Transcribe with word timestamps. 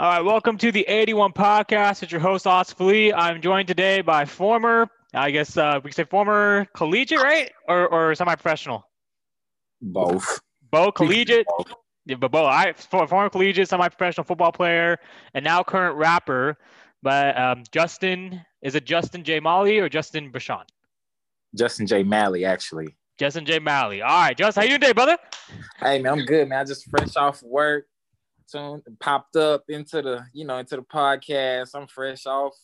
All 0.00 0.08
right, 0.08 0.24
welcome 0.24 0.56
to 0.58 0.70
the 0.70 0.84
81 0.86 1.32
podcast. 1.32 2.04
It's 2.04 2.12
your 2.12 2.20
host, 2.20 2.46
Oscar 2.46 2.84
Lee. 2.84 3.12
I'm 3.12 3.42
joined 3.42 3.66
today 3.66 4.00
by 4.00 4.26
former, 4.26 4.86
I 5.12 5.32
guess 5.32 5.56
uh, 5.56 5.80
we 5.82 5.90
can 5.90 5.96
say 5.96 6.04
former 6.04 6.68
collegiate, 6.72 7.20
right? 7.20 7.50
Or, 7.66 7.88
or 7.88 8.14
semi 8.14 8.32
professional? 8.36 8.88
Both. 9.82 10.38
Both 10.70 10.94
collegiate. 10.94 11.48
Yeah, 12.06 12.14
but 12.14 12.30
both. 12.30 12.46
I 12.46 12.74
former 12.74 13.28
collegiate, 13.28 13.68
semi 13.68 13.88
professional 13.88 14.22
football 14.22 14.52
player, 14.52 14.98
and 15.34 15.44
now 15.44 15.64
current 15.64 15.96
rapper. 15.96 16.56
But 17.02 17.36
um, 17.36 17.64
Justin, 17.72 18.40
is 18.62 18.76
it 18.76 18.84
Justin 18.84 19.24
J. 19.24 19.40
Mali 19.40 19.80
or 19.80 19.88
Justin 19.88 20.30
Bashan? 20.30 20.62
Justin 21.56 21.88
J. 21.88 22.04
Mali, 22.04 22.44
actually. 22.44 22.96
Justin 23.18 23.44
J. 23.44 23.58
Mali. 23.58 24.00
All 24.02 24.08
right, 24.08 24.36
Justin, 24.38 24.60
how 24.60 24.64
you 24.64 24.78
doing 24.78 24.80
today, 24.80 24.92
brother? 24.92 25.18
Hey 25.80 26.00
man, 26.00 26.20
I'm 26.20 26.24
good, 26.24 26.48
man. 26.48 26.60
I 26.60 26.64
just 26.64 26.88
fresh 26.88 27.16
off 27.16 27.42
work. 27.42 27.86
Soon 28.48 28.82
popped 28.98 29.36
up 29.36 29.64
into 29.68 30.00
the, 30.02 30.24
you 30.32 30.46
know, 30.46 30.56
into 30.56 30.76
the 30.76 30.82
podcast. 30.82 31.70
I'm 31.74 31.86
fresh 31.86 32.26
off. 32.26 32.54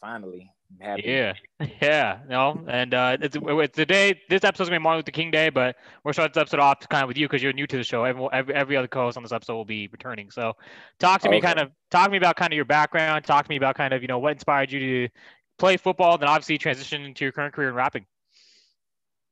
Finally. 0.00 0.50
Happy. 0.80 1.02
Yeah, 1.06 1.32
yeah, 1.80 2.18
no, 2.28 2.64
and 2.66 2.92
uh, 2.92 3.16
it's, 3.20 3.36
it's 3.40 3.76
today. 3.76 4.20
This 4.28 4.42
episode's 4.42 4.68
gonna 4.68 4.80
be 4.80 4.82
Martin 4.82 4.98
Luther 4.98 5.12
King 5.12 5.30
Day, 5.30 5.48
but 5.48 5.76
we're 6.02 6.12
starting 6.12 6.32
this 6.34 6.40
episode 6.40 6.58
off 6.58 6.88
kind 6.88 7.04
of 7.04 7.08
with 7.08 7.16
you 7.16 7.28
because 7.28 7.40
you're 7.40 7.52
new 7.52 7.68
to 7.68 7.76
the 7.76 7.84
show. 7.84 8.02
Every, 8.02 8.26
every, 8.32 8.54
every 8.54 8.76
other 8.76 8.88
co-host 8.88 9.16
on 9.16 9.22
this 9.22 9.30
episode 9.30 9.54
will 9.54 9.64
be 9.64 9.86
returning. 9.92 10.28
So, 10.32 10.54
talk 10.98 11.20
to 11.22 11.30
me, 11.30 11.36
Okay. 11.36 11.46
kind 11.46 11.60
of, 11.60 11.70
talk 11.92 12.06
to 12.06 12.10
me 12.10 12.16
about 12.16 12.34
kind 12.34 12.52
of 12.52 12.56
your 12.56 12.64
background. 12.64 13.24
Talk 13.24 13.44
to 13.44 13.48
me 13.48 13.56
about 13.56 13.76
kind 13.76 13.94
of, 13.94 14.02
you 14.02 14.08
know, 14.08 14.18
what 14.18 14.32
inspired 14.32 14.72
you 14.72 14.80
to 15.06 15.08
play 15.56 15.76
football, 15.76 16.18
then 16.18 16.28
obviously 16.28 16.58
transition 16.58 17.04
into 17.04 17.24
your 17.24 17.30
current 17.32 17.54
career 17.54 17.68
in 17.68 17.74
rapping. 17.76 18.04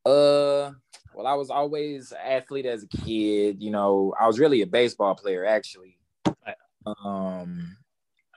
Uh 0.07 0.71
well, 1.15 1.27
I 1.27 1.35
was 1.35 1.51
always 1.51 2.13
an 2.13 2.19
athlete 2.25 2.67
as 2.67 2.83
a 2.83 2.89
kid. 2.89 3.63
You 3.63 3.71
know, 3.71 4.15
I 4.21 4.27
was 4.27 4.39
really 4.39 4.63
a 4.63 4.67
baseball 4.67 5.15
player 5.15 5.45
actually. 5.45 5.99
Um 6.87 7.77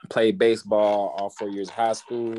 I 0.02 0.06
played 0.08 0.38
baseball 0.38 1.14
all 1.16 1.30
four 1.30 1.48
years 1.48 1.68
of 1.68 1.74
high 1.74 1.92
school. 1.92 2.36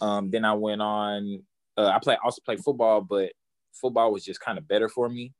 Um, 0.00 0.30
then 0.30 0.44
I 0.44 0.52
went 0.52 0.82
on 0.82 1.42
uh, 1.76 1.88
I 1.88 1.98
play 1.98 2.16
also 2.22 2.40
played 2.44 2.60
football, 2.60 3.00
but 3.00 3.32
football 3.72 4.12
was 4.12 4.24
just 4.24 4.40
kind 4.40 4.58
of 4.58 4.66
better 4.66 4.88
for 4.88 5.08
me. 5.08 5.32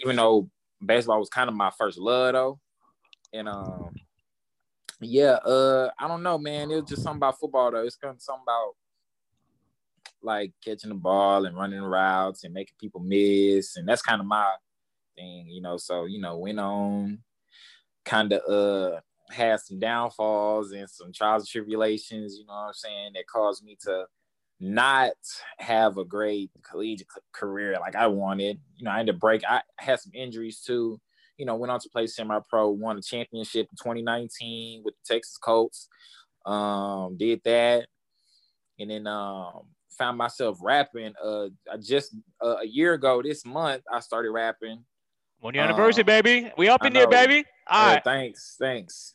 Even 0.00 0.16
though 0.16 0.48
baseball 0.84 1.18
was 1.18 1.28
kind 1.28 1.48
of 1.48 1.56
my 1.56 1.70
first 1.76 1.98
love 1.98 2.32
though. 2.34 2.60
And 3.32 3.48
um 3.48 3.94
yeah, 5.00 5.32
uh 5.44 5.90
I 5.98 6.08
don't 6.08 6.22
know, 6.22 6.38
man. 6.38 6.70
It 6.70 6.76
was 6.76 6.90
just 6.90 7.02
something 7.02 7.18
about 7.18 7.38
football 7.38 7.72
though. 7.72 7.84
It's 7.84 7.96
kind 7.96 8.14
of 8.14 8.22
something 8.22 8.44
about 8.46 8.74
like 10.24 10.52
catching 10.64 10.90
the 10.90 10.96
ball 10.96 11.46
and 11.46 11.56
running 11.56 11.82
routes 11.82 12.44
and 12.44 12.54
making 12.54 12.76
people 12.80 13.00
miss. 13.00 13.76
And 13.76 13.86
that's 13.86 14.02
kind 14.02 14.20
of 14.20 14.26
my 14.26 14.52
thing, 15.16 15.46
you 15.48 15.60
know. 15.60 15.76
So, 15.76 16.06
you 16.06 16.20
know, 16.20 16.38
went 16.38 16.60
on 16.60 17.18
kind 18.04 18.32
of 18.32 18.42
uh 18.50 19.00
had 19.30 19.58
some 19.60 19.78
downfalls 19.78 20.72
and 20.72 20.88
some 20.88 21.12
trials 21.12 21.42
and 21.42 21.48
tribulations, 21.48 22.36
you 22.38 22.44
know 22.46 22.52
what 22.52 22.68
I'm 22.68 22.74
saying, 22.74 23.12
that 23.14 23.26
caused 23.26 23.64
me 23.64 23.76
to 23.82 24.06
not 24.60 25.12
have 25.58 25.98
a 25.98 26.04
great 26.04 26.50
collegiate 26.62 27.08
career 27.32 27.76
like 27.80 27.96
I 27.96 28.06
wanted. 28.06 28.60
You 28.76 28.84
know, 28.84 28.90
I 28.90 28.98
had 28.98 29.06
to 29.08 29.12
break. 29.12 29.42
I 29.46 29.62
had 29.78 30.00
some 30.00 30.12
injuries 30.14 30.60
too. 30.60 31.00
You 31.36 31.46
know, 31.46 31.56
went 31.56 31.72
on 31.72 31.80
to 31.80 31.88
play 31.88 32.06
semi-pro, 32.06 32.70
won 32.70 32.96
a 32.96 33.02
championship 33.02 33.66
in 33.70 33.76
2019 33.76 34.82
with 34.84 34.94
the 34.94 35.14
Texas 35.14 35.36
Colts. 35.36 35.88
Um, 36.46 37.16
did 37.16 37.40
that, 37.44 37.86
and 38.78 38.90
then 38.90 39.06
um, 39.06 39.62
found 39.96 40.18
myself 40.18 40.58
rapping. 40.62 41.12
Uh, 41.22 41.46
I 41.72 41.76
just 41.80 42.14
uh, 42.42 42.56
a 42.62 42.66
year 42.66 42.94
ago 42.94 43.22
this 43.22 43.44
month 43.44 43.82
I 43.92 44.00
started 44.00 44.30
rapping. 44.30 44.84
One 45.40 45.54
year 45.54 45.64
anniversary, 45.64 46.02
Uh, 46.02 46.06
baby. 46.06 46.52
We 46.56 46.68
up 46.68 46.84
in 46.84 46.92
there, 46.92 47.04
know. 47.04 47.10
baby. 47.10 47.44
All 47.68 47.86
Yeah, 47.86 47.94
right. 47.94 48.04
thanks, 48.04 48.56
thanks. 48.58 49.14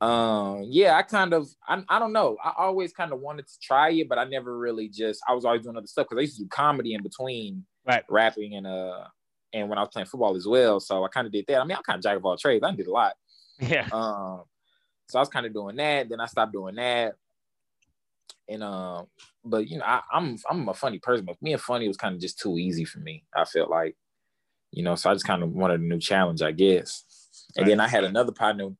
Um, 0.00 0.64
yeah, 0.66 0.96
I 0.96 1.02
kind 1.02 1.32
of, 1.32 1.48
I, 1.66 1.82
I 1.88 1.98
don't 2.00 2.12
know. 2.12 2.36
I 2.42 2.52
always 2.58 2.92
kind 2.92 3.12
of 3.12 3.20
wanted 3.20 3.46
to 3.46 3.52
try 3.62 3.90
it, 3.90 4.08
but 4.08 4.18
I 4.18 4.24
never 4.24 4.58
really 4.58 4.88
just. 4.88 5.20
I 5.28 5.32
was 5.34 5.44
always 5.44 5.62
doing 5.62 5.76
other 5.76 5.86
stuff 5.86 6.06
because 6.08 6.18
I 6.18 6.22
used 6.22 6.36
to 6.38 6.42
do 6.42 6.48
comedy 6.48 6.94
in 6.94 7.02
between 7.02 7.64
Right. 7.86 8.04
rapping 8.08 8.54
and 8.54 8.66
uh 8.66 9.04
and 9.52 9.68
when 9.68 9.76
I 9.78 9.82
was 9.82 9.90
playing 9.92 10.06
football 10.06 10.34
as 10.36 10.46
well. 10.46 10.80
So 10.80 11.04
I 11.04 11.08
kind 11.08 11.26
of 11.26 11.32
did 11.32 11.44
that. 11.48 11.60
I 11.60 11.64
mean, 11.64 11.76
I'm 11.76 11.82
kind 11.82 11.98
of 11.98 12.02
jack 12.02 12.16
of 12.16 12.24
all 12.24 12.36
trades. 12.36 12.64
I 12.64 12.74
did 12.74 12.86
a 12.86 12.90
lot. 12.90 13.14
Yeah. 13.60 13.86
Um, 13.92 14.44
so 15.08 15.18
I 15.18 15.22
was 15.22 15.28
kind 15.28 15.46
of 15.46 15.52
doing 15.52 15.76
that. 15.76 16.08
Then 16.08 16.20
I 16.20 16.26
stopped 16.26 16.52
doing 16.52 16.74
that. 16.76 17.14
And 18.52 18.62
um, 18.62 19.06
but 19.44 19.68
you 19.68 19.78
know, 19.78 19.84
I, 19.84 20.02
I'm 20.12 20.36
I'm 20.48 20.68
a 20.68 20.74
funny 20.74 20.98
person, 20.98 21.24
but 21.24 21.40
me 21.40 21.52
and 21.52 21.62
funny 21.62 21.88
was 21.88 21.96
kind 21.96 22.14
of 22.14 22.20
just 22.20 22.38
too 22.38 22.58
easy 22.58 22.84
for 22.84 22.98
me. 22.98 23.24
I 23.34 23.44
felt 23.44 23.70
like, 23.70 23.96
you 24.70 24.82
know, 24.82 24.94
so 24.94 25.10
I 25.10 25.14
just 25.14 25.26
kind 25.26 25.42
of 25.42 25.52
wanted 25.52 25.80
a 25.80 25.84
new 25.84 25.98
challenge, 25.98 26.42
I 26.42 26.52
guess. 26.52 27.04
And 27.56 27.66
then 27.66 27.80
I 27.80 27.88
had 27.88 28.04
another 28.04 28.32
partner. 28.32 28.70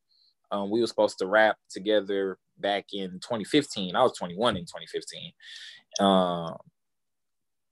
Um, 0.51 0.71
we 0.71 0.81
were 0.81 0.87
supposed 0.87 1.19
to 1.19 1.27
rap 1.27 1.57
together 1.71 2.39
back 2.59 2.87
in 2.93 3.13
2015. 3.13 3.97
I 3.97 4.03
was 4.03 4.17
21 4.17 4.57
in 4.59 4.65
2015. 4.65 5.33
Um, 6.01 6.57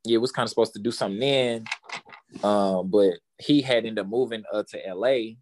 yeah, 0.05 0.15
it 0.15 0.21
was 0.21 0.32
kind 0.32 0.44
of 0.44 0.50
supposed 0.50 0.72
to 0.72 0.81
do 0.81 0.91
something 0.91 1.21
then, 1.21 1.65
um, 2.43 2.91
but 2.91 3.15
he 3.38 3.61
had 3.61 3.84
ended 3.84 3.99
up 3.99 4.09
moving 4.09 4.44
uh, 4.50 4.62
to 4.71 4.94
LA. 4.94 5.37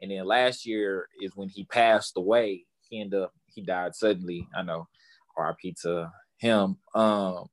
And 0.00 0.10
then 0.10 0.24
last 0.24 0.64
year 0.64 1.08
is 1.20 1.32
when 1.34 1.48
he 1.48 1.64
passed 1.64 2.12
away. 2.16 2.66
He 2.88 3.00
ended 3.00 3.22
up 3.22 3.32
he 3.54 3.62
died 3.62 3.94
suddenly. 3.94 4.46
I 4.56 4.62
know, 4.62 4.88
RIP 5.36 5.76
to 5.82 6.10
him. 6.38 6.76
Um, 6.94 7.46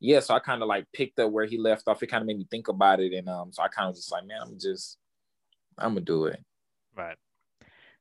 yeah, 0.00 0.20
so 0.20 0.34
I 0.34 0.40
kind 0.40 0.62
of 0.62 0.68
like 0.68 0.86
picked 0.92 1.18
up 1.20 1.30
where 1.30 1.46
he 1.46 1.58
left 1.58 1.84
off. 1.86 2.02
It 2.02 2.08
kind 2.08 2.22
of 2.22 2.26
made 2.26 2.38
me 2.38 2.46
think 2.50 2.68
about 2.68 3.00
it, 3.00 3.12
and 3.12 3.28
um, 3.28 3.52
so 3.52 3.62
I 3.62 3.68
kind 3.68 3.88
of 3.88 3.94
just 3.94 4.10
like, 4.10 4.26
man, 4.26 4.40
I'm 4.42 4.58
just, 4.58 4.98
I'm 5.78 5.94
gonna 5.94 6.00
do 6.00 6.26
it. 6.26 6.42
Right. 6.96 7.16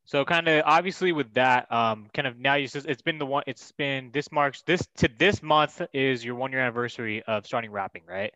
So 0.06 0.26
kind 0.26 0.48
of 0.48 0.64
obviously 0.66 1.12
with 1.12 1.34
that, 1.36 1.72
um, 1.72 2.10
kind 2.14 2.28
of 2.28 2.40
now 2.40 2.56
you 2.56 2.68
says 2.68 2.86
it's 2.86 3.04
been 3.04 3.20
the 3.20 3.26
one. 3.26 3.44
It's 3.48 3.72
been 3.74 4.10
this 4.12 4.32
marks 4.32 4.62
this 4.64 4.86
to 4.98 5.10
this 5.18 5.44
month 5.44 5.82
is 5.94 6.26
your 6.26 6.36
one 6.36 6.52
year 6.52 6.62
anniversary 6.62 7.22
of 7.24 7.46
starting 7.46 7.72
rapping, 7.72 8.04
right? 8.08 8.34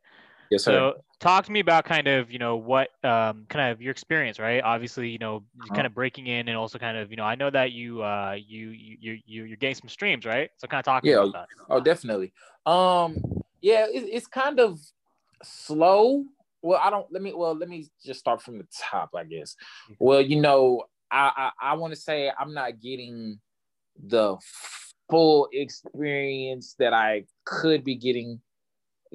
Yes, 0.50 0.64
sir. 0.66 0.72
So 0.72 0.94
talk 1.20 1.46
to 1.46 1.52
me 1.52 1.60
about 1.60 1.86
kind 1.86 2.08
of 2.08 2.32
you 2.32 2.40
know 2.40 2.56
what 2.58 2.90
um 3.04 3.46
kind 3.50 3.72
of 3.72 3.82
your 3.82 3.92
experience, 3.92 4.40
right? 4.40 4.64
Obviously, 4.64 5.10
you 5.10 5.18
know, 5.20 5.38
Uh-huh. 5.38 5.74
kind 5.76 5.88
of 5.88 5.94
breaking 5.94 6.28
in 6.28 6.48
and 6.48 6.58
also 6.58 6.78
kind 6.78 6.98
of 6.98 7.10
you 7.12 7.18
know 7.18 7.24
I 7.24 7.36
know 7.36 7.50
that 7.50 7.72
you 7.72 8.02
uh 8.04 8.36
you 8.38 8.70
you 8.70 8.98
you 9.00 9.20
you- 9.26 9.44
you're 9.46 9.58
getting 9.58 9.76
some 9.76 9.90
streams, 9.90 10.26
right? 10.26 10.50
So 10.58 10.68
kind 10.68 10.80
of 10.80 10.86
talk 10.86 11.04
Yeah. 11.04 11.24
about 11.24 11.34
that. 11.34 11.48
Oh, 11.70 11.80
definitely. 11.80 12.34
Um, 12.66 13.18
yeah, 13.62 13.86
it, 13.88 14.04
it's 14.12 14.28
kind 14.28 14.60
of 14.60 14.80
slow. 15.44 16.24
Well, 16.62 16.80
I 16.82 16.90
don't. 16.90 17.12
Let 17.12 17.22
me. 17.22 17.34
Well, 17.34 17.56
let 17.56 17.70
me 17.70 17.88
just 18.04 18.20
start 18.20 18.42
from 18.42 18.58
the 18.58 18.68
top, 18.92 19.12
I 19.16 19.24
guess. 19.24 19.56
Well, 20.00 20.22
you 20.22 20.40
know, 20.42 20.84
I 21.12 21.52
I, 21.62 21.72
I 21.72 21.74
want 21.76 21.94
to 21.94 22.00
say 22.00 22.32
I'm 22.38 22.54
not 22.54 22.80
getting 22.82 23.40
the 24.04 24.38
full 25.10 25.48
experience 25.54 26.76
that 26.80 26.94
I 26.94 27.26
could 27.46 27.84
be 27.84 27.96
getting. 27.96 28.42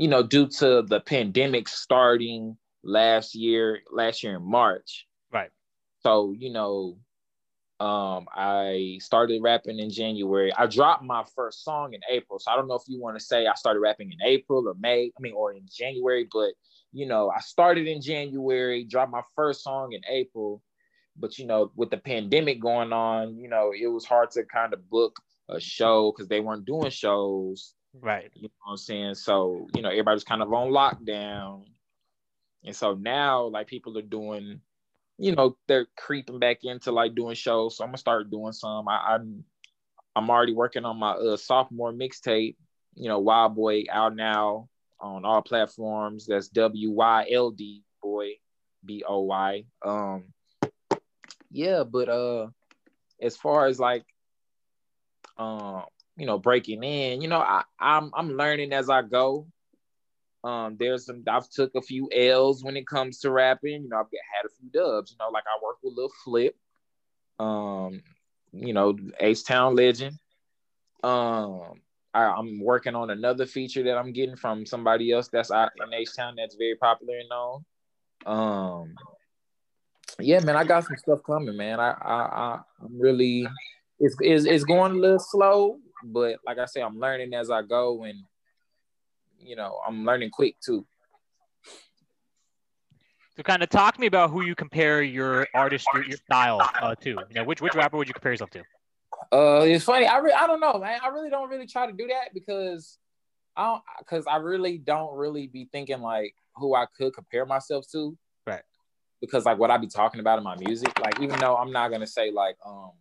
You 0.00 0.08
know, 0.08 0.22
due 0.22 0.48
to 0.60 0.80
the 0.80 1.00
pandemic 1.00 1.68
starting 1.68 2.56
last 2.82 3.34
year, 3.34 3.80
last 3.92 4.22
year 4.22 4.36
in 4.36 4.42
March. 4.42 5.06
Right. 5.30 5.50
So 6.02 6.32
you 6.32 6.50
know, 6.50 6.96
um, 7.80 8.26
I 8.34 8.98
started 9.00 9.42
rapping 9.42 9.78
in 9.78 9.90
January. 9.90 10.52
I 10.56 10.66
dropped 10.66 11.02
my 11.02 11.24
first 11.34 11.64
song 11.64 11.92
in 11.92 12.00
April. 12.10 12.38
So 12.38 12.50
I 12.50 12.56
don't 12.56 12.68
know 12.68 12.76
if 12.76 12.82
you 12.86 13.00
want 13.00 13.18
to 13.18 13.24
say 13.24 13.46
I 13.46 13.54
started 13.54 13.80
rapping 13.80 14.10
in 14.10 14.18
April 14.22 14.66
or 14.68 14.74
May, 14.80 15.12
I 15.16 15.20
mean, 15.20 15.34
or 15.34 15.52
in 15.52 15.66
January, 15.70 16.28
but 16.32 16.52
you 16.92 17.06
know, 17.06 17.30
I 17.30 17.40
started 17.40 17.86
in 17.86 18.02
January, 18.02 18.84
dropped 18.84 19.12
my 19.12 19.22
first 19.36 19.62
song 19.62 19.92
in 19.92 20.00
April. 20.08 20.62
But 21.16 21.38
you 21.38 21.46
know, 21.46 21.72
with 21.76 21.90
the 21.90 21.98
pandemic 21.98 22.60
going 22.60 22.92
on, 22.92 23.36
you 23.38 23.48
know, 23.48 23.72
it 23.78 23.86
was 23.88 24.04
hard 24.04 24.30
to 24.32 24.44
kind 24.44 24.72
of 24.72 24.88
book 24.88 25.18
a 25.48 25.60
show 25.60 26.12
because 26.12 26.28
they 26.28 26.40
weren't 26.40 26.64
doing 26.64 26.90
shows. 26.90 27.74
Right. 27.92 28.30
You 28.34 28.44
know 28.44 28.50
what 28.64 28.72
I'm 28.72 28.76
saying? 28.76 29.14
So, 29.14 29.66
you 29.74 29.82
know, 29.82 29.88
everybody's 29.88 30.24
kind 30.24 30.42
of 30.42 30.52
on 30.52 30.70
lockdown. 30.70 31.64
And 32.64 32.76
so 32.76 32.94
now 32.94 33.44
like 33.46 33.66
people 33.66 33.96
are 33.98 34.02
doing, 34.02 34.60
you 35.18 35.34
know, 35.34 35.56
they're 35.66 35.86
creeping 35.96 36.38
back 36.38 36.58
into 36.62 36.92
like 36.92 37.14
doing 37.14 37.34
shows. 37.34 37.76
So 37.76 37.84
I'm 37.84 37.88
gonna 37.88 37.98
start 37.98 38.30
doing 38.30 38.52
some. 38.52 38.88
I, 38.88 39.14
I'm 39.14 39.44
I'm 40.14 40.30
already 40.30 40.54
working 40.54 40.84
on 40.84 40.98
my 40.98 41.12
uh, 41.12 41.36
sophomore 41.36 41.92
mixtape, 41.92 42.56
you 42.94 43.08
know, 43.08 43.18
Wild 43.18 43.54
Boy 43.54 43.84
out 43.90 44.14
now 44.14 44.68
on 45.00 45.24
all 45.24 45.42
platforms. 45.42 46.26
That's 46.26 46.48
W 46.48 46.90
Y 46.90 47.26
L 47.32 47.50
D 47.50 47.82
boy, 48.02 48.32
B 48.84 49.02
O 49.06 49.22
Y. 49.22 49.64
Um 49.84 50.24
yeah, 51.50 51.84
but 51.84 52.08
uh 52.08 52.48
as 53.20 53.36
far 53.36 53.66
as 53.66 53.80
like 53.80 54.04
um 55.38 55.84
you 56.20 56.26
know 56.26 56.38
breaking 56.38 56.84
in. 56.84 57.22
You 57.22 57.28
know 57.28 57.40
I, 57.40 57.64
i'm 57.80 58.12
i'm 58.14 58.36
learning 58.36 58.74
as 58.74 58.90
i 58.90 59.00
go. 59.00 59.46
Um 60.44 60.76
there's 60.78 61.06
some 61.06 61.24
i've 61.26 61.48
took 61.48 61.74
a 61.74 61.80
few 61.80 62.10
l's 62.14 62.62
when 62.62 62.76
it 62.76 62.86
comes 62.86 63.20
to 63.20 63.30
rapping. 63.30 63.84
You 63.84 63.88
know 63.88 64.00
i've 64.00 64.06
had 64.36 64.44
a 64.44 64.54
few 64.60 64.68
dubs. 64.68 65.10
You 65.10 65.16
know 65.18 65.30
like 65.30 65.44
i 65.46 65.64
work 65.64 65.78
with 65.82 65.94
Lil 65.96 66.10
Flip. 66.22 66.54
Um 67.38 68.02
you 68.52 68.74
know 68.74 68.96
H 69.18 69.44
Town 69.44 69.74
legend. 69.74 70.18
Um 71.02 71.80
I, 72.12 72.24
i'm 72.24 72.60
working 72.60 72.96
on 72.96 73.10
another 73.10 73.46
feature 73.46 73.84
that 73.84 73.96
i'm 73.96 74.12
getting 74.12 74.34
from 74.34 74.66
somebody 74.66 75.12
else 75.12 75.28
that's 75.28 75.52
out 75.52 75.70
in 75.80 75.94
H 75.94 76.16
Town 76.16 76.34
that's 76.36 76.56
very 76.56 76.76
popular 76.76 77.14
and 77.16 77.28
known. 77.30 77.64
Um 78.26 78.94
yeah, 80.18 80.40
man, 80.40 80.56
I 80.56 80.64
got 80.64 80.84
some 80.84 80.96
stuff 80.98 81.20
coming, 81.24 81.56
man. 81.56 81.80
I 81.80 81.92
I, 81.92 82.14
I 82.14 82.60
I'm 82.82 83.00
really 83.00 83.46
it's, 84.00 84.16
it's 84.20 84.44
it's 84.46 84.64
going 84.64 84.92
a 84.92 84.96
little 84.96 85.18
slow, 85.18 85.78
but 86.02 86.38
like 86.46 86.58
I 86.58 86.66
say, 86.66 86.82
I'm 86.82 86.98
learning 86.98 87.34
as 87.34 87.50
I 87.50 87.62
go, 87.62 88.04
and 88.04 88.18
you 89.38 89.56
know, 89.56 89.80
I'm 89.86 90.04
learning 90.04 90.30
quick 90.30 90.56
too. 90.60 90.86
So, 93.36 93.42
kind 93.42 93.62
of 93.62 93.70
talk 93.70 93.94
to 93.94 94.00
me 94.00 94.06
about 94.06 94.30
who 94.30 94.42
you 94.42 94.54
compare 94.54 95.02
your 95.02 95.46
artist, 95.54 95.86
your, 95.94 96.04
your 96.04 96.18
style 96.18 96.60
uh, 96.82 96.94
to. 96.96 97.10
You 97.10 97.26
know, 97.34 97.44
which 97.44 97.62
which 97.62 97.74
rapper 97.74 97.96
would 97.96 98.08
you 98.08 98.14
compare 98.14 98.32
yourself 98.32 98.50
to? 98.50 98.60
Uh, 99.32 99.64
it's 99.64 99.84
funny. 99.84 100.06
I 100.06 100.18
re- 100.18 100.32
I 100.32 100.46
don't 100.46 100.60
know, 100.60 100.78
man. 100.78 101.00
I 101.02 101.08
really 101.08 101.30
don't 101.30 101.48
really 101.48 101.66
try 101.66 101.86
to 101.86 101.92
do 101.92 102.06
that 102.08 102.34
because 102.34 102.98
I 103.56 103.64
don't 103.66 103.82
because 103.98 104.26
I 104.26 104.36
really 104.36 104.78
don't 104.78 105.14
really 105.16 105.46
be 105.46 105.68
thinking 105.70 106.00
like 106.00 106.34
who 106.56 106.74
I 106.74 106.86
could 106.96 107.14
compare 107.14 107.46
myself 107.46 107.86
to. 107.92 108.16
Right. 108.46 108.62
Because 109.20 109.44
like 109.44 109.58
what 109.58 109.70
I 109.70 109.76
be 109.76 109.86
talking 109.86 110.20
about 110.20 110.38
in 110.38 110.44
my 110.44 110.56
music, 110.56 110.98
like 110.98 111.20
even 111.20 111.38
though 111.38 111.56
I'm 111.56 111.72
not 111.72 111.90
gonna 111.90 112.06
say 112.06 112.30
like 112.30 112.56
um 112.66 112.92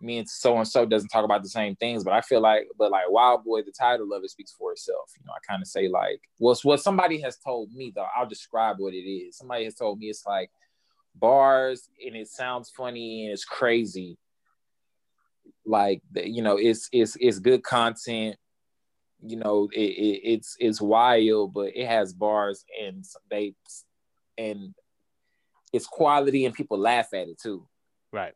me 0.00 0.18
and 0.18 0.28
so 0.28 0.56
and 0.56 0.68
so 0.68 0.86
doesn't 0.86 1.08
talk 1.08 1.24
about 1.24 1.42
the 1.42 1.48
same 1.48 1.74
things, 1.76 2.04
but 2.04 2.12
I 2.12 2.20
feel 2.20 2.40
like, 2.40 2.68
but 2.78 2.90
like 2.90 3.08
Wild 3.08 3.44
Boy, 3.44 3.62
the 3.62 3.72
title 3.72 4.12
of 4.12 4.22
it 4.22 4.30
speaks 4.30 4.52
for 4.52 4.72
itself. 4.72 5.12
You 5.18 5.26
know, 5.26 5.32
I 5.32 5.38
kind 5.50 5.62
of 5.62 5.68
say 5.68 5.88
like, 5.88 6.20
well, 6.38 6.56
what 6.62 6.80
somebody 6.80 7.20
has 7.22 7.36
told 7.38 7.72
me 7.72 7.92
though, 7.94 8.06
I'll 8.16 8.28
describe 8.28 8.76
what 8.78 8.94
it 8.94 9.08
is. 9.08 9.36
Somebody 9.36 9.64
has 9.64 9.74
told 9.74 9.98
me 9.98 10.06
it's 10.06 10.24
like 10.26 10.50
bars 11.14 11.88
and 12.04 12.14
it 12.14 12.28
sounds 12.28 12.70
funny 12.70 13.24
and 13.24 13.32
it's 13.32 13.44
crazy. 13.44 14.18
Like 15.66 16.02
you 16.14 16.42
know, 16.42 16.56
it's 16.56 16.88
it's 16.92 17.16
it's 17.20 17.38
good 17.38 17.62
content. 17.62 18.36
You 19.20 19.36
know, 19.36 19.68
it, 19.72 19.80
it, 19.80 20.20
it's 20.32 20.56
it's 20.58 20.80
wild, 20.80 21.52
but 21.52 21.76
it 21.76 21.86
has 21.86 22.12
bars 22.12 22.64
and 22.80 23.04
they 23.28 23.54
and 24.38 24.74
it's 25.72 25.86
quality 25.86 26.46
and 26.46 26.54
people 26.54 26.78
laugh 26.78 27.12
at 27.12 27.28
it 27.28 27.38
too. 27.40 27.66
Right. 28.12 28.32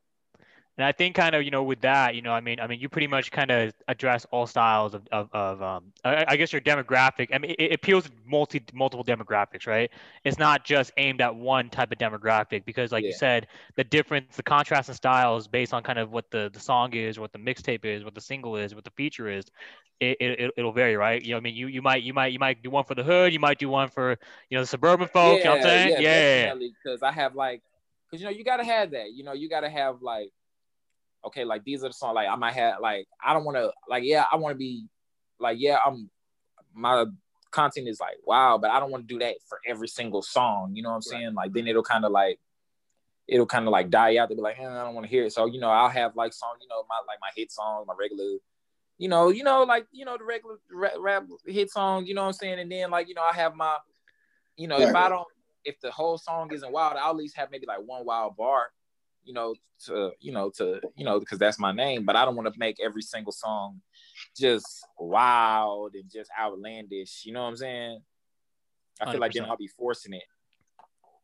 And 0.78 0.86
I 0.86 0.92
think 0.92 1.14
kind 1.14 1.34
of, 1.34 1.42
you 1.42 1.50
know, 1.50 1.62
with 1.62 1.82
that, 1.82 2.14
you 2.14 2.22
know, 2.22 2.32
I 2.32 2.40
mean, 2.40 2.58
I 2.58 2.66
mean, 2.66 2.80
you 2.80 2.88
pretty 2.88 3.06
much 3.06 3.30
kind 3.30 3.50
of 3.50 3.74
address 3.88 4.24
all 4.30 4.46
styles 4.46 4.94
of, 4.94 5.06
of, 5.12 5.28
of 5.32 5.62
um, 5.62 5.92
I, 6.02 6.24
I, 6.28 6.36
guess 6.36 6.50
your 6.50 6.62
demographic. 6.62 7.28
I 7.30 7.38
mean, 7.38 7.50
it, 7.50 7.60
it, 7.60 7.74
appeals 7.74 8.04
to 8.04 8.10
multi 8.26 8.62
multiple 8.72 9.04
demographics, 9.04 9.66
right? 9.66 9.90
It's 10.24 10.38
not 10.38 10.64
just 10.64 10.90
aimed 10.96 11.20
at 11.20 11.34
one 11.34 11.68
type 11.68 11.92
of 11.92 11.98
demographic 11.98 12.64
because, 12.64 12.90
like 12.90 13.02
yeah. 13.02 13.08
you 13.08 13.14
said, 13.14 13.48
the 13.76 13.84
difference, 13.84 14.34
the 14.34 14.42
contrast 14.42 14.88
in 14.88 14.94
styles 14.94 15.46
based 15.46 15.74
on 15.74 15.82
kind 15.82 15.98
of 15.98 16.10
what 16.10 16.30
the, 16.30 16.50
the 16.54 16.60
song 16.60 16.94
is, 16.94 17.18
what 17.18 17.32
the 17.32 17.38
mixtape 17.38 17.84
is, 17.84 18.02
what 18.02 18.14
the 18.14 18.20
single 18.20 18.56
is, 18.56 18.74
what 18.74 18.84
the 18.84 18.92
feature 18.92 19.28
is, 19.28 19.44
it, 20.00 20.16
it, 20.20 20.50
it'll 20.56 20.72
vary, 20.72 20.96
right? 20.96 21.22
You 21.22 21.32
know, 21.32 21.36
I 21.36 21.40
mean, 21.40 21.54
you, 21.54 21.66
you 21.66 21.82
might, 21.82 22.02
you 22.02 22.14
might, 22.14 22.32
you 22.32 22.38
might 22.38 22.62
do 22.62 22.70
one 22.70 22.84
for 22.84 22.94
the 22.94 23.04
hood, 23.04 23.34
you 23.34 23.38
might 23.38 23.58
do 23.58 23.68
one 23.68 23.90
for, 23.90 24.16
you 24.48 24.56
know, 24.56 24.62
the 24.62 24.66
suburban 24.66 25.08
folk, 25.08 25.38
Yeah, 25.38 25.38
you 25.38 25.44
know 25.44 25.50
what 25.50 25.58
I'm 25.58 25.62
saying? 25.64 26.02
Yeah, 26.02 26.54
Because 26.54 27.02
I 27.02 27.12
have 27.12 27.34
like, 27.34 27.62
because 28.10 28.22
you 28.22 28.26
know, 28.26 28.32
you 28.36 28.42
gotta 28.42 28.64
have 28.64 28.90
that. 28.92 29.12
You 29.12 29.22
know, 29.22 29.32
you 29.32 29.48
gotta 29.48 29.70
have 29.70 30.02
like 30.02 30.32
okay, 31.24 31.44
like 31.44 31.64
these 31.64 31.84
are 31.84 31.88
the 31.88 31.94
songs 31.94 32.14
like 32.14 32.28
I 32.28 32.36
might 32.36 32.54
have 32.54 32.80
like 32.80 33.06
I 33.24 33.32
don't 33.32 33.44
want 33.44 33.56
to 33.56 33.72
like 33.88 34.04
yeah 34.04 34.24
I 34.30 34.36
want 34.36 34.54
to 34.54 34.58
be 34.58 34.86
like 35.38 35.58
yeah 35.60 35.78
I'm 35.84 36.10
my 36.74 37.04
content 37.50 37.88
is 37.88 38.00
like 38.00 38.16
wow, 38.24 38.58
but 38.58 38.70
I 38.70 38.80
don't 38.80 38.90
want 38.90 39.06
to 39.06 39.14
do 39.14 39.20
that 39.20 39.36
for 39.48 39.60
every 39.66 39.88
single 39.88 40.22
song. 40.22 40.74
You 40.74 40.82
know 40.82 40.90
what 40.90 40.96
I'm 40.96 41.02
saying? 41.02 41.26
Right. 41.26 41.34
Like 41.44 41.52
then 41.52 41.66
it'll 41.66 41.82
kind 41.82 42.04
of 42.04 42.12
like 42.12 42.38
it'll 43.28 43.46
kind 43.46 43.66
of 43.66 43.72
like 43.72 43.90
die 43.90 44.16
out. 44.16 44.28
to 44.30 44.34
be 44.34 44.40
like, 44.40 44.58
eh, 44.58 44.66
I 44.66 44.84
don't 44.84 44.94
want 44.94 45.06
to 45.06 45.10
hear 45.10 45.24
it. 45.24 45.32
So 45.32 45.46
you 45.46 45.60
know, 45.60 45.70
I'll 45.70 45.88
have 45.88 46.16
like 46.16 46.32
songs, 46.32 46.58
you 46.60 46.68
know, 46.68 46.84
my 46.88 46.96
like 47.06 47.18
my 47.20 47.30
hit 47.36 47.52
songs, 47.52 47.86
my 47.86 47.94
regular, 47.98 48.38
you 48.98 49.08
know, 49.08 49.30
you 49.30 49.44
know, 49.44 49.62
like 49.62 49.86
you 49.92 50.04
know 50.04 50.16
the 50.18 50.24
regular 50.24 50.56
rap, 50.72 50.92
rap 50.98 51.24
hit 51.46 51.70
songs. 51.70 52.08
You 52.08 52.14
know 52.14 52.22
what 52.22 52.28
I'm 52.28 52.32
saying? 52.34 52.58
And 52.58 52.70
then 52.70 52.90
like 52.90 53.08
you 53.08 53.14
know, 53.14 53.22
I 53.22 53.34
have 53.34 53.54
my, 53.54 53.76
you 54.56 54.66
know, 54.66 54.80
if 54.80 54.94
I 54.94 55.08
don't, 55.08 55.26
if 55.64 55.80
the 55.80 55.90
whole 55.90 56.18
song 56.18 56.52
isn't 56.52 56.72
wild, 56.72 56.96
I'll 56.96 57.10
at 57.10 57.16
least 57.16 57.36
have 57.36 57.50
maybe 57.50 57.66
like 57.66 57.80
one 57.84 58.04
wild 58.04 58.36
bar 58.36 58.68
you 59.24 59.32
know, 59.32 59.54
to 59.86 60.12
you 60.20 60.32
know, 60.32 60.50
to 60.56 60.80
you 60.96 61.04
know, 61.04 61.20
because 61.20 61.38
that's 61.38 61.58
my 61.58 61.72
name. 61.72 62.04
But 62.04 62.16
I 62.16 62.24
don't 62.24 62.36
want 62.36 62.52
to 62.52 62.58
make 62.58 62.78
every 62.82 63.02
single 63.02 63.32
song 63.32 63.80
just 64.36 64.86
wild 64.98 65.94
and 65.94 66.10
just 66.10 66.30
outlandish. 66.38 67.24
You 67.24 67.32
know 67.32 67.42
what 67.42 67.48
I'm 67.48 67.56
saying? 67.56 68.00
I 69.00 69.06
feel 69.06 69.14
100%. 69.14 69.20
like 69.20 69.32
then 69.32 69.44
I'll 69.44 69.56
be 69.56 69.68
forcing 69.68 70.14
it. 70.14 70.22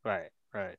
Right, 0.05 0.31
right. 0.53 0.77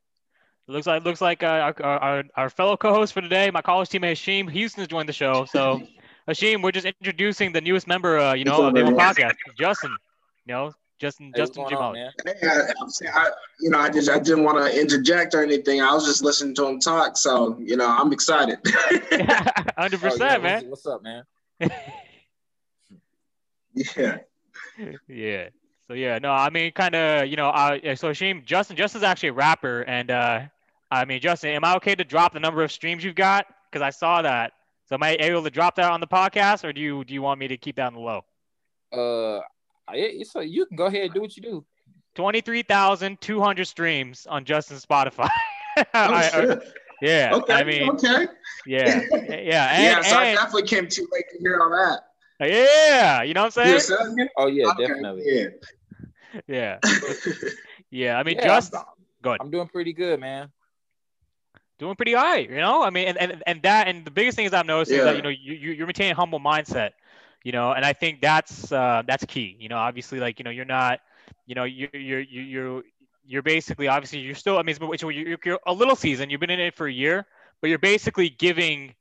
It 0.68 0.72
looks 0.72 0.86
like 0.86 1.04
looks 1.04 1.20
like 1.20 1.42
uh, 1.42 1.72
our, 1.80 1.82
our, 1.82 2.24
our 2.36 2.50
fellow 2.50 2.76
co-host 2.76 3.12
for 3.12 3.20
today, 3.20 3.50
my 3.50 3.62
college 3.62 3.88
teammate 3.88 4.12
Hashim 4.12 4.50
Houston 4.50 4.82
has 4.82 4.88
joined 4.88 5.08
the 5.08 5.12
show. 5.12 5.44
So 5.44 5.82
Hashim, 6.28 6.62
we're 6.62 6.72
just 6.72 6.86
introducing 6.86 7.52
the 7.52 7.60
newest 7.60 7.86
member, 7.86 8.18
uh, 8.18 8.34
you 8.34 8.44
know, 8.44 8.66
of 8.66 8.74
the 8.74 8.82
podcast, 8.82 9.34
Justin. 9.58 9.96
You 10.46 10.54
know, 10.54 10.72
Justin, 11.00 11.32
hey, 11.34 11.40
Justin 11.40 11.64
Jamal. 11.68 11.94
Hey, 11.94 12.12
I, 12.42 12.72
I, 13.14 13.30
you 13.58 13.70
know, 13.70 13.78
I 13.78 13.88
just 13.88 14.10
I 14.10 14.18
didn't 14.18 14.44
want 14.44 14.58
to 14.58 14.78
interject 14.78 15.34
or 15.34 15.42
anything. 15.42 15.80
I 15.80 15.94
was 15.94 16.04
just 16.04 16.22
listening 16.22 16.54
to 16.56 16.66
him 16.66 16.78
talk, 16.78 17.16
so 17.16 17.56
you 17.58 17.76
know, 17.76 17.88
I'm 17.88 18.12
excited. 18.12 18.58
Hundred 19.78 20.04
oh, 20.04 20.10
percent, 20.10 20.42
man. 20.42 20.68
What's 20.68 20.84
up, 20.84 21.02
man? 21.02 21.24
yeah. 23.74 24.18
Yeah. 25.08 25.48
So 25.88 25.94
yeah, 25.94 26.18
no, 26.18 26.32
I 26.32 26.50
mean, 26.50 26.70
kind 26.72 26.94
of, 26.94 27.26
you 27.26 27.36
know, 27.36 27.48
uh, 27.48 27.96
so 27.96 28.10
Hashim, 28.10 28.44
Justin, 28.44 28.76
Justin's 28.76 29.02
actually 29.02 29.30
a 29.30 29.32
rapper, 29.32 29.80
and 29.82 30.10
uh, 30.10 30.42
I 30.90 31.04
mean, 31.06 31.20
Justin, 31.20 31.50
am 31.50 31.64
I 31.64 31.76
okay 31.76 31.94
to 31.94 32.04
drop 32.04 32.34
the 32.34 32.40
number 32.40 32.62
of 32.62 32.70
streams 32.70 33.02
you've 33.02 33.14
got? 33.14 33.46
Because 33.70 33.82
I 33.82 33.90
saw 33.90 34.22
that. 34.22 34.52
So 34.86 34.96
am 34.96 35.02
I 35.02 35.16
able 35.18 35.42
to 35.44 35.50
drop 35.50 35.76
that 35.76 35.90
on 35.90 36.00
the 36.00 36.06
podcast, 36.06 36.62
or 36.62 36.74
do 36.74 36.80
you 36.80 37.04
do 37.04 37.14
you 37.14 37.22
want 37.22 37.40
me 37.40 37.48
to 37.48 37.56
keep 37.56 37.76
that 37.76 37.86
on 37.86 37.94
the 37.94 38.00
low? 38.00 38.22
Uh, 38.92 39.40
Uh, 39.90 39.96
it's 39.96 40.34
a, 40.36 40.46
you 40.46 40.66
can 40.66 40.76
go 40.76 40.86
ahead 40.86 41.02
and 41.02 41.14
do 41.14 41.20
what 41.20 41.36
you 41.36 41.42
do. 41.42 41.64
Twenty-three 42.14 42.62
thousand 42.62 43.20
two 43.20 43.40
hundred 43.40 43.66
streams 43.66 44.26
on 44.26 44.44
Justin's 44.44 44.84
Spotify. 44.84 45.28
oh, 45.78 45.84
I, 45.94 46.58
yeah. 47.00 47.30
Okay. 47.34 47.52
I 47.52 47.64
mean, 47.64 47.90
okay. 47.90 48.26
Yeah. 48.66 49.00
Yeah. 49.28 49.72
And, 49.72 49.84
yeah. 49.84 50.02
So 50.02 50.18
and, 50.18 50.28
I 50.28 50.34
definitely 50.34 50.64
came 50.64 50.88
too 50.88 51.06
late 51.12 51.24
to 51.32 51.38
hear 51.38 51.60
all 51.60 51.70
that. 51.70 52.00
Uh, 52.40 52.46
yeah. 52.46 53.22
You 53.22 53.34
know 53.34 53.44
what 53.44 53.56
I'm 53.56 53.80
saying? 53.80 54.28
oh 54.36 54.46
yeah, 54.46 54.66
okay. 54.68 54.86
definitely. 54.86 55.22
Yeah. 55.26 55.48
Yeah. 56.46 56.78
yeah. 57.90 58.16
I 58.16 58.22
mean, 58.22 58.36
yeah, 58.36 58.46
just 58.46 58.72
I'm, 58.72 58.84
go 59.20 59.30
ahead. 59.30 59.40
I'm 59.40 59.50
doing 59.50 59.66
pretty 59.66 59.92
good, 59.92 60.20
man. 60.20 60.48
Doing 61.80 61.96
pretty 61.96 62.14
all 62.14 62.22
right, 62.22 62.48
you 62.48 62.58
know. 62.58 62.84
I 62.84 62.90
mean, 62.90 63.08
and, 63.08 63.18
and, 63.18 63.42
and 63.48 63.62
that, 63.62 63.88
and 63.88 64.04
the 64.04 64.12
biggest 64.12 64.36
thing 64.36 64.46
is 64.46 64.52
I've 64.54 64.64
noticed 64.64 64.92
yeah. 64.92 64.98
is 64.98 65.04
that 65.06 65.16
you 65.16 65.22
know 65.22 65.28
you 65.28 65.72
you're 65.72 65.88
maintaining 65.88 66.12
a 66.12 66.14
humble 66.14 66.38
mindset 66.38 66.90
you 67.44 67.52
know 67.52 67.72
and 67.72 67.84
i 67.84 67.92
think 67.92 68.20
that's 68.20 68.70
uh, 68.72 69.02
that's 69.06 69.24
key 69.24 69.56
you 69.58 69.68
know 69.68 69.76
obviously 69.76 70.18
like 70.18 70.38
you 70.38 70.44
know 70.44 70.50
you're 70.50 70.64
not 70.64 71.00
you 71.46 71.54
know 71.54 71.64
you're 71.64 71.88
you're 71.94 72.20
you're 72.20 72.82
you're 73.26 73.42
basically 73.42 73.88
obviously 73.88 74.18
you're 74.18 74.34
still 74.34 74.58
i 74.58 74.62
mean 74.62 74.76
you're, 74.80 75.38
you're 75.44 75.58
a 75.66 75.72
little 75.72 75.96
season 75.96 76.30
you've 76.30 76.40
been 76.40 76.50
in 76.50 76.60
it 76.60 76.74
for 76.74 76.86
a 76.86 76.92
year 76.92 77.26
but 77.60 77.68
you're 77.68 77.78
basically 77.78 78.28
giving 78.28 78.94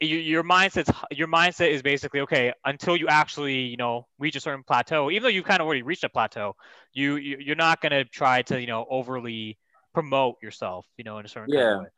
your 0.00 0.42
mindset 0.42 0.90
your 1.10 1.28
mindset 1.28 1.68
is 1.68 1.82
basically 1.82 2.20
okay 2.20 2.52
until 2.64 2.96
you 2.96 3.08
actually 3.08 3.60
you 3.60 3.76
know 3.76 4.06
reach 4.18 4.36
a 4.36 4.40
certain 4.40 4.62
plateau 4.62 5.10
even 5.10 5.22
though 5.22 5.28
you've 5.28 5.44
kind 5.44 5.60
of 5.60 5.66
already 5.66 5.82
reached 5.82 6.04
a 6.04 6.08
plateau 6.08 6.54
you, 6.94 7.16
you 7.16 7.52
are 7.52 7.56
not 7.56 7.80
going 7.80 7.92
to 7.92 8.04
try 8.04 8.42
to 8.42 8.60
you 8.60 8.66
know 8.66 8.86
overly 8.90 9.58
promote 9.92 10.36
yourself 10.42 10.86
you 10.96 11.04
know 11.04 11.18
in 11.18 11.26
a 11.26 11.28
certain 11.28 11.54
yeah 11.54 11.60
kind 11.60 11.74
of 11.74 11.80
way. 11.82 11.88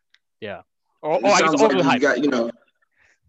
yeah. 0.41 0.61
Or, 1.03 1.13
or 1.13 1.27
I 1.27 1.41
guess 1.41 1.61
overly 1.61 1.83
like 1.83 2.01
you 2.01 2.01
got 2.01 2.25
you 2.25 2.31
know 2.31 2.51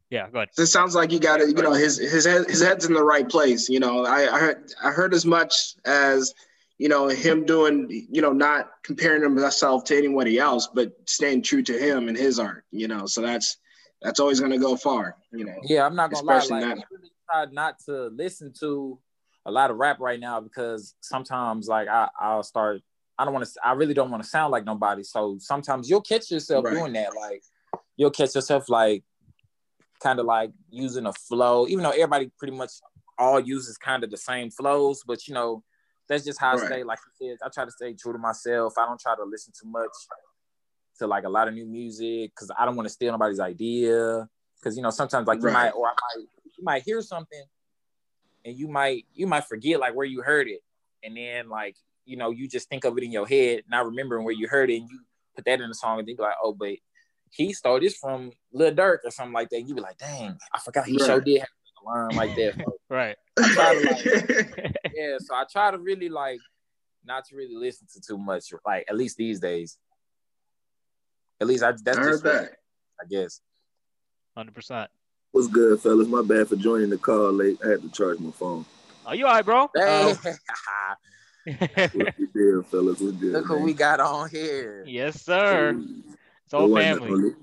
yeah, 0.09 0.29
go 0.29 0.39
ahead. 0.39 0.49
It 0.57 0.67
sounds 0.67 0.95
like 0.95 1.11
you 1.11 1.19
got 1.19 1.41
it. 1.41 1.49
You 1.49 1.63
know, 1.63 1.73
his 1.73 1.97
his 1.97 2.25
head, 2.25 2.45
his 2.47 2.61
head's 2.61 2.85
in 2.85 2.93
the 2.93 3.03
right 3.03 3.27
place. 3.27 3.69
You 3.69 3.79
know, 3.79 4.05
I, 4.05 4.33
I 4.33 4.39
heard 4.39 4.73
I 4.83 4.91
heard 4.91 5.13
as 5.13 5.25
much 5.25 5.75
as 5.85 6.33
you 6.77 6.89
know 6.89 7.07
him 7.07 7.45
doing. 7.45 8.07
You 8.11 8.21
know, 8.21 8.31
not 8.31 8.71
comparing 8.83 9.23
himself 9.23 9.83
to 9.85 9.97
anybody 9.97 10.37
else, 10.37 10.67
but 10.73 10.93
staying 11.05 11.41
true 11.41 11.63
to 11.63 11.73
him 11.73 12.07
and 12.07 12.17
his 12.17 12.39
art. 12.39 12.65
You 12.71 12.87
know, 12.87 13.07
so 13.07 13.21
that's 13.21 13.57
that's 14.01 14.19
always 14.19 14.39
going 14.39 14.51
to 14.51 14.59
go 14.59 14.75
far. 14.75 15.17
You 15.31 15.45
know. 15.45 15.55
Yeah, 15.63 15.85
I'm 15.85 15.95
not 15.95 16.11
gonna 16.11 16.25
lie. 16.25 16.35
Like, 16.35 16.63
I 16.63 16.67
really 16.91 17.11
try 17.29 17.45
not 17.51 17.79
to 17.87 18.07
listen 18.07 18.53
to 18.59 18.99
a 19.47 19.51
lot 19.51 19.71
of 19.71 19.77
rap 19.77 19.99
right 19.99 20.19
now 20.19 20.39
because 20.39 20.95
sometimes 21.01 21.67
like 21.67 21.87
I 21.87 22.09
I'll 22.19 22.43
start. 22.43 22.81
I 23.17 23.25
don't 23.25 23.33
want 23.33 23.45
to. 23.45 23.51
I 23.63 23.71
really 23.71 23.95
don't 23.95 24.11
want 24.11 24.21
to 24.21 24.29
sound 24.29 24.51
like 24.51 24.65
nobody. 24.65 25.03
So 25.03 25.37
sometimes 25.39 25.89
you'll 25.89 26.01
catch 26.01 26.29
yourself 26.29 26.65
right. 26.65 26.75
doing 26.75 26.93
that. 26.93 27.15
Like 27.15 27.41
you'll 27.97 28.11
catch 28.11 28.35
yourself 28.35 28.69
like 28.69 29.03
kind 30.01 30.19
of 30.19 30.25
like 30.25 30.51
using 30.69 31.05
a 31.05 31.13
flow, 31.13 31.67
even 31.67 31.83
though 31.83 31.91
everybody 31.91 32.31
pretty 32.37 32.55
much 32.55 32.71
all 33.17 33.39
uses 33.39 33.77
kind 33.77 34.03
of 34.03 34.11
the 34.11 34.17
same 34.17 34.51
flows, 34.51 35.01
but 35.05 35.27
you 35.27 35.33
know, 35.33 35.63
that's 36.07 36.23
just 36.23 36.39
how 36.39 36.53
right. 36.55 36.63
I 36.63 36.65
stay. 36.65 36.83
Like 36.83 36.99
you 37.19 37.29
said, 37.29 37.37
I 37.45 37.49
try 37.49 37.65
to 37.65 37.71
stay 37.71 37.93
true 37.93 38.13
to 38.13 38.19
myself. 38.19 38.73
I 38.77 38.85
don't 38.85 38.99
try 38.99 39.15
to 39.15 39.23
listen 39.23 39.53
too 39.59 39.69
much 39.69 39.91
to 40.99 41.07
like 41.07 41.23
a 41.23 41.29
lot 41.29 41.47
of 41.47 41.53
new 41.53 41.65
music 41.65 42.31
because 42.31 42.51
I 42.57 42.65
don't 42.65 42.75
want 42.75 42.87
to 42.87 42.93
steal 42.93 43.11
nobody's 43.11 43.39
idea. 43.39 44.27
Because 44.59 44.75
you 44.77 44.83
know, 44.83 44.89
sometimes 44.89 45.27
like 45.27 45.41
you 45.41 45.49
might 45.49 45.71
or 45.71 45.87
I 45.87 45.91
might 45.91 46.25
you 46.57 46.63
might 46.63 46.83
hear 46.83 47.01
something 47.01 47.43
and 48.45 48.57
you 48.57 48.67
might 48.67 49.05
you 49.13 49.27
might 49.27 49.45
forget 49.45 49.79
like 49.79 49.95
where 49.95 50.05
you 50.05 50.21
heard 50.21 50.47
it, 50.47 50.61
and 51.03 51.17
then 51.17 51.49
like 51.49 51.75
you 52.05 52.17
know 52.17 52.29
you 52.29 52.47
just 52.47 52.69
think 52.69 52.85
of 52.85 52.97
it 52.97 53.03
in 53.03 53.11
your 53.11 53.27
head, 53.27 53.63
not 53.69 53.85
remembering 53.85 54.23
where 54.23 54.33
you 54.33 54.47
heard 54.47 54.69
it, 54.69 54.77
and 54.77 54.89
you 54.89 54.99
put 55.35 55.45
that 55.45 55.59
in 55.59 55.67
the 55.67 55.75
song 55.75 55.99
and 55.99 56.07
then 56.07 56.15
be 56.15 56.21
like, 56.21 56.35
oh, 56.41 56.53
but 56.53 56.75
he 57.31 57.53
stole 57.53 57.79
this 57.79 57.97
from 57.97 58.31
Lil 58.53 58.73
Durk 58.73 58.99
or 59.03 59.11
something 59.11 59.33
like 59.33 59.49
that. 59.49 59.57
And 59.57 59.69
you 59.69 59.75
be 59.75 59.81
like, 59.81 59.97
dang, 59.97 60.37
I 60.53 60.59
forgot 60.59 60.85
he 60.85 60.97
right. 60.97 61.05
sure 61.05 61.21
did 61.21 61.39
have 61.39 61.49
a 61.81 61.89
line 61.89 62.15
like 62.15 62.35
that. 62.35 62.65
right. 62.89 63.15
like, 63.37 64.75
yeah, 64.95 65.17
so 65.19 65.35
I 65.35 65.43
try 65.51 65.71
to 65.71 65.77
really 65.77 66.09
like 66.09 66.39
not 67.05 67.25
to 67.25 67.35
really 67.35 67.55
listen 67.55 67.87
to 67.93 68.01
too 68.01 68.17
much, 68.17 68.45
like 68.65 68.85
at 68.89 68.95
least 68.95 69.17
these 69.17 69.39
days. 69.39 69.77
At 71.41 71.47
least 71.47 71.63
I 71.63 71.73
that's 71.83 71.97
I 71.97 72.01
heard 72.01 72.23
that. 72.23 72.51
I 73.01 73.05
guess. 73.09 73.41
Hundred 74.35 74.55
percent. 74.55 74.89
What's 75.31 75.47
good, 75.47 75.81
fellas? 75.81 76.07
My 76.07 76.21
bad 76.21 76.47
for 76.47 76.55
joining 76.55 76.89
the 76.89 76.97
call 76.97 77.33
late. 77.33 77.59
I 77.63 77.71
had 77.71 77.81
to 77.81 77.89
charge 77.89 78.19
my 78.19 78.31
phone. 78.31 78.65
Are 79.05 79.15
you 79.15 79.25
all 79.25 79.33
right, 79.33 79.45
bro? 79.45 79.69
Hey. 79.75 80.15
Oh. 80.15 80.19
Uh, 80.25 80.95
What's 81.93 82.17
deal, 82.33 82.63
fellas? 82.63 82.99
What's 82.99 83.17
good, 83.17 83.33
Look 83.33 83.49
man? 83.49 83.57
what 83.57 83.65
we 83.65 83.73
got 83.73 83.99
on 83.99 84.29
here. 84.29 84.83
Yes, 84.87 85.21
sir. 85.21 85.77
It's 86.45 86.53
all 86.53 86.73
family. 86.73 87.33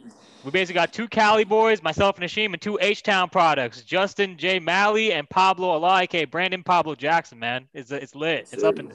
We 0.44 0.50
basically 0.50 0.74
got 0.74 0.92
two 0.92 1.06
Cali 1.06 1.44
boys, 1.44 1.82
myself 1.82 2.18
and 2.18 2.28
Hashim, 2.28 2.52
and 2.52 2.60
two 2.60 2.78
H 2.80 3.02
Town 3.02 3.28
products. 3.28 3.82
Justin 3.82 4.36
J. 4.36 4.58
Mali 4.58 5.12
and 5.12 5.28
Pablo 5.28 5.68
Allah, 5.68 6.02
aka 6.02 6.24
Brandon 6.24 6.64
Pablo 6.64 6.94
Jackson, 6.96 7.38
man. 7.38 7.68
It's 7.74 7.92
it's 7.92 8.14
lit. 8.14 8.48
It's 8.52 8.64
up 8.64 8.78
in 8.78 8.88
the, 8.88 8.94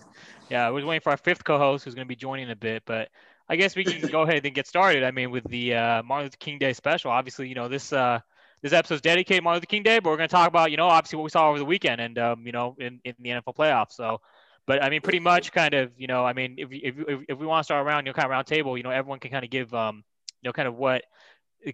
yeah, 0.50 0.70
we're 0.70 0.86
waiting 0.86 1.02
for 1.02 1.12
our 1.12 1.18
fifth 1.18 1.44
co-host 1.44 1.86
who's 1.86 1.96
gonna 1.96 2.06
be 2.06 2.18
joining 2.18 2.46
in 2.46 2.52
a 2.52 2.56
bit, 2.56 2.84
but 2.86 3.10
I 3.48 3.56
guess 3.56 3.76
we 3.76 3.86
can 3.86 4.10
go 4.10 4.24
ahead 4.24 4.46
and 4.46 4.54
get 4.54 4.68
started. 4.68 5.04
I 5.04 5.12
mean, 5.12 5.32
with 5.32 5.46
the 5.46 5.76
uh, 5.76 6.04
Martin 6.04 6.26
Luther 6.26 6.38
King 6.38 6.60
Day 6.60 6.74
special. 6.74 7.12
Obviously, 7.12 7.48
you 7.48 7.56
know, 7.56 7.70
this 7.70 7.94
uh 7.94 8.20
this 8.62 8.74
episode's 8.74 9.02
dedicated 9.02 9.44
Martin 9.44 9.58
Luther 9.58 9.68
King 9.68 9.84
Day, 9.84 10.00
but 10.00 10.10
we're 10.10 10.18
gonna 10.18 10.28
talk 10.28 10.50
about, 10.50 10.72
you 10.72 10.78
know, 10.78 10.88
obviously 10.88 11.18
what 11.18 11.24
we 11.24 11.30
saw 11.30 11.50
over 11.50 11.60
the 11.60 11.66
weekend 11.66 12.02
and 12.02 12.18
um, 12.20 12.46
you 12.46 12.52
know, 12.52 12.76
in, 12.78 13.00
in 13.06 13.16
the 13.20 13.30
NFL 13.30 13.56
playoffs. 13.56 13.94
So 13.94 14.20
but 14.68 14.84
I 14.84 14.90
mean, 14.90 15.02
pretty 15.02 15.22
much, 15.22 15.54
kind 15.54 15.74
of, 15.74 15.92
you 15.98 16.08
know, 16.08 16.26
I 16.26 16.34
mean, 16.34 16.56
if 16.58 16.68
if 16.72 16.96
if, 17.30 17.38
we 17.40 17.46
want 17.48 17.62
to 17.62 17.64
start 17.64 17.86
around, 17.86 18.06
you 18.06 18.12
know, 18.12 18.14
kind 18.14 18.26
of 18.26 18.32
round 18.32 18.46
table, 18.46 18.78
you 18.78 18.84
know, 18.84 18.90
everyone 18.90 19.20
can 19.20 19.32
kind 19.32 19.46
of 19.46 19.50
give, 19.50 19.74
um, 19.74 20.04
you 20.42 20.50
know, 20.50 20.54
kind 20.54 20.68
of 20.68 20.76
what 20.76 21.04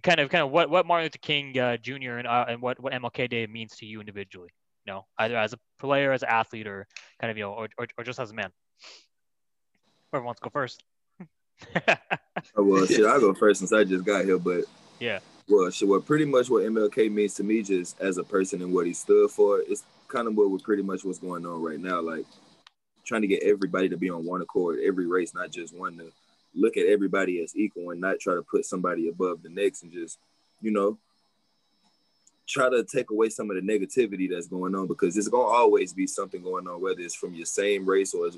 kind 0.02 0.20
of 0.20 0.30
kind 0.30 0.44
of 0.44 0.50
what 0.50 0.70
what 0.70 0.86
Martin 0.86 1.06
Luther 1.06 1.18
King 1.20 1.58
uh, 1.58 1.76
Jr. 1.76 2.18
and 2.18 2.26
uh, 2.26 2.46
and 2.48 2.62
what 2.62 2.80
what 2.80 2.92
MLK 2.92 3.28
Day 3.28 3.46
means 3.48 3.76
to 3.78 3.86
you 3.86 3.98
individually. 3.98 4.50
You 4.86 4.92
know, 4.92 5.06
either 5.18 5.36
as 5.36 5.52
a 5.52 5.58
player, 5.80 6.12
as 6.12 6.22
an 6.22 6.28
athlete, 6.28 6.68
or 6.68 6.86
kind 7.20 7.30
of 7.32 7.36
you 7.36 7.42
know, 7.42 7.52
or 7.52 7.68
or, 7.76 7.88
or 7.98 8.04
just 8.04 8.20
as 8.20 8.30
a 8.30 8.34
man. 8.34 8.52
Whoever 10.12 10.24
wants 10.24 10.40
to 10.40 10.44
go 10.44 10.50
first. 10.50 10.84
oh, 11.88 11.96
well, 12.62 12.86
shit, 12.86 13.04
I'll 13.04 13.20
go 13.20 13.34
first 13.34 13.58
since 13.58 13.72
I 13.72 13.82
just 13.82 14.04
got 14.04 14.24
here. 14.24 14.38
But 14.38 14.64
yeah, 15.00 15.18
well, 15.48 15.68
shit, 15.70 15.88
what 15.88 16.06
pretty 16.06 16.26
much 16.26 16.48
what 16.48 16.62
MLK 16.62 17.10
means 17.10 17.34
to 17.34 17.42
me, 17.42 17.62
just 17.62 18.00
as 18.00 18.18
a 18.18 18.24
person 18.24 18.62
and 18.62 18.72
what 18.72 18.86
he 18.86 18.92
stood 18.92 19.30
for, 19.32 19.60
is 19.60 19.82
kind 20.06 20.28
of 20.28 20.36
what 20.36 20.50
we're 20.50 20.58
pretty 20.58 20.82
much 20.82 21.04
what's 21.04 21.18
going 21.18 21.44
on 21.44 21.60
right 21.60 21.80
now. 21.80 22.00
Like 22.00 22.24
trying 23.04 23.22
to 23.22 23.28
get 23.28 23.42
everybody 23.42 23.88
to 23.88 23.96
be 23.96 24.10
on 24.10 24.24
one 24.24 24.42
accord, 24.42 24.78
every 24.84 25.06
race, 25.06 25.34
not 25.34 25.50
just 25.50 25.74
one 25.74 25.96
to 25.98 26.10
look 26.54 26.76
at 26.76 26.86
everybody 26.86 27.42
as 27.42 27.56
equal 27.56 27.90
and 27.90 28.00
not 28.00 28.20
try 28.20 28.34
to 28.34 28.42
put 28.42 28.64
somebody 28.64 29.08
above 29.08 29.42
the 29.42 29.48
next 29.48 29.82
and 29.82 29.92
just, 29.92 30.18
you 30.60 30.70
know, 30.70 30.96
try 32.46 32.68
to 32.68 32.84
take 32.84 33.10
away 33.10 33.28
some 33.28 33.50
of 33.50 33.56
the 33.56 33.62
negativity 33.62 34.28
that's 34.30 34.46
going 34.46 34.74
on 34.74 34.86
because 34.86 35.14
there's 35.14 35.28
gonna 35.28 35.44
always 35.44 35.92
be 35.92 36.06
something 36.06 36.42
going 36.42 36.68
on, 36.68 36.80
whether 36.80 37.00
it's 37.00 37.14
from 37.14 37.34
your 37.34 37.46
same 37.46 37.84
race 37.84 38.14
or 38.14 38.30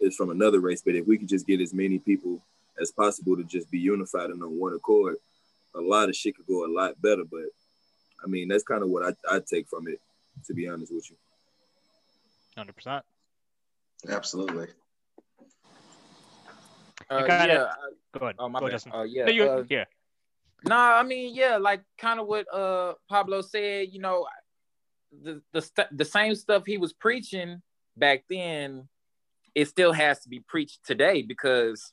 it's 0.00 0.16
from 0.16 0.30
another 0.30 0.60
race. 0.60 0.82
But 0.82 0.94
if 0.94 1.06
we 1.06 1.18
could 1.18 1.28
just 1.28 1.46
get 1.46 1.60
as 1.60 1.72
many 1.72 1.98
people 1.98 2.40
as 2.80 2.90
possible 2.90 3.36
to 3.36 3.44
just 3.44 3.70
be 3.70 3.78
unified 3.78 4.30
and 4.30 4.42
on 4.42 4.58
one 4.58 4.74
accord, 4.74 5.16
a 5.74 5.80
lot 5.80 6.08
of 6.08 6.16
shit 6.16 6.36
could 6.36 6.46
go 6.46 6.66
a 6.66 6.72
lot 6.72 7.00
better. 7.00 7.24
But 7.24 7.46
I 8.22 8.26
mean, 8.26 8.48
that's 8.48 8.64
kind 8.64 8.82
of 8.82 8.90
what 8.90 9.04
I, 9.04 9.36
I 9.36 9.40
take 9.40 9.68
from 9.68 9.88
it, 9.88 10.00
to 10.46 10.54
be 10.54 10.68
honest 10.68 10.92
with 10.94 11.10
you. 11.10 11.16
Hundred 12.56 12.76
percent. 12.76 13.04
Absolutely. 14.08 14.68
Uh, 17.10 17.24
yeah. 17.28 17.66
Go 18.12 18.20
ahead. 18.20 18.36
Oh, 18.38 18.48
my 18.48 18.60
Go, 18.60 18.68
Justin. 18.68 18.92
Uh, 18.92 19.02
yeah. 19.02 19.26
No, 19.26 19.58
uh, 19.58 19.64
yeah. 19.68 19.84
No, 20.64 20.74
nah, 20.74 20.98
I 20.98 21.02
mean, 21.02 21.34
yeah, 21.34 21.58
like 21.58 21.82
kind 21.98 22.18
of 22.18 22.26
what 22.26 22.46
uh 22.52 22.94
Pablo 23.08 23.42
said. 23.42 23.88
You 23.90 24.00
know, 24.00 24.26
the 25.22 25.42
the 25.52 25.60
st- 25.60 25.96
the 25.96 26.04
same 26.04 26.34
stuff 26.34 26.64
he 26.64 26.78
was 26.78 26.92
preaching 26.92 27.60
back 27.96 28.24
then, 28.30 28.88
it 29.54 29.68
still 29.68 29.92
has 29.92 30.20
to 30.20 30.28
be 30.28 30.40
preached 30.40 30.84
today 30.86 31.20
because 31.20 31.92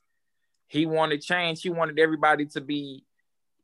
he 0.68 0.86
wanted 0.86 1.22
change. 1.22 1.62
He 1.62 1.70
wanted 1.70 2.00
everybody 2.00 2.46
to 2.48 2.62
be 2.62 3.04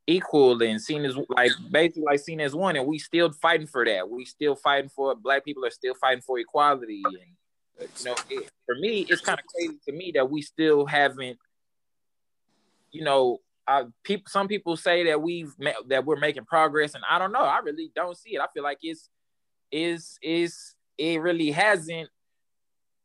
equal 0.07 0.61
and 0.61 0.81
seen 0.81 1.05
as 1.05 1.15
like 1.29 1.51
basically 1.71 2.03
like 2.03 2.19
seen 2.19 2.41
as 2.41 2.53
one, 2.53 2.75
and 2.75 2.85
we 2.85 2.99
still 2.99 3.31
fighting 3.31 3.67
for 3.67 3.85
that. 3.85 4.09
We 4.09 4.25
still 4.25 4.55
fighting 4.55 4.89
for 4.89 5.15
black 5.15 5.45
people 5.45 5.65
are 5.65 5.71
still 5.71 5.95
fighting 5.95 6.21
for 6.21 6.37
equality 6.37 7.01
and 7.05 7.36
you 7.79 8.05
know, 8.05 8.15
it, 8.29 8.49
for 8.65 8.75
me, 8.75 9.05
it's 9.07 9.21
kind 9.21 9.39
of 9.39 9.45
crazy 9.45 9.77
to 9.87 9.91
me 9.91 10.11
that 10.15 10.29
we 10.29 10.41
still 10.41 10.85
haven't, 10.85 11.37
you 12.91 13.03
know, 13.03 13.39
uh, 13.67 13.85
people. 14.03 14.25
Some 14.27 14.47
people 14.47 14.77
say 14.77 15.05
that 15.05 15.21
we've 15.21 15.53
met, 15.59 15.75
that 15.89 16.05
we're 16.05 16.17
making 16.17 16.45
progress, 16.45 16.95
and 16.95 17.03
I 17.09 17.19
don't 17.19 17.31
know. 17.31 17.41
I 17.41 17.59
really 17.59 17.91
don't 17.95 18.17
see 18.17 18.35
it. 18.35 18.41
I 18.41 18.47
feel 18.53 18.63
like 18.63 18.79
it's 18.81 19.09
is 19.71 20.17
is 20.21 20.75
it 20.97 21.21
really 21.21 21.51
hasn't 21.51 22.09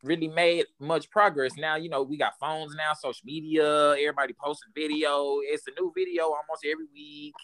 really 0.03 0.29
made 0.29 0.67
much 0.81 1.11
progress. 1.11 1.53
Now, 1.57 1.77
you 1.77 1.89
know, 1.89 2.03
we 2.03 2.17
got 2.17 2.39
phones 2.41 2.75
now, 2.75 2.93
social 2.95 3.25
media, 3.25 3.91
everybody 3.93 4.35
posting 4.43 4.73
video. 4.75 5.39
It's 5.43 5.67
a 5.69 5.81
new 5.81 5.93
video 5.95 6.25
almost 6.25 6.65
every 6.65 6.87
week. 6.93 7.35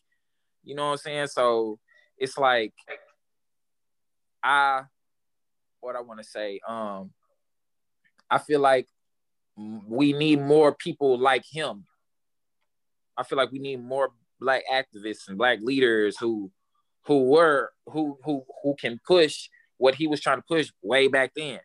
You 0.65 0.75
know 0.75 0.87
what 0.87 0.93
I'm 0.93 0.99
saying? 0.99 1.27
So 1.29 1.79
it's 2.17 2.37
like 2.37 2.73
I 4.43 4.83
what 5.81 5.97
I 5.97 6.01
want 6.01 6.21
to 6.21 6.25
say. 6.25 6.61
Um 6.67 7.11
I 8.31 8.39
feel 8.39 8.61
like 8.61 8.89
we 9.57 10.13
need 10.13 10.41
more 10.41 10.75
people 10.75 11.19
like 11.19 11.45
him. 11.51 11.85
I 13.17 13.25
feel 13.25 13.39
like 13.39 13.51
we 13.51 13.59
need 13.59 13.83
more 13.83 14.11
black 14.41 14.63
activists 14.73 15.29
and 15.29 15.37
black 15.37 15.59
leaders 15.63 16.17
who 16.19 16.51
who 17.05 17.25
were 17.25 17.73
who 17.87 18.19
who 18.25 18.45
who 18.63 18.77
can 18.79 19.01
push 19.07 19.49
what 19.79 19.95
he 19.95 20.07
was 20.07 20.21
trying 20.21 20.39
to 20.39 20.45
push 20.47 20.71
way 20.83 21.09
back 21.09 21.33
then. 21.35 21.61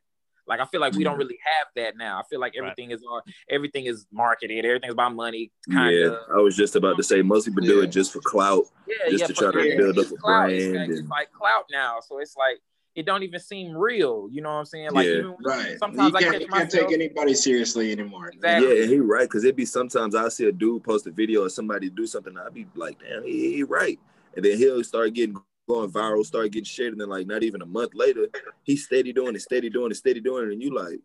Like 0.48 0.60
I 0.60 0.66
feel 0.66 0.82
like 0.82 0.94
we 0.94 1.04
don't 1.04 1.14
mm-hmm. 1.14 1.22
really 1.22 1.40
have 1.44 1.68
that 1.76 1.98
now. 1.98 2.20
I 2.20 2.24
feel 2.30 2.40
like 2.40 2.54
everything 2.58 2.90
right. 2.90 2.98
is 2.98 3.04
on 3.10 3.22
everything 3.50 3.86
is 3.86 4.06
marketed, 4.12 4.66
everything's 4.66 4.94
about 4.94 5.16
money. 5.16 5.52
Kinda. 5.70 5.92
Yeah, 5.92 6.36
I 6.36 6.42
was 6.42 6.56
just 6.56 6.76
about 6.76 6.98
to 6.98 7.04
say 7.04 7.22
most 7.22 7.46
people 7.46 7.64
do 7.64 7.82
it 7.82 7.88
just 7.88 8.12
for 8.12 8.20
clout, 8.20 8.66
yeah, 8.88 9.10
just 9.10 9.22
yeah, 9.22 9.28
to 9.28 9.34
try 9.34 9.52
to 9.52 9.78
build 9.78 10.00
up 10.00 10.12
a 10.12 10.16
clout. 10.18 10.48
brand. 10.48 10.92
It's, 10.92 11.00
and... 11.00 11.10
like 11.10 11.32
clout 11.32 11.66
now, 11.72 12.00
so 12.02 12.20
it's 12.20 12.36
like 12.36 12.60
it 12.96 13.06
don't 13.06 13.24
even 13.24 13.40
seem 13.40 13.76
real. 13.76 14.28
You 14.32 14.42
know 14.42 14.50
what 14.50 14.60
I'm 14.60 14.66
saying? 14.66 14.92
Like 14.92 15.08
yeah, 15.08 15.32
right. 15.44 15.80
Sometimes 15.80 16.12
you 16.12 16.18
I 16.18 16.22
can't, 16.22 16.50
can't 16.50 16.72
take 16.72 16.92
anybody 16.92 17.34
seriously 17.34 17.92
anymore. 17.92 18.30
Exactly. 18.30 18.80
Yeah, 18.80 18.86
he 18.86 19.00
right. 19.00 19.30
Cause 19.30 19.44
it 19.44 19.56
be 19.56 19.66
sometimes 19.66 20.16
I 20.16 20.30
see 20.30 20.48
a 20.48 20.52
dude 20.52 20.84
post 20.84 21.08
a 21.08 21.12
video 21.12 21.46
or 21.46 21.50
somebody 21.50 21.90
do 21.90 22.06
something, 22.06 22.38
I'd 22.38 22.54
be 22.54 22.68
like, 22.76 23.00
damn, 23.00 23.24
he, 23.24 23.56
he 23.56 23.64
right. 23.64 24.00
And 24.36 24.46
then 24.46 24.58
he'll 24.58 24.84
start 24.84 25.14
getting 25.14 25.36
going 25.68 25.92
viral, 25.92 26.26
start 26.26 26.52
getting 26.52 26.66
shared, 26.66 26.94
and 26.94 27.02
then 27.02 27.10
like 27.10 27.28
not 27.28 27.44
even 27.44 27.62
a 27.62 27.66
month 27.66 27.94
later, 27.94 28.28
he's 28.64 28.86
steady 28.86 29.14
doing 29.14 29.36
it, 29.36 29.42
steady 29.42 29.70
doing 29.70 29.92
it, 29.92 29.96
steady 29.96 30.20
doing 30.20 30.48
it, 30.48 30.54
and 30.54 30.62
you 30.62 30.76
like, 30.76 31.00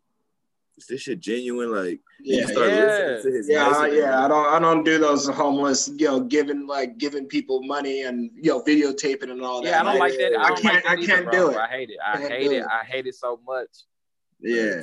is 0.79 0.87
this 0.87 1.03
shit 1.03 1.21
genuine? 1.21 1.73
Like, 1.73 2.01
yeah, 2.21 2.47
yeah, 2.49 3.21
yeah, 3.25 3.87
yeah. 3.91 4.25
I 4.25 4.29
don't, 4.29 4.47
I 4.47 4.59
don't 4.61 4.85
do 4.85 4.99
those 4.99 5.29
homeless, 5.29 5.91
you 5.97 6.07
know, 6.07 6.21
giving 6.21 6.67
like 6.67 6.99
giving 6.99 7.27
people 7.27 7.63
money 7.63 8.03
and 8.03 8.31
you 8.35 8.53
know 8.53 8.63
videotaping 8.63 9.31
and 9.31 9.43
all 9.43 9.63
that. 9.63 9.71
Yeah, 9.71 9.81
I 9.81 9.85
don't 9.85 9.99
like 9.99 10.13
that. 10.13 10.39
I, 10.39 10.45
I 10.45 10.49
can't, 10.61 10.85
like 10.85 10.87
I 10.87 10.97
can't 10.97 11.27
either, 11.27 11.31
do 11.31 11.51
it. 11.51 11.57
I 11.57 11.67
hate 11.67 11.91
it. 11.91 11.99
I, 12.05 12.19
hate 12.19 12.53
it. 12.53 12.53
it. 12.53 12.67
I 12.67 12.85
hate 12.85 13.07
it 13.07 13.15
so 13.17 13.41
much. 13.45 13.69
Yeah, 14.41 14.83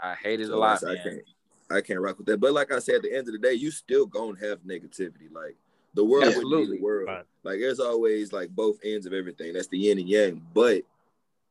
I 0.00 0.14
hate 0.14 0.40
it 0.40 0.46
so 0.46 0.54
a 0.54 0.56
lot. 0.56 0.82
I 0.82 0.96
can't, 0.96 1.22
I 1.70 1.80
can't 1.82 2.00
rock 2.00 2.16
with 2.16 2.26
that. 2.28 2.40
But 2.40 2.52
like 2.52 2.72
I 2.72 2.78
said, 2.78 2.96
at 2.96 3.02
the 3.02 3.12
end 3.12 3.28
of 3.28 3.32
the 3.32 3.38
day, 3.38 3.52
you 3.52 3.70
still 3.70 4.06
gonna 4.06 4.38
have 4.40 4.60
negativity. 4.60 5.30
Like 5.30 5.56
the 5.94 6.04
world 6.04 6.24
Absolutely. 6.24 6.78
the 6.78 6.82
world. 6.82 7.08
Right. 7.08 7.24
Like 7.42 7.60
there's 7.60 7.80
always 7.80 8.32
like 8.32 8.48
both 8.48 8.78
ends 8.82 9.04
of 9.04 9.12
everything. 9.12 9.52
That's 9.52 9.68
the 9.68 9.78
yin 9.78 9.98
and 9.98 10.08
yang. 10.08 10.42
But 10.54 10.82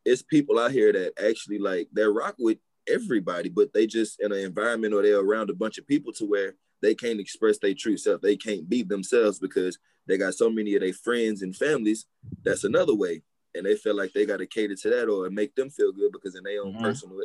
it's 0.03 0.23
people 0.23 0.57
out 0.57 0.71
here 0.71 0.91
that 0.93 1.13
actually 1.23 1.59
like 1.59 1.89
they 1.93 2.03
rock 2.03 2.35
with 2.39 2.57
everybody, 2.87 3.49
but 3.49 3.73
they 3.73 3.87
just 3.87 4.19
in 4.21 4.31
an 4.31 4.39
environment 4.39 4.93
or 4.93 5.01
they're 5.01 5.19
around 5.19 5.49
a 5.49 5.55
bunch 5.55 5.77
of 5.77 5.87
people 5.87 6.13
to 6.13 6.25
where 6.25 6.55
they 6.81 6.95
can't 6.95 7.19
express 7.19 7.57
their 7.57 7.73
true 7.73 7.97
self. 7.97 8.21
They 8.21 8.35
can't 8.37 8.69
be 8.69 8.83
themselves 8.83 9.39
because 9.39 9.77
they 10.07 10.17
got 10.17 10.35
so 10.35 10.49
many 10.49 10.75
of 10.75 10.81
their 10.81 10.93
friends 10.93 11.41
and 11.41 11.55
families. 11.55 12.05
That's 12.43 12.63
another 12.63 12.95
way. 12.95 13.23
And 13.55 13.65
they 13.65 13.75
feel 13.75 13.95
like 13.95 14.11
they 14.13 14.25
got 14.25 14.37
to 14.37 14.45
cater 14.45 14.75
to 14.75 14.89
that 14.89 15.09
or 15.09 15.29
make 15.29 15.55
them 15.55 15.69
feel 15.69 15.91
good 15.91 16.11
because 16.11 16.35
in 16.35 16.43
their 16.43 16.61
own 16.61 16.73
mm-hmm. 16.73 16.83
personal 16.83 17.17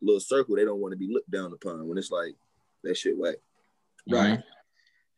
little 0.00 0.20
circle, 0.20 0.56
they 0.56 0.64
don't 0.64 0.80
want 0.80 0.92
to 0.92 0.98
be 0.98 1.12
looked 1.12 1.30
down 1.30 1.52
upon 1.52 1.86
when 1.88 1.98
it's 1.98 2.10
like 2.10 2.34
that 2.84 2.96
shit 2.96 3.16
whack. 3.16 3.36
Right. 4.08 4.38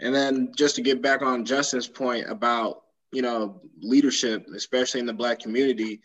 And 0.01 0.15
then 0.15 0.53
just 0.57 0.77
to 0.77 0.83
get 0.83 1.03
back 1.03 1.23
on 1.23 1.45
Justin's 1.45 1.89
point 1.89 2.27
about, 2.29 2.85
you 3.13 3.23
know, 3.23 3.61
leadership, 3.83 4.47
especially 4.55 5.01
in 5.01 5.07
the 5.07 5.13
black 5.13 5.41
community, 5.41 6.01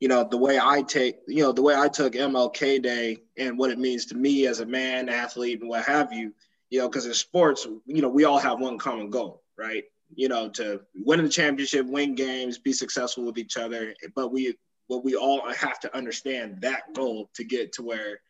you 0.00 0.08
know, 0.08 0.24
the 0.24 0.38
way 0.38 0.58
I 0.58 0.82
take, 0.82 1.18
you 1.28 1.42
know, 1.42 1.52
the 1.52 1.62
way 1.62 1.74
I 1.74 1.88
took 1.88 2.14
MLK 2.14 2.82
Day 2.82 3.18
and 3.36 3.58
what 3.58 3.70
it 3.70 3.78
means 3.78 4.06
to 4.06 4.16
me 4.16 4.46
as 4.46 4.60
a 4.60 4.66
man, 4.66 5.10
athlete, 5.10 5.60
and 5.60 5.68
what 5.68 5.84
have 5.84 6.10
you, 6.10 6.32
you 6.70 6.80
know, 6.80 6.88
because 6.88 7.04
in 7.04 7.12
sports, 7.12 7.66
you 7.84 8.00
know, 8.00 8.08
we 8.08 8.24
all 8.24 8.38
have 8.38 8.58
one 8.58 8.78
common 8.78 9.10
goal, 9.10 9.42
right? 9.58 9.84
You 10.14 10.28
know, 10.28 10.48
to 10.50 10.80
win 10.94 11.22
the 11.22 11.28
championship, 11.28 11.86
win 11.86 12.14
games, 12.14 12.58
be 12.58 12.72
successful 12.72 13.24
with 13.24 13.36
each 13.36 13.58
other. 13.58 13.94
But 14.16 14.32
we, 14.32 14.56
but 14.88 15.04
we 15.04 15.16
all 15.16 15.46
have 15.52 15.78
to 15.80 15.94
understand 15.94 16.62
that 16.62 16.94
goal 16.94 17.28
to 17.34 17.44
get 17.44 17.74
to 17.74 17.82
where 17.82 18.20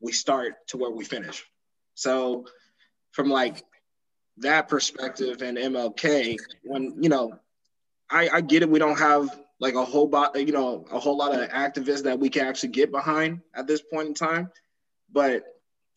we 0.00 0.12
start 0.12 0.68
to 0.68 0.76
where 0.76 0.92
we 0.92 1.04
finish. 1.04 1.44
So, 1.94 2.46
from 3.10 3.30
like 3.30 3.64
that 4.38 4.68
perspective 4.68 5.42
and 5.42 5.58
MLK, 5.58 6.36
when 6.62 7.02
you 7.02 7.08
know, 7.08 7.38
I, 8.08 8.28
I 8.28 8.40
get 8.42 8.62
it, 8.62 8.70
we 8.70 8.78
don't 8.78 8.98
have 8.98 9.28
like 9.58 9.74
a 9.74 9.84
whole 9.84 10.08
lot, 10.08 10.36
you 10.38 10.52
know, 10.52 10.84
a 10.90 10.98
whole 10.98 11.16
lot 11.16 11.34
of 11.34 11.48
activists 11.50 12.02
that 12.02 12.18
we 12.18 12.28
can 12.28 12.46
actually 12.46 12.70
get 12.70 12.90
behind 12.90 13.40
at 13.54 13.66
this 13.66 13.82
point 13.82 14.08
in 14.08 14.14
time. 14.14 14.50
But 15.12 15.44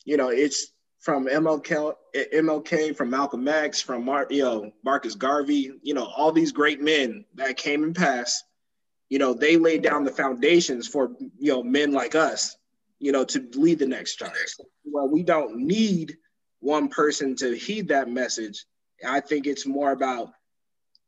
you 0.06 0.18
know, 0.18 0.30
it's 0.30 0.72
from 1.00 1.28
MLK, 1.28 1.94
MLK, 2.34 2.96
from 2.96 3.10
Malcolm 3.10 3.48
X, 3.48 3.82
from 3.82 4.06
Mar- 4.06 4.28
you 4.30 4.44
know 4.44 4.72
Marcus 4.84 5.16
Garvey, 5.16 5.72
you 5.82 5.94
know 5.94 6.06
all 6.06 6.32
these 6.32 6.52
great 6.52 6.82
men 6.82 7.26
that 7.36 7.58
came 7.58 7.84
and 7.84 7.96
passed. 7.96 8.44
You 9.10 9.20
know 9.20 9.34
they 9.34 9.58
laid 9.58 9.82
down 9.82 10.04
the 10.04 10.12
foundations 10.12 10.88
for 10.88 11.12
you 11.38 11.52
know 11.52 11.64
men 11.64 11.92
like 11.92 12.16
us, 12.16 12.56
you 13.00 13.12
know, 13.12 13.26
to 13.26 13.46
lead 13.56 13.80
the 13.80 13.88
next 13.88 14.16
charge. 14.16 14.56
Well, 14.86 15.10
we 15.10 15.24
don't 15.24 15.58
need 15.58 16.18
one 16.60 16.90
person 16.90 17.36
to 17.38 17.56
heed 17.56 17.88
that 17.90 18.10
message. 18.10 18.66
I 19.06 19.22
think 19.22 19.48
it's 19.48 19.66
more 19.66 19.92
about 19.92 20.32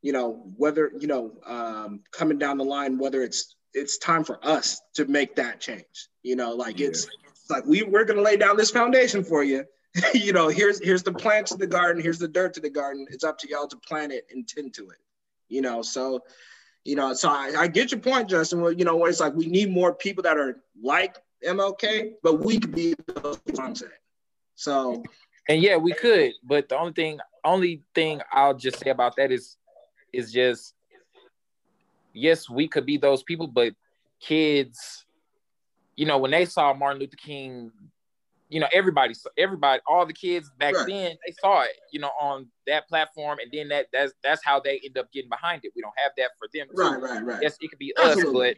you 0.01 0.13
know 0.13 0.51
whether 0.57 0.91
you 0.99 1.07
know 1.07 1.31
um, 1.45 2.01
coming 2.11 2.37
down 2.37 2.57
the 2.57 2.65
line 2.65 2.97
whether 2.97 3.21
it's 3.21 3.55
it's 3.73 3.97
time 3.97 4.23
for 4.23 4.45
us 4.45 4.81
to 4.95 5.05
make 5.05 5.35
that 5.35 5.61
change. 5.61 6.09
You 6.23 6.35
know, 6.35 6.53
like 6.53 6.79
yeah. 6.79 6.87
it's, 6.87 7.07
it's 7.25 7.49
like 7.49 7.65
we 7.65 7.83
we're 7.83 8.05
gonna 8.05 8.21
lay 8.21 8.37
down 8.37 8.57
this 8.57 8.71
foundation 8.71 9.23
for 9.23 9.43
you 9.43 9.65
you 10.13 10.33
know, 10.33 10.47
here's 10.47 10.83
here's 10.83 11.03
the 11.03 11.11
plants 11.11 11.51
to 11.51 11.57
the 11.57 11.67
garden, 11.67 12.01
here's 12.01 12.19
the 12.19 12.27
dirt 12.27 12.53
to 12.53 12.61
the 12.61 12.69
garden. 12.69 13.05
It's 13.09 13.23
up 13.23 13.37
to 13.39 13.49
y'all 13.49 13.67
to 13.67 13.77
plant 13.77 14.13
it 14.13 14.25
and 14.31 14.47
tend 14.47 14.73
to 14.75 14.89
it. 14.89 14.97
You 15.49 15.61
know, 15.61 15.81
so 15.81 16.21
you 16.85 16.95
know, 16.95 17.13
so 17.13 17.29
I, 17.29 17.53
I 17.57 17.67
get 17.67 17.91
your 17.91 17.99
point, 17.99 18.29
Justin. 18.29 18.61
Well, 18.61 18.71
you 18.71 18.85
know, 18.85 18.95
where 18.95 19.09
it's 19.09 19.19
like 19.19 19.33
we 19.33 19.47
need 19.47 19.69
more 19.69 19.93
people 19.93 20.23
that 20.23 20.37
are 20.37 20.61
like 20.81 21.17
MLK, 21.45 22.13
but 22.23 22.39
we 22.43 22.59
could 22.59 22.73
be 22.73 22.95
those. 23.21 23.39
So 24.55 25.03
and 25.49 25.61
yeah, 25.61 25.75
we 25.75 25.93
could, 25.93 26.31
but 26.43 26.69
the 26.69 26.77
only 26.77 26.93
thing 26.93 27.19
only 27.43 27.83
thing 27.93 28.21
I'll 28.31 28.53
just 28.53 28.79
say 28.79 28.91
about 28.91 29.17
that 29.17 29.31
is 29.31 29.57
is 30.13 30.31
just 30.31 30.73
yes, 32.13 32.49
we 32.49 32.67
could 32.67 32.85
be 32.85 32.97
those 32.97 33.23
people, 33.23 33.47
but 33.47 33.73
kids, 34.19 35.05
you 35.95 36.05
know, 36.05 36.17
when 36.17 36.31
they 36.31 36.45
saw 36.45 36.73
Martin 36.73 36.99
Luther 36.99 37.15
King 37.17 37.71
you 38.51 38.59
know, 38.59 38.67
everybody, 38.73 39.15
everybody, 39.37 39.81
all 39.87 40.05
the 40.05 40.13
kids 40.13 40.51
back 40.59 40.75
right. 40.75 40.85
then, 40.85 41.17
they 41.25 41.33
saw 41.39 41.61
it, 41.61 41.69
you 41.93 42.01
know, 42.01 42.11
on 42.19 42.47
that 42.67 42.85
platform, 42.89 43.39
and 43.41 43.49
then 43.51 43.69
that 43.69 43.87
that's 43.93 44.11
that's 44.21 44.43
how 44.43 44.59
they 44.59 44.81
end 44.83 44.97
up 44.97 45.09
getting 45.13 45.29
behind 45.29 45.61
it. 45.63 45.71
We 45.73 45.81
don't 45.81 45.93
have 45.95 46.11
that 46.17 46.31
for 46.37 46.49
them. 46.53 46.67
Right, 46.75 47.01
right, 47.01 47.25
right. 47.25 47.39
Yes, 47.41 47.55
it 47.61 47.69
could 47.69 47.79
be 47.79 47.93
Absolutely. 47.97 48.49
us, 48.49 48.55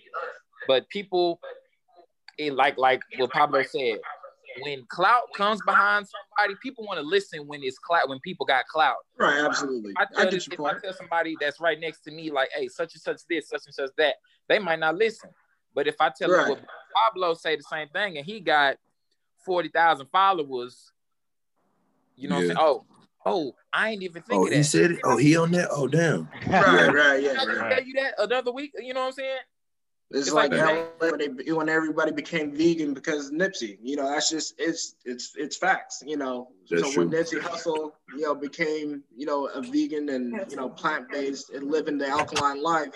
but 0.67 0.67
but 0.67 0.89
people, 0.89 1.39
it, 2.39 2.55
like 2.55 2.79
like 2.79 3.03
what 3.17 3.29
Pablo 3.29 3.61
said, 3.61 3.99
when 4.61 4.85
clout 4.87 5.23
comes 5.35 5.61
behind 5.65 6.07
somebody, 6.07 6.57
people 6.61 6.85
want 6.85 6.99
to 6.99 7.05
listen 7.05 7.47
when 7.47 7.61
it's 7.63 7.77
clout 7.77 8.09
when 8.09 8.19
people 8.19 8.45
got 8.45 8.65
clout. 8.67 8.97
Right, 9.17 9.39
absolutely. 9.39 9.93
I 9.97 10.05
tell, 10.05 10.27
I 10.27 10.29
this, 10.29 10.47
if 10.47 10.59
I 10.59 10.73
tell 10.79 10.93
somebody 10.93 11.35
that's 11.39 11.59
right 11.59 11.79
next 11.79 12.01
to 12.01 12.11
me, 12.11 12.31
like, 12.31 12.49
hey, 12.55 12.67
such 12.67 12.93
and 12.93 13.01
such 13.01 13.21
this, 13.29 13.49
such 13.49 13.65
and 13.65 13.73
such 13.73 13.91
that, 13.97 14.15
they 14.47 14.59
might 14.59 14.79
not 14.79 14.95
listen. 14.95 15.29
But 15.75 15.87
if 15.87 15.95
I 15.99 16.11
tell 16.15 16.29
right. 16.29 16.47
them 16.47 16.49
what 16.49 16.65
Pablo 16.95 17.33
say 17.33 17.55
the 17.55 17.63
same 17.63 17.89
thing, 17.89 18.17
and 18.17 18.25
he 18.25 18.39
got 18.39 18.77
forty 19.45 19.69
thousand 19.69 20.07
followers, 20.11 20.91
you 22.15 22.29
know, 22.29 22.39
yeah. 22.39 22.53
what 22.53 22.57
I'm 22.57 22.57
saying, 22.57 22.57
oh, 22.59 22.85
oh, 23.25 23.55
I 23.71 23.89
ain't 23.91 24.03
even 24.03 24.21
oh, 24.21 24.27
thinking. 24.27 24.47
Oh, 24.47 24.51
he 24.51 24.57
that. 24.57 24.63
said 24.65 24.91
it. 24.91 24.99
Oh, 25.03 25.17
he 25.17 25.35
on 25.35 25.51
that. 25.51 25.69
Oh, 25.71 25.87
damn. 25.87 26.29
right, 26.47 26.93
right, 26.93 27.23
yeah. 27.23 27.35
I 27.39 27.45
right. 27.45 27.75
tell 27.75 27.83
you 27.83 27.93
that 27.95 28.13
another 28.19 28.51
week. 28.51 28.71
You 28.77 28.93
know 28.93 29.01
what 29.01 29.07
I'm 29.07 29.13
saying? 29.13 29.39
It's, 30.13 30.27
it's 30.27 30.33
like, 30.33 30.51
like 30.51 30.93
when, 30.99 31.17
they, 31.17 31.51
when 31.51 31.69
everybody 31.69 32.11
became 32.11 32.55
vegan 32.55 32.93
because 32.93 33.31
Nipsey. 33.31 33.79
You 33.81 33.95
know, 33.95 34.07
that's 34.07 34.29
just 34.29 34.53
it's 34.59 34.95
it's 35.05 35.33
it's 35.35 35.57
facts. 35.57 36.03
You 36.05 36.17
know, 36.17 36.49
that's 36.69 36.83
so 36.83 36.91
true. 36.91 37.07
when 37.07 37.11
Nipsey 37.11 37.39
Hussle, 37.39 37.93
you 38.15 38.21
know, 38.21 38.35
became 38.35 39.03
you 39.15 39.25
know 39.25 39.47
a 39.47 39.61
vegan 39.61 40.09
and 40.09 40.45
you 40.51 40.55
know 40.55 40.69
plant 40.69 41.09
based 41.09 41.49
and 41.49 41.71
living 41.71 41.97
the 41.97 42.07
alkaline 42.07 42.61
life, 42.61 42.93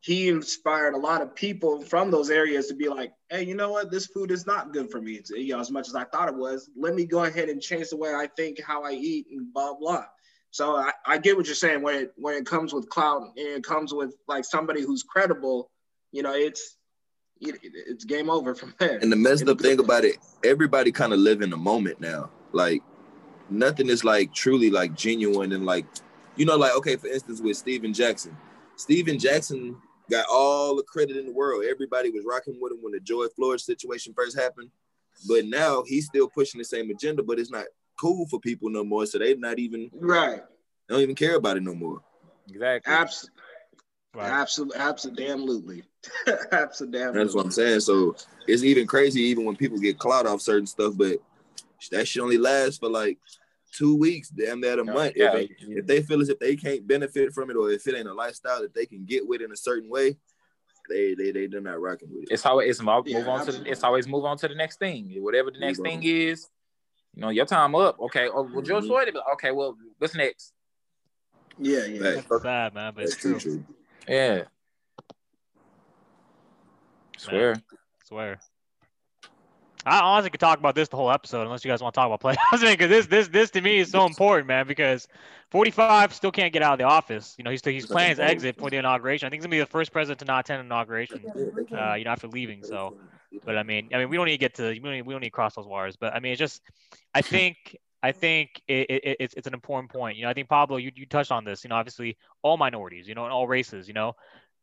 he 0.00 0.28
inspired 0.30 0.94
a 0.94 0.98
lot 0.98 1.20
of 1.20 1.34
people 1.34 1.82
from 1.82 2.10
those 2.10 2.30
areas 2.30 2.68
to 2.68 2.74
be 2.74 2.88
like, 2.88 3.12
hey, 3.28 3.42
you 3.42 3.54
know 3.54 3.70
what? 3.72 3.90
This 3.90 4.06
food 4.06 4.30
is 4.30 4.46
not 4.46 4.72
good 4.72 4.90
for 4.90 5.02
me. 5.02 5.16
It's, 5.16 5.30
you 5.30 5.52
know, 5.52 5.60
as 5.60 5.70
much 5.70 5.88
as 5.88 5.94
I 5.94 6.04
thought 6.04 6.28
it 6.28 6.34
was. 6.34 6.70
Let 6.76 6.94
me 6.94 7.04
go 7.04 7.24
ahead 7.24 7.50
and 7.50 7.60
change 7.60 7.90
the 7.90 7.98
way 7.98 8.14
I 8.14 8.26
think, 8.38 8.58
how 8.62 8.84
I 8.84 8.92
eat, 8.92 9.26
and 9.30 9.52
blah 9.52 9.74
blah. 9.74 10.06
So 10.50 10.76
I, 10.76 10.92
I 11.04 11.18
get 11.18 11.36
what 11.36 11.46
you're 11.46 11.54
saying 11.56 11.82
when 11.82 11.96
it 11.96 12.12
when 12.16 12.36
it 12.36 12.46
comes 12.46 12.72
with 12.72 12.88
clout 12.88 13.22
and 13.36 13.48
it 13.48 13.64
comes 13.64 13.92
with 13.92 14.14
like 14.28 14.44
somebody 14.44 14.80
who's 14.80 15.02
credible. 15.02 15.70
You 16.14 16.22
know, 16.22 16.32
it's 16.32 16.76
it, 17.40 17.58
it's 17.62 18.04
game 18.04 18.30
over 18.30 18.54
from 18.54 18.72
there. 18.78 18.98
And 18.98 19.10
the 19.10 19.16
messed 19.16 19.48
up 19.48 19.60
thing 19.60 19.80
about 19.80 20.04
it, 20.04 20.16
everybody 20.44 20.92
kind 20.92 21.12
of 21.12 21.18
live 21.18 21.42
in 21.42 21.50
the 21.50 21.56
moment 21.56 22.00
now. 22.00 22.30
Like 22.52 22.82
nothing 23.50 23.88
is 23.88 24.04
like 24.04 24.32
truly 24.32 24.70
like 24.70 24.94
genuine 24.94 25.52
and 25.52 25.66
like, 25.66 25.86
you 26.36 26.46
know, 26.46 26.56
like 26.56 26.74
okay, 26.76 26.94
for 26.94 27.08
instance, 27.08 27.40
with 27.40 27.56
Stephen 27.56 27.92
Jackson. 27.92 28.36
Stephen 28.76 29.18
Jackson 29.18 29.76
got 30.08 30.26
all 30.30 30.76
the 30.76 30.84
credit 30.84 31.16
in 31.16 31.26
the 31.26 31.32
world. 31.32 31.64
Everybody 31.68 32.10
was 32.10 32.24
rocking 32.24 32.58
with 32.60 32.72
him 32.72 32.78
when 32.80 32.92
the 32.92 33.00
George 33.00 33.32
Floyd 33.34 33.60
situation 33.60 34.14
first 34.14 34.38
happened. 34.38 34.70
But 35.26 35.46
now 35.46 35.82
he's 35.84 36.06
still 36.06 36.28
pushing 36.28 36.58
the 36.58 36.64
same 36.64 36.90
agenda, 36.90 37.24
but 37.24 37.40
it's 37.40 37.50
not 37.50 37.64
cool 38.00 38.26
for 38.28 38.38
people 38.38 38.70
no 38.70 38.84
more. 38.84 39.04
So 39.06 39.18
they're 39.18 39.36
not 39.36 39.58
even 39.58 39.90
right. 39.94 40.42
They 40.88 40.94
don't 40.94 41.02
even 41.02 41.16
care 41.16 41.34
about 41.34 41.56
it 41.56 41.64
no 41.64 41.74
more. 41.74 42.02
Exactly. 42.48 42.92
Absolutely. 42.92 43.33
Right. 44.14 44.30
Absolutely, 44.30 44.78
absolutely, 44.78 45.82
absolutely. 46.52 47.12
That's 47.12 47.34
what 47.34 47.46
I'm 47.46 47.50
saying. 47.50 47.80
So 47.80 48.14
it's 48.46 48.62
even 48.62 48.86
crazy, 48.86 49.22
even 49.22 49.44
when 49.44 49.56
people 49.56 49.78
get 49.78 49.98
clout 49.98 50.26
off 50.26 50.40
certain 50.40 50.66
stuff, 50.66 50.94
but 50.96 51.18
that 51.90 52.06
should 52.06 52.22
only 52.22 52.38
last 52.38 52.80
for 52.80 52.88
like 52.88 53.18
two 53.76 53.96
weeks, 53.96 54.28
damn 54.28 54.60
that 54.60 54.78
a 54.78 54.84
month. 54.84 55.14
Yeah, 55.16 55.34
if, 55.34 55.48
they, 55.58 55.64
if 55.74 55.86
they 55.86 56.02
feel 56.02 56.20
as 56.20 56.28
if 56.28 56.38
they 56.38 56.54
can't 56.54 56.86
benefit 56.86 57.32
from 57.32 57.50
it, 57.50 57.56
or 57.56 57.70
if 57.70 57.86
it 57.88 57.96
ain't 57.96 58.08
a 58.08 58.14
lifestyle 58.14 58.62
that 58.62 58.72
they 58.72 58.86
can 58.86 59.04
get 59.04 59.26
with 59.26 59.40
in 59.40 59.50
a 59.50 59.56
certain 59.56 59.90
way, 59.90 60.16
they 60.88 61.14
they 61.14 61.32
they 61.32 61.46
they're 61.46 61.60
not 61.60 61.80
rocking 61.80 62.08
with 62.12 62.24
it. 62.24 62.28
It's 62.30 62.46
always 62.46 62.70
it's 62.70 62.82
move 62.82 63.08
yeah, 63.08 63.18
on 63.18 63.40
absolutely. 63.40 63.52
to 63.52 63.64
the, 63.64 63.70
it's 63.70 63.82
always 63.82 64.06
move 64.06 64.24
on 64.24 64.36
to 64.38 64.48
the 64.48 64.54
next 64.54 64.78
thing. 64.78 65.12
Whatever 65.18 65.50
the 65.50 65.58
next 65.58 65.80
thing 65.80 66.02
is, 66.04 66.48
you 67.14 67.22
know, 67.22 67.30
your 67.30 67.46
time 67.46 67.74
up. 67.74 67.98
Okay. 68.00 68.28
Oh, 68.28 68.42
well, 68.42 68.62
Joe 68.62 68.78
mm-hmm. 68.78 68.86
Floyd. 68.86 69.16
Okay. 69.34 69.50
Well, 69.50 69.76
what's 69.98 70.14
next? 70.14 70.52
Yeah, 71.58 71.84
yeah. 71.84 72.22
That's 72.28 72.42
sad, 72.42 72.74
man, 72.74 72.92
but 72.94 73.02
That's 73.02 73.12
it's 73.14 73.20
true. 73.20 73.38
true. 73.38 73.64
Yeah. 74.08 74.42
Swear. 77.18 77.54
Man, 77.54 77.62
swear. 78.04 78.40
I 79.86 80.00
honestly 80.00 80.30
could 80.30 80.40
talk 80.40 80.58
about 80.58 80.74
this 80.74 80.88
the 80.88 80.96
whole 80.96 81.10
episode, 81.10 81.42
unless 81.42 81.64
you 81.64 81.70
guys 81.70 81.82
want 81.82 81.94
to 81.94 82.00
talk 82.00 82.06
about 82.06 82.20
playoffs. 82.20 82.60
because 82.70 82.88
this, 82.88 83.06
this, 83.06 83.28
this 83.28 83.50
to 83.50 83.60
me 83.60 83.78
is 83.78 83.90
so 83.90 84.06
important, 84.06 84.48
man. 84.48 84.66
Because 84.66 85.08
45 85.50 86.14
still 86.14 86.32
can't 86.32 86.52
get 86.52 86.62
out 86.62 86.72
of 86.72 86.78
the 86.78 86.84
office. 86.84 87.34
You 87.36 87.44
know, 87.44 87.50
he's 87.50 87.60
still, 87.60 87.72
he's 87.72 87.86
planning 87.86 88.10
his 88.10 88.18
exit 88.18 88.56
for 88.56 88.70
the 88.70 88.78
inauguration. 88.78 89.26
I 89.26 89.30
think 89.30 89.42
he's 89.42 89.46
gonna 89.46 89.56
be 89.56 89.60
the 89.60 89.66
first 89.66 89.92
president 89.92 90.20
to 90.20 90.24
not 90.24 90.40
attend 90.46 90.60
an 90.60 90.66
inauguration. 90.66 91.22
Uh, 91.70 91.94
you 91.94 92.04
know, 92.04 92.10
after 92.10 92.28
leaving. 92.28 92.62
So, 92.62 92.96
but 93.44 93.58
I 93.58 93.62
mean, 93.62 93.90
I 93.92 93.98
mean, 93.98 94.08
we 94.08 94.16
don't 94.16 94.26
need 94.26 94.32
to 94.32 94.38
get 94.38 94.54
to 94.54 94.70
we 94.70 94.78
don't 94.78 94.92
need, 94.92 95.02
we 95.02 95.12
don't 95.12 95.20
need 95.20 95.28
to 95.28 95.32
cross 95.32 95.54
those 95.54 95.66
wires. 95.66 95.96
But 95.96 96.14
I 96.14 96.20
mean, 96.20 96.32
it's 96.32 96.38
just, 96.38 96.62
I 97.14 97.20
think. 97.20 97.76
I 98.04 98.12
think 98.12 98.60
it, 98.68 98.90
it, 98.90 99.16
it's, 99.18 99.32
it's 99.32 99.46
an 99.46 99.54
important 99.54 99.90
point. 99.90 100.18
You 100.18 100.24
know, 100.24 100.28
I 100.28 100.34
think 100.34 100.46
Pablo, 100.46 100.76
you, 100.76 100.92
you 100.94 101.06
touched 101.06 101.32
on 101.32 101.42
this. 101.42 101.64
You 101.64 101.70
know, 101.70 101.76
obviously 101.76 102.18
all 102.42 102.58
minorities, 102.58 103.08
you 103.08 103.14
know, 103.14 103.24
in 103.24 103.32
all 103.32 103.48
races. 103.48 103.88
You 103.88 103.94
know, 103.94 104.12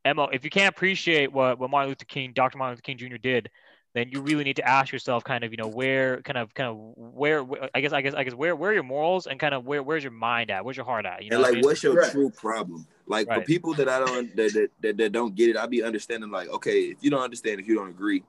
Emma, 0.05 0.27
if 0.31 0.43
you 0.43 0.51
can't 0.51 0.69
appreciate 0.69 1.33
what, 1.33 1.57
what 1.57 1.71
Martin 1.71 1.89
Luther 1.89 2.05
King, 2.05 2.33
Dr. 2.35 2.59
Martin 2.59 2.73
Luther 2.73 2.83
King 2.83 2.97
Jr. 2.99 3.17
did, 3.17 3.49
then 3.95 4.09
you 4.11 4.21
really 4.21 4.43
need 4.43 4.57
to 4.57 4.67
ask 4.67 4.93
yourself 4.93 5.23
kind 5.23 5.43
of 5.43 5.49
you 5.49 5.57
know 5.57 5.67
where 5.67 6.21
kind 6.21 6.37
of 6.37 6.53
kind 6.53 6.69
of 6.69 6.77
where, 6.95 7.43
where 7.43 7.67
I 7.73 7.81
guess 7.81 7.93
I 7.93 8.01
guess 8.01 8.13
I 8.13 8.23
guess 8.23 8.35
where 8.35 8.55
where 8.55 8.69
are 8.69 8.73
your 8.75 8.83
morals 8.83 9.25
and 9.25 9.39
kind 9.39 9.55
of 9.55 9.65
where 9.65 9.81
where's 9.81 10.03
your 10.03 10.13
mind 10.13 10.51
at 10.51 10.63
where's 10.63 10.77
your 10.77 10.85
heart 10.85 11.07
at 11.07 11.23
you 11.23 11.31
know 11.31 11.37
and 11.37 11.43
like 11.43 11.55
what 11.55 11.65
what's 11.65 11.83
your 11.83 11.95
right. 11.95 12.11
true 12.11 12.29
problem 12.29 12.87
like 13.07 13.27
right. 13.27 13.39
for 13.39 13.45
people 13.45 13.73
that 13.73 13.89
I 13.89 13.99
don't 13.99 14.33
that, 14.37 14.53
that, 14.53 14.69
that, 14.81 14.97
that 14.97 15.11
don't 15.11 15.35
get 15.35 15.49
it 15.49 15.57
I'd 15.57 15.71
be 15.71 15.83
understanding 15.83 16.29
like 16.29 16.47
okay 16.49 16.83
if 16.83 16.99
you 17.01 17.09
don't 17.09 17.23
understand 17.23 17.59
if 17.59 17.67
you 17.67 17.75
don't 17.75 17.89
agree 17.89 18.23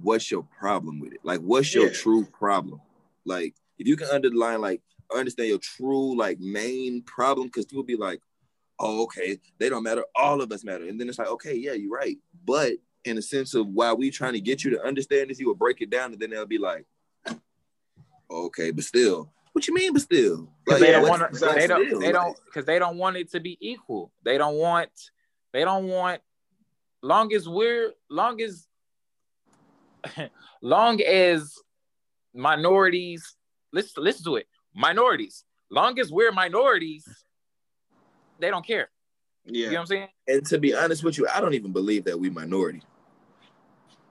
what's 0.00 0.30
your 0.30 0.46
problem 0.58 1.00
with 1.00 1.12
it 1.12 1.20
like 1.24 1.40
what's 1.40 1.74
your 1.74 1.88
yeah. 1.88 1.92
true 1.92 2.24
problem 2.24 2.80
like 3.26 3.54
if 3.78 3.86
you 3.86 3.96
can 3.96 4.08
underline 4.08 4.60
like 4.60 4.82
understand 5.14 5.48
your 5.48 5.58
true 5.58 6.16
like 6.16 6.38
main 6.40 7.02
problem 7.02 7.46
because 7.46 7.66
people 7.66 7.84
be 7.84 7.96
like 7.96 8.20
oh 8.80 9.04
okay 9.04 9.38
they 9.58 9.68
don't 9.68 9.84
matter 9.84 10.04
all 10.16 10.42
of 10.42 10.50
us 10.50 10.64
matter 10.64 10.86
and 10.86 11.00
then 11.00 11.08
it's 11.08 11.18
like 11.18 11.28
okay 11.28 11.54
yeah 11.54 11.72
you're 11.72 11.90
right 11.90 12.18
but 12.44 12.72
in 13.06 13.18
a 13.18 13.22
sense 13.22 13.54
of 13.54 13.68
why 13.68 13.92
we 13.92 14.10
trying 14.10 14.32
to 14.32 14.40
get 14.40 14.64
you 14.64 14.70
to 14.72 14.82
understand 14.82 15.30
this, 15.30 15.38
you 15.38 15.46
will 15.46 15.54
break 15.54 15.80
it 15.80 15.90
down, 15.90 16.12
and 16.12 16.20
then 16.20 16.30
they'll 16.30 16.46
be 16.46 16.58
like, 16.58 16.84
okay, 18.30 18.70
but 18.72 18.84
still, 18.84 19.32
what 19.52 19.66
you 19.66 19.74
mean, 19.74 19.92
but 19.92 20.02
still? 20.02 20.48
Like, 20.66 20.80
they 20.80 20.92
don't 20.92 21.08
want 21.08 21.32
to. 21.32 21.46
They 21.54 21.66
don't. 21.66 22.00
They 22.00 22.12
don't 22.12 22.36
because 22.44 22.64
they 22.66 22.78
don't 22.78 22.98
want 22.98 23.16
it 23.16 23.30
to 23.32 23.40
be 23.40 23.56
equal. 23.60 24.12
They 24.24 24.36
don't 24.36 24.56
want. 24.56 24.90
They 25.52 25.64
don't 25.64 25.86
want. 25.86 26.20
Long 27.02 27.32
as 27.32 27.48
we're 27.48 27.92
long 28.10 28.40
as 28.42 28.66
long 30.62 31.00
as 31.00 31.54
minorities. 32.34 33.35
Let's 33.76 33.96
let's 33.96 34.20
do 34.20 34.36
it. 34.36 34.46
Minorities. 34.74 35.44
Long 35.70 35.98
as 35.98 36.10
we're 36.10 36.32
minorities, 36.32 37.06
they 38.40 38.50
don't 38.50 38.66
care. 38.66 38.88
Yeah. 39.44 39.52
You 39.52 39.66
know 39.66 39.72
what 39.74 39.80
I'm 39.80 39.86
saying? 39.86 40.08
And 40.26 40.46
to 40.46 40.58
be 40.58 40.74
honest 40.74 41.04
with 41.04 41.18
you, 41.18 41.28
I 41.32 41.40
don't 41.40 41.54
even 41.54 41.72
believe 41.72 42.04
that 42.04 42.18
we 42.18 42.30
minority 42.30 42.82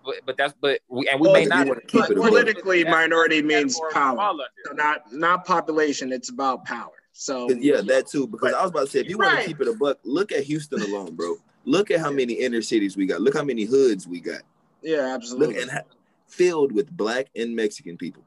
but, 0.05 0.15
but 0.25 0.37
that's 0.37 0.53
but 0.61 0.79
we 0.87 1.07
and 1.09 1.19
we 1.19 1.27
well, 1.27 1.33
may 1.33 1.45
not 1.45 1.67
keep 1.87 2.03
it 2.09 2.15
politically 2.15 2.83
minority 2.83 3.41
means 3.41 3.79
power 3.91 4.33
so 4.63 4.71
not 4.73 5.11
not 5.11 5.45
population 5.45 6.11
it's 6.11 6.29
about 6.29 6.63
power 6.63 6.93
so 7.11 7.49
yeah 7.51 7.81
that 7.81 8.07
too 8.07 8.27
because 8.27 8.51
but, 8.51 8.59
i 8.59 8.61
was 8.61 8.71
about 8.71 8.85
to 8.85 8.87
say 8.87 8.99
if 8.99 9.09
you 9.09 9.17
right. 9.17 9.33
want 9.33 9.41
to 9.41 9.47
keep 9.47 9.61
it 9.61 9.67
a 9.67 9.73
buck 9.73 9.97
look 10.03 10.31
at 10.31 10.43
houston 10.43 10.81
alone 10.81 11.15
bro 11.15 11.35
look 11.65 11.89
at 11.91 11.99
how 11.99 12.11
many 12.11 12.33
inner 12.33 12.61
cities 12.61 12.95
we 12.95 13.05
got 13.05 13.21
look 13.21 13.33
how 13.33 13.43
many 13.43 13.63
hoods 13.63 14.07
we 14.07 14.19
got 14.19 14.41
yeah 14.81 15.13
absolutely 15.13 15.55
look, 15.55 15.73
and 15.73 15.83
filled 16.27 16.71
with 16.71 16.89
black 16.95 17.27
and 17.35 17.55
mexican 17.55 17.97
people 17.97 18.23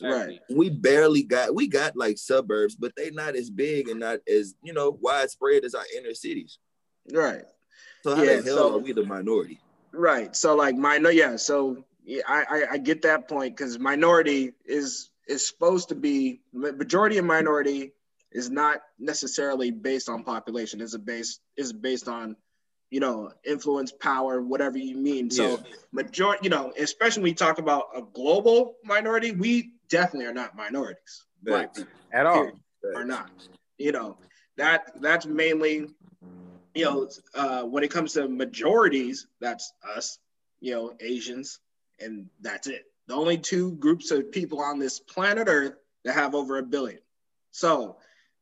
Right. 0.00 0.40
We 0.48 0.70
barely 0.70 1.22
got 1.22 1.54
we 1.54 1.68
got 1.68 1.96
like 1.96 2.18
suburbs, 2.18 2.74
but 2.74 2.92
they 2.96 3.10
not 3.10 3.36
as 3.36 3.50
big 3.50 3.88
and 3.88 4.00
not 4.00 4.20
as 4.28 4.54
you 4.62 4.72
know 4.72 4.98
widespread 5.00 5.64
as 5.64 5.74
our 5.74 5.84
inner 5.96 6.14
cities. 6.14 6.58
Right. 7.12 7.44
So 8.02 8.16
how 8.16 8.22
yeah, 8.22 8.36
the 8.36 8.42
hell 8.42 8.56
so, 8.56 8.74
are 8.74 8.78
we 8.78 8.92
the 8.92 9.04
minority? 9.04 9.60
Right. 9.92 10.34
So 10.34 10.56
like 10.56 10.76
minor, 10.76 11.10
yeah. 11.10 11.36
So 11.36 11.84
yeah, 12.04 12.22
I, 12.26 12.44
I, 12.48 12.64
I 12.72 12.78
get 12.78 13.02
that 13.02 13.28
point 13.28 13.56
because 13.56 13.78
minority 13.78 14.52
is 14.64 15.10
is 15.28 15.46
supposed 15.46 15.88
to 15.90 15.94
be 15.94 16.40
majority 16.52 17.18
and 17.18 17.26
minority 17.26 17.92
is 18.32 18.50
not 18.50 18.80
necessarily 18.98 19.70
based 19.70 20.08
on 20.08 20.24
population. 20.24 20.80
Is 20.80 20.94
a 20.94 20.98
base 20.98 21.38
is 21.56 21.72
based 21.72 22.08
on 22.08 22.36
you 22.90 23.00
know 23.00 23.32
influence, 23.44 23.92
power, 23.92 24.42
whatever 24.42 24.78
you 24.78 24.96
mean. 24.96 25.30
So 25.30 25.50
yeah. 25.50 25.76
majority, 25.92 26.40
you 26.44 26.50
know, 26.50 26.72
especially 26.78 27.22
when 27.22 27.30
we 27.30 27.34
talk 27.34 27.58
about 27.58 27.84
a 27.94 28.02
global 28.02 28.76
minority, 28.84 29.32
we 29.32 29.72
definitely 29.92 30.26
are 30.26 30.34
not 30.34 30.56
minorities. 30.56 31.26
But 31.42 31.78
at 32.12 32.26
all 32.26 32.50
are 32.96 33.04
not. 33.04 33.30
You 33.78 33.92
know 33.92 34.16
that 34.56 34.92
that's 35.00 35.26
mainly 35.26 35.86
you 36.74 36.84
know 36.84 37.08
uh, 37.34 37.62
when 37.62 37.84
it 37.84 37.90
comes 37.90 38.14
to 38.14 38.28
majorities, 38.28 39.28
that's 39.40 39.72
us. 39.96 40.18
You 40.60 40.74
know, 40.74 40.94
Asians, 41.00 41.60
and 42.00 42.26
that's 42.40 42.66
it. 42.68 42.84
The 43.08 43.14
only 43.14 43.36
two 43.36 43.72
groups 43.72 44.10
of 44.10 44.30
people 44.30 44.60
on 44.60 44.78
this 44.78 45.00
planet 45.00 45.48
Earth 45.48 45.74
that 46.04 46.14
have 46.14 46.34
over 46.34 46.58
a 46.58 46.62
billion. 46.62 47.00
So, 47.50 47.96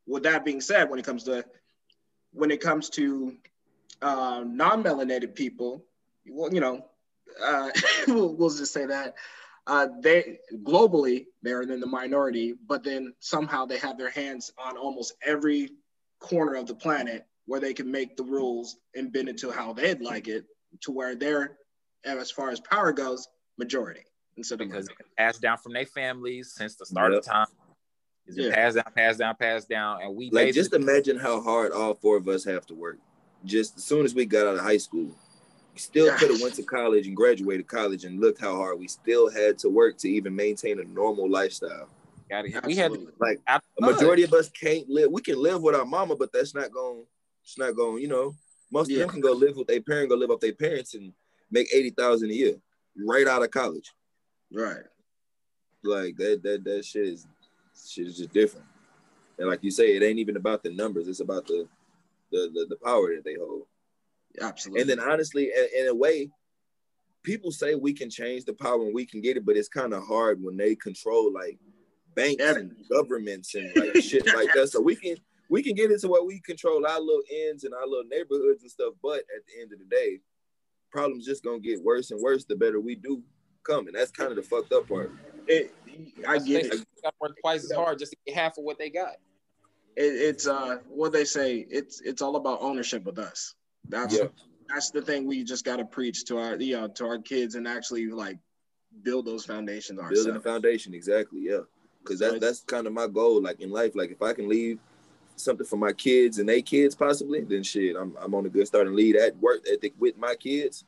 with 0.06 0.22
that 0.24 0.44
being 0.44 0.60
said, 0.60 0.90
when 0.90 0.98
it 0.98 1.06
comes 1.06 1.24
to 1.24 1.44
when 2.32 2.50
it 2.50 2.60
comes 2.60 2.90
to 2.90 3.36
uh, 4.02 4.44
non-melanated 4.46 5.34
people, 5.34 5.84
well, 6.28 6.52
you 6.52 6.60
know, 6.60 6.84
uh, 7.42 7.70
we'll, 8.06 8.34
we'll, 8.34 8.50
just 8.50 8.72
say 8.72 8.86
that 8.86 9.14
uh, 9.70 9.86
they 10.00 10.38
globally 10.64 11.26
they're 11.42 11.62
in 11.62 11.78
the 11.78 11.86
minority, 11.86 12.54
but 12.66 12.82
then 12.82 13.14
somehow 13.20 13.64
they 13.64 13.78
have 13.78 13.96
their 13.96 14.10
hands 14.10 14.52
on 14.58 14.76
almost 14.76 15.14
every 15.24 15.70
corner 16.18 16.56
of 16.56 16.66
the 16.66 16.74
planet 16.74 17.24
where 17.46 17.60
they 17.60 17.72
can 17.72 17.88
make 17.88 18.16
the 18.16 18.24
rules 18.24 18.78
and 18.96 19.12
bend 19.12 19.28
it 19.28 19.38
to 19.38 19.50
how 19.52 19.72
they'd 19.72 20.00
like 20.00 20.26
it, 20.26 20.44
to 20.80 20.90
where 20.90 21.14
they're, 21.14 21.56
as 22.04 22.32
far 22.32 22.50
as 22.50 22.58
power 22.58 22.90
goes, 22.90 23.28
majority 23.58 24.00
instead 24.36 24.60
of 24.60 24.68
because 24.68 24.88
it's 24.88 25.08
passed 25.16 25.40
down 25.40 25.56
from 25.58 25.72
their 25.72 25.86
families 25.86 26.52
since 26.52 26.74
the 26.74 26.84
start 26.84 27.12
yep. 27.12 27.20
of 27.20 27.24
time. 27.24 27.46
is 28.26 28.38
It's 28.38 28.46
yeah. 28.48 28.54
passed 28.54 28.74
down, 28.74 28.92
passed 28.96 29.18
down, 29.20 29.36
passed 29.36 29.68
down, 29.68 30.02
and 30.02 30.16
we 30.16 30.30
like 30.30 30.52
just 30.52 30.72
imagine 30.72 31.16
how 31.16 31.40
hard 31.40 31.70
all 31.70 31.94
four 31.94 32.16
of 32.16 32.26
us 32.26 32.42
have 32.44 32.66
to 32.66 32.74
work. 32.74 32.98
Just 33.44 33.76
as 33.76 33.84
soon 33.84 34.04
as 34.04 34.16
we 34.16 34.26
got 34.26 34.48
out 34.48 34.56
of 34.56 34.62
high 34.62 34.78
school, 34.78 35.06
we 35.06 35.29
still 35.80 36.16
could 36.16 36.30
have 36.30 36.40
went 36.40 36.54
to 36.54 36.62
college 36.62 37.06
and 37.06 37.16
graduated 37.16 37.66
college, 37.66 38.04
and 38.04 38.20
looked 38.20 38.40
how 38.40 38.54
hard 38.54 38.78
we 38.78 38.86
still 38.86 39.28
had 39.30 39.58
to 39.58 39.68
work 39.68 39.98
to 39.98 40.08
even 40.08 40.34
maintain 40.34 40.78
a 40.78 40.84
normal 40.84 41.28
lifestyle. 41.28 41.88
We 42.64 42.76
had 42.76 42.92
like 43.18 43.40
a 43.48 43.60
majority 43.80 44.22
of 44.22 44.32
us 44.32 44.48
can't 44.50 44.88
live. 44.88 45.10
We 45.10 45.20
can 45.20 45.42
live 45.42 45.62
with 45.62 45.74
our 45.74 45.84
mama, 45.84 46.14
but 46.14 46.32
that's 46.32 46.54
not 46.54 46.70
going. 46.70 47.04
It's 47.42 47.58
not 47.58 47.74
going. 47.74 48.00
You 48.00 48.08
know, 48.08 48.34
most 48.70 48.88
yeah. 48.88 48.98
of 48.98 49.00
them 49.00 49.10
can 49.10 49.20
go 49.20 49.32
live 49.32 49.56
with 49.56 49.66
their 49.66 49.80
parent, 49.80 50.10
go 50.10 50.14
live 50.14 50.28
with 50.28 50.40
their 50.40 50.52
parents, 50.52 50.94
and 50.94 51.12
make 51.50 51.66
eighty 51.74 51.90
thousand 51.90 52.30
a 52.30 52.34
year 52.34 52.54
right 52.96 53.26
out 53.26 53.42
of 53.42 53.50
college. 53.50 53.90
Right. 54.52 54.84
Like 55.82 56.16
that 56.16 56.42
that 56.44 56.62
that 56.64 56.84
shit 56.84 57.06
is 57.06 57.26
shit 57.88 58.06
is 58.06 58.18
just 58.18 58.32
different. 58.32 58.66
And 59.38 59.48
like 59.48 59.64
you 59.64 59.70
say, 59.70 59.96
it 59.96 60.02
ain't 60.02 60.18
even 60.18 60.36
about 60.36 60.62
the 60.62 60.70
numbers. 60.70 61.08
It's 61.08 61.20
about 61.20 61.46
the 61.46 61.66
the 62.30 62.50
the, 62.54 62.66
the 62.70 62.76
power 62.76 63.14
that 63.14 63.24
they 63.24 63.34
hold. 63.34 63.66
Absolutely. 64.40 64.80
And 64.80 64.90
then 64.90 65.00
honestly, 65.00 65.50
in, 65.56 65.82
in 65.82 65.88
a 65.88 65.94
way, 65.94 66.30
people 67.22 67.50
say 67.50 67.74
we 67.74 67.92
can 67.92 68.10
change 68.10 68.44
the 68.44 68.52
power 68.52 68.82
and 68.82 68.94
we 68.94 69.06
can 69.06 69.20
get 69.20 69.36
it, 69.36 69.44
but 69.44 69.56
it's 69.56 69.68
kind 69.68 69.92
of 69.92 70.06
hard 70.06 70.42
when 70.42 70.56
they 70.56 70.74
control 70.74 71.32
like 71.32 71.58
banks 72.14 72.42
and 72.42 72.74
governments 72.90 73.54
and 73.54 73.70
like 73.76 73.96
shit 74.02 74.26
like 74.26 74.52
that. 74.54 74.68
So 74.70 74.80
we 74.80 74.96
can 74.96 75.16
we 75.48 75.62
can 75.62 75.74
get 75.74 75.90
into 75.90 76.08
what 76.08 76.26
we 76.26 76.40
control 76.40 76.86
our 76.86 77.00
little 77.00 77.22
ends 77.48 77.64
and 77.64 77.74
our 77.74 77.86
little 77.86 78.08
neighborhoods 78.08 78.62
and 78.62 78.70
stuff. 78.70 78.94
But 79.02 79.18
at 79.18 79.44
the 79.46 79.60
end 79.60 79.72
of 79.72 79.78
the 79.78 79.84
day, 79.84 80.20
problems 80.90 81.26
just 81.26 81.44
gonna 81.44 81.60
get 81.60 81.82
worse 81.82 82.10
and 82.10 82.20
worse 82.20 82.44
the 82.44 82.56
better 82.56 82.80
we 82.80 82.94
do 82.94 83.22
coming. 83.64 83.92
That's 83.92 84.10
kind 84.10 84.30
of 84.30 84.36
the 84.36 84.42
fucked 84.42 84.72
up 84.72 84.88
part. 84.88 85.12
It, 85.46 85.74
I 86.26 86.38
get 86.38 86.66
it. 86.66 86.86
Got 87.02 87.14
work 87.20 87.36
twice 87.40 87.64
as 87.64 87.72
hard 87.72 87.98
just 87.98 88.12
to 88.12 88.18
get 88.26 88.36
half 88.36 88.58
of 88.58 88.64
what 88.64 88.78
they 88.78 88.90
got. 88.90 89.14
It, 89.96 90.02
it's 90.02 90.46
uh 90.46 90.78
what 90.88 91.12
they 91.12 91.24
say. 91.24 91.66
It's 91.68 92.00
it's 92.00 92.22
all 92.22 92.36
about 92.36 92.58
ownership 92.62 93.04
with 93.04 93.18
us. 93.18 93.54
That's 93.88 94.16
yeah. 94.16 94.24
that's 94.68 94.90
the 94.90 95.02
thing 95.02 95.26
we 95.26 95.44
just 95.44 95.64
got 95.64 95.76
to 95.76 95.84
preach 95.84 96.24
to 96.26 96.38
our 96.38 96.56
you 96.56 96.80
know 96.80 96.88
to 96.88 97.06
our 97.06 97.18
kids 97.18 97.54
and 97.54 97.66
actually 97.66 98.06
like 98.06 98.38
build 99.02 99.26
those 99.26 99.44
foundations 99.44 99.98
ourselves. 99.98 100.24
Building 100.24 100.36
a 100.36 100.42
foundation, 100.42 100.94
exactly. 100.94 101.40
Yeah, 101.42 101.60
because 102.02 102.18
that's 102.18 102.40
that's 102.40 102.60
kind 102.60 102.86
of 102.86 102.92
my 102.92 103.06
goal. 103.06 103.42
Like 103.42 103.60
in 103.60 103.70
life, 103.70 103.92
like 103.94 104.10
if 104.10 104.22
I 104.22 104.32
can 104.32 104.48
leave 104.48 104.78
something 105.36 105.66
for 105.66 105.76
my 105.76 105.92
kids 105.92 106.38
and 106.38 106.48
they 106.48 106.62
kids 106.62 106.94
possibly, 106.94 107.40
then 107.42 107.62
shit, 107.62 107.96
I'm 107.96 108.16
I'm 108.20 108.34
on 108.34 108.46
a 108.46 108.50
good 108.50 108.66
starting 108.66 108.94
lead 108.94 109.16
at 109.16 109.36
work 109.38 109.60
ethic 109.70 109.94
with 109.98 110.16
my 110.16 110.34
kids 110.34 110.84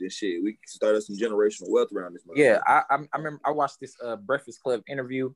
this 0.00 0.14
shit. 0.14 0.42
We 0.42 0.58
started 0.66 1.02
some 1.02 1.16
generational 1.16 1.68
wealth 1.68 1.92
around 1.94 2.14
this. 2.14 2.22
Yeah, 2.34 2.60
I, 2.66 2.82
I, 2.90 2.96
I 3.12 3.18
remember 3.18 3.40
I 3.44 3.50
watched 3.50 3.78
this 3.80 3.94
uh, 4.02 4.16
Breakfast 4.16 4.62
Club 4.62 4.82
interview. 4.88 5.32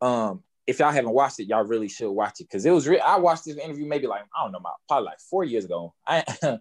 Um, 0.00 0.42
if 0.66 0.78
y'all 0.78 0.92
haven't 0.92 1.12
watched 1.12 1.40
it, 1.40 1.48
y'all 1.48 1.64
really 1.64 1.88
should 1.88 2.10
watch 2.10 2.40
it 2.40 2.44
because 2.44 2.64
it 2.64 2.70
was. 2.70 2.86
Re- 2.86 3.00
I 3.00 3.16
watched 3.16 3.44
this 3.44 3.56
interview 3.56 3.86
maybe 3.86 4.06
like 4.06 4.22
I 4.36 4.44
don't 4.44 4.52
know, 4.52 4.60
probably 4.88 5.06
like 5.06 5.20
four 5.20 5.44
years 5.44 5.64
ago. 5.64 5.94
I, 6.06 6.24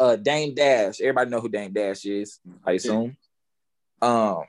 uh, 0.00 0.16
Dame 0.16 0.54
Dash. 0.54 1.00
Everybody 1.00 1.30
know 1.30 1.40
who 1.40 1.48
Dame 1.48 1.72
Dash 1.72 2.04
is. 2.04 2.40
I 2.64 2.72
assume. 2.72 3.16
Um, 4.02 4.44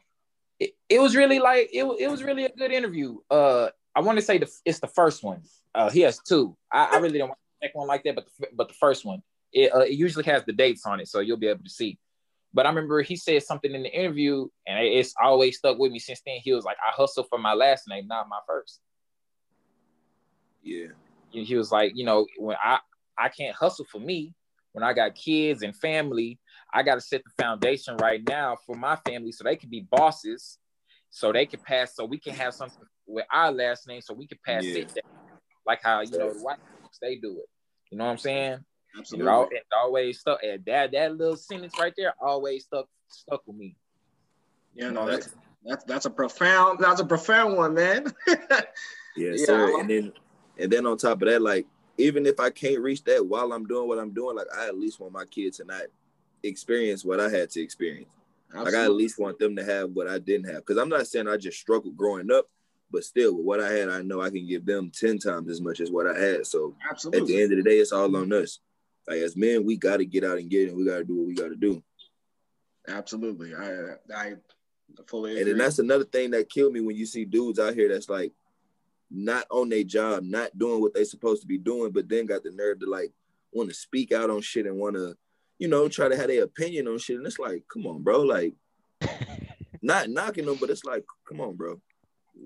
it, 0.59 0.71
it 0.89 0.99
was 0.99 1.15
really 1.15 1.39
like 1.39 1.69
it, 1.71 1.83
it 1.99 2.09
was 2.09 2.23
really 2.23 2.45
a 2.45 2.49
good 2.49 2.71
interview. 2.71 3.17
Uh, 3.29 3.69
I 3.95 4.01
want 4.01 4.17
to 4.17 4.25
say 4.25 4.37
the 4.37 4.51
it's 4.65 4.79
the 4.79 4.87
first 4.87 5.23
one. 5.23 5.41
Uh, 5.73 5.89
he 5.89 6.01
has 6.01 6.19
two. 6.19 6.55
I, 6.71 6.89
I 6.93 6.97
really 6.97 7.17
don't 7.17 7.29
want 7.29 7.39
to 7.39 7.67
make 7.67 7.75
one 7.75 7.87
like 7.87 8.03
that, 8.03 8.15
but 8.15 8.25
the, 8.39 8.47
but 8.53 8.67
the 8.67 8.73
first 8.75 9.05
one, 9.05 9.21
it, 9.51 9.73
uh, 9.73 9.79
it 9.79 9.93
usually 9.93 10.25
has 10.25 10.43
the 10.45 10.53
dates 10.53 10.85
on 10.85 10.99
it, 10.99 11.07
so 11.07 11.19
you'll 11.19 11.37
be 11.37 11.47
able 11.47 11.63
to 11.63 11.69
see. 11.69 11.97
But 12.55 12.65
I 12.65 12.69
remember 12.69 13.01
he 13.01 13.15
said 13.15 13.43
something 13.43 13.75
in 13.75 13.83
the 13.83 13.93
interview, 13.93 14.47
and 14.65 14.79
it's 14.79 15.13
always 15.21 15.57
stuck 15.57 15.77
with 15.77 15.91
me 15.91 15.99
since 15.99 16.21
then. 16.25 16.39
He 16.41 16.53
was 16.53 16.65
like, 16.65 16.77
"I 16.77 16.91
hustle 16.91 17.25
for 17.25 17.37
my 17.37 17.53
last 17.53 17.87
name, 17.87 18.07
not 18.07 18.29
my 18.29 18.39
first. 18.47 18.81
Yeah. 20.63 20.87
He 21.31 21.55
was 21.55 21.71
like, 21.71 21.91
you 21.95 22.05
know, 22.05 22.25
when 22.37 22.55
I 22.63 22.79
I 23.17 23.29
can't 23.29 23.55
hustle 23.55 23.85
for 23.85 23.99
me 23.99 24.33
when 24.75 24.83
I 24.83 24.91
got 24.91 25.15
kids 25.15 25.63
and 25.63 25.73
family. 25.73 26.37
I 26.73 26.83
got 26.83 26.95
to 26.95 27.01
set 27.01 27.23
the 27.23 27.41
foundation 27.41 27.95
right 27.95 28.21
now 28.27 28.57
for 28.65 28.75
my 28.75 28.97
family 28.97 29.31
so 29.31 29.45
they 29.45 29.55
can 29.55 29.69
be 29.69 29.87
bosses, 29.89 30.59
so 31.09 31.31
they 31.31 31.45
can 31.45 31.61
pass, 31.61 31.95
so 31.95 32.03
we 32.03 32.19
can 32.19 32.33
have 32.33 32.53
something 32.53 32.83
with 33.07 33.25
our 33.31 33.53
last 33.53 33.87
name, 33.87 34.01
so 34.01 34.13
we 34.13 34.27
can 34.27 34.37
pass 34.45 34.65
yeah. 34.65 34.79
it 34.79 34.87
down, 34.89 35.37
like 35.65 35.79
how 35.81 36.01
you 36.01 36.11
know 36.11 36.33
the 36.33 36.39
white 36.41 36.57
folks 36.81 36.97
they 37.01 37.15
do 37.15 37.39
it. 37.39 37.49
You 37.89 37.97
know 37.97 38.03
what 38.03 38.11
I'm 38.11 38.17
saying? 38.17 38.65
Absolutely. 38.97 39.31
It, 39.31 39.47
it 39.53 39.65
always 39.75 40.19
stuck. 40.19 40.39
And 40.43 40.63
that 40.65 40.91
that 40.91 41.15
little 41.15 41.35
sentence 41.35 41.73
right 41.79 41.93
there 41.97 42.13
always 42.21 42.63
stuck 42.63 42.87
stuck 43.09 43.41
with 43.45 43.55
me. 43.55 43.75
Yeah, 44.73 44.89
no, 44.89 45.05
that's 45.05 45.29
that's 45.65 45.83
that's 45.85 46.05
a 46.05 46.09
profound 46.09 46.79
that's 46.79 47.01
a 47.01 47.05
profound 47.05 47.57
one, 47.57 47.73
man. 47.73 48.13
yeah, 48.27 48.61
yeah, 49.15 49.45
sir. 49.45 49.79
And 49.79 49.89
then 49.89 50.13
and 50.57 50.71
then 50.71 50.85
on 50.85 50.97
top 50.97 51.21
of 51.21 51.27
that, 51.27 51.41
like 51.41 51.65
even 51.97 52.25
if 52.25 52.39
I 52.39 52.49
can't 52.49 52.81
reach 52.81 53.03
that 53.05 53.25
while 53.25 53.53
I'm 53.53 53.65
doing 53.65 53.87
what 53.87 53.99
I'm 53.99 54.13
doing, 54.13 54.35
like 54.35 54.47
I 54.55 54.67
at 54.67 54.77
least 54.77 54.99
want 54.99 55.13
my 55.13 55.25
kids 55.25 55.57
to 55.57 55.65
not 55.65 55.83
experience 56.43 57.05
what 57.05 57.19
I 57.19 57.29
had 57.29 57.49
to 57.51 57.61
experience. 57.61 58.09
Absolutely. 58.49 58.71
Like 58.71 58.81
I 58.81 58.85
at 58.85 58.91
least 58.91 59.19
want 59.19 59.39
them 59.39 59.55
to 59.55 59.63
have 59.63 59.91
what 59.91 60.07
I 60.07 60.19
didn't 60.19 60.47
have. 60.47 60.65
Because 60.65 60.77
I'm 60.77 60.89
not 60.89 61.07
saying 61.07 61.27
I 61.27 61.37
just 61.37 61.59
struggled 61.59 61.97
growing 61.97 62.31
up, 62.31 62.47
but 62.91 63.03
still 63.03 63.35
with 63.35 63.45
what 63.45 63.59
I 63.59 63.71
had, 63.71 63.89
I 63.89 64.01
know 64.01 64.21
I 64.21 64.29
can 64.29 64.45
give 64.45 64.65
them 64.65 64.91
10 64.91 65.19
times 65.19 65.49
as 65.49 65.61
much 65.61 65.79
as 65.79 65.89
what 65.89 66.07
I 66.07 66.17
had. 66.17 66.45
So 66.45 66.75
Absolutely. 66.89 67.21
at 67.21 67.27
the 67.27 67.41
end 67.41 67.51
of 67.53 67.57
the 67.57 67.69
day, 67.69 67.77
it's 67.77 67.91
all 67.91 68.15
on 68.15 68.31
us 68.31 68.59
like 69.07 69.17
as 69.19 69.35
men, 69.35 69.65
we 69.65 69.77
got 69.77 69.97
to 69.97 70.05
get 70.05 70.23
out 70.23 70.37
and 70.37 70.49
get 70.49 70.69
it. 70.69 70.75
We 70.75 70.85
got 70.85 70.97
to 70.97 71.03
do 71.03 71.15
what 71.15 71.27
we 71.27 71.35
got 71.35 71.49
to 71.49 71.55
do. 71.55 71.83
Absolutely, 72.87 73.55
I 73.55 73.95
I 74.15 74.33
fully. 75.07 75.31
Agree. 75.31 75.41
And 75.41 75.51
then 75.51 75.57
that's 75.57 75.79
another 75.79 76.05
thing 76.05 76.31
that 76.31 76.49
killed 76.49 76.73
me 76.73 76.81
when 76.81 76.95
you 76.95 77.05
see 77.05 77.25
dudes 77.25 77.59
out 77.59 77.73
here 77.73 77.89
that's 77.89 78.09
like 78.09 78.33
not 79.11 79.45
on 79.49 79.69
their 79.69 79.83
job, 79.83 80.23
not 80.23 80.57
doing 80.57 80.81
what 80.81 80.93
they're 80.93 81.05
supposed 81.05 81.41
to 81.41 81.47
be 81.47 81.57
doing, 81.57 81.91
but 81.91 82.09
then 82.09 82.25
got 82.25 82.43
the 82.43 82.51
nerve 82.51 82.79
to 82.79 82.89
like 82.89 83.11
want 83.51 83.69
to 83.69 83.75
speak 83.75 84.11
out 84.11 84.29
on 84.29 84.41
shit 84.41 84.65
and 84.65 84.77
want 84.77 84.95
to, 84.95 85.15
you 85.59 85.67
know, 85.67 85.87
try 85.87 86.09
to 86.09 86.17
have 86.17 86.27
their 86.27 86.43
opinion 86.43 86.87
on 86.87 86.97
shit. 86.97 87.17
And 87.17 87.25
it's 87.25 87.39
like, 87.39 87.63
come 87.71 87.87
on, 87.87 88.03
bro, 88.03 88.21
like. 88.21 88.53
not 89.85 90.09
knocking 90.09 90.45
them, 90.45 90.57
but 90.59 90.69
it's 90.69 90.83
like, 90.83 91.05
come 91.29 91.39
on, 91.39 91.55
bro. 91.55 91.79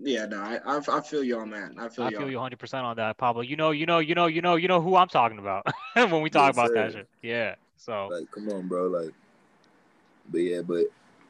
Yeah, 0.01 0.25
no, 0.25 0.39
I, 0.39 0.59
I, 0.65 0.81
I 0.97 1.01
feel 1.01 1.23
you 1.23 1.39
on 1.39 1.49
that. 1.51 1.71
I 1.77 1.89
feel 1.89 2.05
I 2.05 2.09
you. 2.09 2.17
feel 2.17 2.29
you 2.29 2.37
100 2.37 2.59
percent 2.59 2.85
on 2.85 2.95
that, 2.97 3.17
Pablo. 3.17 3.41
You 3.41 3.55
know, 3.55 3.71
you 3.71 3.85
know, 3.85 3.99
you 3.99 4.15
know, 4.15 4.27
you 4.27 4.41
know, 4.41 4.55
you 4.55 4.67
know 4.67 4.81
who 4.81 4.95
I'm 4.95 5.07
talking 5.07 5.39
about 5.39 5.65
when 5.93 6.21
we 6.21 6.29
talk 6.29 6.47
yes, 6.47 6.55
about 6.55 6.67
sir. 6.69 6.73
that 6.75 6.93
shit. 6.93 7.09
Yeah. 7.21 7.55
So 7.77 8.07
like, 8.11 8.29
come 8.31 8.49
on, 8.49 8.67
bro. 8.67 8.87
Like, 8.87 9.13
but 10.31 10.39
yeah, 10.39 10.61
but 10.61 10.85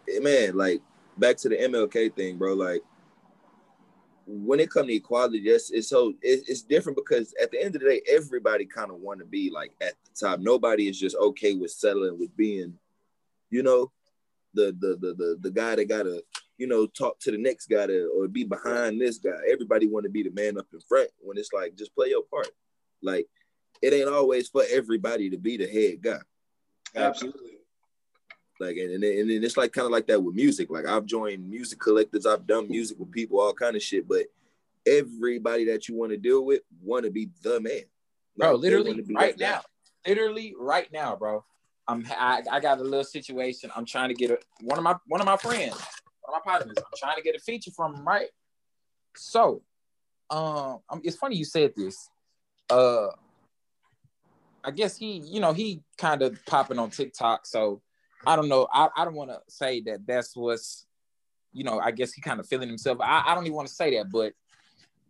eh, 0.09 0.19
man, 0.19 0.55
like 0.55 0.81
back 1.17 1.37
to 1.37 1.49
the 1.49 1.55
MLK 1.55 2.13
thing, 2.15 2.37
bro. 2.37 2.53
Like, 2.53 2.81
when 4.25 4.59
it 4.59 4.69
comes 4.69 4.87
to 4.87 4.93
equality, 4.93 5.39
yes, 5.39 5.71
it's 5.71 5.87
so 5.87 6.09
it, 6.21 6.43
it's 6.47 6.61
different 6.61 6.97
because 6.97 7.33
at 7.41 7.51
the 7.51 7.63
end 7.63 7.75
of 7.75 7.81
the 7.81 7.89
day, 7.89 8.01
everybody 8.09 8.65
kind 8.65 8.91
of 8.91 8.97
want 8.97 9.19
to 9.19 9.25
be 9.25 9.49
like 9.49 9.71
at 9.81 9.93
the 10.03 10.11
top. 10.19 10.39
Nobody 10.39 10.87
is 10.87 10.99
just 10.99 11.15
okay 11.17 11.55
with 11.55 11.71
settling 11.71 12.19
with 12.19 12.35
being, 12.37 12.77
you 13.49 13.63
know, 13.63 13.91
the 14.53 14.75
the 14.79 14.97
the 14.99 15.13
the, 15.13 15.37
the 15.41 15.51
guy 15.51 15.75
that 15.75 15.85
got 15.85 16.05
a 16.05 16.21
you 16.59 16.67
know, 16.67 16.85
talk 16.85 17.19
to 17.21 17.31
the 17.31 17.37
next 17.37 17.67
guy 17.67 17.87
to, 17.87 18.11
or 18.15 18.27
be 18.27 18.43
behind 18.43 19.01
this 19.01 19.17
guy. 19.17 19.31
Everybody 19.51 19.87
want 19.87 20.03
to 20.03 20.09
be 20.09 20.23
the 20.23 20.29
man 20.29 20.59
up 20.59 20.67
in 20.73 20.79
front 20.81 21.09
when 21.19 21.37
it's 21.37 21.53
like 21.53 21.75
just 21.75 21.95
play 21.95 22.09
your 22.09 22.23
part. 22.23 22.49
Like 23.01 23.27
it 23.81 23.93
ain't 23.93 24.09
always 24.09 24.49
for 24.49 24.63
everybody 24.69 25.29
to 25.29 25.37
be 25.37 25.57
the 25.57 25.67
head 25.67 26.01
guy. 26.01 26.19
Absolutely. 26.95 27.53
Like 28.59 28.75
and 28.75 29.01
and, 29.01 29.03
and 29.31 29.43
it's 29.43 29.55
like 29.55 29.71
kind 29.71 29.85
of 29.85 29.91
like 29.91 30.07
that 30.07 30.21
with 30.21 30.35
music. 30.35 30.69
Like 30.69 30.85
I've 30.85 31.05
joined 31.05 31.49
music 31.49 31.79
collectives, 31.79 32.25
I've 32.25 32.45
done 32.45 32.67
music 32.69 32.99
with 32.99 33.11
people, 33.11 33.39
all 33.39 33.53
kind 33.53 33.77
of 33.77 33.81
shit. 33.81 34.07
But 34.07 34.25
everybody 34.85 35.65
that 35.65 35.87
you 35.87 35.95
want 35.95 36.11
to 36.11 36.17
deal 36.17 36.43
with 36.43 36.61
want 36.83 37.05
to 37.05 37.11
be 37.11 37.29
the 37.41 37.61
man. 37.61 37.83
Like, 38.37 38.49
bro, 38.49 38.55
literally 38.55 39.01
right 39.13 39.39
now, 39.39 39.61
literally 40.05 40.55
right 40.59 40.91
now, 40.91 41.15
bro. 41.15 41.45
I'm 41.87 42.05
I, 42.11 42.43
I 42.51 42.59
got 42.59 42.79
a 42.79 42.83
little 42.83 43.03
situation. 43.03 43.71
I'm 43.75 43.85
trying 43.85 44.09
to 44.09 44.15
get 44.15 44.29
a 44.29 44.39
one 44.61 44.77
of 44.77 44.83
my 44.83 44.95
one 45.07 45.21
of 45.21 45.25
my 45.25 45.37
friends, 45.37 45.75
one 46.29 46.39
of 46.39 46.45
my 46.45 46.51
partners. 46.51 46.77
I'm 46.77 46.97
trying 46.97 47.17
to 47.17 47.21
get 47.21 47.35
a 47.35 47.39
feature 47.39 47.71
from 47.71 47.95
him, 47.95 48.07
right? 48.07 48.29
So, 49.15 49.61
um, 50.29 50.79
it's 51.03 51.17
funny 51.17 51.35
you 51.35 51.45
said 51.45 51.73
this. 51.75 52.09
Uh, 52.69 53.07
I 54.63 54.71
guess 54.71 54.97
he, 54.97 55.17
you 55.17 55.39
know, 55.39 55.53
he 55.53 55.81
kind 55.97 56.21
of 56.21 56.37
popping 56.45 56.79
on 56.79 56.91
TikTok. 56.91 57.45
So 57.45 57.81
I 58.25 58.35
don't 58.35 58.49
know. 58.49 58.67
I, 58.71 58.89
I 58.95 59.05
don't 59.05 59.15
want 59.15 59.31
to 59.31 59.39
say 59.47 59.81
that 59.81 60.05
that's 60.05 60.35
what's, 60.35 60.85
you 61.53 61.63
know, 61.63 61.79
I 61.79 61.91
guess 61.91 62.13
he 62.13 62.21
kind 62.21 62.39
of 62.39 62.47
feeling 62.47 62.67
himself. 62.67 62.99
I, 63.01 63.23
I 63.25 63.35
don't 63.35 63.45
even 63.45 63.55
want 63.55 63.67
to 63.67 63.73
say 63.73 63.97
that, 63.97 64.11
but 64.11 64.33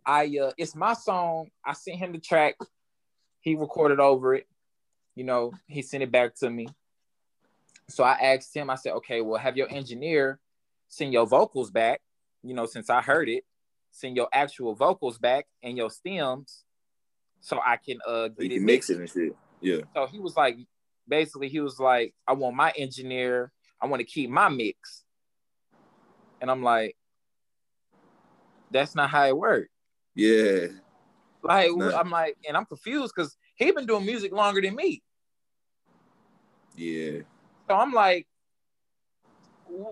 I 0.06 0.38
uh 0.42 0.52
it's 0.58 0.76
my 0.76 0.94
song. 0.94 1.50
I 1.66 1.74
sent 1.74 1.98
him 1.98 2.14
the 2.14 2.20
track. 2.20 2.56
He 3.42 3.56
recorded 3.56 4.00
over 4.00 4.36
it. 4.36 4.48
You 5.16 5.26
know, 5.26 5.52
he 5.68 5.82
sent 5.82 6.04
it 6.04 6.12
back 6.12 6.36
to 6.36 6.50
me. 6.50 6.68
So 7.90 8.04
I 8.04 8.14
asked 8.14 8.56
him, 8.56 8.70
I 8.70 8.76
said, 8.76 8.94
okay, 8.94 9.22
well, 9.22 9.40
have 9.40 9.58
your 9.58 9.70
engineer 9.70 10.40
send 10.90 11.14
your 11.14 11.26
vocals 11.26 11.72
back, 11.72 12.02
you 12.44 12.54
know, 12.54 12.66
since 12.66 12.90
I 12.90 13.02
heard 13.02 13.30
it, 13.30 13.46
send 13.92 14.16
your 14.18 14.28
actual 14.34 14.76
vocals 14.76 15.18
back 15.18 15.46
and 15.64 15.78
your 15.78 15.90
stems 15.90 16.64
so 17.40 17.60
I 17.66 17.78
can 17.78 18.00
uh 18.06 18.28
get 18.28 18.52
it 18.52 18.62
mix 18.62 18.90
it 18.90 19.00
and 19.00 19.10
shit. 19.10 19.36
Yeah. 19.62 19.82
So 19.96 20.08
he 20.08 20.20
was 20.20 20.36
like, 20.36 20.58
basically, 21.08 21.48
he 21.48 21.62
was 21.62 21.80
like, 21.80 22.14
I 22.28 22.34
want 22.34 22.56
my 22.56 22.74
engineer, 22.76 23.52
I 23.82 23.88
want 23.88 24.02
to 24.02 24.06
keep 24.06 24.30
my 24.30 24.50
mix. 24.50 25.04
And 26.42 26.50
I'm 26.50 26.64
like, 26.64 26.96
that's 28.72 28.96
not 28.96 29.10
how 29.10 29.26
it 29.26 29.38
worked. 29.38 29.70
Yeah. 30.16 30.68
Like 31.42 31.72
I'm 31.96 32.10
like, 32.10 32.38
and 32.48 32.58
I'm 32.58 32.66
confused 32.66 33.14
because 33.16 33.36
he 33.56 33.72
been 33.72 33.86
doing 33.86 34.06
music 34.06 34.32
longer 34.34 34.62
than 34.62 34.76
me. 34.76 35.02
Yeah. 36.76 37.22
So 37.68 37.76
I'm 37.76 37.94
like, 37.94 38.28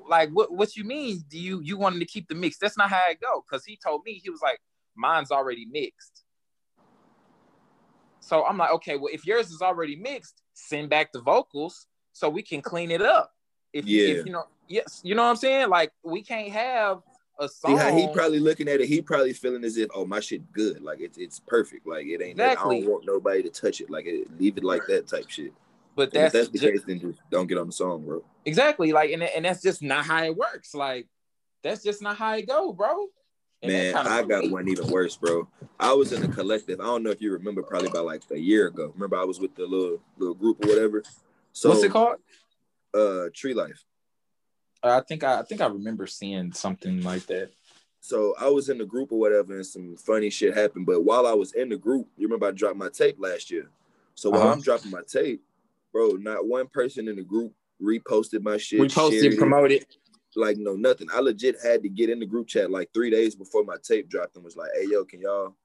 like 0.10 0.30
what 0.30 0.52
what 0.52 0.76
you 0.76 0.84
mean? 0.84 1.24
Do 1.30 1.40
you 1.40 1.62
you 1.62 1.78
wanted 1.78 2.00
to 2.00 2.06
keep 2.06 2.28
the 2.28 2.36
mix? 2.36 2.58
That's 2.58 2.78
not 2.78 2.90
how 2.90 3.02
it 3.10 3.20
go. 3.22 3.44
Cause 3.50 3.64
he 3.66 3.78
told 3.78 4.02
me 4.06 4.22
he 4.24 4.30
was 4.30 4.42
like, 4.42 4.60
mine's 4.96 5.32
already 5.32 5.66
mixed. 5.66 6.24
So 8.20 8.46
I'm 8.46 8.58
like, 8.58 8.72
okay, 8.72 8.98
well, 8.98 9.14
if 9.14 9.26
yours 9.26 9.52
is 9.52 9.62
already 9.62 9.96
mixed, 9.96 10.42
send 10.54 10.90
back 10.90 11.14
the 11.14 11.22
vocals 11.22 11.88
so 12.12 12.30
we 12.30 12.42
can 12.42 12.62
clean 12.62 12.92
it 12.92 13.02
up. 13.02 13.32
If, 13.72 13.86
yeah. 13.86 14.08
if 14.08 14.26
you 14.26 14.32
know, 14.32 14.44
yes, 14.68 15.02
you 15.04 15.16
know 15.16 15.24
what 15.24 15.30
I'm 15.30 15.36
saying? 15.38 15.70
Like 15.70 15.92
we 16.04 16.24
can't 16.24 16.52
have 16.52 17.02
a 17.40 17.48
song. 17.48 17.78
See 17.78 17.84
how 17.84 17.96
he 17.96 18.08
probably 18.14 18.40
looking 18.40 18.68
at 18.68 18.82
it, 18.82 18.88
he 18.88 19.02
probably 19.02 19.34
feeling 19.34 19.64
as 19.64 19.78
if, 19.78 19.90
oh, 19.94 20.06
my 20.06 20.20
shit 20.20 20.52
good. 20.52 20.82
Like 20.82 21.00
it's 21.00 21.18
it's 21.18 21.40
perfect. 21.40 21.88
Like 21.88 22.06
it 22.06 22.22
ain't 22.22 22.32
exactly. 22.32 22.78
I 22.78 22.82
don't 22.82 22.92
want 22.92 23.06
nobody 23.06 23.44
to 23.44 23.50
touch 23.50 23.82
it. 23.82 23.90
Like 23.90 24.06
it, 24.06 24.28
leave 24.40 24.58
it 24.58 24.64
like 24.64 24.82
that 24.88 25.08
type 25.08 25.30
shit. 25.30 25.54
But 25.98 26.12
that's, 26.14 26.32
that's 26.32 26.50
the 26.50 26.60
just, 26.60 26.72
case, 26.72 26.84
then 26.86 27.00
just 27.00 27.20
don't 27.32 27.48
get 27.48 27.58
on 27.58 27.66
the 27.66 27.74
song, 27.74 28.06
bro. 28.06 28.24
Exactly. 28.46 28.94
Like 28.94 29.12
and, 29.12 29.24
and 29.24 29.44
that's 29.44 29.64
just 29.64 29.82
not 29.82 30.06
how 30.06 30.24
it 30.24 30.38
works. 30.38 30.76
Like 30.76 31.08
that's 31.64 31.84
just 31.84 32.04
not 32.04 32.18
how 32.18 32.36
it 32.36 32.48
go, 32.48 32.72
bro. 32.72 33.08
And 33.64 33.72
Man, 33.72 33.96
I 33.96 34.22
got 34.22 34.48
one 34.52 34.70
even 34.70 34.88
worse, 34.92 35.18
bro. 35.18 35.48
I 35.80 35.92
was 35.94 36.14
in 36.14 36.22
a 36.24 36.28
collective. 36.28 36.80
I 36.80 36.84
don't 36.84 37.02
know 37.02 37.10
if 37.10 37.20
you 37.20 37.34
remember, 37.34 37.64
probably 37.64 37.90
about 37.90 38.06
like 38.06 38.22
a 38.30 38.38
year 38.38 38.68
ago. 38.68 38.92
Remember, 38.94 39.18
I 39.18 39.24
was 39.24 39.40
with 39.40 39.56
the 39.56 39.66
little 39.66 40.00
little 40.20 40.36
group 40.36 40.64
or 40.64 40.70
whatever. 40.70 41.02
So 41.52 41.70
what's 41.70 41.82
it 41.82 41.92
called? 41.92 42.18
Uh, 42.94 43.30
Tree 43.34 43.56
Life. 43.56 43.84
I 44.84 45.00
think 45.00 45.24
I, 45.24 45.40
I 45.40 45.44
think 45.44 45.62
I 45.62 45.66
remember 45.66 46.06
seeing 46.06 46.54
something 46.54 47.02
like 47.02 47.26
that. 47.26 47.50
So 48.02 48.36
I 48.40 48.50
was 48.50 48.70
in 48.70 48.78
the 48.78 48.86
group 48.86 49.12
or 49.12 49.20
whatever, 49.20 49.56
and 49.56 49.66
some 49.66 49.98
funny 49.98 50.30
shit 50.30 50.56
happened. 50.56 50.86
But 50.86 51.04
while 51.04 51.26
I 51.26 51.34
was 51.34 51.54
in 51.54 51.70
the 51.70 51.78
group, 51.78 52.08
you 52.18 52.28
remember 52.28 52.46
I 52.46 52.52
dropped 52.52 52.78
my 52.78 52.90
tape 52.90 53.16
last 53.18 53.50
year. 53.50 53.72
So 54.14 54.30
while 54.30 54.42
uh-huh. 54.44 54.52
I'm 54.52 54.62
dropping 54.62 54.92
my 54.92 55.02
tape, 55.08 55.42
bro, 55.98 56.12
not 56.12 56.48
one 56.48 56.68
person 56.68 57.08
in 57.08 57.16
the 57.16 57.24
group 57.24 57.54
reposted 57.82 58.44
my 58.44 58.58
shit. 58.58 58.80
We 58.80 58.88
Reposted, 58.88 59.38
promoted 59.38 59.86
like 60.36 60.58
no 60.58 60.76
nothing. 60.76 61.08
I 61.12 61.20
legit 61.20 61.56
had 61.64 61.82
to 61.82 61.90
get 61.90 62.10
in 62.12 62.20
the 62.20 62.26
group 62.26 62.48
chat 62.48 62.70
like 62.70 62.90
three 62.94 63.10
days 63.10 63.36
before 63.36 63.64
my 63.64 63.78
tape 63.84 64.08
dropped 64.08 64.36
and 64.36 64.46
was 64.46 64.56
like, 64.56 64.70
hey 64.76 64.88
yo, 64.88 65.04
can 65.06 65.22
y'all 65.22 65.56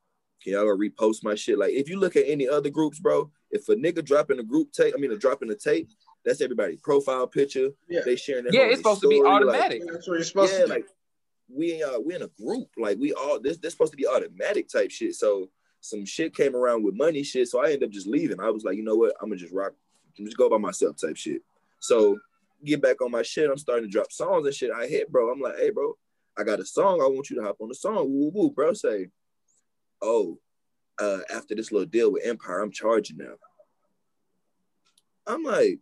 can 0.43 0.55
y'all 0.55 0.65
repost 0.65 1.23
my 1.23 1.35
shit? 1.35 1.59
Like 1.59 1.73
if 1.73 1.91
you 1.91 1.99
look 1.99 2.17
at 2.17 2.25
any 2.27 2.49
other 2.49 2.71
groups, 2.71 2.99
bro, 2.99 3.31
if 3.51 3.69
a 3.69 3.75
nigga 3.75 4.03
dropping 4.05 4.39
a 4.39 4.43
group 4.43 4.73
tape, 4.73 4.95
I 4.97 5.01
mean 5.01 5.13
a 5.13 5.19
dropping 5.19 5.51
a 5.51 5.55
tape, 5.55 5.91
that's 6.25 6.41
everybody 6.41 6.79
profile 6.83 7.27
picture. 7.27 7.69
Yeah. 7.89 8.01
They 8.07 8.17
sharing 8.17 8.45
Their 8.45 8.55
Yeah, 8.55 8.63
it's 8.69 8.79
supposed 8.79 9.01
story. 9.01 9.17
to 9.17 9.23
be 9.23 9.29
automatic. 9.29 9.83
Like, 9.85 9.93
that's 9.93 10.09
what 10.09 10.15
you're 10.15 10.25
supposed 10.25 10.53
yeah, 10.55 10.61
to 10.61 10.67
do. 10.67 10.73
like 10.73 10.87
we 11.55 11.83
uh 11.83 11.99
we 12.01 12.15
in 12.15 12.23
a 12.23 12.31
group. 12.43 12.69
Like 12.79 12.97
we 12.99 13.13
all 13.13 13.39
this 13.39 13.59
this 13.59 13.75
supposed 13.75 13.93
to 13.93 13.99
be 13.99 14.07
automatic 14.07 14.71
type 14.71 14.91
shit. 14.91 15.15
So 15.15 15.51
some 15.81 16.07
shit 16.07 16.35
came 16.35 16.57
around 16.57 16.85
with 16.85 16.95
money 16.95 17.23
shit. 17.23 17.49
So 17.49 17.61
I 17.61 17.67
ended 17.73 17.85
up 17.85 17.91
just 17.91 18.07
leaving. 18.07 18.41
I 18.41 18.51
was 18.51 18.65
like, 18.65 18.77
you 18.77 18.85
know 18.85 18.95
what? 18.97 19.15
I'm 19.21 19.29
gonna 19.29 19.39
just 19.39 19.53
rock, 19.53 19.73
just 20.17 20.37
go 20.37 20.49
by 20.49 20.59
myself 20.59 20.97
type 20.97 21.17
shit. 21.17 21.43
So 21.81 22.19
get 22.65 22.81
back 22.83 23.03
on 23.03 23.11
my 23.11 23.23
shit. 23.23 23.51
I'm 23.51 23.59
starting 23.59 23.87
to 23.87 23.91
drop 23.91 24.13
songs 24.13 24.47
and 24.47 24.55
shit. 24.55 24.71
I 24.71 24.87
hit, 24.87 25.11
bro. 25.11 25.31
I'm 25.31 25.41
like, 25.41 25.57
hey, 25.57 25.71
bro, 25.71 25.97
I 26.37 26.45
got 26.45 26.61
a 26.61 26.67
song. 26.67 27.01
I 27.01 27.09
want 27.09 27.31
you 27.31 27.37
to 27.37 27.43
hop 27.43 27.57
on 27.61 27.69
the 27.69 27.75
song. 27.75 28.13
Woo 28.13 28.31
woo, 28.33 28.51
bro. 28.51 28.73
Say, 28.73 29.09
oh, 30.01 30.39
uh, 31.01 31.21
after 31.35 31.55
this 31.55 31.73
little 31.73 31.87
deal 31.87 32.13
with 32.13 32.27
Empire, 32.27 32.61
I'm 32.61 32.71
charging 32.71 33.19
now. 33.19 33.35
I'm 35.27 35.43
like, 35.43 35.79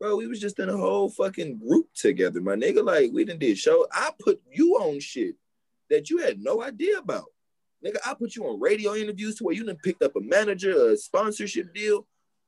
bro, 0.00 0.16
we 0.16 0.26
was 0.26 0.40
just 0.40 0.58
in 0.58 0.68
a 0.68 0.76
whole 0.76 1.10
fucking 1.10 1.58
group 1.58 1.88
together, 1.94 2.40
my 2.40 2.54
nigga. 2.54 2.84
Like, 2.84 3.10
we 3.12 3.24
didn't 3.24 3.40
did 3.40 3.58
show. 3.58 3.86
I 3.92 4.10
put 4.18 4.40
you 4.50 4.76
on 4.76 5.00
shit 5.00 5.36
that 5.90 6.10
you 6.10 6.18
had 6.18 6.40
no 6.40 6.62
idea 6.62 6.98
about. 6.98 7.26
Nigga, 7.84 7.96
I 8.06 8.14
put 8.14 8.36
you 8.36 8.46
on 8.46 8.60
radio 8.60 8.94
interviews 8.94 9.36
to 9.36 9.44
where 9.44 9.54
you 9.54 9.64
done 9.64 9.78
picked 9.82 10.02
up 10.02 10.14
a 10.16 10.20
manager, 10.20 10.90
a 10.92 10.96
sponsorship 10.96 11.74
deal, 11.74 12.06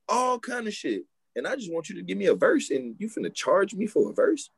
all 0.09 0.39
kind 0.39 0.67
of 0.69 0.75
shit 0.75 1.05
and 1.37 1.47
I 1.47 1.57
just 1.57 1.73
want 1.73 1.89
you 1.89 1.97
to 1.97 2.03
give 2.03 2.19
me 2.19 2.27
a 2.27 2.35
verse 2.35 2.71
and 2.71 2.95
you 2.99 3.09
finna 3.09 3.33
charge 3.33 3.75
me 3.75 3.87
for 3.87 4.11
a 4.11 4.15
verse? 4.15 4.51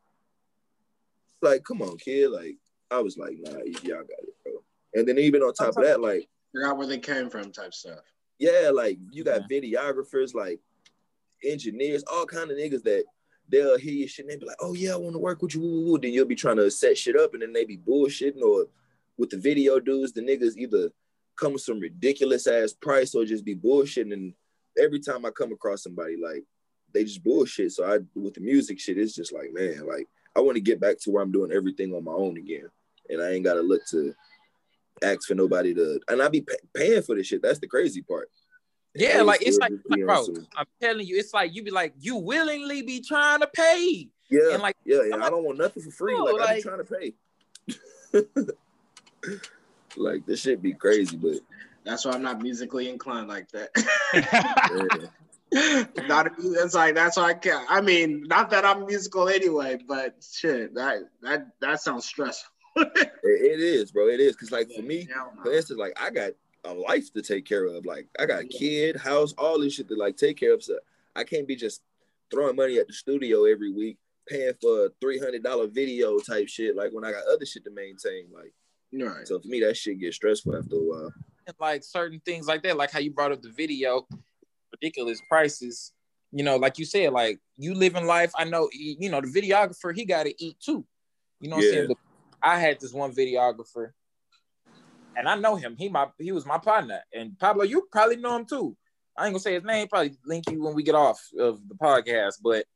Like, 1.42 1.64
come 1.64 1.82
on, 1.82 1.96
kid. 1.98 2.30
Like, 2.30 2.56
I 2.90 3.00
was 3.00 3.16
like, 3.16 3.36
nah, 3.40 3.58
y'all 3.82 3.98
got 3.98 4.22
it, 4.22 4.34
bro. 4.44 4.52
And 4.94 5.06
then 5.06 5.18
even 5.18 5.42
on 5.42 5.52
top 5.52 5.76
of 5.76 5.84
that, 5.84 6.00
like 6.00 6.28
forgot 6.52 6.78
where 6.78 6.86
they 6.86 6.98
came 6.98 7.28
from 7.28 7.52
type 7.52 7.74
stuff. 7.74 8.00
Yeah, 8.38 8.70
like 8.72 8.98
you 9.10 9.24
got 9.24 9.42
yeah. 9.50 9.60
videographers, 9.60 10.34
like 10.34 10.60
engineers, 11.44 12.04
all 12.10 12.26
kind 12.26 12.50
of 12.50 12.56
niggas 12.56 12.82
that 12.84 13.04
they'll 13.48 13.78
hear 13.78 13.92
your 13.92 14.08
shit 14.08 14.24
and 14.24 14.32
they 14.32 14.36
be 14.36 14.46
like, 14.46 14.56
oh 14.60 14.74
yeah, 14.74 14.92
I 14.92 14.96
want 14.96 15.14
to 15.14 15.18
work 15.18 15.42
with 15.42 15.54
you. 15.54 15.98
Then 16.00 16.12
you'll 16.12 16.26
be 16.26 16.34
trying 16.34 16.56
to 16.56 16.70
set 16.70 16.98
shit 16.98 17.16
up 17.16 17.34
and 17.34 17.42
then 17.42 17.52
they 17.52 17.64
be 17.64 17.78
bullshitting 17.78 18.42
or 18.42 18.66
with 19.18 19.30
the 19.30 19.38
video 19.38 19.80
dudes, 19.80 20.12
the 20.12 20.20
niggas 20.20 20.56
either 20.56 20.90
come 21.36 21.52
with 21.52 21.62
some 21.62 21.80
ridiculous 21.80 22.46
ass 22.46 22.72
price 22.72 23.14
or 23.14 23.24
just 23.24 23.44
be 23.44 23.54
bullshitting. 23.54 24.12
And 24.12 24.34
every 24.78 25.00
time 25.00 25.24
I 25.24 25.30
come 25.30 25.52
across 25.52 25.82
somebody 25.82 26.16
like 26.16 26.44
they 26.96 27.04
just 27.04 27.22
bullshit. 27.22 27.72
So 27.72 27.84
I 27.84 27.98
with 28.18 28.34
the 28.34 28.40
music 28.40 28.80
shit, 28.80 28.98
it's 28.98 29.14
just 29.14 29.32
like, 29.32 29.52
man, 29.52 29.86
like 29.86 30.08
I 30.34 30.40
want 30.40 30.56
to 30.56 30.62
get 30.62 30.80
back 30.80 30.98
to 31.00 31.10
where 31.10 31.22
I'm 31.22 31.32
doing 31.32 31.52
everything 31.52 31.94
on 31.94 32.04
my 32.04 32.12
own 32.12 32.36
again. 32.38 32.68
And 33.08 33.22
I 33.22 33.32
ain't 33.32 33.44
gotta 33.44 33.60
look 33.60 33.82
to 33.90 34.14
ask 35.02 35.28
for 35.28 35.34
nobody 35.34 35.74
to 35.74 36.00
and 36.08 36.22
I 36.22 36.28
be 36.28 36.40
pay, 36.40 36.56
paying 36.74 37.02
for 37.02 37.14
this 37.14 37.26
shit. 37.26 37.42
That's 37.42 37.58
the 37.58 37.66
crazy 37.66 38.02
part. 38.02 38.30
Yeah, 38.94 39.22
like 39.22 39.42
it's 39.42 39.58
like, 39.58 39.72
like 39.88 40.00
bro, 40.00 40.24
some, 40.24 40.46
I'm 40.56 40.64
telling 40.80 41.06
you, 41.06 41.18
it's 41.18 41.34
like 41.34 41.54
you 41.54 41.62
be 41.62 41.70
like, 41.70 41.92
you 42.00 42.16
willingly 42.16 42.80
be 42.80 43.02
trying 43.02 43.40
to 43.40 43.46
pay. 43.46 44.08
Yeah, 44.30 44.54
and 44.54 44.62
like 44.62 44.76
yeah, 44.86 45.02
yeah. 45.08 45.16
I 45.16 45.28
don't 45.28 45.44
want 45.44 45.58
nothing 45.58 45.82
for 45.82 45.90
free. 45.90 46.18
like, 46.18 46.34
like 46.34 46.48
I 46.48 46.54
be 46.56 46.62
trying 46.62 46.78
to 46.78 46.84
pay. 46.84 47.14
like 49.96 50.24
this 50.24 50.40
shit 50.40 50.62
be 50.62 50.72
crazy, 50.72 51.18
but 51.18 51.36
that's 51.84 52.06
why 52.06 52.12
I'm 52.12 52.22
not 52.22 52.40
musically 52.40 52.88
inclined 52.88 53.28
like 53.28 53.48
that. 53.50 53.70
yeah. 55.02 55.08
Not 55.52 56.26
a, 56.26 56.30
it's 56.38 56.74
like 56.74 56.94
that's 56.94 57.16
why 57.16 57.30
I 57.30 57.34
can't. 57.34 57.66
I 57.70 57.80
mean, 57.80 58.24
not 58.24 58.50
that 58.50 58.64
I'm 58.64 58.86
musical 58.86 59.28
anyway, 59.28 59.78
but 59.86 60.16
shit, 60.20 60.74
that 60.74 61.02
that 61.22 61.46
that 61.60 61.80
sounds 61.80 62.04
stressful. 62.04 62.50
it, 62.76 63.12
it 63.22 63.60
is, 63.60 63.92
bro. 63.92 64.08
It 64.08 64.20
is 64.20 64.32
because, 64.32 64.50
like, 64.50 64.70
for 64.70 64.82
me, 64.82 65.08
for 65.42 65.52
instance, 65.52 65.78
like 65.78 65.98
I 66.00 66.10
got 66.10 66.32
a 66.64 66.74
life 66.74 67.12
to 67.14 67.22
take 67.22 67.46
care 67.46 67.64
of. 67.64 67.86
Like, 67.86 68.08
I 68.18 68.26
got 68.26 68.42
a 68.42 68.46
kid, 68.46 68.96
house, 68.96 69.34
all 69.38 69.60
this 69.60 69.74
shit 69.74 69.88
to 69.88 69.94
like 69.94 70.16
take 70.16 70.36
care 70.36 70.52
of. 70.52 70.62
So 70.62 70.78
I 71.14 71.24
can't 71.24 71.46
be 71.46 71.56
just 71.56 71.80
throwing 72.30 72.56
money 72.56 72.78
at 72.78 72.88
the 72.88 72.92
studio 72.92 73.44
every 73.44 73.72
week, 73.72 73.98
paying 74.28 74.52
for 74.60 74.86
a 74.86 74.88
three 75.00 75.18
hundred 75.18 75.44
dollar 75.44 75.68
video 75.68 76.18
type 76.18 76.48
shit. 76.48 76.76
Like 76.76 76.92
when 76.92 77.04
I 77.04 77.12
got 77.12 77.22
other 77.32 77.46
shit 77.46 77.64
to 77.64 77.70
maintain. 77.70 78.26
Like, 78.34 78.52
right. 78.92 79.26
So 79.26 79.38
for 79.38 79.48
me, 79.48 79.60
that 79.60 79.76
shit 79.76 80.00
gets 80.00 80.16
stressful 80.16 80.56
after 80.56 80.74
a 80.74 80.80
while. 80.80 81.12
And 81.46 81.56
like 81.60 81.84
certain 81.84 82.20
things 82.24 82.48
like 82.48 82.64
that, 82.64 82.76
like 82.76 82.90
how 82.90 82.98
you 82.98 83.12
brought 83.12 83.30
up 83.30 83.40
the 83.40 83.50
video 83.50 84.08
ridiculous 84.80 85.20
prices. 85.28 85.92
You 86.32 86.44
know, 86.44 86.56
like 86.56 86.78
you 86.78 86.84
said, 86.84 87.12
like 87.12 87.38
you 87.56 87.74
live 87.74 87.94
in 87.94 88.06
life. 88.06 88.32
I 88.36 88.44
know, 88.44 88.68
you 88.72 89.08
know, 89.10 89.20
the 89.20 89.28
videographer 89.28 89.94
he 89.94 90.04
got 90.04 90.24
to 90.24 90.44
eat 90.44 90.58
too. 90.60 90.84
You 91.40 91.50
know, 91.50 91.56
what 91.56 91.64
yeah. 91.64 91.70
I'm 91.70 91.86
saying. 91.86 91.96
I 92.42 92.58
had 92.58 92.80
this 92.80 92.92
one 92.92 93.12
videographer, 93.12 93.92
and 95.16 95.28
I 95.28 95.36
know 95.36 95.56
him. 95.56 95.76
He 95.78 95.88
my 95.88 96.06
he 96.18 96.32
was 96.32 96.46
my 96.46 96.58
partner. 96.58 97.00
And 97.12 97.38
Pablo, 97.38 97.64
you 97.64 97.88
probably 97.90 98.16
know 98.16 98.36
him 98.36 98.44
too. 98.44 98.76
I 99.16 99.26
ain't 99.26 99.32
gonna 99.32 99.40
say 99.40 99.54
his 99.54 99.64
name. 99.64 99.88
Probably 99.88 100.16
link 100.24 100.44
you 100.50 100.62
when 100.62 100.74
we 100.74 100.82
get 100.82 100.94
off 100.94 101.20
of 101.38 101.66
the 101.68 101.74
podcast. 101.74 102.34
But 102.42 102.66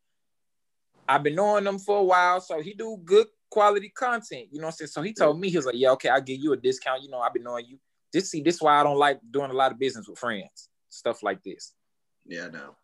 I've 1.08 1.22
been 1.22 1.34
knowing 1.34 1.66
him 1.66 1.78
for 1.78 1.98
a 1.98 2.02
while, 2.02 2.40
so 2.40 2.60
he 2.60 2.72
do 2.72 2.98
good 3.04 3.26
quality 3.50 3.90
content. 3.90 4.48
You 4.50 4.60
know 4.60 4.66
what 4.66 4.74
I'm 4.74 4.76
saying? 4.76 4.88
So 4.88 5.02
he 5.02 5.12
told 5.12 5.38
me 5.38 5.50
he 5.50 5.56
was 5.56 5.66
like, 5.66 5.76
"Yeah, 5.76 5.90
okay, 5.92 6.08
I'll 6.08 6.20
give 6.20 6.40
you 6.40 6.52
a 6.52 6.56
discount. 6.56 7.02
You 7.02 7.10
know, 7.10 7.18
I've 7.20 7.34
been 7.34 7.42
knowing 7.42 7.66
you. 7.66 7.78
This 8.12 8.30
see, 8.30 8.42
this 8.42 8.56
is 8.56 8.62
why 8.62 8.80
I 8.80 8.82
don't 8.82 8.96
like 8.96 9.20
doing 9.30 9.50
a 9.50 9.54
lot 9.54 9.72
of 9.72 9.78
business 9.78 10.08
with 10.08 10.18
friends, 10.18 10.68
stuff 10.88 11.22
like 11.22 11.42
this." 11.42 11.74
Yeah, 12.30 12.46
no. 12.46 12.76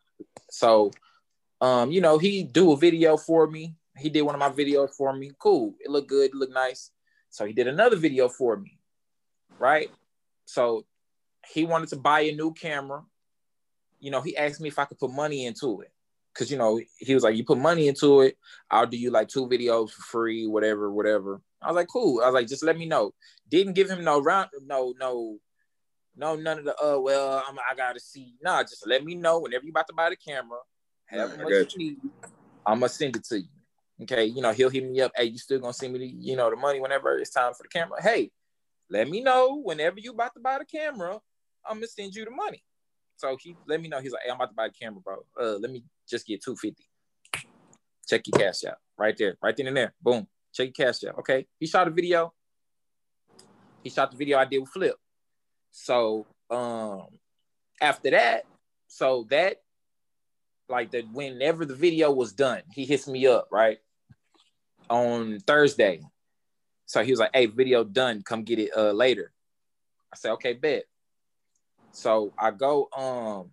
So, 0.51 0.91
um, 1.61 1.93
you 1.93 2.01
know, 2.01 2.19
he 2.19 2.43
do 2.43 2.73
a 2.73 2.77
video 2.77 3.17
for 3.17 3.47
me. 3.47 3.77
He 3.97 4.11
did 4.11 4.23
one 4.23 4.35
of 4.35 4.41
my 4.41 4.51
videos 4.51 4.91
for 4.91 5.17
me. 5.17 5.31
Cool. 5.39 5.75
It 5.81 5.89
looked 5.89 6.09
good. 6.09 6.31
It 6.31 6.35
looked 6.35 6.53
nice. 6.53 6.91
So 7.31 7.47
he 7.47 7.53
did 7.53 7.69
another 7.69 7.97
video 7.97 8.29
for 8.29 8.57
me. 8.57 8.79
Right. 9.59 9.89
So 10.47 10.85
he 11.49 11.65
wanted 11.65 11.91
to 11.91 11.97
buy 11.97 12.21
a 12.21 12.35
new 12.35 12.53
camera. 12.53 13.05
You 14.01 14.11
know, 14.11 14.21
he 14.21 14.37
asked 14.37 14.61
me 14.61 14.69
if 14.69 14.81
I 14.81 14.85
could 14.85 14.99
put 14.99 15.13
money 15.13 15.47
into 15.47 15.81
it. 15.81 15.93
Cause 16.35 16.51
you 16.51 16.59
know, 16.59 16.79
he 16.99 17.15
was 17.15 17.23
like, 17.23 17.37
you 17.37 17.45
put 17.45 17.57
money 17.57 17.89
into 17.89 18.21
it, 18.21 18.37
I'll 18.71 18.87
do 18.87 18.99
you 18.99 19.11
like 19.11 19.29
two 19.29 19.47
videos 19.47 19.91
for 19.91 20.03
free, 20.03 20.47
whatever, 20.47 20.93
whatever. 20.93 21.41
I 21.63 21.69
was 21.69 21.77
like, 21.77 21.89
cool. 21.89 22.21
I 22.21 22.27
was 22.27 22.35
like, 22.35 22.47
just 22.47 22.63
let 22.63 22.77
me 22.77 22.85
know. 22.85 23.15
Didn't 23.49 23.73
give 23.73 23.89
him 23.89 24.05
no 24.05 24.21
round, 24.21 24.51
no, 24.67 24.93
no, 25.01 25.39
no, 26.17 26.35
none 26.35 26.59
of 26.59 26.65
the 26.65 26.75
uh 26.83 26.99
well, 26.99 27.43
I'm, 27.47 27.59
I 27.59 27.75
gotta 27.75 28.01
see. 28.01 28.35
Nah, 28.43 28.63
just 28.63 28.87
let 28.87 29.05
me 29.05 29.15
know 29.15 29.41
whenever 29.41 29.65
you 29.65 29.71
about 29.71 29.87
to 29.89 29.95
buy 29.95 30.11
the 30.11 30.17
camera. 30.17 30.59
Have 31.07 31.39
much 31.39 31.75
you 31.75 31.79
need, 31.79 31.97
I'm 32.67 32.81
gonna 32.81 32.89
send 32.89 33.17
it 33.17 33.25
to 33.25 33.41
you. 33.41 33.49
Okay, 34.03 34.25
you 34.25 34.43
know, 34.43 34.53
he'll 34.53 34.71
hit 34.71 34.85
me 34.85 35.01
up. 35.01 35.13
Hey, 35.15 35.25
you 35.25 35.39
still 35.39 35.59
gonna 35.59 35.73
send 35.73 35.93
me 35.93 36.01
the, 36.01 36.07
you 36.07 36.37
know, 36.37 36.51
the 36.51 36.57
money 36.57 36.81
whenever 36.81 37.17
it's 37.19 37.31
time 37.31 37.55
for 37.55 37.63
the 37.63 37.69
camera? 37.69 38.03
Hey, 38.03 38.31
let 38.91 39.09
me 39.09 39.23
know 39.23 39.61
whenever 39.63 39.99
you 39.99 40.13
about 40.13 40.35
to 40.35 40.41
buy 40.41 40.59
the 40.59 40.65
camera. 40.65 41.21
I'm 41.69 41.77
gonna 41.77 41.87
send 41.87 42.15
you 42.15 42.25
the 42.25 42.31
money. 42.31 42.63
So 43.17 43.37
he 43.41 43.57
let 43.67 43.81
me 43.81 43.89
know. 43.89 44.01
He's 44.01 44.13
like, 44.13 44.23
hey, 44.25 44.31
I'm 44.31 44.37
about 44.37 44.51
to 44.51 44.55
buy 44.55 44.69
the 44.69 44.75
camera, 44.75 45.01
bro. 45.01 45.25
Uh, 45.41 45.59
let 45.59 45.71
me 45.71 45.83
just 46.09 46.27
get 46.27 46.43
250. 46.43 46.85
Check 48.07 48.23
your 48.27 48.39
cash 48.39 48.65
out. 48.65 48.77
Right 48.99 49.17
there, 49.17 49.37
right 49.43 49.57
then 49.57 49.67
and 49.67 49.77
there. 49.77 49.95
Boom. 50.01 50.27
Check 50.53 50.73
your 50.77 50.87
cash 50.87 51.05
out. 51.05 51.19
Okay. 51.19 51.47
He 51.59 51.67
shot 51.67 51.89
a 51.89 51.91
video. 51.91 52.33
He 53.83 53.91
shot 53.91 54.11
the 54.11 54.17
video 54.17 54.39
I 54.39 54.45
did 54.45 54.59
with 54.59 54.71
Flip. 54.71 54.97
So 55.79 56.27
um 56.49 57.07
after 57.83 58.11
that, 58.11 58.47
so 58.89 59.27
that 59.29 59.61
like 60.71 60.91
that 60.93 61.05
whenever 61.13 61.67
the 61.67 61.75
video 61.75 62.11
was 62.11 62.33
done, 62.33 62.63
he 62.73 62.87
hits 62.87 63.07
me 63.07 63.27
up, 63.27 63.49
right? 63.53 63.79
On 64.89 65.39
Thursday. 65.41 66.01
So 66.87 67.05
he 67.05 67.11
was 67.11 67.21
like, 67.21 67.31
hey, 67.35 67.47
video 67.47 67.85
done, 67.85 68.23
come 68.23 68.43
get 68.43 68.59
it 68.59 68.71
uh 68.75 68.93
later. 68.93 69.33
I 70.13 70.17
said, 70.17 70.33
okay, 70.33 70.55
bet. 70.55 70.85
So 71.93 72.33
I 72.39 72.53
go, 72.53 72.89
um, 72.97 73.51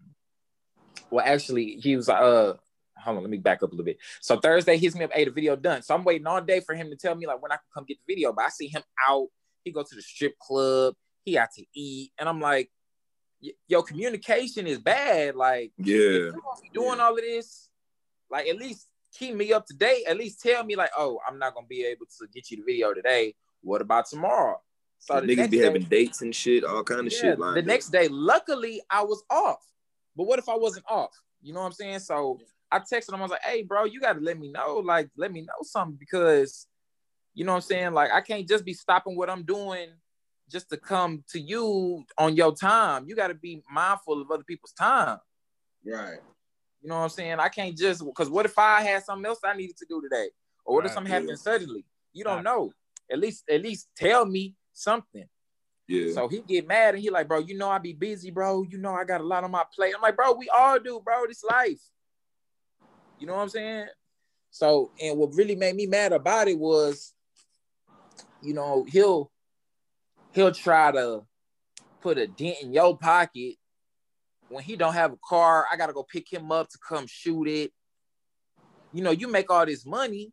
well, 1.12 1.26
actually, 1.26 1.76
he 1.82 1.98
was 1.98 2.08
like, 2.08 2.22
uh, 2.22 2.54
hold 2.98 3.18
on, 3.18 3.24
let 3.24 3.30
me 3.30 3.38
back 3.38 3.64
up 3.64 3.70
a 3.70 3.76
little 3.76 3.86
bit. 3.86 3.98
So 4.22 4.40
Thursday, 4.40 4.78
hits 4.78 4.96
me 4.96 5.04
up, 5.04 5.12
hey, 5.14 5.26
the 5.26 5.32
video 5.32 5.58
done. 5.58 5.82
So 5.82 5.94
I'm 5.94 6.06
waiting 6.06 6.28
all 6.28 6.42
day 6.42 6.62
for 6.62 6.74
him 6.74 6.90
to 6.90 6.96
tell 6.96 7.16
me 7.16 7.28
like 7.28 7.42
when 7.42 7.52
I 7.52 7.56
can 7.56 7.66
come 7.74 7.86
get 7.86 7.98
the 7.98 8.14
video. 8.14 8.32
But 8.32 8.46
I 8.46 8.50
see 8.50 8.68
him 8.68 8.84
out. 9.08 9.28
He 9.64 9.72
go 9.72 9.84
to 9.84 9.96
the 9.96 10.02
strip 10.02 10.38
club. 10.40 10.96
He 11.24 11.34
got 11.34 11.52
to 11.56 11.66
eat, 11.74 12.12
and 12.20 12.28
I'm 12.28 12.42
like, 12.42 12.70
yo, 13.68 13.82
communication 13.84 14.68
is 14.68 14.78
bad. 14.78 15.36
Like, 15.36 15.72
yeah, 15.78 16.30
doing 16.74 17.00
all 17.00 17.14
of 17.14 17.22
this, 17.22 17.70
like 18.30 18.48
at 18.48 18.58
least 18.58 18.88
keep 19.14 19.36
me 19.36 19.54
up 19.54 19.66
to 19.68 19.74
date. 19.74 20.06
At 20.08 20.18
least 20.18 20.42
tell 20.42 20.64
me 20.64 20.76
like, 20.76 20.92
oh, 20.98 21.20
I'm 21.28 21.40
not 21.40 21.54
gonna 21.54 21.68
be 21.68 21.86
able 21.86 22.06
to 22.20 22.28
get 22.34 22.52
you 22.52 22.58
the 22.58 22.64
video 22.64 22.94
today. 22.94 23.36
What 23.62 23.82
about 23.82 24.08
tomorrow? 24.08 24.60
So 25.00 25.20
the 25.20 25.28
niggas 25.28 25.50
be 25.50 25.58
day, 25.58 25.64
having 25.66 25.84
dates 25.84 26.22
and 26.22 26.34
shit, 26.34 26.64
all 26.64 26.84
kind 26.84 27.08
of 27.08 27.14
yeah, 27.14 27.20
shit. 27.20 27.40
the 27.40 27.62
next 27.62 27.90
day, 27.90 28.08
luckily, 28.10 28.82
I 28.90 29.04
was 29.04 29.24
off. 29.30 29.64
But 30.16 30.28
what 30.28 30.40
if 30.40 30.48
I 30.48 30.56
wasn't 30.56 30.86
off? 30.90 31.12
You 31.42 31.54
know 31.54 31.60
what 31.60 31.68
I'm 31.68 31.74
saying? 31.74 32.00
So 32.00 32.40
I 32.72 32.80
texted 32.80 33.10
him. 33.10 33.16
I 33.16 33.22
was 33.24 33.32
like, 33.32 33.44
"Hey, 33.44 33.64
bro, 33.64 33.84
you 33.86 34.00
got 34.00 34.14
to 34.14 34.22
let 34.22 34.40
me 34.40 34.50
know. 34.50 34.78
Like, 34.78 35.10
let 35.18 35.32
me 35.32 35.42
know 35.42 35.62
something 35.62 35.98
because, 36.00 36.68
you 37.34 37.44
know 37.44 37.52
what 37.52 37.58
I'm 37.58 37.62
saying? 37.64 37.94
Like, 37.94 38.12
I 38.12 38.22
can't 38.22 38.48
just 38.48 38.64
be 38.64 38.74
stopping 38.74 39.18
what 39.18 39.30
I'm 39.30 39.44
doing 39.44 39.90
just 40.54 40.70
to 40.70 40.78
come 40.78 41.24
to 41.30 41.40
you 41.40 42.06
on 42.18 42.36
your 42.36 42.56
time. 42.56 43.06
You 43.08 43.16
got 43.16 43.30
to 43.30 43.34
be 43.34 43.64
mindful 43.70 44.22
of 44.22 44.30
other 44.30 44.44
people's 44.44 44.72
time. 44.72 45.18
Right. 45.84 46.20
You 46.82 46.90
know 46.90 46.98
what 46.98 47.04
I'm 47.04 47.10
saying? 47.10 47.40
I 47.40 47.50
can't 47.50 47.76
just 47.76 48.06
because 48.06 48.30
what 48.30 48.46
if 48.46 48.58
I 48.58 48.82
had 48.82 49.04
something 49.04 49.26
else 49.26 49.40
I 49.44 49.56
needed 49.56 49.78
to 49.78 49.86
do 49.90 50.02
today, 50.02 50.30
or 50.64 50.76
what 50.76 50.82
right, 50.82 50.88
if 50.88 50.94
something 50.94 51.12
yeah. 51.12 51.20
happened 51.20 51.40
suddenly? 51.40 51.86
You 52.14 52.24
don't 52.24 52.36
right. 52.36 52.44
know. 52.44 52.72
At 53.12 53.20
least, 53.20 53.44
at 53.50 53.62
least 53.62 53.90
tell 53.98 54.26
me 54.26 54.56
something. 54.74 55.26
Yeah. 55.88 56.14
So 56.14 56.28
he 56.28 56.40
get 56.40 56.68
mad 56.68 56.94
and 56.94 57.04
he 57.04 57.10
like, 57.10 57.28
bro, 57.28 57.40
you 57.40 57.58
know 57.58 57.70
I 57.70 57.80
be 57.80 57.94
busy, 57.94 58.32
bro. 58.32 58.64
You 58.64 58.78
know 58.78 58.94
I 58.94 59.04
got 59.04 59.22
a 59.22 59.26
lot 59.26 59.44
on 59.44 59.52
my 59.52 59.64
plate. 59.76 59.94
I'm 59.96 60.02
like, 60.02 60.16
bro, 60.16 60.34
we 60.34 60.50
all 60.50 60.80
do, 60.80 61.02
bro. 61.04 61.26
This 61.28 61.44
life. 61.44 61.82
You 63.20 63.28
know 63.28 63.36
what 63.36 63.42
I'm 63.42 63.50
saying? 63.50 63.88
So, 64.52 64.92
and 65.02 65.18
what 65.18 65.34
really 65.34 65.56
made 65.56 65.76
me 65.76 65.88
mad 65.88 66.14
about 66.14 66.48
it 66.48 66.60
was, 66.60 67.14
you 68.42 68.54
know, 68.54 68.86
he'll 68.88 69.32
he'll 70.34 70.52
try 70.52 70.92
to 70.92 71.24
put 72.02 72.18
a 72.18 72.28
dent 72.28 72.58
in 72.62 72.74
your 72.74 72.98
pocket 72.98 73.56
when 74.50 74.64
he 74.64 74.76
don't 74.76 74.94
have 74.94 75.14
a 75.14 75.20
car. 75.28 75.66
I 75.72 75.78
gotta 75.78 75.94
go 75.94 76.04
pick 76.04 76.32
him 76.32 76.52
up 76.52 76.70
to 76.70 76.78
come 76.78 77.08
shoot 77.08 77.48
it. 77.48 77.72
You 78.92 79.04
know, 79.04 79.12
you 79.12 79.28
make 79.28 79.50
all 79.50 79.66
this 79.66 79.86
money, 79.86 80.32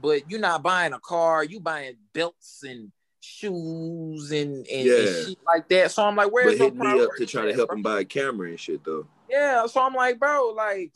but 0.00 0.28
you're 0.30 0.40
not 0.40 0.62
buying 0.62 0.92
a 0.92 0.98
car. 0.98 1.44
You 1.44 1.60
buying 1.60 1.96
belts 2.12 2.64
and 2.66 2.90
shoes 3.20 4.32
and, 4.32 4.66
and, 4.66 4.86
yeah. 4.86 4.94
and 4.94 5.26
shit 5.28 5.38
like 5.46 5.68
that. 5.68 5.92
So 5.92 6.04
I'm 6.04 6.16
like, 6.16 6.32
where's 6.32 6.58
but 6.58 6.64
hit 6.64 6.76
me 6.76 7.00
up 7.00 7.10
to 7.18 7.26
try 7.26 7.44
to 7.46 7.54
help 7.54 7.68
bro? 7.68 7.76
him 7.76 7.82
buy 7.82 8.00
a 8.00 8.04
camera 8.04 8.48
and 8.48 8.58
shit 8.58 8.82
though. 8.84 9.06
Yeah, 9.30 9.66
so 9.66 9.80
I'm 9.80 9.94
like, 9.94 10.18
bro, 10.18 10.52
like, 10.56 10.92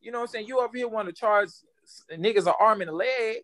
you 0.00 0.12
know 0.12 0.18
what 0.18 0.24
I'm 0.24 0.28
saying? 0.28 0.46
You 0.46 0.60
over 0.60 0.76
here 0.76 0.88
want 0.88 1.08
to 1.08 1.14
charge 1.14 1.50
niggas 2.12 2.46
an 2.46 2.54
arm 2.60 2.80
and 2.80 2.90
a 2.90 2.94
leg, 2.94 3.38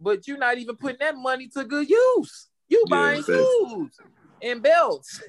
but 0.00 0.26
you're 0.26 0.38
not 0.38 0.58
even 0.58 0.76
putting 0.76 0.98
that 1.00 1.16
money 1.16 1.48
to 1.48 1.64
good 1.64 1.88
use. 1.88 2.48
You 2.72 2.84
yeah, 2.86 2.96
buying 2.96 3.22
shoes 3.22 4.00
and 4.40 4.62
belts 4.62 5.22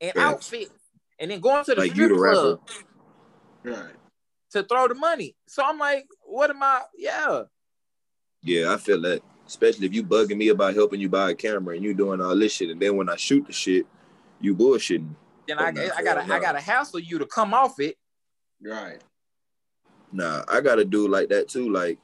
and 0.00 0.16
outfits 0.16 0.72
and 1.18 1.30
then 1.30 1.40
going 1.40 1.62
to 1.66 1.74
the 1.74 1.82
like 1.82 1.90
strip 1.90 2.16
club 2.16 2.60
right. 3.64 3.92
to 4.52 4.62
throw 4.62 4.88
the 4.88 4.94
money. 4.94 5.36
So 5.46 5.62
I'm 5.62 5.78
like, 5.78 6.06
what 6.22 6.48
am 6.48 6.62
I? 6.62 6.84
Yeah. 6.96 7.42
Yeah, 8.42 8.72
I 8.72 8.78
feel 8.78 9.02
that 9.02 9.20
especially 9.46 9.84
if 9.84 9.92
you 9.92 10.02
bugging 10.02 10.38
me 10.38 10.48
about 10.48 10.72
helping 10.72 10.98
you 10.98 11.10
buy 11.10 11.32
a 11.32 11.34
camera 11.34 11.74
and 11.74 11.84
you 11.84 11.92
doing 11.92 12.22
all 12.22 12.34
this 12.34 12.52
shit, 12.52 12.70
and 12.70 12.80
then 12.80 12.96
when 12.96 13.10
I 13.10 13.16
shoot 13.16 13.46
the 13.46 13.52
shit, 13.52 13.86
you 14.40 14.56
bullshitting. 14.56 15.14
Then 15.46 15.58
oh, 15.60 15.64
I, 15.64 15.68
I 15.98 16.02
gotta 16.02 16.22
I 16.22 16.40
gotta 16.40 16.60
hassle 16.60 17.00
you 17.00 17.18
to 17.18 17.26
come 17.26 17.52
off 17.52 17.78
it. 17.78 17.98
Right. 18.64 19.02
Nah, 20.12 20.44
I 20.48 20.62
gotta 20.62 20.86
do 20.86 21.08
like 21.08 21.28
that 21.28 21.48
too. 21.48 21.70
Like 21.70 21.98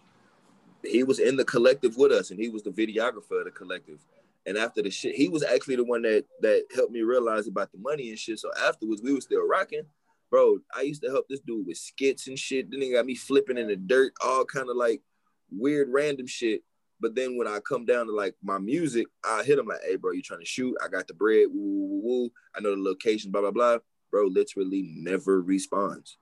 he 0.85 1.03
was 1.03 1.19
in 1.19 1.37
the 1.37 1.47
collective 1.47 1.97
with 1.97 2.13
us, 2.13 2.31
and 2.31 2.39
he 2.39 2.51
was 2.51 2.63
the 2.63 2.71
videographer 2.71 3.39
of 3.39 3.45
the 3.47 3.51
collective. 3.51 4.01
And 4.47 4.59
after 4.59 4.83
the 4.83 4.91
shit, 4.91 5.15
he 5.15 5.29
was 5.29 5.45
actually 5.45 5.77
the 5.77 5.85
one 5.85 6.03
that 6.03 6.25
that 6.41 6.65
helped 6.75 6.93
me 6.93 7.03
realize 7.03 7.47
about 7.47 7.71
the 7.73 7.79
money 7.79 8.11
and 8.11 8.19
shit. 8.19 8.39
So 8.39 8.51
afterwards, 8.67 9.03
we 9.03 9.15
were 9.15 9.21
still 9.21 9.47
rocking. 9.47 9.85
Bro, 10.31 10.59
I 10.75 10.83
used 10.83 11.03
to 11.03 11.11
help 11.11 11.29
this 11.29 11.41
dude 11.41 11.67
with 11.67 11.77
skits 11.77 12.27
and 12.27 12.39
shit. 12.39 12.71
Then 12.71 12.81
he 12.81 12.93
got 12.93 13.07
me 13.07 13.15
flipping 13.15 13.59
in 13.59 13.69
the 13.69 13.77
dirt, 13.77 14.15
all 14.25 14.45
kind 14.45 14.69
of 14.71 14.77
like 14.77 15.03
weird 15.51 15.89
random 15.91 16.27
shit. 16.27 16.63
But 17.01 17.15
then 17.15 17.37
when 17.37 17.47
I 17.47 17.59
come 17.61 17.85
down 17.85 18.07
to 18.07 18.13
like 18.13 18.35
my 18.43 18.59
music, 18.59 19.07
I 19.25 19.43
hit 19.43 19.59
him 19.59 19.67
like, 19.67 19.81
hey, 19.85 19.97
bro, 19.97 20.13
you 20.13 20.23
trying 20.23 20.41
to 20.41 20.47
shoot? 20.47 20.77
I 20.83 20.89
got 20.89 21.07
the 21.07 21.15
bread. 21.15 21.49
Woo, 21.53 21.61
woo, 21.61 22.01
woo. 22.03 22.31
I 22.57 22.61
know 22.61 22.75
the 22.75 22.83
location, 22.83 23.31
blah, 23.31 23.43
blah, 23.43 23.51
blah. 23.51 23.79
Bro, 24.11 24.27
literally 24.29 24.89
never 24.97 25.41
responds. 25.43 26.17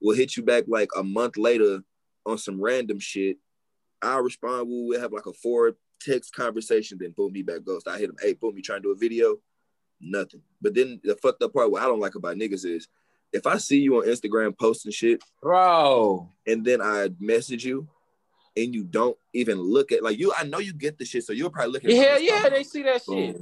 We'll 0.00 0.16
hit 0.16 0.36
you 0.36 0.42
back 0.42 0.64
like 0.68 0.90
a 0.96 1.02
month 1.02 1.36
later 1.36 1.82
on 2.24 2.38
some 2.38 2.60
random 2.60 3.00
shit. 3.00 3.38
I'll 4.00 4.22
respond. 4.22 4.68
We'll 4.68 5.00
have 5.00 5.12
like 5.12 5.26
a 5.26 5.32
four 5.32 5.76
text 6.00 6.34
conversation. 6.34 6.98
Then 7.00 7.12
boom, 7.16 7.34
he 7.34 7.42
back 7.42 7.64
ghost. 7.64 7.88
I 7.88 7.98
hit 7.98 8.10
him. 8.10 8.16
Hey, 8.20 8.34
boom, 8.34 8.56
you 8.56 8.62
trying 8.62 8.82
to 8.82 8.88
do 8.88 8.92
a 8.92 8.96
video? 8.96 9.36
Nothing. 10.00 10.42
But 10.60 10.74
then 10.74 11.00
the 11.02 11.16
fucked 11.16 11.42
up 11.42 11.52
part, 11.52 11.70
what 11.70 11.82
I 11.82 11.86
don't 11.86 12.00
like 12.00 12.14
about 12.14 12.36
niggas 12.36 12.64
is 12.64 12.88
if 13.32 13.46
I 13.46 13.58
see 13.58 13.80
you 13.80 13.96
on 13.96 14.06
Instagram 14.06 14.56
posting 14.58 14.92
shit, 14.92 15.22
bro, 15.42 16.28
and 16.46 16.64
then 16.64 16.80
I 16.80 17.10
message 17.18 17.64
you 17.64 17.88
and 18.56 18.74
you 18.74 18.84
don't 18.84 19.16
even 19.32 19.58
look 19.58 19.92
at 19.92 20.02
like 20.02 20.18
you. 20.18 20.32
I 20.36 20.44
know 20.44 20.58
you 20.58 20.72
get 20.72 20.98
the 20.98 21.04
shit, 21.04 21.24
so 21.24 21.32
you'll 21.32 21.50
probably 21.50 21.72
look 21.72 21.84
at. 21.84 21.90
Yeah, 21.90 22.18
yeah, 22.18 22.48
they 22.48 22.64
see 22.64 22.82
that 22.82 23.04
Boom. 23.06 23.16
shit. 23.16 23.40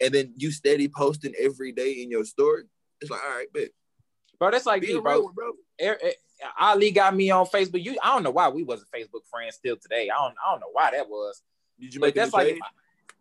And 0.00 0.14
then 0.14 0.34
you 0.36 0.50
steady 0.50 0.88
posting 0.88 1.34
every 1.38 1.72
day 1.72 1.92
in 2.02 2.10
your 2.10 2.24
story. 2.24 2.64
It's 3.00 3.10
like, 3.10 3.20
all 3.22 3.36
right, 3.36 3.52
bet. 3.52 3.68
Bro, 4.38 4.50
that's 4.50 4.66
like 4.66 4.82
me, 4.82 4.98
bro. 4.98 5.30
bro. 5.32 5.52
Er, 5.80 5.98
er, 6.04 6.12
Ali 6.58 6.90
got 6.90 7.14
me 7.14 7.30
on 7.30 7.46
Facebook. 7.46 7.82
You, 7.82 7.96
I 8.02 8.12
don't 8.12 8.22
know 8.22 8.30
why 8.30 8.48
we 8.48 8.64
wasn't 8.64 8.90
Facebook 8.90 9.24
friends 9.30 9.54
still 9.54 9.76
today. 9.76 10.10
I 10.10 10.16
don't, 10.16 10.34
I 10.44 10.50
don't 10.50 10.60
know 10.60 10.70
why 10.72 10.90
that 10.90 11.08
was. 11.08 11.42
Did 11.80 11.94
you 11.94 12.00
make 12.00 12.14
that's 12.14 12.32
like, 12.32 12.48
page? 12.48 12.60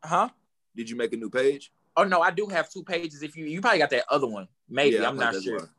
huh? 0.03 0.29
Did 0.75 0.89
you 0.89 0.95
make 0.95 1.13
a 1.13 1.17
new 1.17 1.29
page? 1.29 1.71
Oh 1.95 2.03
no, 2.03 2.21
I 2.21 2.31
do 2.31 2.47
have 2.47 2.69
two 2.69 2.83
pages. 2.83 3.21
If 3.21 3.35
you, 3.35 3.45
you 3.45 3.61
probably 3.61 3.79
got 3.79 3.91
that 3.91 4.05
other 4.09 4.27
one. 4.27 4.47
Maybe 4.69 4.95
yeah, 4.95 5.07
I'm 5.07 5.17
not 5.17 5.35
sure. 5.41 5.59
One. 5.59 5.69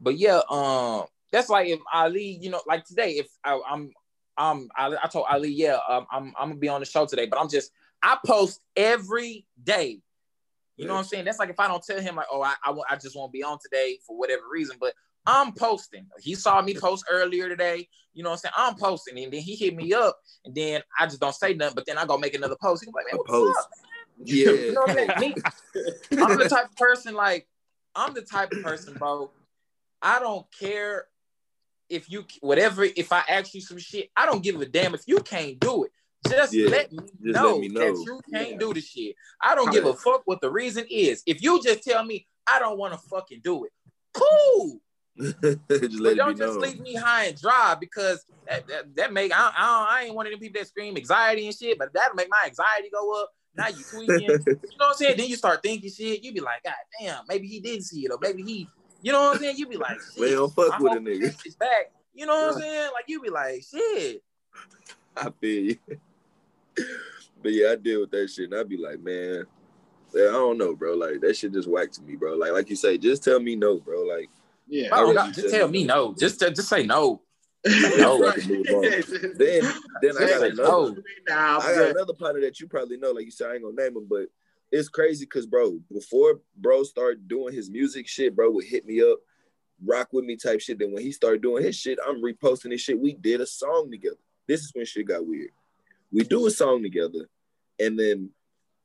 But 0.00 0.18
yeah, 0.18 0.40
um, 0.48 1.06
that's 1.32 1.48
like 1.48 1.68
if 1.68 1.80
Ali, 1.92 2.38
you 2.40 2.50
know, 2.50 2.60
like 2.66 2.84
today, 2.84 3.12
if 3.12 3.28
I, 3.42 3.60
I'm 3.68 3.92
um, 4.36 4.68
I, 4.76 4.96
I 5.02 5.08
told 5.08 5.26
Ali, 5.28 5.50
yeah, 5.50 5.78
um, 5.88 6.06
I'm 6.10 6.32
I'm 6.38 6.48
gonna 6.50 6.56
be 6.56 6.68
on 6.68 6.80
the 6.80 6.86
show 6.86 7.06
today, 7.06 7.26
but 7.26 7.40
I'm 7.40 7.48
just 7.48 7.72
I 8.02 8.18
post 8.24 8.60
every 8.76 9.46
day. 9.62 10.00
You 10.76 10.86
know 10.86 10.94
what 10.94 11.00
I'm 11.00 11.04
saying? 11.04 11.24
That's 11.24 11.38
like 11.38 11.50
if 11.50 11.60
I 11.60 11.68
don't 11.68 11.84
tell 11.84 12.00
him 12.00 12.16
like, 12.16 12.26
oh, 12.32 12.42
I, 12.42 12.54
I, 12.64 12.74
I 12.90 12.96
just 12.96 13.16
won't 13.16 13.32
be 13.32 13.44
on 13.44 13.58
today 13.62 13.98
for 14.04 14.18
whatever 14.18 14.42
reason, 14.50 14.76
but 14.80 14.92
I'm 15.26 15.52
posting. 15.52 16.06
He 16.20 16.34
saw 16.34 16.60
me 16.62 16.74
post 16.74 17.04
earlier 17.10 17.48
today. 17.48 17.88
You 18.12 18.22
know 18.22 18.30
what 18.30 18.34
I'm 18.34 18.38
saying? 18.38 18.52
I'm 18.56 18.74
posting, 18.76 19.18
and 19.18 19.32
then 19.32 19.40
he 19.40 19.56
hit 19.56 19.74
me 19.74 19.92
up, 19.92 20.18
and 20.44 20.54
then 20.54 20.82
I 20.98 21.06
just 21.06 21.20
don't 21.20 21.34
say 21.34 21.54
nothing. 21.54 21.74
But 21.74 21.86
then 21.86 21.98
I 21.98 22.06
go 22.06 22.16
make 22.16 22.34
another 22.34 22.56
post. 22.60 22.84
He's 22.84 22.94
like, 22.94 23.06
man, 23.10 23.18
what 23.18 23.26
post. 23.26 23.58
Up, 23.58 23.68
yeah. 24.24 24.50
you 24.50 24.72
know 24.72 24.82
what 24.82 24.90
I'm 24.90 25.18
saying? 25.18 25.34
I'm 26.12 26.38
the 26.38 26.48
type 26.48 26.66
of 26.66 26.76
person 26.76 27.14
like 27.14 27.48
I'm 27.94 28.14
the 28.14 28.22
type 28.22 28.52
of 28.52 28.62
person, 28.62 28.94
bro. 28.94 29.30
I 30.02 30.18
don't 30.18 30.46
care 30.58 31.06
if 31.88 32.10
you 32.10 32.24
whatever 32.40 32.84
if 32.84 33.12
I 33.12 33.22
ask 33.28 33.54
you 33.54 33.60
some 33.60 33.78
shit, 33.78 34.10
I 34.16 34.26
don't 34.26 34.42
give 34.42 34.60
a 34.60 34.66
damn 34.66 34.94
if 34.94 35.02
you 35.06 35.20
can't 35.20 35.58
do 35.58 35.84
it. 35.84 35.90
Just, 36.28 36.54
yeah, 36.54 36.68
let, 36.68 36.90
me 36.90 36.98
just 36.98 37.22
know 37.22 37.52
let 37.52 37.60
me 37.60 37.68
know 37.68 37.80
that 37.80 38.04
you 38.06 38.20
can't 38.32 38.50
yeah. 38.52 38.58
do 38.58 38.72
the 38.72 38.80
shit. 38.80 39.14
I 39.42 39.54
don't 39.54 39.70
give 39.70 39.84
a 39.84 39.92
fuck 39.92 40.22
what 40.24 40.40
the 40.40 40.50
reason 40.50 40.86
is. 40.90 41.22
If 41.26 41.42
you 41.42 41.62
just 41.62 41.82
tell 41.82 42.02
me 42.04 42.26
I 42.46 42.58
don't 42.58 42.78
want 42.78 42.94
to 42.94 42.98
fucking 42.98 43.40
do 43.44 43.64
it, 43.64 43.72
cool. 44.14 44.80
but 45.40 46.16
don't 46.16 46.36
just 46.36 46.54
know. 46.54 46.60
leave 46.60 46.80
me 46.80 46.94
high 46.94 47.26
and 47.26 47.40
dry 47.40 47.76
because 47.78 48.24
that, 48.48 48.66
that, 48.66 48.96
that 48.96 49.12
make 49.12 49.32
I, 49.32 49.52
I, 49.56 49.86
I 49.90 50.04
ain't 50.04 50.14
one 50.14 50.26
of 50.26 50.32
them 50.32 50.40
people 50.40 50.60
that 50.60 50.66
scream 50.66 50.96
anxiety 50.96 51.46
and 51.46 51.56
shit, 51.56 51.78
but 51.78 51.92
that'll 51.92 52.16
make 52.16 52.28
my 52.28 52.42
anxiety 52.46 52.90
go 52.92 53.22
up. 53.22 53.30
Now 53.56 53.68
you 53.68 53.84
tweaking, 53.88 54.20
you 54.20 54.28
know 54.28 54.56
what 54.76 54.88
I'm 54.88 54.94
saying? 54.94 55.16
Then 55.16 55.28
you 55.28 55.36
start 55.36 55.62
thinking 55.62 55.90
shit. 55.90 56.24
You 56.24 56.32
be 56.32 56.40
like, 56.40 56.64
God 56.64 56.74
damn, 57.00 57.22
maybe 57.28 57.46
he 57.46 57.60
didn't 57.60 57.84
see 57.84 58.04
it, 58.04 58.10
or 58.10 58.18
maybe 58.20 58.42
he 58.42 58.68
you 59.04 59.12
know 59.12 59.20
what 59.20 59.36
I'm 59.36 59.42
saying? 59.42 59.58
You 59.58 59.66
be 59.66 59.76
like, 59.76 59.98
shit. 60.16 60.30
Don't 60.30 60.52
fuck 60.54 60.78
with 60.78 60.94
a 60.94 60.96
nigga. 60.96 61.36
It's 61.44 61.56
back. 61.56 61.92
You 62.14 62.24
know 62.24 62.34
what 62.34 62.54
I'm 62.54 62.60
saying? 62.60 62.90
Like 62.94 63.04
you 63.06 63.20
be 63.20 63.28
like, 63.28 63.62
shit. 63.62 64.22
I 65.16 65.30
feel 65.38 65.64
you. 65.64 65.78
but 67.42 67.52
yeah, 67.52 67.72
I 67.72 67.76
deal 67.76 68.00
with 68.00 68.10
that 68.12 68.30
shit, 68.30 68.50
and 68.50 68.58
I 68.58 68.62
be 68.62 68.78
like, 68.78 69.00
man, 69.00 69.44
I 70.14 70.32
don't 70.32 70.56
know, 70.56 70.74
bro. 70.74 70.94
Like 70.94 71.20
that 71.20 71.36
shit 71.36 71.52
just 71.52 71.68
whacked 71.68 72.00
me, 72.00 72.16
bro. 72.16 72.34
Like, 72.34 72.52
like 72.52 72.70
you 72.70 72.76
say, 72.76 72.96
just 72.96 73.22
tell 73.22 73.38
me 73.40 73.56
no, 73.56 73.76
bro. 73.76 74.04
Like, 74.04 74.30
yeah, 74.66 74.88
bro, 74.88 75.12
really 75.12 75.32
just 75.32 75.54
tell 75.54 75.68
me 75.68 75.84
no. 75.84 76.14
Just, 76.14 76.40
just 76.40 76.68
say 76.68 76.84
no. 76.84 77.22
no. 77.66 78.30
then, 78.30 79.62
then 80.02 80.16
I 80.18 80.28
got 80.28 80.42
another. 80.42 81.02
I 81.30 81.74
got 81.74 81.90
another 81.90 82.12
partner 82.12 82.42
that 82.42 82.60
you 82.60 82.68
probably 82.68 82.98
know. 82.98 83.12
Like 83.12 83.24
you 83.24 83.30
said, 83.30 83.48
I 83.50 83.54
ain't 83.54 83.62
gonna 83.62 83.74
name 83.74 83.96
him, 83.96 84.06
but 84.08 84.26
it's 84.70 84.88
crazy 84.88 85.24
because 85.24 85.46
bro, 85.46 85.80
before 85.90 86.40
bro 86.56 86.82
started 86.82 87.26
doing 87.26 87.54
his 87.54 87.70
music 87.70 88.06
shit, 88.06 88.36
bro 88.36 88.50
would 88.50 88.66
hit 88.66 88.84
me 88.84 89.00
up, 89.00 89.18
rock 89.82 90.08
with 90.12 90.26
me 90.26 90.36
type 90.36 90.60
shit. 90.60 90.78
Then 90.78 90.92
when 90.92 91.02
he 91.02 91.10
started 91.10 91.40
doing 91.40 91.64
his 91.64 91.74
shit, 91.74 91.98
I'm 92.06 92.22
reposting 92.22 92.72
his 92.72 92.82
shit. 92.82 92.98
We 92.98 93.14
did 93.14 93.40
a 93.40 93.46
song 93.46 93.90
together. 93.90 94.16
This 94.46 94.60
is 94.60 94.72
when 94.74 94.84
shit 94.84 95.08
got 95.08 95.26
weird. 95.26 95.50
We 96.12 96.24
do 96.24 96.46
a 96.46 96.50
song 96.50 96.82
together, 96.82 97.30
and 97.80 97.98
then 97.98 98.30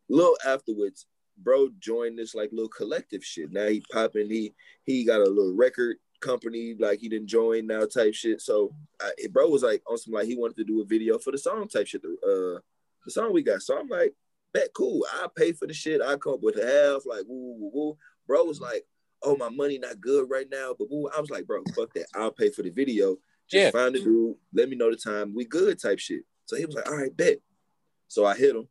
little 0.07 0.37
afterwards, 0.47 1.05
bro 1.43 1.69
joined 1.79 2.17
this 2.17 2.35
like 2.35 2.51
little 2.51 2.69
collective 2.69 3.23
shit. 3.23 3.51
Now 3.51 3.67
he 3.67 3.83
popping. 3.91 4.29
He 4.29 4.53
he 4.85 5.05
got 5.05 5.21
a 5.21 5.29
little 5.29 5.55
record 5.55 5.97
company 6.19 6.75
like 6.79 6.99
he 6.99 7.09
didn't 7.09 7.27
join 7.27 7.67
now 7.67 7.85
type 7.85 8.13
shit. 8.13 8.41
So 8.41 8.73
I, 9.01 9.11
bro 9.31 9.47
was 9.47 9.63
like 9.63 9.81
on 9.89 9.97
some 9.97 10.13
like 10.13 10.27
he 10.27 10.35
wanted 10.35 10.57
to 10.57 10.63
do 10.63 10.81
a 10.81 10.85
video 10.85 11.17
for 11.17 11.31
the 11.31 11.37
song 11.37 11.67
type 11.67 11.87
shit. 11.87 12.01
The, 12.01 12.09
uh, 12.09 12.59
the 13.05 13.11
song 13.11 13.33
we 13.33 13.41
got. 13.41 13.61
So 13.61 13.77
I'm 13.79 13.87
like, 13.87 14.13
bet 14.53 14.69
cool. 14.75 15.05
I 15.13 15.27
pay 15.35 15.53
for 15.53 15.67
the 15.67 15.73
shit. 15.73 16.01
I 16.01 16.15
come 16.17 16.33
up 16.33 16.43
with 16.43 16.57
a 16.57 16.65
half, 16.65 17.05
like 17.05 17.25
woo 17.27 17.55
woo 17.59 17.71
woo. 17.73 17.97
Bro 18.27 18.45
was 18.45 18.61
like, 18.61 18.85
oh 19.23 19.35
my 19.35 19.49
money 19.49 19.77
not 19.77 20.01
good 20.01 20.29
right 20.29 20.47
now, 20.51 20.75
but 20.77 20.89
woo. 20.89 21.09
I 21.15 21.19
was 21.19 21.29
like, 21.29 21.47
bro, 21.47 21.63
fuck 21.75 21.93
that. 21.93 22.07
I'll 22.15 22.31
pay 22.31 22.49
for 22.49 22.63
the 22.63 22.69
video. 22.69 23.17
Just 23.49 23.63
yeah. 23.63 23.71
find 23.71 23.95
the 23.95 23.99
dude. 23.99 24.35
Let 24.53 24.69
me 24.69 24.75
know 24.75 24.91
the 24.91 24.97
time. 24.97 25.33
We 25.33 25.45
good 25.45 25.81
type 25.81 25.99
shit. 25.99 26.21
So 26.45 26.55
he 26.55 26.65
was 26.65 26.75
like, 26.75 26.87
all 26.87 26.97
right, 26.97 27.15
bet. 27.15 27.37
So 28.07 28.25
I 28.25 28.35
hit 28.35 28.55
him. 28.55 28.67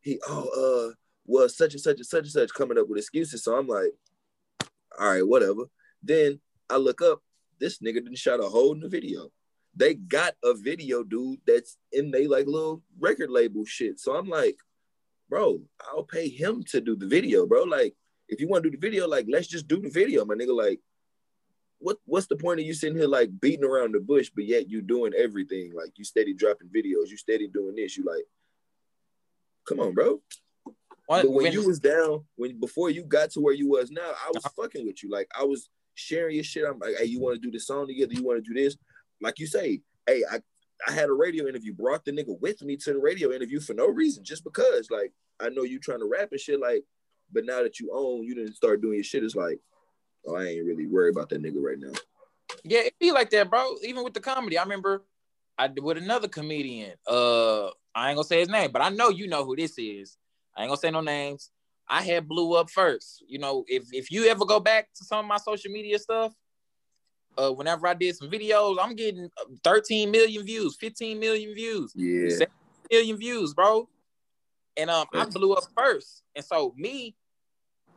He 0.00 0.20
oh 0.28 0.90
uh 0.90 0.94
was 1.28 1.56
such 1.56 1.74
and 1.74 1.80
such 1.80 1.98
and 1.98 2.06
such 2.06 2.24
and 2.24 2.32
such 2.32 2.54
coming 2.54 2.78
up 2.78 2.88
with 2.88 2.98
excuses. 2.98 3.44
So 3.44 3.54
I'm 3.54 3.68
like, 3.68 3.92
all 4.98 5.12
right, 5.12 5.26
whatever. 5.26 5.64
Then 6.02 6.40
I 6.68 6.76
look 6.76 7.02
up. 7.02 7.22
This 7.60 7.78
nigga 7.78 7.94
didn't 7.94 8.18
shot 8.18 8.40
a 8.40 8.44
hole 8.44 8.72
in 8.72 8.80
the 8.80 8.88
video. 8.88 9.30
They 9.76 9.94
got 9.94 10.34
a 10.42 10.54
video, 10.54 11.04
dude, 11.04 11.40
that's 11.46 11.76
in 11.92 12.10
they 12.10 12.26
like 12.26 12.46
little 12.46 12.82
record 12.98 13.30
label 13.30 13.64
shit. 13.64 14.00
So 14.00 14.16
I'm 14.16 14.28
like, 14.28 14.56
bro, 15.28 15.60
I'll 15.92 16.04
pay 16.04 16.28
him 16.28 16.64
to 16.70 16.80
do 16.80 16.96
the 16.96 17.06
video, 17.06 17.46
bro. 17.46 17.64
Like, 17.64 17.94
if 18.28 18.40
you 18.40 18.48
want 18.48 18.64
to 18.64 18.70
do 18.70 18.76
the 18.76 18.80
video, 18.80 19.06
like, 19.06 19.26
let's 19.30 19.46
just 19.46 19.68
do 19.68 19.80
the 19.80 19.90
video, 19.90 20.24
my 20.24 20.34
nigga. 20.34 20.56
Like, 20.56 20.80
what 21.78 21.98
what's 22.06 22.26
the 22.26 22.36
point 22.36 22.60
of 22.60 22.66
you 22.66 22.74
sitting 22.74 22.96
here 22.96 23.06
like 23.06 23.30
beating 23.40 23.64
around 23.64 23.94
the 23.94 24.00
bush, 24.00 24.30
but 24.34 24.46
yet 24.46 24.70
you 24.70 24.80
doing 24.80 25.12
everything? 25.16 25.72
Like, 25.74 25.92
you 25.96 26.04
steady 26.04 26.32
dropping 26.32 26.68
videos, 26.68 27.10
you 27.10 27.16
steady 27.16 27.48
doing 27.48 27.76
this. 27.76 27.96
You 27.96 28.04
like, 28.04 28.24
come 29.68 29.80
on, 29.80 29.94
bro. 29.94 30.20
What, 31.08 31.22
but 31.22 31.30
when, 31.30 31.44
when 31.44 31.52
you 31.54 31.66
was 31.66 31.80
down, 31.80 32.24
when 32.36 32.60
before 32.60 32.90
you 32.90 33.02
got 33.02 33.30
to 33.30 33.40
where 33.40 33.54
you 33.54 33.66
was 33.66 33.90
now, 33.90 34.12
I 34.26 34.30
was 34.32 34.44
fucking 34.54 34.84
with 34.86 35.02
you. 35.02 35.10
Like, 35.10 35.26
I 35.34 35.42
was 35.42 35.70
sharing 35.94 36.34
your 36.34 36.44
shit. 36.44 36.64
I'm 36.68 36.78
like, 36.78 36.96
hey, 36.98 37.06
you 37.06 37.18
want 37.18 37.36
to 37.36 37.40
do 37.40 37.50
the 37.50 37.58
song 37.58 37.86
together? 37.86 38.12
You 38.12 38.22
want 38.22 38.44
to 38.44 38.46
do 38.46 38.60
this? 38.60 38.76
Like 39.22 39.38
you 39.38 39.46
say, 39.46 39.80
hey, 40.06 40.22
I 40.30 40.40
I 40.86 40.92
had 40.92 41.08
a 41.08 41.14
radio 41.14 41.48
interview, 41.48 41.72
brought 41.72 42.04
the 42.04 42.12
nigga 42.12 42.38
with 42.38 42.60
me 42.62 42.76
to 42.76 42.92
the 42.92 42.98
radio 42.98 43.32
interview 43.32 43.58
for 43.58 43.72
no 43.72 43.88
reason, 43.88 44.22
just 44.22 44.44
because. 44.44 44.90
Like, 44.90 45.14
I 45.40 45.48
know 45.48 45.62
you 45.62 45.80
trying 45.80 46.00
to 46.00 46.04
rap 46.04 46.28
and 46.30 46.38
shit, 46.38 46.60
like, 46.60 46.84
but 47.32 47.46
now 47.46 47.62
that 47.62 47.80
you 47.80 47.90
own, 47.90 48.22
you 48.22 48.34
didn't 48.34 48.54
start 48.54 48.82
doing 48.82 48.96
your 48.96 49.02
shit. 49.02 49.24
It's 49.24 49.34
like, 49.34 49.60
oh, 50.26 50.36
I 50.36 50.44
ain't 50.44 50.66
really 50.66 50.86
worried 50.86 51.16
about 51.16 51.30
that 51.30 51.42
nigga 51.42 51.62
right 51.62 51.78
now. 51.78 51.92
Yeah, 52.64 52.80
it 52.80 52.94
be 53.00 53.12
like 53.12 53.30
that, 53.30 53.48
bro. 53.48 53.76
Even 53.82 54.04
with 54.04 54.12
the 54.12 54.20
comedy, 54.20 54.58
I 54.58 54.62
remember 54.62 55.04
I 55.56 55.68
did 55.68 55.82
with 55.82 55.96
another 55.96 56.28
comedian. 56.28 56.92
Uh, 57.06 57.68
I 57.94 58.10
ain't 58.10 58.16
gonna 58.16 58.24
say 58.24 58.40
his 58.40 58.50
name, 58.50 58.72
but 58.72 58.82
I 58.82 58.90
know 58.90 59.08
you 59.08 59.26
know 59.26 59.44
who 59.44 59.56
this 59.56 59.78
is. 59.78 60.18
I 60.58 60.62
ain't 60.62 60.70
gonna 60.70 60.76
say 60.78 60.90
no 60.90 61.00
names. 61.00 61.50
I 61.88 62.02
had 62.02 62.28
blew 62.28 62.54
up 62.54 62.68
first. 62.68 63.22
You 63.26 63.38
know, 63.38 63.64
if 63.68 63.84
if 63.92 64.10
you 64.10 64.26
ever 64.26 64.44
go 64.44 64.58
back 64.58 64.88
to 64.96 65.04
some 65.04 65.20
of 65.20 65.26
my 65.26 65.36
social 65.36 65.70
media 65.70 65.98
stuff, 65.98 66.34
uh, 67.38 67.50
whenever 67.50 67.86
I 67.86 67.94
did 67.94 68.16
some 68.16 68.28
videos, 68.28 68.76
I'm 68.80 68.96
getting 68.96 69.30
uh, 69.40 69.44
13 69.62 70.10
million 70.10 70.44
views, 70.44 70.76
15 70.80 71.18
million 71.20 71.54
views, 71.54 71.92
yeah, 71.94 72.28
7 72.30 72.46
million 72.90 73.16
views, 73.16 73.54
bro. 73.54 73.88
And 74.76 74.90
um, 74.90 75.06
I 75.14 75.24
blew 75.26 75.54
up 75.54 75.64
first, 75.76 76.22
and 76.34 76.44
so 76.44 76.74
me, 76.76 77.14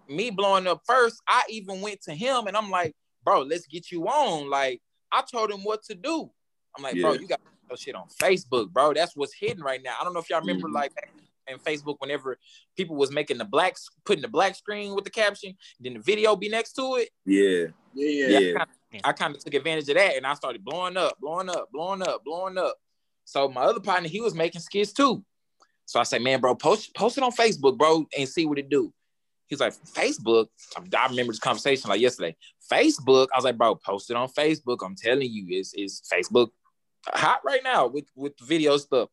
me 0.07 0.29
blowing 0.29 0.67
up 0.67 0.81
first, 0.85 1.21
I 1.27 1.43
even 1.49 1.81
went 1.81 2.01
to 2.03 2.13
him 2.13 2.47
and 2.47 2.55
I'm 2.55 2.69
like, 2.69 2.95
bro, 3.23 3.41
let's 3.41 3.67
get 3.67 3.91
you 3.91 4.07
on. 4.07 4.49
Like, 4.49 4.81
I 5.11 5.21
told 5.21 5.51
him 5.51 5.63
what 5.63 5.83
to 5.85 5.95
do. 5.95 6.29
I'm 6.75 6.83
like, 6.83 6.95
yeah. 6.95 7.01
bro, 7.03 7.13
you 7.13 7.27
got 7.27 7.39
shit 7.75 7.95
on 7.95 8.07
Facebook, 8.19 8.69
bro. 8.69 8.93
That's 8.93 9.15
what's 9.15 9.33
hidden 9.33 9.63
right 9.63 9.81
now. 9.83 9.95
I 9.99 10.03
don't 10.03 10.13
know 10.13 10.19
if 10.19 10.29
y'all 10.29 10.41
remember 10.41 10.67
mm-hmm. 10.67 10.75
like 10.75 10.91
in 11.51 11.59
Facebook 11.59 11.95
whenever 11.99 12.37
people 12.75 12.95
was 12.95 13.11
making 13.11 13.37
the 13.37 13.45
black 13.45 13.75
putting 14.05 14.21
the 14.21 14.27
black 14.27 14.55
screen 14.55 14.95
with 14.95 15.03
the 15.03 15.09
caption, 15.09 15.55
then 15.79 15.93
the 15.93 15.99
video 15.99 16.35
be 16.35 16.49
next 16.49 16.73
to 16.73 16.95
it. 16.95 17.09
Yeah. 17.25 17.67
Yeah. 17.93 18.27
Yeah. 18.27 18.39
yeah. 18.39 18.99
I 19.03 19.13
kind 19.13 19.35
of 19.35 19.43
took 19.43 19.53
advantage 19.53 19.87
of 19.89 19.95
that 19.95 20.15
and 20.15 20.25
I 20.25 20.33
started 20.33 20.63
blowing 20.63 20.97
up, 20.97 21.17
blowing 21.19 21.49
up, 21.49 21.69
blowing 21.71 22.01
up, 22.01 22.23
blowing 22.23 22.57
up. 22.57 22.75
So 23.25 23.47
my 23.47 23.61
other 23.61 23.79
partner, 23.79 24.09
he 24.09 24.21
was 24.21 24.35
making 24.35 24.61
skits 24.61 24.93
too. 24.93 25.23
So 25.85 25.99
I 25.99 26.03
said, 26.03 26.21
man, 26.21 26.39
bro, 26.39 26.55
post 26.55 26.93
post 26.95 27.17
it 27.17 27.23
on 27.23 27.31
Facebook, 27.31 27.77
bro, 27.77 28.05
and 28.17 28.27
see 28.27 28.45
what 28.45 28.59
it 28.59 28.69
do. 28.69 28.93
He's 29.47 29.59
like, 29.59 29.73
Facebook. 29.73 30.47
I 30.77 31.07
remember 31.09 31.33
this 31.33 31.39
conversation 31.39 31.89
like 31.89 31.99
yesterday. 31.99 32.35
Facebook. 32.71 33.27
I 33.33 33.37
was 33.37 33.43
like, 33.43 33.57
bro, 33.57 33.75
post 33.75 34.09
it 34.09 34.15
on 34.15 34.29
Facebook. 34.29 34.77
I'm 34.83 34.95
telling 34.95 35.29
you, 35.29 35.45
it's, 35.49 35.73
it's 35.75 36.01
Facebook 36.11 36.49
hot 37.07 37.41
right 37.43 37.61
now 37.63 37.87
with 37.87 38.05
with 38.15 38.33
video 38.39 38.77
stuff. 38.77 39.09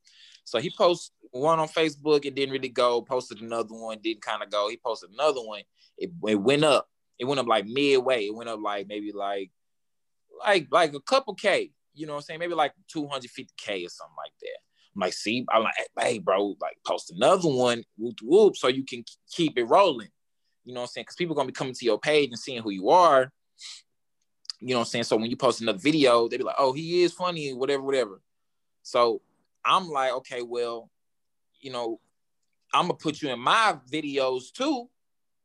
So 0.49 0.59
he 0.59 0.71
posts 0.71 1.13
one 1.31 1.59
on 1.59 1.69
Facebook. 1.69 2.25
It 2.25 2.35
didn't 2.35 2.53
really 2.53 2.69
go. 2.69 3.03
Posted 3.03 3.41
another 3.41 3.75
one, 3.75 3.99
didn't 4.03 4.23
kind 4.23 4.43
of 4.43 4.51
go. 4.51 4.69
He 4.69 4.79
posted 4.79 5.11
another 5.11 5.41
one. 5.41 5.63
It, 5.97 6.11
it 6.27 6.37
went 6.37 6.65
up. 6.65 6.89
It 7.19 7.27
went 7.27 7.41
up 7.41 7.47
like 7.47 7.67
midway. 7.67 8.27
It 8.27 8.35
went 8.35 8.49
up 8.49 8.61
like 8.61 8.87
maybe 8.89 9.13
like 9.13 9.51
like 10.47 10.69
like 10.71 10.95
a 10.95 11.01
couple 11.01 11.35
K, 11.35 11.73
you 11.95 12.07
know 12.07 12.13
what 12.15 12.19
I'm 12.19 12.23
saying? 12.23 12.41
Maybe 12.41 12.55
like 12.55 12.73
250K 12.95 13.87
or 13.87 13.91
something 13.91 14.17
like 14.17 14.33
that. 14.41 14.59
I'm 14.95 15.01
like, 15.01 15.13
see, 15.13 15.45
I'm 15.53 15.65
like, 15.65 15.75
hey, 15.99 16.19
bro, 16.19 16.57
like 16.61 16.77
post 16.87 17.11
another 17.11 17.49
one, 17.49 17.85
whoop, 17.97 18.19
whoop, 18.23 18.57
so 18.57 18.69
you 18.69 18.85
can 18.85 19.05
keep 19.31 19.59
it 19.59 19.65
rolling. 19.65 20.09
You 20.65 20.75
know 20.75 20.81
what 20.81 20.85
I'm 20.85 20.89
saying? 20.89 21.05
Because 21.05 21.17
people 21.17 21.35
are 21.35 21.37
gonna 21.37 21.49
be 21.49 21.53
coming 21.53 21.75
to 21.75 21.85
your 21.85 21.99
page 21.99 22.31
and 22.31 22.39
seeing 22.39 22.63
who 22.63 22.71
you 22.71 22.91
are. 22.91 23.33
You 24.61 24.71
know 24.71 24.77
what 24.77 24.87
I'm 24.87 24.91
saying? 24.91 25.05
So 25.05 25.17
when 25.17 25.31
you 25.31 25.37
post 25.37 25.61
another 25.61 25.79
video, 25.79 26.29
they 26.29 26.37
be 26.37 26.45
like, 26.45 26.57
oh, 26.59 26.73
he 26.73 27.03
is 27.03 27.13
funny, 27.13 27.53
whatever, 27.53 27.83
whatever. 27.83 28.21
So 28.83 29.23
I'm 29.65 29.89
like, 29.89 30.13
okay, 30.13 30.43
well, 30.43 30.91
you 31.61 31.73
know, 31.73 32.01
I'm 32.73 32.87
gonna 32.87 32.95
put 32.95 33.23
you 33.23 33.31
in 33.31 33.41
my 33.41 33.77
videos 33.91 34.53
too. 34.53 34.89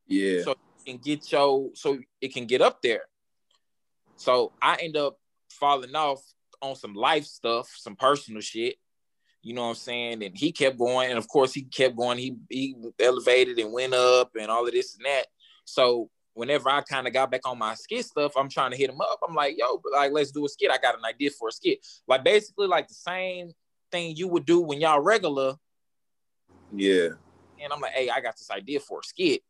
Yeah. 0.08 0.44
So 0.44 0.56
you 0.86 0.94
can 0.94 1.02
get 1.02 1.32
your 1.32 1.70
so 1.74 2.00
it 2.22 2.34
can 2.34 2.46
get 2.46 2.62
up 2.62 2.82
there. 2.82 3.04
So 4.16 4.52
I 4.62 4.76
end 4.82 4.98
up 4.98 5.18
falling 5.50 5.96
off 5.96 6.22
on 6.62 6.76
some 6.76 6.94
life 6.94 7.26
stuff, 7.26 7.70
some 7.76 7.96
personal 7.96 8.42
shit. 8.42 8.76
You 9.42 9.54
know 9.54 9.64
what 9.64 9.70
I'm 9.70 9.76
saying? 9.76 10.24
And 10.24 10.38
he 10.38 10.52
kept 10.52 10.78
going, 10.78 11.10
and 11.10 11.18
of 11.18 11.28
course 11.28 11.54
he 11.54 11.64
kept 11.64 11.98
going. 11.98 12.18
He 12.18 12.36
he 12.50 12.76
elevated 13.00 13.60
and 13.60 13.74
went 13.74 13.94
up 13.94 14.32
and 14.40 14.50
all 14.50 14.66
of 14.66 14.72
this 14.72 14.96
and 14.96 15.06
that. 15.06 15.28
So 15.66 16.10
whenever 16.34 16.70
I 16.70 16.82
kind 16.82 17.08
of 17.08 17.14
got 17.14 17.30
back 17.30 17.42
on 17.46 17.58
my 17.58 17.76
skit 17.76 18.06
stuff, 18.06 18.34
I'm 18.36 18.50
trying 18.50 18.72
to 18.72 18.78
hit 18.78 18.90
him 18.90 19.02
up. 19.02 19.20
I'm 19.28 19.36
like, 19.36 19.56
yo, 19.58 19.82
like, 19.92 20.12
let's 20.12 20.32
do 20.32 20.46
a 20.46 20.50
skit. 20.50 20.72
I 20.72 20.78
got 20.78 20.98
an 20.98 21.06
idea 21.06 21.30
for 21.32 21.50
a 21.50 21.52
skit. 21.52 21.86
Like 22.08 22.24
basically 22.24 22.68
like 22.68 22.88
the 22.88 22.94
same 22.94 23.52
thing 23.94 24.16
you 24.16 24.28
would 24.28 24.46
do 24.46 24.60
when 24.60 24.82
y'all 24.82 25.00
regular. 25.00 25.56
Yeah. 26.76 27.10
And 27.62 27.72
I'm 27.72 27.80
like, 27.80 27.94
hey, 27.94 28.10
I 28.10 28.20
got 28.20 28.36
this 28.36 28.50
idea 28.50 28.80
for 28.80 29.00
a 29.00 29.04
skit. 29.04 29.42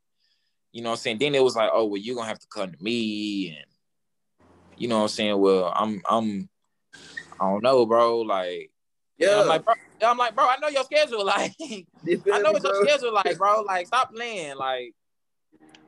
You 0.74 0.82
know 0.84 0.90
what 0.90 1.00
I'm 1.00 1.02
saying? 1.02 1.18
Then 1.20 1.34
it 1.34 1.44
was 1.44 1.56
like, 1.56 1.70
oh, 1.74 1.86
well, 1.86 2.02
you're 2.02 2.16
gonna 2.16 2.28
have 2.28 2.40
to 2.40 2.48
come 2.54 2.72
to 2.72 2.84
me. 2.84 3.50
And 3.50 3.66
you 4.78 4.88
know 4.88 4.98
what 4.98 5.04
I'm 5.04 5.10
saying? 5.10 5.40
Well, 5.40 5.72
I'm 5.74 6.02
I'm 6.10 6.50
I 7.40 7.50
don't 7.50 7.64
know, 7.64 7.86
bro. 7.86 8.22
Like, 8.22 8.72
yeah, 9.18 9.42
I'm 9.42 9.48
like, 9.48 9.64
bro, 9.64 9.76
I'm 10.04 10.18
like, 10.18 10.36
bro, 10.36 10.46
I 10.46 10.58
know 10.60 10.68
your 10.68 10.84
schedule. 10.84 11.26
Like, 11.34 11.56
I 11.62 12.40
know 12.42 12.52
what 12.52 12.64
your 12.64 12.86
schedule 12.86 13.14
like, 13.14 13.38
bro. 13.38 13.62
Like, 13.62 13.88
stop 13.88 14.14
playing. 14.14 14.58
Like, 14.58 14.94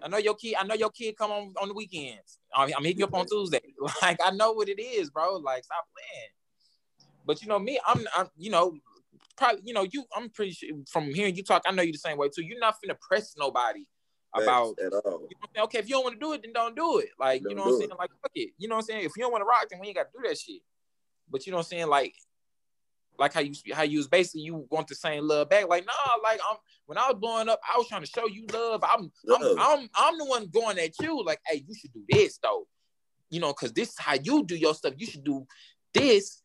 I 0.01 0.07
know 0.07 0.17
your 0.17 0.35
kid. 0.35 0.55
I 0.59 0.63
know 0.65 0.75
your 0.75 0.91
kid 0.91 1.17
come 1.17 1.31
on 1.31 1.53
on 1.61 1.67
the 1.67 1.73
weekends. 1.73 2.39
I'm, 2.53 2.69
I'm 2.77 2.83
hitting 2.83 2.99
you 2.99 3.05
up 3.05 3.13
on 3.13 3.25
Tuesday. 3.25 3.61
Like, 4.01 4.19
I 4.23 4.31
know 4.31 4.53
what 4.53 4.69
it 4.69 4.79
is, 4.79 5.09
bro. 5.09 5.37
Like, 5.37 5.63
stop 5.63 5.85
playing. 5.93 6.29
But 7.25 7.41
you 7.41 7.47
know 7.47 7.59
me, 7.59 7.79
I'm, 7.85 8.05
I'm, 8.15 8.27
you 8.37 8.51
know, 8.51 8.77
probably, 9.37 9.61
you 9.65 9.73
know, 9.73 9.85
you. 9.91 10.05
I'm 10.15 10.29
pretty 10.29 10.51
sure 10.51 10.69
from 10.89 11.13
hearing 11.13 11.35
you 11.35 11.43
talk, 11.43 11.63
I 11.65 11.71
know 11.71 11.83
you 11.83 11.91
the 11.91 11.97
same 11.97 12.17
way 12.17 12.29
too. 12.29 12.43
You're 12.43 12.59
not 12.59 12.75
finna 12.75 12.99
press 12.99 13.35
nobody 13.37 13.85
about 14.33 14.75
at 14.79 14.93
all. 14.93 15.27
You 15.29 15.37
know 15.55 15.63
okay, 15.63 15.79
if 15.79 15.89
you 15.89 15.95
don't 15.95 16.03
want 16.03 16.19
to 16.19 16.25
do 16.25 16.33
it, 16.33 16.41
then 16.43 16.53
don't 16.53 16.75
do 16.75 16.99
it. 16.99 17.09
Like, 17.19 17.43
don't 17.43 17.51
you 17.51 17.55
know 17.55 17.63
what 17.63 17.73
I'm 17.73 17.79
saying? 17.79 17.91
Like, 17.97 18.11
fuck 18.21 18.31
it. 18.35 18.51
You 18.57 18.67
know 18.67 18.75
what 18.75 18.81
I'm 18.81 18.85
saying? 18.85 19.05
If 19.05 19.11
you 19.17 19.23
don't 19.23 19.31
want 19.31 19.41
to 19.41 19.45
rock, 19.45 19.67
then 19.69 19.79
we 19.79 19.87
ain't 19.87 19.95
got 19.95 20.03
to 20.03 20.09
do 20.21 20.27
that 20.27 20.37
shit. 20.37 20.61
But 21.29 21.45
you 21.45 21.51
know 21.51 21.57
what 21.57 21.65
I'm 21.65 21.69
saying? 21.69 21.87
Like, 21.87 22.13
like 23.17 23.33
how 23.33 23.39
you 23.39 23.53
how 23.73 23.83
you 23.83 23.97
was 23.97 24.07
basically 24.07 24.41
you 24.41 24.67
want 24.69 24.87
the 24.87 24.95
same 24.95 25.27
love 25.27 25.49
back. 25.49 25.67
Like, 25.67 25.85
nah, 25.85 26.21
like 26.23 26.39
I'm 26.49 26.57
when 26.85 26.97
I 26.97 27.07
was 27.07 27.17
blowing 27.19 27.49
up, 27.49 27.59
I 27.73 27.77
was 27.77 27.87
trying 27.87 28.01
to 28.01 28.07
show 28.07 28.27
you 28.27 28.45
love. 28.51 28.83
I'm 28.83 29.11
love. 29.25 29.41
I'm, 29.41 29.79
I'm 29.79 29.89
I'm 29.95 30.17
the 30.17 30.25
one 30.25 30.47
going 30.47 30.77
at 30.79 30.99
you, 30.99 31.23
like, 31.23 31.39
hey, 31.47 31.63
you 31.67 31.73
should 31.73 31.93
do 31.93 32.03
this 32.09 32.37
though. 32.41 32.67
You 33.29 33.39
know, 33.39 33.53
cause 33.53 33.73
this 33.73 33.89
is 33.89 33.99
how 33.99 34.15
you 34.21 34.43
do 34.45 34.55
your 34.55 34.75
stuff. 34.75 34.93
You 34.97 35.07
should 35.07 35.23
do 35.23 35.45
this. 35.93 36.41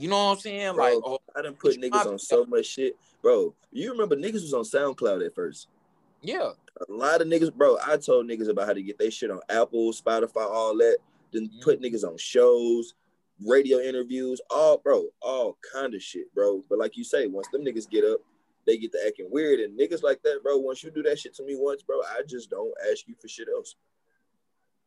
You 0.00 0.08
know 0.08 0.16
what 0.16 0.32
I'm 0.32 0.38
saying? 0.38 0.74
Bro, 0.76 0.84
like, 0.84 1.02
oh, 1.04 1.18
I 1.36 1.42
done 1.42 1.54
put 1.54 1.78
niggas 1.78 2.06
on 2.06 2.18
so 2.18 2.46
much 2.46 2.64
shit, 2.64 2.96
bro. 3.20 3.54
You 3.70 3.92
remember 3.92 4.16
niggas 4.16 4.40
was 4.40 4.54
on 4.54 4.62
SoundCloud 4.62 5.26
at 5.26 5.34
first? 5.34 5.68
Yeah. 6.22 6.52
A 6.88 6.90
lot 6.90 7.20
of 7.20 7.28
niggas, 7.28 7.52
bro. 7.52 7.76
I 7.86 7.98
told 7.98 8.26
niggas 8.26 8.48
about 8.48 8.66
how 8.66 8.72
to 8.72 8.82
get 8.82 8.98
their 8.98 9.10
shit 9.10 9.30
on 9.30 9.40
Apple, 9.50 9.92
Spotify, 9.92 10.48
all 10.50 10.74
that. 10.78 10.96
Then 11.32 11.48
mm-hmm. 11.48 11.60
put 11.60 11.82
niggas 11.82 12.02
on 12.02 12.16
shows, 12.16 12.94
radio 13.44 13.78
interviews, 13.78 14.40
all 14.50 14.78
bro, 14.78 15.04
all 15.20 15.58
kind 15.70 15.94
of 15.94 16.02
shit, 16.02 16.34
bro. 16.34 16.64
But 16.70 16.78
like 16.78 16.96
you 16.96 17.04
say, 17.04 17.26
once 17.26 17.48
them 17.48 17.62
niggas 17.62 17.88
get 17.88 18.04
up, 18.04 18.20
they 18.66 18.78
get 18.78 18.92
to 18.92 18.98
acting 19.06 19.28
weird. 19.30 19.60
And 19.60 19.78
niggas 19.78 20.02
like 20.02 20.22
that, 20.22 20.40
bro, 20.42 20.56
once 20.56 20.82
you 20.82 20.90
do 20.90 21.02
that 21.02 21.18
shit 21.18 21.34
to 21.34 21.44
me 21.44 21.56
once, 21.58 21.82
bro, 21.82 22.00
I 22.00 22.22
just 22.26 22.48
don't 22.48 22.72
ask 22.90 23.06
you 23.06 23.14
for 23.20 23.28
shit 23.28 23.48
else. 23.54 23.76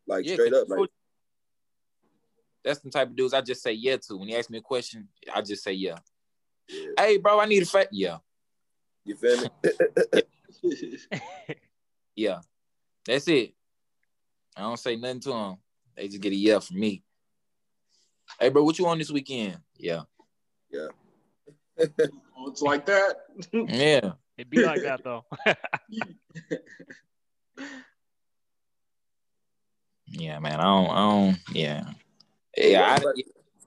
Like 0.08 0.26
yeah, 0.26 0.34
straight 0.34 0.54
up, 0.56 0.68
like 0.70 0.90
that's 2.64 2.80
the 2.80 2.90
type 2.90 3.10
of 3.10 3.16
dudes 3.16 3.34
I 3.34 3.42
just 3.42 3.62
say 3.62 3.74
yeah 3.74 3.98
to. 4.08 4.18
When 4.18 4.30
he 4.30 4.36
asks 4.36 4.50
me 4.50 4.60
a 4.60 4.62
question, 4.62 5.08
I 5.34 5.42
just 5.42 5.64
say 5.64 5.74
yeah. 5.74 5.98
yeah. 6.68 6.90
Hey, 6.98 7.18
bro, 7.18 7.40
I 7.40 7.46
need 7.46 7.64
a 7.64 7.66
fat 7.66 7.90
yeah. 7.92 8.18
You 9.06 9.16
feel 9.16 9.42
me? 9.42 9.50
yeah, 12.16 12.40
that's 13.06 13.28
it. 13.28 13.54
I 14.56 14.62
don't 14.62 14.80
say 14.80 14.96
nothing 14.96 15.20
to 15.22 15.30
them. 15.30 15.58
They 15.96 16.08
just 16.08 16.22
get 16.22 16.32
a 16.32 16.36
yeah 16.36 16.60
from 16.60 16.80
me. 16.80 17.04
Hey, 18.40 18.50
bro, 18.50 18.64
what 18.64 18.80
you 18.80 18.88
on 18.88 18.98
this 18.98 19.12
weekend? 19.12 19.60
Yeah. 19.78 20.02
Yeah. 20.72 20.88
oh, 22.38 22.50
it's 22.50 22.62
like 22.62 22.86
that. 22.86 23.16
yeah. 23.52 24.14
It'd 24.38 24.50
be 24.50 24.64
like 24.64 24.82
that 24.82 25.04
though. 25.04 25.26
yeah, 30.08 30.40
man. 30.40 30.60
I 30.60 30.64
don't. 30.64 30.90
I 30.90 30.96
don't. 30.96 31.38
Yeah. 31.52 31.84
Yeah. 32.58 32.98
I, 33.00 33.14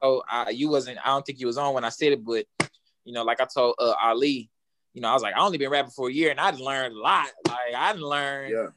so 0.03 0.23
I, 0.29 0.51
you 0.51 0.69
wasn't. 0.69 0.99
I 1.05 1.09
don't 1.09 1.25
think 1.25 1.41
you 1.41 1.47
was 1.47 1.59
on 1.59 1.75
when 1.75 1.85
I 1.85 1.89
said 1.89 2.13
it, 2.13 2.25
but 2.25 2.47
you 3.05 3.13
know, 3.13 3.25
like 3.25 3.41
I 3.41 3.47
told 3.47 3.77
uh, 3.79 3.95
Ali, 4.03 4.51
you 4.95 5.01
know, 5.01 5.09
I 5.09 5.13
was 5.15 5.23
like, 5.23 5.35
I 5.35 5.41
only 5.41 5.59
been 5.59 5.71
rapping 5.71 5.91
for 5.91 6.09
a 6.09 6.13
year, 6.13 6.31
and 6.31 6.41
I 6.41 6.51
learned 6.51 6.95
a 6.95 6.99
lot. 6.99 7.29
Like 7.47 7.75
I 7.77 7.93
learned. 7.93 8.53
Yeah. 8.53 8.69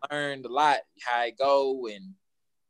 I 0.00 0.14
learned 0.14 0.46
a 0.46 0.48
lot 0.48 0.78
how 1.04 1.18
I 1.18 1.30
go, 1.30 1.88
and 1.88 2.14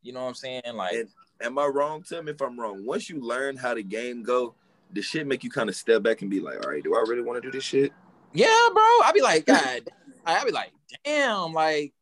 you 0.02 0.12
know 0.12 0.22
what 0.22 0.28
I'm 0.28 0.34
saying, 0.34 0.62
like. 0.74 0.94
And- 0.94 1.08
am 1.40 1.58
I 1.58 1.66
wrong? 1.66 2.02
Tell 2.02 2.22
me 2.22 2.32
if 2.32 2.40
I'm 2.40 2.58
wrong. 2.58 2.84
Once 2.84 3.08
you 3.08 3.20
learn 3.20 3.56
how 3.56 3.74
the 3.74 3.82
game 3.82 4.22
go, 4.22 4.54
the 4.92 5.02
shit 5.02 5.26
make 5.26 5.44
you 5.44 5.50
kind 5.50 5.68
of 5.68 5.76
step 5.76 6.02
back 6.02 6.22
and 6.22 6.30
be 6.30 6.40
like, 6.40 6.64
all 6.64 6.70
right, 6.70 6.82
do 6.82 6.94
I 6.94 7.04
really 7.06 7.22
want 7.22 7.42
to 7.42 7.48
do 7.48 7.52
this 7.52 7.64
shit? 7.64 7.92
Yeah, 8.32 8.68
bro. 8.72 8.82
I'd 9.04 9.14
be 9.14 9.22
like, 9.22 9.46
God, 9.46 9.88
I'd 10.24 10.44
be 10.44 10.52
like, 10.52 10.72
damn, 11.04 11.52
like, 11.52 11.92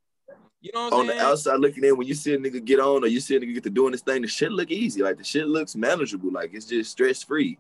you 0.66 0.72
know 0.74 0.86
on 0.86 1.06
saying? 1.06 1.18
the 1.18 1.24
outside 1.24 1.60
looking 1.60 1.84
in, 1.84 1.96
when 1.96 2.06
you 2.06 2.14
see 2.14 2.34
a 2.34 2.38
nigga 2.38 2.64
get 2.64 2.80
on 2.80 3.04
or 3.04 3.06
you 3.06 3.20
see 3.20 3.36
a 3.36 3.40
nigga 3.40 3.54
get 3.54 3.64
to 3.64 3.70
doing 3.70 3.92
this 3.92 4.02
thing, 4.02 4.22
the 4.22 4.28
shit 4.28 4.52
look 4.52 4.70
easy. 4.70 5.02
Like 5.02 5.18
the 5.18 5.24
shit 5.24 5.46
looks 5.46 5.74
manageable. 5.74 6.30
Like 6.30 6.50
it's 6.52 6.66
just 6.66 6.90
stress 6.92 7.22
free. 7.22 7.58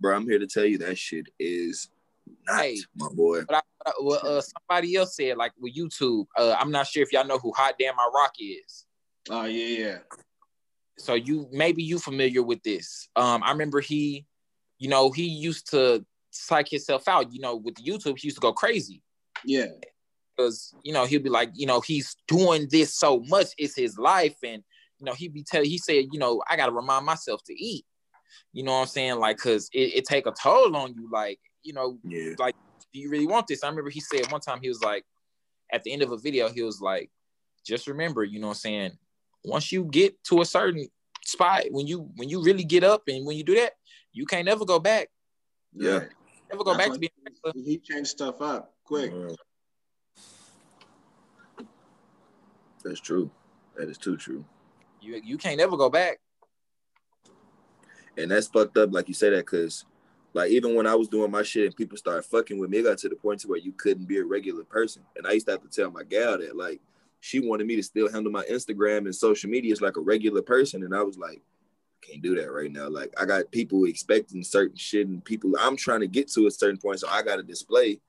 Bro, 0.00 0.16
I'm 0.16 0.24
here 0.24 0.38
to 0.38 0.46
tell 0.46 0.64
you 0.64 0.78
that 0.78 0.98
shit 0.98 1.26
is 1.38 1.88
not, 2.46 2.60
hey, 2.60 2.78
my 2.96 3.08
boy. 3.12 3.42
But 3.48 3.64
I, 3.86 3.92
well, 4.02 4.20
uh, 4.22 4.40
somebody 4.40 4.96
else 4.96 5.16
said, 5.16 5.36
like 5.36 5.52
with 5.58 5.74
YouTube, 5.74 6.26
uh, 6.36 6.56
I'm 6.58 6.70
not 6.70 6.86
sure 6.86 7.02
if 7.02 7.12
y'all 7.12 7.26
know 7.26 7.38
who 7.38 7.52
Hot 7.52 7.74
Damn 7.78 7.96
My 7.96 8.08
Rock 8.14 8.32
is. 8.38 8.84
Oh 9.30 9.44
yeah, 9.44 9.78
yeah 9.78 9.98
so 10.98 11.14
you 11.14 11.48
maybe 11.52 11.82
you 11.82 11.98
familiar 11.98 12.42
with 12.42 12.62
this. 12.62 13.08
Um, 13.16 13.42
I 13.42 13.50
remember 13.52 13.80
he, 13.80 14.26
you 14.78 14.88
know, 14.88 15.10
he 15.10 15.24
used 15.24 15.70
to 15.70 16.04
psych 16.30 16.68
himself 16.68 17.06
out. 17.08 17.32
You 17.32 17.40
know, 17.40 17.56
with 17.56 17.74
YouTube, 17.74 18.18
he 18.18 18.28
used 18.28 18.38
to 18.38 18.40
go 18.40 18.52
crazy. 18.52 19.02
Yeah. 19.44 19.66
Because 20.36 20.74
you 20.82 20.92
know 20.92 21.06
he'll 21.06 21.22
be 21.22 21.30
like, 21.30 21.50
you 21.54 21.66
know, 21.66 21.80
he's 21.80 22.16
doing 22.28 22.68
this 22.70 22.94
so 22.94 23.20
much, 23.28 23.48
it's 23.58 23.76
his 23.76 23.98
life, 23.98 24.36
and 24.42 24.62
you 24.98 25.06
know 25.06 25.14
he'd 25.14 25.32
be 25.32 25.42
telling, 25.42 25.68
he 25.68 25.78
said, 25.78 26.06
you 26.12 26.18
know, 26.18 26.42
I 26.48 26.56
got 26.56 26.66
to 26.66 26.72
remind 26.72 27.06
myself 27.06 27.42
to 27.44 27.54
eat. 27.54 27.84
You 28.52 28.64
know 28.64 28.72
what 28.72 28.80
I'm 28.80 28.86
saying? 28.86 29.18
Like, 29.18 29.38
cause 29.38 29.68
it, 29.72 29.94
it 29.94 30.04
take 30.04 30.26
a 30.26 30.32
toll 30.32 30.76
on 30.76 30.94
you. 30.94 31.08
Like, 31.10 31.38
you 31.62 31.72
know, 31.72 31.98
yeah. 32.04 32.34
like, 32.38 32.54
do 32.92 33.00
you 33.00 33.10
really 33.10 33.26
want 33.26 33.46
this? 33.46 33.64
I 33.64 33.68
remember 33.68 33.90
he 33.90 34.00
said 34.00 34.30
one 34.30 34.40
time 34.40 34.58
he 34.60 34.68
was 34.68 34.82
like, 34.82 35.04
at 35.72 35.82
the 35.84 35.92
end 35.92 36.02
of 36.02 36.12
a 36.12 36.18
video, 36.18 36.48
he 36.48 36.62
was 36.62 36.80
like, 36.80 37.10
just 37.64 37.86
remember, 37.86 38.24
you 38.24 38.40
know 38.40 38.48
what 38.48 38.54
I'm 38.54 38.60
saying? 38.60 38.98
once 39.46 39.72
you 39.72 39.84
get 39.84 40.22
to 40.24 40.40
a 40.40 40.44
certain 40.44 40.88
spot, 41.24 41.64
when 41.70 41.86
you 41.86 42.10
when 42.16 42.28
you 42.28 42.42
really 42.42 42.64
get 42.64 42.84
up 42.84 43.02
and 43.08 43.24
when 43.24 43.36
you 43.36 43.44
do 43.44 43.54
that, 43.54 43.72
you 44.12 44.26
can't 44.26 44.44
never 44.44 44.64
go 44.64 44.78
back. 44.78 45.08
Yeah. 45.72 46.00
Never 46.50 46.64
go 46.64 46.74
That's 46.74 46.88
back 46.88 46.92
to 46.92 46.98
being 46.98 47.64
he 47.64 47.78
changed 47.78 48.10
stuff 48.10 48.40
up 48.42 48.74
quick. 48.84 49.12
That's 52.86 53.00
true. 53.00 53.30
That 53.76 53.88
is 53.88 53.98
too 53.98 54.16
true. 54.16 54.44
You 55.00 55.20
you 55.24 55.36
can't 55.36 55.58
never 55.58 55.76
go 55.76 55.90
back. 55.90 56.18
And 58.16 58.30
that's 58.30 58.46
fucked 58.46 58.78
up, 58.78 58.92
like 58.92 59.08
you 59.08 59.14
say 59.14 59.30
that, 59.30 59.44
because 59.44 59.84
like 60.32 60.50
even 60.50 60.74
when 60.74 60.86
I 60.86 60.94
was 60.94 61.08
doing 61.08 61.30
my 61.30 61.42
shit 61.42 61.66
and 61.66 61.76
people 61.76 61.98
started 61.98 62.22
fucking 62.22 62.58
with 62.58 62.70
me, 62.70 62.78
it 62.78 62.84
got 62.84 62.98
to 62.98 63.08
the 63.08 63.16
point 63.16 63.40
to 63.40 63.48
where 63.48 63.58
you 63.58 63.72
couldn't 63.72 64.06
be 64.06 64.18
a 64.18 64.24
regular 64.24 64.64
person. 64.64 65.02
And 65.16 65.26
I 65.26 65.32
used 65.32 65.46
to 65.46 65.52
have 65.52 65.62
to 65.62 65.68
tell 65.68 65.90
my 65.90 66.04
gal 66.04 66.38
that, 66.38 66.56
like, 66.56 66.80
she 67.20 67.40
wanted 67.40 67.66
me 67.66 67.74
to 67.76 67.82
still 67.82 68.10
handle 68.10 68.30
my 68.30 68.44
Instagram 68.44 68.98
and 68.98 69.14
social 69.14 69.50
media 69.50 69.72
as 69.72 69.80
like 69.80 69.96
a 69.96 70.00
regular 70.00 70.42
person. 70.42 70.84
And 70.84 70.94
I 70.94 71.02
was 71.02 71.18
like, 71.18 71.42
I 72.02 72.06
can't 72.06 72.22
do 72.22 72.36
that 72.36 72.52
right 72.52 72.70
now. 72.70 72.88
Like 72.88 73.12
I 73.20 73.24
got 73.24 73.50
people 73.50 73.84
expecting 73.86 74.44
certain 74.44 74.76
shit 74.76 75.08
and 75.08 75.24
people 75.24 75.52
I'm 75.58 75.76
trying 75.76 76.00
to 76.00 76.06
get 76.06 76.28
to 76.32 76.46
a 76.46 76.50
certain 76.50 76.78
point. 76.78 77.00
So 77.00 77.08
I 77.08 77.22
gotta 77.22 77.42
display 77.42 78.00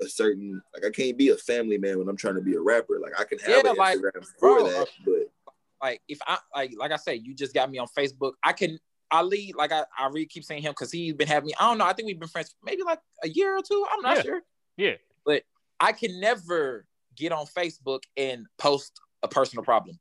a 0.00 0.08
certain 0.08 0.60
like 0.74 0.84
I 0.84 0.90
can't 0.90 1.16
be 1.16 1.30
a 1.30 1.36
family 1.36 1.78
man 1.78 1.98
when 1.98 2.08
I'm 2.08 2.16
trying 2.16 2.34
to 2.34 2.40
be 2.40 2.54
a 2.54 2.60
rapper. 2.60 2.98
Like 3.00 3.18
I 3.18 3.24
can 3.24 3.38
have 3.38 3.64
yeah, 3.64 3.70
an 3.70 3.76
like, 3.76 3.98
Instagram 3.98 4.24
for 4.38 4.58
bro, 4.58 4.68
that, 4.68 4.88
but 5.04 5.54
like 5.82 6.02
if 6.08 6.18
I 6.26 6.38
like 6.54 6.72
like 6.76 6.92
I 6.92 6.96
say, 6.96 7.14
you 7.14 7.34
just 7.34 7.54
got 7.54 7.70
me 7.70 7.78
on 7.78 7.86
Facebook. 7.96 8.32
I 8.42 8.52
can 8.52 8.78
Ali, 9.10 9.54
like 9.56 9.72
I, 9.72 9.84
I 9.98 10.06
really 10.06 10.26
keep 10.26 10.44
saying 10.44 10.62
him 10.62 10.72
because 10.72 10.90
he's 10.90 11.14
been 11.14 11.28
having 11.28 11.46
me. 11.46 11.54
I 11.58 11.68
don't 11.68 11.78
know. 11.78 11.86
I 11.86 11.92
think 11.92 12.06
we've 12.06 12.18
been 12.18 12.28
friends 12.28 12.54
maybe 12.64 12.82
like 12.82 12.98
a 13.22 13.28
year 13.28 13.56
or 13.56 13.62
two. 13.62 13.86
I'm 13.90 14.02
not 14.02 14.16
yeah. 14.16 14.22
sure. 14.22 14.40
Yeah. 14.76 14.94
But 15.24 15.42
I 15.80 15.92
can 15.92 16.20
never 16.20 16.86
get 17.16 17.32
on 17.32 17.46
Facebook 17.46 18.00
and 18.16 18.46
post 18.58 19.00
a 19.22 19.28
personal 19.28 19.64
problem. 19.64 19.98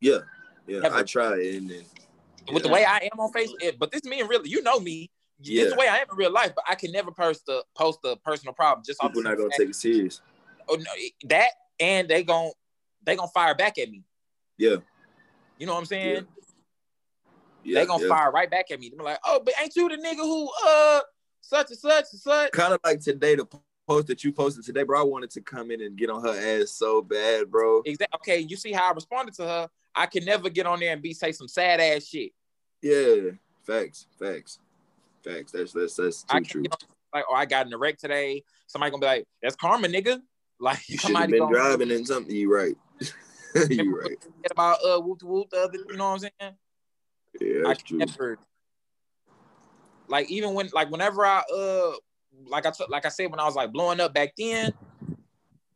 Yeah, 0.00 0.18
yeah, 0.66 0.80
Never. 0.80 0.96
I 0.96 1.02
try 1.02 1.34
and 1.34 1.70
then 1.70 1.84
with 2.52 2.62
the 2.62 2.68
way 2.68 2.84
I 2.84 3.08
am 3.12 3.18
on 3.18 3.32
Facebook, 3.32 3.62
eh, 3.62 3.72
but 3.78 3.90
this 3.90 4.04
me 4.04 4.20
and 4.20 4.28
really, 4.28 4.50
you 4.50 4.62
know 4.62 4.78
me. 4.78 5.10
Yeah. 5.40 5.62
It's 5.62 5.72
the 5.72 5.78
way 5.78 5.88
I 5.88 5.98
am 5.98 6.06
in 6.10 6.16
real 6.16 6.32
life, 6.32 6.52
but 6.54 6.64
I 6.68 6.74
can 6.74 6.92
never 6.92 7.10
post 7.10 7.48
a 7.48 7.62
post 7.76 8.00
a 8.04 8.16
personal 8.16 8.54
problem. 8.54 8.84
Just 8.86 9.00
people 9.00 9.22
not 9.22 9.36
gonna 9.36 9.50
take 9.56 9.70
it 9.70 9.76
serious. 9.76 10.20
Oh 10.68 10.76
no, 10.76 11.28
that 11.28 11.50
and 11.78 12.08
they 12.08 12.22
gon' 12.22 12.50
they 13.04 13.16
gonna 13.16 13.28
fire 13.28 13.54
back 13.54 13.78
at 13.78 13.90
me. 13.90 14.02
Yeah, 14.56 14.76
you 15.58 15.66
know 15.66 15.74
what 15.74 15.80
I'm 15.80 15.86
saying. 15.86 16.14
Yeah 16.16 16.20
they 17.74 17.86
gonna 17.86 18.02
yeah. 18.02 18.08
fire 18.08 18.30
right 18.30 18.50
back 18.50 18.70
at 18.70 18.80
me. 18.80 18.92
They're 18.94 19.04
like, 19.04 19.18
"Oh, 19.24 19.40
but 19.44 19.54
ain't 19.60 19.74
you 19.76 19.88
the 19.88 19.96
nigga 19.96 20.16
who 20.16 20.50
uh 20.66 21.00
such 21.40 21.70
and 21.70 21.78
such 21.78 22.06
and 22.12 22.20
such?" 22.20 22.52
Kind 22.52 22.72
of 22.72 22.80
like 22.84 23.00
today, 23.00 23.34
the 23.34 23.46
post 23.88 24.06
that 24.08 24.24
you 24.24 24.32
posted 24.32 24.64
today, 24.64 24.82
bro. 24.82 25.00
I 25.00 25.04
wanted 25.04 25.30
to 25.30 25.40
come 25.40 25.70
in 25.70 25.80
and 25.80 25.96
get 25.96 26.10
on 26.10 26.22
her 26.22 26.62
ass 26.62 26.70
so 26.70 27.02
bad, 27.02 27.50
bro. 27.50 27.82
Exactly. 27.84 28.16
Okay, 28.16 28.38
you 28.40 28.56
see 28.56 28.72
how 28.72 28.90
I 28.90 28.92
responded 28.92 29.34
to 29.34 29.44
her. 29.44 29.68
I 29.94 30.06
can 30.06 30.24
never 30.24 30.50
get 30.50 30.66
on 30.66 30.80
there 30.80 30.92
and 30.92 31.02
be 31.02 31.14
say 31.14 31.32
some 31.32 31.48
sad 31.48 31.80
ass 31.80 32.04
shit. 32.04 32.32
Yeah, 32.82 33.32
facts, 33.64 34.06
facts, 34.18 34.58
facts. 35.26 35.52
That's 35.52 35.72
that's 35.72 35.96
that's 35.96 36.22
too 36.22 36.40
true. 36.40 36.64
like, 37.12 37.24
oh, 37.30 37.34
I 37.34 37.46
got 37.46 37.66
in 37.66 37.70
the 37.70 37.78
wreck 37.78 37.98
today. 37.98 38.42
Somebody 38.66 38.90
gonna 38.90 39.00
be 39.00 39.06
like, 39.06 39.24
"That's 39.42 39.56
karma, 39.56 39.88
nigga." 39.88 40.20
Like 40.58 40.88
you 40.88 40.96
should 40.96 41.14
have 41.14 41.28
been 41.28 41.40
gonna, 41.40 41.54
driving 41.54 41.90
in 41.90 42.06
something. 42.06 42.34
You 42.34 42.50
right. 42.50 42.74
You're 43.68 43.94
right. 43.94 44.16
About 44.50 44.78
uh, 44.82 44.98
whoop 44.98 45.22
whoop 45.22 45.50
the 45.50 45.58
other, 45.58 45.76
you 45.76 45.96
know 45.98 46.12
what 46.12 46.12
I'm 46.12 46.18
saying? 46.20 46.54
Yeah, 47.38 47.62
that's 47.64 47.80
I 47.80 47.86
true. 47.86 47.98
never, 47.98 48.38
like 50.08 50.30
even 50.30 50.54
when 50.54 50.70
like 50.72 50.90
whenever 50.90 51.26
I 51.26 51.42
uh 51.54 51.92
like 52.46 52.64
I 52.64 52.70
took 52.70 52.88
like 52.88 53.04
I 53.04 53.10
said 53.10 53.30
when 53.30 53.38
I 53.38 53.44
was 53.44 53.54
like 53.54 53.70
blowing 53.70 54.00
up 54.00 54.14
back 54.14 54.32
then, 54.38 54.72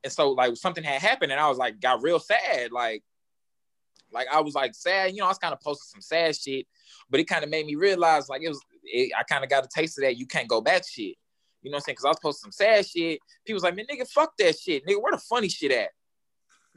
and 0.03 0.13
so 0.13 0.31
like 0.31 0.57
something 0.57 0.83
had 0.83 1.03
happened 1.03 1.33
and 1.33 1.41
I 1.41 1.49
was 1.51 1.59
like 1.59 1.79
got 1.79 2.03
real 2.03 2.19
sad 2.19 2.73
like 2.73 3.03
like 4.13 4.29
I 4.33 4.41
was 4.41 4.55
like 4.55 4.75
sad 4.75 5.13
you 5.13 5.19
know 5.19 5.27
I 5.27 5.29
was 5.29 5.39
kind 5.39 5.53
of 5.53 5.61
posting 5.61 5.91
some 5.93 6.01
sad 6.01 6.35
shit, 6.37 6.67
but 7.11 7.21
it 7.21 7.25
kind 7.25 7.45
of 7.45 7.51
made 7.51 7.67
me 7.67 7.75
realize 7.75 8.31
like 8.31 8.43
it 8.43 8.49
was 8.49 8.63
it, 8.85 9.13
I 9.19 9.23
kind 9.23 9.45
of 9.45 9.51
got 9.51 9.65
a 9.65 9.69
taste 9.75 9.99
of 9.99 10.03
that 10.03 10.17
you 10.17 10.27
can't 10.27 10.49
go 10.49 10.61
back 10.61 10.83
shit. 10.89 11.17
You 11.63 11.71
know 11.71 11.77
what 11.77 11.81
I'm 11.81 11.85
saying? 11.85 11.95
Because 11.95 12.05
I 12.05 12.09
was 12.09 12.19
posting 12.23 12.51
some 12.51 12.53
sad 12.53 12.87
shit. 12.87 13.21
People 13.45 13.57
was 13.57 13.63
like, 13.63 13.77
man, 13.77 13.87
nigga, 13.91 14.09
fuck 14.09 14.33
that 14.39 14.59
shit. 14.59 14.87
Nigga, 14.87 15.03
where 15.03 15.13
the 15.13 15.19
funny 15.19 15.49
shit 15.49 15.73
at? 15.73 15.91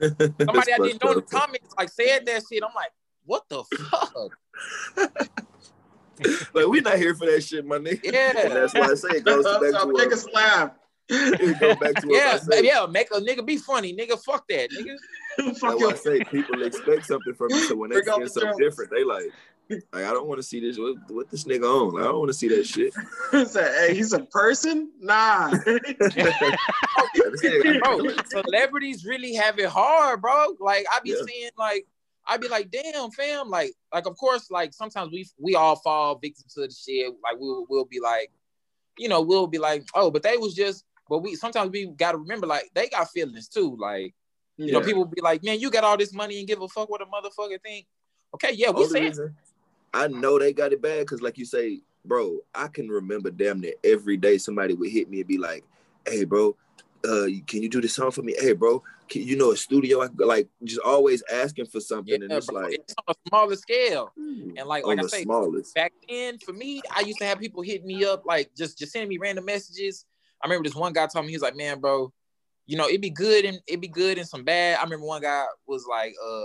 Somebody 0.00 0.72
I 0.72 0.78
didn't 0.78 1.02
know 1.02 1.12
in 1.12 1.16
the 1.16 1.22
comments 1.22 1.72
like 1.78 1.88
said 1.88 2.26
that 2.26 2.42
shit. 2.50 2.62
I'm 2.62 2.74
like, 2.74 2.90
what 3.24 3.44
the 3.48 3.64
fuck? 3.64 4.36
like 6.54 6.66
we 6.66 6.80
not 6.80 6.96
here 6.96 7.14
for 7.14 7.26
that 7.26 7.42
shit, 7.42 7.64
my 7.64 7.78
nigga. 7.78 8.12
Yeah. 8.12 8.32
And 8.36 8.52
that's 8.52 8.74
why 8.74 8.90
I 8.90 8.94
say 8.94 9.08
it 9.16 9.24
goes 9.24 9.44
back 9.60 9.60
to 9.60 9.72
so 9.72 9.86
make 9.86 9.94
what, 9.94 10.12
us 10.12 10.26
laugh. 10.32 10.70
go 11.08 11.74
back 11.76 11.94
to 11.94 12.08
what 12.08 12.50
Yeah, 12.52 12.60
yeah, 12.60 12.86
make 12.86 13.10
a 13.12 13.20
nigga 13.20 13.46
be 13.46 13.56
funny. 13.56 13.94
Nigga, 13.94 14.22
fuck 14.22 14.46
that, 14.48 14.70
nigga. 14.70 14.96
That's 15.38 15.58
Fuck 15.58 15.74
why 15.74 15.80
your 15.80 15.92
I 15.92 15.96
say 15.96 16.24
people 16.24 16.62
expect 16.62 17.06
something 17.06 17.34
from 17.34 17.48
me. 17.48 17.60
So 17.62 17.76
when 17.76 17.90
they 17.90 18.00
Bring 18.00 18.08
out 18.08 18.20
see 18.20 18.40
something 18.40 18.58
different, 18.58 18.90
they 18.90 19.04
like, 19.04 19.32
like 19.70 20.04
I 20.04 20.10
don't 20.12 20.26
want 20.26 20.38
to 20.38 20.42
see 20.42 20.60
this. 20.60 20.78
What, 20.78 20.96
what 21.10 21.30
this 21.30 21.44
nigga 21.44 21.64
on? 21.64 22.00
I 22.00 22.04
don't 22.04 22.18
want 22.18 22.28
to 22.28 22.34
see 22.34 22.48
that 22.48 22.66
shit. 22.66 22.92
Say, 23.48 23.88
hey, 23.88 23.94
he's 23.94 24.12
a 24.12 24.20
person? 24.20 24.90
Nah. 25.00 25.50
bro, 27.80 28.08
celebrities 28.26 29.04
really 29.04 29.34
have 29.34 29.58
it 29.58 29.68
hard, 29.68 30.20
bro. 30.20 30.56
Like 30.60 30.86
I 30.92 31.00
be 31.00 31.10
Yeah. 31.10 31.24
seeing, 31.26 31.50
like 31.56 31.86
I 32.26 32.36
be 32.36 32.48
like, 32.48 32.70
damn, 32.70 33.10
fam. 33.10 33.48
Like, 33.48 33.72
like 33.92 34.06
of 34.06 34.16
course, 34.16 34.50
like 34.50 34.72
sometimes 34.74 35.12
we 35.12 35.26
we 35.38 35.54
all 35.54 35.76
fall 35.76 36.18
victim 36.18 36.44
to 36.54 36.60
the 36.62 36.70
shit. 36.70 37.12
Like 37.22 37.38
we'll 37.38 37.66
we'll 37.68 37.84
be 37.86 38.00
like, 38.00 38.30
you 38.98 39.08
know, 39.08 39.20
we'll 39.22 39.46
be 39.46 39.58
like, 39.58 39.84
oh, 39.94 40.10
but 40.10 40.22
they 40.22 40.36
was 40.36 40.54
just. 40.54 40.84
But 41.08 41.18
we 41.18 41.34
sometimes 41.34 41.70
we 41.70 41.86
gotta 41.86 42.16
remember, 42.16 42.46
like 42.46 42.70
they 42.74 42.88
got 42.88 43.10
feelings 43.10 43.48
too. 43.48 43.76
Like 43.78 44.14
you 44.56 44.72
know, 44.72 44.80
people 44.80 45.04
be 45.04 45.20
like, 45.20 45.44
man, 45.44 45.60
you 45.60 45.70
got 45.70 45.84
all 45.84 45.96
this 45.98 46.14
money 46.14 46.38
and 46.38 46.48
give 46.48 46.62
a 46.62 46.68
fuck 46.68 46.88
what 46.88 47.02
a 47.02 47.06
motherfucker 47.06 47.60
think. 47.62 47.86
Okay, 48.34 48.52
yeah, 48.54 48.70
we 48.70 48.84
Only 48.84 48.88
said 48.88 49.02
reason 49.02 49.36
I 49.94 50.08
know 50.08 50.38
they 50.38 50.52
got 50.52 50.72
it 50.72 50.82
bad 50.82 51.00
because, 51.00 51.22
like 51.22 51.38
you 51.38 51.44
say, 51.44 51.80
bro, 52.04 52.38
I 52.52 52.66
can 52.66 52.88
remember 52.88 53.30
damn 53.30 53.60
near 53.60 53.74
every 53.84 54.16
day 54.16 54.38
somebody 54.38 54.74
would 54.74 54.90
hit 54.90 55.08
me 55.08 55.20
and 55.20 55.28
be 55.28 55.38
like, 55.38 55.64
"Hey, 56.06 56.24
bro, 56.24 56.56
uh, 57.08 57.26
can 57.46 57.62
you 57.62 57.68
do 57.68 57.80
this 57.80 57.94
song 57.94 58.10
for 58.10 58.22
me? 58.22 58.34
Hey, 58.36 58.52
bro, 58.54 58.82
can 59.08 59.22
you 59.22 59.36
know 59.36 59.52
a 59.52 59.56
studio? 59.56 60.02
I 60.02 60.08
like 60.16 60.48
just 60.64 60.80
always 60.84 61.22
asking 61.32 61.66
for 61.66 61.80
something, 61.80 62.20
yeah, 62.20 62.24
and 62.24 62.32
it's 62.32 62.48
bro, 62.48 62.60
like 62.62 62.74
it's 62.74 62.94
on 63.06 63.14
a 63.14 63.28
smaller 63.28 63.56
scale. 63.56 64.12
And 64.56 64.66
like, 64.66 64.84
like 64.84 64.98
I 64.98 65.06
say, 65.06 65.22
smallest. 65.22 65.74
back 65.74 65.92
then 66.08 66.38
for 66.38 66.52
me, 66.52 66.82
I 66.94 67.00
used 67.00 67.18
to 67.18 67.24
have 67.24 67.38
people 67.38 67.62
hit 67.62 67.84
me 67.84 68.04
up 68.04 68.24
like 68.26 68.50
just 68.56 68.78
just 68.78 68.92
sending 68.92 69.08
me 69.08 69.18
random 69.18 69.44
messages. 69.44 70.06
I 70.42 70.46
remember 70.46 70.68
this 70.68 70.76
one 70.76 70.92
guy 70.92 71.06
told 71.06 71.24
me 71.24 71.30
he 71.30 71.36
was 71.36 71.42
like, 71.42 71.56
"Man, 71.56 71.80
bro, 71.80 72.12
you 72.66 72.76
know 72.76 72.88
it'd 72.88 73.00
be 73.00 73.10
good 73.10 73.44
and 73.44 73.60
it'd 73.68 73.80
be 73.80 73.88
good 73.88 74.18
and 74.18 74.26
some 74.26 74.42
bad." 74.42 74.78
I 74.78 74.82
remember 74.82 75.06
one 75.06 75.22
guy 75.22 75.44
was 75.66 75.86
like, 75.88 76.14
"Uh, 76.24 76.44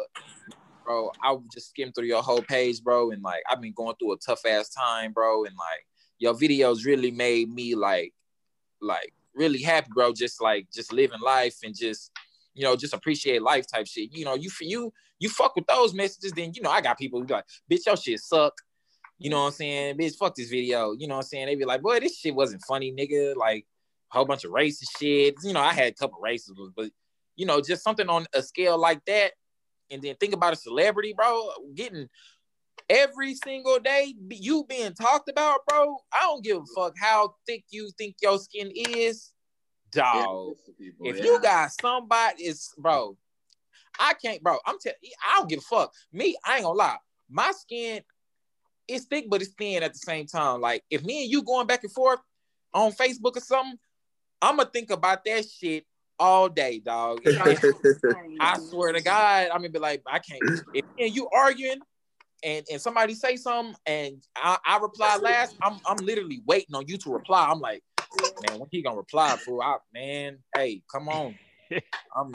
bro, 0.89 1.11
I 1.23 1.37
just 1.53 1.69
skim 1.69 1.91
through 1.91 2.07
your 2.07 2.23
whole 2.23 2.41
page, 2.41 2.83
bro, 2.83 3.11
and 3.11 3.21
like 3.21 3.43
I've 3.49 3.61
been 3.61 3.73
going 3.73 3.95
through 3.99 4.13
a 4.13 4.17
tough 4.17 4.45
ass 4.45 4.69
time, 4.69 5.13
bro, 5.13 5.45
and 5.45 5.55
like 5.55 5.85
your 6.17 6.33
videos 6.33 6.85
really 6.85 7.11
made 7.11 7.49
me 7.49 7.75
like 7.75 8.13
like 8.81 9.13
really 9.35 9.61
happy, 9.61 9.89
bro. 9.93 10.13
Just 10.13 10.41
like 10.41 10.67
just 10.73 10.91
living 10.91 11.21
life 11.21 11.57
and 11.63 11.75
just." 11.75 12.11
You 12.55 12.65
know, 12.65 12.75
just 12.75 12.93
appreciate 12.93 13.41
life 13.41 13.67
type 13.71 13.87
shit. 13.87 14.09
You 14.11 14.25
know, 14.25 14.33
you 14.33 14.49
you 14.59 14.91
you 15.19 15.29
fuck 15.29 15.55
with 15.55 15.67
those 15.67 15.93
messages, 15.93 16.33
then 16.33 16.51
you 16.53 16.61
know 16.61 16.71
I 16.71 16.81
got 16.81 16.97
people 16.97 17.19
who 17.19 17.25
be 17.25 17.33
like, 17.33 17.45
bitch, 17.71 17.85
your 17.85 17.95
shit 17.95 18.19
suck. 18.19 18.53
You 19.17 19.29
know 19.29 19.41
what 19.41 19.47
I'm 19.47 19.51
saying? 19.53 19.97
Bitch, 19.97 20.15
fuck 20.15 20.35
this 20.35 20.49
video. 20.49 20.93
You 20.93 21.07
know 21.07 21.15
what 21.15 21.25
I'm 21.25 21.27
saying? 21.27 21.45
They 21.45 21.55
be 21.55 21.63
like, 21.63 21.81
boy, 21.81 21.99
this 21.99 22.17
shit 22.17 22.35
wasn't 22.35 22.63
funny, 22.67 22.91
nigga. 22.91 23.35
Like 23.35 23.65
a 24.11 24.17
whole 24.17 24.25
bunch 24.25 24.43
of 24.43 24.51
racist 24.51 24.97
shit. 24.97 25.35
You 25.43 25.53
know, 25.53 25.61
I 25.61 25.73
had 25.73 25.93
a 25.93 25.95
couple 25.95 26.19
racist 26.21 26.57
ones, 26.57 26.73
but 26.75 26.89
you 27.35 27.45
know, 27.45 27.61
just 27.61 27.83
something 27.83 28.09
on 28.09 28.25
a 28.33 28.41
scale 28.41 28.77
like 28.77 29.05
that. 29.05 29.33
And 29.91 30.01
then 30.01 30.15
think 30.15 30.33
about 30.33 30.53
a 30.53 30.55
celebrity, 30.55 31.13
bro, 31.13 31.49
getting 31.73 32.09
every 32.89 33.35
single 33.35 33.79
day 33.79 34.15
you 34.29 34.65
being 34.67 34.93
talked 34.93 35.29
about, 35.29 35.61
bro. 35.67 35.97
I 36.13 36.21
don't 36.21 36.43
give 36.43 36.57
a 36.57 36.65
fuck 36.75 36.93
how 36.99 37.35
thick 37.45 37.63
you 37.69 37.89
think 37.97 38.15
your 38.21 38.37
skin 38.39 38.71
is, 38.75 39.31
dog. 39.91 40.55
If 41.01 41.23
you 41.23 41.39
got 41.41 41.71
somebody, 41.79 42.43
it's 42.43 42.73
bro. 42.77 43.17
I 43.99 44.13
can't, 44.13 44.41
bro. 44.41 44.57
I'm 44.65 44.77
telling 44.79 44.97
I 45.23 45.39
don't 45.39 45.49
give 45.49 45.59
a 45.59 45.61
fuck. 45.61 45.93
Me, 46.13 46.35
I 46.45 46.55
ain't 46.55 46.63
gonna 46.63 46.77
lie. 46.77 46.97
My 47.29 47.51
skin 47.51 48.01
is 48.87 49.05
thick, 49.05 49.25
but 49.29 49.41
it's 49.41 49.53
thin 49.53 49.83
at 49.83 49.93
the 49.93 49.99
same 49.99 50.25
time. 50.25 50.61
Like 50.61 50.83
if 50.89 51.03
me 51.03 51.23
and 51.23 51.31
you 51.31 51.43
going 51.43 51.67
back 51.67 51.83
and 51.83 51.91
forth 51.91 52.19
on 52.73 52.91
Facebook 52.91 53.37
or 53.37 53.41
something, 53.41 53.77
I'm 54.41 54.57
gonna 54.57 54.69
think 54.71 54.89
about 54.89 55.25
that 55.25 55.45
shit 55.49 55.85
all 56.19 56.49
day, 56.49 56.79
dog. 56.79 57.19
I 58.39 58.57
swear 58.57 58.93
to 58.93 59.01
God, 59.01 59.49
I'm 59.51 59.59
gonna 59.59 59.69
be 59.69 59.79
like, 59.79 60.03
I 60.07 60.19
can't. 60.19 60.43
If 60.73 60.85
and 60.97 61.15
you 61.15 61.27
arguing 61.33 61.79
and, 62.43 62.65
and 62.71 62.81
somebody 62.81 63.13
say 63.13 63.35
something 63.35 63.75
and 63.85 64.21
I, 64.35 64.57
I 64.65 64.77
reply 64.77 65.17
last, 65.21 65.55
I'm 65.61 65.77
I'm 65.85 65.97
literally 65.97 66.41
waiting 66.45 66.75
on 66.75 66.87
you 66.87 66.97
to 66.97 67.11
reply. 67.11 67.47
I'm 67.49 67.59
like, 67.59 67.83
man, 68.41 68.59
when 68.59 68.69
he 68.71 68.81
gonna 68.81 68.97
reply, 68.97 69.35
fool? 69.45 69.61
I, 69.61 69.77
man, 69.93 70.37
hey, 70.55 70.81
come 70.91 71.09
on. 71.09 71.35
I'm 72.15 72.31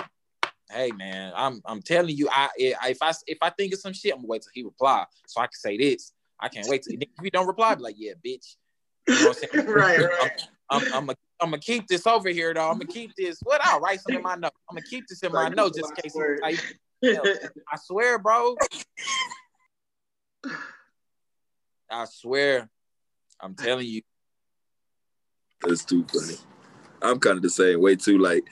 hey 0.70 0.90
man, 0.92 1.32
I'm 1.36 1.60
I'm 1.66 1.82
telling 1.82 2.16
you, 2.16 2.28
I 2.30 2.48
if 2.56 2.98
I 3.02 3.12
if 3.26 3.38
I 3.42 3.50
think 3.50 3.72
of 3.74 3.80
some 3.80 3.92
shit, 3.92 4.12
I'm 4.12 4.18
gonna 4.18 4.28
wait 4.28 4.42
till 4.42 4.50
he 4.54 4.62
reply 4.62 5.04
so 5.26 5.40
I 5.40 5.46
can 5.46 5.54
say 5.54 5.76
this. 5.76 6.12
I 6.40 6.48
can't 6.48 6.68
wait 6.68 6.82
till 6.82 6.94
if 7.00 7.08
you 7.22 7.30
don't 7.30 7.46
reply, 7.46 7.70
I'll 7.70 7.76
be 7.76 7.82
like, 7.82 7.96
yeah, 7.98 8.12
bitch. 8.24 8.56
You 9.06 9.20
know 9.20 9.28
what 9.28 9.38
I'm 9.54 9.66
right, 9.66 9.98
right. 10.00 10.30
I'm, 10.70 10.82
I'm, 10.92 11.10
I'm, 11.10 11.16
I'm 11.44 11.50
gonna 11.50 11.60
keep 11.60 11.86
this 11.86 12.06
over 12.06 12.30
here, 12.30 12.54
though. 12.54 12.70
I'm 12.70 12.78
gonna 12.78 12.86
keep 12.86 13.14
this. 13.16 13.38
What 13.42 13.60
I'll 13.62 13.78
write 13.78 14.00
something 14.00 14.16
in 14.16 14.22
my 14.22 14.34
note. 14.34 14.52
I'm 14.70 14.76
gonna 14.76 14.86
keep 14.86 15.06
this 15.06 15.22
in 15.22 15.30
my 15.30 15.44
Like, 15.44 15.54
note 15.54 15.74
just 15.74 15.90
in 15.90 15.96
case. 15.96 16.16
I, 16.42 16.56
I 17.70 17.76
swear, 17.76 18.18
bro. 18.18 18.56
I 21.90 22.06
swear. 22.06 22.70
I'm 23.40 23.54
telling 23.54 23.86
you. 23.86 24.00
That's 25.60 25.84
too 25.84 26.06
funny. 26.10 26.36
I'm 27.02 27.20
kind 27.20 27.36
of 27.36 27.42
the 27.42 27.50
same 27.50 27.82
way 27.82 27.94
too. 27.94 28.16
Like, 28.16 28.44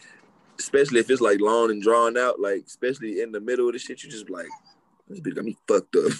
especially 0.58 1.00
if 1.00 1.08
it's 1.08 1.22
like 1.22 1.40
long 1.40 1.70
and 1.70 1.82
drawn 1.82 2.18
out. 2.18 2.40
Like, 2.40 2.64
especially 2.66 3.22
in 3.22 3.32
the 3.32 3.40
middle 3.40 3.68
of 3.68 3.72
the 3.72 3.78
shit, 3.78 4.04
you 4.04 4.10
just 4.10 4.26
be 4.26 4.34
like, 4.34 4.48
this 5.08 5.20
bitch 5.20 5.34
got 5.34 5.46
me 5.46 5.56
fucked 5.66 5.96
up. 5.96 6.12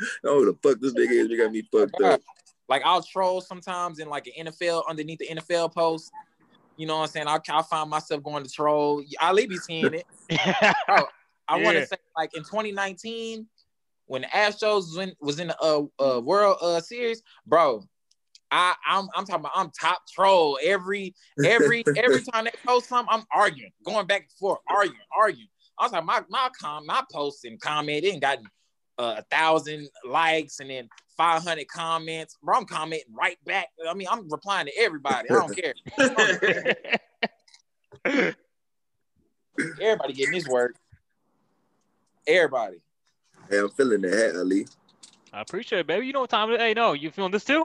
I 0.00 0.04
don't 0.24 0.24
know 0.24 0.38
who 0.38 0.46
the 0.46 0.58
fuck 0.68 0.80
this 0.80 0.94
nigga 0.94 1.12
is. 1.12 1.28
He 1.28 1.36
got 1.36 1.52
me 1.52 1.62
fucked 1.70 2.00
up. 2.00 2.20
Like 2.68 2.82
I'll 2.84 3.02
troll 3.02 3.40
sometimes 3.40 3.98
in 3.98 4.08
like 4.08 4.26
an 4.26 4.46
NFL 4.46 4.82
underneath 4.88 5.18
the 5.18 5.28
NFL 5.28 5.74
post. 5.74 6.12
You 6.76 6.86
know 6.86 6.98
what 6.98 7.04
I'm 7.04 7.08
saying? 7.08 7.26
I'll, 7.26 7.42
I'll 7.48 7.62
find 7.62 7.90
myself 7.90 8.22
going 8.22 8.44
to 8.44 8.50
troll. 8.50 9.02
I'll 9.20 9.34
be 9.34 9.56
seeing 9.56 9.94
it. 9.94 10.06
Bro, 10.86 11.06
I 11.48 11.60
want 11.60 11.76
to 11.76 11.86
say 11.86 11.96
like 12.16 12.36
in 12.36 12.42
2019 12.42 13.46
when 14.06 14.22
the 14.22 14.28
Astros 14.28 14.74
was 14.74 14.96
in, 14.96 15.12
was 15.20 15.38
in 15.38 15.48
the 15.48 15.58
uh, 15.60 15.82
uh, 16.02 16.20
World 16.20 16.56
uh, 16.60 16.80
Series, 16.80 17.22
bro. 17.46 17.84
I, 18.50 18.74
I'm 18.88 19.08
I'm 19.14 19.26
talking 19.26 19.40
about 19.40 19.52
I'm 19.54 19.70
top 19.78 20.00
troll 20.10 20.58
every 20.64 21.14
every 21.44 21.84
every 21.96 22.22
time 22.32 22.44
they 22.44 22.52
post 22.66 22.88
something 22.88 23.12
I'm 23.12 23.24
arguing 23.30 23.72
going 23.84 24.06
back 24.06 24.22
and 24.22 24.30
forth 24.32 24.60
arguing 24.66 24.96
arguing 25.14 25.48
I 25.78 25.84
was 25.84 25.92
like 25.92 26.04
my 26.06 26.22
my 26.30 26.48
com 26.58 26.86
my 26.86 27.02
post 27.12 27.44
and 27.44 27.60
comment 27.60 28.04
it 28.04 28.08
ain't 28.08 28.22
gotten 28.22 28.46
uh, 28.98 29.16
a 29.18 29.22
thousand 29.34 29.88
likes 30.04 30.60
and 30.60 30.70
then 30.70 30.88
500 31.16 31.66
comments 31.68 32.36
bro 32.42 32.58
I'm 32.58 32.64
commenting 32.64 33.14
right 33.14 33.38
back 33.44 33.68
I 33.88 33.94
mean 33.94 34.08
I'm 34.10 34.28
replying 34.28 34.66
to 34.66 34.72
everybody 34.78 35.30
I 35.30 35.34
don't 35.34 35.56
care 35.56 35.74
everybody 39.80 40.12
getting 40.12 40.34
this 40.34 40.48
work 40.48 40.74
everybody 42.26 42.80
Hey, 43.50 43.58
I'm 43.58 43.70
feeling 43.70 44.02
the 44.02 44.10
hat, 44.10 44.36
Ali. 44.36 44.66
I 45.32 45.40
appreciate 45.40 45.80
it, 45.80 45.86
baby. 45.86 46.06
You 46.06 46.12
know 46.12 46.20
what 46.20 46.30
time 46.30 46.50
it 46.50 46.54
is. 46.54 46.60
Hey, 46.60 46.74
no, 46.74 46.92
you 46.92 47.10
feeling 47.10 47.32
this 47.32 47.44
too? 47.44 47.64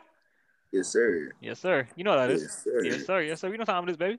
Yes, 0.71 0.88
sir. 0.88 1.31
Yes, 1.41 1.59
sir. 1.59 1.88
You 1.95 2.05
know 2.05 2.15
that 2.15 2.31
is. 2.31 2.43
Yes, 2.43 2.63
sir. 2.63 2.84
Yes, 2.84 3.05
sir. 3.05 3.21
Yes, 3.21 3.41
sir. 3.41 3.49
You 3.49 3.57
know 3.57 3.61
what 3.61 3.67
time 3.67 3.88
it 3.88 3.91
is, 3.91 3.97
baby. 3.97 4.17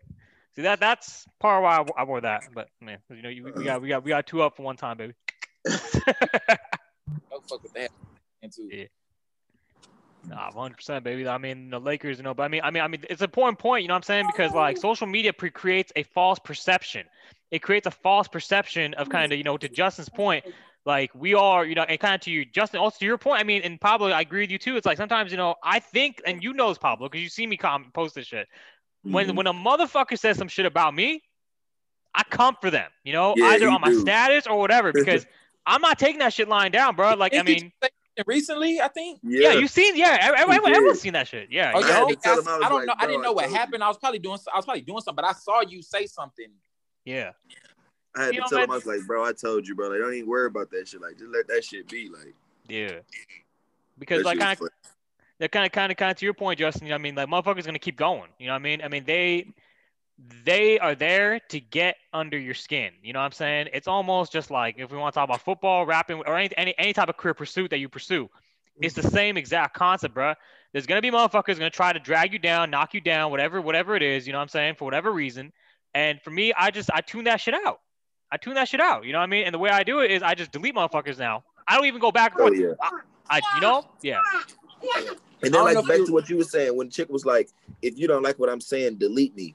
See 0.54 0.62
that? 0.62 0.78
That's 0.78 1.26
part 1.40 1.58
of 1.58 1.64
why 1.64 1.84
I 2.00 2.04
wore 2.04 2.20
that. 2.20 2.42
But 2.54 2.68
man, 2.80 2.98
you 3.10 3.22
know, 3.22 3.30
you, 3.30 3.52
we 3.56 3.64
got 3.64 3.80
we 3.80 3.88
got 3.88 4.04
we 4.04 4.10
got 4.10 4.26
two 4.26 4.42
up 4.42 4.56
for 4.56 4.62
one 4.62 4.76
time, 4.76 4.98
baby. 4.98 5.14
don't 7.30 7.46
fuck 7.48 7.62
with 7.62 7.72
that 7.74 7.90
and 8.42 8.52
too 8.52 8.68
Yeah. 8.70 8.84
Nah, 10.26 10.50
100 10.52 10.76
percent, 10.76 11.04
baby. 11.04 11.28
I 11.28 11.36
mean, 11.36 11.68
the 11.68 11.78
Lakers, 11.78 12.16
you 12.16 12.24
know, 12.24 12.32
but 12.32 12.44
I 12.44 12.48
mean, 12.48 12.62
I 12.64 12.70
mean, 12.70 12.82
I 12.82 12.88
mean, 12.88 13.04
it's 13.10 13.20
an 13.20 13.26
important 13.26 13.58
point, 13.58 13.82
you 13.82 13.88
know 13.88 13.94
what 13.94 13.98
I'm 13.98 14.02
saying? 14.04 14.26
Because 14.26 14.54
like 14.54 14.78
social 14.78 15.06
media 15.06 15.34
pre- 15.34 15.50
creates 15.50 15.92
a 15.96 16.02
false 16.02 16.38
perception. 16.38 17.04
It 17.50 17.58
creates 17.60 17.86
a 17.86 17.90
false 17.90 18.26
perception 18.26 18.94
of 18.94 19.10
kind 19.10 19.32
of, 19.32 19.38
you 19.38 19.44
know, 19.44 19.58
to 19.58 19.68
Justin's 19.68 20.08
point, 20.08 20.44
like 20.86 21.14
we 21.14 21.34
are, 21.34 21.66
you 21.66 21.74
know, 21.74 21.82
and 21.82 22.00
kind 22.00 22.14
of 22.14 22.22
to 22.22 22.30
you, 22.30 22.46
Justin, 22.46 22.80
also 22.80 22.96
to 23.00 23.04
your 23.04 23.18
point. 23.18 23.40
I 23.40 23.44
mean, 23.44 23.60
and 23.62 23.78
Pablo, 23.78 24.08
I 24.08 24.22
agree 24.22 24.40
with 24.42 24.50
you 24.50 24.58
too. 24.58 24.76
It's 24.76 24.86
like 24.86 24.96
sometimes, 24.96 25.30
you 25.30 25.36
know, 25.36 25.56
I 25.62 25.78
think, 25.78 26.22
and 26.26 26.42
you 26.42 26.54
know, 26.54 26.70
this 26.70 26.78
Pablo, 26.78 27.08
because 27.08 27.22
you 27.22 27.28
see 27.28 27.46
me 27.46 27.58
comment, 27.58 27.92
post 27.92 28.14
this 28.14 28.26
shit. 28.26 28.48
When 29.02 29.28
Mhm. 29.28 29.36
when 29.36 29.46
a 29.46 29.52
motherfucker 29.52 30.18
says 30.18 30.38
some 30.38 30.48
shit 30.48 30.64
about 30.64 30.94
me, 30.94 31.22
I 32.14 32.22
come 32.30 32.56
for 32.62 32.70
them, 32.70 32.90
you 33.02 33.12
know, 33.12 33.34
yeah, 33.36 33.48
either 33.48 33.68
on 33.68 33.82
my 33.82 33.90
do. 33.90 34.00
status 34.00 34.46
or 34.46 34.58
whatever, 34.58 34.92
because 34.92 35.26
I'm 35.66 35.80
not 35.80 35.98
taking 35.98 36.18
that 36.20 36.32
shit 36.32 36.48
lying 36.48 36.72
down, 36.72 36.96
bro. 36.96 37.14
Like, 37.14 37.34
I 37.34 37.42
mean, 37.42 37.72
recently, 38.26 38.80
I 38.80 38.88
think. 38.88 39.20
Yeah, 39.22 39.52
yeah 39.52 39.58
you 39.58 39.66
seen, 39.66 39.96
yeah, 39.96 40.32
everyone, 40.36 40.74
everyone's 40.74 41.00
seen 41.00 41.14
that 41.14 41.28
shit. 41.28 41.50
Yeah, 41.50 41.72
oh, 41.74 41.80
you 41.80 41.86
know? 41.86 41.92
I, 41.92 41.98
I, 41.98 42.32
I, 42.66 42.68
don't 42.68 42.78
like, 42.78 42.86
know, 42.86 42.94
I 42.98 43.06
didn't 43.06 43.22
know 43.22 43.32
what 43.32 43.50
happened. 43.50 43.82
I 43.82 43.88
was 43.88 43.98
probably 43.98 44.18
doing, 44.18 44.38
I 44.52 44.56
was 44.56 44.64
probably 44.64 44.82
doing 44.82 45.00
something, 45.00 45.22
but 45.22 45.24
I 45.24 45.32
saw 45.32 45.62
you 45.62 45.82
say 45.82 46.06
something. 46.06 46.48
Yeah. 47.04 47.30
I 48.16 48.26
had 48.26 48.34
you 48.34 48.42
to 48.42 48.48
tell 48.48 48.58
him, 48.58 48.70
I 48.70 48.74
was 48.74 48.86
like, 48.86 49.00
bro, 49.06 49.24
I 49.24 49.32
told 49.32 49.66
you, 49.66 49.74
bro, 49.74 49.88
like, 49.88 49.98
don't 49.98 50.14
even 50.14 50.28
worry 50.28 50.46
about 50.46 50.70
that 50.70 50.86
shit. 50.86 51.00
Like, 51.00 51.18
just 51.18 51.30
let 51.32 51.48
that 51.48 51.64
shit 51.64 51.88
be. 51.88 52.08
Like, 52.08 52.34
yeah, 52.68 52.98
because 53.98 54.22
like 54.24 54.38
kind 54.38 54.58
of, 54.60 54.68
that 55.38 55.50
kind 55.50 55.66
of, 55.66 55.72
kind 55.72 55.90
of, 55.90 55.98
kind 55.98 56.10
of 56.12 56.16
to 56.18 56.24
your 56.24 56.34
point, 56.34 56.60
Justin. 56.60 56.86
You 56.86 56.90
know, 56.90 56.94
I 56.94 56.98
mean, 56.98 57.16
like, 57.16 57.28
motherfuckers 57.28 57.66
gonna 57.66 57.80
keep 57.80 57.96
going. 57.96 58.30
You 58.38 58.46
know, 58.46 58.52
what 58.52 58.60
I 58.60 58.62
mean, 58.62 58.82
I 58.82 58.88
mean, 58.88 59.04
they 59.04 59.48
they 60.44 60.78
are 60.78 60.94
there 60.94 61.40
to 61.48 61.60
get 61.60 61.96
under 62.12 62.38
your 62.38 62.54
skin. 62.54 62.92
You 63.02 63.12
know 63.12 63.18
what 63.18 63.26
I'm 63.26 63.32
saying? 63.32 63.68
It's 63.72 63.88
almost 63.88 64.32
just 64.32 64.50
like 64.50 64.76
if 64.78 64.90
we 64.90 64.98
want 64.98 65.12
to 65.14 65.18
talk 65.18 65.28
about 65.28 65.40
football, 65.40 65.86
rapping, 65.86 66.22
or 66.26 66.36
any 66.36 66.56
any, 66.56 66.74
any 66.78 66.92
type 66.92 67.08
of 67.08 67.16
career 67.16 67.34
pursuit 67.34 67.70
that 67.70 67.78
you 67.78 67.88
pursue, 67.88 68.28
it's 68.80 68.94
the 68.94 69.02
mm-hmm. 69.02 69.10
same 69.10 69.36
exact 69.36 69.74
concept, 69.74 70.14
bro. 70.14 70.34
There's 70.72 70.86
gonna 70.86 71.02
be 71.02 71.10
motherfuckers 71.10 71.58
gonna 71.58 71.70
try 71.70 71.92
to 71.92 71.98
drag 71.98 72.32
you 72.32 72.38
down, 72.38 72.70
knock 72.70 72.94
you 72.94 73.00
down, 73.00 73.30
whatever 73.30 73.60
whatever 73.60 73.96
it 73.96 74.02
is. 74.02 74.26
You 74.26 74.32
know 74.32 74.38
what 74.38 74.44
I'm 74.44 74.48
saying? 74.48 74.74
For 74.76 74.84
whatever 74.84 75.12
reason. 75.12 75.52
And 75.94 76.20
for 76.22 76.30
me, 76.30 76.52
I 76.52 76.70
just 76.70 76.90
I 76.92 77.00
tune 77.00 77.24
that 77.24 77.40
shit 77.40 77.54
out. 77.54 77.80
I 78.30 78.36
tune 78.36 78.54
that 78.54 78.68
shit 78.68 78.80
out. 78.80 79.04
You 79.04 79.12
know 79.12 79.18
what 79.18 79.24
I 79.24 79.28
mean? 79.28 79.44
And 79.44 79.54
the 79.54 79.58
way 79.58 79.70
I 79.70 79.84
do 79.84 80.00
it 80.00 80.10
is 80.10 80.22
I 80.22 80.34
just 80.34 80.50
delete 80.50 80.74
motherfuckers 80.74 81.18
now. 81.18 81.44
I 81.68 81.76
don't 81.76 81.86
even 81.86 82.00
go 82.00 82.10
back 82.10 82.32
and 82.32 82.40
forth. 82.40 82.52
Oh, 82.56 82.60
yeah. 82.60 83.00
I, 83.28 83.38
I, 83.38 83.54
you 83.54 83.60
know, 83.60 83.86
yeah. 84.02 84.20
And 85.42 85.54
then 85.54 85.64
like 85.64 85.74
back 85.86 85.98
you... 85.98 86.06
to 86.06 86.12
what 86.12 86.28
you 86.28 86.36
were 86.36 86.44
saying 86.44 86.76
when 86.76 86.90
chick 86.90 87.08
was 87.08 87.24
like, 87.24 87.50
if 87.82 87.98
you 87.98 88.08
don't 88.08 88.22
like 88.22 88.38
what 88.38 88.48
I'm 88.48 88.60
saying, 88.60 88.96
delete 88.96 89.36
me. 89.36 89.54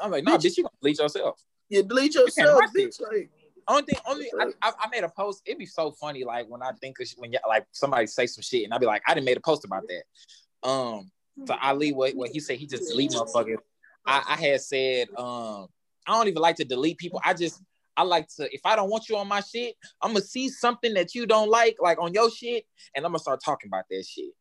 I'm 0.00 0.10
like, 0.10 0.24
no, 0.24 0.32
nah, 0.32 0.38
bitch, 0.38 0.56
you 0.56 0.64
gonna 0.64 0.72
delete 0.80 0.98
yourself. 0.98 1.40
You 1.68 1.82
delete 1.82 2.14
yourself, 2.14 2.62
you 2.74 2.88
bitch. 2.88 3.00
Like, 3.00 3.30
only 3.68 3.82
thing, 3.82 3.98
only 4.06 4.30
I, 4.62 4.72
I, 4.78 4.88
made 4.90 5.02
a 5.02 5.08
post. 5.08 5.42
It'd 5.44 5.58
be 5.58 5.66
so 5.66 5.90
funny, 5.90 6.22
like 6.24 6.46
when 6.48 6.62
I 6.62 6.70
think 6.80 7.00
of, 7.00 7.08
when 7.16 7.34
like 7.48 7.66
somebody 7.72 8.06
say 8.06 8.26
some 8.26 8.42
shit, 8.42 8.64
and 8.64 8.72
I'd 8.72 8.80
be 8.80 8.86
like, 8.86 9.02
I 9.08 9.14
didn't 9.14 9.26
made 9.26 9.36
a 9.36 9.40
post 9.40 9.64
about 9.64 9.82
that. 9.88 10.68
Um, 10.68 11.10
so 11.46 11.56
Ali, 11.60 11.92
what 11.92 12.14
what 12.14 12.30
he 12.30 12.40
said, 12.40 12.58
he 12.58 12.66
just 12.66 12.88
delete 12.88 13.10
motherfuckers. 13.10 13.58
I, 14.06 14.22
I 14.28 14.36
had 14.36 14.60
said, 14.60 15.08
um, 15.16 15.66
I 16.06 16.12
don't 16.12 16.28
even 16.28 16.40
like 16.40 16.56
to 16.56 16.64
delete 16.64 16.98
people. 16.98 17.20
I 17.24 17.34
just 17.34 17.60
I 17.96 18.02
like 18.02 18.28
to, 18.36 18.48
if 18.54 18.60
I 18.64 18.76
don't 18.76 18.90
want 18.90 19.08
you 19.08 19.16
on 19.16 19.26
my 19.26 19.40
shit, 19.40 19.74
I'm 20.02 20.12
gonna 20.12 20.24
see 20.24 20.48
something 20.48 20.94
that 20.94 21.14
you 21.14 21.26
don't 21.26 21.50
like, 21.50 21.76
like 21.80 22.00
on 22.00 22.12
your 22.12 22.30
shit, 22.30 22.64
and 22.94 23.04
I'm 23.04 23.12
gonna 23.12 23.18
start 23.18 23.40
talking 23.44 23.68
about 23.68 23.84
that 23.90 24.04
shit. 24.06 24.32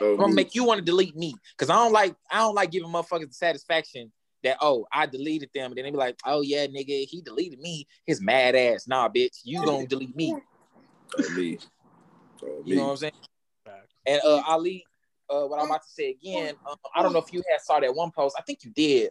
I'm 0.00 0.16
gonna 0.16 0.34
make 0.34 0.54
you 0.54 0.64
want 0.64 0.78
to 0.78 0.84
delete 0.84 1.16
me 1.16 1.34
because 1.56 1.70
I 1.70 1.74
don't 1.74 1.92
like 1.92 2.14
I 2.30 2.38
don't 2.38 2.54
like 2.54 2.70
giving 2.70 2.88
motherfuckers 2.88 3.28
the 3.28 3.34
satisfaction 3.34 4.12
that 4.42 4.58
oh 4.60 4.86
I 4.92 5.06
deleted 5.06 5.50
them 5.54 5.70
and 5.70 5.76
then 5.76 5.84
they 5.84 5.90
be 5.90 5.96
like 5.96 6.16
oh 6.26 6.40
yeah 6.40 6.66
nigga 6.66 7.06
he 7.06 7.22
deleted 7.24 7.60
me 7.60 7.86
his 8.06 8.20
mad 8.20 8.54
ass 8.54 8.86
nah 8.86 9.08
bitch 9.08 9.40
you 9.44 9.64
gonna 9.64 9.86
delete 9.86 10.16
me. 10.16 10.34
Oh, 11.16 11.30
me. 11.34 11.58
Oh, 12.42 12.62
you 12.64 12.76
know 12.76 12.84
what 12.84 12.90
I'm 12.90 12.96
saying? 12.96 13.12
And 14.06 14.20
uh, 14.24 14.42
Ali, 14.46 14.84
uh, 15.30 15.42
what 15.42 15.60
I'm 15.60 15.66
about 15.66 15.82
to 15.82 15.88
say 15.88 16.10
again, 16.10 16.54
um, 16.68 16.76
I 16.94 17.02
don't 17.02 17.12
know 17.12 17.20
if 17.20 17.32
you 17.32 17.42
had 17.50 17.60
saw 17.60 17.78
that 17.80 17.94
one 17.94 18.10
post. 18.10 18.34
I 18.38 18.42
think 18.42 18.60
you 18.64 18.72
did. 18.74 19.10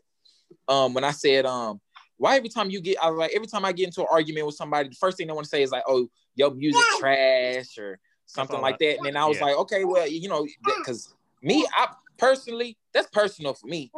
Um, 0.67 0.93
when 0.93 1.03
I 1.03 1.11
said 1.11 1.45
um, 1.45 1.79
why 2.17 2.35
every 2.35 2.49
time 2.49 2.69
you 2.69 2.81
get, 2.81 2.97
I 3.01 3.09
was 3.09 3.19
like 3.19 3.31
every 3.33 3.47
time 3.47 3.63
I 3.63 3.71
get 3.71 3.87
into 3.87 4.01
an 4.01 4.07
argument 4.11 4.45
with 4.45 4.55
somebody, 4.55 4.89
the 4.89 4.95
first 4.95 5.17
thing 5.17 5.27
they 5.27 5.33
want 5.33 5.45
to 5.45 5.49
say 5.49 5.63
is 5.63 5.71
like, 5.71 5.83
oh, 5.87 6.07
your 6.35 6.51
music 6.53 6.83
trash 6.99 7.77
or 7.77 7.99
something 8.33 8.61
like 8.61 8.79
that. 8.79 8.97
And 8.97 9.05
then 9.05 9.17
I 9.17 9.25
was 9.25 9.37
yeah. 9.37 9.45
like, 9.45 9.57
okay, 9.57 9.85
well, 9.85 10.07
you 10.07 10.29
know, 10.29 10.47
because 10.77 11.13
me, 11.41 11.65
I 11.73 11.87
personally, 12.17 12.77
that's 12.93 13.07
personal 13.07 13.53
for 13.53 13.67
me. 13.67 13.91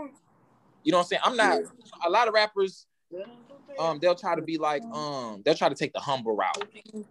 You 0.83 0.91
know 0.91 0.97
what 0.97 1.03
I'm 1.03 1.07
saying? 1.07 1.21
I'm 1.23 1.35
not 1.37 1.59
a 2.05 2.09
lot 2.09 2.27
of 2.27 2.33
rappers. 2.33 2.85
Um, 3.79 3.99
they'll 3.99 4.15
try 4.15 4.35
to 4.35 4.41
be 4.41 4.57
like, 4.57 4.83
um, 4.85 5.41
they'll 5.43 5.55
try 5.55 5.69
to 5.69 5.75
take 5.75 5.93
the 5.93 5.99
humble 5.99 6.35
route. 6.35 6.63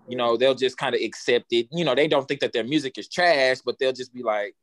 You 0.08 0.16
know, 0.16 0.36
they'll 0.36 0.54
just 0.54 0.76
kind 0.76 0.94
of 0.94 1.00
accept 1.00 1.46
it. 1.52 1.66
You 1.72 1.84
know, 1.84 1.94
they 1.94 2.08
don't 2.08 2.26
think 2.26 2.40
that 2.40 2.52
their 2.52 2.64
music 2.64 2.98
is 2.98 3.08
trash, 3.08 3.58
but 3.64 3.78
they'll 3.78 3.92
just 3.92 4.12
be 4.14 4.22
like, 4.22 4.54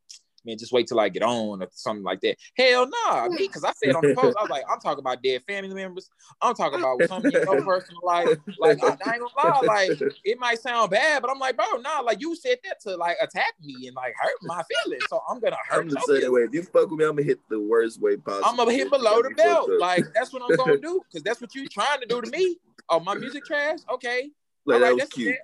man, 0.46 0.58
just 0.58 0.72
wait 0.72 0.88
till 0.88 1.00
I 1.00 1.10
get 1.10 1.24
on 1.24 1.62
or 1.62 1.68
something 1.72 2.04
like 2.04 2.22
that. 2.22 2.38
Hell 2.58 2.88
nah, 3.06 3.28
me, 3.28 3.38
because 3.38 3.64
I 3.64 3.72
said 3.74 3.96
on 3.96 4.02
the 4.02 4.16
post, 4.16 4.38
I 4.38 4.42
was 4.42 4.50
like, 4.50 4.64
I'm 4.70 4.80
talking 4.80 5.00
about 5.00 5.22
dead 5.24 5.42
family 5.48 5.74
members. 5.74 6.10
I'm 6.42 6.54
talking 6.56 6.80
about 6.80 7.02
something 7.08 7.32
in 7.32 7.42
your 7.42 7.62
personal 7.64 8.02
life. 8.04 8.38
Like, 8.60 8.84
I, 8.84 8.88
I 8.88 8.92
ain't 8.92 9.00
gonna 9.02 9.28
lie, 9.38 9.62
like, 9.66 10.02
it 10.24 10.40
might 10.40 10.60
sound 10.60 10.92
bad, 10.92 11.22
but 11.22 11.32
I'm 11.32 11.40
like, 11.40 11.56
bro, 11.56 11.66
nah, 11.82 12.02
like, 12.02 12.22
you 12.22 12.36
said 12.36 12.58
that 12.66 12.80
to, 12.82 12.96
like, 12.96 13.18
attack 13.22 13.54
me 13.62 13.88
and, 13.88 13.96
like, 13.96 14.14
hurt 14.20 14.36
my 14.44 14.62
feelings. 14.84 15.04
So 15.10 15.22
I'm 15.30 15.40
gonna 15.40 15.58
hurt 15.68 15.82
I'm 15.82 15.90
that 15.90 16.32
way. 16.32 16.42
If 16.42 16.54
you 16.54 16.64
fuck 16.64 16.90
with 16.90 17.00
me, 17.00 17.06
I'm 17.06 17.12
gonna 17.12 17.24
hit 17.24 17.40
the 17.50 17.60
worst 17.60 18.02
way 18.02 18.18
possible. 18.18 18.46
I'm 18.46 18.56
gonna 18.56 18.74
hit 18.74 18.90
below 18.90 19.22
the 19.22 19.32
belt. 19.32 19.70
Like, 19.80 20.06
that's 20.14 20.34
what 20.34 20.42
I'm 20.42 20.56
gonna 20.56 20.78
do, 20.82 21.02
because 21.10 21.24
that's 21.24 21.42
what 21.42 21.54
you 21.56 21.68
trying 21.68 22.02
to 22.02 22.06
do 22.06 22.22
to 22.22 22.30
me. 22.30 22.58
Oh, 22.90 23.00
my 23.00 23.16
music 23.16 23.46
trash? 23.46 23.80
Okay. 23.92 24.30
Like, 24.66 24.76
All 24.76 24.82
right, 24.82 24.90
that 24.92 24.98
that's 24.98 25.14
cute. 25.14 25.36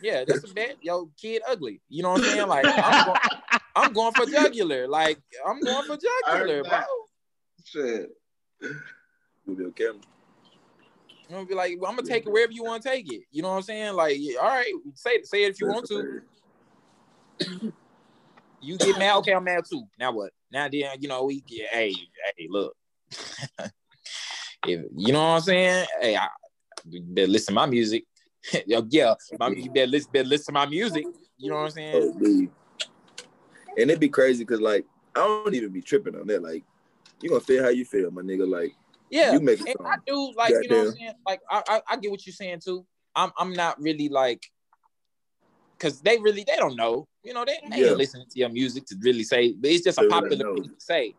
Yeah, 0.00 0.24
that's 0.26 0.48
a 0.48 0.52
bet. 0.52 0.76
Yo, 0.80 1.08
kid 1.20 1.42
ugly. 1.48 1.80
You 1.88 2.02
know 2.02 2.12
what 2.12 2.20
I'm 2.22 2.26
saying? 2.26 2.48
Like, 2.48 2.66
I'm 2.66 3.06
going, 3.06 3.18
I'm 3.76 3.92
going 3.92 4.12
for 4.14 4.26
jugular. 4.26 4.88
Like 4.88 5.18
I'm 5.46 5.60
going 5.60 5.86
for 5.86 5.96
jugular, 5.96 6.64
bro. 6.64 6.80
Shit. 7.64 8.10
We'll 9.46 9.56
be 9.56 9.64
okay. 9.66 9.88
I'm 9.88 10.00
gonna 11.30 11.46
be 11.46 11.54
like, 11.54 11.76
well, 11.78 11.90
I'm 11.90 11.96
gonna 11.96 12.08
take 12.08 12.26
it 12.26 12.30
wherever 12.30 12.52
you 12.52 12.64
want 12.64 12.82
to 12.82 12.88
take 12.88 13.10
it. 13.12 13.22
You 13.30 13.42
know 13.42 13.50
what 13.50 13.56
I'm 13.56 13.62
saying? 13.62 13.94
Like, 13.94 14.18
all 14.40 14.48
right, 14.48 14.72
say 14.94 15.10
it, 15.10 15.26
say 15.26 15.44
it 15.44 15.50
if 15.50 15.60
you 15.60 15.66
want 15.66 15.86
to. 15.86 16.22
you 18.60 18.78
get 18.78 18.98
mad, 18.98 19.16
okay, 19.16 19.32
I'm 19.32 19.44
mad 19.44 19.64
too. 19.68 19.84
Now 19.98 20.12
what? 20.12 20.32
Now 20.52 20.68
then, 20.68 20.90
you 21.00 21.08
know, 21.08 21.24
we 21.24 21.40
get, 21.40 21.68
hey, 21.68 21.92
hey, 21.92 22.46
look. 22.48 22.74
if 24.66 24.84
you 24.96 25.12
know 25.12 25.20
what 25.20 25.36
I'm 25.36 25.40
saying, 25.40 25.86
hey, 26.00 26.16
I 26.16 26.28
better 26.84 27.28
listen 27.28 27.54
to 27.54 27.60
my 27.60 27.66
music. 27.66 28.04
yeah, 28.66 29.14
my, 29.38 29.48
you 29.48 29.70
better 29.70 29.86
listen, 29.86 30.10
better 30.12 30.28
listen 30.28 30.46
to 30.46 30.52
my 30.52 30.66
music. 30.66 31.06
You 31.38 31.50
know 31.50 31.56
what 31.56 31.64
I'm 31.64 31.70
saying? 31.70 32.50
And 33.78 33.90
it'd 33.90 34.00
be 34.00 34.08
crazy 34.08 34.44
because 34.44 34.60
like 34.60 34.84
I 35.14 35.20
don't 35.20 35.54
even 35.54 35.70
be 35.70 35.82
tripping 35.82 36.16
on 36.16 36.26
that. 36.26 36.42
Like 36.42 36.64
you 37.20 37.28
gonna 37.28 37.40
feel 37.40 37.62
how 37.62 37.70
you 37.70 37.84
feel, 37.84 38.10
my 38.10 38.22
nigga. 38.22 38.48
Like 38.48 38.74
yeah, 39.10 39.32
you 39.32 39.40
make 39.40 39.60
it. 39.60 39.76
I 39.84 39.96
do 40.06 40.32
like 40.36 40.50
you 40.50 40.68
know 40.68 40.78
what 40.78 40.86
I'm 40.88 40.92
saying. 40.92 41.12
Like 41.26 41.40
I, 41.50 41.62
I, 41.68 41.80
I 41.90 41.96
get 41.96 42.10
what 42.10 42.26
you're 42.26 42.34
saying 42.34 42.60
too. 42.64 42.86
I'm 43.14 43.32
I'm 43.38 43.52
not 43.52 43.80
really 43.80 44.08
like 44.08 44.50
because 45.78 46.00
they 46.00 46.18
really 46.18 46.44
they 46.44 46.56
don't 46.56 46.76
know. 46.76 47.06
You 47.22 47.34
know 47.34 47.44
they, 47.44 47.58
they 47.70 47.80
yeah. 47.80 47.88
ain't 47.88 47.98
listening 47.98 48.26
to 48.30 48.38
your 48.38 48.48
music 48.48 48.86
to 48.86 48.96
really 49.00 49.24
say, 49.24 49.52
but 49.52 49.70
it's 49.70 49.84
just 49.84 49.98
a 49.98 50.08
popular 50.08 50.54
thing 50.54 50.64
to 50.64 50.70
say. 50.78 51.14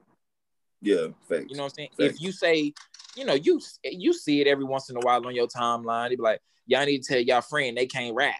Yeah, 0.82 1.08
thanks. 1.28 1.50
You 1.50 1.58
know 1.58 1.64
what 1.64 1.74
I'm 1.74 1.76
saying? 1.76 1.90
If 1.98 2.22
you 2.22 2.32
say, 2.32 2.74
you 3.16 3.26
know, 3.26 3.34
you 3.34 3.62
you 3.84 4.14
see 4.14 4.42
it 4.42 4.48
every 4.48 4.66
once 4.66 4.90
in 4.90 4.98
a 4.98 5.00
while 5.00 5.26
on 5.26 5.36
your 5.36 5.48
timeline, 5.48 6.10
they 6.10 6.16
be 6.16 6.22
like, 6.22 6.42
y'all 6.68 6.86
need 6.86 7.04
to 7.04 7.14
tell 7.14 7.22
y'all 7.22 7.42
friend 7.42 7.76
they 7.78 7.88
can't 7.88 8.16
rap. 8.16 8.36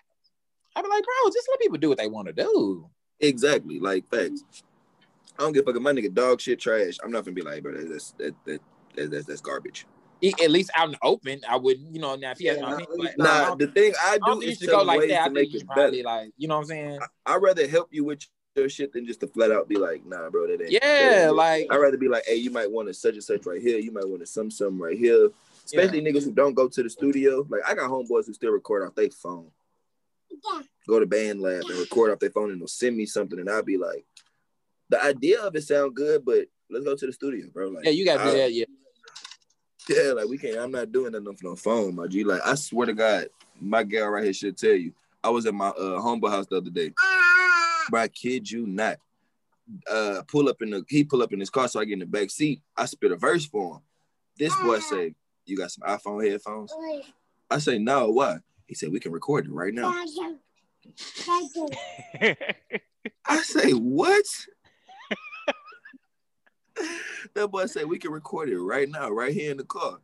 I 0.76 0.82
be 0.82 0.88
like, 0.90 1.04
bro, 1.04 1.32
just 1.32 1.48
let 1.50 1.60
people 1.60 1.78
do 1.78 1.90
what 1.90 1.98
they 1.98 2.08
want 2.08 2.28
to 2.28 2.34
do. 2.34 2.90
Exactly, 3.20 3.80
like 3.80 4.10
facts. 4.10 4.44
I 5.38 5.44
don't 5.44 5.54
give 5.54 5.64
a 5.64 5.66
fuck 5.66 5.76
if 5.76 5.82
my 5.82 5.92
nigga 5.92 6.14
dog 6.14 6.40
shit 6.42 6.60
trash. 6.60 6.98
I'm 7.04 7.12
not 7.12 7.26
gonna 7.26 7.36
be 7.36 7.42
like, 7.42 7.64
bro, 7.64 7.74
that's 7.74 8.12
that 8.12 8.36
that, 8.46 8.62
that 8.96 9.12
that's 9.12 9.26
that's 9.26 9.42
garbage. 9.42 9.86
at 10.24 10.52
least 10.52 10.72
out 10.76 10.88
in 10.88 10.92
the 10.94 10.98
open, 11.02 11.42
I 11.48 11.58
wouldn't, 11.58 11.94
you 11.94 12.02
know. 12.02 12.16
Now 12.16 12.32
if 12.32 12.38
he 12.38 12.46
has, 12.46 12.58
yeah, 12.58 12.80
like, 12.96 13.18
nah, 13.18 13.56
the 13.56 13.68
thing 13.68 13.94
I 14.02 14.18
do 14.18 14.42
I 14.42 14.46
is 14.46 14.60
to 14.60 14.68
go 14.68 14.82
like 14.84 15.08
that. 15.10 15.30
I 15.30 15.34
think 15.34 15.54
you 15.54 15.66
probably 15.66 16.04
better. 16.04 16.18
like, 16.18 16.32
you 16.38 16.48
know 16.48 16.56
what 16.56 16.62
I'm 16.62 16.68
saying. 16.68 17.00
I, 17.26 17.38
would 17.38 17.44
rather 17.44 17.68
help 17.68 17.90
you 17.92 18.06
with 18.06 18.26
your 18.56 18.70
shit 18.70 18.94
than 18.94 19.06
just 19.06 19.20
to 19.22 19.28
flat 19.28 19.52
out 19.52 19.68
be 19.68 19.76
like, 19.76 20.06
nah, 20.06 20.30
bro, 20.30 20.48
that 20.48 20.62
ain't. 20.62 20.72
Yeah, 20.72 20.80
that 20.80 21.26
ain't 21.26 21.36
like 21.36 21.68
I'd 21.70 21.78
rather 21.78 21.98
be 21.98 22.08
like, 22.08 22.24
hey, 22.26 22.36
you 22.36 22.52
might 22.52 22.72
want 22.72 22.88
to 22.88 22.94
such 22.94 23.16
and 23.16 23.24
such 23.24 23.46
right 23.46 23.62
here. 23.62 23.78
You 23.78 23.92
might 23.92 24.08
want 24.08 24.22
to 24.22 24.26
some 24.26 24.50
some 24.50 24.82
right 24.82 24.98
here. 24.98 25.30
Especially 25.66 26.00
yeah. 26.00 26.12
niggas 26.12 26.24
who 26.24 26.32
don't 26.32 26.54
go 26.54 26.70
to 26.70 26.84
the 26.84 26.90
studio. 26.90 27.46
Like 27.50 27.62
I 27.68 27.74
got 27.74 27.90
homeboys 27.90 28.28
who 28.28 28.34
still 28.34 28.52
record 28.52 28.88
off 28.88 28.96
their 28.96 29.10
phone 29.10 29.50
go 30.88 31.00
to 31.00 31.06
BandLab 31.06 31.70
and 31.70 31.80
record 31.80 32.12
off 32.12 32.20
their 32.20 32.30
phone 32.30 32.52
and 32.52 32.60
they'll 32.60 32.68
send 32.68 32.96
me 32.96 33.06
something 33.06 33.40
and 33.40 33.50
I'll 33.50 33.64
be 33.64 33.78
like, 33.78 34.06
the 34.90 35.04
idea 35.04 35.42
of 35.42 35.56
it 35.56 35.64
sound 35.64 35.96
good, 35.96 36.24
but 36.26 36.46
let's 36.70 36.86
go 36.86 36.96
to 36.96 37.06
the 37.06 37.14
studio, 37.14 37.48
bro. 37.52 37.70
Like, 37.70 37.86
yeah, 37.86 37.92
you 37.92 38.06
gotta 38.06 38.24
do 38.32 38.38
that, 38.38 38.54
yeah. 38.54 38.66
Yeah, 39.88 40.14
like 40.14 40.28
we 40.28 40.38
can't. 40.38 40.58
I'm 40.58 40.72
not 40.72 40.92
doing 40.92 41.12
nothing 41.12 41.36
for 41.36 41.46
no 41.46 41.56
phone, 41.56 41.96
my 41.96 42.08
G. 42.08 42.24
Like 42.24 42.42
I 42.44 42.56
swear 42.56 42.88
to 42.88 42.94
God, 42.94 43.28
my 43.60 43.84
gal 43.84 44.10
right 44.10 44.24
here 44.24 44.34
should 44.34 44.58
tell 44.58 44.74
you. 44.74 44.94
I 45.24 45.30
was 45.30 45.46
at 45.46 45.54
my 45.54 45.70
uh, 45.70 46.02
humble 46.02 46.30
house 46.30 46.48
the 46.48 46.58
other 46.58 46.70
day, 46.70 46.92
but 47.90 48.00
I 48.00 48.08
kid 48.08 48.50
you 48.50 48.68
not. 48.68 48.98
Uh, 49.90 50.22
pull 50.28 50.48
up 50.48 50.62
in 50.62 50.70
the 50.70 50.86
he 50.88 51.04
pull 51.04 51.24
up 51.24 51.34
in 51.34 51.40
his 51.40 51.50
car, 51.50 51.68
so 51.68 51.80
I 51.80 51.86
get 51.86 51.94
in 51.94 52.00
the 52.00 52.06
back 52.06 52.30
seat. 52.30 52.62
I 52.78 52.86
spit 52.86 53.12
a 53.12 53.16
verse 53.16 53.46
for 53.46 53.76
him. 53.76 53.82
This 54.38 54.56
boy 54.58 54.80
say, 54.80 55.16
"You 55.46 55.58
got 55.58 55.72
some 55.72 55.88
iPhone 55.88 56.30
headphones?" 56.30 56.72
I 57.50 57.58
say, 57.60 57.78
"No, 57.80 58.10
what?" 58.10 58.42
He 58.66 58.76
said, 58.76 58.92
"We 58.92 59.00
can 59.00 59.12
record 59.12 59.46
it 59.46 59.52
right 59.52 59.74
now." 59.74 59.94
I 63.26 63.42
say, 63.42 63.72
what? 63.72 64.26
that 67.34 67.48
boy 67.48 67.66
said 67.66 67.86
we 67.86 67.98
can 67.98 68.12
record 68.12 68.50
it 68.50 68.60
right 68.60 68.90
now, 68.90 69.10
right 69.10 69.34
here 69.34 69.52
in 69.52 69.58
the 69.58 69.64
car. 69.64 70.00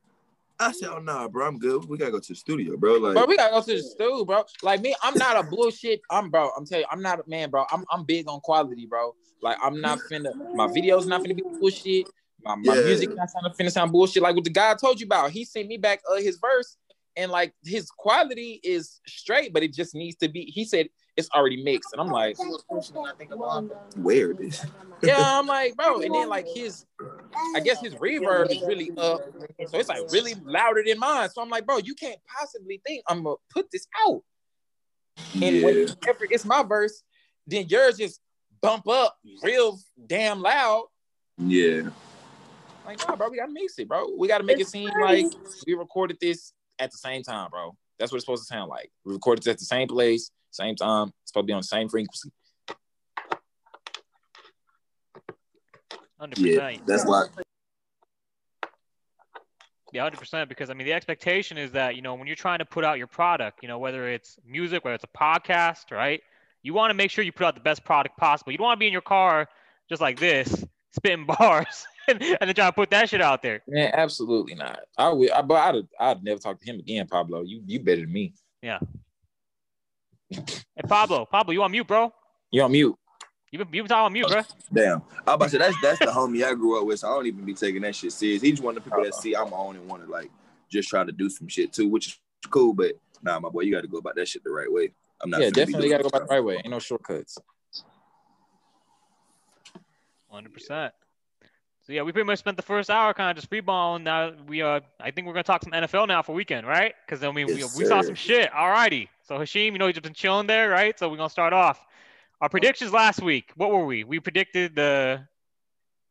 I 0.59 0.71
said, 0.71 0.89
oh 0.89 0.99
nah, 0.99 1.27
bro, 1.27 1.47
I'm 1.47 1.57
good. 1.57 1.85
We 1.85 1.97
gotta 1.97 2.11
go 2.11 2.19
to 2.19 2.27
the 2.27 2.35
studio, 2.35 2.77
bro. 2.77 2.97
Like, 2.97 3.15
bro, 3.15 3.25
we 3.25 3.35
gotta 3.35 3.53
go 3.53 3.61
to 3.61 3.73
the 3.73 3.81
studio, 3.81 4.23
bro. 4.25 4.43
Like 4.61 4.81
me, 4.81 4.95
I'm 5.01 5.15
not 5.17 5.43
a 5.43 5.43
bullshit. 5.49 6.01
I'm 6.09 6.29
bro. 6.29 6.51
I'm 6.55 6.65
telling 6.65 6.83
you, 6.83 6.87
I'm 6.91 7.01
not 7.01 7.19
a 7.19 7.23
man, 7.27 7.49
bro. 7.49 7.65
I'm 7.71 7.83
I'm 7.89 8.03
big 8.03 8.29
on 8.29 8.39
quality, 8.41 8.85
bro. 8.85 9.15
Like 9.41 9.57
I'm 9.61 9.81
not 9.81 9.99
finna. 10.11 10.33
My 10.53 10.67
videos 10.67 11.07
not 11.07 11.21
finna 11.21 11.35
be 11.35 11.43
bullshit. 11.59 12.07
my, 12.43 12.55
my 12.55 12.75
yeah. 12.75 12.83
music 12.83 13.09
not 13.15 13.29
trying 13.31 13.51
to 13.51 13.57
finish 13.57 13.73
sound 13.73 13.91
bullshit. 13.91 14.21
Like 14.21 14.35
what 14.35 14.43
the 14.43 14.51
guy 14.51 14.71
I 14.71 14.75
told 14.75 14.99
you 14.99 15.07
about, 15.07 15.31
he 15.31 15.45
sent 15.45 15.67
me 15.67 15.77
back 15.77 16.01
uh, 16.11 16.17
his 16.17 16.37
verse, 16.37 16.77
and 17.15 17.31
like 17.31 17.53
his 17.63 17.89
quality 17.91 18.59
is 18.63 18.99
straight, 19.07 19.53
but 19.53 19.63
it 19.63 19.73
just 19.73 19.95
needs 19.95 20.17
to 20.17 20.29
be. 20.29 20.45
He 20.45 20.65
said 20.65 20.87
it's 21.17 21.29
already 21.31 21.61
mixed, 21.63 21.89
and 21.93 22.01
I'm 22.01 22.09
like, 22.09 22.37
weird. 23.97 24.37
this? 24.37 24.65
yeah, 25.03 25.39
I'm 25.39 25.45
like, 25.45 25.75
bro, 25.75 26.01
and 26.01 26.13
then 26.13 26.29
like 26.29 26.47
his, 26.47 26.85
I 27.55 27.59
guess 27.59 27.81
his 27.81 27.95
reverb 27.95 28.49
is 28.49 28.61
really 28.61 28.91
up, 28.97 29.21
so 29.67 29.77
it's 29.77 29.89
like 29.89 30.11
really 30.11 30.35
louder 30.43 30.83
than 30.85 30.99
mine. 30.99 31.29
So 31.29 31.41
I'm 31.41 31.49
like, 31.49 31.65
bro, 31.65 31.77
you 31.77 31.95
can't 31.95 32.19
possibly 32.39 32.81
think 32.85 33.03
I'm 33.07 33.23
gonna 33.23 33.35
put 33.53 33.69
this 33.71 33.87
out. 34.07 34.23
And 35.33 35.57
yeah. 35.57 35.65
whenever 35.65 36.25
it's 36.29 36.45
my 36.45 36.63
verse, 36.63 37.03
then 37.45 37.67
yours 37.67 37.97
just 37.97 38.21
bump 38.61 38.87
up 38.87 39.17
real 39.43 39.79
damn 40.07 40.41
loud. 40.41 40.85
Yeah. 41.37 41.89
Like, 42.85 43.07
nah, 43.07 43.15
bro, 43.15 43.29
we 43.29 43.37
gotta 43.37 43.51
mix 43.51 43.77
it, 43.79 43.87
bro. 43.87 44.07
We 44.17 44.27
gotta 44.27 44.43
make 44.43 44.59
it 44.59 44.67
seem 44.67 44.89
like 44.99 45.25
we 45.67 45.73
recorded 45.73 46.17
this 46.19 46.53
at 46.81 46.91
the 46.91 46.97
same 46.97 47.23
time, 47.23 47.49
bro. 47.51 47.75
That's 47.99 48.11
what 48.11 48.17
it's 48.17 48.25
supposed 48.25 48.43
to 48.43 48.53
sound 48.53 48.69
like. 48.69 48.91
We 49.05 49.13
recorded 49.13 49.45
it 49.47 49.51
at 49.51 49.59
the 49.59 49.65
same 49.65 49.87
place, 49.87 50.31
same 50.49 50.75
time. 50.75 51.09
It's 51.21 51.31
supposed 51.31 51.43
to 51.43 51.47
be 51.47 51.53
on 51.53 51.59
the 51.59 51.63
same 51.63 51.87
frequency. 51.87 52.31
100%. 56.19 56.37
Yeah, 56.37 56.77
that's 56.85 57.05
why. 57.05 57.25
Yeah, 59.93 60.03
hundred 60.03 60.19
percent. 60.19 60.49
Because 60.49 60.69
I 60.69 60.73
mean, 60.73 60.85
the 60.85 60.93
expectation 60.93 61.57
is 61.57 61.71
that 61.73 61.95
you 61.95 62.01
know 62.01 62.15
when 62.15 62.27
you're 62.27 62.35
trying 62.35 62.59
to 62.59 62.65
put 62.65 62.83
out 62.85 62.97
your 62.97 63.07
product, 63.07 63.59
you 63.61 63.67
know 63.67 63.77
whether 63.77 64.07
it's 64.07 64.37
music, 64.45 64.85
whether 64.85 64.95
it's 64.95 65.03
a 65.03 65.17
podcast, 65.17 65.91
right? 65.91 66.21
You 66.63 66.73
want 66.73 66.91
to 66.91 66.93
make 66.93 67.11
sure 67.11 67.23
you 67.23 67.31
put 67.31 67.45
out 67.45 67.55
the 67.55 67.61
best 67.61 67.83
product 67.83 68.17
possible. 68.17 68.51
You 68.51 68.57
don't 68.57 68.65
want 68.65 68.77
to 68.77 68.79
be 68.79 68.87
in 68.87 68.93
your 68.93 69.01
car 69.01 69.47
just 69.89 70.01
like 70.01 70.19
this, 70.19 70.63
spitting 70.91 71.25
bars, 71.25 71.85
and, 72.07 72.21
and 72.21 72.37
then 72.41 72.53
trying 72.53 72.69
to 72.69 72.73
put 72.73 72.89
that 72.91 73.09
shit 73.09 73.21
out 73.21 73.41
there. 73.41 73.61
Man, 73.67 73.91
absolutely 73.93 74.55
not. 74.55 74.79
I 74.97 75.09
would, 75.09 75.31
I, 75.31 75.41
but 75.41 75.75
I'd, 75.75 75.87
I'd 75.99 76.23
never 76.23 76.39
talk 76.39 76.59
to 76.59 76.65
him 76.65 76.79
again, 76.79 77.07
Pablo. 77.07 77.41
You, 77.41 77.61
you 77.65 77.79
better 77.79 78.01
than 78.01 78.11
me. 78.11 78.33
Yeah. 78.61 78.79
Hey, 80.29 80.83
Pablo, 80.87 81.25
Pablo, 81.25 81.51
you 81.53 81.61
on 81.63 81.71
mute, 81.71 81.87
bro? 81.87 82.13
You 82.51 82.63
on 82.63 82.71
mute? 82.71 82.95
You 83.51 83.59
been, 83.59 83.67
you 83.73 83.83
been 83.83 83.89
talking 83.89 84.05
on 84.05 84.13
mute, 84.13 84.27
bro? 84.29 84.43
Damn. 84.71 85.01
I 85.27 85.33
about 85.33 85.45
to 85.45 85.51
say 85.51 85.57
that's 85.57 85.75
that's 85.81 85.99
the 85.99 86.05
homie 86.05 86.45
I 86.45 86.53
grew 86.53 86.79
up 86.79 86.87
with, 86.87 86.99
so 86.99 87.09
I 87.09 87.15
don't 87.15 87.27
even 87.27 87.43
be 87.43 87.53
taking 87.53 87.81
that 87.81 87.95
shit 87.95 88.13
serious. 88.13 88.41
He's 88.41 88.61
one 88.61 88.77
of 88.77 88.83
the 88.83 88.89
people 88.89 89.03
that 89.03 89.11
uh-huh. 89.11 89.21
see 89.21 89.35
I'm 89.35 89.49
the 89.49 89.57
only 89.57 89.81
one 89.81 89.99
to 89.99 90.05
like 90.05 90.31
just 90.71 90.87
try 90.87 91.03
to 91.03 91.11
do 91.11 91.29
some 91.29 91.49
shit 91.49 91.73
too, 91.73 91.89
which 91.89 92.07
is 92.07 92.19
cool. 92.49 92.73
But 92.73 92.93
nah, 93.21 93.41
my 93.41 93.49
boy, 93.49 93.61
you 93.61 93.73
got 93.73 93.81
to 93.81 93.89
go 93.89 93.97
about 93.97 94.15
that 94.15 94.29
shit 94.29 94.45
the 94.45 94.51
right 94.51 94.71
way. 94.71 94.93
I'm 95.21 95.29
not. 95.29 95.41
Yeah, 95.41 95.49
definitely 95.49 95.89
got 95.89 95.97
to 95.97 96.03
go 96.03 96.07
about 96.07 96.29
the 96.29 96.33
right 96.33 96.43
way. 96.43 96.55
Ain't 96.55 96.69
no 96.69 96.79
shortcuts. 96.79 97.37
Hundred 100.31 100.53
percent. 100.53 100.93
So 101.81 101.93
yeah, 101.93 102.03
we 102.03 102.11
pretty 102.11 102.27
much 102.27 102.39
spent 102.39 102.57
the 102.57 102.63
first 102.63 102.89
hour 102.89 103.13
kind 103.13 103.29
of 103.31 103.35
just 103.35 103.51
freeballing. 103.51 104.03
Now 104.03 104.33
we 104.47 104.61
uh, 104.61 104.79
I 104.99 105.11
think 105.11 105.27
we're 105.27 105.33
gonna 105.33 105.43
talk 105.43 105.63
some 105.63 105.73
NFL 105.73 106.07
now 106.07 106.21
for 106.21 106.33
weekend, 106.33 106.67
right? 106.67 106.93
Because 107.05 107.19
then 107.19 107.33
we, 107.33 107.45
yes, 107.45 107.75
we, 107.75 107.83
we 107.83 107.89
saw 107.89 108.01
some 108.01 108.15
shit. 108.15 108.51
Alrighty. 108.51 109.09
So 109.23 109.37
Hashim, 109.37 109.73
you 109.73 109.77
know, 109.77 109.87
you've 109.87 109.95
just 109.95 110.03
been 110.03 110.13
chilling 110.13 110.47
there, 110.47 110.69
right? 110.69 110.97
So 110.97 111.09
we're 111.09 111.17
gonna 111.17 111.29
start 111.29 111.53
off. 111.53 111.83
Our 112.39 112.49
predictions 112.49 112.93
last 112.93 113.21
week. 113.21 113.51
What 113.55 113.71
were 113.71 113.85
we? 113.85 114.03
We 114.03 114.19
predicted 114.19 114.75
the 114.75 115.27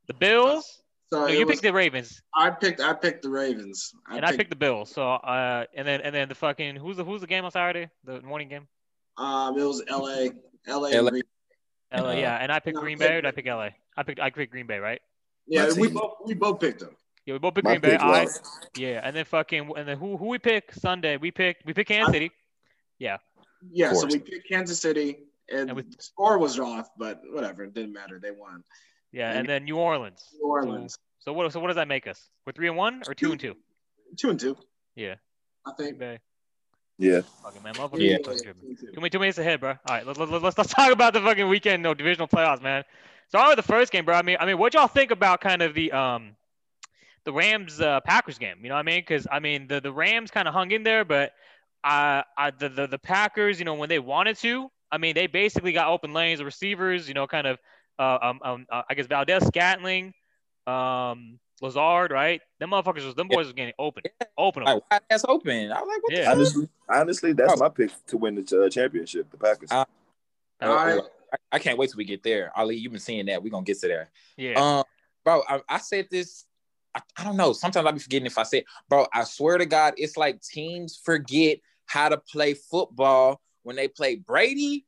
the 0.07 0.15
Bills. 0.15 0.83
So 1.13 1.23
no, 1.23 1.27
you 1.29 1.47
was, 1.47 1.55
picked 1.55 1.63
the 1.63 1.73
Ravens. 1.73 2.21
I 2.35 2.51
picked 2.51 2.81
I 2.81 2.93
picked 2.93 3.23
the 3.23 3.31
Ravens. 3.31 3.93
I 4.09 4.17
and 4.17 4.23
picked, 4.23 4.35
I 4.35 4.37
picked 4.37 4.51
the 4.51 4.57
Bills. 4.57 4.91
So 4.91 5.03
uh, 5.03 5.65
and 5.75 5.87
then 5.87 6.01
and 6.03 6.15
then 6.15 6.29
the 6.29 6.35
fucking 6.35 6.77
who's 6.77 6.97
the 6.97 7.05
who's 7.05 7.21
the 7.21 7.27
game 7.27 7.45
on 7.45 7.51
Saturday? 7.53 7.89
The 8.05 8.21
morning 8.23 8.49
game. 8.49 8.69
Um, 9.17 9.59
it 9.59 9.65
was 9.65 9.83
L.A. 9.89 10.31
L.A. 10.67 11.01
LA, 11.01 11.21
LA 11.93 12.11
uh, 12.11 12.13
yeah. 12.13 12.37
And 12.37 12.53
I 12.53 12.61
picked 12.61 12.77
no, 12.77 12.81
Green 12.81 12.99
Bay. 12.99 13.17
Or 13.17 13.21
did 13.23 13.27
I 13.27 13.31
pick 13.33 13.47
L.A.? 13.47 13.75
I 13.97 14.03
picked 14.03 14.21
I 14.21 14.31
picked 14.31 14.53
Green 14.53 14.67
Bay, 14.67 14.79
right? 14.79 15.01
Yeah, 15.47 15.71
we 15.77 15.89
both 15.89 16.13
we 16.25 16.35
both 16.35 16.61
picked 16.61 16.81
them. 16.81 16.97
Yeah, 17.27 17.35
we 17.35 17.39
both 17.39 17.55
picked 17.55 17.65
My 17.65 17.77
Green 17.77 17.99
Bay. 17.99 17.99
I, 18.01 18.27
yeah, 18.77 19.01
and 19.03 19.15
then 19.15 19.25
fucking 19.25 19.73
and 19.77 19.89
then 19.89 19.99
who 19.99 20.17
who 20.17 20.29
we 20.29 20.39
pick 20.39 20.73
Sunday? 20.75 21.17
We 21.17 21.31
picked 21.31 21.67
we 21.67 21.75
picked 21.75 21.89
Kansas 21.89 22.13
City. 22.13 22.31
Yeah. 22.99 23.19
Yeah, 23.71 23.93
so 23.93 24.07
we 24.07 24.19
picked 24.19 24.49
Kansas 24.49 24.81
City, 24.81 25.19
and, 25.51 25.69
and 25.69 25.77
we, 25.77 25.83
the 25.83 25.97
score 25.99 26.39
was 26.39 26.59
off, 26.59 26.89
but 26.97 27.21
whatever, 27.31 27.65
it 27.65 27.75
didn't 27.75 27.93
matter. 27.93 28.19
They 28.19 28.31
won. 28.31 28.65
Yeah, 29.13 29.31
and, 29.31 29.41
and 29.41 29.49
then 29.49 29.65
New 29.65 29.77
Orleans. 29.77 30.25
New 30.33 30.49
Orleans. 30.49 30.95
So, 31.19 31.31
so, 31.31 31.33
what 31.35 31.53
so 31.53 31.61
what 31.61 31.67
does 31.67 31.77
that 31.77 31.89
make 31.89 32.07
us? 32.07 32.31
We're 32.47 32.53
three 32.53 32.69
and 32.69 32.77
one 32.77 33.03
or 33.07 33.15
two, 33.15 33.27
two 33.27 33.33
and 33.33 33.41
two? 33.41 33.57
Two 34.17 34.31
and 34.31 34.41
two. 34.41 34.57
Yeah. 34.95 35.17
I 35.67 35.73
think. 35.73 35.99
Bay. 35.99 36.21
Yeah. 37.01 37.23
Fucking 37.43 37.63
man, 37.63 37.75
motherfucker. 37.75 37.99
Yeah. 37.99 38.19
Two, 38.19 39.09
two 39.09 39.19
minutes 39.19 39.39
ahead, 39.39 39.61
bro. 39.61 39.71
All 39.71 39.77
right, 39.89 40.07
let, 40.07 40.19
let, 40.19 40.43
let's 40.43 40.59
let's 40.59 40.73
talk 40.73 40.93
about 40.93 41.15
the 41.15 41.21
fucking 41.21 41.49
weekend, 41.49 41.83
no 41.83 41.95
divisional 41.95 42.29
playoffs, 42.29 42.63
man. 42.63 42.85
So 43.29 43.39
on 43.39 43.49
with 43.49 43.57
the 43.57 43.63
first 43.63 43.91
game, 43.91 44.05
bro. 44.05 44.15
I 44.15 44.23
mean, 44.23 44.37
I 44.39 44.45
mean, 44.45 44.59
what 44.59 44.75
y'all 44.75 44.87
think 44.87 45.11
about 45.11 45.41
kind 45.41 45.63
of 45.63 45.73
the 45.73 45.91
um 45.93 46.37
the 47.25 47.33
Rams 47.33 47.81
uh, 47.81 48.01
Packers 48.01 48.37
game? 48.39 48.57
You 48.63 48.69
know 48.69 48.75
what 48.75 48.81
I 48.81 48.83
mean? 48.83 49.01
Because 49.01 49.27
I 49.33 49.41
mean, 49.41 49.67
the 49.67 49.81
the 49.81 49.93
Rams 49.93 50.31
kind 50.31 50.47
of 50.47 50.53
hung 50.53 50.73
in 50.73 50.83
there, 50.83 51.07
but 51.07 51.33
uh, 51.83 52.23
I, 52.37 52.51
the, 52.59 52.69
the 52.69 52.87
the 52.87 52.99
Packers, 52.99 53.59
you 53.59 53.65
know, 53.65 53.75
when 53.75 53.89
they 53.89 53.99
wanted 53.99 54.37
to, 54.39 54.71
I 54.93 54.99
mean, 54.99 55.15
they 55.15 55.27
basically 55.27 55.73
got 55.73 55.89
open 55.89 56.13
lanes, 56.13 56.41
the 56.41 56.45
receivers, 56.45 57.09
you 57.09 57.15
know, 57.15 57.27
kind 57.27 57.47
of, 57.47 57.59
uh, 57.99 58.19
um, 58.21 58.41
um 58.43 58.67
uh, 58.71 58.83
I 58.91 58.95
guess 58.95 59.07
Valdes-Scantling, 59.07 60.13
um, 60.67 61.39
Lazard, 61.61 62.11
right? 62.11 62.41
Them 62.59 62.71
motherfuckers 62.71 63.05
was 63.05 63.15
them 63.15 63.29
boys 63.29 63.47
was 63.47 63.53
getting 63.53 63.75
open, 63.79 64.05
open. 64.39 64.65
Like, 64.65 64.83
that's 65.09 65.25
open. 65.29 65.71
I 65.73 65.81
was 65.81 65.89
like, 65.89 66.03
what 66.03 66.13
yeah. 66.13 66.33
honestly, 66.33 66.69
honestly, 66.89 67.33
that's 67.33 67.61
my 67.61 67.69
pick 67.69 67.91
to 68.07 68.17
win 68.17 68.35
the 68.35 68.65
uh, 68.65 68.69
championship, 68.69 69.31
the 69.31 69.37
Packers. 69.37 69.71
Uh, 69.71 69.85
I, 70.63 71.01
I, 71.53 71.59
can't 71.59 71.79
wait 71.79 71.91
till 71.91 71.99
we 71.99 72.05
get 72.05 72.23
there. 72.23 72.51
Ali, 72.57 72.77
you've 72.77 72.93
been 72.93 73.01
seeing 73.01 73.27
that. 73.27 73.43
We're 73.43 73.51
gonna 73.51 73.65
get 73.65 73.79
to 73.81 73.89
there. 73.89 74.11
Yeah. 74.37 74.55
Um, 74.55 74.85
bro, 75.25 75.43
I, 75.49 75.61
I 75.69 75.79
said 75.79 76.09
this. 76.11 76.47
I, 76.95 77.01
I 77.17 77.25
don't 77.25 77.37
know. 77.37 77.53
Sometimes 77.53 77.87
I'll 77.87 77.93
be 77.93 77.99
forgetting 77.99 78.27
if 78.27 78.39
I 78.39 78.43
said, 78.43 78.65
bro. 78.89 79.07
I 79.13 79.25
swear 79.25 79.59
to 79.59 79.67
God, 79.67 79.95
it's 79.97 80.17
like 80.17 80.43
teams 80.43 81.01
forget 81.03 81.59
how 81.87 82.09
to 82.09 82.19
play 82.19 82.55
football 82.55 83.41
when 83.63 83.77
they 83.77 83.89
play 83.89 84.17
Brady, 84.17 84.87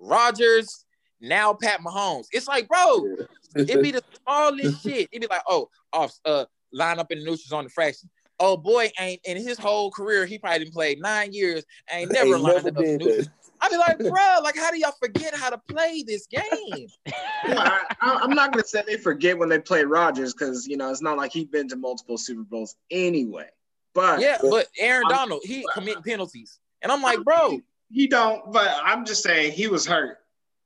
Rodgers, 0.00 0.84
now 1.20 1.54
Pat 1.54 1.80
Mahomes. 1.80 2.26
It's 2.32 2.48
like, 2.48 2.68
bro, 2.68 3.16
it'd 3.56 3.82
be 3.82 3.90
the 3.92 4.02
smallest 4.22 4.82
shit. 4.82 5.08
It'd 5.12 5.22
be 5.22 5.26
like, 5.28 5.42
oh, 5.48 5.68
off 5.92 6.18
uh 6.24 6.44
line 6.72 6.98
up 6.98 7.10
in 7.10 7.18
the 7.18 7.24
neutrals 7.24 7.52
on 7.52 7.64
the 7.64 7.70
fraction. 7.70 8.10
Oh 8.40 8.56
boy, 8.56 8.90
ain't 9.00 9.20
in 9.24 9.36
his 9.36 9.58
whole 9.58 9.90
career, 9.90 10.24
he 10.24 10.38
probably 10.38 10.60
didn't 10.60 10.74
play 10.74 10.96
nine 11.00 11.32
years, 11.32 11.64
ain't 11.90 12.12
never 12.12 12.34
ain't 12.34 12.40
lined 12.40 12.64
never 12.64 12.78
up 12.78 12.84
in 12.84 12.96
neutrals. 12.98 13.28
I'd 13.60 13.70
be 13.70 13.76
like, 13.76 13.98
bro, 13.98 14.38
like, 14.42 14.56
how 14.56 14.70
do 14.70 14.78
y'all 14.78 14.94
forget 15.00 15.34
how 15.34 15.50
to 15.50 15.58
play 15.58 16.04
this 16.06 16.26
game? 16.26 16.86
I, 17.44 17.80
am 18.00 18.30
not 18.30 18.52
gonna 18.52 18.64
say 18.64 18.82
they 18.86 18.96
forget 18.96 19.36
when 19.36 19.48
they 19.48 19.58
play 19.58 19.84
Rodgers 19.84 20.32
because 20.32 20.66
you 20.66 20.76
know 20.76 20.90
it's 20.90 21.02
not 21.02 21.16
like 21.16 21.32
he's 21.32 21.46
been 21.46 21.68
to 21.68 21.76
multiple 21.76 22.18
Super 22.18 22.42
Bowls 22.42 22.76
anyway. 22.90 23.48
But 23.94 24.20
yeah, 24.20 24.38
but 24.40 24.68
Aaron 24.78 25.08
Donald, 25.08 25.42
he 25.44 25.66
committing 25.74 26.02
penalties, 26.02 26.60
and 26.82 26.92
I'm 26.92 27.02
like, 27.02 27.22
bro, 27.24 27.60
he 27.90 28.06
don't. 28.06 28.52
But 28.52 28.68
I'm 28.82 29.04
just 29.04 29.22
saying 29.22 29.52
he 29.52 29.66
was 29.66 29.86
hurt. 29.86 30.18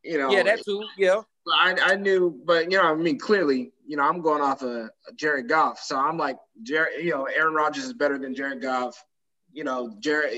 You 0.05 0.19
know. 0.19 0.31
Yeah, 0.31 0.43
that 0.43 0.65
too. 0.65 0.85
Yeah. 0.97 1.23
I, 1.49 1.77
I 1.83 1.95
knew, 1.97 2.41
but 2.45 2.71
you 2.71 2.79
know, 2.79 2.85
I 2.85 2.95
mean, 2.95 3.19
clearly, 3.19 3.73
you 3.87 3.97
know, 3.97 4.05
I'm 4.05 4.21
going 4.21 4.43
off 4.43 4.63
of 4.63 4.91
Jared 5.17 5.49
Goff, 5.49 5.81
so 5.81 5.99
I'm 5.99 6.17
like, 6.17 6.37
Jared, 6.63 7.05
you 7.05 7.11
know, 7.11 7.25
Aaron 7.25 7.55
Rodgers 7.55 7.85
is 7.85 7.93
better 7.93 8.19
than 8.19 8.35
Jared 8.35 8.63
Goff. 8.63 9.03
You 9.53 9.65
know, 9.65 9.95
Jared, 10.01 10.33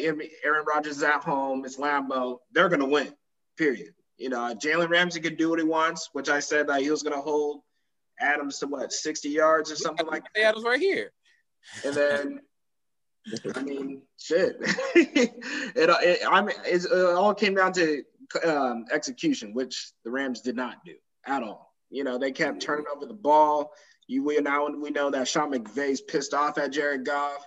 Aaron 0.44 0.64
Rodgers 0.66 0.98
is 0.98 1.02
at 1.02 1.22
home. 1.22 1.64
It's 1.64 1.76
Lambeau. 1.76 2.38
They're 2.52 2.68
gonna 2.68 2.88
win. 2.88 3.12
Period. 3.56 3.94
You 4.16 4.30
know, 4.30 4.54
Jalen 4.54 4.88
Ramsey 4.88 5.20
can 5.20 5.36
do 5.36 5.50
what 5.50 5.58
he 5.58 5.64
wants, 5.64 6.08
which 6.12 6.28
I 6.28 6.40
said 6.40 6.68
that 6.68 6.80
he 6.80 6.90
was 6.90 7.02
gonna 7.02 7.20
hold 7.20 7.60
Adams 8.20 8.58
to 8.60 8.66
what 8.66 8.92
60 8.92 9.28
yards 9.28 9.70
or 9.70 9.76
something 9.76 10.06
like 10.06 10.24
that. 10.34 10.42
Adams 10.42 10.64
right 10.64 10.80
here. 10.80 11.12
And 11.84 11.94
then 11.94 12.40
I 13.54 13.62
mean, 13.62 14.02
shit. 14.18 14.56
it, 14.94 15.32
it, 15.76 16.20
I 16.28 16.42
mean, 16.42 16.56
it 16.64 16.92
all 16.92 17.34
came 17.34 17.54
down 17.54 17.72
to 17.74 18.02
um, 18.45 18.85
execution, 18.93 19.55
which 19.55 19.93
the 20.05 20.11
Rams 20.11 20.41
did 20.41 20.57
not 20.57 20.76
do 20.85 20.95
at 21.26 21.43
all. 21.43 21.74
You 21.91 22.05
know, 22.05 22.18
they 22.18 22.32
kept 22.32 22.61
turning 22.61 22.87
over 22.95 23.07
the 23.07 23.14
ball. 23.14 23.72
You 24.07 24.22
we 24.24 24.39
now 24.39 24.66
we 24.68 24.91
know 24.91 25.11
that 25.11 25.28
Sean 25.28 25.53
McVay's 25.53 26.01
pissed 26.01 26.35
off 26.35 26.59
at 26.59 26.72
Jared 26.72 27.07
Goff. 27.07 27.47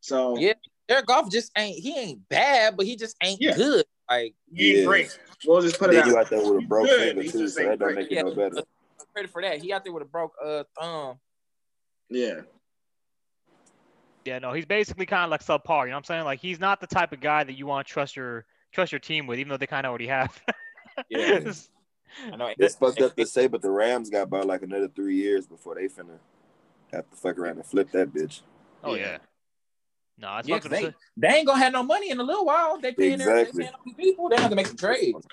So 0.00 0.38
yeah, 0.38 0.52
Jared 0.88 1.06
Goff 1.06 1.30
just 1.30 1.50
ain't 1.56 1.78
he 1.78 1.98
ain't 1.98 2.28
bad, 2.28 2.76
but 2.76 2.86
he 2.86 2.96
just 2.96 3.16
ain't 3.22 3.40
yeah. 3.40 3.56
good. 3.56 3.84
Like 4.08 4.34
he 4.54 4.80
yeah. 4.80 4.84
great. 4.84 5.18
We'll 5.44 5.62
just 5.62 5.78
put 5.78 5.92
it 5.92 5.98
out. 5.98 6.06
You 6.06 6.18
out 6.18 6.30
there 6.30 6.40
with 6.40 6.64
a 6.64 6.66
broke 6.66 6.88
finger 6.88 7.22
too, 7.24 7.48
so 7.48 7.64
that 7.64 7.78
don't 7.78 7.94
make 7.94 8.10
it 8.10 8.14
yeah, 8.14 8.22
no 8.22 8.34
better. 8.34 8.62
Credit 9.12 9.30
for 9.30 9.42
that. 9.42 9.62
He 9.62 9.72
out 9.72 9.82
there 9.82 9.92
with 9.92 10.02
a 10.02 10.06
broke 10.06 10.34
uh 10.44 10.64
thumb. 10.78 11.18
Yeah. 12.08 12.42
Yeah, 14.24 14.40
no, 14.40 14.52
he's 14.52 14.66
basically 14.66 15.06
kind 15.06 15.24
of 15.24 15.30
like 15.30 15.42
subpar. 15.42 15.84
You 15.84 15.90
know 15.90 15.92
what 15.92 15.98
I'm 15.98 16.04
saying? 16.04 16.24
Like 16.24 16.40
he's 16.40 16.60
not 16.60 16.80
the 16.80 16.86
type 16.86 17.12
of 17.12 17.20
guy 17.20 17.44
that 17.44 17.54
you 17.54 17.66
want 17.66 17.86
to 17.86 17.92
trust 17.92 18.16
your 18.16 18.44
trust 18.76 18.92
your 18.92 18.98
team 19.00 19.26
with, 19.26 19.38
even 19.38 19.48
though 19.48 19.56
they 19.56 19.66
kind 19.66 19.86
of 19.86 19.90
already 19.90 20.06
have. 20.06 20.40
yeah. 21.08 21.40
I 22.32 22.36
know 22.36 22.52
it's 22.56 22.76
fucked 22.76 23.00
up 23.00 23.16
to 23.16 23.26
say, 23.36 23.46
but 23.46 23.62
the 23.62 23.70
Rams 23.70 24.10
got 24.10 24.22
about 24.22 24.46
like 24.46 24.62
another 24.62 24.88
three 24.88 25.16
years 25.16 25.46
before 25.46 25.74
they 25.74 25.88
finna 25.88 26.18
have 26.92 27.10
to 27.10 27.16
fuck 27.16 27.36
around 27.38 27.56
and 27.56 27.66
flip 27.66 27.90
that 27.92 28.14
bitch. 28.14 28.42
Oh 28.84 28.94
yeah. 28.94 29.18
No, 30.18 30.38
it's 30.38 30.48
yeah, 30.48 30.58
they, 30.60 30.94
they 31.16 31.28
ain't 31.28 31.46
gonna 31.46 31.58
have 31.58 31.74
no 31.74 31.82
money 31.82 32.10
in 32.10 32.18
a 32.18 32.22
little 32.22 32.46
while. 32.46 32.80
They 32.80 32.92
paying 32.92 33.14
exactly. 33.14 33.64
their 33.64 33.72
they 33.84 33.92
people. 34.02 34.30
They 34.30 34.36
have 34.36 34.48
to 34.48 34.56
make 34.56 34.66
some 34.66 34.76
trades. 34.76 35.26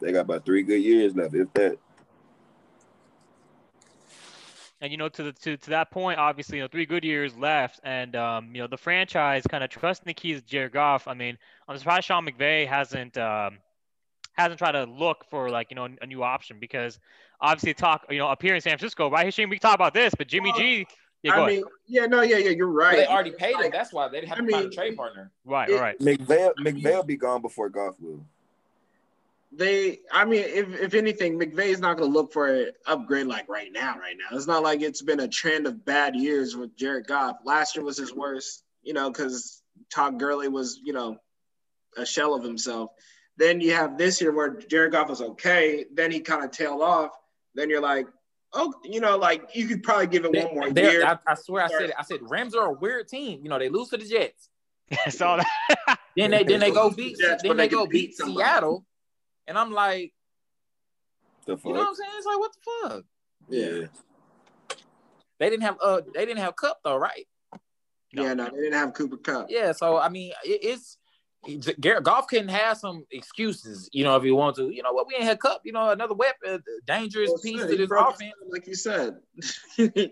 They 0.00 0.12
got 0.12 0.20
about 0.20 0.44
three 0.44 0.62
good 0.64 0.82
years 0.82 1.16
left, 1.16 1.34
if 1.34 1.50
that. 1.54 1.78
And 4.80 4.92
you 4.92 4.98
know, 4.98 5.08
to 5.08 5.22
the 5.22 5.32
to, 5.32 5.56
to 5.56 5.70
that 5.70 5.90
point, 5.90 6.18
obviously, 6.18 6.58
you 6.58 6.64
know, 6.64 6.68
three 6.68 6.86
good 6.86 7.04
years 7.04 7.36
left, 7.36 7.80
and 7.82 8.14
um, 8.14 8.54
you 8.54 8.60
know, 8.60 8.66
the 8.66 8.76
franchise 8.76 9.42
kind 9.48 9.64
of 9.64 9.70
trusting 9.70 10.06
the 10.06 10.14
keys 10.14 10.38
of 10.38 10.46
Jared 10.46 10.72
Goff. 10.72 11.08
I 11.08 11.14
mean, 11.14 11.38
I'm 11.68 11.78
surprised 11.78 12.06
Sean 12.06 12.26
McVay 12.26 12.66
hasn't 12.66 13.16
um, 13.16 13.58
hasn't 14.34 14.58
tried 14.58 14.72
to 14.72 14.84
look 14.84 15.24
for 15.30 15.48
like 15.50 15.70
you 15.70 15.76
know 15.76 15.88
a 16.02 16.06
new 16.06 16.22
option 16.22 16.58
because 16.60 16.98
obviously 17.40 17.74
talk 17.74 18.04
you 18.10 18.18
know 18.18 18.28
up 18.28 18.42
here 18.42 18.54
in 18.54 18.60
San 18.60 18.72
Francisco, 18.72 19.10
right? 19.10 19.32
Shane, 19.32 19.48
we 19.48 19.56
can 19.56 19.68
talk 19.68 19.74
about 19.74 19.94
this, 19.94 20.14
but 20.16 20.28
Jimmy 20.28 20.52
G. 20.56 20.86
Yeah, 21.22 21.42
I 21.42 21.46
mean, 21.46 21.64
yeah, 21.88 22.06
no, 22.06 22.20
yeah, 22.20 22.36
yeah, 22.36 22.50
you're 22.50 22.68
right. 22.68 22.98
Well, 22.98 23.06
they 23.06 23.12
already 23.12 23.30
paid 23.32 23.56
him. 23.56 23.70
That's 23.72 23.92
why 23.92 24.06
they 24.08 24.20
didn't 24.20 24.28
have 24.28 24.38
I 24.38 24.40
to 24.42 24.46
mean, 24.46 24.56
find 24.56 24.66
a 24.66 24.70
trade 24.70 24.96
partner. 24.96 25.32
Right, 25.44 25.68
it, 25.68 25.80
right. 25.80 25.98
McVay, 25.98 26.52
McVay 26.60 26.94
will 26.94 27.02
be 27.02 27.16
gone 27.16 27.42
before 27.42 27.68
Goff 27.68 27.98
will 27.98 28.24
they 29.52 30.00
I 30.12 30.24
mean, 30.24 30.44
if 30.44 30.80
if 30.80 30.94
anything, 30.94 31.38
McVay's 31.38 31.80
not 31.80 31.96
gonna 31.96 32.10
look 32.10 32.32
for 32.32 32.48
an 32.48 32.72
upgrade 32.86 33.26
like 33.26 33.48
right 33.48 33.72
now, 33.72 33.96
right 33.98 34.16
now. 34.18 34.36
It's 34.36 34.46
not 34.46 34.62
like 34.62 34.82
it's 34.82 35.02
been 35.02 35.20
a 35.20 35.28
trend 35.28 35.66
of 35.66 35.84
bad 35.84 36.16
years 36.16 36.56
with 36.56 36.76
Jared 36.76 37.06
Goff. 37.06 37.36
Last 37.44 37.76
year 37.76 37.84
was 37.84 37.96
his 37.96 38.14
worst, 38.14 38.64
you 38.82 38.92
know, 38.92 39.10
because 39.10 39.62
Todd 39.92 40.18
Gurley 40.18 40.48
was, 40.48 40.80
you 40.82 40.92
know, 40.92 41.16
a 41.96 42.04
shell 42.04 42.34
of 42.34 42.42
himself. 42.42 42.90
Then 43.36 43.60
you 43.60 43.74
have 43.74 43.98
this 43.98 44.20
year 44.20 44.32
where 44.32 44.54
Jared 44.54 44.92
Goff 44.92 45.08
was 45.08 45.20
okay, 45.20 45.84
then 45.92 46.10
he 46.10 46.20
kind 46.20 46.44
of 46.44 46.50
tailed 46.50 46.82
off. 46.82 47.12
Then 47.54 47.70
you're 47.70 47.80
like, 47.80 48.06
oh, 48.52 48.72
you 48.84 49.00
know, 49.00 49.16
like 49.16 49.54
you 49.54 49.66
could 49.66 49.82
probably 49.82 50.06
give 50.06 50.24
it 50.24 50.32
they, 50.32 50.44
one 50.44 50.54
more 50.54 50.68
year. 50.68 51.04
I, 51.04 51.18
I, 51.26 51.34
swear 51.34 51.64
I 51.64 51.68
said 51.68 51.82
it. 51.82 51.94
I 51.98 52.02
said 52.02 52.20
Rams 52.22 52.54
are 52.54 52.66
a 52.66 52.72
weird 52.72 53.08
team. 53.08 53.40
You 53.42 53.50
know, 53.50 53.58
they 53.58 53.68
lose 53.68 53.90
to 53.90 53.96
the 53.96 54.06
Jets. 54.06 54.48
I 55.06 55.10
saw 55.10 55.36
that. 55.36 55.98
then 56.16 56.30
they 56.30 56.44
then 56.44 56.60
they 56.60 56.70
go 56.70 56.90
beat 56.90 57.18
Jets, 57.18 57.42
then 57.42 57.56
they, 57.56 57.64
they 57.64 57.74
go 57.74 57.86
beat 57.86 58.16
Seattle. 58.16 58.84
And 59.46 59.58
I'm 59.58 59.72
like, 59.72 60.12
the 61.46 61.56
fuck? 61.56 61.66
You 61.66 61.72
know 61.72 61.80
what 61.80 61.88
I'm 61.88 61.94
saying? 61.94 62.10
It's 62.16 62.26
like, 62.26 62.38
what 62.38 62.52
the 62.52 62.88
fuck? 62.88 63.04
Yeah. 63.48 63.86
They 65.38 65.50
didn't 65.50 65.62
have 65.62 65.76
uh 65.82 66.00
they 66.14 66.24
didn't 66.24 66.40
have 66.40 66.56
Kupp 66.56 66.78
though, 66.82 66.96
right? 66.96 67.26
No. 68.12 68.22
Yeah, 68.22 68.34
no, 68.34 68.44
they 68.44 68.62
didn't 68.62 68.72
have 68.72 68.94
Cooper 68.94 69.18
Kupp. 69.18 69.46
Yeah, 69.50 69.72
so 69.72 69.98
I 69.98 70.08
mean, 70.08 70.32
it, 70.44 70.60
it's 70.62 70.96
Jared 71.78 72.04
Goff 72.04 72.28
can 72.28 72.48
have 72.48 72.78
some 72.78 73.04
excuses, 73.10 73.88
you 73.92 74.02
know, 74.04 74.16
if 74.16 74.22
he 74.22 74.30
wants 74.30 74.58
to. 74.58 74.70
You 74.70 74.82
know 74.82 74.92
what? 74.92 75.06
We 75.06 75.14
ain't 75.14 75.24
had 75.24 75.38
Kupp. 75.38 75.60
You 75.64 75.72
know, 75.72 75.90
another 75.90 76.14
weapon, 76.14 76.62
dangerous 76.86 77.30
well, 77.30 77.42
piece 77.42 77.60
to 77.60 77.76
this 77.76 77.90
offense. 77.90 78.32
Like 78.48 78.66
you 78.66 78.74
said, 78.74 79.16
you 79.76 80.10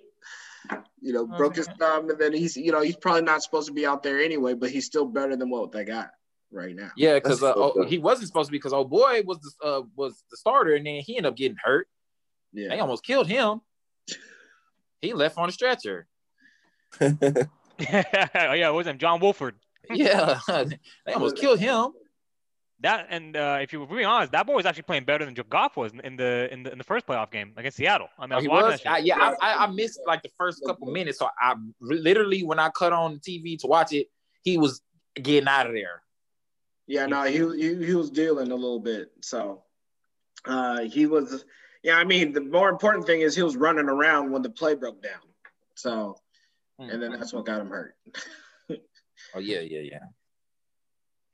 know, 1.01 1.26
broke 1.26 1.57
his 1.57 1.68
thumb, 1.78 2.11
and 2.11 2.18
then 2.18 2.32
he's, 2.35 2.57
you 2.57 2.70
know, 2.70 2.82
he's 2.82 2.97
probably 2.97 3.22
not 3.22 3.43
supposed 3.43 3.66
to 3.68 3.72
be 3.72 3.87
out 3.87 4.03
there 4.03 4.20
anyway, 4.20 4.55
but 4.55 4.70
he's 4.70 4.87
still 4.87 5.07
better 5.07 5.35
than 5.35 5.51
what 5.51 5.72
they 5.72 5.85
got 5.85 6.11
right 6.55 6.75
now. 6.75 6.91
Yeah, 6.97 7.15
because 7.15 7.43
uh, 7.43 7.53
oh, 7.55 7.85
he 7.85 7.99
wasn't 7.99 8.29
supposed 8.29 8.49
to 8.49 8.53
be 8.53 8.59
because 8.59 8.73
old 8.73 8.91
boy 8.91 9.23
was 9.25 9.39
the 9.41 9.67
uh, 9.67 9.83
was 9.97 10.23
the 10.31 10.37
starter, 10.37 10.75
and 10.75 10.87
then 10.87 11.01
he 11.01 11.17
ended 11.17 11.31
up 11.33 11.37
getting 11.37 11.59
hurt. 11.63 11.89
Yeah, 12.53 12.69
they 12.69 12.81
almost 12.81 13.05
killed 13.05 13.27
him. 13.27 13.61
he 15.03 15.13
left 15.13 15.37
on 15.37 15.49
a 15.49 15.53
stretcher. 15.53 16.07
yeah, 17.01 17.47
yeah, 17.81 18.69
it 18.69 18.75
was 18.75 18.87
him, 18.87 18.99
John 18.99 19.21
Wolford. 19.21 19.57
yeah, 19.91 20.39
they 20.49 21.13
almost 21.13 21.37
killed 21.37 21.59
him. 21.59 21.93
That 22.81 23.07
and 23.09 23.37
uh, 23.37 23.59
if 23.63 23.73
you 23.73 23.81
were 23.81 23.87
being 23.87 24.05
honest, 24.05 24.33
that 24.33 24.47
boy 24.47 24.55
was 24.57 24.67
actually 24.67 24.83
playing 24.83 25.05
better 25.05 25.25
than 25.25 25.35
Joe 25.35 25.45
Goff 25.49 25.77
was 25.77 25.93
in 26.03 26.17
the 26.17 26.53
in 26.53 26.63
the 26.65 26.73
in 26.73 26.79
the 26.79 26.85
first 26.85 27.07
playoff 27.07 27.31
game 27.31 27.53
against 27.57 27.79
Seattle. 27.79 28.09
I 28.19 28.27
mean, 28.27 28.33
I 28.33 28.37
was, 28.37 28.47
oh, 28.47 28.51
was? 28.51 28.81
I, 28.85 28.99
yeah, 28.99 29.35
I, 29.41 29.65
I 29.65 29.67
missed 29.69 30.01
like 30.07 30.23
the 30.23 30.29
first 30.37 30.63
couple 30.67 30.91
minutes, 30.91 31.19
so 31.19 31.29
I 31.41 31.55
literally 31.81 32.43
when 32.43 32.59
I 32.59 32.69
cut 32.71 32.93
on 32.93 33.15
the 33.15 33.21
TV 33.21 33.59
to 33.61 33.67
watch 33.67 33.93
it, 33.93 34.09
he 34.43 34.59
was 34.59 34.83
getting 35.15 35.49
out 35.49 35.67
of 35.67 35.73
there. 35.73 36.03
Yeah, 36.87 37.07
no, 37.07 37.22
he, 37.24 37.39
he 37.39 37.87
he 37.87 37.95
was 37.95 38.11
dealing 38.11 38.51
a 38.51 38.55
little 38.55 38.80
bit. 38.80 39.11
So 39.20 39.62
uh, 40.45 40.80
he 40.80 41.07
was. 41.07 41.45
Yeah, 41.82 41.97
I 41.97 42.05
mean, 42.05 42.32
the 42.32 42.41
more 42.41 42.70
important 42.70 43.07
thing 43.07 43.20
is 43.20 43.37
he 43.37 43.43
was 43.43 43.57
running 43.57 43.91
around 43.91 44.32
when 44.32 44.41
the 44.41 44.49
play 44.49 44.74
broke 44.74 45.03
down. 45.03 45.20
So, 45.74 46.16
hmm. 46.78 46.89
and 46.89 47.03
then 47.03 47.12
that's 47.12 47.32
what 47.32 47.45
got 47.45 47.61
him 47.61 47.68
hurt. 47.68 47.95
oh 48.70 49.39
yeah, 49.39 49.61
yeah, 49.61 49.80
yeah. 49.80 49.99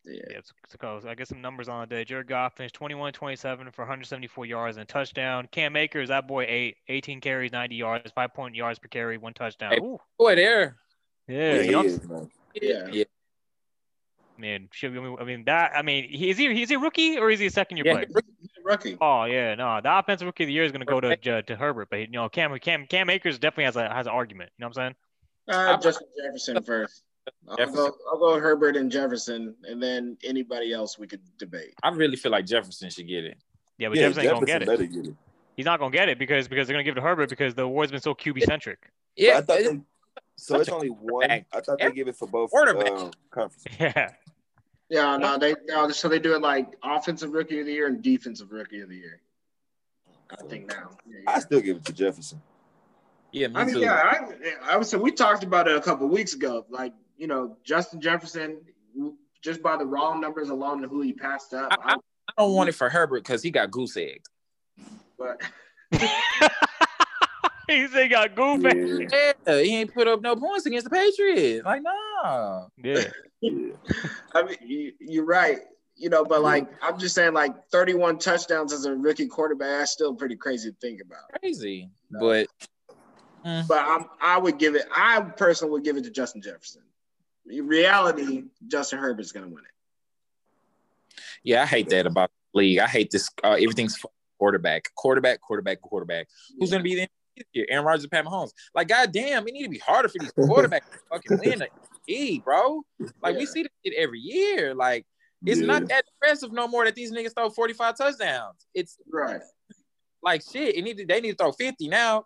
Yeah. 0.05 0.23
yeah 0.31 0.41
so 0.43 1.09
I 1.09 1.15
get 1.15 1.29
some 1.29 1.41
numbers 1.41 1.69
on 1.69 1.81
the 1.83 1.87
day. 1.95 2.05
Jared 2.05 2.27
Goff 2.27 2.57
finished 2.57 2.75
21 2.75 3.13
27 3.13 3.71
for 3.71 3.83
174 3.83 4.47
yards 4.47 4.77
and 4.77 4.85
a 4.85 4.87
touchdown. 4.87 5.47
Cam 5.53 5.77
Akers, 5.77 6.09
that 6.09 6.27
boy, 6.27 6.47
eight, 6.49 6.77
18 6.89 7.21
carries, 7.21 7.53
90 7.53 7.77
yards, 7.77 8.11
five 8.13 8.33
point 8.35 8.55
yards 8.55 8.79
per 8.79 8.89
carry, 8.89 9.19
one 9.19 9.35
touchdown. 9.35 9.73
Hey, 9.73 9.81
boy, 10.19 10.35
there. 10.35 10.77
Yeah, 11.29 11.61
yeah, 11.61 11.83
is, 11.83 12.01
yeah. 12.55 13.05
Yeah 14.43 14.51
man, 14.59 14.69
should 14.73 14.93
we, 14.93 15.17
I 15.19 15.25
mean 15.25 15.45
that. 15.45 15.73
I 15.75 15.83
mean, 15.83 16.05
is 16.13 16.37
he 16.37 16.55
he's 16.55 16.71
a 16.71 16.79
rookie 16.79 17.19
or 17.19 17.31
is 17.31 17.41
he 17.41 17.47
a 17.47 17.51
second 17.51 17.77
year 17.77 17.87
yeah, 17.87 17.93
player? 17.93 18.09
Rookie. 18.65 18.97
Oh 19.01 19.25
yeah, 19.25 19.55
no, 19.55 19.81
the 19.83 19.99
offensive 19.99 20.27
rookie 20.27 20.45
of 20.45 20.49
the 20.49 20.53
year 20.53 20.65
is 20.65 20.73
going 20.73 20.81
to 20.81 20.87
go 20.87 21.01
to 21.01 21.43
to 21.43 21.57
Herbert, 21.57 21.89
but 21.91 22.01
you 22.01 22.09
know, 22.09 22.29
Cam 22.29 22.57
Cam 22.59 22.87
Cam 22.87 23.11
Akers 23.11 23.39
definitely 23.39 23.65
has 23.65 23.77
a 23.77 23.89
has 23.89 24.07
an 24.07 24.13
argument. 24.13 24.51
You 24.59 24.63
know 24.63 24.69
what 24.69 24.79
I'm 24.79 24.95
saying? 25.49 25.67
Uh, 25.69 25.77
Justin 25.79 26.07
Jefferson 26.23 26.63
first. 26.63 27.03
I'll 27.49 27.71
go, 27.71 27.97
I'll 28.11 28.19
go 28.19 28.41
Herbert 28.41 28.77
and 28.77 28.91
Jefferson, 28.91 29.55
and 29.65 29.83
then 29.83 30.17
anybody 30.25 30.73
else 30.73 30.99
we 30.99 31.07
could 31.07 31.21
debate. 31.39 31.75
I 31.83 31.91
really 31.91 32.17
feel 32.17 32.33
like 32.33 32.47
Jefferson 32.47 32.91
should 32.91 33.07
get 33.07 33.25
it. 33.25 33.39
Yeah, 33.79 33.89
but 33.89 33.99
yeah, 33.99 34.09
Jefferson, 34.09 34.23
Jefferson 34.25 34.51
ain't 34.51 34.67
gonna 34.67 34.79
get 34.79 34.81
it. 34.81 34.93
get 34.93 35.07
it. 35.07 35.17
He's 35.57 35.67
not 35.67 35.79
gonna 35.79 35.93
get 35.93 36.09
it 36.09 36.19
because 36.19 36.49
because 36.49 36.67
they're 36.67 36.75
gonna 36.75 36.85
give 36.85 36.93
it 36.93 37.01
to 37.01 37.07
Herbert 37.07 37.29
because 37.29 37.55
the 37.55 37.63
award's 37.63 37.93
been 37.93 38.01
so 38.01 38.15
QB 38.15 38.45
centric. 38.45 38.79
Yeah, 39.17 39.41
they, 39.41 39.81
so 40.37 40.59
it's 40.59 40.71
only 40.71 40.89
one. 40.89 41.31
I 41.31 41.45
thought 41.61 41.79
they 41.79 41.93
give 41.93 42.09
it 42.09 42.17
for 42.17 42.27
both 42.27 42.51
uh, 42.55 43.11
conferences. 43.31 43.67
Yeah. 43.79 44.11
Yeah, 44.91 45.17
no, 45.17 45.39
they 45.39 45.55
no, 45.69 45.89
so 45.91 46.09
they 46.09 46.19
do 46.19 46.35
it 46.35 46.43
like 46.43 46.75
offensive 46.83 47.33
rookie 47.33 47.61
of 47.61 47.67
the 47.67 47.73
year 47.73 47.87
and 47.87 48.03
defensive 48.03 48.51
rookie 48.51 48.81
of 48.81 48.89
the 48.89 48.97
year. 48.97 49.21
I 50.31 50.43
think 50.49 50.67
now. 50.67 50.91
Yeah, 51.09 51.19
yeah. 51.25 51.31
I 51.31 51.39
still 51.39 51.61
give 51.61 51.77
it 51.77 51.85
to 51.87 51.93
Jefferson. 51.93 52.43
Yeah, 53.33 53.49
I 53.55 53.65
mean, 53.65 53.75
too. 53.77 53.81
yeah, 53.81 53.95
I, 53.95 54.73
I 54.73 54.77
would 54.77 54.87
say 54.87 54.97
we 54.97 55.13
talked 55.13 55.45
about 55.45 55.69
it 55.69 55.77
a 55.77 55.81
couple 55.81 56.09
weeks 56.09 56.35
ago. 56.35 56.67
Like, 56.69 56.93
you 57.17 57.29
know, 57.29 57.57
Justin 57.63 58.01
Jefferson, 58.01 58.59
just 59.41 59.63
by 59.63 59.77
the 59.77 59.87
raw 59.87 60.15
numbers 60.15 60.51
alone, 60.51 60.83
and 60.83 60.91
who 60.91 61.01
he 61.03 61.13
passed 61.13 61.55
up. 61.55 61.69
I, 61.71 61.93
I, 61.93 61.95
I 61.95 62.33
don't 62.37 62.55
want 62.55 62.69
it 62.69 62.73
for 62.73 62.89
Herbert 62.89 63.23
because 63.23 63.45
he 63.45 63.53
got 63.53 63.71
goose 63.71 63.97
eggs. 63.97 64.29
But 65.17 65.41
he 67.77 67.87
said 67.87 68.03
he 68.03 68.09
got 68.09 68.35
goose 68.35 68.65
egged. 68.65 69.15
Yeah, 69.47 69.61
he 69.63 69.77
ain't 69.77 69.95
put 69.95 70.09
up 70.09 70.21
no 70.21 70.35
points 70.35 70.67
against 70.67 70.85
the 70.85 70.91
Patriots. 70.91 71.65
Like, 71.65 71.83
nah. 71.83 72.67
Yeah. 72.77 73.05
I 74.35 74.43
mean, 74.43 74.93
you, 74.99 75.23
are 75.23 75.25
right. 75.25 75.59
You 75.97 76.09
know, 76.09 76.25
but 76.25 76.43
like 76.43 76.69
I'm 76.83 76.99
just 76.99 77.15
saying, 77.15 77.35
like 77.35 77.69
31 77.69 78.19
touchdowns 78.19 78.73
as 78.73 78.87
a 78.87 78.95
rookie 78.95 79.27
quarterback, 79.27 79.69
that's 79.69 79.93
still 79.93 80.15
pretty 80.15 80.35
crazy 80.35 80.71
to 80.71 80.77
think 80.81 81.01
about. 81.01 81.41
Crazy, 81.41 81.91
but 82.11 82.47
mm. 83.45 83.69
but 83.69 83.79
I'm, 83.79 84.07
I 84.21 84.39
would 84.39 84.59
give 84.59 84.75
it. 84.77 84.87
I 84.97 85.21
personally 85.21 85.73
would 85.73 85.85
give 85.85 85.99
it 85.99 86.05
to 86.05 86.11
Justin 86.11 86.41
Jefferson. 86.41 86.83
In 87.49 87.67
reality, 87.67 88.45
Justin 88.67 88.99
Herbert's 88.99 89.31
gonna 89.31 89.49
win 89.49 89.65
it. 89.65 91.21
Yeah, 91.43 91.63
I 91.63 91.67
hate 91.67 91.91
that 91.91 92.07
about 92.07 92.31
the 92.55 92.59
league. 92.59 92.79
I 92.79 92.87
hate 92.87 93.11
this. 93.11 93.29
Uh, 93.45 93.59
everything's 93.61 94.03
quarterback, 94.39 94.89
quarterback, 94.95 95.43
quarterback, 95.43 95.83
quarterback. 95.83 96.29
Who's 96.59 96.71
gonna 96.71 96.83
be 96.83 96.95
the 96.95 97.09
here? 97.53 97.67
Aaron 97.71 97.85
Rodgers, 97.85 98.07
Pat 98.07 98.25
Mahomes. 98.25 98.51
Like, 98.75 98.89
goddamn, 98.89 99.47
it 99.49 99.53
need 99.53 99.65
to 99.65 99.71
be 99.71 99.79
harder 99.79 100.09
for 100.09 100.19
these 100.19 100.33
quarterbacks 100.39 100.91
to 100.91 100.99
fucking 101.11 101.41
win 101.45 101.63
bro. 102.45 102.83
Like 103.23 103.35
yeah. 103.35 103.39
we 103.39 103.47
see 103.47 103.63
this 103.63 103.73
shit 103.85 103.95
every 103.97 104.21
year. 104.21 104.75
Like 104.75 105.07
it's 105.45 105.61
yeah. 105.61 105.67
not 105.67 105.89
that 105.89 106.05
impressive 106.15 106.53
no 106.53 106.69
more 106.69 106.85
that 106.85 106.95
these 106.95 107.13
niggas 107.13 107.35
throw 107.35 107.51
45 107.51 107.97
touchdowns. 107.97 108.67
It's 108.75 108.97
right. 109.11 109.41
Like 110.23 110.43
shit. 110.43 110.77
It 110.77 110.83
need 110.83 110.99
to, 110.99 111.07
they 111.07 111.21
need 111.21 111.33
to 111.33 111.37
throw 111.37 111.53
50 111.53 111.89
now. 111.89 112.25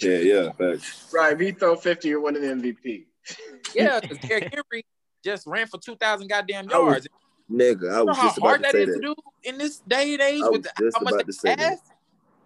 Yeah, 0.00 0.18
yeah, 0.18 0.52
facts. 0.52 1.10
Right. 1.12 1.34
If 1.34 1.40
you 1.40 1.52
throw 1.52 1.76
50, 1.76 2.08
you're 2.08 2.20
winning 2.20 2.42
the 2.42 2.48
MVP. 2.48 3.04
yeah, 3.74 4.00
because 4.00 4.18
Derrick 4.18 4.52
Henry 4.52 4.84
just 5.22 5.46
ran 5.46 5.66
for 5.66 5.78
2,000 5.78 6.26
goddamn 6.28 6.70
yards. 6.70 7.06
nigga, 7.50 7.92
I 7.92 8.02
was 8.02 8.16
you 8.16 8.22
know 8.22 8.28
just 8.28 8.40
how 8.40 8.48
hard 8.48 8.64
that 8.64 8.74
is 8.74 8.96
to 8.96 9.00
do 9.00 9.14
in 9.44 9.58
this 9.58 9.80
day 9.80 10.14
and 10.14 10.22
age 10.22 10.42
with 10.44 10.62
the, 10.62 10.92
how 10.94 11.00
much 11.02 11.26
they 11.42 11.56
pass? 11.56 11.78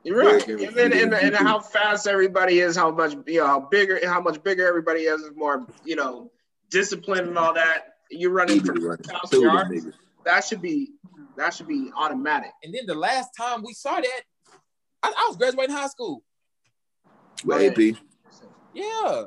You're 0.04 0.18
right, 0.18 0.46
and 0.46 0.74
then 0.76 0.92
and, 0.92 1.14
and 1.14 1.34
how 1.34 1.60
fast 1.60 2.06
everybody 2.06 2.60
is, 2.60 2.76
how 2.76 2.90
much 2.90 3.16
you 3.26 3.40
know, 3.40 3.46
how 3.46 3.60
bigger, 3.60 3.98
how 4.06 4.20
much 4.20 4.42
bigger 4.42 4.66
everybody 4.66 5.02
is, 5.02 5.22
is 5.22 5.34
more 5.34 5.66
you 5.84 5.96
know 5.96 6.30
discipline 6.70 7.28
and 7.28 7.38
all 7.38 7.54
that. 7.54 7.94
You're 8.10 8.30
running 8.30 8.60
for 8.60 8.78
yards. 8.78 9.08
That 10.24 10.44
should 10.44 10.60
be 10.60 10.90
that 11.36 11.54
should 11.54 11.68
be 11.68 11.90
automatic. 11.96 12.50
And 12.62 12.74
then 12.74 12.86
the 12.86 12.94
last 12.94 13.30
time 13.36 13.62
we 13.62 13.72
saw 13.72 13.94
that, 13.94 14.20
I, 15.02 15.08
I 15.08 15.26
was 15.28 15.36
graduating 15.36 15.74
high 15.74 15.88
school. 15.88 16.22
With 17.44 17.78
AP. 17.78 17.96
Yeah. 18.74 19.24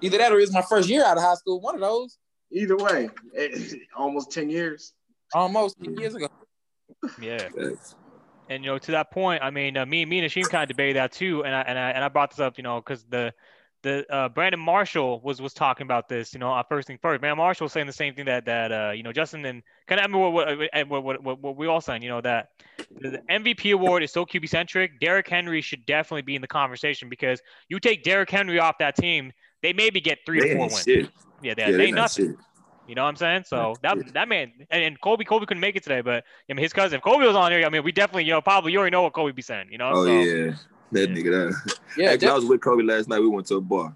Either 0.00 0.18
that 0.18 0.32
or 0.32 0.38
it's 0.38 0.52
my 0.52 0.62
first 0.62 0.88
year 0.88 1.04
out 1.04 1.16
of 1.16 1.22
high 1.22 1.34
school. 1.34 1.60
One 1.60 1.74
of 1.74 1.80
those. 1.80 2.18
Either 2.50 2.76
way, 2.76 3.10
it, 3.32 3.80
almost 3.96 4.30
ten 4.30 4.48
years. 4.48 4.92
Almost 5.34 5.76
ten 5.82 5.94
years 5.96 6.14
ago. 6.14 6.28
Yeah. 7.20 7.48
And 8.48 8.64
you 8.64 8.70
know, 8.70 8.78
to 8.78 8.92
that 8.92 9.10
point, 9.10 9.42
I 9.42 9.50
mean, 9.50 9.76
uh, 9.76 9.84
me, 9.86 10.04
me 10.04 10.20
and 10.20 10.30
Hashim 10.30 10.48
kind 10.48 10.62
of 10.62 10.68
debated 10.68 10.96
that 10.96 11.12
too, 11.12 11.44
and 11.44 11.54
I 11.54 11.60
and 11.62 11.78
I 11.78 11.90
and 11.90 12.02
I 12.04 12.08
brought 12.08 12.30
this 12.30 12.40
up, 12.40 12.56
you 12.56 12.62
know, 12.62 12.80
because 12.80 13.04
the 13.04 13.32
the 13.82 14.04
uh, 14.12 14.28
Brandon 14.28 14.58
Marshall 14.60 15.20
was 15.22 15.40
was 15.40 15.52
talking 15.52 15.86
about 15.86 16.08
this. 16.08 16.32
You 16.32 16.40
know, 16.40 16.52
uh, 16.52 16.62
first 16.62 16.88
thing 16.88 16.98
first, 17.00 17.20
Brandon 17.20 17.36
Marshall 17.38 17.66
was 17.66 17.72
saying 17.72 17.86
the 17.86 17.92
same 17.92 18.14
thing 18.14 18.24
that 18.24 18.46
that 18.46 18.72
uh, 18.72 18.92
you 18.92 19.02
know 19.02 19.12
Justin 19.12 19.44
and 19.44 19.62
kind 19.86 20.00
of 20.00 20.04
I 20.04 20.08
mean, 20.08 20.20
what, 20.20 20.32
what, 20.32 20.88
what, 21.04 21.22
what, 21.22 21.40
what 21.40 21.56
we 21.56 21.66
all 21.66 21.80
saying. 21.80 22.02
You 22.02 22.08
know 22.08 22.20
that 22.22 22.48
the 23.00 23.22
MVP 23.30 23.72
award 23.74 24.02
is 24.02 24.12
so 24.12 24.24
QB 24.24 24.48
centric. 24.48 24.98
Derrick 24.98 25.28
Henry 25.28 25.60
should 25.60 25.86
definitely 25.86 26.22
be 26.22 26.34
in 26.34 26.42
the 26.42 26.48
conversation 26.48 27.08
because 27.08 27.40
you 27.68 27.78
take 27.78 28.02
Derrick 28.02 28.30
Henry 28.30 28.58
off 28.58 28.78
that 28.78 28.96
team, 28.96 29.32
they 29.62 29.72
maybe 29.72 30.00
get 30.00 30.18
three 30.26 30.40
They 30.40 30.52
or 30.52 30.56
four 30.56 30.66
wins. 30.66 30.82
shit. 30.82 31.10
Yeah, 31.42 31.54
they, 31.54 31.62
Yeah, 31.62 31.70
they 31.70 31.76
they 31.76 31.84
ain't 31.84 31.94
nothing. 31.94 32.28
shit. 32.30 32.36
You 32.88 32.94
know 32.94 33.02
what 33.02 33.10
I'm 33.10 33.16
saying? 33.16 33.44
So 33.46 33.74
that 33.82 34.14
that 34.14 34.28
man 34.28 34.50
and, 34.70 34.82
and 34.82 35.00
Kobe 35.00 35.22
Kobe 35.22 35.44
couldn't 35.44 35.60
make 35.60 35.76
it 35.76 35.82
today, 35.82 36.00
but 36.00 36.24
I 36.48 36.54
mean 36.54 36.62
his 36.62 36.72
cousin 36.72 36.96
if 36.96 37.02
Kobe 37.02 37.26
was 37.26 37.36
on 37.36 37.52
here. 37.52 37.64
I 37.64 37.68
mean 37.68 37.84
we 37.84 37.92
definitely 37.92 38.24
you 38.24 38.32
know 38.32 38.40
probably 38.40 38.72
you 38.72 38.78
already 38.78 38.92
know 38.92 39.02
what 39.02 39.12
Kobe 39.12 39.30
be 39.32 39.42
saying. 39.42 39.68
You 39.70 39.76
know? 39.76 39.90
Oh 39.94 40.04
so, 40.06 40.10
yeah, 40.10 40.54
that 40.92 41.10
Yeah. 41.10 41.14
nigga. 41.14 41.52
That. 41.52 41.78
Yeah, 41.98 42.10
Actually, 42.12 42.28
I 42.28 42.34
was 42.34 42.46
with 42.46 42.62
Kobe 42.62 42.82
last 42.82 43.06
night. 43.08 43.20
We 43.20 43.28
went 43.28 43.46
to 43.48 43.56
a 43.56 43.60
bar. 43.60 43.94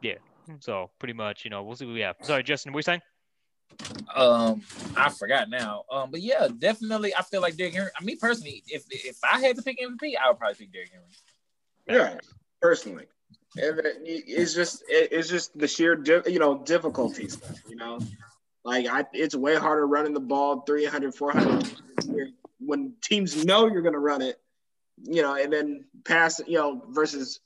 Yeah. 0.00 0.14
So 0.60 0.90
pretty 1.00 1.14
much 1.14 1.44
you 1.44 1.50
know 1.50 1.64
we'll 1.64 1.74
see 1.74 1.86
what 1.86 1.94
we 1.94 2.00
have. 2.00 2.14
Sorry, 2.22 2.44
Justin, 2.44 2.72
what 2.72 2.78
you 2.78 2.82
saying? 2.84 3.02
Um, 4.14 4.62
I 4.96 5.08
forgot 5.10 5.50
now. 5.50 5.82
Um, 5.90 6.12
but 6.12 6.22
yeah, 6.22 6.46
definitely, 6.56 7.14
I 7.16 7.22
feel 7.22 7.40
like 7.40 7.56
Derrick 7.56 7.74
Henry. 7.74 7.90
I 8.00 8.04
mean, 8.04 8.16
personally, 8.18 8.62
if 8.68 8.84
if 8.90 9.18
I 9.24 9.40
had 9.40 9.56
to 9.56 9.62
pick 9.62 9.80
MVP, 9.80 10.14
I 10.16 10.28
would 10.28 10.38
probably 10.38 10.54
pick 10.54 10.72
Derrick 10.72 10.90
Henry. 10.92 11.08
Yeah, 11.88 12.18
personally, 12.60 13.02
and 13.02 13.02
it- 13.02 13.15
it's 13.56 14.54
just 14.54 14.84
it's 14.88 15.28
just 15.28 15.58
the 15.58 15.68
sheer 15.68 16.02
you 16.26 16.38
know 16.38 16.58
difficulties. 16.58 17.40
You 17.68 17.76
know, 17.76 17.98
like 18.64 18.86
I, 18.86 19.04
it's 19.12 19.34
way 19.34 19.56
harder 19.56 19.86
running 19.86 20.14
the 20.14 20.20
ball 20.20 20.62
300, 20.62 21.14
400 21.14 21.72
when 22.58 22.94
teams 23.00 23.44
know 23.44 23.66
you're 23.66 23.82
going 23.82 23.94
to 23.94 23.98
run 23.98 24.22
it. 24.22 24.40
You 25.02 25.22
know, 25.22 25.34
and 25.34 25.52
then 25.52 25.84
pass. 26.04 26.40
You 26.46 26.58
know, 26.58 26.82
versus 26.88 27.40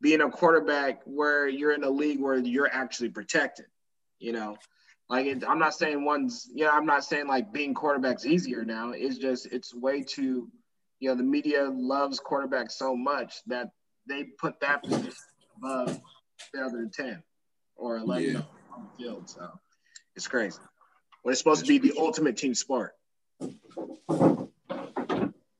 being 0.00 0.20
a 0.20 0.30
quarterback 0.30 1.02
where 1.04 1.48
you're 1.48 1.72
in 1.72 1.84
a 1.84 1.90
league 1.90 2.20
where 2.20 2.38
you're 2.38 2.72
actually 2.72 3.10
protected. 3.10 3.66
You 4.18 4.32
know, 4.32 4.56
like 5.08 5.26
it, 5.26 5.44
I'm 5.46 5.58
not 5.58 5.74
saying 5.74 6.04
one's. 6.04 6.48
You 6.54 6.64
know, 6.64 6.70
I'm 6.70 6.86
not 6.86 7.04
saying 7.04 7.26
like 7.26 7.52
being 7.52 7.74
quarterback's 7.74 8.26
easier 8.26 8.64
now. 8.64 8.92
It's 8.92 9.18
just 9.18 9.46
it's 9.46 9.74
way 9.74 10.02
too. 10.02 10.48
You 11.00 11.08
know, 11.08 11.14
the 11.14 11.22
media 11.22 11.70
loves 11.72 12.20
quarterbacks 12.20 12.72
so 12.72 12.94
much 12.94 13.36
that 13.46 13.70
they 14.06 14.24
put 14.24 14.60
that 14.60 14.82
position 14.82 15.14
above 15.62 16.00
the 16.52 16.60
other 16.60 16.88
10 16.92 17.22
or 17.76 17.96
11 17.98 18.24
Yeah. 18.34 18.40
on 18.74 18.88
the 18.96 19.04
field. 19.04 19.28
So 19.28 19.48
it's 20.16 20.26
crazy. 20.28 20.58
When 21.22 21.32
it's 21.32 21.38
supposed 21.40 21.64
to 21.64 21.68
be 21.68 21.78
the 21.78 21.94
ultimate 21.98 22.36
team 22.36 22.54
sport. 22.54 22.94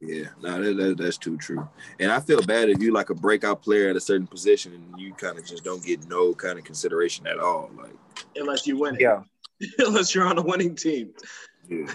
Yeah, 0.03 0.29
no, 0.43 0.61
that, 0.63 0.77
that, 0.77 0.97
that's 0.99 1.19
too 1.19 1.37
true. 1.37 1.69
And 2.01 2.11
I 2.11 2.21
feel 2.21 2.41
bad 2.43 2.69
if 2.71 2.83
you 2.83 2.93
like 2.93 3.11
a 3.11 3.15
breakout 3.15 3.63
player 3.63 3.91
at 3.91 3.97
a 3.97 4.01
certain 4.01 4.27
position 4.27 4.73
and 4.75 5.01
you 5.01 5.13
kind 5.15 5.39
of 5.39 5.45
just 5.47 5.63
don't 5.63 5.85
get 5.85 6.09
no 6.09 6.35
kind 6.35 6.59
of 6.59 6.65
consideration 6.65 7.27
at 7.27 7.39
all. 7.39 7.71
Like, 7.77 7.95
Unless 8.37 8.67
you 8.67 8.79
win 8.79 8.95
it. 8.97 9.03
Yeah. 9.03 9.23
Unless 9.79 10.15
you're 10.15 10.27
on 10.27 10.39
a 10.39 10.43
winning 10.43 10.75
team. 10.75 11.13
yeah, 11.69 11.87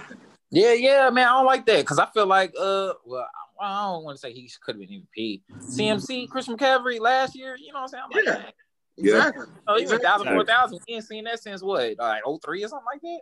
Yeah, 0.51 0.73
yeah, 0.73 1.09
man, 1.09 1.27
I 1.27 1.31
don't 1.31 1.45
like 1.47 1.65
that 1.65 1.79
because 1.79 1.97
I 1.99 2.05
feel 2.13 2.27
like, 2.27 2.53
uh, 2.57 2.93
well, 3.05 3.27
I 3.59 3.65
I 3.65 3.91
don't 3.93 4.03
want 4.03 4.15
to 4.17 4.19
say 4.19 4.33
he 4.33 4.49
could 4.61 4.75
have 4.75 4.87
been 4.87 5.03
MVP. 5.17 5.41
CMC, 5.61 6.29
Chris 6.29 6.47
McCaffrey 6.47 6.99
last 6.99 7.35
year, 7.35 7.55
you 7.57 7.73
know 7.73 7.81
what 7.81 7.83
I'm 7.83 7.87
saying? 7.89 8.03
I'm 8.05 8.11
like, 8.11 8.25
Yeah. 8.25 8.37
man, 8.37 8.51
Yeah. 8.97 9.17
Exactly. 9.17 9.45
oh, 9.67 9.77
he 9.77 9.85
went 9.85 9.95
Exactly. 9.95 10.07
thousand, 10.07 10.27
four 10.33 10.45
thousand. 10.45 10.79
We 10.87 10.95
ain't 10.95 11.03
seen 11.05 11.23
that 11.25 11.41
since 11.41 11.61
what, 11.61 11.95
like 11.97 12.23
03 12.43 12.63
or 12.63 12.67
something 12.67 12.85
like 12.91 13.01
that? 13.01 13.19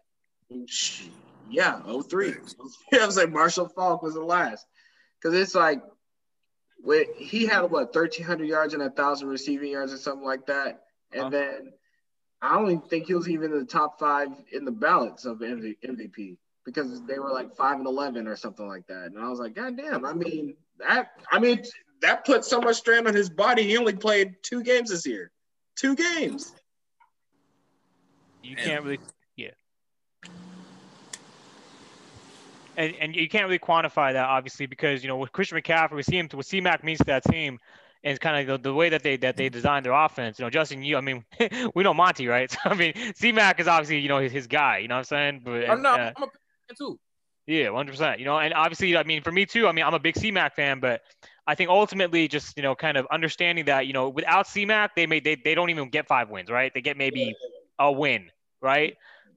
Yeah, 1.49 1.81
03. 2.07 2.33
I 3.01 3.05
was 3.05 3.17
like 3.17 3.31
Marshall 3.31 3.69
Faulk 3.69 4.01
was 4.03 4.13
the 4.13 4.23
last. 4.23 4.65
Because 5.21 5.37
it's 5.37 5.55
like 5.55 5.81
when 6.81 7.05
he 7.17 7.45
had 7.45 7.61
what 7.61 7.95
1,300 7.95 8.45
yards 8.45 8.73
and 8.73 8.83
a 8.83 8.89
thousand 8.89 9.29
receiving 9.29 9.71
yards 9.71 9.93
or 9.93 9.97
something 9.97 10.25
like 10.25 10.45
that, 10.47 10.83
and 11.11 11.21
Uh-huh. 11.21 11.29
then 11.29 11.73
I 12.41 12.55
don't 12.55 12.71
even 12.71 12.81
think 12.81 13.07
he 13.07 13.13
was 13.13 13.29
even 13.29 13.53
in 13.53 13.59
the 13.59 13.65
top 13.65 13.99
five 13.99 14.27
in 14.51 14.65
the 14.65 14.71
ballots 14.71 15.25
of 15.25 15.39
MVP 15.39 16.37
because 16.65 17.01
they 17.05 17.19
were 17.19 17.31
like 17.31 17.55
five 17.55 17.77
and 17.77 17.87
11 17.87 18.27
or 18.27 18.35
something 18.35 18.67
like 18.67 18.87
that. 18.87 19.07
And 19.07 19.19
I 19.19 19.29
was 19.29 19.39
like, 19.39 19.55
God 19.55 19.77
damn! 19.77 20.05
I 20.05 20.13
mean 20.13 20.55
that. 20.79 21.11
I 21.31 21.39
mean 21.39 21.63
that 22.03 22.25
put 22.25 22.45
so 22.45 22.61
much 22.61 22.77
strain 22.77 23.07
on 23.07 23.13
his 23.13 23.29
body. 23.29 23.63
He 23.63 23.77
only 23.77 23.93
played 23.93 24.35
two 24.43 24.61
games 24.61 24.89
this 24.89 25.07
year. 25.07 25.31
Two 25.75 25.95
games. 25.95 26.53
You 28.43 28.57
can't 28.57 28.83
really, 28.83 28.99
yeah. 29.37 29.51
And, 32.75 32.93
and 32.99 33.15
you 33.15 33.29
can't 33.29 33.45
really 33.45 33.59
quantify 33.59 34.13
that 34.13 34.25
obviously 34.25 34.65
because 34.65 35.01
you 35.03 35.07
know 35.07 35.17
with 35.17 35.31
Christian 35.31 35.57
McCaffrey, 35.57 35.93
we 35.93 36.03
see 36.03 36.17
him 36.17 36.27
what 36.33 36.45
C-Mac 36.45 36.83
means 36.83 36.99
to 36.99 37.05
that 37.05 37.23
team, 37.23 37.59
and 38.03 38.11
it's 38.11 38.19
kind 38.19 38.49
of 38.49 38.61
the, 38.61 38.69
the 38.69 38.73
way 38.73 38.89
that 38.89 39.01
they 39.01 39.15
that 39.17 39.37
they 39.37 39.47
designed 39.47 39.85
their 39.85 39.93
offense. 39.93 40.39
You 40.39 40.45
know, 40.45 40.49
Justin, 40.49 40.83
you 40.83 40.97
I 40.97 41.01
mean, 41.01 41.23
we 41.75 41.83
know 41.83 41.93
Monty, 41.93 42.27
right? 42.27 42.51
So 42.63 42.69
I 42.69 42.73
mean, 42.73 42.93
C-Mac 43.15 43.59
is 43.59 43.67
obviously 43.67 43.99
you 43.99 44.09
know 44.09 44.19
his, 44.19 44.31
his 44.31 44.47
guy. 44.47 44.79
You 44.79 44.89
know 44.89 44.95
what 44.95 44.99
I'm 44.99 45.05
saying? 45.05 45.41
But 45.45 45.69
I'm 45.69 45.81
not, 45.81 45.99
uh, 45.99 46.11
I'm 46.17 46.23
a 46.23 46.27
fan 46.27 46.42
too. 46.77 46.99
yeah, 47.47 47.69
100. 47.69 47.91
percent 47.91 48.19
You 48.19 48.25
know, 48.25 48.37
and 48.37 48.53
obviously, 48.53 48.95
I 48.97 49.03
mean, 49.03 49.21
for 49.21 49.31
me 49.31 49.45
too. 49.45 49.67
I 49.67 49.71
mean, 49.71 49.85
I'm 49.85 49.93
a 49.93 49.99
big 49.99 50.17
C-Mac 50.17 50.55
fan, 50.55 50.79
but 50.79 51.01
I 51.45 51.55
think 51.55 51.69
ultimately, 51.69 52.27
just 52.27 52.55
you 52.57 52.63
know, 52.63 52.75
kind 52.75 52.97
of 52.97 53.05
understanding 53.11 53.65
that 53.65 53.87
you 53.87 53.93
know, 53.93 54.09
without 54.09 54.47
C-Mac, 54.47 54.95
they 54.95 55.07
may 55.07 55.19
they, 55.19 55.35
they 55.35 55.55
don't 55.55 55.69
even 55.69 55.89
get 55.89 56.07
five 56.07 56.29
wins, 56.29 56.49
right? 56.49 56.73
They 56.73 56.81
get 56.81 56.97
maybe 56.97 57.35
a 57.79 57.91
win, 57.91 58.29
right? 58.61 58.95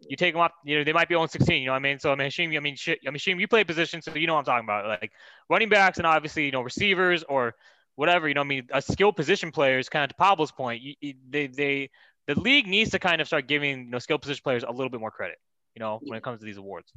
You 0.09 0.16
take 0.16 0.34
them 0.34 0.43
up, 0.43 0.53
you 0.64 0.78
know, 0.78 0.84
they 0.84 0.93
might 0.93 1.09
be 1.09 1.14
on 1.14 1.28
16. 1.28 1.61
You 1.61 1.66
know 1.66 1.72
what 1.72 1.76
I 1.76 1.80
mean? 1.80 1.99
So 1.99 2.12
I 2.12 2.14
mean, 2.14 2.28
Hashim, 2.28 2.57
I 2.57 2.61
mean, 2.61 2.76
shit, 2.76 3.01
I 3.07 3.11
mean, 3.11 3.18
Hashim, 3.18 3.41
you 3.41 3.49
play 3.49 3.64
position, 3.64 4.03
so 4.03 4.14
you 4.14 4.26
know 4.26 4.34
what 4.34 4.41
I'm 4.41 4.45
talking 4.45 4.66
about, 4.66 5.01
like 5.03 5.11
running 5.49 5.68
backs 5.68 5.99
and 5.99 6.07
obviously 6.07 6.45
you 6.45 6.53
know 6.53 6.62
receivers 6.62 7.24
or 7.24 7.55
whatever. 7.97 8.28
You 8.28 8.34
know, 8.34 8.43
I 8.43 8.45
mean, 8.45 8.68
a 8.72 8.80
skilled 8.80 9.16
position 9.16 9.51
players, 9.51 9.89
kind 9.89 10.05
of 10.05 10.11
to 10.11 10.14
Pablo's 10.14 10.53
point, 10.53 10.82
you, 10.82 11.14
they 11.28 11.49
they 11.49 11.91
the 12.26 12.39
league 12.39 12.66
needs 12.66 12.91
to 12.91 12.99
kind 12.99 13.20
of 13.20 13.26
start 13.26 13.49
giving 13.49 13.87
you 13.87 13.91
know 13.91 13.99
skilled 13.99 14.22
position 14.22 14.43
players 14.45 14.62
a 14.62 14.70
little 14.70 14.91
bit 14.91 15.01
more 15.01 15.11
credit. 15.11 15.39
You 15.74 15.80
know, 15.80 15.99
when 16.03 16.16
it 16.16 16.22
comes 16.22 16.39
to 16.39 16.47
these 16.47 16.57
awards. 16.57 16.93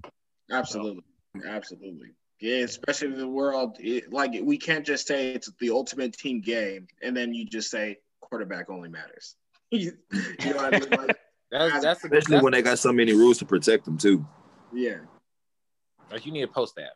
Absolutely, 0.52 1.04
absolutely. 1.48 2.10
Yeah, 2.40 2.64
especially 2.64 3.10
in 3.10 3.18
the 3.18 3.28
world, 3.28 3.78
it, 3.80 4.14
like 4.14 4.32
we 4.42 4.58
can't 4.58 4.86
just 4.86 5.08
say 5.08 5.34
it's 5.34 5.52
the 5.60 5.72
ultimate 5.72 6.14
team 6.14 6.40
game, 6.42 6.88
and 7.02 7.16
then 7.16 7.34
you 7.34 7.46
just 7.46 7.70
say 7.70 7.98
quarterback 8.22 8.70
only 8.70 8.90
matters. 8.90 9.36
you 9.72 9.92
know 10.46 10.56
what 10.56 10.74
I 10.74 10.80
mean? 10.80 10.90
Like, 10.90 11.18
That's 11.52 11.84
that's, 11.84 12.04
especially 12.04 12.34
that's 12.36 12.44
when 12.44 12.54
they 12.54 12.62
got 12.62 12.78
so 12.78 12.94
many 12.94 13.12
rules 13.14 13.40
to 13.40 13.46
protect 13.46 13.84
them 13.86 13.98
too. 13.98 14.24
yeah. 14.72 14.98
like 16.12 16.24
you 16.24 16.32
need 16.32 16.42
to 16.42 16.48
post 16.48 16.76
that. 16.76 16.92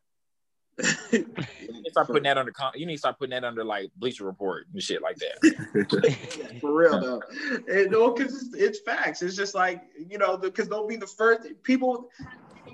You 1.12 1.72
need 1.72 1.86
to 1.86 1.92
start 1.92 2.06
putting 2.08 2.24
that 2.24 2.38
under. 2.38 2.52
con- 2.52 2.74
You 2.76 2.86
need 2.86 2.94
to 2.96 3.00
start 3.00 3.18
putting 3.18 3.32
that 3.32 3.44
under 3.44 3.64
like 3.64 3.90
Bleacher 3.96 4.26
Report 4.26 4.68
and 4.72 4.82
shit 4.82 5.02
like 5.02 5.18
that. 5.18 6.58
For 6.62 6.72
real 6.72 7.02
though, 7.02 7.22
and, 7.68 7.90
no, 7.92 8.12
because 8.12 8.44
it's, 8.44 8.56
it's 8.56 8.80
facts. 8.82 9.24
It's 9.24 9.36
just 9.36 9.56
like 9.56 9.82
you 9.98 10.20
know, 10.20 10.38
because 10.38 10.70
they'll 10.70 10.88
be 10.88 10.98
the 10.98 11.08
first 11.08 11.48
people. 11.64 12.10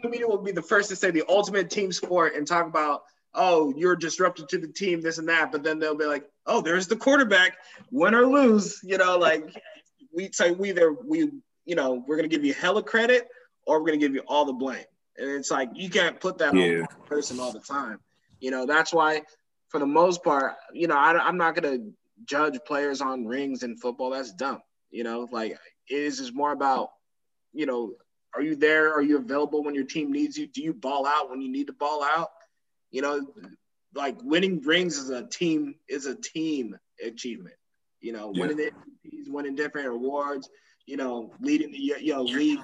The 0.01 0.09
media 0.09 0.27
will 0.27 0.41
be 0.41 0.51
the 0.51 0.61
first 0.61 0.89
to 0.89 0.95
say 0.95 1.11
the 1.11 1.23
ultimate 1.27 1.69
team 1.69 1.91
sport 1.91 2.35
and 2.35 2.47
talk 2.47 2.67
about, 2.67 3.03
oh, 3.33 3.73
you're 3.75 3.95
disruptive 3.95 4.47
to 4.49 4.57
the 4.57 4.67
team, 4.67 5.01
this 5.01 5.17
and 5.17 5.29
that. 5.29 5.51
But 5.51 5.63
then 5.63 5.79
they'll 5.79 5.95
be 5.97 6.05
like, 6.05 6.25
oh, 6.45 6.61
there's 6.61 6.87
the 6.87 6.95
quarterback, 6.95 7.57
win 7.91 8.15
or 8.15 8.25
lose. 8.25 8.79
You 8.83 8.97
know, 8.97 9.17
like 9.17 9.43
we 10.13 10.29
say 10.31 10.51
we 10.51 10.69
either 10.69 10.91
we 10.91 11.31
you 11.65 11.75
know 11.75 12.03
we're 12.07 12.15
gonna 12.15 12.27
give 12.27 12.45
you 12.45 12.53
hella 12.53 12.83
credit 12.83 13.27
or 13.65 13.79
we're 13.79 13.87
gonna 13.87 13.97
give 13.97 14.13
you 14.13 14.23
all 14.27 14.45
the 14.45 14.53
blame. 14.53 14.83
And 15.17 15.29
it's 15.31 15.51
like 15.51 15.69
you 15.75 15.89
can't 15.89 16.19
put 16.19 16.37
that 16.39 16.55
Yeah. 16.55 16.63
on 16.63 16.79
one 16.79 16.87
person 17.05 17.39
all 17.39 17.51
the 17.51 17.59
time. 17.59 17.99
You 18.39 18.51
know, 18.51 18.65
that's 18.65 18.93
why 18.93 19.23
for 19.67 19.79
the 19.79 19.85
most 19.85 20.23
part, 20.23 20.53
you 20.73 20.87
know, 20.87 20.95
I, 20.97 21.11
I'm 21.19 21.37
not 21.37 21.55
gonna 21.55 21.79
judge 22.25 22.57
players 22.65 23.01
on 23.01 23.25
rings 23.25 23.63
in 23.63 23.75
football. 23.77 24.11
That's 24.11 24.33
dumb. 24.33 24.61
You 24.91 25.03
know, 25.03 25.27
like 25.31 25.51
it 25.51 25.59
is 25.89 26.17
just 26.17 26.33
more 26.33 26.51
about, 26.51 26.89
you 27.53 27.65
know, 27.65 27.93
are 28.35 28.41
you 28.41 28.55
there? 28.55 28.93
Are 28.93 29.01
you 29.01 29.17
available 29.17 29.63
when 29.63 29.75
your 29.75 29.85
team 29.85 30.11
needs 30.11 30.37
you? 30.37 30.47
Do 30.47 30.61
you 30.61 30.73
ball 30.73 31.05
out 31.07 31.29
when 31.29 31.41
you 31.41 31.49
need 31.51 31.67
to 31.67 31.73
ball 31.73 32.03
out? 32.03 32.29
You 32.91 33.01
know, 33.01 33.27
like 33.93 34.17
winning 34.23 34.61
rings 34.61 34.97
is 34.97 35.09
a 35.09 35.25
team 35.25 35.75
is 35.87 36.05
a 36.05 36.15
team 36.15 36.77
achievement. 37.03 37.55
You 38.01 38.13
know, 38.13 38.31
Yeah. 38.33 38.41
winning 38.41 38.57
the 38.57 38.71
MVPs, 38.71 39.29
winning 39.29 39.55
different 39.55 39.87
awards. 39.87 40.49
You 40.85 40.97
know, 40.97 41.33
leading 41.39 41.71
the 41.71 41.77
you 41.77 42.13
know 42.13 42.23
league 42.23 42.59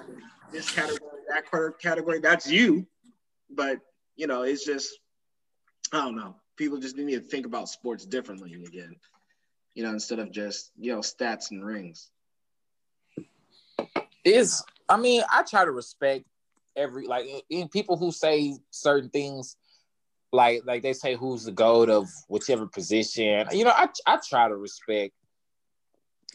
this 0.52 0.70
category, 0.70 1.10
that 1.28 1.48
quarter 1.50 1.72
category. 1.72 2.18
That's 2.20 2.50
you. 2.50 2.86
But 3.50 3.80
you 4.16 4.26
know, 4.26 4.42
it's 4.42 4.64
just 4.64 4.98
I 5.92 5.98
don't 6.04 6.16
know. 6.16 6.36
People 6.56 6.78
just 6.78 6.96
need 6.96 7.14
to 7.14 7.20
think 7.20 7.46
about 7.46 7.68
sports 7.68 8.04
differently 8.06 8.54
again. 8.54 8.96
You 9.74 9.82
know, 9.84 9.90
instead 9.90 10.18
of 10.18 10.32
just 10.32 10.70
you 10.78 10.92
know 10.92 11.00
stats 11.00 11.50
and 11.50 11.64
rings. 11.64 12.10
Is 14.26 14.62
I 14.88 14.96
mean, 14.96 15.22
I 15.32 15.42
try 15.42 15.64
to 15.64 15.70
respect 15.70 16.24
every 16.76 17.06
like 17.06 17.26
in 17.48 17.68
people 17.68 17.96
who 17.96 18.10
say 18.12 18.54
certain 18.70 19.08
things, 19.10 19.56
like 20.32 20.62
like 20.64 20.82
they 20.82 20.92
say 20.92 21.14
who's 21.16 21.44
the 21.44 21.52
goat 21.52 21.88
of 21.88 22.08
whichever 22.28 22.66
position. 22.66 23.46
You 23.52 23.64
know, 23.64 23.70
I 23.74 23.88
I 24.06 24.18
try 24.26 24.48
to 24.48 24.56
respect 24.56 25.14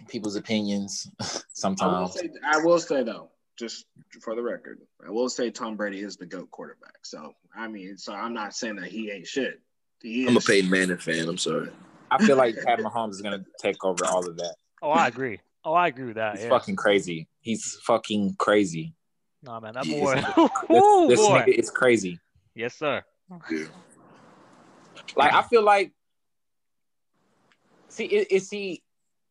people's 0.08 0.36
opinions 0.36 1.10
I 1.22 1.26
will 1.26 1.38
sometimes. 1.54 2.14
say, 2.14 2.30
I 2.46 2.58
will 2.64 2.80
say 2.80 3.04
though, 3.04 3.30
just 3.60 3.86
for 4.22 4.36
the 4.36 4.42
record, 4.42 4.80
I 5.06 5.12
will 5.12 5.30
say 5.30 5.52
Tom 5.52 5.76
Brady 5.76 6.00
is 6.02 6.18
the 6.18 6.26
goat 6.26 6.50
quarterback. 6.52 6.98
So 7.04 7.34
I 7.56 7.68
mean, 7.68 7.98
so 7.98 8.14
I'm 8.14 8.34
not 8.34 8.56
saying 8.56 8.78
that 8.78 8.90
he 8.90 9.12
ain't 9.12 9.28
shit. 9.28 9.60
He 10.02 10.28
I'm 10.28 10.36
a 10.36 10.40
is. 10.40 10.46
Peyton 10.46 10.70
Manning 10.70 10.98
fan. 10.98 11.28
I'm 11.28 11.38
sorry. 11.38 11.70
I 12.10 12.18
feel 12.26 12.36
like 12.36 12.56
Pat 12.66 12.80
Mahomes 12.80 13.12
is 13.12 13.22
gonna 13.22 13.46
take 13.60 13.84
over 13.86 14.06
all 14.06 14.28
of 14.28 14.38
that. 14.38 14.56
Oh, 14.82 14.90
I 14.90 15.08
agree. 15.08 15.40
Oh, 15.64 15.74
I 15.74 15.88
agree 15.88 16.06
with 16.06 16.16
that. 16.16 16.36
It's 16.36 16.44
Yeah. 16.44 16.50
fucking 16.50 16.76
crazy. 16.76 17.28
He's 17.42 17.78
fucking 17.84 18.36
crazy. 18.38 18.94
No 19.44 19.60
man, 19.60 19.74
that 19.74 19.86
boy. 19.86 20.14
Ooh, 20.76 21.08
this, 21.08 21.20
this 21.20 21.28
boy. 21.28 21.40
nigga 21.40 21.48
is 21.48 21.70
crazy. 21.70 22.20
Yes, 22.56 22.76
sir. 22.78 23.04
Yeah. 23.50 23.66
Like 25.16 25.34
I 25.34 25.42
feel 25.42 25.64
like, 25.64 25.92
see, 27.90 28.06
it, 28.06 28.28
it 28.30 28.44
see, 28.44 28.84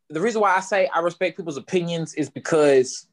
the 0.09 0.21
reason 0.21 0.41
why 0.41 0.57
I 0.57 0.61
say 0.61 0.89
I 0.93 1.01
respect 1.01 1.37
people's 1.37 1.57
opinions 1.57 2.15
is 2.15 2.29
because 2.29 3.07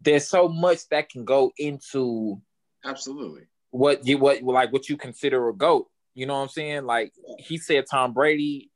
there's 0.00 0.26
so 0.26 0.48
much 0.48 0.88
that 0.88 1.10
can 1.10 1.24
go 1.24 1.52
into 1.58 2.40
absolutely 2.84 3.42
what 3.70 4.06
you 4.06 4.18
what 4.18 4.42
like 4.42 4.72
what 4.72 4.88
you 4.88 4.96
consider 4.96 5.48
a 5.48 5.54
goat. 5.54 5.88
You 6.14 6.26
know 6.26 6.34
what 6.34 6.42
I'm 6.42 6.48
saying? 6.48 6.84
Like 6.84 7.12
he 7.38 7.58
said, 7.58 7.84
Tom 7.90 8.12
Brady 8.12 8.70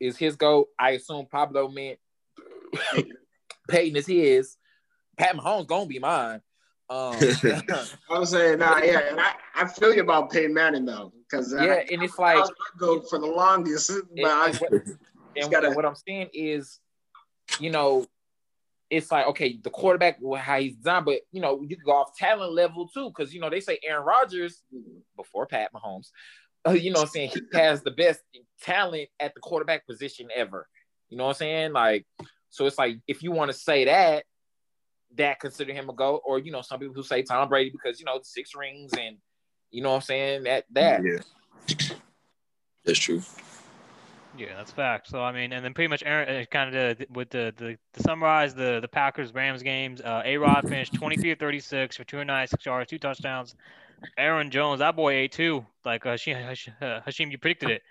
is 0.00 0.16
his 0.16 0.36
goat. 0.36 0.68
I 0.78 0.90
assume 0.90 1.26
Pablo 1.30 1.68
meant 1.68 1.98
Peyton 3.68 3.96
is 3.96 4.06
his. 4.06 4.56
Pat 5.16 5.34
Mahomes 5.34 5.66
gonna 5.66 5.86
be 5.86 5.98
mine. 5.98 6.40
Um, 6.88 7.14
I 8.10 8.18
was 8.18 8.30
saying, 8.30 8.58
nah, 8.58 8.78
yeah, 8.78 9.00
and 9.10 9.20
I, 9.20 9.32
I 9.54 9.66
feel 9.66 9.94
you 9.94 10.02
about 10.02 10.30
Peyton 10.30 10.54
Manning 10.54 10.84
though, 10.84 11.12
because 11.28 11.52
yeah, 11.52 11.60
I, 11.60 11.86
and 11.90 12.02
it's 12.02 12.18
like 12.18 12.38
I 12.38 12.48
go 12.78 13.00
for 13.00 13.18
the 13.18 13.26
longest, 13.26 13.90
but 14.16 14.18
and, 14.18 14.26
I, 14.26 14.52
and, 15.36 15.50
gotta, 15.50 15.70
what 15.70 15.84
I'm 15.84 15.96
saying 15.96 16.28
is, 16.32 16.78
you 17.58 17.70
know, 17.70 18.06
it's 18.88 19.10
like 19.10 19.26
okay, 19.28 19.58
the 19.62 19.70
quarterback 19.70 20.18
how 20.38 20.60
he's 20.60 20.76
done, 20.76 21.04
but 21.04 21.20
you 21.32 21.40
know, 21.40 21.60
you 21.62 21.76
can 21.76 21.84
go 21.84 21.92
off 21.92 22.16
talent 22.16 22.52
level 22.52 22.88
too, 22.88 23.10
because 23.10 23.34
you 23.34 23.40
know 23.40 23.50
they 23.50 23.60
say 23.60 23.78
Aaron 23.84 24.04
Rodgers 24.04 24.62
before 25.16 25.46
Pat 25.46 25.72
Mahomes, 25.72 26.10
uh, 26.66 26.72
you 26.72 26.92
know, 26.92 27.02
I'm 27.02 27.08
saying 27.08 27.30
he 27.30 27.40
has 27.54 27.82
the 27.82 27.90
best 27.90 28.20
talent 28.62 29.08
at 29.20 29.34
the 29.34 29.40
quarterback 29.40 29.86
position 29.86 30.28
ever. 30.34 30.68
You 31.08 31.16
know 31.16 31.24
what 31.24 31.30
I'm 31.30 31.36
saying? 31.36 31.72
Like, 31.72 32.06
so 32.50 32.66
it's 32.66 32.78
like 32.78 32.98
if 33.06 33.22
you 33.22 33.32
want 33.32 33.50
to 33.50 33.56
say 33.56 33.84
that, 33.84 34.24
that 35.16 35.40
consider 35.40 35.72
him 35.72 35.88
a 35.88 35.92
goat, 35.92 36.22
or 36.24 36.38
you 36.38 36.52
know, 36.52 36.62
some 36.62 36.80
people 36.80 36.94
who 36.94 37.02
say 37.02 37.22
Tom 37.22 37.48
Brady 37.48 37.70
because 37.70 38.00
you 38.00 38.06
know 38.06 38.18
six 38.22 38.54
rings 38.54 38.92
and 38.98 39.16
you 39.70 39.82
know 39.82 39.90
what 39.90 39.96
I'm 39.96 40.02
saying 40.02 40.42
that 40.44 40.64
that. 40.72 41.02
Yeah, 41.02 41.96
that's 42.84 42.98
true. 42.98 43.22
Yeah, 44.38 44.54
that's 44.56 44.70
fact. 44.70 45.08
So 45.08 45.22
I 45.22 45.32
mean, 45.32 45.52
and 45.52 45.64
then 45.64 45.72
pretty 45.72 45.88
much 45.88 46.02
Aaron 46.04 46.42
uh, 46.42 46.44
kind 46.50 46.74
of 46.74 46.98
with 47.10 47.30
the, 47.30 47.54
the 47.56 47.78
to 47.94 48.02
summarize 48.02 48.54
the 48.54 48.80
the 48.80 48.88
Packers 48.88 49.32
Rams 49.32 49.62
games. 49.62 50.00
Uh, 50.00 50.22
A 50.24 50.36
Rod 50.36 50.68
finished 50.68 50.94
23 50.94 51.32
of 51.32 51.38
36 51.38 51.96
for 51.96 52.04
296 52.04 52.66
yards, 52.66 52.90
two 52.90 52.98
touchdowns. 52.98 53.54
Aaron 54.18 54.50
Jones, 54.50 54.80
that 54.80 54.94
boy 54.94 55.14
ate 55.14 55.32
two. 55.32 55.64
Like 55.84 56.04
uh, 56.04 56.10
Hashim, 56.10 56.72
uh, 56.82 57.00
Hashim, 57.06 57.30
you 57.30 57.38
predicted 57.38 57.70
it. 57.70 57.82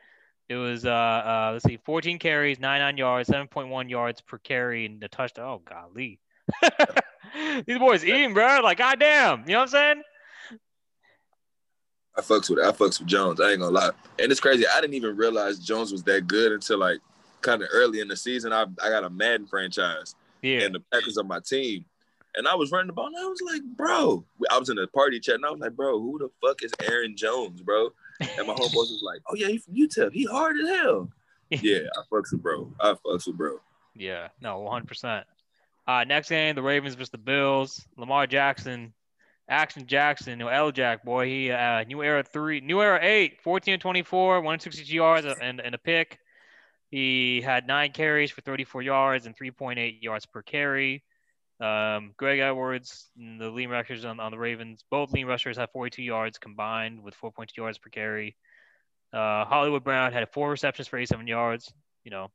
It 0.48 0.56
was 0.56 0.86
uh, 0.86 0.90
uh 0.90 1.50
let's 1.54 1.66
see, 1.66 1.78
14 1.78 2.20
carries, 2.20 2.60
99 2.60 2.98
yards, 2.98 3.30
7.1 3.30 3.90
yards 3.90 4.22
per 4.22 4.38
carry, 4.38 4.86
and 4.86 5.02
the 5.02 5.08
touchdown. 5.08 5.46
Oh 5.46 5.62
golly, 5.66 6.20
these 7.66 7.80
boys 7.80 8.06
eating, 8.06 8.34
bro. 8.34 8.62
Like 8.64 8.78
goddamn, 8.78 9.44
you 9.48 9.54
know 9.54 9.60
what 9.60 9.64
I'm 9.64 9.68
saying? 9.70 10.04
I 12.18 12.22
fucks 12.22 12.50
with 12.50 12.60
I 12.60 12.72
fucks 12.72 13.00
with 13.00 13.08
Jones. 13.08 13.42
I 13.42 13.52
ain't 13.52 13.60
gonna 13.60 13.72
lie, 13.72 13.92
and 14.20 14.32
it's 14.32 14.40
crazy. 14.40 14.66
I 14.68 14.80
didn't 14.82 14.94
even 14.94 15.18
realize 15.18 15.60
Jones 15.60 15.92
was 15.92 16.04
that 16.04 16.28
good 16.28 16.52
until 16.52 16.80
like 16.80 17.00
kind 17.42 17.62
of 17.62 17.70
early 17.72 18.00
in 18.00 18.08
the 18.08 18.16
season. 18.16 18.54
I 18.54 18.66
I 18.84 18.90
got 18.90 19.04
a 19.04 19.10
Madden 19.10 19.48
franchise, 19.48 20.16
yeah, 20.42 20.62
and 20.62 20.76
the 20.76 20.84
Packers 20.94 21.18
on 21.18 21.28
my 21.28 21.40
team, 21.40 21.86
and 22.36 22.48
I 22.48 22.56
was 22.56 22.72
running 22.72 22.88
the 22.88 22.94
ball, 22.94 23.08
and 23.08 23.18
I 23.18 23.26
was 23.26 23.42
like, 23.42 23.64
bro, 23.76 24.24
I 24.52 24.60
was 24.60 24.70
in 24.70 24.76
the 24.76 24.88
party 24.88 25.20
chat, 25.20 25.36
and 25.36 25.46
I 25.46 25.50
was 25.50 25.60
like, 25.60 25.76
bro, 25.76 26.00
who 26.00 26.20
the 26.20 26.30
fuck 26.46 26.64
is 26.64 26.72
Aaron 26.84 27.18
Jones, 27.18 27.62
bro? 27.62 27.90
And 28.22 28.48
my 28.48 28.54
homeboy 28.56 28.76
was 28.76 29.04
like, 29.06 29.22
oh 29.30 29.36
yeah, 29.36 29.48
he 29.48 29.58
from 29.58 29.76
UTEP, 29.76 30.14
he 30.14 30.26
hard 30.26 30.58
as 30.58 30.70
hell. 30.70 31.10
yeah, 31.50 31.80
I 31.96 32.02
fucks 32.12 32.32
with 32.32 32.42
bro. 32.42 32.72
I 32.80 32.94
fucks 33.06 33.28
with 33.28 33.38
bro. 33.38 33.60
Yeah, 33.96 34.30
no, 34.42 34.60
100. 34.60 34.88
percent 34.88 35.26
uh, 35.88 36.04
next 36.04 36.30
game, 36.30 36.56
the 36.56 36.64
Ravens 36.64 36.96
versus 36.96 37.12
the 37.12 37.18
Bills. 37.18 37.86
Lamar 37.98 38.28
Jackson 38.28 38.94
Action 39.48 39.86
Jackson, 39.86 40.40
no 40.40 40.48
L 40.48 40.72
Jack 40.72 41.04
boy. 41.04 41.28
He 41.28 41.52
uh, 41.52 41.84
new 41.84 42.02
era 42.02 42.24
three, 42.24 42.62
new 42.62 42.82
era 42.82 43.00
eight, 43.02 43.42
14 43.42 43.80
24, 43.80 44.42
160 44.42 44.94
yards 44.94 45.28
and, 45.40 45.60
and 45.60 45.76
a 45.76 45.78
pick. 45.78 46.20
He 46.90 47.42
had 47.42 47.68
nine 47.68 47.92
carries 47.92 48.32
for 48.32 48.42
34 48.42 48.82
yards 48.82 49.26
and 49.26 49.38
3.8 49.38 50.02
yards 50.02 50.26
per 50.26 50.42
carry. 50.42 51.04
Um, 51.60 52.14
Greg 52.18 52.40
Edwards, 52.40 53.10
and 53.18 53.40
the 53.40 53.50
lean 53.50 53.70
rushers 53.70 54.04
on, 54.04 54.20
on 54.20 54.32
the 54.32 54.38
Ravens, 54.38 54.84
both 54.92 55.14
lean 55.14 55.26
rushers 55.26 55.58
had 55.58 55.70
42 55.72 56.04
yards 56.04 56.38
combined 56.38 57.02
with 57.02 57.16
4.2 57.16 57.56
yards 57.56 57.78
per 57.78 57.90
carry. 57.90 58.36
Uh, 59.14 59.46
Hollywood 59.46 59.84
Brown 59.84 60.12
had 60.12 60.30
four 60.34 60.50
receptions 60.50 60.88
for 60.88 60.98
87 60.98 61.28
yards. 61.28 61.72
You 62.04 62.12
know, 62.12 62.32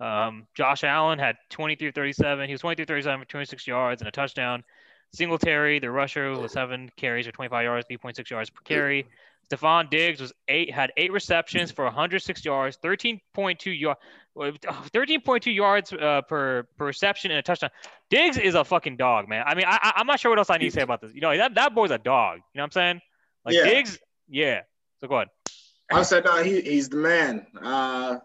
um, 0.00 0.46
Josh 0.54 0.82
Allen 0.82 1.18
had 1.18 1.36
23 1.50 1.90
37. 1.90 2.46
He 2.46 2.52
was 2.52 2.62
23 2.62 2.86
37 2.86 3.20
for 3.20 3.26
26 3.26 3.66
yards 3.66 4.00
and 4.00 4.08
a 4.08 4.12
touchdown. 4.12 4.64
Singletary, 5.14 5.78
the 5.78 5.90
rusher, 5.90 6.32
was 6.32 6.52
seven 6.52 6.90
carries 6.96 7.26
for 7.26 7.32
25 7.32 7.64
yards, 7.64 7.86
3.6 7.90 8.30
yards 8.30 8.50
per 8.50 8.60
carry. 8.64 9.06
Stefon 9.48 9.90
Diggs 9.90 10.20
was 10.20 10.32
eight, 10.48 10.72
had 10.72 10.92
eight 10.96 11.12
receptions 11.12 11.70
for 11.70 11.84
106 11.84 12.44
yards, 12.44 12.78
13.2 12.82 13.78
yards, 13.78 14.00
13.2 14.36 15.54
yards 15.54 15.92
uh, 15.92 16.22
per 16.22 16.64
per 16.76 16.86
reception 16.86 17.30
and 17.30 17.38
a 17.38 17.42
touchdown. 17.42 17.70
Diggs 18.10 18.38
is 18.38 18.54
a 18.54 18.64
fucking 18.64 18.96
dog, 18.96 19.28
man. 19.28 19.44
I 19.46 19.54
mean, 19.54 19.66
I, 19.68 19.92
I'm 19.96 20.06
not 20.06 20.18
sure 20.18 20.30
what 20.30 20.38
else 20.38 20.50
I 20.50 20.56
need 20.56 20.70
to 20.70 20.70
say 20.70 20.82
about 20.82 21.00
this. 21.00 21.12
You 21.14 21.20
know, 21.20 21.36
that, 21.36 21.54
that 21.54 21.74
boy's 21.74 21.90
a 21.90 21.98
dog. 21.98 22.36
You 22.36 22.58
know 22.58 22.62
what 22.62 22.64
I'm 22.64 22.70
saying? 22.72 23.00
Like 23.44 23.54
yeah. 23.54 23.64
Diggs, 23.64 23.98
yeah. 24.28 24.62
So 25.00 25.08
go 25.08 25.16
ahead. 25.16 25.28
I 25.92 26.02
said 26.02 26.24
no, 26.24 26.42
he, 26.42 26.62
he's 26.62 26.88
the 26.88 26.96
man. 26.96 27.46
Uh, 27.62 28.18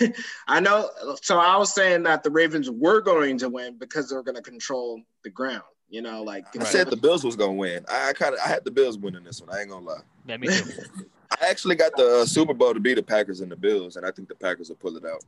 I 0.46 0.60
know. 0.60 0.90
So 1.22 1.38
I 1.38 1.56
was 1.56 1.74
saying 1.74 2.04
that 2.04 2.22
the 2.22 2.30
Ravens 2.30 2.70
were 2.70 3.00
going 3.00 3.38
to 3.38 3.48
win 3.48 3.78
because 3.78 4.10
they 4.10 4.16
were 4.16 4.22
going 4.22 4.36
to 4.36 4.42
control 4.42 5.00
the 5.24 5.30
ground. 5.30 5.62
You 5.88 6.02
know, 6.02 6.22
like 6.22 6.44
I 6.58 6.64
said, 6.64 6.90
the 6.90 6.96
Bills 6.96 7.22
was 7.22 7.36
gonna 7.36 7.52
win. 7.52 7.84
I, 7.88 8.08
I 8.08 8.12
kind 8.12 8.34
of 8.34 8.40
I 8.44 8.48
had 8.48 8.64
the 8.64 8.70
Bills 8.70 8.98
winning 8.98 9.22
this 9.22 9.40
one. 9.40 9.54
I 9.54 9.60
ain't 9.60 9.70
gonna 9.70 9.86
lie. 9.86 10.00
Yeah, 10.26 10.36
me 10.36 10.48
too. 10.48 10.70
I 11.30 11.48
actually 11.48 11.76
got 11.76 11.92
the 11.96 12.22
uh, 12.22 12.26
Super 12.26 12.54
Bowl 12.54 12.74
to 12.74 12.80
be 12.80 12.94
the 12.94 13.02
Packers 13.02 13.40
and 13.40 13.50
the 13.50 13.56
Bills, 13.56 13.96
and 13.96 14.04
I 14.04 14.10
think 14.10 14.28
the 14.28 14.34
Packers 14.34 14.68
will 14.68 14.76
pull 14.76 14.96
it 14.96 15.04
out. 15.04 15.24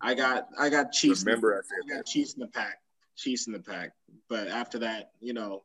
I 0.00 0.14
got 0.14 0.48
I 0.58 0.68
got 0.68 0.92
Chiefs. 0.92 1.24
Remember, 1.24 1.54
I 1.54 1.60
said 1.62 1.92
I 1.92 1.96
got 1.96 2.06
Chiefs 2.06 2.34
in 2.34 2.40
the 2.40 2.48
pack. 2.48 2.78
Chiefs 3.16 3.46
in 3.46 3.54
the 3.54 3.60
pack. 3.60 3.92
But 4.28 4.48
after 4.48 4.78
that, 4.80 5.12
you 5.20 5.32
know, 5.32 5.62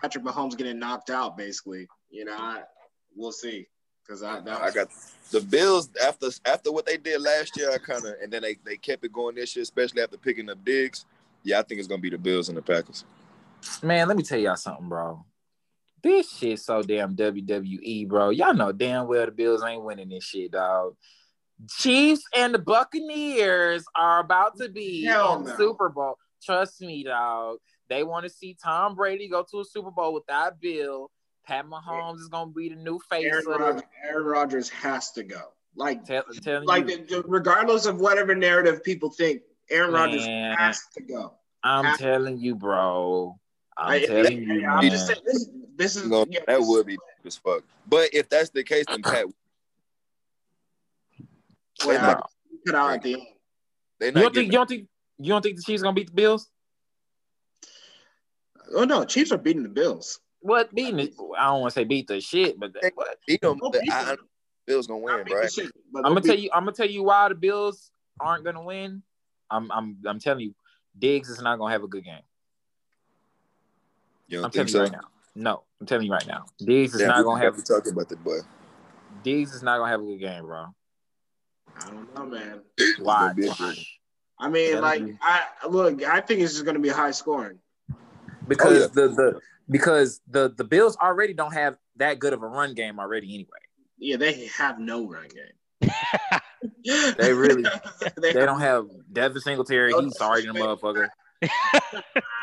Patrick 0.00 0.24
Mahomes 0.24 0.56
getting 0.56 0.78
knocked 0.78 1.10
out, 1.10 1.36
basically. 1.36 1.88
You 2.10 2.24
know, 2.24 2.36
I, 2.36 2.62
we'll 3.16 3.32
see. 3.32 3.66
Because 4.06 4.22
I, 4.22 4.40
was... 4.40 4.48
I 4.48 4.70
got 4.72 4.88
the 5.30 5.40
Bills 5.40 5.90
after 6.04 6.28
after 6.44 6.70
what 6.70 6.86
they 6.86 6.96
did 6.96 7.20
last 7.20 7.56
year. 7.56 7.72
I 7.72 7.78
kind 7.78 8.04
of 8.04 8.14
and 8.22 8.32
then 8.32 8.42
they, 8.42 8.56
they 8.64 8.76
kept 8.76 9.04
it 9.04 9.12
going 9.12 9.34
this 9.34 9.56
year, 9.56 9.64
especially 9.64 10.02
after 10.02 10.16
picking 10.16 10.48
up 10.48 10.64
Diggs 10.64 11.06
yeah, 11.42 11.58
I 11.58 11.62
think 11.62 11.78
it's 11.78 11.88
gonna 11.88 12.00
be 12.00 12.10
the 12.10 12.18
Bills 12.18 12.48
and 12.48 12.56
the 12.56 12.62
Packers. 12.62 13.04
Man, 13.82 14.08
let 14.08 14.16
me 14.16 14.22
tell 14.22 14.38
y'all 14.38 14.56
something, 14.56 14.88
bro. 14.88 15.24
This 16.02 16.30
shit 16.30 16.58
so 16.60 16.82
damn 16.82 17.14
WWE, 17.14 18.08
bro. 18.08 18.30
Y'all 18.30 18.54
know 18.54 18.72
damn 18.72 19.06
well 19.06 19.26
the 19.26 19.32
Bills 19.32 19.62
ain't 19.62 19.84
winning 19.84 20.08
this 20.08 20.24
shit, 20.24 20.52
dog. 20.52 20.96
Chiefs 21.68 22.22
and 22.34 22.54
the 22.54 22.58
Buccaneers 22.58 23.84
are 23.94 24.20
about 24.20 24.56
to 24.58 24.70
be 24.70 25.04
Hell 25.04 25.28
on 25.28 25.44
no. 25.44 25.56
Super 25.56 25.90
Bowl. 25.90 26.16
Trust 26.42 26.80
me, 26.80 27.04
dog. 27.04 27.58
They 27.90 28.02
want 28.02 28.24
to 28.24 28.30
see 28.30 28.56
Tom 28.62 28.94
Brady 28.94 29.28
go 29.28 29.44
to 29.50 29.60
a 29.60 29.64
Super 29.64 29.90
Bowl 29.90 30.14
without 30.14 30.60
Bill. 30.60 31.10
Pat 31.44 31.66
Mahomes 31.66 32.20
is 32.20 32.28
gonna 32.28 32.50
be 32.50 32.68
the 32.68 32.76
new 32.76 32.98
face. 33.10 33.26
Aaron, 33.26 33.44
of 33.52 33.60
Rodgers, 33.60 33.82
Aaron 34.08 34.24
Rodgers 34.24 34.68
has 34.70 35.10
to 35.12 35.22
go. 35.22 35.40
Like, 35.76 36.04
tell, 36.04 36.24
like 36.64 36.88
you. 36.88 37.24
regardless 37.26 37.86
of 37.86 38.00
whatever 38.00 38.34
narrative 38.34 38.82
people 38.82 39.10
think, 39.10 39.42
Aaron 39.70 39.92
Rodgers 39.92 40.26
has 40.26 40.80
to 40.94 41.02
go. 41.02 41.34
I'm 41.62 41.84
has 41.84 41.98
telling 41.98 42.38
you, 42.38 42.54
bro. 42.54 43.38
I'm 43.76 44.02
I, 44.02 44.06
telling 44.06 44.42
you. 44.42 44.66
I'm 44.66 44.88
just 44.88 45.06
saying 45.06 45.20
this. 45.24 45.48
This 45.76 45.96
is 45.96 46.10
yeah, 46.28 46.40
that 46.46 46.60
would 46.60 46.86
be 46.86 46.98
as 47.24 47.36
fuck. 47.36 47.62
But 47.88 48.10
if 48.12 48.28
that's 48.28 48.50
the 48.50 48.62
case, 48.62 48.84
then 48.88 49.02
Pat. 49.02 49.26
Well, 51.86 52.02
not, 52.02 52.30
cut 52.66 52.74
out 52.74 52.92
at 52.92 53.02
the 53.02 53.14
end. 53.14 53.22
You 54.02 54.10
don't 54.12 54.34
think? 54.34 54.46
You 54.46 54.52
don't 54.52 54.68
think? 54.68 54.88
You 55.18 55.28
don't 55.28 55.42
think 55.42 55.56
the 55.56 55.62
Chiefs 55.62 55.82
are 55.82 55.84
gonna 55.84 55.94
beat 55.94 56.08
the 56.08 56.14
Bills? 56.14 56.50
Oh 58.74 58.84
no, 58.84 59.04
Chiefs 59.04 59.32
are 59.32 59.38
beating 59.38 59.62
the 59.62 59.68
Bills. 59.68 60.20
What 60.40 60.74
beating? 60.74 60.98
It? 60.98 61.14
I 61.38 61.46
don't 61.46 61.60
want 61.60 61.74
to 61.74 61.80
say 61.80 61.84
beat 61.84 62.08
the 62.08 62.20
shit, 62.20 62.58
but 62.58 62.72
what? 62.94 63.18
Beat 63.26 63.40
them. 63.40 63.58
I, 63.90 64.16
Bills 64.66 64.86
gonna 64.86 65.00
win, 65.00 65.24
right? 65.30 65.50
Shit, 65.50 65.70
I'm 65.96 66.02
gonna 66.02 66.20
tell 66.20 66.38
you. 66.38 66.50
I'm 66.52 66.64
gonna 66.64 66.76
tell 66.76 66.88
you 66.88 67.02
why 67.02 67.28
the 67.28 67.34
Bills 67.34 67.90
aren't 68.20 68.44
gonna 68.44 68.62
win. 68.62 69.02
I'm 69.50 69.70
I'm 69.72 69.96
I'm 70.06 70.18
telling 70.18 70.44
you, 70.44 70.54
Diggs 70.98 71.28
is 71.28 71.40
not 71.40 71.58
gonna 71.58 71.72
have 71.72 71.82
a 71.82 71.88
good 71.88 72.04
game. 72.04 72.22
You 74.28 74.44
I'm 74.44 74.50
telling 74.50 74.68
so? 74.68 74.78
you 74.78 74.84
right 74.84 74.92
now. 74.92 75.08
No, 75.34 75.62
I'm 75.80 75.86
telling 75.86 76.06
you 76.06 76.12
right 76.12 76.26
now. 76.26 76.46
Diggs 76.58 76.94
is 76.94 77.06
not 77.06 77.24
gonna 77.24 77.42
have. 77.42 77.56
To 77.56 77.62
talk 77.62 77.86
about 77.86 78.08
the 78.08 78.16
boy. 78.16 78.38
Diggs 79.22 79.54
is 79.54 79.62
not 79.62 79.78
gonna 79.78 79.90
have 79.90 80.00
a 80.00 80.04
good 80.04 80.20
game, 80.20 80.44
bro. 80.44 80.66
I 81.76 81.86
don't 81.86 82.14
know, 82.14 82.26
man. 82.26 82.60
Why? 82.98 83.32
I 84.38 84.48
mean, 84.48 84.80
like, 84.80 85.02
I 85.20 85.44
look. 85.68 86.02
I 86.02 86.20
think 86.20 86.40
it's 86.40 86.52
just 86.54 86.64
gonna 86.64 86.78
be 86.78 86.88
high 86.88 87.10
scoring. 87.10 87.58
Because 88.48 88.76
oh, 88.76 88.80
yeah. 88.80 88.86
the 89.08 89.14
the 89.14 89.40
because 89.68 90.20
the 90.28 90.52
the 90.56 90.64
Bills 90.64 90.96
already 90.96 91.34
don't 91.34 91.52
have 91.52 91.76
that 91.96 92.18
good 92.18 92.32
of 92.32 92.42
a 92.42 92.46
run 92.46 92.74
game 92.74 92.98
already 92.98 93.34
anyway. 93.34 93.48
Yeah, 93.98 94.16
they 94.16 94.46
have 94.46 94.78
no 94.78 95.06
run 95.06 95.28
game. 95.28 95.90
they 97.18 97.32
really 97.32 97.64
they 98.20 98.32
don't 98.32 98.60
have 98.60 98.86
Devin 99.12 99.40
Singletary. 99.40 99.92
He's 99.92 100.16
sorry 100.16 100.42
to 100.42 100.52
the 100.52 100.58
motherfucker. 100.58 101.08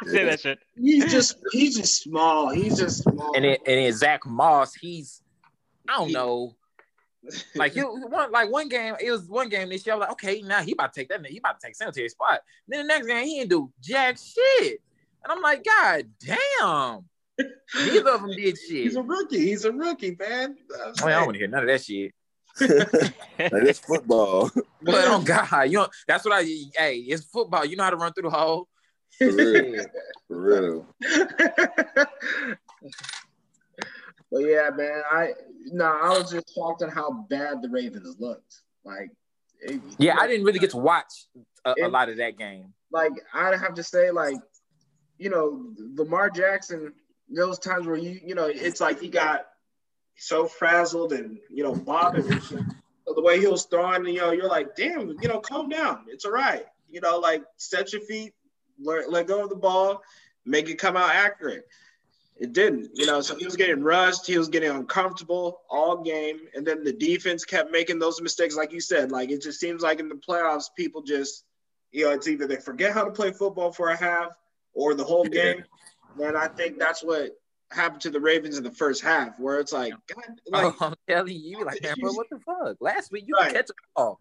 Say 0.06 0.26
that 0.26 0.40
shit. 0.40 0.60
He's 0.76 1.12
just 1.12 1.38
he's 1.52 1.78
just 1.78 2.02
small. 2.02 2.50
He's 2.50 2.78
just 2.78 3.04
small. 3.04 3.36
And 3.36 3.46
then, 3.46 3.58
and 3.66 3.86
then 3.86 3.94
Zach 3.94 4.26
Moss, 4.26 4.74
he's 4.74 5.22
I 5.88 5.98
don't 5.98 6.12
know. 6.12 6.56
Like 7.56 7.74
he 7.74 7.82
one 7.82 8.32
like 8.32 8.50
one 8.52 8.70
game, 8.70 8.96
it 9.00 9.12
was 9.12 9.28
one 9.28 9.50
game 9.50 9.70
this 9.70 9.86
year. 9.86 9.96
I 9.96 9.98
was 9.98 10.04
like, 10.04 10.12
okay, 10.12 10.42
now 10.42 10.62
he 10.62 10.72
about 10.72 10.94
to 10.94 11.00
take 11.00 11.10
that. 11.10 11.26
He 11.26 11.38
about 11.38 11.60
to 11.60 11.68
take 11.68 11.76
Singletary 11.76 12.10
spot. 12.10 12.42
And 12.68 12.80
Then 12.80 12.88
the 12.88 12.94
next 12.94 13.08
game, 13.08 13.26
he 13.26 13.40
didn't 13.40 13.50
do 13.50 13.72
jack 13.82 14.18
shit. 14.18 14.82
And 15.24 15.32
I'm 15.32 15.42
like, 15.42 15.64
God 15.64 16.06
damn. 16.20 17.06
Neither 17.76 18.12
of 18.12 18.22
them 18.22 18.32
did 18.32 18.58
shit. 18.68 18.84
He's 18.84 18.96
a 18.96 19.02
rookie. 19.02 19.40
He's 19.40 19.66
a 19.66 19.72
rookie, 19.72 20.16
man. 20.18 20.56
I, 20.74 21.06
I 21.06 21.12
don't 21.12 21.26
want 21.26 21.34
to 21.34 21.40
hear 21.40 21.48
none 21.48 21.64
of 21.64 21.68
that 21.68 21.84
shit. 21.84 22.14
Like, 22.60 23.14
that's 23.38 23.80
football. 23.80 24.52
But 24.82 25.06
oh 25.08 25.22
God, 25.22 25.64
you 25.66 25.80
know 25.80 25.88
that's 26.08 26.24
what 26.24 26.34
I. 26.34 26.44
Hey, 26.76 26.98
it's 27.00 27.26
football. 27.26 27.66
You 27.66 27.76
know 27.76 27.84
how 27.84 27.90
to 27.90 27.98
run 27.98 28.14
through 28.14 28.30
the 28.30 28.36
hole. 28.38 28.70
For 29.18 29.32
real. 29.32 29.86
For 30.28 30.42
real. 30.42 30.86
but 34.32 34.40
yeah, 34.40 34.70
man. 34.70 35.02
I 35.12 35.34
no, 35.72 35.86
I 35.86 36.10
was 36.10 36.32
just 36.32 36.54
shocked 36.54 36.84
at 36.84 36.94
how 36.94 37.26
bad 37.30 37.62
the 37.62 37.70
Ravens 37.70 38.16
looked. 38.20 38.62
Like, 38.86 39.10
it, 39.60 39.82
yeah, 39.98 40.18
I 40.20 40.28
didn't 40.28 40.46
really 40.46 40.60
get 40.60 40.70
to 40.72 40.78
watch 40.78 41.26
a, 41.66 41.74
it, 41.76 41.84
a 41.84 41.88
lot 41.88 42.10
of 42.10 42.18
that 42.18 42.38
game. 42.38 42.74
Like, 42.92 43.14
I'd 43.34 43.60
have 43.60 43.74
to 43.74 43.84
say, 43.84 44.12
like, 44.12 44.38
you 45.18 45.30
know, 45.30 45.74
Lamar 45.96 46.30
Jackson. 46.30 46.94
Those 47.30 47.60
times 47.60 47.88
where 47.88 47.98
you, 47.98 48.22
you 48.24 48.36
know, 48.36 48.46
it's 48.46 48.80
like 48.80 49.02
he 49.02 49.10
got 49.10 49.48
so 50.18 50.48
frazzled 50.48 51.14
and 51.14 51.38
you 51.50 51.64
know 51.64 51.76
bobbing. 51.76 52.42
So 52.42 53.14
the 53.14 53.22
way 53.22 53.40
he 53.40 53.48
was 53.48 53.64
throwing, 53.64 54.06
you 54.06 54.20
know, 54.20 54.32
you're 54.32 54.50
like, 54.50 54.76
damn, 54.76 55.16
you 55.22 55.30
know, 55.30 55.40
calm 55.40 55.70
down. 55.70 56.06
It's 56.10 56.26
all 56.26 56.32
right. 56.32 56.66
You 56.90 57.00
know, 57.00 57.20
like 57.20 57.44
set 57.56 57.94
your 57.94 58.02
feet, 58.02 58.34
let, 58.84 59.10
let 59.10 59.28
go 59.28 59.44
of 59.44 59.50
the 59.50 59.56
ball, 59.56 60.02
make 60.46 60.70
it 60.70 60.76
come 60.76 60.98
out 60.98 61.12
accurate. 61.12 61.68
It 62.36 62.54
didn't, 62.54 62.92
you 62.94 63.06
know. 63.06 63.22
So 63.22 63.36
he 63.36 63.46
was 63.46 63.56
getting 63.56 63.82
rushed. 63.82 64.28
He 64.28 64.38
was 64.38 64.50
getting 64.50 64.70
uncomfortable 64.70 65.62
all 65.70 66.04
game, 66.04 66.42
and 66.54 66.68
then 66.68 66.84
the 66.84 66.94
defense 66.94 67.46
kept 67.46 67.72
making 67.72 67.98
those 67.98 68.22
mistakes, 68.22 68.56
like 68.56 68.72
you 68.72 68.82
said. 68.82 69.12
Like 69.12 69.32
it 69.32 69.42
just 69.42 69.60
seems 69.60 69.82
like 69.82 70.00
in 70.00 70.10
the 70.10 70.16
playoffs, 70.16 70.66
people 70.76 71.02
just, 71.02 71.46
you 71.92 72.06
know, 72.06 72.12
it's 72.12 72.28
either 72.28 72.46
they 72.46 72.58
forget 72.58 72.94
how 72.94 73.04
to 73.06 73.12
play 73.12 73.32
football 73.32 73.72
for 73.72 73.90
a 73.90 73.98
half 73.98 74.32
or 74.74 74.94
the 74.94 75.04
whole 75.04 75.26
game. 75.26 75.64
And 76.22 76.38
I 76.38 76.48
think 76.48 76.78
that's 76.78 77.04
what 77.04 77.32
happened 77.72 78.02
to 78.02 78.10
the 78.10 78.20
Ravens 78.20 78.58
in 78.58 78.64
the 78.64 78.72
first 78.72 79.04
half, 79.04 79.40
where 79.40 79.60
it's 79.60 79.74
like, 79.74 79.94
God, 80.08 80.24
like 80.48 80.76
oh, 80.82 80.86
I'm 80.88 80.96
telling 81.08 81.36
you, 81.36 81.66
like, 81.66 81.82
man, 81.84 81.96
bro, 82.00 82.14
what 82.14 82.30
the 82.30 82.40
fuck? 82.40 82.78
Last 82.80 83.12
week 83.12 83.26
you 83.28 83.36
right. 83.36 83.54
catch 83.54 83.70
a 83.70 83.74
ball. 83.96 84.20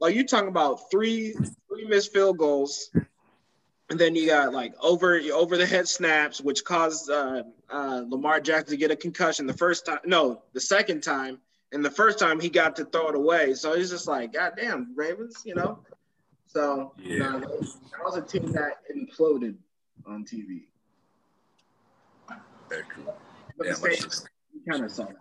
Like 0.00 0.14
you 0.14 0.26
talking 0.26 0.48
about 0.48 0.90
three 0.90 1.34
three 1.68 1.86
missed 1.86 2.12
field 2.12 2.38
goals, 2.38 2.90
and 3.90 3.98
then 3.98 4.14
you 4.14 4.26
got 4.28 4.52
like 4.52 4.74
over 4.80 5.20
over 5.32 5.56
the 5.56 5.66
head 5.66 5.88
snaps, 5.88 6.40
which 6.40 6.64
caused 6.64 7.10
uh, 7.10 7.42
uh, 7.68 8.04
Lamar 8.08 8.40
Jackson 8.40 8.70
to 8.70 8.76
get 8.76 8.90
a 8.90 8.96
concussion 8.96 9.46
the 9.46 9.54
first 9.54 9.86
time. 9.86 9.98
No, 10.04 10.42
the 10.52 10.60
second 10.60 11.02
time, 11.02 11.38
and 11.72 11.84
the 11.84 11.90
first 11.90 12.18
time 12.18 12.38
he 12.38 12.48
got 12.48 12.76
to 12.76 12.84
throw 12.84 13.08
it 13.08 13.16
away. 13.16 13.54
So 13.54 13.76
he's 13.76 13.90
just 13.90 14.06
like, 14.06 14.32
God 14.34 14.52
damn, 14.56 14.94
Ravens, 14.94 15.42
you 15.44 15.54
know. 15.56 15.80
So 16.46 16.92
yeah, 16.98 17.40
that 17.40 18.04
was 18.04 18.16
a 18.16 18.22
team 18.22 18.52
that 18.52 18.78
imploded 18.94 19.56
on 20.06 20.24
TV. 20.24 20.62
Very 22.68 22.84
true. 22.84 23.04
Yeah, 23.62 23.74
kind 24.70 24.84
of 24.84 24.90
saw 24.90 25.04
that. 25.04 25.16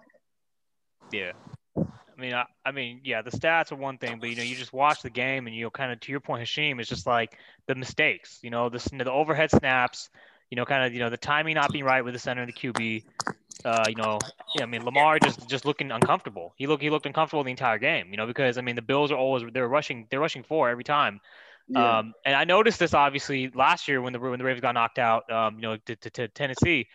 Yeah. 1.12 1.32
I 1.76 2.22
mean, 2.22 2.34
I, 2.34 2.46
I, 2.66 2.72
mean, 2.72 3.02
yeah, 3.04 3.22
the 3.22 3.30
stats 3.30 3.72
are 3.72 3.76
one 3.76 4.00
thing, 4.00 4.20
but 4.20 4.30
you 4.30 4.36
know, 4.36 4.44
you 4.44 4.56
just 4.56 4.74
watch 4.74 5.04
the 5.04 5.10
game, 5.10 5.46
and 5.46 5.56
you 5.56 5.64
know, 5.64 5.70
kind 5.70 5.92
of 5.92 6.00
to 6.00 6.12
your 6.12 6.20
point, 6.20 6.44
Hashim, 6.44 6.80
it's 6.80 6.90
just 6.90 7.06
like 7.06 7.38
the 7.68 7.76
mistakes. 7.76 8.40
You 8.42 8.50
know, 8.50 8.70
the 8.70 8.80
the 8.92 9.12
overhead 9.12 9.52
snaps. 9.52 10.10
You 10.50 10.56
know, 10.56 10.66
kind 10.66 10.86
of 10.86 10.94
you 10.94 11.00
know 11.00 11.10
the 11.10 11.18
timing 11.18 11.56
not 11.56 11.72
being 11.72 11.84
right 11.84 12.04
with 12.04 12.14
the 12.14 12.20
center 12.20 12.42
and 12.42 12.52
the 12.52 12.54
QB. 12.54 13.04
Uh, 13.66 13.84
you 13.88 13.96
know, 13.96 14.18
yeah, 14.56 14.64
I 14.64 14.66
mean, 14.66 14.84
Lamar 14.84 15.20
just 15.20 15.48
just 15.48 15.66
looking 15.66 15.92
uncomfortable. 15.92 16.54
He 16.56 16.66
looked 16.66 16.82
he 16.82 16.90
looked 16.90 17.06
uncomfortable 17.06 17.44
the 17.44 17.52
entire 17.52 17.78
game. 17.78 18.08
You 18.10 18.18
know, 18.18 18.26
because 18.26 18.58
I 18.58 18.62
mean, 18.62 18.76
the 18.76 18.82
Bills 18.82 19.12
are 19.12 19.18
always 19.18 19.44
they're 19.54 19.68
rushing 19.68 20.08
they're 20.10 20.20
rushing 20.20 20.44
four 20.44 20.70
every 20.70 20.84
time. 20.84 21.20
Yeah. 21.68 22.00
Um, 22.00 22.14
and 22.26 22.36
I 22.36 22.46
noticed 22.46 22.80
this 22.80 22.94
obviously 22.94 23.52
last 23.54 23.88
year 23.88 24.02
when 24.02 24.14
the 24.14 24.20
when 24.20 24.40
the 24.40 24.46
Ravens 24.46 24.62
got 24.62 24.74
knocked 24.74 25.00
out, 25.00 25.30
um, 25.32 25.56
you 25.56 25.62
know, 25.62 25.78
to, 25.86 25.96
to, 25.96 26.10
to 26.10 26.28
Tennessee. 26.30 26.88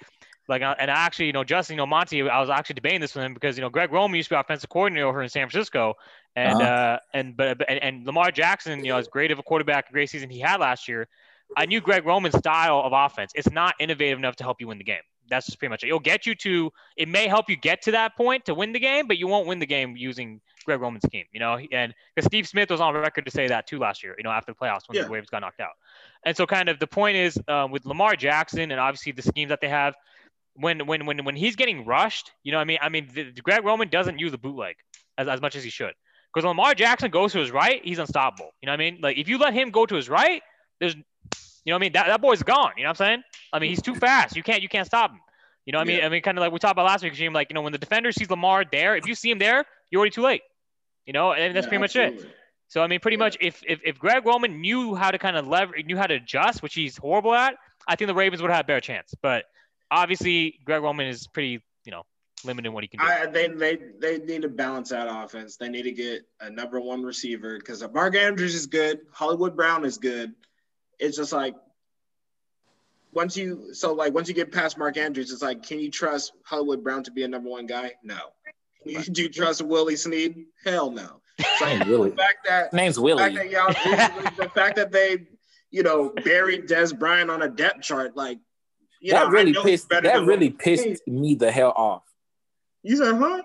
Like, 0.48 0.62
uh, 0.62 0.74
and 0.78 0.90
actually, 0.90 1.26
you 1.26 1.32
know, 1.32 1.44
Justin, 1.44 1.74
you 1.74 1.78
know, 1.78 1.86
Monty, 1.86 2.28
I 2.28 2.40
was 2.40 2.50
actually 2.50 2.74
debating 2.74 3.00
this 3.00 3.14
with 3.14 3.24
him 3.24 3.34
because, 3.34 3.56
you 3.56 3.62
know, 3.62 3.70
Greg 3.70 3.92
Roman 3.92 4.16
used 4.16 4.28
to 4.28 4.34
be 4.34 4.38
offensive 4.38 4.68
coordinator 4.70 5.06
over 5.06 5.22
in 5.22 5.28
San 5.28 5.48
Francisco. 5.48 5.94
And, 6.34 6.60
uh-huh. 6.60 6.64
uh, 6.64 6.98
and, 7.14 7.36
but, 7.36 7.62
and, 7.68 7.82
and 7.82 8.06
Lamar 8.06 8.30
Jackson, 8.30 8.84
you 8.84 8.90
know, 8.90 8.98
as 8.98 9.06
great 9.08 9.30
of 9.30 9.38
a 9.38 9.42
quarterback, 9.42 9.92
great 9.92 10.10
season 10.10 10.30
he 10.30 10.40
had 10.40 10.60
last 10.60 10.88
year, 10.88 11.08
I 11.56 11.66
knew 11.66 11.80
Greg 11.80 12.06
Roman's 12.06 12.36
style 12.36 12.80
of 12.80 12.92
offense. 12.92 13.32
It's 13.34 13.50
not 13.50 13.74
innovative 13.78 14.18
enough 14.18 14.36
to 14.36 14.44
help 14.44 14.60
you 14.60 14.68
win 14.68 14.78
the 14.78 14.84
game. 14.84 15.02
That's 15.28 15.46
just 15.46 15.58
pretty 15.58 15.70
much 15.70 15.84
it. 15.84 15.88
It'll 15.88 16.00
get 16.00 16.26
you 16.26 16.34
to, 16.34 16.72
it 16.96 17.08
may 17.08 17.28
help 17.28 17.48
you 17.48 17.56
get 17.56 17.82
to 17.82 17.92
that 17.92 18.16
point 18.16 18.44
to 18.46 18.54
win 18.54 18.72
the 18.72 18.80
game, 18.80 19.06
but 19.06 19.18
you 19.18 19.28
won't 19.28 19.46
win 19.46 19.60
the 19.60 19.66
game 19.66 19.96
using 19.96 20.40
Greg 20.64 20.80
Roman's 20.80 21.04
scheme, 21.04 21.26
you 21.32 21.40
know? 21.40 21.58
And 21.70 21.94
because 22.14 22.26
Steve 22.26 22.48
Smith 22.48 22.70
was 22.70 22.80
on 22.80 22.94
record 22.94 23.24
to 23.26 23.30
say 23.30 23.46
that 23.48 23.66
too 23.66 23.78
last 23.78 24.02
year, 24.02 24.14
you 24.18 24.24
know, 24.24 24.30
after 24.30 24.52
the 24.52 24.56
playoffs 24.56 24.88
when 24.88 24.96
yeah. 24.96 25.04
the 25.04 25.10
Waves 25.10 25.30
got 25.30 25.40
knocked 25.40 25.60
out. 25.60 25.72
And 26.24 26.36
so, 26.36 26.46
kind 26.46 26.68
of 26.68 26.78
the 26.78 26.86
point 26.86 27.16
is 27.16 27.38
um, 27.48 27.70
with 27.70 27.84
Lamar 27.84 28.16
Jackson 28.16 28.70
and 28.70 28.80
obviously 28.80 29.12
the 29.12 29.22
schemes 29.22 29.48
that 29.48 29.60
they 29.60 29.68
have, 29.68 29.94
when 30.54 30.86
when 30.86 31.06
when 31.06 31.24
when 31.24 31.36
he's 31.36 31.56
getting 31.56 31.84
rushed, 31.84 32.30
you 32.42 32.52
know, 32.52 32.58
I 32.58 32.64
mean, 32.64 32.78
I 32.80 32.88
mean, 32.88 33.08
the, 33.12 33.32
Greg 33.42 33.64
Roman 33.64 33.88
doesn't 33.88 34.18
use 34.18 34.32
the 34.32 34.38
bootleg 34.38 34.76
as, 35.18 35.28
as 35.28 35.40
much 35.40 35.56
as 35.56 35.64
he 35.64 35.70
should. 35.70 35.92
Because 36.32 36.46
Lamar 36.46 36.74
Jackson 36.74 37.10
goes 37.10 37.32
to 37.32 37.38
his 37.38 37.50
right, 37.50 37.80
he's 37.84 37.98
unstoppable. 37.98 38.50
You 38.62 38.66
know 38.66 38.72
what 38.72 38.80
I 38.80 38.90
mean? 38.90 38.98
Like 39.02 39.18
if 39.18 39.28
you 39.28 39.38
let 39.38 39.54
him 39.54 39.70
go 39.70 39.86
to 39.86 39.94
his 39.94 40.08
right, 40.08 40.42
there's, 40.80 40.94
you 40.94 41.02
know, 41.66 41.74
what 41.74 41.76
I 41.76 41.80
mean, 41.80 41.92
that, 41.92 42.06
that 42.06 42.20
boy's 42.20 42.42
gone. 42.42 42.72
You 42.76 42.84
know 42.84 42.90
what 42.90 43.00
I'm 43.00 43.06
saying? 43.06 43.22
I 43.52 43.58
mean, 43.58 43.70
he's 43.70 43.82
too 43.82 43.94
fast. 43.94 44.36
You 44.36 44.42
can't 44.42 44.62
you 44.62 44.68
can't 44.68 44.86
stop 44.86 45.10
him. 45.10 45.20
You 45.66 45.72
know 45.72 45.78
what 45.78 45.88
yeah. 45.88 45.94
I 45.94 45.96
mean? 45.96 46.04
I 46.04 46.08
mean, 46.08 46.22
kind 46.22 46.38
of 46.38 46.42
like 46.42 46.52
we 46.52 46.58
talked 46.58 46.72
about 46.72 46.86
last 46.86 47.04
week, 47.04 47.14
Jim. 47.14 47.32
Like 47.32 47.50
you 47.50 47.54
know, 47.54 47.62
when 47.62 47.72
the 47.72 47.78
defender 47.78 48.12
sees 48.12 48.30
Lamar 48.30 48.64
there, 48.70 48.96
if 48.96 49.06
you 49.06 49.14
see 49.14 49.30
him 49.30 49.38
there, 49.38 49.64
you're 49.90 50.00
already 50.00 50.10
too 50.10 50.22
late. 50.22 50.42
You 51.06 51.12
know, 51.12 51.32
and 51.32 51.54
that's 51.54 51.66
yeah, 51.66 51.68
pretty 51.68 51.84
absolutely. 51.84 52.16
much 52.16 52.24
it. 52.24 52.34
So 52.68 52.82
I 52.82 52.86
mean, 52.86 53.00
pretty 53.00 53.16
yeah. 53.16 53.24
much, 53.24 53.36
if, 53.40 53.62
if 53.68 53.80
if 53.84 53.98
Greg 53.98 54.24
Roman 54.24 54.60
knew 54.60 54.94
how 54.94 55.10
to 55.10 55.18
kind 55.18 55.36
of 55.36 55.46
lever, 55.46 55.74
knew 55.84 55.96
how 55.96 56.06
to 56.06 56.14
adjust, 56.14 56.62
which 56.62 56.74
he's 56.74 56.96
horrible 56.96 57.34
at, 57.34 57.54
I 57.86 57.96
think 57.96 58.08
the 58.08 58.14
Ravens 58.14 58.40
would 58.40 58.50
have 58.50 58.56
had 58.56 58.64
a 58.64 58.66
better 58.66 58.80
chance. 58.80 59.14
But 59.20 59.44
obviously 59.92 60.58
Greg 60.64 60.82
Roman 60.82 61.06
is 61.06 61.26
pretty, 61.26 61.62
you 61.84 61.92
know, 61.92 62.02
limited 62.44 62.68
in 62.68 62.72
what 62.72 62.82
he 62.82 62.88
can 62.88 62.98
do. 62.98 63.06
I, 63.06 63.26
they 63.26 63.48
they 63.48 63.78
they 64.00 64.18
need 64.18 64.42
to 64.42 64.48
balance 64.48 64.88
that 64.90 65.06
offense. 65.08 65.56
They 65.56 65.68
need 65.68 65.82
to 65.82 65.92
get 65.92 66.22
a 66.40 66.50
number 66.50 66.80
one 66.80 67.02
receiver 67.02 67.58
because 67.58 67.84
Mark 67.92 68.16
Andrews 68.16 68.54
is 68.54 68.66
good, 68.66 69.00
Hollywood 69.12 69.54
Brown 69.54 69.84
is 69.84 69.98
good. 69.98 70.32
It's 70.98 71.16
just 71.16 71.32
like 71.32 71.54
once 73.12 73.36
you 73.36 73.74
so 73.74 73.92
like 73.92 74.14
once 74.14 74.28
you 74.28 74.34
get 74.34 74.50
past 74.50 74.78
Mark 74.78 74.96
Andrews, 74.96 75.30
it's 75.30 75.42
like, 75.42 75.62
can 75.62 75.78
you 75.78 75.90
trust 75.90 76.32
Hollywood 76.44 76.82
Brown 76.82 77.04
to 77.04 77.10
be 77.10 77.22
a 77.22 77.28
number 77.28 77.50
one 77.50 77.66
guy? 77.66 77.92
No. 78.02 78.18
You, 78.84 79.00
do 79.00 79.22
you 79.22 79.28
trust 79.28 79.62
Willie 79.62 79.94
Snead? 79.94 80.44
Hell 80.64 80.90
no. 80.90 81.20
Like, 81.60 81.86
Willie. 81.86 82.10
The 82.10 82.16
fact 82.16 82.46
that 82.48 82.72
name's 82.72 82.98
Willie. 82.98 83.22
The 83.32 83.38
fact 83.38 83.84
that, 83.84 84.34
the 84.36 84.48
fact 84.48 84.76
that 84.76 84.90
they, 84.90 85.28
you 85.70 85.84
know, 85.84 86.12
buried 86.24 86.66
Dez 86.68 86.98
Bryant 86.98 87.30
on 87.30 87.42
a 87.42 87.48
depth 87.48 87.82
chart, 87.82 88.16
like 88.16 88.38
you 89.02 89.12
that 89.12 89.24
know, 89.24 89.30
really 89.30 89.52
pissed 89.52 89.88
that 89.88 90.04
really 90.24 90.50
pissed 90.50 91.06
me 91.06 91.34
the 91.34 91.50
hell 91.50 91.72
off. 91.76 92.04
You 92.82 92.96
said, 92.96 93.16
huh? 93.16 93.42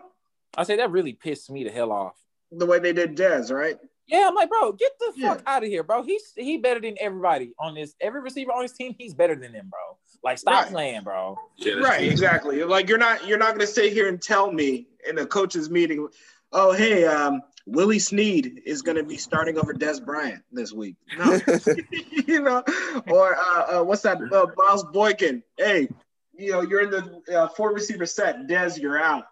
I 0.56 0.64
say 0.64 0.78
that 0.78 0.92
really 0.92 1.14
pissed 1.14 1.50
me 1.50 1.64
the 1.64 1.72
hell 1.72 1.92
off. 1.92 2.16
The 2.52 2.66
way 2.66 2.80
they 2.80 2.94
did 2.94 3.18
Dez, 3.18 3.52
right? 3.52 3.78
Yeah, 4.08 4.28
I'm 4.28 4.36
like, 4.36 4.50
bro, 4.50 4.72
get 4.72 4.94
the 5.00 5.14
fuck 5.22 5.42
out 5.46 5.64
of 5.64 5.70
here, 5.70 5.84
bro. 5.84 6.04
He's 6.04 6.32
he 6.36 6.58
better 6.58 6.80
than 6.80 6.96
everybody 7.00 7.54
on 7.60 7.74
this. 7.74 7.94
Every 8.00 8.22
receiver 8.22 8.52
on 8.52 8.62
his 8.62 8.72
team, 8.72 8.96
he's 8.98 9.14
better 9.14 9.36
than 9.36 9.52
them, 9.52 9.70
bro. 9.70 9.98
Like, 10.24 10.38
stop 10.38 10.64
right. 10.64 10.72
playing, 10.72 11.02
bro. 11.02 11.38
Yeah, 11.58 11.74
right, 11.74 12.00
true. 12.00 12.10
exactly. 12.10 12.64
Like, 12.64 12.88
you're 12.88 12.98
not 13.00 13.28
you're 13.28 13.38
not 13.38 13.54
gonna 13.54 13.68
sit 13.68 13.92
here 13.92 14.08
and 14.08 14.22
tell 14.22 14.52
me 14.52 14.88
in 15.10 15.18
a 15.18 15.26
coach's 15.26 15.70
meeting, 15.70 16.08
oh, 16.54 16.72
hey, 16.72 17.04
um, 17.06 17.42
Willie 17.68 18.00
Snead 18.00 18.62
is 18.66 18.82
going 18.82 18.96
to 18.96 19.04
be 19.04 19.18
starting 19.18 19.58
over 19.58 19.74
Dez 19.74 20.04
Bryant 20.04 20.42
this 20.54 20.72
week. 20.72 20.96
No. 21.18 21.40
you 22.26 22.42
know, 22.42 22.64
or 23.10 23.36
uh, 23.36 23.80
uh, 23.80 23.84
what's 23.84 24.02
that? 24.04 24.18
Uh, 24.22 24.48
Miles 24.56 24.86
Boykin. 24.86 25.44
Hey, 25.58 25.90
you 26.34 26.54
know, 26.54 26.62
you're 26.62 26.82
in 26.82 26.90
the 26.90 27.38
uh, 27.38 27.50
four 27.50 27.74
receiver 27.74 28.06
set. 28.06 28.48
Dez, 28.48 28.80
you're 28.80 28.98
out. 28.98 29.26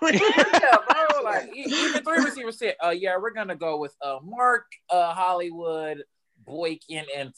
yeah, 0.02 0.18
bro. 0.20 1.22
Like 1.24 1.50
even 1.54 2.04
three 2.04 2.22
receiver 2.22 2.52
set. 2.52 2.76
Uh, 2.84 2.90
yeah, 2.90 3.16
we're 3.16 3.32
gonna 3.32 3.56
go 3.56 3.78
with 3.78 3.96
uh 4.00 4.18
Mark, 4.22 4.66
uh 4.90 5.12
Hollywood, 5.12 6.04
Boykin, 6.44 7.04
and 7.16 7.32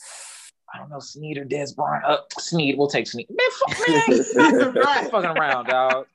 I 0.75 0.79
don't 0.79 0.91
know 0.91 0.99
Snead 0.99 1.39
or 1.39 1.45
Dez 1.45 1.75
Bryant. 1.75 2.05
Uh, 2.05 2.19
Snead. 2.39 2.77
We'll 2.77 2.89
take 2.89 3.07
Snead. 3.07 3.29
Man, 3.31 3.49
fuck, 3.53 3.89
man. 3.89 5.09
fucking 5.11 5.31
around, 5.39 5.67
dog. 5.67 6.07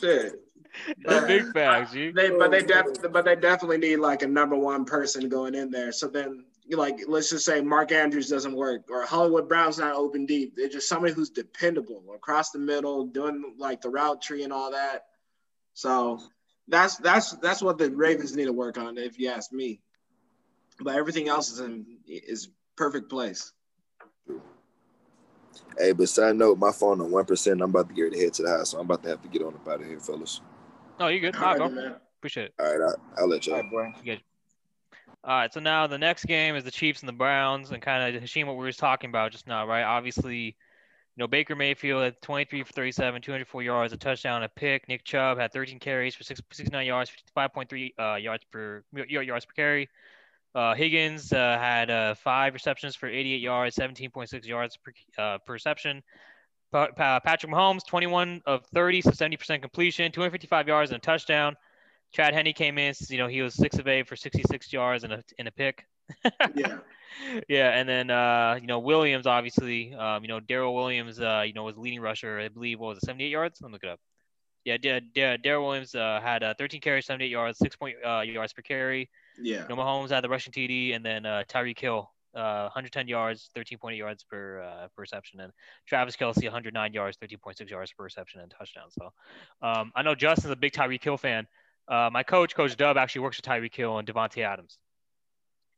Shit. 0.00 0.39
But, 1.04 1.26
big 1.26 1.52
facts, 1.52 1.94
you. 1.94 2.12
They, 2.12 2.30
but 2.30 2.50
they 2.50 2.62
oh, 2.62 2.92
def- 2.92 3.12
but 3.12 3.24
they 3.24 3.36
definitely 3.36 3.78
need 3.78 3.96
like 3.96 4.22
a 4.22 4.26
number 4.26 4.56
one 4.56 4.84
person 4.84 5.28
going 5.28 5.54
in 5.54 5.70
there. 5.70 5.92
So 5.92 6.08
then, 6.08 6.44
like, 6.70 7.00
let's 7.08 7.30
just 7.30 7.44
say 7.44 7.60
Mark 7.60 7.92
Andrews 7.92 8.28
doesn't 8.28 8.54
work, 8.54 8.90
or 8.90 9.04
Hollywood 9.04 9.48
Brown's 9.48 9.78
not 9.78 9.94
open 9.94 10.26
deep. 10.26 10.54
They're 10.56 10.68
just 10.68 10.88
somebody 10.88 11.12
who's 11.12 11.30
dependable 11.30 12.02
across 12.14 12.50
the 12.50 12.58
middle, 12.58 13.06
doing 13.06 13.54
like 13.58 13.80
the 13.80 13.90
route 13.90 14.22
tree 14.22 14.44
and 14.44 14.52
all 14.52 14.70
that. 14.72 15.04
So 15.74 16.20
that's 16.68 16.96
that's 16.96 17.32
that's 17.36 17.62
what 17.62 17.78
the 17.78 17.90
Ravens 17.90 18.36
need 18.36 18.46
to 18.46 18.52
work 18.52 18.78
on, 18.78 18.98
if 18.98 19.18
you 19.18 19.30
ask 19.30 19.52
me. 19.52 19.80
But 20.80 20.96
everything 20.96 21.28
else 21.28 21.50
is 21.50 21.60
in, 21.60 21.86
is 22.06 22.48
perfect 22.76 23.10
place. 23.10 23.52
Hey, 25.78 25.92
but 25.92 26.08
side 26.08 26.36
note, 26.36 26.58
my 26.58 26.72
phone 26.72 27.00
on 27.00 27.10
one 27.10 27.24
percent. 27.24 27.60
I'm 27.60 27.70
about 27.70 27.88
to 27.88 27.94
get 27.94 28.02
ready 28.02 28.16
to 28.16 28.22
head 28.22 28.34
to 28.34 28.42
the 28.42 28.50
house, 28.50 28.70
so 28.70 28.78
I'm 28.78 28.86
about 28.86 29.02
to 29.02 29.08
have 29.10 29.22
to 29.22 29.28
get 29.28 29.42
on 29.42 29.54
up 29.54 29.68
out 29.68 29.80
of 29.80 29.86
here, 29.86 30.00
fellas. 30.00 30.40
No, 31.00 31.08
you're 31.08 31.20
good. 31.20 31.36
All 31.36 31.56
right, 31.56 31.72
bro. 31.72 31.94
Appreciate 32.18 32.46
it. 32.46 32.54
All 32.60 32.66
right, 32.66 32.94
I, 33.16 33.22
will 33.22 33.30
let 33.30 33.46
you. 33.46 33.54
All 33.54 33.62
right, 33.62 33.70
boy. 33.70 33.92
You. 34.04 34.18
All 35.24 35.38
right, 35.38 35.52
so 35.52 35.58
now 35.58 35.86
the 35.86 35.96
next 35.96 36.26
game 36.26 36.54
is 36.54 36.62
the 36.62 36.70
Chiefs 36.70 37.00
and 37.00 37.08
the 37.08 37.14
Browns, 37.14 37.70
and 37.70 37.80
kind 37.80 38.14
of 38.14 38.22
Hashim, 38.22 38.46
what 38.46 38.56
we 38.56 38.64
were 38.64 38.72
talking 38.72 39.08
about 39.08 39.32
just 39.32 39.46
now, 39.46 39.66
right? 39.66 39.82
Obviously, 39.82 40.36
you 40.44 40.52
know 41.16 41.26
Baker 41.26 41.56
Mayfield 41.56 42.02
had 42.02 42.20
23 42.20 42.64
for 42.64 42.72
37, 42.74 43.22
204 43.22 43.62
yards, 43.62 43.92
a 43.94 43.96
touchdown, 43.96 44.42
a 44.42 44.48
pick. 44.48 44.88
Nick 44.88 45.04
Chubb 45.04 45.38
had 45.38 45.54
13 45.54 45.78
carries 45.78 46.14
for 46.14 46.22
69 46.24 46.86
yards, 46.86 47.10
5.3 47.34 47.92
uh, 47.98 48.16
yards 48.16 48.44
per 48.52 48.84
yards 48.92 49.46
per 49.46 49.52
carry. 49.54 49.88
Uh, 50.54 50.74
Higgins 50.74 51.32
uh, 51.32 51.56
had 51.58 51.90
uh, 51.90 52.14
five 52.14 52.52
receptions 52.52 52.94
for 52.94 53.08
88 53.08 53.40
yards, 53.40 53.76
17.6 53.76 54.44
yards 54.44 54.76
per, 54.76 54.92
uh, 55.16 55.38
per 55.38 55.54
reception. 55.54 56.02
Pa- 56.72 56.88
pa- 56.96 57.20
Patrick 57.20 57.52
Mahomes, 57.52 57.84
21 57.86 58.42
of 58.46 58.64
30, 58.66 59.02
so 59.02 59.10
70% 59.10 59.60
completion, 59.60 60.12
255 60.12 60.68
yards 60.68 60.90
and 60.90 60.98
a 60.98 61.00
touchdown. 61.00 61.56
Chad 62.12 62.34
Henne 62.34 62.52
came 62.52 62.78
in, 62.78 62.94
you 63.08 63.18
know, 63.18 63.28
he 63.28 63.42
was 63.42 63.54
six 63.54 63.78
of 63.78 63.86
eight 63.86 64.08
for 64.08 64.16
66 64.16 64.72
yards 64.72 65.04
and 65.04 65.12
a, 65.12 65.22
and 65.38 65.46
a 65.48 65.52
pick. 65.52 65.86
yeah. 66.54 66.78
Yeah. 67.48 67.70
And 67.70 67.88
then, 67.88 68.10
uh, 68.10 68.58
you 68.60 68.66
know, 68.66 68.80
Williams, 68.80 69.26
obviously, 69.26 69.94
um, 69.94 70.22
you 70.24 70.28
know, 70.28 70.40
Darrel 70.40 70.74
Williams, 70.74 71.20
uh, 71.20 71.44
you 71.46 71.52
know, 71.52 71.64
was 71.64 71.76
leading 71.76 72.00
rusher, 72.00 72.40
I 72.40 72.48
believe, 72.48 72.80
what 72.80 72.88
was 72.88 72.98
it, 72.98 73.06
78 73.06 73.30
yards? 73.30 73.60
Let 73.60 73.68
me 73.68 73.72
look 73.74 73.84
it 73.84 73.90
up. 73.90 74.00
Yeah, 74.64 75.00
yeah, 75.14 75.36
Darrel 75.38 75.66
Williams 75.66 75.94
uh, 75.94 76.20
had 76.22 76.42
uh, 76.42 76.54
13 76.58 76.80
carries, 76.80 77.06
78 77.06 77.30
yards, 77.30 77.58
six 77.58 77.76
point 77.76 77.96
uh, 78.06 78.20
yards 78.20 78.52
per 78.52 78.62
carry. 78.62 79.08
Yeah. 79.40 79.62
You 79.62 79.74
know, 79.74 79.82
Mahomes 79.82 80.10
had 80.10 80.22
the 80.22 80.28
rushing 80.28 80.52
TD, 80.52 80.94
and 80.94 81.04
then 81.04 81.24
uh, 81.24 81.44
Tyreek 81.48 81.78
Hill, 81.78 82.10
uh, 82.34 82.70
110 82.72 83.08
yards, 83.08 83.50
13.8 83.56 83.96
yards 83.96 84.24
per 84.24 84.60
uh, 84.60 84.88
per 84.94 85.02
reception, 85.02 85.40
and 85.40 85.52
Travis 85.86 86.16
Kelce, 86.16 86.42
109 86.42 86.92
yards, 86.92 87.16
13.6 87.18 87.68
yards 87.68 87.92
per 87.92 88.04
reception 88.04 88.40
and 88.40 88.50
touchdown. 88.50 88.90
So, 88.90 89.12
um, 89.62 89.92
I 89.94 90.02
know 90.02 90.14
Justin's 90.14 90.52
a 90.52 90.56
big 90.56 90.72
Tyreek 90.72 91.02
Hill 91.02 91.16
fan. 91.16 91.46
Uh, 91.88 92.08
my 92.12 92.22
coach, 92.22 92.54
Coach 92.54 92.76
Dub, 92.76 92.96
actually 92.96 93.22
works 93.22 93.38
with 93.38 93.46
Tyreek 93.46 93.74
Hill 93.74 93.98
and 93.98 94.06
Davante 94.06 94.44
Adams. 94.44 94.78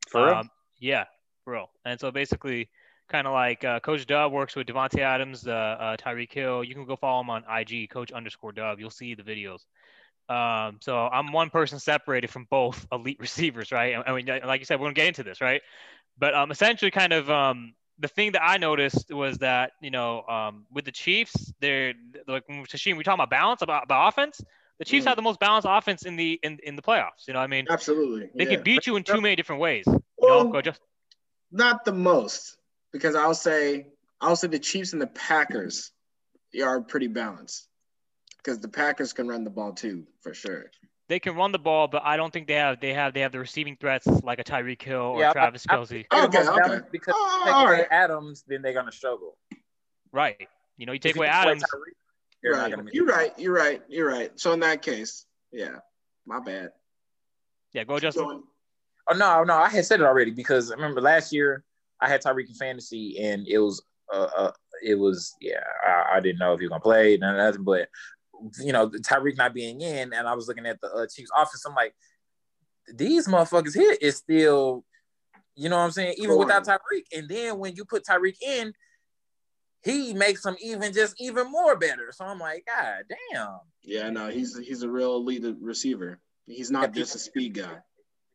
For 0.08 0.26
real? 0.26 0.34
Um, 0.34 0.50
yeah, 0.78 1.04
for 1.44 1.54
real. 1.54 1.70
And 1.84 1.98
so 1.98 2.10
basically, 2.10 2.68
kind 3.08 3.26
of 3.26 3.32
like 3.32 3.64
uh, 3.64 3.80
Coach 3.80 4.06
Dub 4.06 4.32
works 4.32 4.54
with 4.54 4.66
Davante 4.66 4.98
Adams, 4.98 5.46
uh, 5.46 5.50
uh, 5.50 5.96
Tyreek 5.96 6.32
Hill. 6.32 6.64
You 6.64 6.74
can 6.74 6.84
go 6.84 6.96
follow 6.96 7.22
him 7.22 7.30
on 7.30 7.44
IG, 7.48 7.88
Coach 7.90 8.12
underscore 8.12 8.52
Dub. 8.52 8.78
You'll 8.78 8.90
see 8.90 9.14
the 9.14 9.22
videos. 9.22 9.60
Um, 10.28 10.78
so 10.80 10.96
I'm 10.96 11.32
one 11.32 11.50
person 11.50 11.78
separated 11.78 12.30
from 12.30 12.46
both 12.48 12.86
elite 12.92 13.18
receivers, 13.20 13.72
right? 13.72 13.96
I 14.06 14.14
mean, 14.14 14.26
like 14.44 14.60
you 14.60 14.64
said, 14.64 14.80
we're 14.80 14.86
gonna 14.86 14.94
get 14.94 15.08
into 15.08 15.22
this, 15.22 15.40
right? 15.40 15.62
But 16.18 16.34
um, 16.34 16.50
essentially, 16.50 16.90
kind 16.90 17.12
of 17.12 17.30
um, 17.30 17.74
the 17.98 18.08
thing 18.08 18.32
that 18.32 18.42
I 18.42 18.58
noticed 18.58 19.12
was 19.12 19.38
that 19.38 19.72
you 19.80 19.90
know 19.90 20.22
um, 20.22 20.66
with 20.72 20.84
the 20.84 20.92
Chiefs, 20.92 21.52
they're 21.60 21.94
like 22.26 22.46
Hashim, 22.48 22.96
we 22.96 23.04
talking 23.04 23.14
about 23.14 23.30
balance 23.30 23.62
about, 23.62 23.84
about 23.84 24.08
offense. 24.08 24.40
The 24.78 24.84
Chiefs 24.84 25.04
mm. 25.04 25.08
have 25.08 25.16
the 25.16 25.22
most 25.22 25.38
balanced 25.38 25.68
offense 25.70 26.04
in 26.04 26.16
the 26.16 26.38
in, 26.42 26.58
in 26.62 26.76
the 26.76 26.82
playoffs. 26.82 27.26
You 27.28 27.34
know, 27.34 27.40
I 27.40 27.46
mean, 27.46 27.66
absolutely, 27.70 28.30
they 28.34 28.44
yeah. 28.44 28.56
can 28.56 28.62
beat 28.62 28.86
you 28.86 28.96
in 28.96 29.04
too 29.04 29.20
many 29.20 29.36
different 29.36 29.60
ways. 29.60 29.84
Well, 30.18 30.48
know, 30.48 30.60
just 30.60 30.80
not 31.50 31.84
the 31.84 31.92
most 31.92 32.56
because 32.92 33.14
I'll 33.14 33.34
say 33.34 33.86
I'll 34.20 34.36
say 34.36 34.48
the 34.48 34.58
Chiefs 34.58 34.92
and 34.92 35.02
the 35.02 35.06
Packers 35.08 35.92
are 36.62 36.80
pretty 36.80 37.08
balanced 37.08 37.68
because 38.38 38.58
the 38.60 38.68
Packers 38.68 39.12
can 39.12 39.28
run 39.28 39.44
the 39.44 39.50
ball 39.50 39.72
too 39.72 40.06
for 40.20 40.34
sure. 40.34 40.70
They 41.12 41.20
can 41.20 41.36
run 41.36 41.52
the 41.52 41.58
ball, 41.58 41.88
but 41.88 42.00
I 42.06 42.16
don't 42.16 42.32
think 42.32 42.46
they 42.46 42.54
have 42.54 42.80
they 42.80 42.94
have 42.94 43.12
they 43.12 43.20
have 43.20 43.32
the 43.32 43.38
receiving 43.38 43.76
threats 43.76 44.06
like 44.22 44.38
a 44.38 44.44
Tyreek 44.44 44.80
Hill 44.80 44.96
or 44.96 45.20
yeah, 45.20 45.32
Travis 45.34 45.66
I, 45.68 45.74
Kelce. 45.74 46.06
I, 46.10 46.24
okay, 46.24 46.48
okay. 46.48 46.80
Because 46.90 47.14
oh, 47.14 47.42
take 47.44 47.54
away 47.54 47.80
right. 47.80 47.86
Adams, 47.90 48.44
then 48.48 48.62
they're 48.62 48.72
gonna 48.72 48.90
struggle. 48.90 49.36
Right. 50.10 50.48
You 50.78 50.86
know, 50.86 50.92
you 50.92 50.98
take 50.98 51.14
away 51.16 51.26
Adams. 51.26 51.62
You're 52.42 52.54
right. 52.54 52.74
You're 52.94 53.04
right. 53.04 53.38
You're 53.38 53.52
right. 53.52 53.82
You're 53.90 54.08
right. 54.08 54.40
So 54.40 54.54
in 54.54 54.60
that 54.60 54.80
case, 54.80 55.26
yeah, 55.52 55.80
my 56.24 56.40
bad. 56.40 56.70
Yeah, 57.74 57.84
go 57.84 57.98
Justin. 57.98 58.44
Oh 59.10 59.14
no, 59.14 59.44
no, 59.44 59.52
I 59.52 59.68
had 59.68 59.84
said 59.84 60.00
it 60.00 60.04
already 60.04 60.30
because 60.30 60.72
I 60.72 60.76
remember 60.76 61.02
last 61.02 61.30
year 61.30 61.62
I 62.00 62.08
had 62.08 62.22
Tyreek 62.22 62.48
in 62.48 62.54
fantasy 62.54 63.18
and 63.22 63.46
it 63.46 63.58
was 63.58 63.84
uh, 64.10 64.28
uh 64.34 64.52
it 64.82 64.94
was 64.94 65.34
yeah 65.42 65.62
I, 65.86 66.16
I, 66.16 66.20
didn't 66.20 66.38
know 66.38 66.54
if 66.54 66.60
he 66.60 66.64
was 66.64 66.70
gonna 66.70 66.80
play 66.80 67.12
and 67.12 67.20
nothing 67.20 67.64
but 67.64 67.90
you 68.60 68.72
know 68.72 68.88
Tyreek 68.88 69.36
not 69.36 69.54
being 69.54 69.80
in 69.80 70.12
and 70.12 70.26
I 70.26 70.34
was 70.34 70.48
looking 70.48 70.66
at 70.66 70.80
the 70.80 70.88
uh, 70.88 71.06
Chiefs 71.06 71.30
offense 71.36 71.64
I'm 71.66 71.74
like 71.74 71.94
these 72.94 73.28
motherfuckers 73.28 73.74
here 73.74 73.96
is 74.00 74.16
still 74.16 74.84
you 75.54 75.68
know 75.68 75.76
what 75.76 75.84
I'm 75.84 75.90
saying 75.90 76.14
even 76.18 76.38
without 76.38 76.64
Tyreek 76.64 77.06
and 77.16 77.28
then 77.28 77.58
when 77.58 77.76
you 77.76 77.84
put 77.84 78.04
Tyreek 78.04 78.40
in 78.42 78.72
he 79.84 80.14
makes 80.14 80.42
them 80.42 80.56
even 80.60 80.92
just 80.92 81.14
even 81.20 81.50
more 81.50 81.76
better 81.76 82.12
so 82.12 82.24
I'm 82.24 82.38
like 82.38 82.64
god 82.66 83.04
damn 83.08 83.58
yeah 83.82 84.10
no 84.10 84.28
he's 84.28 84.58
he's 84.58 84.82
a 84.82 84.88
real 84.88 85.16
elite 85.16 85.44
receiver 85.60 86.20
he's 86.46 86.70
not 86.70 86.92
just 86.92 87.14
a 87.14 87.18
speed 87.18 87.54
guy 87.54 87.78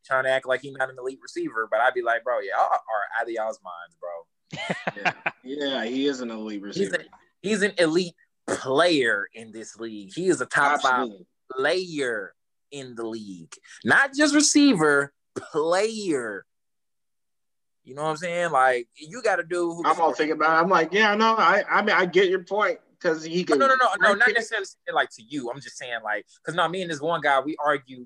trying 0.07 0.23
to 0.23 0.29
act 0.29 0.47
like 0.47 0.61
he's 0.61 0.73
not 0.73 0.89
an 0.89 0.95
elite 0.97 1.19
receiver, 1.21 1.67
but 1.69 1.79
I'd 1.81 1.93
be 1.93 2.01
like, 2.01 2.23
bro, 2.23 2.39
y'all 2.39 2.63
are 2.63 3.19
out 3.19 3.23
of 3.23 3.29
y'all's 3.29 3.59
minds, 3.63 3.97
bro. 3.99 5.03
yeah. 5.03 5.13
yeah, 5.43 5.85
he 5.85 6.07
is 6.07 6.21
an 6.21 6.31
elite 6.31 6.61
receiver. 6.61 6.97
He's, 7.41 7.51
he's, 7.51 7.61
an 7.61 7.73
elite 7.77 8.15
player 8.47 9.27
in 9.33 9.51
this 9.51 9.77
league. 9.77 10.11
He 10.13 10.27
is 10.27 10.41
a 10.41 10.45
top 10.45 10.73
Absolutely. 10.73 11.17
five 11.17 11.57
player 11.57 12.33
in 12.71 12.95
the 12.95 13.05
league, 13.05 13.53
not 13.85 14.13
just 14.13 14.35
receiver, 14.35 15.13
player. 15.35 16.45
You 17.83 17.95
know 17.95 18.03
what 18.03 18.09
I'm 18.09 18.17
saying? 18.17 18.51
Like 18.51 18.87
you 18.95 19.21
got 19.21 19.37
to 19.37 19.43
do. 19.43 19.81
I'm 19.85 19.99
all 19.99 20.13
thinking 20.13 20.35
about. 20.35 20.57
It. 20.57 20.63
I'm 20.63 20.69
like, 20.69 20.93
yeah, 20.93 21.15
no, 21.15 21.35
I, 21.37 21.63
I 21.69 21.81
mean, 21.81 21.95
I 21.95 22.05
get 22.05 22.29
your 22.29 22.43
point 22.43 22.79
because 22.99 23.23
he 23.23 23.43
can. 23.43 23.59
No, 23.59 23.67
no, 23.67 23.75
no, 23.75 23.87
no, 23.99 24.09
no, 24.09 24.15
not 24.15 24.33
necessarily 24.33 24.67
like 24.93 25.09
to 25.11 25.23
you. 25.23 25.49
I'm 25.49 25.61
just 25.61 25.77
saying 25.77 25.99
like, 26.03 26.25
because 26.41 26.55
now 26.55 26.67
me 26.67 26.81
and 26.81 26.91
this 26.91 26.99
one 26.99 27.21
guy, 27.21 27.39
we 27.39 27.55
argue 27.63 28.05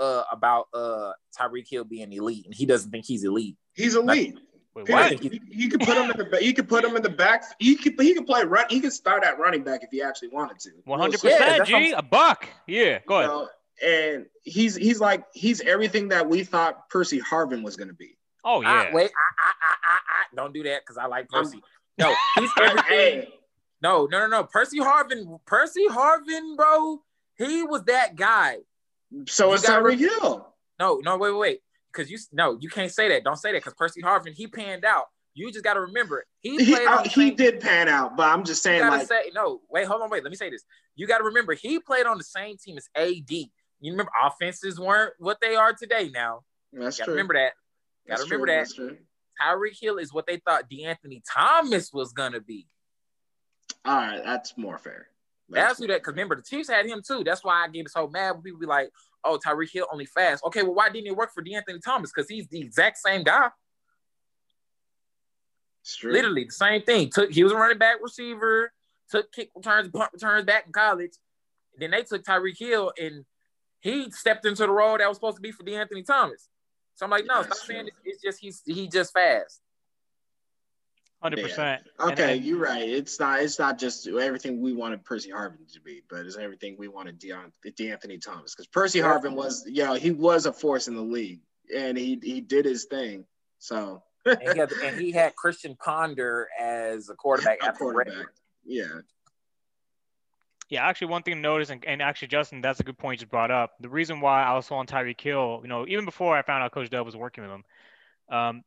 uh, 0.00 0.22
about 0.32 0.68
uh, 0.72 1.12
Tyreek 1.38 1.68
Hill 1.68 1.84
being 1.84 2.12
elite, 2.12 2.46
and 2.46 2.54
he 2.54 2.64
doesn't 2.64 2.90
think 2.90 3.04
he's 3.04 3.24
elite. 3.24 3.56
He's 3.74 3.94
elite. 3.96 4.38
Wait, 4.86 5.20
he, 5.20 5.28
he, 5.28 5.40
he, 5.50 5.68
could 5.68 5.80
put 5.80 5.96
him 5.96 6.10
in 6.10 6.16
the 6.18 6.38
he 6.38 6.52
could 6.52 6.68
put 6.68 6.84
him 6.84 6.96
in 6.96 7.02
the 7.02 7.08
back. 7.08 7.44
He 7.58 7.74
could 7.74 8.00
he 8.00 8.14
could 8.14 8.26
play 8.26 8.44
run. 8.44 8.66
He 8.68 8.80
could 8.80 8.92
start 8.92 9.24
at 9.24 9.38
running 9.38 9.62
back 9.62 9.82
if 9.82 9.90
he 9.90 10.02
actually 10.02 10.28
wanted 10.28 10.58
to. 10.60 10.70
One 10.84 11.00
hundred 11.00 11.20
percent, 11.20 11.66
G, 11.66 11.92
a 11.92 12.02
buck. 12.02 12.46
Yeah, 12.66 12.98
go 13.06 13.18
ahead. 13.18 13.28
know, 13.28 13.48
and 13.84 14.26
he's 14.42 14.76
he's 14.76 15.00
like 15.00 15.24
he's 15.32 15.60
everything 15.60 16.08
that 16.08 16.28
we 16.28 16.44
thought 16.44 16.88
Percy 16.90 17.20
Harvin 17.20 17.62
was 17.62 17.76
going 17.76 17.88
to 17.88 17.94
be. 17.94 18.16
Oh 18.44 18.60
yeah. 18.62 18.88
Uh, 18.88 18.90
wait, 18.92 19.10
I, 19.10 19.52
I, 19.68 19.96
I, 19.96 20.36
don't 20.36 20.52
do 20.52 20.62
that 20.64 20.82
because 20.82 20.96
I 20.96 21.06
like 21.06 21.28
Percy. 21.28 21.60
no, 21.98 22.14
he's 22.36 22.50
everything. 22.60 23.30
no, 23.82 24.06
no, 24.10 24.20
no, 24.20 24.26
no. 24.26 24.44
Percy 24.44 24.78
Harvin, 24.78 25.40
Percy 25.46 25.86
Harvin, 25.88 26.56
bro. 26.56 27.02
He 27.36 27.62
was 27.62 27.84
that 27.84 28.16
guy. 28.16 28.58
So 29.26 29.52
is 29.52 29.62
Tyreek 29.62 29.98
Hill. 29.98 30.48
No, 30.78 31.00
no, 31.02 31.16
wait, 31.16 31.32
wait, 31.32 31.38
wait. 31.38 31.60
Because 31.92 32.10
you 32.10 32.18
no, 32.32 32.58
you 32.60 32.68
can't 32.68 32.92
say 32.92 33.08
that. 33.08 33.24
Don't 33.24 33.36
say 33.36 33.52
that 33.52 33.58
because 33.58 33.74
Percy 33.74 34.02
Harvin 34.02 34.34
he 34.34 34.46
panned 34.46 34.84
out. 34.84 35.06
You 35.34 35.52
just 35.52 35.64
got 35.64 35.74
to 35.74 35.80
remember 35.82 36.24
he 36.40 36.56
played. 36.56 36.88
He, 37.04 37.24
he 37.24 37.30
did 37.30 37.60
pan 37.60 37.88
out, 37.88 38.16
but 38.16 38.26
I'm 38.28 38.44
just 38.44 38.62
saying. 38.62 38.80
like, 38.80 39.06
say, 39.06 39.30
no, 39.34 39.60
wait, 39.70 39.86
hold 39.86 40.02
on, 40.02 40.10
wait. 40.10 40.24
Let 40.24 40.30
me 40.30 40.36
say 40.36 40.50
this. 40.50 40.64
You 40.96 41.06
got 41.06 41.18
to 41.18 41.24
remember 41.24 41.54
he 41.54 41.78
played 41.78 42.06
on 42.06 42.18
the 42.18 42.24
same 42.24 42.56
team 42.56 42.76
as 42.76 42.88
AD. 42.96 43.30
You 43.30 43.92
remember 43.92 44.10
offenses 44.20 44.80
weren't 44.80 45.14
what 45.18 45.38
they 45.40 45.54
are 45.54 45.72
today. 45.72 46.10
Now, 46.12 46.40
that's 46.72 46.96
true. 46.96 47.12
Remember 47.14 47.34
that. 47.34 47.52
Got 48.08 48.18
to 48.18 48.24
remember 48.24 48.46
that. 48.48 48.68
Tyreek 49.40 49.78
Hill 49.80 49.98
is 49.98 50.12
what 50.12 50.26
they 50.26 50.38
thought 50.38 50.68
DeAnthony 50.68 51.22
Thomas 51.32 51.92
was 51.92 52.12
gonna 52.12 52.40
be. 52.40 52.66
All 53.84 53.94
right, 53.94 54.22
that's 54.24 54.58
more 54.58 54.78
fair. 54.78 55.08
That's 55.48 55.78
who 55.78 55.86
that 55.86 56.00
because 56.00 56.12
remember 56.12 56.36
the 56.36 56.42
Chiefs 56.42 56.68
had 56.68 56.86
him 56.86 57.02
too. 57.06 57.24
That's 57.24 57.42
why 57.42 57.64
I 57.64 57.68
get 57.68 57.88
so 57.88 58.08
mad 58.08 58.32
when 58.32 58.42
people 58.42 58.60
be 58.60 58.66
like, 58.66 58.90
"Oh, 59.24 59.38
Tyreek 59.44 59.70
Hill 59.72 59.86
only 59.92 60.06
fast." 60.06 60.44
Okay, 60.44 60.62
well, 60.62 60.74
why 60.74 60.88
didn't 60.90 61.08
it 61.08 61.16
work 61.16 61.32
for 61.32 61.42
DeAnthony 61.42 61.82
Thomas? 61.84 62.10
Because 62.14 62.28
he's 62.28 62.48
the 62.48 62.60
exact 62.60 62.98
same 62.98 63.22
guy. 63.22 63.48
Literally 66.02 66.44
the 66.44 66.50
same 66.50 66.82
thing. 66.82 67.10
Took 67.10 67.32
he 67.32 67.42
was 67.42 67.52
a 67.52 67.56
running 67.56 67.78
back 67.78 67.96
receiver, 68.02 68.72
took 69.10 69.32
kick 69.32 69.50
returns, 69.56 69.88
punt 69.90 70.10
returns 70.12 70.44
back 70.44 70.66
in 70.66 70.72
college. 70.72 71.12
Then 71.78 71.92
they 71.92 72.02
took 72.02 72.24
Tyreek 72.24 72.58
Hill 72.58 72.92
and 73.00 73.24
he 73.80 74.10
stepped 74.10 74.44
into 74.44 74.66
the 74.66 74.72
role 74.72 74.98
that 74.98 75.08
was 75.08 75.16
supposed 75.16 75.36
to 75.36 75.42
be 75.42 75.52
for 75.52 75.62
DeAnthony 75.62 76.04
Thomas. 76.04 76.48
So 76.94 77.06
I'm 77.06 77.10
like, 77.10 77.26
no, 77.26 77.42
stop 77.42 77.56
saying 77.56 77.86
it. 77.86 77.92
it's 78.04 78.20
just 78.20 78.40
he's 78.40 78.62
he 78.66 78.88
just 78.88 79.12
fast. 79.12 79.60
Hundred 81.22 81.42
percent. 81.42 81.82
Okay, 81.98 82.36
and, 82.36 82.44
you're 82.44 82.60
right. 82.60 82.88
It's 82.88 83.18
not. 83.18 83.40
It's 83.40 83.58
not 83.58 83.78
just 83.78 84.06
everything 84.06 84.60
we 84.60 84.72
wanted 84.72 85.04
Percy 85.04 85.30
Harvin 85.30 85.72
to 85.72 85.80
be, 85.80 86.02
but 86.08 86.24
it's 86.24 86.36
everything 86.36 86.76
we 86.78 86.86
wanted 86.86 87.20
Deon, 87.20 87.50
DeAnthony 87.66 88.22
Thomas. 88.24 88.54
Because 88.54 88.68
Percy 88.68 89.00
Harvin 89.00 89.34
was, 89.34 89.64
you 89.66 89.84
know, 89.84 89.94
he 89.94 90.12
was 90.12 90.46
a 90.46 90.52
force 90.52 90.86
in 90.86 90.94
the 90.94 91.02
league, 91.02 91.40
and 91.76 91.98
he 91.98 92.20
he 92.22 92.40
did 92.40 92.64
his 92.64 92.84
thing. 92.84 93.24
So. 93.58 94.02
and, 94.26 94.40
he 94.42 94.58
had, 94.58 94.72
and, 94.84 95.00
he 95.00 95.10
had, 95.10 95.34
Christian 95.36 95.74
Ponder 95.76 96.48
as 96.58 97.08
a 97.08 97.14
quarterback. 97.14 97.58
A 97.62 97.72
quarterback. 97.72 98.26
Yeah. 98.64 98.84
Yeah, 100.68 100.86
actually, 100.86 101.08
one 101.08 101.22
thing 101.22 101.36
to 101.36 101.40
notice, 101.40 101.70
and, 101.70 101.82
and, 101.86 102.02
actually, 102.02 102.28
Justin, 102.28 102.60
that's 102.60 102.78
a 102.78 102.82
good 102.82 102.98
point 102.98 103.14
you 103.14 103.24
just 103.24 103.30
brought 103.30 103.50
up. 103.50 103.72
The 103.80 103.88
reason 103.88 104.20
why 104.20 104.42
I 104.42 104.54
was 104.54 104.66
so 104.66 104.74
on 104.74 104.86
Tyreek 104.86 105.20
Hill, 105.20 105.60
you 105.62 105.68
know, 105.68 105.86
even 105.88 106.04
before 106.04 106.36
I 106.36 106.42
found 106.42 106.62
out 106.62 106.72
Coach 106.72 106.90
Dub 106.90 107.06
was 107.06 107.16
working 107.16 107.42
with 107.42 107.52
him, 107.52 107.64
um, 108.30 108.62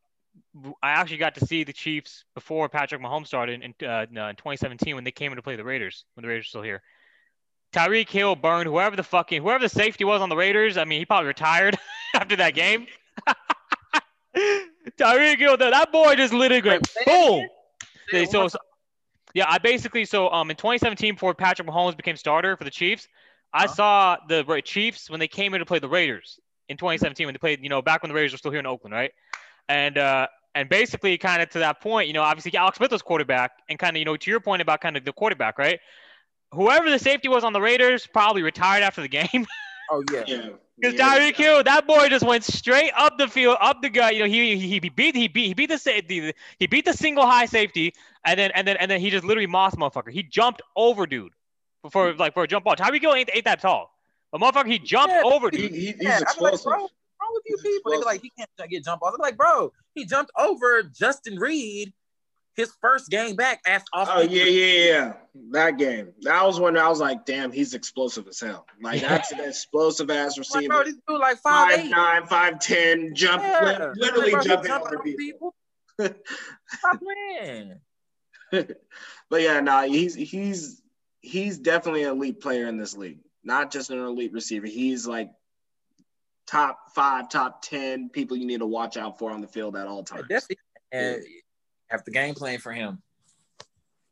I 0.82 0.90
actually 0.90 1.18
got 1.18 1.34
to 1.36 1.46
see 1.46 1.64
the 1.64 1.72
Chiefs 1.72 2.24
before 2.34 2.68
Patrick 2.68 3.00
Mahomes 3.00 3.26
started 3.26 3.62
in, 3.62 3.74
uh, 3.86 4.06
in 4.08 4.36
2017 4.36 4.94
when 4.94 5.04
they 5.04 5.10
came 5.10 5.32
in 5.32 5.36
to 5.36 5.42
play 5.42 5.56
the 5.56 5.64
Raiders 5.64 6.04
when 6.14 6.22
the 6.22 6.28
Raiders 6.28 6.44
were 6.46 6.48
still 6.48 6.62
here. 6.62 6.82
Tyreek 7.72 8.10
Hill 8.10 8.36
burned 8.36 8.66
whoever 8.66 8.96
the 8.96 9.02
fucking 9.02 9.42
whoever 9.42 9.60
the 9.60 9.68
safety 9.68 10.04
was 10.04 10.20
on 10.20 10.28
the 10.28 10.36
Raiders. 10.36 10.76
I 10.76 10.84
mean, 10.84 10.98
he 10.98 11.06
probably 11.06 11.28
retired 11.28 11.78
after 12.14 12.36
that 12.36 12.54
game. 12.54 12.86
Tyreek 14.98 15.38
Hill, 15.38 15.56
that 15.56 15.90
boy 15.90 16.14
just 16.16 16.34
literally 16.34 16.62
went 16.62 16.88
boom. 17.06 17.48
So, 18.10 18.48
so, 18.48 18.58
yeah, 19.32 19.46
I 19.48 19.56
basically 19.58 20.04
so 20.04 20.30
um 20.30 20.50
in 20.50 20.56
2017 20.56 21.14
before 21.14 21.34
Patrick 21.34 21.66
Mahomes 21.66 21.96
became 21.96 22.16
starter 22.16 22.56
for 22.56 22.64
the 22.64 22.70
Chiefs, 22.70 23.08
I 23.54 23.62
huh? 23.62 23.68
saw 23.68 24.16
the 24.28 24.62
Chiefs 24.64 25.08
when 25.08 25.20
they 25.20 25.28
came 25.28 25.54
in 25.54 25.60
to 25.60 25.66
play 25.66 25.78
the 25.78 25.88
Raiders 25.88 26.38
in 26.68 26.76
2017 26.76 27.26
when 27.26 27.34
they 27.34 27.38
played, 27.38 27.62
you 27.62 27.70
know, 27.70 27.80
back 27.80 28.02
when 28.02 28.10
the 28.10 28.14
Raiders 28.14 28.32
were 28.32 28.38
still 28.38 28.50
here 28.50 28.60
in 28.60 28.66
Oakland, 28.66 28.94
right? 28.94 29.12
And 29.68 29.98
uh 29.98 30.26
and 30.54 30.68
basically 30.68 31.16
kind 31.16 31.42
of 31.42 31.48
to 31.50 31.60
that 31.60 31.80
point, 31.80 32.08
you 32.08 32.12
know, 32.12 32.22
obviously 32.22 32.54
Alex 32.56 32.78
Smith 32.78 32.92
was 32.92 33.00
quarterback 33.00 33.52
and 33.68 33.78
kind 33.78 33.96
of, 33.96 33.98
you 33.98 34.04
know, 34.04 34.16
to 34.16 34.30
your 34.30 34.40
point 34.40 34.60
about 34.60 34.80
kind 34.82 34.96
of 34.96 35.04
the 35.04 35.12
quarterback, 35.12 35.58
right? 35.58 35.80
whoever 36.52 36.90
the 36.90 36.98
safety 36.98 37.28
was 37.28 37.44
on 37.44 37.52
the 37.52 37.60
Raiders 37.60 38.06
probably 38.06 38.42
retired 38.42 38.82
after 38.82 39.02
the 39.02 39.08
game. 39.08 39.46
oh 39.90 40.04
yeah. 40.12 40.24
yeah. 40.26 40.48
Because 40.78 40.98
yeah, 40.98 41.18
Tyreek 41.18 41.36
Hill, 41.36 41.62
that 41.62 41.86
boy 41.86 42.08
just 42.08 42.24
went 42.24 42.42
straight 42.44 42.92
up 42.96 43.16
the 43.16 43.28
field, 43.28 43.56
up 43.60 43.82
the 43.82 43.90
gut. 43.90 44.14
You 44.14 44.20
know, 44.20 44.28
he 44.28 44.56
he, 44.56 44.80
he 44.80 44.88
beat 44.88 45.14
he 45.14 45.28
beat 45.28 45.46
he 45.46 45.54
beat 45.54 45.68
the 45.68 45.78
safety, 45.78 46.32
he 46.58 46.66
beat 46.66 46.84
the 46.84 46.92
single 46.92 47.26
high 47.26 47.46
safety, 47.46 47.92
and 48.24 48.38
then 48.38 48.50
and 48.54 48.66
then 48.66 48.76
and 48.78 48.90
then 48.90 49.00
he 49.00 49.10
just 49.10 49.24
literally 49.24 49.46
mossed 49.46 49.76
motherfucker. 49.76 50.10
He 50.10 50.22
jumped 50.22 50.62
over 50.74 51.06
dude 51.06 51.32
for 51.90 52.14
like 52.14 52.34
for 52.34 52.42
a 52.42 52.48
jump 52.48 52.64
ball. 52.64 52.74
Tyreek 52.74 53.00
Hill 53.00 53.14
ain't, 53.14 53.30
ain't 53.32 53.44
that 53.44 53.60
tall, 53.60 53.92
but 54.32 54.40
motherfucker 54.40 54.68
he 54.72 54.78
jumped 54.78 55.14
yeah, 55.14 55.22
over 55.24 55.50
dude. 55.50 55.72
He, 55.72 55.78
he, 55.78 55.86
he's 55.86 55.94
yeah, 56.00 56.20
explosive. 56.20 56.66
Like, 56.66 56.74
bro, 56.74 56.80
wrong 56.80 56.88
with 57.32 57.42
you 57.46 57.56
people? 57.58 57.92
They 57.92 57.98
be 57.98 58.04
like, 58.04 58.22
he 58.22 58.32
can't 58.36 58.70
get 58.70 58.84
jump 58.84 59.00
balls. 59.00 59.14
I'm 59.14 59.20
like, 59.22 59.36
bro, 59.36 59.72
he 59.94 60.04
jumped 60.04 60.32
over 60.38 60.82
Justin 60.82 61.36
Reed 61.36 61.92
his 62.54 62.72
first 62.80 63.10
game 63.10 63.34
back 63.34 63.60
as 63.66 63.82
Oh 63.94 64.20
yeah, 64.20 64.44
yeah, 64.44 64.84
yeah. 64.84 65.12
That 65.52 65.78
game. 65.78 66.12
That 66.22 66.44
was 66.44 66.60
when 66.60 66.76
I 66.76 66.88
was 66.88 67.00
like, 67.00 67.24
damn, 67.24 67.50
he's 67.50 67.74
explosive 67.74 68.28
as 68.28 68.40
hell. 68.40 68.66
Like 68.80 69.00
that's 69.08 69.32
an 69.32 69.40
explosive 69.40 70.10
ass 70.10 70.38
receiver. 70.38 70.60
Like, 70.60 70.68
bro, 70.68 70.84
this 70.84 70.96
dude 71.08 71.20
like 71.20 71.38
five, 71.38 71.70
five 71.70 71.86
eight. 71.86 71.90
nine, 71.90 72.26
five 72.26 72.58
ten, 72.60 73.14
jump 73.14 73.42
yeah. 73.42 73.92
literally 73.94 74.32
like, 74.32 74.44
jumping 74.44 74.70
over 74.70 74.98
people. 74.98 75.18
people. 75.18 75.54
Stop 76.68 77.00
playing. 77.00 77.80
but 79.30 79.40
yeah, 79.40 79.60
no, 79.60 79.72
nah, 79.72 79.82
he's 79.82 80.14
he's 80.14 80.82
he's 81.20 81.58
definitely 81.58 82.02
an 82.02 82.10
elite 82.10 82.40
player 82.40 82.66
in 82.66 82.76
this 82.76 82.96
league. 82.96 83.20
Not 83.44 83.72
just 83.72 83.90
an 83.90 83.98
elite 83.98 84.32
receiver. 84.32 84.66
He's 84.66 85.06
like 85.06 85.30
top 86.46 86.78
five, 86.94 87.28
top 87.28 87.62
ten 87.62 88.08
people 88.08 88.36
you 88.36 88.46
need 88.46 88.60
to 88.60 88.66
watch 88.66 88.96
out 88.96 89.18
for 89.18 89.30
on 89.30 89.40
the 89.40 89.48
field 89.48 89.76
at 89.76 89.86
all 89.86 90.02
times. 90.02 90.26
And 90.90 91.22
have 91.88 92.04
the 92.04 92.10
game 92.10 92.34
plan 92.34 92.58
for 92.58 92.72
him. 92.72 93.02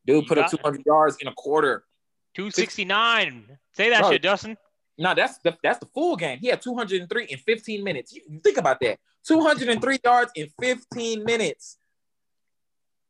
Dude 0.07 0.27
put 0.27 0.39
up 0.39 0.51
200 0.51 0.83
yards 0.87 1.17
in 1.21 1.29
a 1.29 1.33
quarter. 1.35 1.85
269. 2.35 3.59
Say 3.73 3.91
that 3.91 4.01
Bro, 4.01 4.11
shit, 4.13 4.23
Justin. 4.23 4.57
No, 4.99 5.15
that's 5.15 5.39
the 5.39 5.57
that's 5.63 5.79
the 5.79 5.87
full 5.95 6.17
game. 6.17 6.39
He 6.39 6.49
had 6.49 6.61
203 6.61 7.25
in 7.25 7.39
15 7.39 7.85
minutes. 7.85 8.13
You, 8.13 8.23
think 8.43 8.59
about 8.59 8.81
that. 8.81 8.99
203 9.27 9.99
yards 10.05 10.33
in 10.35 10.49
15 10.61 11.25
minutes. 11.25 11.79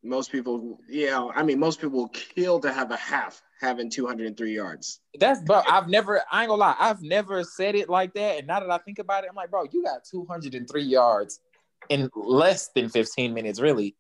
Most 0.03 0.33
people, 0.33 0.81
yeah, 0.89 1.29
I 1.35 1.43
mean, 1.43 1.59
most 1.59 1.81
people 1.81 2.09
kill 2.09 2.61
to 2.61 2.73
have 2.73 2.91
a 2.91 2.97
half 2.97 3.43
having 3.61 3.91
203 3.91 4.55
yards. 4.55 5.01
That's 5.19 5.41
but 5.43 5.71
I've 5.71 5.89
never, 5.89 6.23
I 6.33 6.43
ain't 6.43 6.49
gonna 6.49 6.61
lie, 6.61 6.77
I've 6.79 7.03
never 7.03 7.45
said 7.45 7.75
it 7.75 7.89
like 7.89 8.15
that. 8.15 8.39
And 8.39 8.47
now 8.47 8.61
that 8.61 8.71
I 8.71 8.79
think 8.79 8.99
about 8.99 9.25
it, 9.25 9.31
I'm 9.31 9.37
like, 9.37 9.51
bro, 9.51 9.65
you 9.71 9.85
got 9.85 10.05
203 10.11 10.83
yards 10.83 11.41
in 11.89 12.11
less 12.15 12.69
than 12.75 12.89
15 12.89 13.35
minutes, 13.35 13.61
really. 13.61 13.97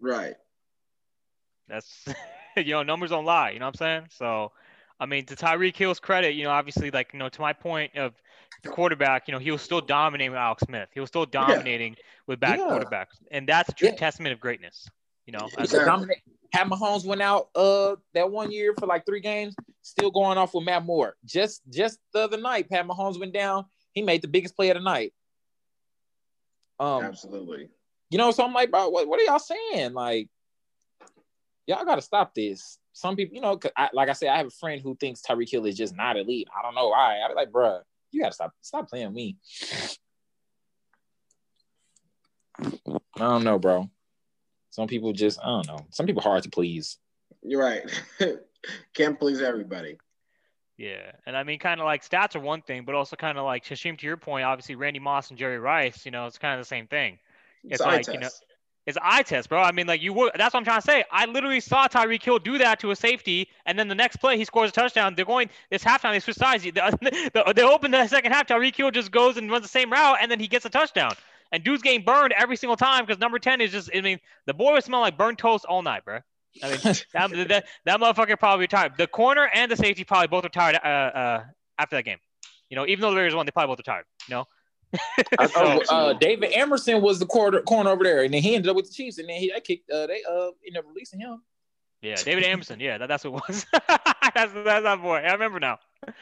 Right. 0.00 0.34
That's 1.68 2.04
you 2.56 2.72
know, 2.72 2.82
numbers 2.82 3.10
don't 3.10 3.24
lie, 3.24 3.50
you 3.50 3.58
know 3.58 3.66
what 3.66 3.80
I'm 3.80 4.02
saying? 4.02 4.06
So 4.10 4.52
I 5.00 5.06
mean 5.06 5.26
to 5.26 5.36
Tyreek 5.36 5.76
Hill's 5.76 6.00
credit, 6.00 6.34
you 6.34 6.44
know, 6.44 6.50
obviously 6.50 6.90
like, 6.90 7.10
you 7.12 7.18
know, 7.18 7.28
to 7.28 7.40
my 7.40 7.52
point 7.52 7.96
of 7.96 8.14
the 8.62 8.68
quarterback, 8.68 9.26
you 9.26 9.32
know, 9.32 9.38
he 9.38 9.50
was 9.50 9.62
still 9.62 9.80
dominating 9.80 10.32
with 10.32 10.38
Alex 10.38 10.62
Smith. 10.64 10.88
He 10.92 11.00
was 11.00 11.08
still 11.08 11.26
dominating 11.26 11.94
yeah. 11.94 12.04
with 12.26 12.38
back 12.38 12.58
yeah. 12.58 12.66
quarterbacks. 12.66 13.16
And 13.30 13.48
that's 13.48 13.70
a 13.70 13.72
true 13.72 13.88
yeah. 13.88 13.96
testament 13.96 14.34
of 14.34 14.40
greatness. 14.40 14.88
You 15.26 15.32
know, 15.32 15.48
exactly. 15.58 16.16
Pat 16.52 16.66
Mahomes 16.66 17.04
went 17.04 17.22
out 17.22 17.48
uh 17.54 17.96
that 18.14 18.30
one 18.30 18.50
year 18.50 18.74
for 18.78 18.86
like 18.86 19.06
three 19.06 19.20
games, 19.20 19.54
still 19.82 20.10
going 20.10 20.38
off 20.38 20.54
with 20.54 20.64
Matt 20.64 20.84
Moore. 20.84 21.16
Just 21.24 21.62
just 21.70 21.98
the 22.12 22.20
other 22.20 22.38
night, 22.38 22.68
Pat 22.68 22.86
Mahomes 22.86 23.18
went 23.18 23.32
down. 23.32 23.66
He 23.92 24.02
made 24.02 24.22
the 24.22 24.28
biggest 24.28 24.56
play 24.56 24.70
of 24.70 24.76
the 24.76 24.82
night. 24.82 25.12
Um, 26.78 27.04
Absolutely. 27.04 27.68
You 28.08 28.18
know, 28.18 28.30
so 28.30 28.44
I'm 28.44 28.54
like, 28.54 28.70
bro, 28.70 28.88
what, 28.88 29.06
what 29.06 29.20
are 29.20 29.24
y'all 29.24 29.38
saying? 29.38 29.92
Like, 29.92 30.28
y'all 31.66 31.84
got 31.84 31.96
to 31.96 32.02
stop 32.02 32.34
this. 32.34 32.78
Some 32.92 33.16
people, 33.16 33.34
you 33.36 33.40
know, 33.40 33.58
I, 33.76 33.90
like 33.92 34.08
I 34.08 34.14
said, 34.14 34.30
I 34.30 34.38
have 34.38 34.46
a 34.46 34.50
friend 34.50 34.80
who 34.80 34.96
thinks 34.96 35.22
Tyreek 35.22 35.50
Hill 35.50 35.66
is 35.66 35.76
just 35.76 35.96
not 35.96 36.16
elite. 36.16 36.48
I 36.56 36.62
don't 36.62 36.74
know 36.74 36.88
why. 36.88 37.20
I 37.24 37.28
be 37.28 37.34
like, 37.34 37.52
bro, 37.52 37.80
you 38.10 38.20
got 38.20 38.28
to 38.28 38.34
stop, 38.34 38.52
stop 38.62 38.88
playing 38.88 39.12
me. 39.12 39.36
I 42.60 42.98
don't 43.18 43.44
know, 43.44 43.58
bro. 43.58 43.88
Some 44.70 44.86
people 44.86 45.12
just, 45.12 45.38
I 45.42 45.46
don't 45.46 45.66
know. 45.66 45.86
Some 45.90 46.06
people 46.06 46.22
hard 46.22 46.42
to 46.44 46.50
please. 46.50 46.98
You're 47.42 47.60
right. 47.60 47.82
Can't 48.94 49.18
please 49.18 49.40
everybody. 49.40 49.98
Yeah, 50.76 51.12
and 51.26 51.36
I 51.36 51.42
mean, 51.42 51.58
kind 51.58 51.78
of 51.78 51.84
like 51.84 52.08
stats 52.08 52.34
are 52.36 52.40
one 52.40 52.62
thing, 52.62 52.84
but 52.86 52.94
also 52.94 53.14
kind 53.14 53.36
of 53.36 53.44
like 53.44 53.64
Hashim, 53.66 53.98
to 53.98 54.06
your 54.06 54.16
point, 54.16 54.46
obviously 54.46 54.76
Randy 54.76 54.98
Moss 54.98 55.28
and 55.28 55.38
Jerry 55.38 55.58
Rice, 55.58 56.06
you 56.06 56.10
know, 56.10 56.26
it's 56.26 56.38
kind 56.38 56.58
of 56.58 56.64
the 56.64 56.68
same 56.68 56.86
thing. 56.86 57.18
It's, 57.64 57.74
it's 57.74 57.84
like, 57.84 58.06
you 58.06 58.18
know, 58.18 58.30
it's 58.86 58.96
eye 59.02 59.22
test, 59.22 59.50
bro. 59.50 59.60
I 59.60 59.72
mean, 59.72 59.86
like 59.86 60.00
you 60.00 60.12
would. 60.14 60.32
That's 60.36 60.54
what 60.54 60.60
I'm 60.60 60.64
trying 60.64 60.80
to 60.80 60.86
say. 60.86 61.04
I 61.12 61.26
literally 61.26 61.60
saw 61.60 61.86
Tyreek 61.86 62.22
Hill 62.22 62.38
do 62.38 62.56
that 62.58 62.80
to 62.80 62.90
a 62.90 62.96
safety, 62.96 63.48
and 63.66 63.78
then 63.78 63.88
the 63.88 63.94
next 63.94 64.16
play 64.16 64.38
he 64.38 64.44
scores 64.44 64.70
a 64.70 64.72
touchdown. 64.72 65.14
They're 65.14 65.26
going. 65.26 65.50
It's 65.70 65.84
halftime. 65.84 66.12
They 66.12 66.20
switch 66.20 66.36
sides. 66.36 66.64
They, 66.64 67.52
they 67.54 67.62
open 67.62 67.90
the 67.90 68.06
second 68.06 68.32
half. 68.32 68.46
Tyreek 68.46 68.74
Hill 68.74 68.90
just 68.90 69.10
goes 69.10 69.36
and 69.36 69.50
runs 69.50 69.62
the 69.62 69.68
same 69.68 69.92
route, 69.92 70.18
and 70.20 70.30
then 70.30 70.40
he 70.40 70.48
gets 70.48 70.64
a 70.64 70.70
touchdown. 70.70 71.12
And 71.52 71.64
dude's 71.64 71.82
getting 71.82 72.04
burned 72.04 72.32
every 72.32 72.56
single 72.56 72.76
time 72.76 73.04
because 73.04 73.20
number 73.20 73.38
ten 73.38 73.60
is 73.60 73.72
just. 73.72 73.90
I 73.94 74.00
mean, 74.00 74.18
the 74.46 74.54
boy 74.54 74.72
would 74.72 74.84
smell 74.84 75.00
like 75.00 75.18
burnt 75.18 75.38
toast 75.38 75.64
all 75.64 75.82
night, 75.82 76.04
bro. 76.04 76.20
I 76.62 76.70
mean, 76.70 76.78
that, 77.12 77.48
that, 77.48 77.64
that 77.84 78.00
motherfucker 78.00 78.38
probably 78.38 78.64
retired. 78.64 78.92
The 78.96 79.06
corner 79.06 79.48
and 79.52 79.70
the 79.70 79.76
safety 79.76 80.04
probably 80.04 80.28
both 80.28 80.44
retired 80.44 80.76
uh, 80.76 80.86
uh, 80.86 81.44
after 81.78 81.96
that 81.96 82.04
game. 82.04 82.18
You 82.68 82.76
know, 82.76 82.86
even 82.86 83.02
though 83.02 83.10
the 83.10 83.16
Raiders 83.16 83.34
won, 83.34 83.46
they 83.46 83.52
probably 83.52 83.72
both 83.72 83.80
retired. 83.80 84.04
You 84.28 84.36
know. 84.36 84.44
so, 85.54 85.82
uh, 85.88 86.12
David 86.14 86.52
Amerson 86.52 87.00
was 87.00 87.18
the 87.18 87.26
corner 87.26 87.62
corner 87.62 87.90
over 87.90 88.02
there, 88.02 88.24
and 88.24 88.34
then 88.34 88.42
he 88.42 88.54
ended 88.54 88.68
up 88.68 88.76
with 88.76 88.88
the 88.88 88.92
Chiefs, 88.92 89.18
and 89.18 89.28
then 89.28 89.36
he 89.36 89.52
I 89.52 89.60
kicked. 89.60 89.90
Uh, 89.90 90.06
they 90.06 90.22
uh 90.28 90.50
ended 90.66 90.78
up 90.78 90.84
releasing 90.88 91.20
him. 91.20 91.42
Yeah, 92.02 92.16
David 92.16 92.44
Amerson. 92.44 92.80
Yeah, 92.80 92.98
that, 92.98 93.06
that's 93.06 93.24
what 93.24 93.42
it 93.42 93.48
was. 93.48 93.66
that's 93.72 94.52
that's 94.52 94.84
that 94.84 95.02
boy. 95.02 95.16
I 95.16 95.32
remember 95.32 95.60
now. 95.60 95.78
I, 96.06 96.12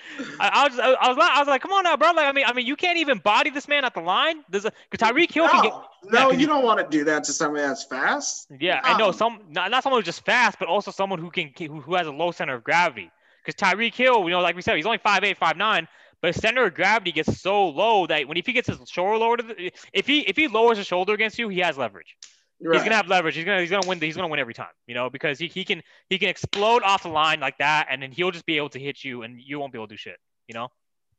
I, 0.40 0.68
was 0.68 0.78
I 0.78 1.08
was 1.08 1.16
like, 1.16 1.30
I 1.30 1.38
was 1.38 1.48
like, 1.48 1.62
come 1.62 1.72
on 1.72 1.84
now, 1.84 1.96
bro. 1.96 2.10
Like, 2.12 2.26
I 2.26 2.32
mean, 2.32 2.44
I 2.46 2.52
mean, 2.52 2.66
you 2.66 2.76
can't 2.76 2.98
even 2.98 3.18
body 3.18 3.50
this 3.50 3.68
man 3.68 3.84
at 3.84 3.94
the 3.94 4.00
line. 4.00 4.42
There's 4.48 4.64
a 4.64 4.72
because 4.90 5.08
Tyreek 5.08 5.32
Hill 5.32 5.46
no, 5.46 5.50
can 5.50 5.62
get. 5.62 5.72
No, 6.12 6.30
yeah, 6.30 6.38
you 6.38 6.46
don't 6.46 6.64
want 6.64 6.80
to 6.80 6.86
do 6.96 7.04
that 7.04 7.24
to 7.24 7.32
somebody 7.32 7.66
that's 7.66 7.84
fast. 7.84 8.48
Yeah, 8.58 8.80
no. 8.84 8.90
I 8.90 8.98
know 8.98 9.12
some 9.12 9.40
not, 9.50 9.70
not 9.70 9.82
someone 9.82 10.00
who's 10.00 10.06
just 10.06 10.24
fast, 10.24 10.58
but 10.58 10.68
also 10.68 10.90
someone 10.90 11.18
who 11.18 11.30
can 11.30 11.52
who, 11.56 11.80
who 11.80 11.94
has 11.94 12.06
a 12.06 12.12
low 12.12 12.32
center 12.32 12.54
of 12.54 12.64
gravity. 12.64 13.10
Because 13.44 13.54
Tyreek 13.54 13.94
Hill, 13.94 14.24
you 14.24 14.30
know, 14.30 14.40
like 14.40 14.56
we 14.56 14.62
said, 14.62 14.76
he's 14.76 14.86
only 14.86 14.98
five 14.98 15.22
eight, 15.24 15.38
five 15.38 15.56
nine, 15.56 15.86
but 16.20 16.34
his 16.34 16.42
center 16.42 16.64
of 16.64 16.74
gravity 16.74 17.12
gets 17.12 17.40
so 17.40 17.68
low 17.68 18.06
that 18.06 18.26
when 18.26 18.36
if 18.36 18.46
he 18.46 18.52
gets 18.52 18.68
his 18.68 18.78
shoulder 18.88 19.16
lower, 19.16 19.36
the, 19.36 19.72
if 19.92 20.06
he 20.06 20.20
if 20.20 20.36
he 20.36 20.48
lowers 20.48 20.78
his 20.78 20.86
shoulder 20.86 21.14
against 21.14 21.38
you, 21.38 21.48
he 21.48 21.60
has 21.60 21.78
leverage. 21.78 22.16
Right. 22.60 22.74
He's 22.74 22.82
gonna 22.82 22.96
have 22.96 23.08
leverage. 23.08 23.36
He's 23.36 23.44
gonna 23.44 23.60
he's 23.60 23.70
gonna 23.70 23.86
win. 23.86 24.00
He's 24.00 24.16
gonna 24.16 24.28
win 24.28 24.40
every 24.40 24.54
time, 24.54 24.66
you 24.88 24.94
know, 24.94 25.08
because 25.08 25.38
he, 25.38 25.46
he 25.46 25.64
can 25.64 25.80
he 26.08 26.18
can 26.18 26.28
explode 26.28 26.82
off 26.82 27.04
the 27.04 27.08
line 27.08 27.38
like 27.38 27.56
that, 27.58 27.86
and 27.88 28.02
then 28.02 28.10
he'll 28.10 28.32
just 28.32 28.46
be 28.46 28.56
able 28.56 28.70
to 28.70 28.80
hit 28.80 29.04
you, 29.04 29.22
and 29.22 29.40
you 29.40 29.60
won't 29.60 29.72
be 29.72 29.78
able 29.78 29.86
to 29.86 29.94
do 29.94 29.96
shit, 29.96 30.16
you 30.48 30.54
know. 30.54 30.68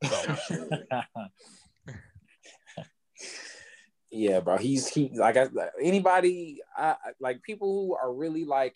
So. 0.03 0.35
yeah, 4.11 4.41
bro. 4.41 4.57
He's 4.57 4.89
he 4.89 5.11
like 5.13 5.37
I, 5.37 5.47
anybody 5.81 6.59
I, 6.75 6.95
like 7.21 7.41
people 7.43 7.71
who 7.71 7.95
are 7.95 8.13
really 8.13 8.43
like 8.43 8.75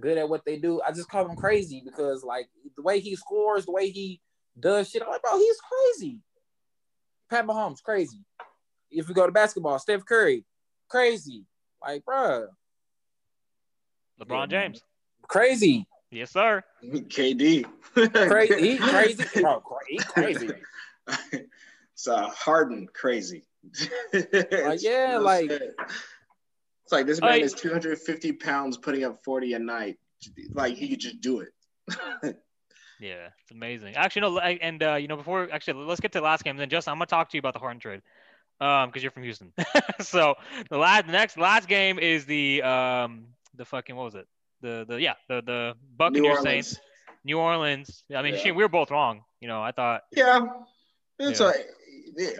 good 0.00 0.16
at 0.16 0.28
what 0.28 0.44
they 0.46 0.58
do. 0.58 0.80
I 0.86 0.92
just 0.92 1.10
call 1.10 1.26
them 1.26 1.36
crazy 1.36 1.82
because 1.84 2.24
like 2.24 2.48
the 2.76 2.82
way 2.82 3.00
he 3.00 3.16
scores, 3.16 3.66
the 3.66 3.72
way 3.72 3.90
he 3.90 4.20
does 4.58 4.90
shit. 4.90 5.02
I'm 5.02 5.10
like, 5.10 5.22
bro, 5.22 5.36
he's 5.36 5.58
crazy. 5.60 6.20
Pat 7.30 7.46
Mahomes, 7.46 7.82
crazy. 7.82 8.24
If 8.90 9.08
we 9.08 9.14
go 9.14 9.26
to 9.26 9.32
basketball, 9.32 9.78
Steph 9.78 10.04
Curry, 10.04 10.44
crazy. 10.88 11.46
Like, 11.82 12.04
bro. 12.04 12.48
LeBron 14.20 14.48
James. 14.48 14.82
Crazy. 15.28 15.86
Yes, 16.10 16.30
sir. 16.30 16.62
KD. 16.84 17.64
crazy. 17.94 18.60
He 18.60 18.78
crazy. 18.78 19.40
Bro, 19.40 19.62
he 19.88 19.98
crazy. 19.98 20.50
it's 21.08 22.06
uh, 22.06 22.28
Harden 22.28 22.86
crazy. 22.92 23.44
like, 24.12 24.82
yeah, 24.82 25.18
like 25.18 25.50
it's 25.50 26.90
like 26.90 27.06
this 27.06 27.20
man 27.20 27.40
is 27.40 27.54
250 27.54 28.32
pounds 28.32 28.76
putting 28.76 29.04
up 29.04 29.24
40 29.24 29.54
a 29.54 29.58
night. 29.58 29.98
Like 30.52 30.74
he 30.74 30.88
could 30.88 31.00
just 31.00 31.20
do 31.20 31.40
it. 31.40 32.36
Yeah, 33.02 33.30
it's 33.42 33.50
amazing. 33.50 33.96
Actually, 33.96 34.22
no, 34.22 34.38
and 34.38 34.80
uh, 34.80 34.94
you 34.94 35.08
know, 35.08 35.16
before 35.16 35.48
actually, 35.52 35.84
let's 35.84 36.00
get 36.00 36.12
to 36.12 36.20
the 36.20 36.24
last 36.24 36.44
game. 36.44 36.56
Then, 36.56 36.70
Justin, 36.70 36.92
I'm 36.92 36.98
gonna 36.98 37.06
talk 37.06 37.30
to 37.30 37.36
you 37.36 37.40
about 37.40 37.52
the 37.52 37.58
Harden 37.58 37.80
trade. 37.80 38.00
Um, 38.62 38.90
because 38.90 39.02
you're 39.02 39.10
from 39.10 39.24
Houston. 39.24 39.52
so 40.00 40.36
the 40.70 40.78
last, 40.78 41.06
the 41.06 41.12
next, 41.12 41.36
last 41.36 41.66
game 41.66 41.98
is 41.98 42.26
the 42.26 42.62
um, 42.62 43.24
the 43.56 43.64
fucking 43.64 43.96
what 43.96 44.04
was 44.04 44.14
it? 44.14 44.28
The 44.60 44.84
the 44.88 45.00
yeah, 45.00 45.14
the 45.28 45.42
the 45.44 45.74
Buccaneers 45.96 46.42
Saints, 46.42 46.78
New 47.24 47.38
Orleans. 47.38 48.04
I 48.14 48.22
mean, 48.22 48.34
yeah. 48.34 48.52
we 48.52 48.62
were 48.62 48.68
both 48.68 48.92
wrong. 48.92 49.24
You 49.40 49.48
know, 49.48 49.60
I 49.60 49.72
thought. 49.72 50.02
Yeah, 50.12 50.46
it's 51.18 51.40
yeah. 51.40 51.46
like 51.46 51.66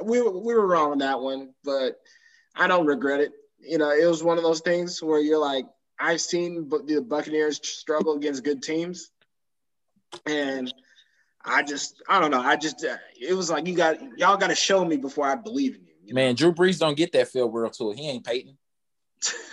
we 0.03 0.23
we 0.23 0.55
were 0.55 0.67
wrong 0.67 0.93
on 0.93 0.99
that 0.99 1.21
one, 1.21 1.55
but 1.65 2.01
I 2.55 2.69
don't 2.69 2.87
regret 2.87 3.19
it. 3.19 3.33
You 3.59 3.79
know, 3.79 3.91
it 3.91 4.07
was 4.07 4.23
one 4.23 4.37
of 4.37 4.45
those 4.45 4.61
things 4.61 5.03
where 5.03 5.19
you're 5.19 5.39
like, 5.39 5.67
I've 5.99 6.21
seen 6.21 6.69
the 6.69 7.01
Buccaneers 7.01 7.61
struggle 7.67 8.15
against 8.15 8.45
good 8.45 8.63
teams, 8.63 9.11
and 10.27 10.73
I 11.45 11.63
just 11.63 12.03
I 12.09 12.21
don't 12.21 12.31
know. 12.31 12.41
I 12.41 12.57
just 12.57 12.85
it 13.21 13.35
was 13.35 13.51
like 13.51 13.67
you 13.67 13.75
got 13.75 13.99
y'all 14.19 14.37
got 14.37 14.49
to 14.49 14.55
show 14.55 14.85
me 14.85 14.97
before 14.97 15.27
I 15.27 15.35
believe 15.35 15.75
in 15.75 15.85
you. 15.85 15.92
You 16.13 16.15
Man, 16.15 16.31
know? 16.31 16.35
Drew 16.35 16.53
Brees 16.53 16.79
don't 16.79 16.97
get 16.97 17.13
that 17.13 17.29
field 17.29 17.53
world 17.53 17.73
tour. 17.73 17.95
He 17.95 18.09
ain't 18.09 18.25
Peyton. 18.25 18.59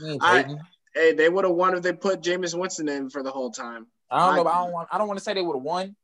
he 0.00 0.06
ain't 0.06 0.22
I, 0.22 0.56
hey, 0.94 1.12
they 1.12 1.28
would 1.28 1.44
have 1.44 1.54
won 1.54 1.76
if 1.76 1.82
they 1.82 1.92
put 1.92 2.22
Jameis 2.22 2.58
Winston 2.58 2.88
in 2.88 3.10
for 3.10 3.22
the 3.22 3.30
whole 3.30 3.50
time. 3.50 3.86
I 4.10 4.34
don't 4.34 4.44
know. 4.44 4.50
I, 4.50 4.54
I 4.54 4.64
don't 4.64 4.72
want. 4.72 4.88
I 4.90 4.98
don't 4.98 5.06
want 5.06 5.18
to 5.18 5.24
say 5.24 5.34
they 5.34 5.42
would 5.42 5.56
have 5.56 5.62
won. 5.62 5.94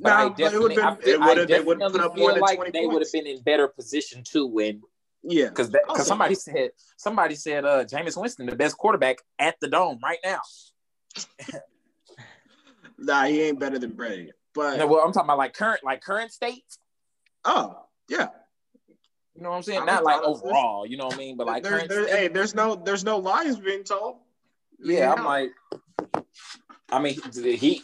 But 0.00 0.10
no, 0.10 0.14
I 0.14 0.28
definitely, 0.28 0.76
been, 0.76 0.84
I, 0.84 0.94
feel, 0.96 1.22
I 1.22 1.34
definitely 1.34 1.76
put 1.76 2.00
up 2.00 2.14
feel 2.14 2.40
like 2.40 2.72
they 2.72 2.86
would 2.86 3.02
have 3.02 3.12
been 3.12 3.26
in 3.26 3.40
better 3.42 3.68
position 3.68 4.22
to 4.32 4.46
win. 4.46 4.82
Yeah, 5.22 5.48
because 5.48 5.70
because 5.70 6.06
somebody 6.06 6.34
said 6.34 6.70
somebody 6.96 7.34
said 7.34 7.64
uh 7.64 7.84
Jameis 7.84 8.20
Winston 8.20 8.46
the 8.46 8.54
best 8.54 8.76
quarterback 8.76 9.18
at 9.38 9.56
the 9.60 9.68
dome 9.68 9.98
right 10.02 10.18
now. 10.24 10.40
nah, 12.98 13.24
he 13.24 13.42
ain't 13.42 13.58
better 13.58 13.78
than 13.78 13.90
Brady. 13.90 14.30
But 14.54 14.78
no, 14.78 14.86
well, 14.86 15.04
I'm 15.04 15.12
talking 15.12 15.26
about 15.26 15.38
like 15.38 15.54
current 15.54 15.82
like 15.82 16.00
current 16.02 16.30
state. 16.30 16.64
Oh 17.44 17.87
yeah, 18.08 18.28
you 19.34 19.42
know 19.42 19.50
what 19.50 19.56
I'm 19.56 19.62
saying? 19.62 19.80
I'm 19.80 19.86
Not 19.86 20.04
like 20.04 20.22
overall, 20.22 20.86
you 20.86 20.96
know 20.96 21.06
what 21.06 21.14
I 21.14 21.18
mean, 21.18 21.36
but 21.36 21.46
like 21.46 21.62
there, 21.62 21.86
there, 21.86 22.08
hey, 22.08 22.28
there's 22.28 22.54
no 22.54 22.74
there's 22.74 23.04
no 23.04 23.18
lies 23.18 23.58
being 23.58 23.84
told. 23.84 24.16
Yeah, 24.80 24.98
yeah. 24.98 25.12
I'm 25.12 25.24
like, 25.24 25.50
I 26.90 26.98
mean, 27.00 27.16
he 27.34 27.82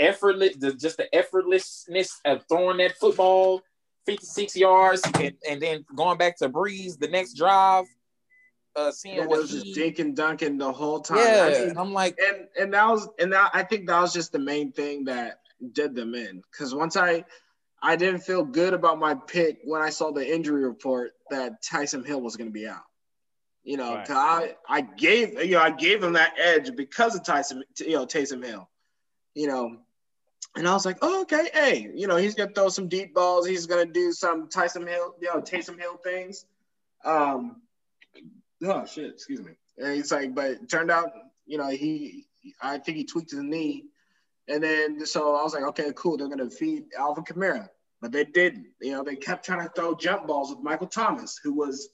effortless, 0.00 0.56
the, 0.56 0.74
just 0.74 0.96
the 0.98 1.08
effortlessness 1.14 2.10
of 2.24 2.44
throwing 2.48 2.78
that 2.78 2.96
football 2.96 3.62
56 4.06 4.56
yards 4.56 5.02
and, 5.14 5.34
and 5.48 5.60
then 5.60 5.84
going 5.94 6.18
back 6.18 6.36
to 6.38 6.48
Brees 6.48 6.98
the 6.98 7.08
next 7.08 7.34
drive. 7.34 7.84
Uh, 8.76 8.92
seeing 8.92 9.16
yeah, 9.16 9.26
what 9.26 9.40
was 9.40 9.50
he, 9.50 9.74
just 9.74 9.78
dinking 9.78 10.14
dunking 10.14 10.56
the 10.56 10.70
whole 10.70 11.00
time. 11.00 11.18
Yeah, 11.18 11.50
I 11.52 11.66
mean, 11.66 11.78
I'm 11.78 11.92
like, 11.92 12.16
and 12.18 12.46
and 12.60 12.72
that 12.74 12.86
was 12.88 13.08
and 13.18 13.32
that 13.32 13.50
I 13.52 13.64
think 13.64 13.88
that 13.88 14.00
was 14.00 14.12
just 14.12 14.32
the 14.32 14.38
main 14.38 14.70
thing 14.70 15.04
that 15.04 15.40
did 15.72 15.94
them 15.94 16.14
in. 16.14 16.42
Because 16.52 16.74
once 16.74 16.96
I 16.96 17.24
I 17.82 17.96
didn't 17.96 18.20
feel 18.20 18.44
good 18.44 18.74
about 18.74 18.98
my 18.98 19.14
pick 19.14 19.60
when 19.64 19.82
I 19.82 19.90
saw 19.90 20.10
the 20.10 20.34
injury 20.34 20.64
report 20.64 21.12
that 21.30 21.62
Tyson 21.62 22.04
Hill 22.04 22.20
was 22.20 22.36
going 22.36 22.48
to 22.48 22.52
be 22.52 22.66
out. 22.66 22.82
You 23.64 23.76
know, 23.76 23.96
right. 23.96 24.10
I 24.10 24.56
I 24.66 24.80
gave 24.80 25.34
you 25.44 25.52
know 25.52 25.60
I 25.60 25.70
gave 25.70 26.02
him 26.02 26.14
that 26.14 26.32
edge 26.38 26.74
because 26.74 27.14
of 27.14 27.22
Tyson 27.22 27.62
you 27.78 27.92
know 27.92 28.06
Taysom 28.06 28.42
Hill. 28.42 28.66
You 29.34 29.46
know, 29.46 29.76
and 30.56 30.66
I 30.66 30.72
was 30.72 30.86
like, 30.86 30.98
oh, 31.02 31.22
okay, 31.22 31.50
hey, 31.52 31.90
you 31.94 32.06
know, 32.06 32.16
he's 32.16 32.34
gonna 32.34 32.52
throw 32.52 32.68
some 32.68 32.88
deep 32.88 33.14
balls. 33.14 33.46
He's 33.46 33.66
gonna 33.66 33.84
do 33.84 34.12
some 34.12 34.48
Tyson 34.48 34.86
Hill, 34.86 35.14
you 35.20 35.28
know, 35.28 35.40
Taysom 35.40 35.78
Hill 35.78 35.98
things. 36.02 36.46
Um, 37.04 37.60
oh 38.64 38.86
shit, 38.86 39.10
excuse 39.10 39.40
me. 39.40 39.52
And 39.76 39.94
he's 39.94 40.10
like, 40.10 40.34
but 40.34 40.52
it 40.52 40.68
turned 40.68 40.90
out, 40.90 41.10
you 41.46 41.58
know, 41.58 41.68
he, 41.68 42.26
I 42.60 42.78
think 42.78 42.96
he 42.96 43.04
tweaked 43.04 43.30
his 43.30 43.40
knee, 43.40 43.84
and 44.48 44.62
then 44.62 45.06
so 45.06 45.34
I 45.34 45.42
was 45.42 45.54
like, 45.54 45.64
okay, 45.64 45.92
cool. 45.94 46.16
They're 46.16 46.28
gonna 46.28 46.50
feed 46.50 46.84
Alvin 46.98 47.24
Kamara, 47.24 47.68
but 48.00 48.12
they 48.12 48.24
didn't. 48.24 48.66
You 48.80 48.92
know, 48.92 49.04
they 49.04 49.16
kept 49.16 49.44
trying 49.44 49.66
to 49.66 49.72
throw 49.74 49.94
jump 49.94 50.26
balls 50.26 50.50
with 50.50 50.62
Michael 50.62 50.86
Thomas, 50.86 51.38
who 51.42 51.54
was 51.54 51.88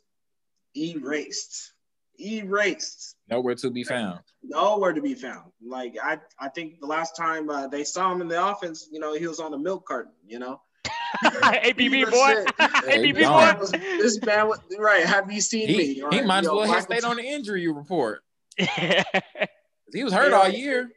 erased 0.77 1.75
erased. 2.21 3.17
Nowhere 3.31 3.55
to 3.57 3.71
be 3.71 3.85
found. 3.85 4.21
Nowhere 4.43 4.93
to 4.93 5.01
be 5.01 5.15
found. 5.15 5.51
Like 5.67 5.97
I, 6.03 6.19
I 6.39 6.49
think 6.49 6.81
the 6.81 6.87
last 6.87 7.17
time 7.17 7.49
uh, 7.49 7.69
they 7.69 7.85
saw 7.85 8.13
him 8.13 8.21
in 8.21 8.29
the 8.29 8.45
offense, 8.45 8.89
you 8.91 9.01
know, 9.01 9.15
he 9.15 9.27
was 9.27 9.41
on 9.41 9.51
the 9.51 9.59
milk 9.59 9.87
carton. 9.87 10.13
You 10.27 10.39
know. 10.39 10.61
ABB 11.25 12.11
boy, 12.11 12.45
ABB 12.59 13.17
boy. 13.71 13.79
This 13.79 14.21
man, 14.23 14.49
was, 14.49 14.61
right? 14.79 15.05
Have 15.05 15.31
you 15.31 15.41
seen 15.41 15.69
he, 15.69 15.77
me? 15.77 16.03
Or, 16.03 16.11
he 16.11 16.21
might 16.23 16.45
as 16.45 16.51
well 16.51 16.65
have 16.65 16.83
stayed 16.83 17.05
on 17.05 17.17
the 17.17 17.23
injury 17.23 17.69
report. 17.69 18.23
he 18.57 20.05
was 20.05 20.13
hurt 20.13 20.31
yeah. 20.31 20.37
all 20.37 20.49
year. 20.49 20.91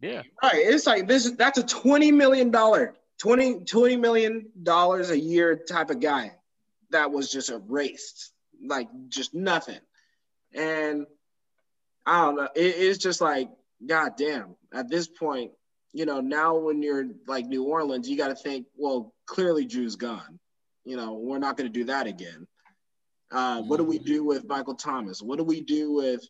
Yeah. 0.00 0.22
Right. 0.42 0.54
It's 0.54 0.86
like 0.86 1.06
this. 1.06 1.30
That's 1.32 1.58
a 1.58 1.62
twenty 1.62 2.10
million 2.10 2.50
dollar, 2.50 2.94
20, 3.18 3.64
20 3.64 3.96
million 3.96 4.46
dollars 4.62 5.10
a 5.10 5.18
year 5.18 5.56
type 5.56 5.90
of 5.90 6.00
guy 6.00 6.32
that 6.90 7.10
was 7.10 7.30
just 7.30 7.50
erased, 7.50 8.32
like 8.64 8.88
just 9.08 9.34
nothing. 9.34 9.78
And 10.54 11.06
I 12.06 12.24
don't 12.24 12.36
know. 12.36 12.48
It, 12.56 12.74
it's 12.76 12.98
just 12.98 13.20
like, 13.20 13.50
God 13.86 14.12
damn, 14.16 14.56
at 14.72 14.88
this 14.88 15.06
point, 15.06 15.52
you 15.92 16.06
know, 16.06 16.20
now 16.20 16.56
when 16.56 16.82
you're 16.82 17.06
like 17.26 17.46
New 17.46 17.64
Orleans, 17.64 18.08
you 18.08 18.16
got 18.16 18.28
to 18.28 18.34
think, 18.34 18.66
well, 18.76 19.12
clearly 19.26 19.64
Drew's 19.66 19.96
gone. 19.96 20.38
You 20.84 20.96
know, 20.96 21.14
we're 21.14 21.38
not 21.38 21.56
going 21.56 21.70
to 21.70 21.78
do 21.78 21.84
that 21.84 22.06
again. 22.06 22.46
Uh, 23.30 23.62
what 23.62 23.76
do 23.76 23.84
we 23.84 23.98
do 23.98 24.24
with 24.24 24.48
Michael 24.48 24.74
Thomas? 24.74 25.22
What 25.22 25.38
do 25.38 25.44
we 25.44 25.60
do 25.60 25.92
with, 25.92 26.26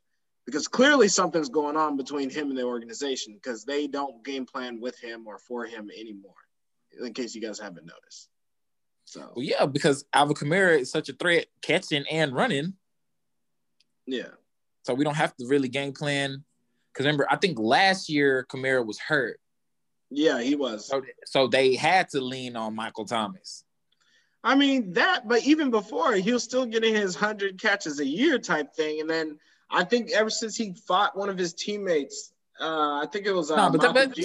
because 0.50 0.68
clearly 0.68 1.08
something's 1.08 1.48
going 1.48 1.76
on 1.76 1.96
between 1.96 2.28
him 2.28 2.48
and 2.50 2.58
the 2.58 2.64
organization 2.64 3.34
because 3.34 3.64
they 3.64 3.86
don't 3.86 4.24
game 4.24 4.44
plan 4.44 4.80
with 4.80 4.98
him 4.98 5.26
or 5.26 5.38
for 5.38 5.64
him 5.64 5.90
anymore, 5.96 6.34
in 7.00 7.12
case 7.14 7.34
you 7.34 7.40
guys 7.40 7.58
haven't 7.58 7.86
noticed. 7.86 8.28
So, 9.04 9.20
well, 9.34 9.44
yeah, 9.44 9.66
because 9.66 10.04
Alvin 10.12 10.34
Kamara 10.34 10.80
is 10.80 10.90
such 10.90 11.08
a 11.08 11.12
threat 11.12 11.46
catching 11.62 12.04
and 12.10 12.34
running. 12.34 12.74
Yeah. 14.06 14.28
So 14.82 14.94
we 14.94 15.04
don't 15.04 15.16
have 15.16 15.36
to 15.36 15.46
really 15.46 15.68
game 15.68 15.92
plan. 15.92 16.44
Because 16.92 17.06
remember, 17.06 17.26
I 17.30 17.36
think 17.36 17.58
last 17.58 18.08
year 18.08 18.46
Kamara 18.50 18.84
was 18.84 18.98
hurt. 18.98 19.40
Yeah, 20.10 20.40
he 20.40 20.56
was. 20.56 20.86
So, 20.86 21.02
so 21.24 21.46
they 21.46 21.76
had 21.76 22.08
to 22.10 22.20
lean 22.20 22.56
on 22.56 22.74
Michael 22.74 23.04
Thomas. 23.04 23.64
I 24.42 24.54
mean 24.54 24.94
that, 24.94 25.28
but 25.28 25.44
even 25.44 25.70
before 25.70 26.14
he 26.14 26.32
was 26.32 26.42
still 26.42 26.66
getting 26.66 26.94
his 26.94 27.14
hundred 27.14 27.60
catches 27.60 28.00
a 28.00 28.06
year 28.06 28.38
type 28.38 28.74
thing, 28.74 29.00
and 29.00 29.10
then 29.10 29.38
I 29.70 29.84
think 29.84 30.10
ever 30.12 30.30
since 30.30 30.56
he 30.56 30.74
fought 30.86 31.16
one 31.16 31.28
of 31.28 31.38
his 31.38 31.54
teammates, 31.54 32.32
uh, 32.60 33.00
I 33.02 33.06
think 33.10 33.26
it 33.26 33.32
was 33.32 33.50
uh, 33.50 33.56
no, 33.56 33.78
but, 33.78 33.94
but 33.94 34.18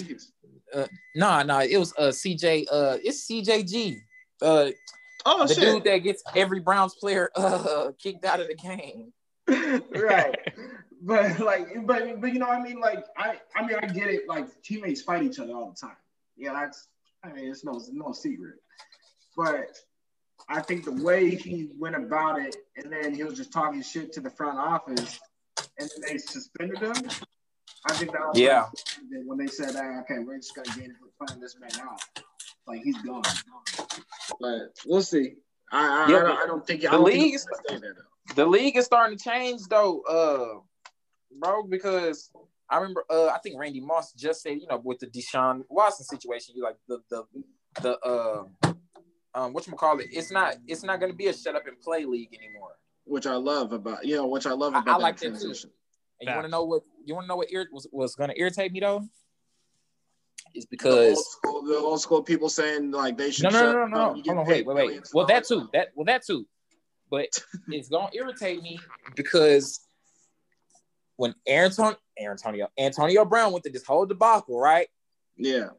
uh, 0.73 0.87
no, 1.15 1.41
no, 1.43 1.59
it 1.59 1.77
was 1.77 1.93
uh 1.97 2.09
CJ. 2.09 2.65
Uh, 2.71 2.97
it's 3.03 3.29
CJG. 3.29 3.97
Uh, 4.41 4.71
oh, 5.25 5.47
the 5.47 5.53
shit. 5.53 5.63
dude 5.63 5.83
that 5.85 5.97
gets 5.99 6.23
every 6.35 6.59
Browns 6.59 6.95
player 6.95 7.29
uh 7.35 7.91
kicked 7.97 8.25
out 8.25 8.39
of 8.39 8.47
the 8.47 8.55
game. 8.55 9.13
right. 9.95 10.35
But 11.01 11.39
like, 11.39 11.85
but 11.85 12.19
but 12.19 12.33
you 12.33 12.39
know, 12.39 12.47
I 12.47 12.61
mean, 12.61 12.79
like, 12.79 13.05
I 13.17 13.39
I 13.55 13.65
mean, 13.65 13.77
I 13.81 13.85
get 13.85 14.09
it. 14.09 14.27
Like, 14.27 14.47
teammates 14.63 15.01
fight 15.01 15.23
each 15.23 15.39
other 15.39 15.53
all 15.53 15.69
the 15.69 15.87
time. 15.87 15.97
Yeah, 16.35 16.53
that's. 16.53 16.87
I 17.23 17.31
mean, 17.31 17.49
it's 17.49 17.63
no 17.63 17.79
no 17.93 18.11
secret. 18.11 18.55
But 19.37 19.77
I 20.49 20.61
think 20.61 20.85
the 20.85 21.03
way 21.03 21.35
he 21.35 21.69
went 21.77 21.95
about 21.95 22.39
it, 22.39 22.55
and 22.75 22.91
then 22.91 23.13
he 23.13 23.23
was 23.23 23.35
just 23.35 23.51
talking 23.51 23.81
shit 23.81 24.13
to 24.13 24.19
the 24.19 24.29
front 24.29 24.57
office, 24.57 25.19
and 25.79 25.89
then 25.89 26.09
they 26.09 26.17
suspended 26.17 26.79
him. 26.79 27.09
I 27.87 27.93
think 27.93 28.11
that 28.13 28.21
was 28.21 28.39
yeah. 28.39 28.65
when 29.25 29.37
they 29.37 29.47
said, 29.47 29.75
ah, 29.75 30.01
"Okay, 30.01 30.19
we're 30.19 30.37
just 30.37 30.55
gonna 30.55 30.67
get 30.75 30.85
into 30.85 30.99
playing 31.19 31.41
this 31.41 31.55
man 31.59 31.69
out," 31.81 32.01
like 32.67 32.81
he's 32.81 32.97
gone. 33.03 33.23
But 34.39 34.75
we'll 34.85 35.03
see. 35.03 35.35
I 35.71 36.05
I, 36.05 36.09
yeah, 36.09 36.17
I, 36.17 36.21
don't, 36.21 36.37
I 36.43 36.45
don't 36.47 36.67
think 36.67 36.81
the 36.81 36.97
league 36.97 37.35
is 37.35 37.47
stay 37.65 37.77
there 37.77 37.93
though 37.93 38.01
the 38.33 38.45
league 38.45 38.77
is 38.77 38.85
starting 38.85 39.17
to 39.17 39.23
change 39.23 39.61
though, 39.69 40.01
uh, 40.01 40.59
bro, 41.39 41.63
because 41.63 42.31
I 42.69 42.77
remember 42.77 43.03
uh 43.09 43.27
I 43.27 43.39
think 43.39 43.59
Randy 43.59 43.81
Moss 43.81 44.13
just 44.13 44.41
said, 44.41 44.57
you 44.59 44.67
know, 44.67 44.81
with 44.83 44.99
the 44.99 45.07
Deshaun 45.07 45.63
Watson 45.69 46.05
situation, 46.05 46.55
you 46.57 46.63
like 46.63 46.77
the 46.87 46.99
the 47.09 47.23
the 47.81 47.99
uh 47.99 48.43
um 49.35 49.53
what 49.53 49.67
you 49.67 49.73
call 49.73 49.99
it, 49.99 50.07
it's 50.11 50.31
not 50.31 50.55
it's 50.67 50.83
not 50.83 50.99
gonna 50.99 51.13
be 51.13 51.27
a 51.27 51.33
shut 51.33 51.55
up 51.55 51.67
and 51.67 51.79
play 51.79 52.05
league 52.05 52.33
anymore. 52.33 52.71
Which 53.05 53.27
I 53.27 53.35
love 53.35 53.71
about 53.71 54.05
you 54.05 54.15
know, 54.15 54.27
which 54.27 54.45
I 54.45 54.51
love 54.51 54.73
about 54.73 54.87
I, 54.87 54.93
I 54.93 54.97
like 54.97 55.17
that 55.17 55.29
transition. 55.29 55.69
And 56.19 56.29
you 56.29 56.35
wanna 56.35 56.47
know 56.47 56.63
what 56.63 56.83
you 57.05 57.15
wanna 57.15 57.27
know 57.27 57.35
what 57.35 57.51
ir- 57.51 57.69
was 57.71 57.87
was 57.91 58.15
gonna 58.15 58.33
irritate 58.35 58.71
me 58.71 58.79
though? 58.79 59.03
Is 60.53 60.65
because 60.65 60.95
the 60.95 61.09
old, 61.09 61.25
school, 61.25 61.63
the 61.63 61.77
old 61.77 62.01
school 62.01 62.23
people 62.23 62.49
saying 62.49 62.91
like 62.91 63.17
they 63.17 63.31
should 63.31 63.43
no 63.43 63.49
no 63.49 63.59
no 63.61 63.85
no, 63.85 63.87
no. 63.87 64.21
hold 64.25 64.37
on 64.39 64.45
wait 64.47 64.65
wait 64.65 64.75
wait 64.75 65.09
well 65.13 65.25
that 65.25 65.45
too 65.45 65.67
that 65.73 65.89
well 65.95 66.05
that 66.05 66.25
too 66.25 66.47
but 67.09 67.27
it's 67.69 67.89
gonna 67.89 68.09
irritate 68.13 68.61
me 68.61 68.79
because 69.15 69.85
when 71.17 71.33
Aaron, 71.47 71.71
Antonio 72.19 72.67
Antonio 72.77 73.25
Brown 73.25 73.51
went 73.51 73.63
through 73.63 73.73
this 73.73 73.85
whole 73.85 74.05
debacle, 74.05 74.59
right? 74.59 74.87
Yeah. 75.37 75.69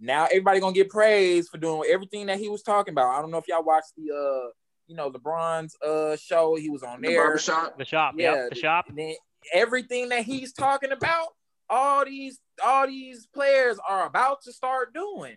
Now 0.00 0.26
everybody 0.26 0.60
gonna 0.60 0.72
get 0.72 0.90
praised 0.90 1.48
for 1.50 1.58
doing 1.58 1.88
everything 1.90 2.26
that 2.26 2.38
he 2.38 2.48
was 2.48 2.62
talking 2.62 2.92
about. 2.92 3.10
I 3.16 3.20
don't 3.20 3.30
know 3.30 3.38
if 3.38 3.48
y'all 3.48 3.64
watched 3.64 3.92
the 3.96 4.12
uh, 4.14 4.50
you 4.86 4.96
know, 4.96 5.10
LeBron's 5.10 5.76
uh 5.80 6.16
show. 6.16 6.56
He 6.56 6.70
was 6.70 6.82
on 6.82 7.00
the 7.00 7.08
there. 7.08 7.38
Shop. 7.38 7.78
The 7.78 7.84
shop. 7.84 8.14
Yeah. 8.16 8.34
Yep, 8.34 8.50
the 8.50 8.56
shop. 8.56 8.84
Then 8.94 9.14
everything 9.52 10.08
that 10.10 10.24
he's 10.24 10.52
talking 10.52 10.92
about, 10.92 11.28
all 11.68 12.04
these 12.04 12.40
all 12.64 12.86
these 12.86 13.26
players 13.34 13.78
are 13.88 14.06
about 14.06 14.42
to 14.42 14.52
start 14.52 14.94
doing. 14.94 15.36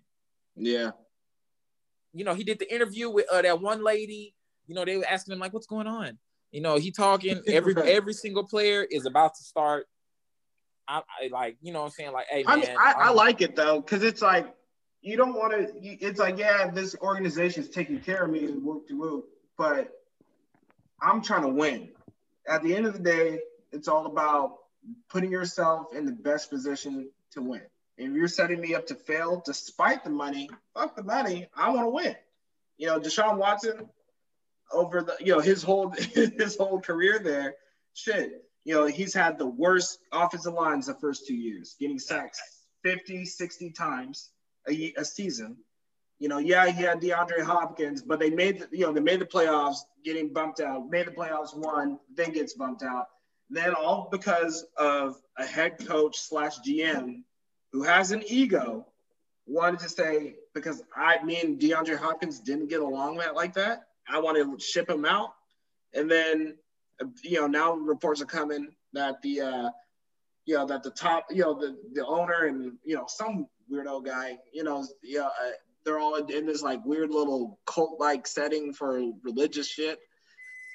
Yeah. 0.56 0.92
you 2.14 2.24
know, 2.26 2.34
he 2.34 2.44
did 2.44 2.60
the 2.60 2.74
interview 2.74 3.10
with 3.10 3.26
uh, 3.32 3.42
that 3.44 3.62
one 3.62 3.84
lady. 3.84 4.34
You 4.66 4.76
know, 4.76 4.84
they 4.84 4.98
were 4.98 5.06
asking 5.08 5.34
him 5.34 5.40
like, 5.40 5.54
"What's 5.54 5.68
going 5.68 5.88
on?" 5.88 6.18
You 6.52 6.62
know, 6.62 6.78
he 6.78 6.92
talking. 6.92 7.42
Every 7.48 7.76
every 7.76 8.14
single 8.14 8.46
player 8.48 8.86
is 8.90 9.06
about 9.06 9.36
to 9.36 9.44
start. 9.44 9.86
I, 10.88 11.02
I 11.22 11.30
like, 11.32 11.58
you 11.62 11.74
know, 11.74 11.80
what 11.82 11.86
I'm 11.88 11.92
saying 11.92 12.14
like, 12.14 12.28
hey, 12.30 12.44
man, 12.44 12.46
I 12.48 12.56
mean, 12.56 12.76
I, 12.80 12.94
I 12.98 13.10
like 13.12 13.42
it 13.42 13.56
though, 13.58 13.82
because 13.82 14.04
it's 14.04 14.22
like 14.22 14.48
you 15.02 15.18
don't 15.18 15.34
want 15.34 15.52
to. 15.52 15.70
It's 15.82 16.20
like, 16.20 16.38
yeah, 16.38 16.72
this 16.72 16.96
organization 17.02 17.64
is 17.64 17.70
taking 17.70 18.00
care 18.00 18.24
of 18.24 18.32
me 18.32 18.46
and 18.46 18.64
whoop 18.64 18.88
to 18.88 18.98
whoop, 18.98 19.26
but 19.58 19.90
I'm 21.02 21.22
trying 21.22 21.44
to 21.44 21.50
win. 21.50 21.90
At 22.48 22.64
the 22.64 22.76
end 22.76 22.86
of 22.86 22.94
the 22.94 23.00
day, 23.00 23.40
it's 23.72 23.88
all 23.88 24.06
about 24.06 24.58
putting 25.10 25.32
yourself 25.32 25.94
in 25.94 26.06
the 26.06 26.12
best 26.12 26.50
position 26.50 27.10
to 27.32 27.42
win. 27.42 27.62
If 27.98 28.14
you're 28.14 28.28
setting 28.28 28.62
me 28.62 28.76
up 28.76 28.86
to 28.88 28.96
fail 28.96 29.42
despite 29.46 30.04
the 30.04 30.10
money, 30.10 30.50
fuck 30.74 30.96
the 30.96 31.04
money. 31.04 31.48
I 31.56 31.72
want 31.72 31.86
to 31.86 31.90
win. 31.90 32.16
You 32.78 32.88
know, 32.88 33.00
Deshaun 33.00 33.38
Watson 33.38 33.90
over 34.72 35.02
the 35.02 35.16
you 35.20 35.34
know 35.34 35.40
his 35.40 35.64
whole 35.64 35.90
his 36.14 36.58
whole 36.58 36.80
career 36.80 37.20
there, 37.20 37.56
shit. 37.94 38.44
You 38.64 38.76
know, 38.76 38.86
he's 38.86 39.14
had 39.14 39.40
the 39.40 39.48
worst 39.48 40.00
offensive 40.12 40.54
lines 40.54 40.88
the 40.88 40.94
first 40.94 41.26
two 41.26 41.36
years, 41.36 41.76
getting 41.80 42.00
sacks 42.00 42.40
50, 42.84 43.26
60 43.26 43.72
times 43.72 44.30
a, 44.70 44.94
a 44.98 45.06
season. 45.06 45.58
You 46.20 46.30
know, 46.30 46.40
yeah, 46.40 46.68
he 46.68 46.82
had 46.82 47.00
DeAndre 47.00 47.44
Hopkins, 47.44 48.02
but 48.02 48.20
they 48.20 48.30
made 48.32 48.60
the, 48.60 48.68
you 48.72 48.86
know 48.86 48.92
they 48.92 49.02
made 49.02 49.20
the 49.20 49.26
playoffs, 49.26 49.78
getting 50.04 50.34
bumped 50.34 50.60
out. 50.60 50.90
Made 50.90 51.08
the 51.08 51.12
playoffs, 51.12 51.56
won, 51.56 52.00
then 52.16 52.32
gets 52.32 52.54
bumped 52.54 52.84
out. 52.84 53.08
Then 53.50 53.74
all 53.74 54.10
because 54.12 54.66
of 54.78 55.18
a 55.38 55.46
head 55.46 55.86
coach 55.86 56.18
slash 56.18 56.58
GM 56.68 57.22
who 57.72 57.84
has 57.84 58.12
an 58.12 58.24
ego 58.28 58.88
wanted 59.46 59.80
to 59.80 59.90
say 59.90 60.36
because 60.54 60.84
I 60.96 61.24
me 61.24 61.40
and 61.42 61.60
DeAndre 61.60 61.98
Hopkins 61.98 62.40
didn't 62.40 62.68
get 62.68 62.82
along 62.82 63.18
that 63.18 63.36
like 63.36 63.54
that. 63.54 63.84
I 64.10 64.20
want 64.20 64.38
to 64.38 64.64
ship 64.64 64.90
him 64.90 65.06
out, 65.06 65.34
and 65.94 66.10
then 66.10 66.56
you 67.24 67.42
know 67.42 67.48
now 67.48 67.74
reports 67.74 68.22
are 68.22 68.26
coming 68.26 68.70
that 68.94 69.22
the 69.22 69.42
uh, 69.42 69.70
you 70.46 70.56
know 70.56 70.66
that 70.66 70.82
the 70.82 70.92
top 70.92 71.28
you 71.30 71.44
know 71.44 71.54
the 71.54 71.78
the 71.94 72.06
owner 72.06 72.46
and 72.46 72.74
you 72.84 72.96
know 72.96 73.06
some 73.08 73.48
weirdo 73.72 74.04
guy 74.04 74.38
you 74.54 74.64
know 74.64 74.86
yeah 75.04 75.26
uh, 75.26 75.52
they're 75.88 76.00
all 76.00 76.16
in 76.16 76.46
this 76.46 76.62
like 76.62 76.84
weird 76.86 77.12
little 77.12 77.60
cult 77.66 77.98
like 77.98 78.28
setting 78.28 78.74
for 78.74 79.02
religious 79.24 79.68
shit. 79.68 80.00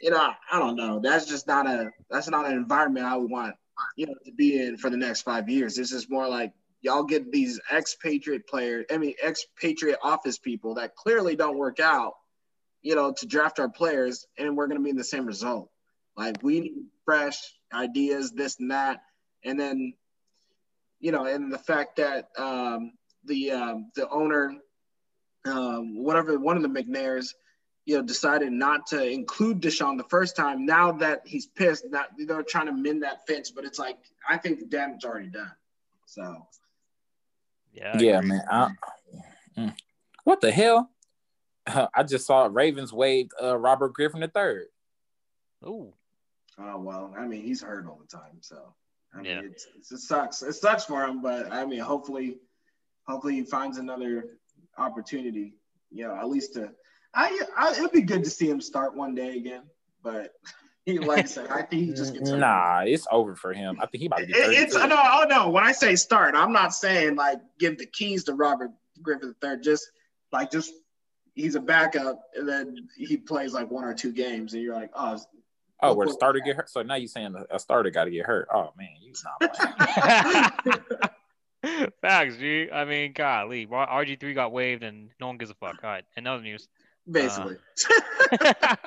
You 0.01 0.11
know, 0.11 0.33
I 0.51 0.59
don't 0.59 0.75
know. 0.75 1.01
That's 1.01 1.27
just 1.27 1.47
not 1.47 1.67
a 1.67 1.91
that's 2.11 2.31
not 2.31 2.47
an 2.47 2.53
environment 2.53 3.05
I 3.05 3.17
would 3.17 3.31
want 3.31 3.55
you 3.95 4.07
know 4.07 4.15
to 4.25 4.33
be 4.33 4.59
in 4.59 4.79
for 4.79 4.89
the 4.89 4.97
next 4.97 5.23
five 5.23 5.51
years. 5.51 5.77
This 5.77 5.93
is 5.93 6.09
more 6.09 6.27
like 6.27 6.55
y'all 6.81 7.05
get 7.05 7.31
these 7.31 7.61
expatriate 7.71 8.47
players, 8.47 8.87
I 8.91 8.97
mean 8.97 9.15
expatriate 9.23 9.99
office 10.03 10.39
people 10.39 10.75
that 10.77 10.97
clearly 10.97 11.37
don't 11.37 11.59
work 11.59 11.79
out, 11.79 12.15
you 12.81 12.95
know, 12.95 13.13
to 13.13 13.27
draft 13.27 13.61
our 13.61 13.69
players, 13.69 14.27
and 14.39 14.57
we're 14.57 14.67
gonna 14.67 14.81
be 14.81 14.91
in 14.91 14.97
the 14.97 15.05
same 15.05 15.27
result. 15.27 15.69
Like 16.17 16.43
we 16.43 16.61
need 16.61 16.87
fresh 17.05 17.39
ideas, 17.73 18.33
this 18.33 18.59
and 18.59 18.71
that, 18.71 19.03
and 19.45 19.61
then, 19.61 19.93
you 21.01 21.13
know, 21.13 21.27
and 21.27 21.53
the 21.53 21.59
fact 21.59 21.97
that 21.97 22.31
um, 22.39 22.93
the 23.25 23.51
um, 23.53 23.91
the 23.95 24.09
owner 24.09 24.57
um, 25.45 26.03
whatever 26.03 26.39
one 26.39 26.57
of 26.57 26.63
the 26.63 26.69
McNairs, 26.69 27.35
you 27.85 27.97
know, 27.97 28.03
decided 28.03 28.53
not 28.53 28.87
to 28.89 29.05
include 29.05 29.61
Deshaun 29.61 29.97
the 29.97 30.05
first 30.05 30.37
time. 30.37 30.65
Now 30.65 30.93
that 30.93 31.23
he's 31.25 31.47
pissed, 31.47 31.91
that 31.91 32.11
they're 32.27 32.43
trying 32.43 32.67
to 32.67 32.73
mend 32.73 33.03
that 33.03 33.27
fence, 33.27 33.51
but 33.51 33.65
it's 33.65 33.79
like 33.79 33.99
I 34.29 34.39
think 34.39 34.61
the 34.61 34.67
damage 34.67 35.05
already 35.05 35.29
done. 35.29 35.53
So, 36.07 36.47
yeah, 37.73 37.99
yeah, 37.99 38.21
man. 38.21 38.43
I, 38.51 38.69
mm. 39.59 39.75
what 40.25 40.41
the 40.41 40.53
hell? 40.53 40.91
I 41.95 42.03
just 42.03 42.27
saw 42.27 42.49
Ravens 42.51 42.93
waived 42.93 43.33
uh, 43.43 43.57
Robert 43.57 43.95
Griffin 43.95 44.23
III. 44.23 44.65
Oh, 45.65 45.95
oh 46.59 46.79
well. 46.79 47.15
I 47.17 47.27
mean, 47.27 47.43
he's 47.43 47.63
hurt 47.63 47.87
all 47.87 48.01
the 48.01 48.17
time, 48.17 48.39
so 48.41 48.75
I 49.15 49.19
mean, 49.19 49.27
yeah. 49.27 49.41
it's, 49.45 49.67
it's, 49.77 49.93
it 49.93 49.99
sucks. 49.99 50.43
It 50.43 50.55
sucks 50.55 50.85
for 50.85 51.05
him, 51.05 51.23
but 51.23 51.53
I 51.53 51.65
mean, 51.65 51.81
hopefully, 51.81 52.39
hopefully 53.07 53.35
he 53.35 53.43
finds 53.43 53.79
another 53.79 54.39
opportunity, 54.79 55.55
you 55.91 56.07
know, 56.07 56.15
at 56.15 56.29
least 56.29 56.55
to, 56.55 56.71
I, 57.15 57.41
I 57.57 57.73
it'd 57.73 57.93
be 57.93 58.03
good 58.03 58.25
to 58.25 58.31
see 58.31 58.49
him 58.49 58.61
start 58.61 58.97
one 58.97 59.15
day 59.15 59.37
again, 59.37 59.63
but 60.03 60.33
he 60.85 60.99
like 60.99 61.25
I 61.25 61.29
said, 61.29 61.49
I 61.51 61.63
think 61.63 61.85
he 61.85 61.93
just 61.93 62.15
gets 62.15 62.31
hurt. 62.31 62.39
Nah, 62.39 62.83
it's 62.87 63.07
over 63.11 63.37
for 63.37 63.53
him. 63.53 63.79
I 63.81 63.87
think 63.87 64.01
he 64.01 64.07
about 64.07 64.21
to 64.21 64.27
get. 64.27 64.37
It, 64.37 64.53
it's 64.53 64.75
no, 64.75 64.89
oh 64.91 65.25
no. 65.29 65.51
When 65.51 65.65
I 65.65 65.73
say 65.73 65.97
start, 65.97 66.35
I'm 66.35 66.53
not 66.53 66.75
saying 66.75 67.17
like 67.17 67.41
give 67.59 67.79
the 67.79 67.87
keys 67.87 68.25
to 68.25 68.35
Robert 68.35 68.71
Griffin 69.01 69.35
III. 69.45 69.61
Just 69.61 69.91
like 70.33 70.51
just 70.51 70.73
he's 71.35 71.55
a 71.55 71.61
backup, 71.61 72.21
and 72.35 72.49
then 72.49 72.89
he 72.97 73.17
plays 73.17 73.53
like 73.53 73.71
one 73.71 73.85
or 73.85 73.95
two 73.95 74.13
games, 74.13 74.55
and 74.55 74.63
you're 74.63 74.75
like, 74.75 74.91
oh. 74.95 75.19
Oh, 75.85 75.95
where 75.95 76.07
the 76.07 76.13
starter 76.13 76.39
get 76.39 76.55
hurt. 76.55 76.71
So 76.71 76.83
now 76.83 76.95
you're 76.95 77.09
saying 77.09 77.35
a 77.51 77.59
starter 77.59 77.91
got 77.91 78.05
to 78.05 78.13
get 78.13 78.25
hurt. 78.25 78.47
Oh 78.55 78.73
man, 78.79 78.91
you're 79.01 79.15
not. 79.41 81.13
Facts, 82.01 82.37
G. 82.37 82.71
I 82.71 82.85
mean, 82.85 83.13
golly, 83.13 83.67
RG 83.67 84.19
three 84.21 84.35
got 84.35 84.53
waived 84.53 84.83
and 84.83 85.11
no 85.21 85.29
one 85.29 85.39
gives 85.39 85.51
a 85.51 85.55
fuck. 85.55 85.79
All 85.83 85.91
right, 85.91 86.05
another 86.17 86.43
news. 86.43 86.69
Basically. 87.11 87.57
Uh, 88.41 88.77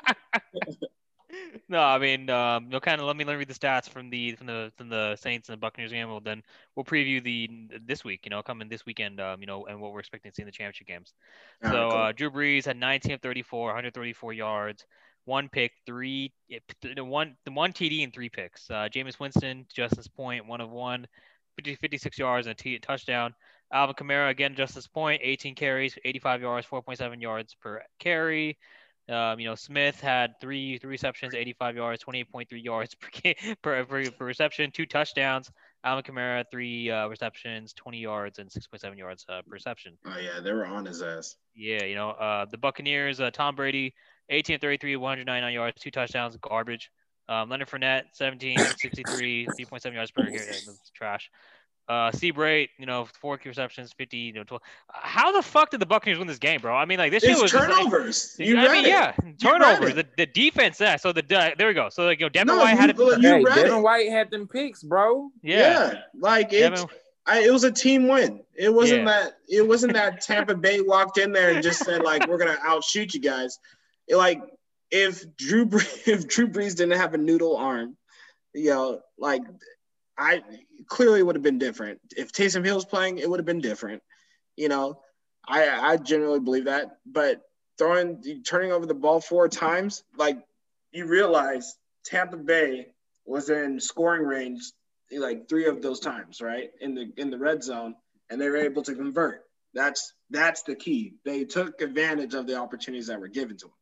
no, 1.69 1.80
I 1.80 1.97
mean, 1.97 2.30
um, 2.30 2.69
no, 2.69 2.80
kind 2.80 2.99
of. 2.99 3.07
Let 3.07 3.15
me 3.15 3.23
let 3.23 3.34
me 3.34 3.39
read 3.39 3.47
the 3.47 3.53
stats 3.53 3.89
from 3.89 4.10
the 4.10 4.34
from 4.34 4.47
the 4.47 4.72
from 4.77 4.89
the 4.89 5.15
Saints 5.15 5.49
and 5.49 5.53
the 5.53 5.60
Buccaneers 5.60 5.91
game. 5.91 6.10
Well, 6.10 6.19
then 6.19 6.43
we'll 6.76 6.84
preview 6.84 7.23
the 7.23 7.80
this 7.85 8.03
week. 8.03 8.22
You 8.23 8.30
know, 8.30 8.41
coming 8.41 8.69
this 8.69 8.85
weekend. 8.85 9.19
Um, 9.19 9.41
you 9.41 9.47
know, 9.47 9.65
and 9.65 9.80
what 9.80 9.91
we're 9.91 9.99
expecting 9.99 10.31
to 10.31 10.35
see 10.35 10.41
in 10.41 10.47
the 10.47 10.52
championship 10.52 10.88
games. 10.88 11.14
so, 11.64 11.69
cool. 11.72 11.91
uh, 11.91 12.11
Drew 12.11 12.31
Brees 12.31 12.65
had 12.65 12.77
19 12.77 13.14
of 13.14 13.22
34, 13.22 13.68
134 13.68 14.34
yards, 14.34 14.85
one 15.26 15.49
pick, 15.49 15.72
three, 15.85 16.31
one 16.97 17.35
the 17.45 17.52
one 17.52 17.73
TD 17.73 18.03
and 18.03 18.14
three 18.14 18.30
picks. 18.30 18.69
Uh, 18.69 18.88
Jameis 18.91 19.19
Winston, 19.19 19.65
Justin's 19.73 20.07
Point, 20.07 20.47
one 20.47 20.61
of 20.61 20.69
one. 20.69 21.07
50, 21.57 21.76
56 21.76 22.18
yards 22.18 22.48
and 22.48 22.53
a 22.53 22.56
t- 22.56 22.80
touchdown. 22.80 23.34
Alvin 23.73 23.95
Kamara, 23.95 24.30
again, 24.30 24.56
just 24.56 24.76
this 24.76 24.88
point, 24.88 25.22
18 25.23 25.56
carries, 25.56 25.98
85 26.06 26.41
yards, 26.41 26.68
4.7 26.68 27.22
yards 27.22 27.56
per 27.56 27.82
carry. 27.99 28.57
Um, 29.07 29.40
you 29.40 29.48
know, 29.48 29.56
Smith 29.56 29.99
had 29.99 30.34
three 30.41 30.80
three 30.80 30.90
receptions, 30.90 31.36
85 31.36 31.76
yards, 31.76 32.03
28.3 32.03 32.45
yards 32.52 32.95
per, 33.22 33.34
per, 33.61 33.86
per, 33.86 34.11
per 34.11 34.26
reception, 34.26 34.72
two 34.72 34.86
touchdowns. 34.86 35.52
Alvin 35.84 36.03
Kamara, 36.03 36.44
three 36.49 36.90
uh, 36.90 37.07
receptions, 37.07 37.73
20 37.73 37.99
yards, 37.99 38.40
and 38.40 38.49
6.7 38.49 38.98
yards 38.98 39.23
uh, 39.30 39.41
per 39.48 39.52
reception. 39.52 39.95
Oh, 40.07 40.18
yeah, 40.18 40.41
they 40.41 40.52
were 40.52 40.65
on 40.65 40.86
his 40.86 41.03
ass. 41.03 41.36
Yeah, 41.53 41.84
you 41.84 41.94
know, 41.94 42.10
uh, 42.10 42.45
the 42.49 42.57
Buccaneers, 42.57 43.19
uh, 43.19 43.30
Tom 43.30 43.56
Brady, 43.56 43.94
18 44.30 44.60
33, 44.60 44.95
199 44.95 45.53
yards, 45.53 45.80
two 45.80 45.91
touchdowns, 45.91 46.36
garbage. 46.38 46.90
Um, 47.27 47.49
Leonard 47.49 47.69
Fournette, 47.69 48.03
17, 48.14 48.57
63, 48.57 49.47
3.7 49.47 49.93
yards 49.93 50.11
per 50.11 50.23
carry. 50.23 50.38
That's 50.38 50.91
trash. 50.93 51.31
Uh, 51.88 52.11
Seabright, 52.11 52.69
you 52.80 52.88
know, 52.88 53.06
four 53.22 53.38
key 53.38 53.47
receptions, 53.47 53.93
50, 53.93 54.18
you 54.18 54.34
know, 54.34 54.43
12. 54.43 54.61
How 54.89 55.31
the 55.31 55.43
fuck 55.43 55.69
did 55.69 55.80
the 55.80 55.85
Buccaneers 55.85 56.18
win 56.18 56.27
this 56.27 56.39
game, 56.39 56.60
bro? 56.60 56.76
I 56.76 56.85
mean, 56.85 56.97
like 56.97 57.11
this 57.11 57.23
shit 57.23 57.39
was 57.39 57.52
turnovers. 57.52 58.35
Like, 58.39 58.49
I 58.49 58.72
mean, 58.72 58.85
it. 58.85 58.88
yeah, 58.88 59.14
turnovers. 59.39 59.93
The, 59.93 60.06
the 60.18 60.26
defense, 60.26 60.80
yeah. 60.80 60.95
So 60.95 61.11
the 61.11 61.22
there 61.22 61.68
we 61.68 61.76
go. 61.76 61.89
So 61.89 62.06
like, 62.06 62.19
you 62.19 62.26
know, 62.26 62.30
Devin 62.30 62.56
no, 62.56 62.64
White 62.64 62.72
you, 62.72 62.77
had 62.77 62.89
it. 62.89 62.97
Hey, 62.97 63.43
Devin 63.43 63.72
and 63.72 63.84
White 63.84 64.10
had 64.10 64.31
them 64.31 64.47
picks, 64.47 64.81
bro. 64.81 65.30
Yeah, 65.43 65.60
yeah 65.60 65.99
like 66.19 66.53
it. 66.53 66.73
I, 67.27 67.43
it 67.43 67.52
was 67.52 67.64
a 67.64 67.72
team 67.72 68.07
win. 68.07 68.41
It 68.56 68.73
wasn't 68.73 69.03
yeah. 69.03 69.23
that. 69.23 69.38
It 69.47 69.68
wasn't 69.68 69.93
that 69.93 70.22
Tampa 70.22 70.56
Bay 70.56 70.81
walked 70.81 71.19
in 71.19 71.31
there 71.31 71.52
and 71.52 71.61
just 71.61 71.84
said 71.84 72.02
like, 72.02 72.27
"We're 72.27 72.38
gonna 72.38 72.57
outshoot 72.64 73.14
you 73.14 73.19
guys." 73.19 73.60
It, 74.07 74.15
like 74.15 74.41
if 74.91 75.36
Drew 75.36 75.66
if 76.06 76.28
Drew 76.28 76.48
Brees 76.48 76.76
didn't 76.76 76.98
have 76.99 77.14
a 77.14 77.18
noodle 77.18 77.57
arm, 77.57 77.98
you 78.53 78.70
know, 78.70 79.02
like 79.18 79.41
I 80.18 80.44
clearly 80.88 81.24
would 81.24 81.36
have 81.36 81.44
been 81.44 81.60
different. 81.60 81.99
If 82.16 82.32
Taysom 82.32 82.66
Hill's 82.66 82.86
playing, 82.86 83.18
it 83.18 83.30
would 83.30 83.40
have 83.40 83.45
been 83.45 83.62
different. 83.62 84.02
You 84.56 84.70
know, 84.70 84.99
I 85.48 85.68
I 85.70 85.98
generally 85.98 86.40
believe 86.40 86.66
that. 86.66 86.98
But 87.06 87.41
throwing 87.78 88.44
turning 88.45 88.72
over 88.72 88.86
the 88.86 88.94
ball 88.94 89.20
four 89.20 89.49
times, 89.49 90.03
like 90.18 90.38
you 90.91 91.06
realize 91.06 91.76
Tampa 92.06 92.38
Bay 92.38 92.88
was 93.26 93.49
in 93.49 93.80
scoring 93.80 94.24
range 94.24 94.72
like 95.12 95.48
three 95.48 95.66
of 95.66 95.82
those 95.82 95.99
times, 95.99 96.41
right? 96.41 96.70
In 96.82 96.95
the 96.95 97.12
in 97.18 97.30
the 97.30 97.38
red 97.38 97.64
zone, 97.64 97.95
and 98.30 98.40
they 98.40 98.49
were 98.49 98.57
able 98.57 98.84
to 98.84 98.95
convert. 98.95 99.41
That's 99.74 100.14
that's 100.30 100.64
the 100.64 100.76
key. 100.76 101.16
They 101.26 101.44
took 101.44 101.82
advantage 101.82 102.34
of 102.34 102.48
the 102.48 102.56
opportunities 102.56 103.07
that 103.07 103.20
were 103.20 103.28
given 103.28 103.57
to 103.57 103.66
them. 103.66 103.74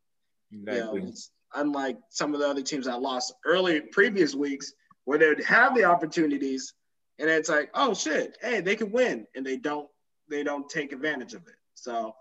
Exactly. 0.54 1.02
You 1.02 1.08
know, 1.08 1.14
unlike 1.56 1.98
some 2.10 2.34
of 2.34 2.40
the 2.40 2.48
other 2.48 2.62
teams 2.62 2.86
that 2.86 3.02
lost 3.02 3.34
early 3.46 3.82
previous 3.82 4.36
weeks 4.36 4.74
where 5.06 5.18
they 5.18 5.28
would 5.28 5.44
have 5.44 5.76
the 5.76 5.84
opportunities 5.84 6.74
and 7.20 7.30
it's 7.30 7.50
like, 7.50 7.70
oh 7.74 7.94
shit, 7.94 8.38
hey, 8.42 8.60
they 8.62 8.76
can 8.76 8.92
win, 8.92 9.28
and 9.36 9.46
they 9.46 9.58
don't 9.58 9.88
they 10.30 10.44
don't 10.44 10.70
take 10.70 10.92
advantage 10.94 11.34
of 11.34 11.48
it. 11.48 11.56
So 11.76 12.16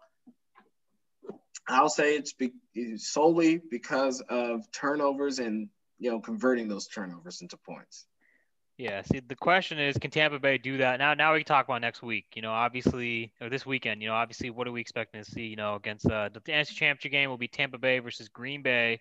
I'll 1.69 1.89
say 1.89 2.17
it's 2.17 2.33
be, 2.33 2.53
solely 2.97 3.61
because 3.71 4.21
of 4.29 4.71
turnovers 4.73 5.39
and 5.39 5.69
you 5.99 6.11
know 6.11 6.21
converting 6.21 6.69
those 6.69 6.89
turnovers 6.89 7.41
into 7.41 7.57
points. 7.57 8.07
Yeah. 8.83 9.03
See, 9.03 9.21
the 9.21 9.37
question 9.37 9.79
is, 9.79 9.97
can 9.97 10.11
Tampa 10.11 10.41
Bay 10.41 10.59
do 10.59 10.79
that? 10.79 10.99
Now, 10.99 11.15
now 11.15 11.35
we 11.35 11.39
can 11.39 11.45
talk 11.47 11.67
about 11.67 11.81
next 11.81 12.03
week. 12.03 12.27
You 12.35 12.43
know, 12.43 12.51
obviously, 12.51 13.33
or 13.41 13.49
this 13.49 13.65
weekend. 13.65 14.03
You 14.03 14.09
know, 14.09 14.15
obviously, 14.15 14.51
what 14.51 14.67
are 14.67 14.73
we 14.73 14.81
expecting 14.81 15.23
to 15.23 15.31
see? 15.31 15.43
You 15.43 15.55
know, 15.55 15.77
against 15.77 16.05
uh, 16.07 16.31
the 16.33 16.41
NFC 16.41 16.75
Championship 16.75 17.13
game 17.13 17.31
will 17.31 17.39
be 17.39 17.47
Tampa 17.47 17.79
Bay 17.79 18.01
versus 18.01 18.29
Green 18.29 18.61
Bay, 18.61 18.99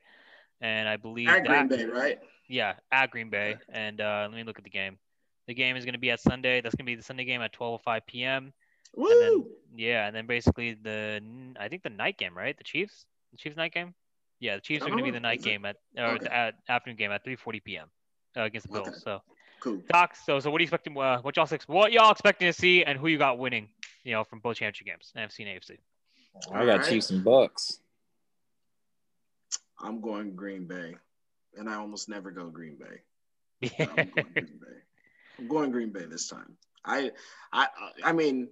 and 0.61 0.87
I 0.87 0.97
believe 0.97 1.29
at 1.29 1.47
that, 1.47 1.67
Green 1.67 1.79
Bay, 1.79 1.85
right? 1.85 2.19
Yeah, 2.47 2.75
at 2.91 3.09
Green 3.09 3.31
Bay. 3.31 3.55
And 3.69 3.99
uh, 3.99 4.27
let 4.29 4.35
me 4.35 4.43
look 4.43 4.59
at 4.59 4.63
the 4.63 4.69
game. 4.69 4.99
The 5.47 5.55
game 5.55 5.75
is 5.75 5.83
going 5.83 5.93
to 5.93 5.99
be 5.99 6.11
at 6.11 6.19
Sunday. 6.19 6.61
That's 6.61 6.75
going 6.75 6.85
to 6.85 6.91
be 6.91 6.95
the 6.95 7.01
Sunday 7.01 7.25
game 7.25 7.41
at 7.41 7.51
12:05 7.51 8.01
p.m. 8.05 8.53
Woo! 8.95 9.09
And 9.09 9.21
then, 9.21 9.45
yeah, 9.77 10.05
and 10.05 10.15
then 10.15 10.27
basically 10.27 10.75
the 10.75 11.23
I 11.59 11.69
think 11.69 11.81
the 11.81 11.89
night 11.89 12.19
game, 12.19 12.37
right? 12.37 12.55
The 12.55 12.63
Chiefs, 12.63 13.07
the 13.31 13.37
Chiefs 13.37 13.57
night 13.57 13.73
game. 13.73 13.95
Yeah, 14.39 14.57
the 14.57 14.61
Chiefs 14.61 14.83
are 14.83 14.89
going 14.89 14.99
to 14.99 15.03
be 15.03 15.09
the 15.09 15.19
night 15.19 15.41
game 15.41 15.65
at 15.65 15.77
or 15.97 16.13
okay. 16.15 16.27
at 16.27 16.53
afternoon 16.69 16.97
game 16.97 17.11
at 17.11 17.25
3:40 17.25 17.63
p.m. 17.63 17.87
Uh, 18.37 18.43
against 18.43 18.67
the 18.67 18.73
Bills. 18.73 18.87
Okay. 18.89 18.97
So 19.03 19.21
Cool. 19.61 19.81
Doc, 19.87 20.15
so 20.15 20.39
so 20.39 20.49
what 20.49 20.59
are 20.59 20.63
you 20.63 20.65
expecting? 20.65 20.97
Uh, 20.97 21.19
what 21.21 21.37
y'all 21.37 21.47
what 21.67 21.91
y'all 21.91 22.11
expecting 22.11 22.47
to 22.47 22.53
see, 22.53 22.83
and 22.83 22.97
who 22.97 23.07
you 23.07 23.19
got 23.19 23.37
winning? 23.37 23.69
You 24.03 24.13
know, 24.13 24.23
from 24.23 24.39
both 24.39 24.57
championship 24.57 24.87
games, 24.87 25.13
NFC 25.15 25.47
and 25.47 25.61
AFC. 25.61 25.77
I 26.51 26.65
got 26.65 26.79
right. 26.79 26.89
Chiefs 26.89 27.11
and 27.11 27.23
Bucks. 27.23 27.79
I'm 29.79 30.01
going 30.01 30.35
Green 30.35 30.65
Bay, 30.65 30.95
and 31.55 31.69
I 31.69 31.75
almost 31.75 32.09
never 32.09 32.31
go 32.31 32.49
Green 32.49 32.75
Bay. 32.75 33.01
Yeah. 33.77 33.85
I'm 33.89 33.95
going 33.95 34.11
Green 34.33 34.59
Bay. 34.59 34.77
I'm 35.37 35.47
going 35.47 35.71
Green 35.71 35.89
Bay 35.91 36.05
this 36.05 36.27
time. 36.27 36.57
I, 36.83 37.11
I, 37.53 37.67
I 38.03 38.11
mean, 38.11 38.49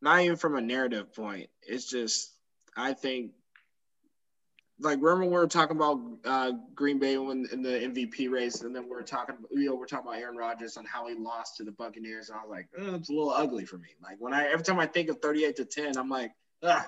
not 0.00 0.20
even 0.20 0.36
from 0.36 0.54
a 0.54 0.60
narrative 0.60 1.12
point. 1.12 1.50
It's 1.66 1.90
just 1.90 2.30
I 2.76 2.92
think 2.92 3.32
like 4.80 4.98
remember 5.00 5.24
we 5.24 5.30
were 5.30 5.46
talking 5.46 5.76
about 5.76 6.00
uh, 6.24 6.52
Green 6.74 6.98
Bay 6.98 7.16
when 7.16 7.46
in 7.52 7.62
the 7.62 7.70
MVP 7.70 8.30
race, 8.30 8.62
and 8.62 8.74
then 8.74 8.88
we 8.88 8.96
are 8.96 9.02
talking, 9.02 9.36
you 9.50 9.66
know, 9.66 9.76
we're 9.76 9.86
talking 9.86 10.08
about 10.08 10.20
Aaron 10.20 10.36
Rodgers 10.36 10.76
and 10.76 10.86
how 10.86 11.06
he 11.06 11.14
lost 11.14 11.56
to 11.58 11.64
the 11.64 11.72
Buccaneers, 11.72 12.28
and 12.28 12.38
I 12.38 12.42
was 12.42 12.50
like, 12.50 12.68
oh, 12.78 12.96
it's 12.96 13.08
a 13.08 13.12
little 13.12 13.30
ugly 13.30 13.64
for 13.64 13.78
me. 13.78 13.88
Like 14.02 14.16
when 14.18 14.34
I 14.34 14.46
every 14.46 14.64
time 14.64 14.80
I 14.80 14.86
think 14.86 15.08
of 15.10 15.18
thirty-eight 15.20 15.56
to 15.56 15.64
ten, 15.64 15.96
I'm 15.96 16.08
like, 16.08 16.32
ah, 16.62 16.86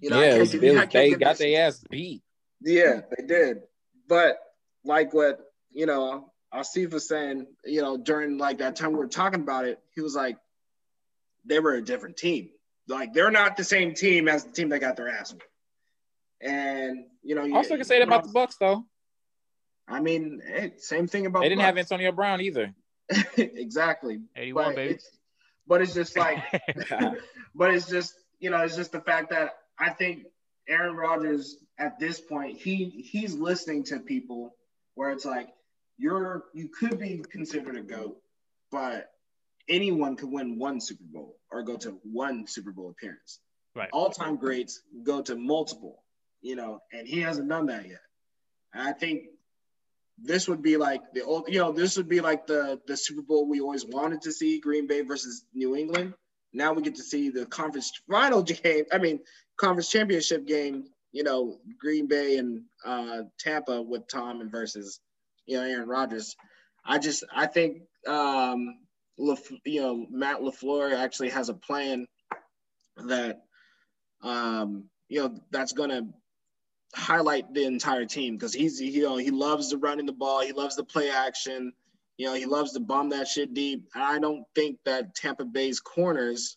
you 0.00 0.10
know, 0.10 0.20
yeah, 0.20 0.38
they 0.86 1.10
got 1.14 1.38
their 1.38 1.66
ass 1.66 1.84
beat. 1.90 2.22
Yeah, 2.62 3.00
they 3.16 3.26
did, 3.26 3.62
but 4.08 4.38
like 4.84 5.12
what 5.12 5.40
you 5.72 5.86
know, 5.86 6.32
Asif 6.54 6.92
was 6.92 7.08
saying, 7.08 7.46
you 7.64 7.82
know, 7.82 7.96
during 7.96 8.38
like 8.38 8.58
that 8.58 8.76
time 8.76 8.92
we 8.92 8.98
were 8.98 9.08
talking 9.08 9.40
about 9.40 9.64
it, 9.64 9.80
he 9.94 10.00
was 10.00 10.14
like, 10.14 10.36
they 11.44 11.58
were 11.58 11.74
a 11.74 11.82
different 11.82 12.16
team. 12.16 12.50
Like 12.86 13.12
they're 13.12 13.32
not 13.32 13.56
the 13.56 13.64
same 13.64 13.94
team 13.94 14.28
as 14.28 14.44
the 14.44 14.52
team 14.52 14.68
that 14.68 14.78
got 14.78 14.96
their 14.96 15.08
ass 15.08 15.32
whipped. 15.32 15.48
And 16.44 17.06
you 17.22 17.34
know, 17.34 17.44
you, 17.44 17.56
also 17.56 17.76
can 17.76 17.84
say 17.84 17.98
that 17.98 18.06
about 18.06 18.24
the 18.24 18.32
Bucks 18.32 18.56
though. 18.56 18.84
I 19.88 20.00
mean, 20.00 20.40
hey, 20.46 20.74
same 20.76 21.06
thing 21.06 21.26
about 21.26 21.40
they 21.40 21.48
didn't 21.48 21.60
Bucks. 21.60 21.66
have 21.66 21.78
Antonio 21.78 22.12
Brown 22.12 22.40
either. 22.42 22.74
exactly. 23.36 24.20
81, 24.36 24.64
but 24.64 24.76
baby. 24.76 24.94
It's, 24.94 25.10
but 25.66 25.82
it's 25.82 25.94
just 25.94 26.16
like, 26.16 26.38
but 27.54 27.74
it's 27.74 27.88
just 27.88 28.14
you 28.40 28.50
know, 28.50 28.60
it's 28.62 28.76
just 28.76 28.92
the 28.92 29.00
fact 29.00 29.30
that 29.30 29.56
I 29.78 29.90
think 29.90 30.26
Aaron 30.68 30.96
Rodgers 30.96 31.56
at 31.78 31.98
this 31.98 32.20
point 32.20 32.58
he 32.58 32.84
he's 32.84 33.34
listening 33.34 33.84
to 33.84 33.98
people 33.98 34.54
where 34.94 35.10
it's 35.10 35.24
like 35.24 35.48
you're 35.96 36.44
you 36.52 36.68
could 36.68 36.98
be 36.98 37.24
considered 37.30 37.76
a 37.76 37.82
goat, 37.82 38.18
but 38.70 39.10
anyone 39.66 40.16
could 40.16 40.30
win 40.30 40.58
one 40.58 40.78
Super 40.78 41.04
Bowl 41.04 41.36
or 41.50 41.62
go 41.62 41.76
to 41.78 41.98
one 42.02 42.46
Super 42.46 42.70
Bowl 42.70 42.90
appearance. 42.90 43.40
Right. 43.74 43.88
All 43.92 44.10
time 44.10 44.36
greats 44.36 44.82
go 45.02 45.22
to 45.22 45.34
multiple 45.36 46.03
you 46.44 46.56
know, 46.56 46.80
and 46.92 47.08
he 47.08 47.20
hasn't 47.20 47.48
done 47.48 47.66
that 47.66 47.88
yet. 47.88 48.02
And 48.74 48.86
I 48.86 48.92
think 48.92 49.22
this 50.18 50.46
would 50.46 50.62
be 50.62 50.76
like 50.76 51.00
the 51.14 51.22
old, 51.22 51.48
you 51.48 51.58
know, 51.58 51.72
this 51.72 51.96
would 51.96 52.08
be 52.08 52.20
like 52.20 52.46
the 52.46 52.78
the 52.86 52.96
Super 52.96 53.22
Bowl 53.22 53.48
we 53.48 53.60
always 53.60 53.86
wanted 53.86 54.20
to 54.22 54.30
see, 54.30 54.60
Green 54.60 54.86
Bay 54.86 55.00
versus 55.00 55.46
New 55.54 55.74
England. 55.74 56.12
Now 56.52 56.72
we 56.72 56.82
get 56.82 56.94
to 56.96 57.02
see 57.02 57.30
the 57.30 57.46
conference 57.46 57.90
final 58.08 58.42
game. 58.62 58.84
I 58.92 58.98
mean, 58.98 59.20
conference 59.56 59.88
championship 59.88 60.46
game. 60.46 60.84
You 61.12 61.22
know, 61.22 61.58
Green 61.80 62.06
Bay 62.08 62.36
and 62.36 62.62
uh, 62.84 63.22
Tampa 63.38 63.80
with 63.80 64.06
Tom 64.08 64.40
and 64.40 64.50
versus, 64.50 65.00
you 65.46 65.56
know, 65.56 65.62
Aaron 65.64 65.88
Rodgers. 65.88 66.36
I 66.84 66.98
just 66.98 67.24
I 67.34 67.46
think 67.46 67.82
um, 68.06 68.80
Lef- 69.16 69.50
you 69.64 69.80
know 69.80 70.06
Matt 70.10 70.40
Lafleur 70.40 70.94
actually 70.94 71.30
has 71.30 71.48
a 71.48 71.54
plan 71.54 72.06
that 72.96 73.42
um, 74.22 74.90
you 75.08 75.20
know 75.20 75.38
that's 75.50 75.72
gonna 75.72 76.02
highlight 76.94 77.52
the 77.52 77.64
entire 77.64 78.04
team 78.04 78.36
because 78.36 78.54
he's 78.54 78.80
you 78.80 79.02
know 79.02 79.16
he 79.16 79.30
loves 79.30 79.70
the 79.70 79.78
running 79.78 80.06
the 80.06 80.12
ball, 80.12 80.40
he 80.40 80.52
loves 80.52 80.76
the 80.76 80.84
play 80.84 81.10
action, 81.10 81.72
you 82.16 82.26
know 82.26 82.34
he 82.34 82.46
loves 82.46 82.72
to 82.72 82.80
bomb 82.80 83.08
that 83.10 83.28
shit 83.28 83.54
deep. 83.54 83.86
And 83.94 84.02
I 84.02 84.18
don't 84.18 84.44
think 84.54 84.78
that 84.84 85.14
Tampa 85.14 85.44
Bay's 85.44 85.80
corners 85.80 86.56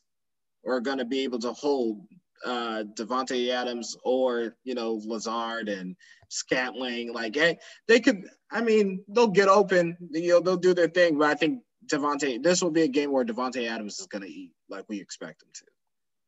are 0.65 0.79
going 0.79 0.97
to 0.97 1.05
be 1.05 1.23
able 1.23 1.39
to 1.39 1.53
hold 1.53 2.01
uh, 2.45 2.83
Davante 2.93 3.49
Adams 3.49 3.95
or 4.03 4.55
you 4.63 4.75
know 4.75 5.01
Lazard 5.05 5.69
and 5.69 5.95
Scantling. 6.29 7.13
Like, 7.13 7.35
hey, 7.35 7.57
they 7.87 7.99
could. 7.99 8.25
I 8.51 8.61
mean, 8.61 9.03
they'll 9.07 9.27
get 9.27 9.49
open. 9.49 9.97
You 10.11 10.33
know, 10.33 10.39
they'll 10.39 10.57
do 10.57 10.73
their 10.73 10.87
thing. 10.87 11.17
But 11.17 11.29
I 11.29 11.35
think 11.35 11.61
Davante, 11.87 12.41
This 12.41 12.61
will 12.61 12.71
be 12.71 12.83
a 12.83 12.87
game 12.87 13.11
where 13.11 13.25
Davante 13.25 13.69
Adams 13.69 13.99
is 13.99 14.07
going 14.07 14.23
to 14.23 14.29
eat 14.29 14.51
like 14.69 14.85
we 14.87 14.99
expect 14.99 15.43
him 15.43 15.49
to. 15.53 15.65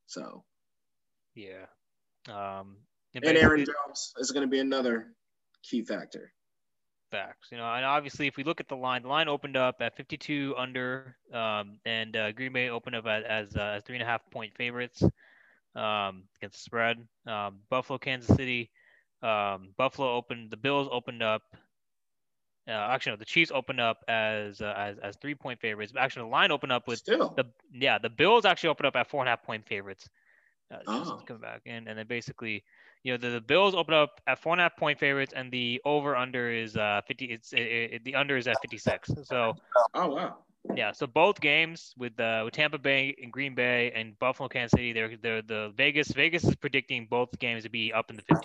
So. 0.08 0.44
Yeah. 1.36 1.66
Um, 2.28 2.78
and, 3.16 3.24
and 3.26 3.38
Aaron 3.38 3.66
Jones 3.66 4.14
is 4.18 4.32
going 4.32 4.46
to 4.46 4.52
be 4.52 4.60
another 4.60 5.08
key 5.64 5.84
factor. 5.84 6.32
Facts, 7.12 7.48
you 7.52 7.58
know, 7.58 7.66
and 7.66 7.84
obviously, 7.84 8.28
if 8.28 8.38
we 8.38 8.44
look 8.44 8.60
at 8.60 8.68
the 8.68 8.76
line, 8.76 9.02
the 9.02 9.08
line 9.08 9.28
opened 9.28 9.58
up 9.58 9.78
at 9.82 9.98
52 9.98 10.54
under, 10.56 11.16
um, 11.34 11.80
and 11.84 12.16
uh, 12.16 12.32
Green 12.32 12.54
Bay 12.54 12.70
opened 12.70 12.96
up 12.96 13.08
at, 13.08 13.24
as 13.24 13.56
uh, 13.56 13.78
as 13.78 13.84
three 13.84 13.96
and 13.96 14.04
a 14.04 14.06
half 14.06 14.22
point 14.30 14.54
favorites 14.56 15.02
um, 15.76 16.26
against 16.38 16.58
the 16.58 16.64
spread. 16.64 16.98
Um, 17.26 17.62
Buffalo, 17.72 17.98
Kansas 17.98 18.36
City, 18.36 18.70
um, 19.24 19.70
Buffalo 19.76 20.16
opened. 20.16 20.52
The 20.52 20.58
Bills 20.58 20.88
opened 20.92 21.24
up. 21.24 21.42
Uh, 22.68 22.74
actually, 22.74 23.14
no, 23.14 23.18
the 23.18 23.26
Chiefs 23.26 23.52
opened 23.52 23.80
up 23.80 24.04
as 24.08 24.62
uh, 24.62 24.74
as 24.78 24.98
as 25.00 25.16
three 25.20 25.34
point 25.34 25.60
favorites. 25.60 25.94
Actually, 25.98 26.24
the 26.24 26.30
line 26.30 26.52
opened 26.52 26.72
up 26.72 26.88
with 26.88 27.00
Still. 27.00 27.34
the 27.36 27.46
yeah 27.74 27.98
the 27.98 28.10
Bills 28.10 28.46
actually 28.46 28.70
opened 28.70 28.86
up 28.86 28.96
at 28.96 29.10
four 29.10 29.22
and 29.22 29.28
a 29.28 29.32
half 29.32 29.44
point 29.44 29.66
favorites. 29.68 30.08
Uh, 30.72 30.78
oh. 30.88 31.22
Coming 31.26 31.42
back 31.42 31.62
in, 31.66 31.88
and 31.88 31.98
then 31.98 32.08
basically 32.08 32.64
you 33.04 33.14
know 33.14 33.18
the, 33.18 33.30
the 33.30 33.42
Bills 33.42 33.74
open 33.74 33.94
up 33.94 34.22
at 34.28 34.40
four 34.40 34.54
and 34.54 34.62
a 34.62 34.64
half 34.64 34.78
point 34.78 35.00
favorites, 35.00 35.34
and 35.36 35.52
the 35.52 35.82
over 35.86 36.16
under 36.16 36.52
is 36.52 36.78
uh 36.78 37.02
50. 37.08 37.26
It's 37.26 37.54
it, 37.54 37.60
it, 37.60 38.04
the 38.04 38.16
under 38.16 38.38
is 38.38 38.48
at 38.48 38.56
56. 38.62 39.12
So 39.24 39.56
oh 39.94 40.08
wow. 40.08 40.38
Yeah, 40.76 40.92
so 40.92 41.08
both 41.08 41.40
games 41.40 41.94
with 41.98 42.20
uh, 42.20 42.42
with 42.46 42.54
Tampa 42.54 42.78
Bay 42.78 43.16
and 43.22 43.32
Green 43.32 43.56
Bay 43.56 43.92
and 43.96 44.18
Buffalo, 44.20 44.50
Kansas 44.50 44.72
City, 44.78 44.92
they're, 44.94 45.16
they're 45.22 45.42
the 45.42 45.74
Vegas 45.76 46.10
Vegas 46.10 46.44
is 46.44 46.56
predicting 46.56 47.08
both 47.10 47.30
games 47.40 47.64
to 47.64 47.70
be 47.70 47.94
up 47.94 48.10
in 48.10 48.18
the 48.18 48.24
50s. 48.24 48.42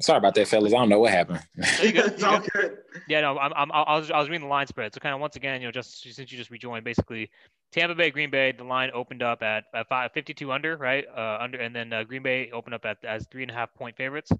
Sorry 0.00 0.16
about 0.16 0.34
that, 0.36 0.48
fellas. 0.48 0.72
I 0.72 0.76
don't 0.76 0.88
know 0.88 1.00
what 1.00 1.10
happened. 1.10 1.40
You 1.82 1.92
good? 1.92 2.12
it's 2.12 2.22
all 2.22 2.40
good. 2.54 2.78
Yeah, 3.08 3.20
no, 3.22 3.38
I'm, 3.38 3.52
I'm 3.54 3.72
I 3.72 3.98
was 3.98 4.10
I 4.10 4.18
was 4.18 4.28
reading 4.28 4.46
the 4.46 4.50
line 4.50 4.68
spread. 4.68 4.94
So 4.94 5.00
kind 5.00 5.14
of 5.14 5.20
once 5.20 5.36
again, 5.36 5.60
you 5.60 5.66
know, 5.66 5.72
just 5.72 6.02
since 6.02 6.30
you 6.32 6.38
just 6.38 6.50
rejoined, 6.50 6.84
basically 6.84 7.30
Tampa 7.72 7.94
Bay, 7.94 8.10
Green 8.10 8.30
Bay, 8.30 8.52
the 8.52 8.64
line 8.64 8.90
opened 8.94 9.22
up 9.22 9.42
at, 9.42 9.64
at 9.74 9.88
five, 9.88 10.12
52 10.12 10.50
under, 10.50 10.76
right? 10.76 11.04
Uh, 11.14 11.38
under, 11.40 11.58
and 11.58 11.74
then 11.74 11.92
uh, 11.92 12.04
Green 12.04 12.22
Bay 12.22 12.50
opened 12.52 12.74
up 12.74 12.84
at 12.84 13.04
as 13.04 13.26
three 13.30 13.42
and 13.42 13.50
a 13.50 13.54
half 13.54 13.72
point 13.74 13.96
favorites. 13.96 14.32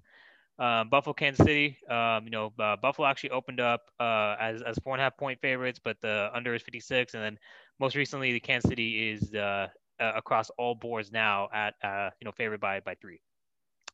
Um, 0.61 0.89
Buffalo, 0.89 1.13
Kansas 1.13 1.43
City, 1.43 1.75
um, 1.89 2.23
you 2.23 2.29
know, 2.29 2.53
uh, 2.59 2.75
Buffalo 2.75 3.07
actually 3.07 3.31
opened 3.31 3.59
up 3.59 3.81
uh, 3.99 4.35
as 4.39 4.61
as 4.61 4.77
four 4.83 4.93
and 4.93 5.01
a 5.01 5.03
half 5.03 5.17
point 5.17 5.39
favorites, 5.41 5.79
but 5.83 5.97
the 6.01 6.29
under 6.35 6.53
is 6.53 6.61
56. 6.61 7.15
And 7.15 7.23
then 7.23 7.39
most 7.79 7.95
recently, 7.95 8.31
the 8.31 8.39
Kansas 8.39 8.69
City 8.69 9.09
is 9.09 9.33
uh, 9.33 9.69
across 9.99 10.51
all 10.59 10.75
boards 10.75 11.11
now 11.11 11.49
at 11.51 11.73
uh, 11.83 12.11
you 12.19 12.25
know 12.25 12.31
favored 12.31 12.59
by 12.59 12.79
by 12.79 12.93
three. 13.01 13.19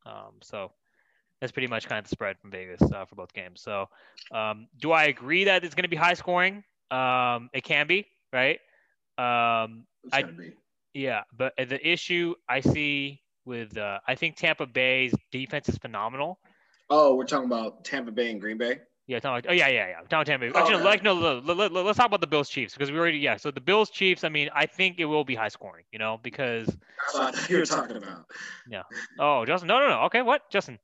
Um, 0.05 0.33
so 0.41 0.73
that's 1.39 1.53
pretty 1.53 1.67
much 1.67 1.87
kind 1.87 1.99
of 1.99 2.05
the 2.05 2.09
spread 2.09 2.37
from 2.39 2.51
Vegas 2.51 2.81
uh, 2.81 3.05
for 3.05 3.15
both 3.15 3.31
games. 3.33 3.61
So 3.61 3.87
um, 4.33 4.67
do 4.77 4.91
I 4.91 5.05
agree 5.05 5.45
that 5.45 5.63
it's 5.63 5.73
going 5.73 5.83
to 5.83 5.89
be 5.89 5.95
high 5.95 6.15
scoring? 6.15 6.65
Um, 6.91 7.49
it 7.53 7.63
can 7.63 7.87
be, 7.87 8.07
right? 8.33 8.59
Um, 9.17 9.85
I, 10.11 10.25
yeah, 10.93 11.23
but 11.37 11.53
the 11.57 11.79
issue 11.87 12.35
I 12.49 12.59
see 12.59 13.21
with 13.45 13.77
uh, 13.77 13.99
I 14.07 14.15
think 14.15 14.35
Tampa 14.35 14.65
Bay's 14.65 15.13
defense 15.31 15.69
is 15.69 15.77
phenomenal. 15.77 16.39
Oh, 16.89 17.15
we're 17.15 17.25
talking 17.25 17.47
about 17.47 17.83
Tampa 17.83 18.11
Bay 18.11 18.31
and 18.31 18.39
Green 18.39 18.57
Bay. 18.57 18.79
Yeah, 19.07 19.19
talking 19.19 19.39
about, 19.39 19.51
oh 19.51 19.53
yeah, 19.53 19.69
yeah, 19.69 19.87
yeah. 19.87 19.99
Down 20.09 20.25
Tampa 20.25 20.45
Bay. 20.45 20.51
Oh, 20.53 20.59
Actually, 20.59 20.79
no, 20.79 20.83
like 20.83 21.03
no, 21.03 21.13
let, 21.13 21.71
us 21.73 21.95
talk 21.95 22.07
about 22.07 22.19
the 22.21 22.27
Bills 22.27 22.49
Chiefs 22.49 22.73
because 22.73 22.91
we 22.91 22.99
already 22.99 23.19
yeah. 23.19 23.37
So 23.37 23.51
the 23.51 23.61
Bills 23.61 23.89
Chiefs, 23.89 24.23
I 24.23 24.29
mean, 24.29 24.49
I 24.53 24.65
think 24.65 24.99
it 24.99 25.05
will 25.05 25.23
be 25.23 25.35
high 25.35 25.47
scoring, 25.47 25.85
you 25.91 25.99
know, 25.99 26.19
because 26.21 26.67
that's 27.15 27.49
you're 27.49 27.65
talking 27.65 27.97
about. 27.97 28.25
Yeah. 28.69 28.83
Oh, 29.17 29.45
Justin, 29.45 29.67
no, 29.67 29.79
no, 29.79 29.87
no. 29.87 30.01
Okay, 30.03 30.21
what, 30.21 30.49
Justin? 30.49 30.77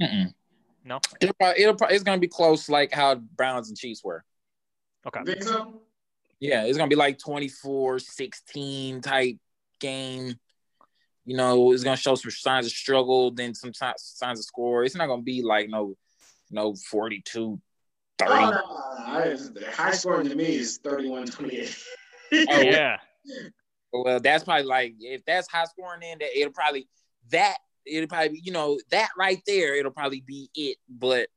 Mm-mm. 0.00 0.32
No. 0.84 0.98
It'll 1.20 1.34
probably, 1.34 1.62
it'll 1.62 1.76
probably, 1.76 1.94
it's 1.94 2.04
gonna 2.04 2.20
be 2.20 2.26
close, 2.26 2.68
like 2.68 2.92
how 2.92 3.14
Browns 3.14 3.68
and 3.68 3.78
Chiefs 3.78 4.02
were. 4.02 4.24
Okay. 5.06 5.20
Think 5.24 5.44
so? 5.44 5.82
Yeah, 6.40 6.64
it's 6.64 6.76
gonna 6.76 6.88
be 6.88 6.96
like 6.96 7.18
24-16 7.18 9.02
type 9.02 9.36
game. 9.78 10.34
You 11.24 11.36
know, 11.36 11.72
it's 11.72 11.84
gonna 11.84 11.96
show 11.96 12.14
some 12.14 12.30
signs 12.30 12.66
of 12.66 12.72
struggle, 12.72 13.30
then 13.30 13.54
some 13.54 13.72
signs 13.72 14.38
of 14.38 14.44
score. 14.44 14.84
It's 14.84 14.96
not 14.96 15.06
gonna 15.06 15.22
be 15.22 15.42
like 15.42 15.68
no, 15.68 15.96
no 16.50 16.72
42-13 16.72 17.60
30. 18.18 18.32
Oh, 18.32 18.50
no, 18.50 18.62
I, 18.98 19.36
high 19.72 19.92
scoring 19.92 20.28
to 20.28 20.34
me 20.34 20.56
is 20.56 20.78
31 20.78 21.26
28. 21.26 21.84
oh, 22.32 22.60
yeah. 22.60 22.96
Well, 23.92 24.20
that's 24.20 24.44
probably 24.44 24.64
like 24.64 24.94
if 25.00 25.24
that's 25.24 25.48
high 25.48 25.64
scoring, 25.64 26.00
then 26.00 26.18
that 26.20 26.38
it'll 26.38 26.52
probably 26.52 26.88
that 27.30 27.56
it'll 27.86 28.08
probably 28.08 28.30
be, 28.30 28.42
you 28.44 28.52
know 28.52 28.78
that 28.90 29.10
right 29.18 29.40
there. 29.46 29.74
It'll 29.74 29.92
probably 29.92 30.22
be 30.26 30.48
it. 30.54 30.78
But 30.88 31.28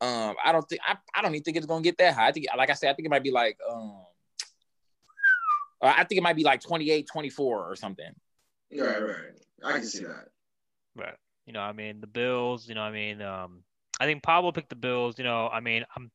um, 0.00 0.36
I 0.44 0.52
don't 0.52 0.68
think 0.68 0.82
I, 0.86 0.96
I 1.14 1.22
don't 1.22 1.34
even 1.34 1.42
think 1.42 1.56
it's 1.56 1.66
gonna 1.66 1.82
get 1.82 1.98
that 1.98 2.14
high. 2.14 2.28
I 2.28 2.32
think, 2.32 2.46
like 2.56 2.70
I 2.70 2.74
said, 2.74 2.90
I 2.90 2.94
think 2.94 3.06
it 3.06 3.10
might 3.10 3.22
be 3.22 3.30
like 3.30 3.56
um, 3.70 4.02
I 5.80 6.04
think 6.04 6.18
it 6.18 6.22
might 6.22 6.36
be 6.36 6.44
like 6.44 6.60
28, 6.60 7.06
24 7.06 7.70
or 7.70 7.76
something. 7.76 8.12
Right, 8.72 9.02
right. 9.02 9.16
I 9.64 9.72
can 9.72 9.84
see 9.84 10.04
that. 10.04 10.28
Right. 10.96 11.14
You 11.46 11.52
know, 11.52 11.60
I 11.60 11.72
mean, 11.72 12.00
the 12.00 12.06
Bills. 12.06 12.68
You 12.68 12.74
know, 12.74 12.82
I 12.82 12.90
mean, 12.90 13.20
um, 13.22 13.62
I 13.98 14.06
think 14.06 14.22
Pablo 14.22 14.52
picked 14.52 14.70
the 14.70 14.76
Bills. 14.76 15.18
You 15.18 15.24
know, 15.24 15.48
I 15.48 15.60
mean, 15.60 15.84
I'm 15.96 16.10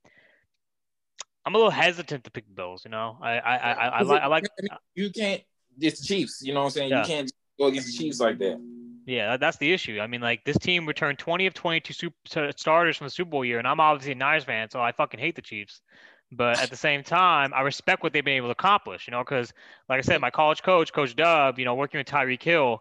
I'm 1.45 1.55
a 1.55 1.57
little 1.57 1.71
hesitant 1.71 2.23
to 2.23 2.31
pick 2.31 2.47
the 2.47 2.53
Bills. 2.53 2.83
You 2.85 2.91
know, 2.91 3.17
I 3.21 3.37
I 3.37 3.55
I, 3.55 3.71
I, 3.71 3.87
I 3.87 4.01
like 4.01 4.21
I 4.21 4.27
like 4.27 4.45
you 4.95 5.11
can't. 5.11 5.41
It's 5.79 6.05
Chiefs. 6.05 6.41
You 6.41 6.53
know 6.53 6.61
what 6.61 6.67
I'm 6.67 6.71
saying? 6.71 6.89
Yeah. 6.89 7.01
You 7.01 7.07
can't 7.07 7.31
go 7.59 7.65
against 7.65 7.87
the 7.87 7.97
Chiefs 7.97 8.19
like 8.19 8.37
that. 8.39 8.59
Yeah, 9.05 9.37
that's 9.37 9.57
the 9.57 9.71
issue. 9.71 9.99
I 9.99 10.07
mean, 10.07 10.21
like 10.21 10.43
this 10.45 10.57
team 10.57 10.87
returned 10.87 11.19
20 11.19 11.45
of 11.45 11.53
22 11.53 11.93
super 11.93 12.51
starters 12.55 12.97
from 12.97 13.05
the 13.05 13.11
Super 13.11 13.29
Bowl 13.29 13.45
year, 13.45 13.59
and 13.59 13.67
I'm 13.67 13.79
obviously 13.79 14.13
a 14.13 14.15
Niners 14.15 14.45
fan, 14.45 14.69
so 14.69 14.81
I 14.81 14.93
fucking 14.93 15.19
hate 15.19 15.35
the 15.35 15.43
Chiefs. 15.43 15.81
But 16.31 16.61
at 16.61 16.69
the 16.69 16.75
same 16.75 17.03
time, 17.03 17.53
I 17.53 17.61
respect 17.61 18.03
what 18.03 18.11
they've 18.11 18.25
been 18.25 18.37
able 18.37 18.47
to 18.47 18.53
accomplish. 18.53 19.07
You 19.07 19.11
know, 19.11 19.23
because 19.23 19.53
like 19.89 19.99
I 19.99 20.01
said, 20.01 20.21
my 20.21 20.31
college 20.31 20.63
coach, 20.63 20.91
Coach 20.91 21.15
Dub, 21.15 21.59
you 21.59 21.65
know, 21.65 21.75
working 21.75 21.99
with 21.99 22.07
Tyreek 22.07 22.41
Hill, 22.41 22.79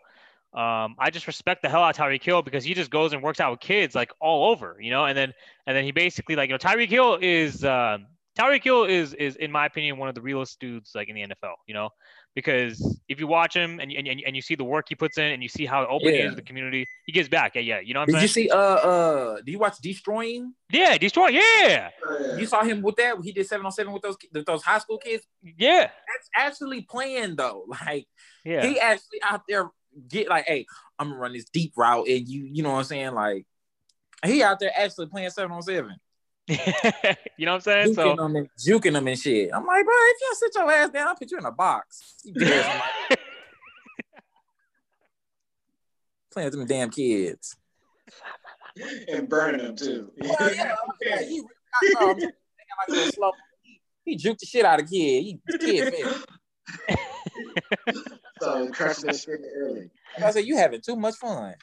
um, 0.55 0.95
I 1.01 1.11
just 1.11 1.27
respect 1.27 1.62
the 1.62 1.69
hell 1.69 1.83
out 1.83 1.99
of 1.99 2.05
Tyreek 2.05 2.23
Hill 2.23 2.43
because 2.43 2.62
he 2.62 2.75
just 2.75 2.91
goes 2.91 3.12
and 3.12 3.23
works 3.23 3.41
out 3.41 3.51
with 3.51 3.61
kids 3.61 3.95
like 3.95 4.12
all 4.21 4.51
over, 4.51 4.77
you 4.81 4.91
know, 4.91 5.05
and 5.05 5.19
then 5.19 5.33
and 5.66 5.77
then 5.77 5.85
he 5.85 5.93
basically 5.93 6.37
like 6.37 6.49
you 6.49 6.55
know 6.55 6.59
Tyreek 6.59 6.89
Hill 6.89 7.19
is 7.21 7.65
uh, 7.65 7.99
Tyreek 8.39 8.62
Hill 8.62 8.85
is 8.85 9.15
is 9.15 9.37
in 9.37 9.51
my 9.51 9.66
opinion 9.66 9.99
one 9.99 10.09
of 10.09 10.15
the 10.15 10.21
realest 10.21 10.61
dudes 10.61 10.93
like 10.95 11.09
in 11.09 11.16
the 11.16 11.23
NFL, 11.23 11.55
you 11.66 11.75
know, 11.75 11.91
because 12.35 12.98
if 13.09 13.20
you 13.20 13.27
watch 13.27 13.55
him 13.55 13.81
and 13.81 13.93
and, 13.93 14.09
and 14.09 14.36
you 14.36 14.43
see 14.43 14.55
the 14.55 14.65
work 14.65 14.86
he 14.89 14.94
puts 14.94 15.19
in 15.19 15.32
and 15.32 15.43
you 15.43 15.48
see 15.48 15.66
how 15.66 15.86
open 15.86 16.09
yeah. 16.09 16.12
he 16.12 16.19
is 16.19 16.31
to 16.32 16.36
the 16.36 16.43
community, 16.43 16.86
he 17.06 17.12
gives 17.12 17.28
back. 17.28 17.55
Yeah, 17.55 17.62
yeah, 17.62 17.81
you 17.81 17.94
know. 17.94 18.01
What 18.01 18.15
I'm 18.15 18.20
Did 18.20 18.31
saying? 18.31 18.48
Did 18.48 18.51
you 18.51 18.51
see? 18.51 18.51
Uh, 18.51 18.56
uh, 18.56 19.36
do 19.44 19.52
you 19.52 19.59
watch 19.59 19.74
Deestroying? 19.82 20.51
Yeah, 20.73 20.98
Deestroying. 20.98 21.32
Yeah. 21.32 21.90
You 22.36 22.47
saw 22.47 22.62
him 22.62 22.82
with 22.82 22.97
that. 22.97 23.16
He 23.23 23.32
did 23.32 23.47
seven 23.47 23.65
on 23.65 23.73
seven 23.73 23.93
with 23.93 24.02
those 24.02 24.16
with 24.32 24.47
those 24.47 24.62
high 24.62 24.78
school 24.78 24.98
kids. 24.98 25.24
Yeah. 25.43 25.82
That's 25.82 26.31
actually 26.36 26.82
playing 26.82 27.36
though. 27.36 27.65
Like, 27.85 28.06
yeah, 28.44 28.65
he 28.65 28.81
actually 28.81 29.20
out 29.23 29.43
there 29.48 29.69
get 30.09 30.28
like, 30.28 30.47
hey, 30.47 30.65
I'm 30.98 31.09
gonna 31.09 31.20
run 31.20 31.32
this 31.32 31.44
deep 31.52 31.73
route, 31.77 32.09
and 32.09 32.27
you, 32.28 32.48
you 32.51 32.62
know 32.62 32.73
what 32.73 32.78
I'm 32.78 32.85
saying? 32.85 33.12
Like, 33.12 33.47
he 34.24 34.43
out 34.43 34.59
there 34.59 34.70
actually 34.77 35.06
playing 35.06 35.31
seven 35.31 35.52
on 35.52 35.62
seven. 35.62 35.97
you 36.49 37.47
know 37.47 37.53
what 37.53 37.57
I'm 37.57 37.61
saying? 37.61 37.89
Juking 37.89 37.95
so 37.95 38.16
them 38.16 38.37
and, 38.37 38.49
juking 38.59 38.93
them 38.93 39.09
and 39.09 39.19
shit. 39.19 39.51
I'm 39.55 39.65
like, 39.65 39.85
bro, 39.85 39.95
if 39.95 40.16
you 40.21 40.35
sit 40.35 40.53
your 40.55 40.71
ass 40.71 40.91
down, 40.91 41.09
I'll 41.09 41.16
put 41.16 41.31
you 41.31 41.39
in 41.39 41.47
a 41.47 41.53
box. 41.53 42.23
playing 46.31 46.47
with 46.47 46.53
them 46.53 46.66
damn 46.66 46.91
kids. 46.91 47.57
And 49.09 49.29
burning 49.29 49.65
them 49.65 49.77
too. 49.77 50.11
Well, 50.23 50.55
yeah, 50.55 50.75
yeah, 51.03 51.23
he, 51.23 51.43
um, 52.01 52.19
he, 52.89 53.11
he 54.05 54.16
juked 54.16 54.39
the 54.39 54.47
shit 54.47 54.65
out 54.65 54.81
of 54.81 54.91
kid. 54.91 55.23
He 55.23 55.41
kid 55.59 55.95
fed. 55.95 56.99
so 58.41 58.69
crushing 58.71 59.07
that 59.07 59.16
shit 59.16 59.41
early. 59.57 59.91
I 60.23 60.31
said, 60.31 60.45
you 60.45 60.57
having 60.57 60.83
too 60.83 60.97
much 60.97 61.15
fun. 61.15 61.55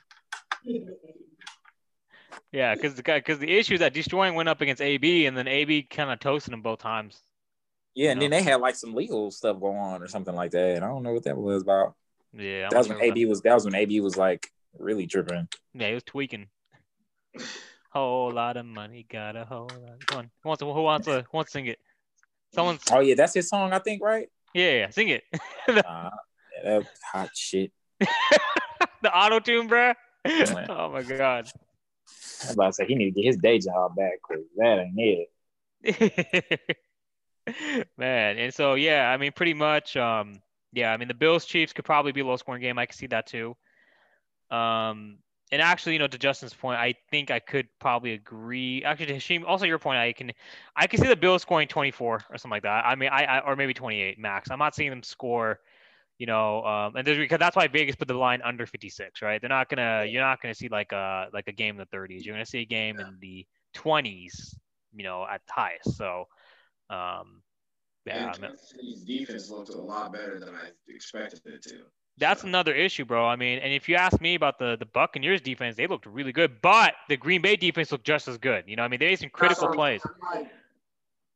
Yeah, 2.51 2.75
because 2.75 2.95
the 2.95 3.03
because 3.03 3.39
the 3.39 3.49
issue 3.49 3.75
is 3.75 3.79
that 3.79 3.93
Deestroying 3.93 4.35
went 4.35 4.49
up 4.49 4.59
against 4.59 4.81
AB, 4.81 5.25
and 5.25 5.37
then 5.37 5.47
AB 5.47 5.83
kind 5.83 6.11
of 6.11 6.19
toasted 6.19 6.53
him 6.53 6.61
both 6.61 6.79
times. 6.79 7.21
Yeah, 7.95 8.11
and 8.11 8.19
know? 8.19 8.23
then 8.23 8.31
they 8.31 8.43
had 8.43 8.59
like 8.59 8.75
some 8.75 8.93
legal 8.93 9.31
stuff 9.31 9.59
going 9.59 9.77
on 9.77 10.03
or 10.03 10.07
something 10.07 10.35
like 10.35 10.51
that, 10.51 10.75
and 10.75 10.85
I 10.85 10.87
don't 10.89 11.03
know 11.03 11.13
what 11.13 11.23
that 11.23 11.37
was 11.37 11.61
about. 11.61 11.95
Yeah, 12.33 12.67
that 12.69 12.77
was 12.77 12.89
when 12.89 13.01
AB 13.01 13.25
was 13.25 13.41
that 13.41 13.53
was 13.53 13.65
when 13.65 13.75
AB 13.75 14.01
was 14.01 14.17
like 14.17 14.49
really 14.77 15.07
tripping. 15.07 15.47
Yeah, 15.73 15.87
he 15.87 15.93
was 15.93 16.03
tweaking. 16.03 16.47
whole 17.91 18.31
lot 18.31 18.57
of 18.57 18.65
money, 18.65 19.05
got 19.09 19.35
a 19.37 19.45
whole 19.45 19.69
lot. 19.81 20.05
Come 20.07 20.19
on, 20.19 20.31
who 20.43 20.49
wants 20.49 20.59
to, 20.59 20.73
who 20.73 20.81
wants 20.81 21.07
to, 21.07 21.25
who 21.29 21.37
wants 21.37 21.51
to 21.51 21.57
sing 21.57 21.67
it? 21.67 21.79
Someone. 22.53 22.79
Oh 22.91 22.99
yeah, 22.99 23.15
that's 23.15 23.33
his 23.33 23.47
song, 23.47 23.71
I 23.71 23.79
think, 23.79 24.03
right? 24.03 24.27
Yeah, 24.53 24.71
yeah 24.71 24.89
sing 24.89 25.07
it. 25.07 25.23
uh, 25.33 25.39
yeah, 25.67 26.09
that 26.63 26.83
hot 27.13 27.29
shit. 27.33 27.71
the 27.99 29.15
auto 29.15 29.39
tune, 29.39 29.69
bruh. 29.69 29.95
oh 30.69 30.89
my 30.89 31.03
god. 31.03 31.49
I'm 32.47 32.53
about 32.53 32.67
to 32.67 32.73
say 32.73 32.85
he 32.85 32.95
need 32.95 33.11
to 33.11 33.21
get 33.21 33.25
his 33.25 33.37
day 33.37 33.59
job 33.59 33.95
back 33.95 34.13
because 34.27 34.43
that 34.57 34.79
ain't 34.79 35.29
it. 35.83 36.77
Man, 37.97 38.37
and 38.37 38.53
so 38.53 38.75
yeah, 38.75 39.09
I 39.09 39.17
mean, 39.17 39.31
pretty 39.31 39.53
much, 39.53 39.97
um, 39.97 40.41
yeah, 40.73 40.93
I 40.93 40.97
mean, 40.97 41.07
the 41.07 41.13
Bills 41.13 41.45
Chiefs 41.45 41.73
could 41.73 41.85
probably 41.85 42.11
be 42.11 42.21
a 42.21 42.25
low 42.25 42.37
scoring 42.37 42.61
game. 42.61 42.77
I 42.77 42.85
can 42.85 42.95
see 42.95 43.07
that 43.07 43.27
too. 43.27 43.55
Um, 44.49 45.17
and 45.51 45.61
actually, 45.61 45.93
you 45.93 45.99
know, 45.99 46.07
to 46.07 46.17
Justin's 46.17 46.53
point, 46.53 46.79
I 46.79 46.93
think 47.09 47.29
I 47.29 47.39
could 47.39 47.67
probably 47.79 48.13
agree. 48.13 48.83
Actually, 48.83 49.07
to 49.07 49.15
Hashim, 49.15 49.43
also 49.45 49.65
your 49.65 49.79
point, 49.79 49.97
I 49.97 50.13
can, 50.13 50.31
I 50.75 50.87
can 50.87 51.01
see 51.01 51.07
the 51.07 51.15
Bills 51.15 51.41
scoring 51.41 51.67
24 51.67 52.07
or 52.29 52.37
something 52.37 52.51
like 52.51 52.63
that. 52.63 52.85
I 52.85 52.95
mean, 52.95 53.09
I, 53.09 53.25
I 53.25 53.39
or 53.39 53.55
maybe 53.55 53.73
28 53.73 54.17
max. 54.17 54.49
I'm 54.49 54.59
not 54.59 54.75
seeing 54.75 54.89
them 54.89 55.03
score 55.03 55.59
you 56.21 56.27
know, 56.27 56.63
um, 56.63 56.95
and 56.95 57.03
because 57.03 57.39
that's 57.39 57.55
why 57.55 57.67
Vegas 57.67 57.95
put 57.95 58.07
the 58.07 58.13
line 58.13 58.43
under 58.43 58.67
56, 58.67 59.23
right? 59.23 59.41
They're 59.41 59.49
not 59.49 59.69
gonna, 59.69 60.05
you're 60.05 60.21
not 60.21 60.39
gonna 60.39 60.53
see 60.53 60.67
like 60.67 60.91
a 60.91 61.29
like 61.33 61.47
a 61.47 61.51
game 61.51 61.79
in 61.79 61.87
the 61.91 61.97
30s. 61.97 62.23
You're 62.23 62.35
gonna 62.35 62.45
see 62.45 62.59
a 62.59 62.65
game 62.65 62.99
in 62.99 63.17
the 63.19 63.43
20s, 63.75 64.55
you 64.93 65.03
know, 65.03 65.25
at 65.27 65.41
highest. 65.49 65.97
So, 65.97 66.27
um, 66.91 67.41
yeah, 68.05 68.35
and 68.35 68.55
City's 68.55 69.01
defense 69.01 69.49
looked 69.49 69.69
a 69.69 69.81
lot 69.81 70.13
better 70.13 70.39
than 70.39 70.49
I 70.49 70.69
expected 70.87 71.41
it 71.43 71.63
to. 71.63 71.77
That's 72.19 72.43
so. 72.43 72.49
another 72.49 72.75
issue, 72.75 73.03
bro. 73.03 73.25
I 73.25 73.35
mean, 73.35 73.57
and 73.57 73.73
if 73.73 73.89
you 73.89 73.95
ask 73.95 74.21
me 74.21 74.35
about 74.35 74.59
the 74.59 74.77
the 74.77 74.85
Buccaneers 74.85 75.41
defense, 75.41 75.75
they 75.75 75.87
looked 75.87 76.05
really 76.05 76.33
good, 76.33 76.61
but 76.61 76.93
the 77.09 77.17
Green 77.17 77.41
Bay 77.41 77.55
defense 77.55 77.91
looked 77.91 78.05
just 78.05 78.27
as 78.27 78.37
good. 78.37 78.65
You 78.67 78.75
know, 78.75 78.83
I 78.83 78.89
mean, 78.89 78.99
they 78.99 79.07
made 79.07 79.17
some 79.17 79.29
critical 79.29 79.69
plays. 79.69 80.03
Like, 80.35 80.51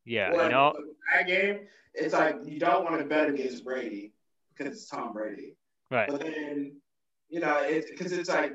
yeah, 0.05 0.43
you 0.43 0.49
know, 0.49 0.75
that 1.11 1.25
game, 1.25 1.61
it's 1.95 2.13
like 2.13 2.35
you 2.45 2.59
don't 2.59 2.85
want 2.85 2.99
to 2.99 3.05
bet 3.05 3.29
against 3.29 3.65
Brady 3.65 4.11
because 4.57 4.73
it's 4.73 4.89
Tom 4.89 5.13
Brady. 5.13 5.55
Right. 5.91 6.09
But 6.09 6.21
then, 6.21 6.77
you 7.29 7.39
know, 7.39 7.59
it's 7.59 7.89
because 7.89 8.11
it's 8.11 8.29
like 8.29 8.53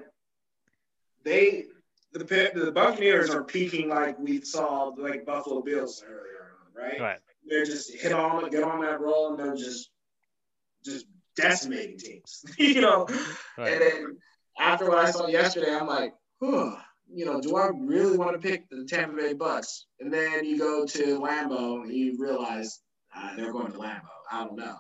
they 1.25 1.65
the 2.13 2.51
the 2.55 2.73
Buccaneers 2.73 3.31
are 3.31 3.45
peaking 3.45 3.89
like 3.89 4.19
we 4.19 4.41
saw 4.41 4.93
like 4.97 5.25
Buffalo 5.25 5.63
Bills 5.63 6.03
earlier 6.07 6.53
on, 6.67 6.83
right? 6.83 7.01
Right. 7.01 7.19
They're 7.47 7.65
just 7.65 7.95
hit 7.95 8.13
on 8.13 8.49
get 8.51 8.65
on 8.65 8.81
that 8.83 9.01
roll 9.01 9.31
and 9.31 9.39
they're 9.39 9.57
just 9.57 9.91
just 10.85 11.07
decimating 11.37 11.99
teams, 11.99 12.45
you 12.59 12.81
know. 12.81 13.07
Right. 13.57 13.73
And 13.73 13.81
then 13.81 14.17
after 14.59 14.89
what 14.89 14.99
I 14.99 15.11
saw 15.11 15.29
yesterday, 15.29 15.75
I'm 15.75 15.87
like, 15.87 16.15
whew, 16.39 16.77
you 17.13 17.25
know, 17.25 17.41
do 17.41 17.57
I 17.57 17.71
really 17.75 18.17
want 18.17 18.41
to 18.41 18.49
pick 18.49 18.69
the 18.71 18.87
Tampa 18.89 19.17
Bay 19.17 19.35
Bucks? 19.35 19.87
And 20.01 20.13
then 20.13 20.45
you 20.45 20.59
go 20.59 20.85
to 20.85 21.19
Lambeau 21.19 21.83
and 21.83 21.93
you 21.93 22.17
realize 22.19 22.81
uh, 23.17 23.37
they're 23.37 23.53
going 23.53 23.73
to 23.73 23.79
Lambeau. 23.79 24.09
I 24.31 24.45
don't 24.45 24.57
know. 24.57 24.77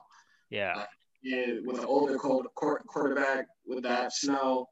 Yeah 0.49 0.85
and 1.25 1.67
with 1.67 1.79
an 1.79 1.85
older 1.85 2.17
cold 2.17 2.47
quarterback 2.55 3.47
with 3.67 3.83
that 3.83 4.13
snow, 4.13 4.67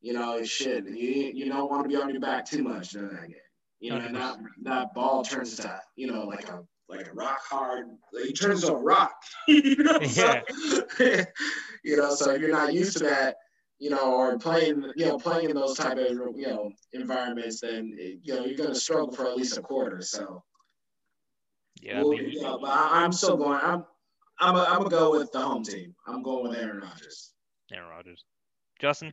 you 0.00 0.12
know, 0.12 0.42
shit, 0.44 0.86
you, 0.86 1.32
you 1.34 1.48
don't 1.48 1.70
want 1.70 1.84
to 1.84 1.88
be 1.88 1.96
on 1.96 2.10
your 2.10 2.20
back 2.20 2.44
too 2.44 2.62
much 2.62 2.90
during 2.90 3.14
that 3.14 3.28
game. 3.28 3.36
You 3.80 3.90
know, 3.90 3.96
and 3.96 4.16
that 4.16 4.38
that 4.62 4.94
ball 4.94 5.22
turns 5.22 5.56
to 5.56 5.80
you 5.96 6.06
know 6.06 6.24
like 6.24 6.48
a 6.48 6.62
like 6.88 7.06
a 7.06 7.12
rock 7.12 7.40
hard. 7.48 7.86
Like, 8.12 8.30
it 8.30 8.32
turns 8.32 8.62
to 8.62 8.74
a 8.74 8.82
rock. 8.82 9.12
you 9.48 9.76
know, 9.76 9.98
yeah. 10.00 10.42
so, 10.48 10.84
you 11.84 11.96
know, 11.96 12.14
so 12.14 12.30
if 12.30 12.40
you're 12.40 12.50
not 12.50 12.72
used 12.72 12.96
to 12.98 13.04
that, 13.04 13.36
you 13.78 13.90
know, 13.90 14.14
or 14.14 14.38
playing, 14.38 14.90
you 14.96 15.06
know, 15.06 15.18
playing 15.18 15.50
in 15.50 15.56
those 15.56 15.76
type 15.76 15.98
of 15.98 16.08
you 16.36 16.46
know 16.46 16.70
environments, 16.92 17.60
then 17.60 17.94
you 18.22 18.34
know 18.34 18.44
you're 18.44 18.56
going 18.56 18.70
to 18.70 18.78
struggle 18.78 19.12
for 19.12 19.26
at 19.26 19.36
least 19.36 19.58
a 19.58 19.62
quarter. 19.62 20.00
So. 20.00 20.42
Yeah, 21.82 22.02
we'll, 22.02 22.14
I 22.14 22.16
mean, 22.22 22.30
you 22.30 22.42
know, 22.42 22.58
but 22.60 22.70
I, 22.70 23.04
I'm 23.04 23.12
still 23.12 23.36
going. 23.36 23.58
I'm 23.62 23.84
I'm 24.40 24.56
I'm 24.56 24.78
gonna 24.78 24.90
go 24.90 25.10
with 25.12 25.32
the 25.32 25.40
home 25.40 25.62
team. 25.62 25.94
I'm 26.06 26.22
going 26.22 26.48
with 26.48 26.58
Aaron 26.58 26.80
Rodgers. 26.80 27.32
Aaron 27.72 27.88
Rodgers. 27.88 28.24
Justin. 28.80 29.12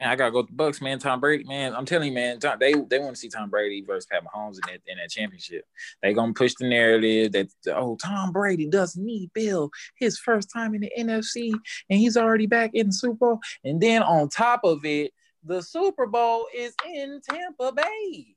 And 0.00 0.10
I 0.10 0.16
gotta 0.16 0.30
go 0.30 0.38
with 0.38 0.48
the 0.48 0.54
Bucks, 0.54 0.80
man. 0.80 1.00
Tom 1.00 1.18
Brady, 1.18 1.44
man. 1.44 1.74
I'm 1.74 1.84
telling 1.84 2.08
you, 2.08 2.14
man. 2.14 2.38
Tom, 2.38 2.56
they 2.60 2.72
they 2.72 3.00
want 3.00 3.16
to 3.16 3.16
see 3.16 3.28
Tom 3.28 3.50
Brady 3.50 3.82
versus 3.82 4.06
Pat 4.10 4.22
Mahomes 4.24 4.54
in 4.54 4.60
that 4.66 4.80
in 4.86 4.98
that 4.98 5.10
championship. 5.10 5.64
They 6.02 6.14
gonna 6.14 6.32
push 6.32 6.54
the 6.58 6.68
narrative 6.68 7.32
that 7.32 7.48
oh 7.76 7.96
Tom 7.96 8.32
Brady 8.32 8.68
doesn't 8.68 9.04
need 9.04 9.32
Bill 9.32 9.70
his 9.98 10.18
first 10.18 10.50
time 10.52 10.74
in 10.74 10.82
the 10.82 10.92
NFC 10.96 11.52
and 11.90 11.98
he's 11.98 12.16
already 12.16 12.46
back 12.46 12.70
in 12.74 12.86
the 12.88 12.92
Super 12.92 13.14
Bowl. 13.14 13.40
And 13.64 13.80
then 13.80 14.02
on 14.02 14.28
top 14.28 14.60
of 14.62 14.84
it, 14.84 15.12
the 15.42 15.62
Super 15.62 16.06
Bowl 16.06 16.46
is 16.54 16.74
in 16.86 17.20
Tampa 17.28 17.72
Bay. 17.72 18.34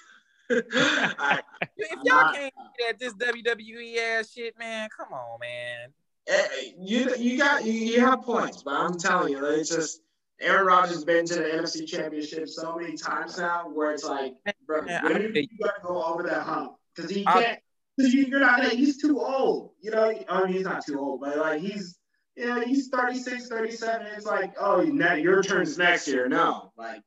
I, 0.74 1.42
if 1.78 1.92
y'all 2.04 2.04
not, 2.04 2.36
can't 2.36 2.54
get 2.78 2.90
at 2.90 3.00
this 3.00 3.14
WWE 3.14 3.98
ass 3.98 4.32
shit, 4.32 4.58
man, 4.58 4.90
come 4.96 5.14
on, 5.14 5.40
man. 5.40 5.90
Hey, 6.26 6.74
you 6.80 7.14
you 7.18 7.38
got 7.38 7.66
you, 7.66 7.74
you 7.74 8.00
have 8.00 8.22
points, 8.22 8.64
but 8.64 8.74
I'm 8.74 8.98
telling 8.98 9.34
you, 9.34 9.46
it's 9.46 9.70
just 9.70 10.02
Aaron 10.40 10.66
Rodgers 10.66 10.96
has 10.96 11.06
been 11.06 11.26
to 11.26 11.36
the 11.36 11.42
NFC 11.42 11.88
Championship 11.88 12.48
so 12.48 12.78
many 12.78 12.96
times 12.96 13.38
now, 13.38 13.70
where 13.70 13.92
it's 13.92 14.04
like, 14.04 14.34
bro, 14.66 14.82
yeah, 14.86 15.04
when 15.04 15.22
you, 15.22 15.48
gotta 15.62 15.82
go 15.84 16.04
over 16.04 16.24
that 16.24 16.44
hump 16.44 16.76
because 16.96 17.12
he 17.12 17.24
can't. 17.24 17.60
Because 17.98 18.14
you, 18.14 18.36
are 18.36 18.40
not. 18.40 18.64
He's 18.72 19.02
too 19.02 19.20
old. 19.20 19.72
You 19.82 19.92
know. 19.92 20.14
I 20.30 20.44
mean, 20.44 20.54
he's 20.54 20.64
not 20.64 20.86
too 20.86 21.00
old, 21.00 21.22
but 21.22 21.38
like 21.38 21.62
he's. 21.62 21.98
You 22.36 22.48
know, 22.48 22.62
he's 22.62 22.88
36, 22.88 23.48
37. 23.48 24.08
It's 24.18 24.26
like, 24.26 24.56
oh, 24.60 24.82
now 24.82 25.14
your 25.14 25.44
turn's 25.44 25.78
next 25.78 26.08
year. 26.08 26.28
No, 26.28 26.72
like 26.76 27.04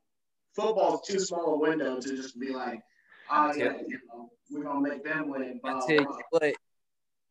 football's 0.55 1.07
too 1.07 1.19
small 1.19 1.55
a 1.55 1.59
window 1.59 2.01
to 2.01 2.09
just 2.17 2.39
be 2.39 2.51
like, 2.53 2.81
yeah, 3.31 3.73
you 3.87 4.01
know, 4.09 4.31
we're 4.51 4.65
gonna 4.65 4.89
make 4.89 5.05
them 5.05 5.29
win. 5.29 5.61
I 5.65 5.81
tell 5.87 5.97
you 5.97 6.19
what, 6.31 6.55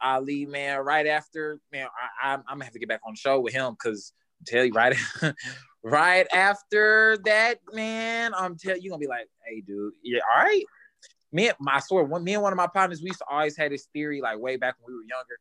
Ali, 0.01 0.45
man, 0.45 0.79
right 0.79 1.07
after, 1.07 1.59
man, 1.71 1.87
I, 2.21 2.33
am 2.33 2.43
gonna 2.47 2.63
have 2.63 2.73
to 2.73 2.79
get 2.79 2.89
back 2.89 3.01
on 3.05 3.13
the 3.13 3.17
show 3.17 3.39
with 3.39 3.53
him 3.53 3.73
because 3.73 4.13
tell 4.45 4.63
you 4.63 4.73
right, 4.73 4.95
right 5.83 6.27
after 6.33 7.17
that, 7.25 7.59
man, 7.73 8.33
I'm 8.35 8.57
telling 8.57 8.81
you, 8.81 8.89
gonna 8.89 8.99
be 8.99 9.07
like, 9.07 9.27
hey, 9.47 9.61
dude, 9.61 9.93
yeah, 10.03 10.19
all 10.33 10.43
right. 10.43 10.63
Me, 11.31 11.51
my 11.59 11.79
swear, 11.79 12.03
one, 12.03 12.23
me 12.23 12.33
and 12.33 12.43
one 12.43 12.53
of 12.53 12.57
my 12.57 12.67
partners, 12.67 13.01
we 13.01 13.07
used 13.07 13.19
to 13.19 13.25
always 13.29 13.57
had 13.57 13.71
this 13.71 13.87
theory, 13.93 14.21
like 14.21 14.39
way 14.39 14.55
back 14.57 14.75
when 14.79 14.93
we 14.93 14.97
were 14.97 15.03
younger. 15.03 15.37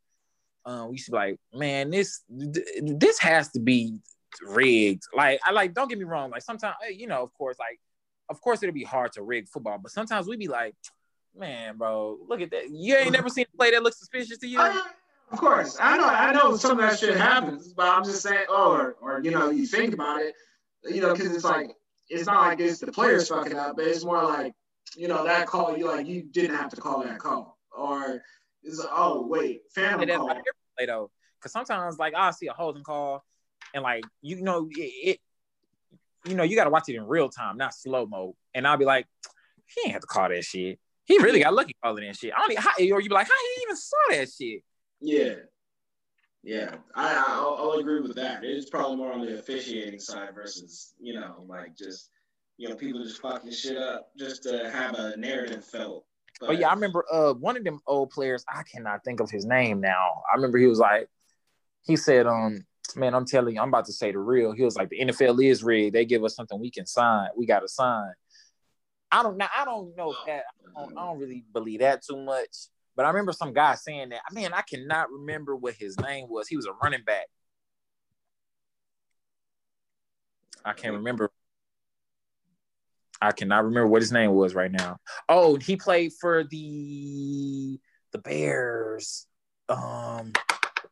Um, 0.67 0.89
we 0.89 0.95
used 0.95 1.07
to 1.07 1.13
be 1.13 1.17
like, 1.17 1.37
man, 1.53 1.91
this 1.91 2.23
this 2.29 3.19
has 3.21 3.51
to 3.51 3.61
be 3.61 3.99
rigged. 4.43 5.03
Like, 5.15 5.41
I 5.45 5.53
like, 5.53 5.75
don't 5.75 5.89
get 5.89 5.99
me 5.99 6.05
wrong. 6.05 6.31
Like 6.31 6.43
sometimes, 6.43 6.77
you 6.91 7.07
know, 7.07 7.23
of 7.23 7.33
course, 7.35 7.57
like, 7.59 7.79
of 8.29 8.41
course, 8.41 8.63
it'll 8.63 8.73
be 8.73 8.85
hard 8.85 9.13
to 9.13 9.23
rig 9.23 9.49
football, 9.49 9.79
but 9.79 9.93
sometimes 9.93 10.27
we'd 10.27 10.39
be 10.39 10.49
like, 10.49 10.75
man, 11.37 11.77
bro, 11.77 12.19
look 12.29 12.41
at 12.41 12.51
that. 12.51 12.71
You 12.71 12.97
ain't 12.97 13.13
never 13.13 13.29
seen 13.29 13.47
a 13.53 13.57
play 13.57 13.71
that 13.73 13.83
looks 13.83 13.99
suspicious 13.99 14.39
to 14.39 14.47
you. 14.47 14.61
of 14.61 15.39
course, 15.39 15.77
I 15.81 15.97
know, 15.97 16.07
I 16.07 16.33
know 16.33 16.57
some 16.57 16.73
of 16.73 16.79
that 16.79 16.99
shit 16.99 17.17
happens, 17.17 17.73
but 17.73 17.87
I'm 17.87 18.05
just 18.05 18.23
saying, 18.23 18.47
oh, 18.49 18.73
or, 18.73 18.97
or 19.01 19.21
you 19.23 19.31
know, 19.31 19.51
you 19.51 19.67
think 19.67 19.95
about 19.95 20.21
it, 20.23 20.35
you 20.85 21.01
know, 21.01 21.13
because 21.13 21.35
it's 21.35 21.45
like 21.45 21.71
it's 22.09 22.27
not 22.27 22.41
like 22.49 22.61
it's 22.61 22.81
the 22.81 22.93
players 22.93 23.29
fucking 23.29 23.57
up, 23.57 23.77
but 23.77 23.87
it's 23.87 24.05
more 24.05 24.23
like 24.23 24.53
you 24.97 25.09
know 25.09 25.25
that 25.25 25.47
call 25.47 25.77
you 25.77 25.87
like 25.87 26.07
you 26.07 26.23
didn't 26.23 26.57
have 26.57 26.71
to 26.71 26.81
call 26.81 27.03
that 27.03 27.19
call, 27.19 27.59
or 27.77 28.23
it's 28.63 28.79
like, 28.79 28.89
oh 28.93 29.27
wait, 29.27 29.63
family 29.75 30.07
call. 30.07 30.29
Play 30.77 30.87
though, 30.87 31.11
because 31.39 31.53
sometimes 31.53 31.99
like 31.99 32.15
I 32.15 32.31
see 32.31 32.47
a 32.49 32.53
holding 32.53 32.85
call, 32.85 33.25
and 33.73 33.83
like 33.83 34.05
you 34.21 34.43
know 34.43 34.69
it, 34.71 34.81
it 34.81 35.21
you 36.27 36.35
know 36.35 36.43
you 36.43 36.57
got 36.57 36.65
to 36.65 36.71
watch 36.71 36.89
it 36.89 36.97
in 36.97 37.07
real 37.07 37.29
time, 37.29 37.57
not 37.57 37.75
slow 37.75 38.07
mo, 38.07 38.35
and 38.55 38.67
I'll 38.67 38.77
be 38.77 38.85
like, 38.85 39.07
he 39.67 39.83
ain't 39.85 39.93
have 39.93 40.03
to 40.03 40.07
call 40.07 40.29
that 40.29 40.45
shit. 40.45 40.79
He 41.05 41.19
really 41.19 41.41
got 41.41 41.53
lucky 41.55 41.77
calling 41.83 42.07
that 42.07 42.17
shit. 42.17 42.33
I 42.35 42.41
don't 42.41 42.53
even, 42.53 42.63
how, 42.63 42.71
or 42.79 43.01
you 43.01 43.09
be 43.09 43.15
like, 43.15 43.27
how 43.27 43.35
he 43.57 43.63
even 43.63 43.77
saw 43.77 43.97
that 44.11 44.29
shit? 44.31 44.63
Yeah. 45.01 45.35
Yeah, 46.43 46.75
I, 46.95 47.25
I'll, 47.27 47.57
I'll, 47.59 47.79
agree 47.79 48.03
with 48.03 48.17
that. 48.17 48.45
It's 48.45 48.69
probably 48.69 48.99
more 48.99 49.13
on 49.15 49.25
the 49.25 49.39
officiating 49.39 49.99
side 49.99 50.35
versus, 50.35 50.93
you 51.01 51.15
know, 51.15 51.43
like 51.49 51.75
just, 51.75 52.11
you 52.59 52.69
know, 52.69 52.75
people 52.75 53.03
just 53.03 53.23
fucking 53.23 53.51
shit 53.51 53.79
up 53.79 54.11
just 54.19 54.43
to 54.43 54.71
have 54.71 54.95
a 54.95 55.17
narrative 55.17 55.65
felt. 55.65 56.05
But, 56.41 56.51
oh 56.51 56.53
yeah, 56.53 56.69
I 56.69 56.75
remember 56.75 57.03
uh 57.11 57.33
one 57.33 57.57
of 57.57 57.65
them 57.65 57.81
old 57.87 58.11
players. 58.11 58.45
I 58.47 58.63
cannot 58.63 59.05
think 59.05 59.21
of 59.21 59.31
his 59.31 59.47
name 59.47 59.81
now. 59.81 60.23
I 60.31 60.37
remember 60.37 60.59
he 60.59 60.67
was 60.67 60.79
like, 60.79 61.09
he 61.81 61.97
said, 61.97 62.27
um, 62.27 62.67
man, 62.97 63.15
I'm 63.15 63.25
telling 63.25 63.55
you, 63.55 63.61
I'm 63.61 63.69
about 63.69 63.87
to 63.87 63.93
say 63.93 64.13
the 64.13 64.19
real. 64.19 64.53
He 64.53 64.63
was 64.63 64.77
like, 64.77 64.89
the 64.89 65.01
NFL 65.01 65.45
is 65.45 65.63
rigged. 65.65 65.95
They 65.95 66.05
give 66.05 66.25
us 66.25 66.37
something 66.37 66.59
we 66.61 66.71
can 66.71 66.87
sign. 66.87 67.29
We 67.37 67.47
got 67.47 67.61
to 67.61 67.69
sign. 67.69 68.13
I 69.11 69.23
don't 69.23 69.37
now. 69.37 69.49
I 69.57 69.65
don't 69.65 69.97
know 69.97 70.15
that. 70.27 70.45
I 70.77 70.81
don't, 70.81 70.99
I 70.99 71.07
don't 71.07 71.19
really 71.19 71.45
believe 71.53 71.81
that 71.81 72.03
too 72.05 72.17
much. 72.17 72.69
But 72.97 73.07
I 73.07 73.09
remember 73.09 73.33
some 73.33 73.53
guy 73.53 73.75
saying 73.75 74.11
that. 74.11 74.23
Man, 74.33 74.53
I 74.53 74.63
cannot 74.63 75.11
remember 75.11 75.57
what 75.57 75.75
his 75.75 75.99
name 76.01 76.27
was. 76.29 76.49
He 76.49 76.57
was 76.57 76.67
a 76.67 76.73
running 76.83 77.03
back. 77.05 77.27
I 80.65 80.73
can't 80.73 80.95
remember. 80.95 81.31
I 83.21 83.33
cannot 83.33 83.65
remember 83.65 83.87
what 83.87 84.03
his 84.03 84.13
name 84.13 84.33
was 84.33 84.55
right 84.55 84.71
now. 84.71 84.99
Oh, 85.29 85.57
he 85.57 85.77
played 85.77 86.13
for 86.21 86.45
the 86.45 87.79
the 88.13 88.19
Bears. 88.19 89.27
Um, 89.69 90.33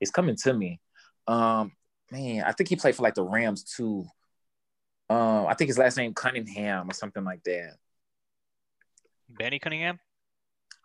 it's 0.00 0.10
coming 0.10 0.36
to 0.42 0.52
me. 0.52 0.80
Um, 1.26 1.72
man, 2.12 2.44
I 2.44 2.52
think 2.52 2.68
he 2.68 2.76
played 2.76 2.94
for 2.94 3.02
like 3.02 3.14
the 3.14 3.24
Rams 3.24 3.64
too. 3.64 4.04
Um, 5.08 5.46
I 5.46 5.54
think 5.54 5.68
his 5.68 5.78
last 5.78 5.96
name 5.96 6.14
Cunningham 6.14 6.88
or 6.88 6.94
something 6.94 7.24
like 7.24 7.42
that. 7.44 7.76
Benny 9.28 9.58
Cunningham. 9.58 9.98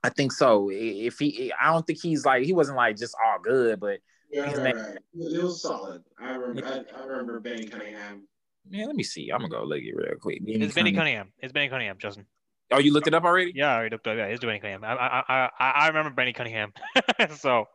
I 0.04 0.10
think 0.10 0.32
so. 0.32 0.70
If 0.72 1.20
he, 1.20 1.52
I 1.60 1.72
don't 1.74 1.86
think 1.86 2.00
he's 2.02 2.26
like 2.26 2.44
he 2.44 2.54
wasn't 2.54 2.78
like 2.78 2.98
just 2.98 3.16
all 3.24 3.40
good, 3.40 3.80
but 3.80 4.00
yeah, 4.32 4.54
right, 4.54 4.76
right. 4.76 4.98
it 5.16 5.44
was 5.44 5.62
solid. 5.62 6.04
I 6.20 6.36
remember. 6.36 6.86
I, 6.96 7.02
I, 7.02 7.06
remember 7.06 7.40
Benny 7.40 7.66
Cunningham. 7.66 8.28
Man, 8.70 8.88
let 8.88 8.96
me 8.96 9.04
see. 9.04 9.30
I'm 9.30 9.40
gonna 9.40 9.50
go 9.50 9.64
look 9.64 9.82
it 9.82 9.96
real 9.96 10.16
quick. 10.20 10.46
Benny 10.46 10.66
it's 10.66 10.76
Benny 10.76 10.94
Cunningham. 10.94 11.32
It's 11.40 11.54
Benny 11.54 11.70
Cunningham, 11.70 11.98
Justin. 11.98 12.26
Oh, 12.72 12.80
you 12.80 12.92
looked 12.92 13.08
it 13.08 13.14
up 13.14 13.24
already? 13.24 13.54
Yeah, 13.56 13.72
I 13.72 13.76
already 13.76 13.96
looked 13.96 14.08
up. 14.08 14.18
Yeah, 14.18 14.26
it's 14.26 14.44
Benny 14.44 14.60
Cunningham. 14.60 14.84
I, 14.84 14.94
I, 14.94 15.50
I, 15.58 15.70
I 15.72 15.88
remember 15.88 16.10
Benny 16.10 16.34
Cunningham. 16.34 16.74
so, 17.38 17.66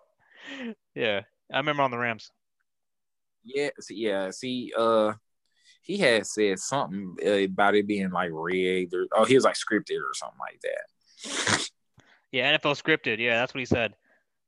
yeah, 0.95 1.23
I 1.53 1.57
remember 1.57 1.83
on 1.83 1.91
the 1.91 1.99
Rams. 1.99 2.31
Yeah, 3.45 3.71
see, 3.81 3.95
yeah, 3.97 4.31
see, 4.31 4.73
uh, 4.77 5.13
he 5.83 5.99
had 5.99 6.27
said 6.27 6.59
something 6.59 7.17
uh, 7.25 7.31
about 7.31 7.75
it 7.75 7.87
being 7.87 8.11
like 8.11 8.31
rigged 8.33 8.95
or 8.95 9.07
oh, 9.13 9.25
he 9.25 9.35
was 9.35 9.45
like 9.45 9.57
scripted 9.57 9.99
or 9.99 10.15
something 10.15 10.39
like 10.39 10.61
that. 10.63 11.69
Yeah, 12.33 12.57
NFL 12.57 12.83
scripted. 12.83 13.19
Yeah, 13.19 13.39
that's 13.39 13.53
what 13.53 13.59
he 13.59 13.67
said. 13.67 13.95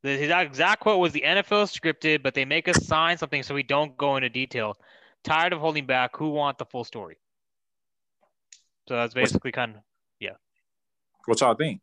His 0.02 0.30
exact 0.30 0.80
quote 0.80 1.00
was 1.00 1.12
the 1.12 1.22
NFL 1.24 1.68
scripted, 1.70 2.22
but 2.22 2.34
they 2.34 2.44
make 2.44 2.66
us 2.66 2.84
sign 2.86 3.18
something 3.18 3.42
so 3.42 3.54
we 3.54 3.62
don't 3.62 3.96
go 3.96 4.16
into 4.16 4.30
detail. 4.30 4.76
Tired 5.22 5.52
of 5.52 5.60
holding 5.60 5.86
back. 5.86 6.16
Who 6.16 6.30
want 6.30 6.58
the 6.58 6.64
full 6.64 6.84
story? 6.84 7.18
So 8.88 8.96
that's 8.96 9.14
basically 9.14 9.52
kind 9.52 9.76
of 9.76 9.82
yeah. 10.18 10.32
What 11.26 11.40
y'all 11.40 11.54
think? 11.54 11.80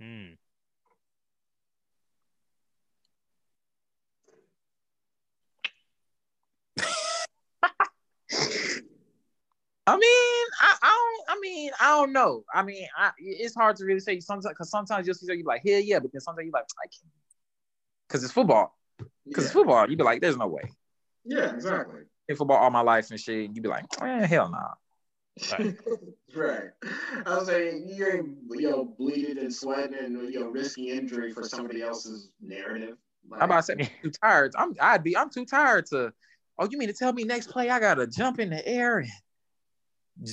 Hmm. 0.00 0.34
I 9.86 9.96
mean, 9.96 10.46
I, 10.60 10.76
I 10.82 10.88
don't. 11.26 11.36
I 11.36 11.40
mean, 11.40 11.70
I 11.80 11.88
don't 11.96 12.12
know. 12.12 12.44
I 12.54 12.62
mean, 12.62 12.86
I, 12.96 13.10
it's 13.18 13.54
hard 13.54 13.76
to 13.76 13.84
really 13.84 14.00
say 14.00 14.20
sometimes 14.20 14.46
because 14.48 14.70
sometimes 14.70 15.06
you'll 15.06 15.14
see 15.14 15.32
you 15.32 15.44
like, 15.44 15.62
yeah, 15.64 15.78
yeah, 15.78 15.98
but 15.98 16.12
then 16.12 16.20
sometimes 16.20 16.44
you're 16.44 16.52
like, 16.52 16.64
I 16.78 16.86
can't, 16.86 17.12
because 18.06 18.22
it's 18.22 18.32
football. 18.32 18.76
Because 18.98 19.44
yeah. 19.44 19.46
it's 19.46 19.52
football, 19.52 19.88
you'd 19.88 19.98
be 19.98 20.04
like, 20.04 20.20
there's 20.20 20.36
no 20.36 20.46
way. 20.46 20.62
Yeah, 21.24 21.52
exactly. 21.54 22.02
In 22.28 22.36
football 22.36 22.58
all 22.58 22.70
my 22.70 22.82
life 22.82 23.10
and 23.10 23.18
shit, 23.18 23.50
you'd 23.52 23.62
be 23.62 23.68
like, 23.68 23.84
eh, 24.02 24.26
hell 24.26 24.50
nah. 24.50 24.74
Right. 25.52 25.76
right. 26.36 26.70
I 27.26 27.36
was 27.36 27.46
saying 27.46 27.88
you 27.88 28.06
ain't 28.06 28.60
you 28.60 28.70
know 28.70 28.84
bleeding 28.98 29.38
and 29.38 29.54
sweating 29.54 29.96
and 29.98 30.32
you 30.32 30.40
know 30.40 30.48
risking 30.48 30.88
injury 30.88 31.32
for 31.32 31.44
somebody 31.44 31.82
else's 31.82 32.30
narrative. 32.40 32.96
Like, 33.28 33.42
I'm 33.42 33.50
about 33.50 33.56
to 33.58 33.62
say 33.62 33.72
I'm 33.72 33.88
too 34.02 34.10
tired. 34.10 34.54
I'm 34.56 34.74
I'd 34.80 35.02
be 35.02 35.16
I'm 35.16 35.30
too 35.30 35.46
tired 35.46 35.86
to. 35.86 36.12
Oh, 36.60 36.68
you 36.70 36.76
mean 36.76 36.88
to 36.88 36.94
tell 36.94 37.12
me 37.14 37.24
next 37.24 37.48
play 37.48 37.70
I 37.70 37.80
gotta 37.80 38.06
jump 38.06 38.38
in 38.38 38.50
the 38.50 38.68
air 38.68 38.98
and 38.98 39.08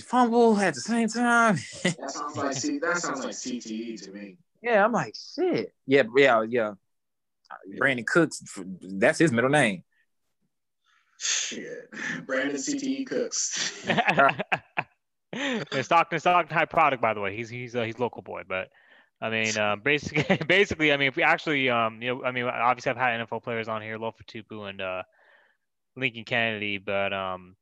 fumble 0.04 0.60
at 0.60 0.74
the 0.74 0.82
same 0.82 1.08
time. 1.08 1.56
that 1.84 2.12
sounds 2.12 2.36
like 2.36 2.54
see, 2.54 2.80
that 2.80 2.98
sounds 2.98 3.24
like 3.24 3.34
CTE 3.34 4.04
to 4.04 4.12
me. 4.12 4.36
Yeah, 4.62 4.84
I'm 4.84 4.92
like 4.92 5.16
shit. 5.16 5.74
Yeah, 5.86 6.04
yeah, 6.18 6.42
yeah. 6.42 6.74
Brandin 7.80 8.06
Cooks, 8.06 8.44
that's 8.82 9.20
his 9.20 9.32
middle 9.32 9.50
name. 9.50 9.84
Shit, 11.18 11.90
Brandon 12.26 12.58
CTE 12.58 13.08
Cooks. 13.08 13.86
Stockton, 15.82 16.20
Stockton 16.20 16.58
high 16.58 16.66
product, 16.66 17.02
by 17.02 17.14
the 17.14 17.22
way. 17.22 17.38
He's 17.38 17.50
he's 17.50 17.74
uh, 17.74 17.84
he's 17.84 18.00
local 18.00 18.22
boy, 18.22 18.42
but 18.46 18.68
I 19.22 19.30
mean, 19.30 19.58
uh, 19.58 19.76
basically, 19.84 20.38
basically, 20.46 20.92
I 20.92 20.98
mean, 20.98 21.08
if 21.08 21.16
we 21.16 21.24
actually, 21.24 21.70
um, 21.70 22.02
you 22.02 22.16
know, 22.16 22.26
I 22.26 22.32
mean, 22.32 22.44
obviously, 22.44 22.90
I've 22.90 22.98
had 22.98 23.26
NFL 23.26 23.44
players 23.44 23.70
on 23.70 23.82
here, 23.82 23.98
Lofa 23.98 24.26
Tatupu 24.26 24.70
and 24.70 24.82
uh, 24.82 25.04
Lincoln 25.98 26.24
Kennedy, 26.24 26.78
but 26.78 27.12
um, 27.12 27.56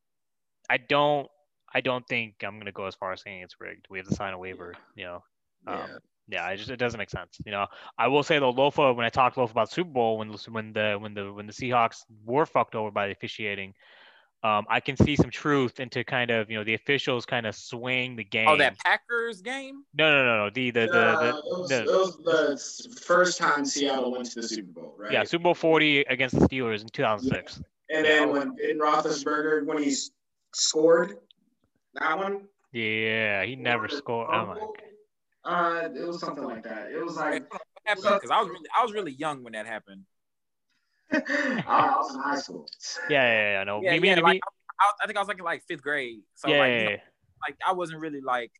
I 0.70 0.78
don't 0.78 1.28
I 1.74 1.82
don't 1.82 2.08
think 2.08 2.36
I'm 2.44 2.60
gonna 2.60 2.72
go 2.72 2.86
as 2.86 2.96
far 2.96 3.14
as 3.14 3.22
saying 3.22 3.42
it's 3.42 3.60
rigged. 3.60 3.88
We 3.90 3.98
have 3.98 4.08
to 4.08 4.16
sign 4.16 4.34
a 4.34 4.38
waiver, 4.38 4.76
you 4.96 5.06
know. 5.06 5.24
Um, 5.68 5.78
yeah. 5.78 5.98
Yeah, 6.28 6.50
it 6.50 6.58
just 6.58 6.72
it 6.72 6.78
doesn't 6.78 6.98
make 6.98 7.12
sense. 7.12 7.38
You 7.46 7.52
know, 7.52 7.68
I 8.00 8.08
will 8.08 8.24
say 8.24 8.40
though, 8.40 8.52
Lofa, 8.52 8.96
when 8.96 9.06
I 9.06 9.10
talked 9.10 9.38
Lofa 9.38 9.52
about 9.52 9.72
Super 9.72 9.92
Bowl, 9.92 10.18
when 10.18 10.34
when 10.50 10.74
the 10.74 10.98
when 11.00 11.14
the 11.14 11.32
when 11.32 11.46
the 11.46 11.54
Seahawks 11.54 11.98
were 12.26 12.48
fucked 12.48 12.74
over 12.74 12.90
by 12.90 13.06
the 13.06 13.12
officiating, 13.14 13.76
um, 14.44 14.66
I 14.68 14.80
can 14.80 14.98
see 14.98 15.16
some 15.16 15.30
truth 15.30 15.80
into 15.80 16.04
kind 16.04 16.32
of 16.32 16.50
you 16.50 16.58
know 16.58 16.64
the 16.64 16.74
officials 16.74 17.28
kind 17.28 17.46
of 17.46 17.56
swing 17.56 18.16
the 18.16 18.24
game. 18.24 18.48
Oh, 18.48 18.58
that 18.58 18.78
Packers 18.80 19.42
game? 19.42 19.84
No, 19.94 20.12
no, 20.12 20.26
no, 20.26 20.38
no. 20.46 20.50
The 20.50 20.72
the 20.72 20.80
the, 20.82 20.88
the, 20.88 21.00
uh, 21.00 21.28
it, 21.28 21.34
was, 21.36 22.18
the, 22.18 22.90
the 22.90 23.02
first 23.02 23.38
time 23.38 23.64
Seattle 23.64 24.12
went 24.12 24.26
to 24.32 24.42
the 24.42 24.48
Super 24.48 24.82
Bowl, 24.82 24.96
right? 24.98 25.12
Yeah, 25.12 25.24
Super 25.26 25.44
Bowl 25.44 25.54
forty 25.54 26.00
against 26.02 26.40
the 26.40 26.48
Steelers 26.48 26.82
in 26.82 26.88
two 26.88 27.04
thousand 27.04 27.30
six. 27.30 27.58
Yeah. 27.58 27.64
And 27.90 28.06
then 28.06 28.30
when 28.32 28.56
Ben 28.56 28.80
Roethlisberger 28.80 29.66
when 29.66 29.82
he 29.82 29.96
scored 30.54 31.18
that 31.94 32.18
one? 32.18 32.48
Yeah, 32.72 33.44
he 33.46 33.56
never 33.56 33.88
scored. 33.88 34.30
Oh 34.32 34.46
my 34.46 35.50
Uh, 35.50 35.90
it 35.96 36.06
was 36.08 36.20
something 36.20 36.44
like 36.44 36.64
that. 36.64 36.92
It 36.92 37.04
was 37.04 37.16
like 37.16 37.46
because 37.86 38.32
I 38.32 38.40
was 38.40 38.50
really 38.50 38.70
I 38.78 38.84
was 38.84 38.94
really 38.94 39.14
young 39.14 39.44
when 39.44 39.54
that 39.54 39.68
happened. 39.68 40.04
I 41.12 41.96
was 41.98 42.16
in 42.16 42.22
high 42.22 42.36
school. 42.38 42.68
Yeah, 43.10 43.24
yeah, 43.24 43.52
yeah. 43.60 43.64
No, 43.64 43.82
yeah, 43.82 44.00
me, 44.00 44.10
yeah, 44.10 44.16
me, 44.16 44.22
like, 44.22 44.42
I, 44.80 44.92
I, 45.04 45.06
think 45.06 45.18
I 45.18 45.22
was 45.22 45.28
like 45.28 45.38
in 45.38 45.46
like 45.46 45.64
fifth 45.68 45.84
grade. 45.84 46.22
So 46.34 46.50
yeah, 46.50 46.58
like, 46.58 46.72
you 46.72 46.86
know, 46.86 46.98
like 47.48 47.58
I 47.66 47.74
wasn't 47.74 48.00
really 48.00 48.22
like 48.22 48.52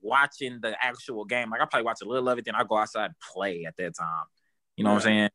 watching 0.00 0.60
the 0.62 0.76
actual 0.80 1.24
game. 1.24 1.50
Like 1.50 1.60
I 1.60 1.64
probably 1.64 1.84
watch 1.84 1.98
a 2.02 2.08
little 2.08 2.28
of 2.28 2.38
it, 2.38 2.44
then 2.44 2.54
I 2.54 2.64
go 2.64 2.76
outside 2.76 3.06
and 3.06 3.14
play 3.34 3.64
at 3.66 3.76
that 3.76 3.96
time. 3.96 4.24
You 4.76 4.84
know 4.84 4.90
what 4.90 4.96
I'm 4.96 5.02
saying? 5.02 5.28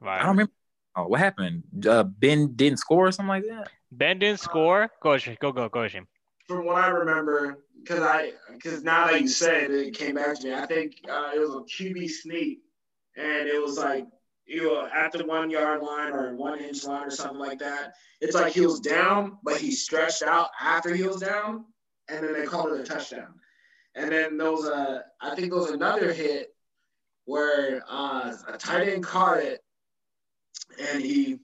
Right. 0.00 0.16
I 0.16 0.20
don't 0.20 0.30
remember. 0.30 0.52
Oh, 0.94 1.06
what 1.06 1.20
happened? 1.20 1.64
Uh, 1.86 2.02
ben 2.04 2.54
didn't 2.54 2.78
score 2.78 3.08
or 3.08 3.12
something 3.12 3.28
like 3.28 3.44
that. 3.48 3.70
Ben 3.90 4.18
didn't 4.18 4.40
score. 4.40 4.90
Go, 5.02 5.18
go, 5.40 5.52
go, 5.52 5.68
go, 5.68 5.88
Jim. 5.88 6.06
From 6.48 6.66
what 6.66 6.76
I 6.76 6.88
remember, 6.88 7.64
because 7.82 8.00
I, 8.00 8.32
because 8.52 8.82
now 8.82 9.06
that 9.06 9.20
you 9.20 9.28
said 9.28 9.70
it, 9.70 9.88
it 9.88 9.94
came 9.94 10.16
back 10.16 10.38
to 10.40 10.48
me. 10.48 10.54
I 10.54 10.66
think 10.66 10.96
uh, 11.10 11.30
it 11.34 11.38
was 11.38 11.54
a 11.54 11.82
QB 11.82 12.10
sneak, 12.10 12.60
and 13.16 13.48
it 13.48 13.62
was 13.62 13.78
like 13.78 14.06
you 14.46 14.64
know, 14.64 14.88
at 14.92 15.12
the 15.12 15.24
one 15.24 15.50
yard 15.50 15.82
line 15.82 16.12
or 16.12 16.34
one 16.34 16.58
inch 16.58 16.84
line 16.84 17.06
or 17.06 17.10
something 17.10 17.38
like 17.38 17.58
that. 17.60 17.94
It's 18.20 18.34
like 18.34 18.52
he 18.52 18.60
was 18.60 18.80
down, 18.80 19.38
but 19.42 19.56
he 19.56 19.70
stretched 19.70 20.22
out 20.22 20.48
after 20.60 20.94
he 20.94 21.04
was 21.04 21.20
down, 21.20 21.64
and 22.08 22.24
then 22.24 22.34
they 22.34 22.44
called 22.44 22.72
it 22.72 22.80
a 22.80 22.84
touchdown. 22.84 23.34
And 23.94 24.10
then 24.10 24.36
there 24.36 24.50
was 24.50 24.66
a, 24.66 25.04
I 25.20 25.34
think 25.34 25.50
there 25.50 25.60
was 25.60 25.70
another 25.70 26.12
hit 26.12 26.48
where 27.24 27.82
uh, 27.88 28.34
a 28.48 28.58
tight 28.58 28.88
end 28.88 29.04
caught 29.04 29.38
it, 29.38 29.60
and 30.80 31.02
he, 31.02 31.38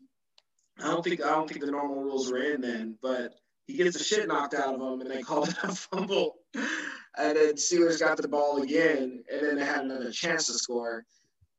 I 0.80 0.88
don't 0.88 1.02
think 1.02 1.22
I 1.22 1.30
don't 1.30 1.48
think 1.48 1.64
the 1.64 1.70
normal 1.70 2.02
rules 2.02 2.30
were 2.30 2.38
in 2.38 2.60
then, 2.60 2.96
but 3.02 3.34
he 3.66 3.74
gets 3.74 3.96
the 3.96 4.04
shit 4.04 4.26
knocked 4.28 4.54
out 4.54 4.74
of 4.74 4.80
him, 4.80 5.00
and 5.00 5.10
they 5.10 5.22
called 5.22 5.48
it 5.48 5.56
a 5.62 5.74
fumble. 5.74 6.36
and 6.54 7.36
then 7.36 7.54
Steelers 7.54 8.00
got 8.00 8.16
the 8.16 8.28
ball 8.28 8.62
again, 8.62 9.22
and 9.30 9.46
then 9.46 9.56
they 9.56 9.64
had 9.64 9.84
another 9.84 10.10
chance 10.10 10.46
to 10.46 10.54
score. 10.54 11.04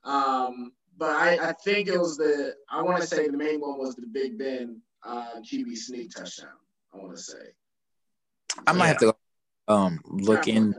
Um, 0.03 0.71
but 0.97 1.11
I, 1.11 1.49
I 1.49 1.53
think 1.53 1.87
it 1.87 1.97
was 1.97 2.17
the 2.17 2.55
I 2.69 2.81
want 2.81 3.01
to 3.01 3.07
say 3.07 3.27
the 3.27 3.37
main 3.37 3.61
one 3.61 3.77
was 3.77 3.95
the 3.95 4.07
Big 4.07 4.37
Ben 4.37 4.81
uh, 5.03 5.35
QB 5.41 5.77
sneak 5.77 6.11
touchdown. 6.15 6.49
I 6.93 6.97
want 6.97 7.15
to 7.15 7.21
say. 7.21 7.53
I 8.65 8.73
might 8.73 8.85
yeah. 8.85 8.87
have 8.87 8.97
to 8.97 9.15
um 9.67 9.99
look 10.05 10.47
in. 10.47 10.75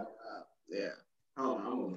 Yeah. 0.68 0.88
Oh, 1.36 1.96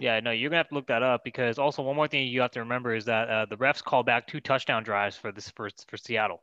Yeah, 0.00 0.18
no, 0.20 0.30
you're 0.30 0.48
gonna 0.48 0.58
have 0.58 0.68
to 0.70 0.74
look 0.74 0.86
that 0.86 1.02
up 1.02 1.24
because 1.24 1.58
also 1.58 1.82
one 1.82 1.94
more 1.94 2.08
thing 2.08 2.26
you 2.26 2.40
have 2.40 2.52
to 2.52 2.60
remember 2.60 2.94
is 2.94 3.04
that 3.04 3.28
uh, 3.28 3.46
the 3.46 3.56
refs 3.56 3.84
called 3.84 4.06
back 4.06 4.26
two 4.26 4.40
touchdown 4.40 4.82
drives 4.82 5.16
for 5.16 5.30
this 5.30 5.50
for 5.50 5.68
for 5.88 5.96
Seattle. 5.96 6.40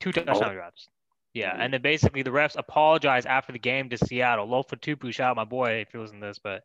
Two 0.00 0.10
touchdown 0.10 0.36
oh. 0.42 0.54
drives. 0.54 0.88
Yeah, 1.34 1.54
and 1.56 1.72
then 1.72 1.82
basically 1.82 2.22
the 2.22 2.30
refs 2.30 2.56
apologized 2.56 3.26
after 3.26 3.52
the 3.52 3.58
game 3.58 3.90
to 3.90 3.98
Seattle. 3.98 4.48
Lofa 4.48 4.80
Tatupu, 4.80 5.12
shout 5.12 5.30
out 5.30 5.36
my 5.36 5.44
boy 5.44 5.84
if 5.86 5.92
he 5.92 5.98
was 5.98 6.10
in 6.10 6.18
this, 6.18 6.38
but 6.38 6.64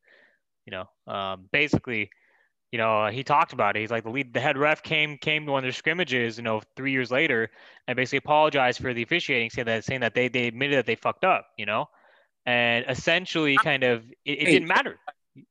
you 0.65 0.71
know, 0.71 1.13
um, 1.13 1.49
basically 1.51 2.09
you 2.71 2.77
know, 2.79 3.07
he 3.07 3.23
talked 3.23 3.53
about 3.53 3.77
it. 3.77 3.79
He's 3.79 3.89
like 3.89 4.03
the 4.03 4.09
lead, 4.09 4.33
the 4.33 4.41
head 4.41 4.57
ref 4.57 4.83
came 4.83 5.17
came 5.17 5.45
to 5.45 5.51
one 5.53 5.59
of 5.59 5.63
their 5.63 5.71
scrimmages, 5.71 6.37
you 6.37 6.43
know, 6.43 6.61
three 6.75 6.91
years 6.91 7.09
later, 7.09 7.49
and 7.87 7.95
basically 7.95 8.17
apologized 8.17 8.81
for 8.81 8.93
the 8.93 9.03
officiating, 9.03 9.49
saying 9.49 9.65
that 9.67 9.85
saying 9.85 10.01
that 10.01 10.13
they 10.13 10.27
they 10.27 10.47
admitted 10.47 10.79
that 10.79 10.85
they 10.85 10.95
fucked 10.95 11.23
up, 11.23 11.47
you 11.57 11.65
know, 11.65 11.87
and 12.45 12.85
essentially 12.87 13.57
kind 13.57 13.83
of 13.83 14.05
it, 14.23 14.41
it 14.41 14.45
didn't 14.45 14.67
matter. 14.67 14.99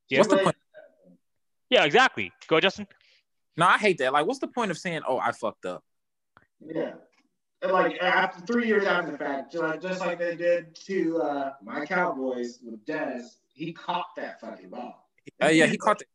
Yeah. 0.09 0.19
What's 0.19 0.31
the 0.31 0.37
point? 0.37 0.55
Yeah, 1.69 1.83
exactly. 1.83 2.31
Go, 2.47 2.59
Justin. 2.59 2.87
No, 3.57 3.67
I 3.67 3.77
hate 3.77 3.97
that. 3.99 4.13
Like, 4.13 4.25
what's 4.25 4.39
the 4.39 4.47
point 4.47 4.71
of 4.71 4.77
saying, 4.77 5.01
"Oh, 5.07 5.17
I 5.17 5.31
fucked 5.31 5.65
up"? 5.65 5.83
Yeah, 6.65 6.93
and 7.61 7.71
like 7.71 7.97
after 8.01 8.41
three 8.45 8.67
years 8.67 8.85
after 8.85 9.11
the 9.11 9.17
fact, 9.17 9.51
just, 9.51 9.81
just 9.81 9.99
like 10.01 10.19
they 10.19 10.35
did 10.35 10.75
to 10.87 11.21
uh, 11.21 11.53
my 11.63 11.85
Cowboys 11.85 12.59
with 12.63 12.85
Dez, 12.85 13.37
he 13.53 13.73
caught 13.73 14.07
that 14.17 14.39
fucking 14.41 14.69
ball. 14.69 15.09
Uh, 15.41 15.47
yeah, 15.47 15.65
he 15.65 15.77
caught. 15.77 16.01
it. 16.01 16.07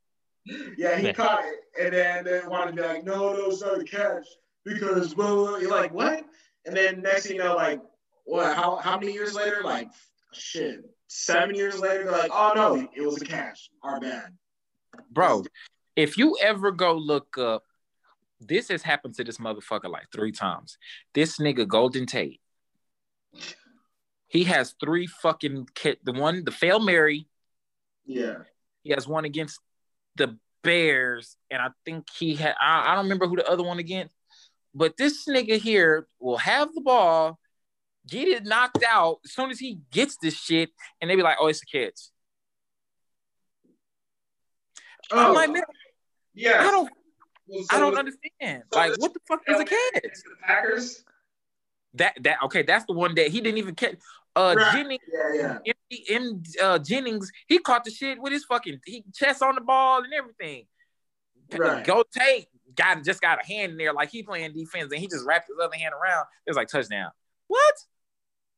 yeah, 0.79 0.97
he 0.99 1.13
caught 1.13 1.45
it, 1.45 1.61
and 1.81 1.93
then 1.93 2.25
they 2.25 2.41
wanted 2.47 2.77
to 2.77 2.83
be 2.83 2.89
like, 2.89 3.05
no, 3.05 3.33
no, 3.33 3.47
it's 3.47 3.63
not 3.63 3.81
a 3.81 3.85
catch 3.85 4.27
because 4.65 5.17
well, 5.17 5.61
you're 5.61 5.71
like 5.71 5.93
what? 5.93 6.25
And 6.67 6.77
then 6.77 7.03
next 7.03 7.27
thing 7.27 7.37
you 7.37 7.43
know, 7.43 7.57
like 7.57 7.81
what? 8.25 8.55
How 8.55 8.77
how 8.77 8.99
many 8.99 9.13
years 9.13 9.35
later? 9.35 9.63
Like 9.65 9.89
shit, 10.33 10.81
seven 11.09 11.55
years 11.55 11.79
later, 11.79 12.05
they're 12.05 12.13
like, 12.13 12.31
oh 12.33 12.53
no, 12.55 12.89
it 12.95 13.03
was 13.03 13.21
a 13.21 13.25
cash. 13.25 13.71
Our 13.83 14.01
bad, 14.01 14.37
bro. 15.11 15.45
If 15.97 16.17
you 16.17 16.39
ever 16.41 16.71
go 16.71 16.95
look 16.95 17.37
up, 17.37 17.65
this 18.41 18.69
has 18.69 18.83
happened 18.83 19.15
to 19.17 19.25
this 19.25 19.39
motherfucker 19.39 19.91
like 19.91 20.07
three 20.15 20.33
times. 20.33 20.79
This 21.15 21.39
nigga 21.39 21.67
Golden 21.67 22.07
Tate. 22.07 22.41
He 24.29 24.45
has 24.45 24.75
three 24.83 25.07
fucking 25.07 25.69
kit. 25.75 25.99
The 26.05 26.13
one, 26.13 26.45
the 26.45 26.53
fail 26.53 26.79
Mary. 26.79 27.27
Yeah. 28.07 28.39
He 28.83 28.91
has 28.91 29.07
one 29.09 29.25
against 29.25 29.59
the 30.17 30.39
Bears, 30.63 31.37
and 31.51 31.61
I 31.61 31.69
think 31.85 32.07
he 32.17 32.35
had 32.35 32.55
I, 32.61 32.93
I 32.93 32.95
don't 32.95 33.07
remember 33.07 33.27
who 33.27 33.37
the 33.37 33.51
other 33.51 33.63
one 33.63 33.79
against, 33.79 34.15
but 34.75 34.97
this 34.97 35.27
nigga 35.27 35.59
here 35.59 36.07
will 36.21 36.37
have 36.37 36.73
the 36.75 36.83
ball, 36.83 37.40
get 38.09 38.29
it 38.29 38.45
knocked 38.45 38.85
out 38.89 39.19
as 39.25 39.33
soon 39.33 39.51
as 39.51 39.59
he 39.59 39.79
gets 39.91 40.17
this 40.21 40.35
shit, 40.35 40.71
and 41.01 41.11
they 41.11 41.17
be 41.17 41.23
like, 41.23 41.37
"Oh, 41.41 41.49
it's 41.49 41.63
a 41.63 41.67
catch." 41.67 41.99
Oh, 45.13 45.29
I'm 45.29 45.35
like, 45.35 45.51
man, 45.51 45.63
yeah, 46.35 46.61
I 46.61 46.71
don't, 46.71 46.91
well, 47.47 47.65
so 47.65 47.77
I 47.77 47.81
don't 47.81 47.99
understand. 47.99 48.63
So 48.73 48.79
like, 48.79 48.93
what 48.99 49.13
the 49.13 49.21
fuck 49.27 49.41
is 49.47 49.61
a 49.61 49.65
catch? 49.65 50.05
Packers. 50.43 51.05
That 51.95 52.17
that 52.23 52.39
okay, 52.45 52.63
that's 52.63 52.85
the 52.87 52.93
one 52.93 53.15
that 53.17 53.29
he 53.29 53.41
didn't 53.41 53.59
even 53.59 53.75
catch. 53.75 53.97
Uh, 54.37 54.55
right. 54.57 54.73
Jennings, 54.73 55.03
yeah, 55.35 55.59
yeah. 55.65 56.07
In, 56.09 56.45
uh, 56.63 56.79
Jennings, 56.79 57.33
he 57.49 57.59
caught 57.59 57.85
the 57.85 57.91
shit 57.91 58.21
with 58.21 58.33
his 58.33 58.45
fucking 58.45 58.79
he 58.87 59.05
chest 59.13 59.43
on 59.43 59.57
the 59.57 59.61
ball 59.61 60.05
and 60.05 60.13
everything. 60.13 60.67
Right. 61.53 61.85
Go 61.85 62.05
take 62.17 62.47
got 62.77 63.03
just 63.05 63.21
got 63.21 63.39
a 63.43 63.47
hand 63.47 63.73
in 63.73 63.79
there 63.79 63.93
like 63.93 64.11
he 64.11 64.23
playing 64.23 64.53
defense 64.53 64.93
and 64.93 65.01
he 65.01 65.09
just 65.09 65.27
wrapped 65.27 65.49
his 65.49 65.57
other 65.63 65.77
hand 65.77 65.93
around. 65.95 66.27
It 66.47 66.51
was 66.51 66.57
like 66.57 66.69
touchdown. 66.69 67.11
What? 67.49 67.75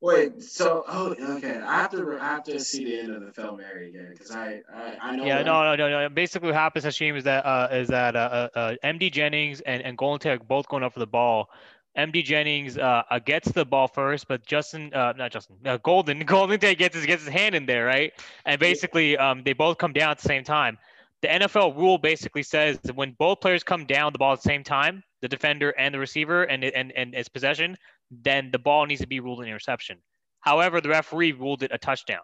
Wait, 0.02 0.42
so 0.42 0.84
oh 0.88 1.14
okay, 1.36 1.60
I 1.60 1.76
have 1.82 1.92
to 1.92 2.18
I 2.20 2.24
have 2.24 2.42
to 2.44 2.58
see 2.58 2.84
the 2.84 2.98
end 2.98 3.14
of 3.14 3.24
the 3.24 3.32
film 3.32 3.58
Mary 3.58 3.88
again 3.88 4.08
because 4.10 4.32
I, 4.32 4.60
I, 4.74 4.96
I 5.00 5.16
know. 5.16 5.24
Yeah, 5.24 5.44
no, 5.44 5.62
no, 5.62 5.76
no, 5.76 5.88
no. 5.88 6.08
Basically, 6.08 6.48
what 6.48 6.56
happens, 6.56 6.84
Hashim, 6.84 7.16
is 7.16 7.22
that 7.22 7.46
uh, 7.46 7.68
is 7.70 7.86
that 7.86 8.16
uh, 8.16 8.48
uh, 8.54 8.58
uh 8.58 8.74
MD 8.82 9.12
Jennings 9.12 9.60
and 9.60 9.80
and 9.80 9.96
Golden 9.96 10.40
both 10.48 10.66
going 10.66 10.82
up 10.82 10.92
for 10.92 10.98
the 10.98 11.06
ball, 11.06 11.50
MD 11.96 12.24
Jennings 12.24 12.78
uh, 12.78 13.04
uh, 13.08 13.20
gets 13.20 13.52
the 13.52 13.64
ball 13.64 13.86
first, 13.86 14.26
but 14.26 14.44
Justin, 14.44 14.92
uh, 14.92 15.12
not 15.16 15.30
Justin, 15.30 15.54
uh, 15.64 15.76
Golden, 15.76 16.18
Golden 16.26 16.58
Tate 16.58 16.78
gets 16.78 16.96
his 16.96 17.06
gets 17.06 17.22
his 17.22 17.32
hand 17.32 17.54
in 17.54 17.66
there, 17.66 17.84
right? 17.84 18.12
And 18.44 18.58
basically, 18.58 19.16
um, 19.16 19.44
they 19.44 19.52
both 19.52 19.78
come 19.78 19.92
down 19.92 20.10
at 20.10 20.18
the 20.18 20.26
same 20.26 20.42
time. 20.42 20.78
The 21.20 21.28
NFL 21.28 21.76
rule 21.76 21.98
basically 21.98 22.42
says 22.42 22.80
that 22.82 22.96
when 22.96 23.12
both 23.12 23.40
players 23.40 23.62
come 23.62 23.84
down 23.84 24.12
the 24.12 24.18
ball 24.18 24.32
at 24.32 24.42
the 24.42 24.48
same 24.48 24.64
time, 24.64 25.04
the 25.20 25.28
defender 25.28 25.70
and 25.78 25.94
the 25.94 26.00
receiver, 26.00 26.42
and 26.42 26.64
and 26.64 26.90
and 26.92 27.14
its 27.14 27.28
possession, 27.28 27.76
then 28.22 28.50
the 28.50 28.58
ball 28.58 28.86
needs 28.86 29.00
to 29.00 29.06
be 29.06 29.20
ruled 29.20 29.40
an 29.40 29.46
interception. 29.46 29.98
However, 30.40 30.80
the 30.80 30.88
referee 30.88 31.32
ruled 31.32 31.62
it 31.62 31.70
a 31.72 31.78
touchdown, 31.78 32.20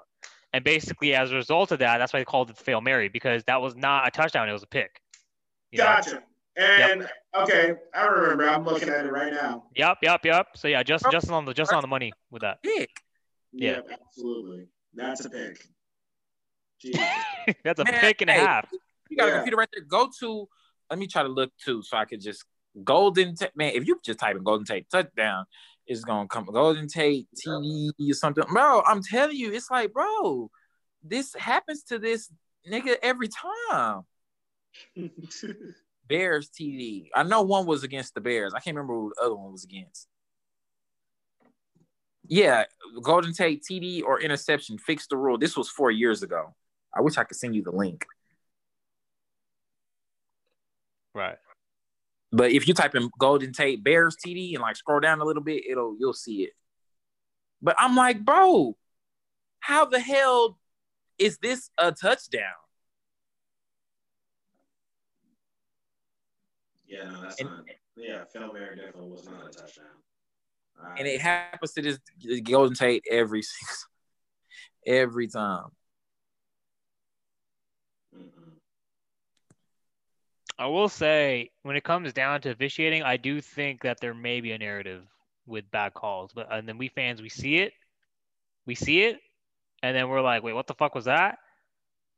and 0.52 0.65
basically, 0.65 1.15
as 1.15 1.32
a 1.32 1.36
result 1.36 1.73
of 1.73 1.78
that, 1.78 1.98
that's 1.98 2.12
why 2.12 2.20
they 2.20 2.24
called 2.24 2.51
it 2.51 2.56
the 2.56 2.65
fail 2.65 2.81
Mary 2.81 3.09
because 3.09 3.44
that 3.44 3.62
was 3.62 3.77
not 3.77 4.06
a 4.06 4.10
touchdown; 4.10 4.48
it 4.48 4.52
was 4.52 4.62
a 4.62 4.69
pick. 4.69 5.01
Gotcha. 5.74 6.15
Know? 6.15 6.20
And 6.59 7.02
yep. 7.02 7.10
okay, 7.36 7.74
I 7.94 8.06
remember. 8.06 8.48
I'm 8.48 8.65
looking 8.65 8.89
at 8.89 9.06
it 9.06 9.12
right 9.12 9.32
now. 9.32 9.65
Yep, 9.77 9.98
yep, 10.02 10.24
yep. 10.24 10.47
So 10.56 10.66
yeah, 10.66 10.82
just 10.82 11.05
just 11.12 11.31
on 11.31 11.44
the 11.44 11.55
just 11.55 11.73
on 11.73 11.82
the 11.82 11.86
money 11.86 12.12
with 12.31 12.43
that. 12.43 12.60
Pick. 12.62 12.90
Yeah, 13.52 13.70
yep, 13.70 13.89
absolutely. 13.93 14.66
That's 14.93 15.24
a 15.24 15.31
pick. 15.31 15.65
That's 17.65 17.81
a 17.81 17.85
Man, 17.85 18.01
pick 18.01 18.20
and 18.20 18.31
a 18.31 18.35
half. 18.35 18.69
You 19.09 19.16
got 19.16 19.27
yeah. 19.27 19.32
a 19.32 19.36
computer 19.36 19.56
right 19.56 19.69
there. 19.73 19.85
Go 19.85 20.10
to. 20.20 20.48
Let 20.90 20.98
me 20.98 21.06
try 21.06 21.23
to 21.23 21.28
look 21.28 21.52
too, 21.65 21.82
so 21.82 21.97
I 21.97 22.06
could 22.06 22.20
just 22.20 22.44
Golden 22.82 23.36
Tate. 23.36 23.56
Man, 23.56 23.73
if 23.74 23.86
you 23.86 24.01
just 24.05 24.19
type 24.19 24.36
in 24.36 24.43
Golden 24.43 24.65
Tate 24.65 24.90
touchdown, 24.90 25.44
it's 25.89 26.05
gonna 26.05 26.28
come 26.28 26.44
Golden 26.44 26.86
Tate 26.86 27.27
TV 27.35 27.90
or 28.10 28.15
something. 28.15 28.44
Bro, 28.52 28.82
I'm 28.86 29.02
telling 29.02 29.36
you, 29.36 29.52
it's 29.52 29.70
like, 29.70 29.93
bro, 29.93 30.51
this 31.02 31.35
happens 31.35 31.82
to 31.85 31.98
this 31.98 32.31
nigga 32.70 32.97
every 33.02 33.28
time. 33.28 34.02
Bears 36.06 36.51
TD. 36.51 37.09
I 37.15 37.23
know 37.23 37.43
one 37.43 37.66
was 37.66 37.82
against 37.82 38.15
the 38.15 38.20
Bears. 38.20 38.52
I 38.55 38.60
can't 38.60 38.77
remember 38.77 38.94
who 38.94 39.12
the 39.16 39.24
other 39.24 39.35
one 39.35 39.52
was 39.52 39.65
against. 39.65 40.06
Yeah, 42.27 42.65
Golden 43.02 43.32
Tate 43.32 43.62
TD 43.62 44.02
or 44.05 44.20
interception. 44.20 44.78
Fix 44.78 45.06
the 45.06 45.16
rule. 45.16 45.39
This 45.39 45.56
was 45.56 45.70
four 45.70 45.90
years 45.90 46.23
ago. 46.23 46.55
I 46.94 47.01
wish 47.01 47.16
I 47.16 47.24
could 47.24 47.36
send 47.36 47.55
you 47.55 47.62
the 47.62 47.70
link. 47.70 48.05
Right. 51.15 51.39
But 52.31 52.53
if 52.53 52.69
you 52.69 52.75
type 52.75 52.95
in 52.95 53.11
Golden 53.19 53.53
Tate 53.53 53.83
Bears 53.83 54.17
TD 54.17 54.55
and 54.55 54.63
like 54.63 54.77
scroll 54.77 55.01
down 55.01 55.21
a 55.21 55.25
little 55.25 55.43
bit, 55.43 55.65
it'll 55.69 55.97
you'll 55.99 56.13
see 56.13 56.43
it. 56.43 56.53
But 57.63 57.77
I'm 57.79 57.97
like, 57.97 58.25
bro, 58.25 58.77
how 59.61 59.87
the 59.87 59.99
hell 59.99 60.59
is 61.19 61.39
this 61.39 61.71
a 61.79 61.91
touchdown? 61.93 62.43
Yeah, 66.87 67.05
no, 67.05 67.23
that's 67.23 67.41
and, 67.41 67.51
not. 67.51 67.65
Yeah, 67.97 68.25
Fail 68.33 68.53
Mary 68.53 68.77
definitely 68.77 69.11
was 69.11 69.27
not 69.27 69.49
a 69.49 69.51
touchdown. 69.51 69.87
and 70.97 71.07
it 71.07 71.21
happens 71.21 71.73
to 71.73 71.83
this 71.83 71.99
Golden 72.43 72.75
Tate 72.75 73.05
every 73.11 73.43
every 74.87 75.29
time. 75.29 75.71
I 80.59 80.67
will 80.67 80.89
say, 80.89 81.51
when 81.63 81.77
it 81.77 81.85
comes 81.85 82.13
down 82.13 82.41
to 82.43 82.51
officiating, 82.51 83.03
I 83.03 83.17
do 83.17 83.41
think 83.41 83.83
that 83.83 84.01
there 84.01 84.15
may 84.15 84.41
be 84.41 84.53
a 84.53 84.59
narrative 84.59 85.05
with 85.47 85.71
bad 85.71 85.95
calls, 85.95 86.33
but 86.35 86.49
and 86.51 86.69
then 86.69 86.79
we 86.79 86.89
fans 86.89 87.23
we 87.23 87.29
see 87.29 87.59
it, 87.59 87.73
we 88.67 88.75
see 88.75 89.03
it, 89.03 89.19
and 89.83 89.97
then 89.97 90.09
we're 90.09 90.21
like, 90.21 90.43
wait, 90.43 90.55
what 90.55 90.67
the 90.67 90.75
fuck 90.75 90.95
was 90.95 91.07
that? 91.07 91.39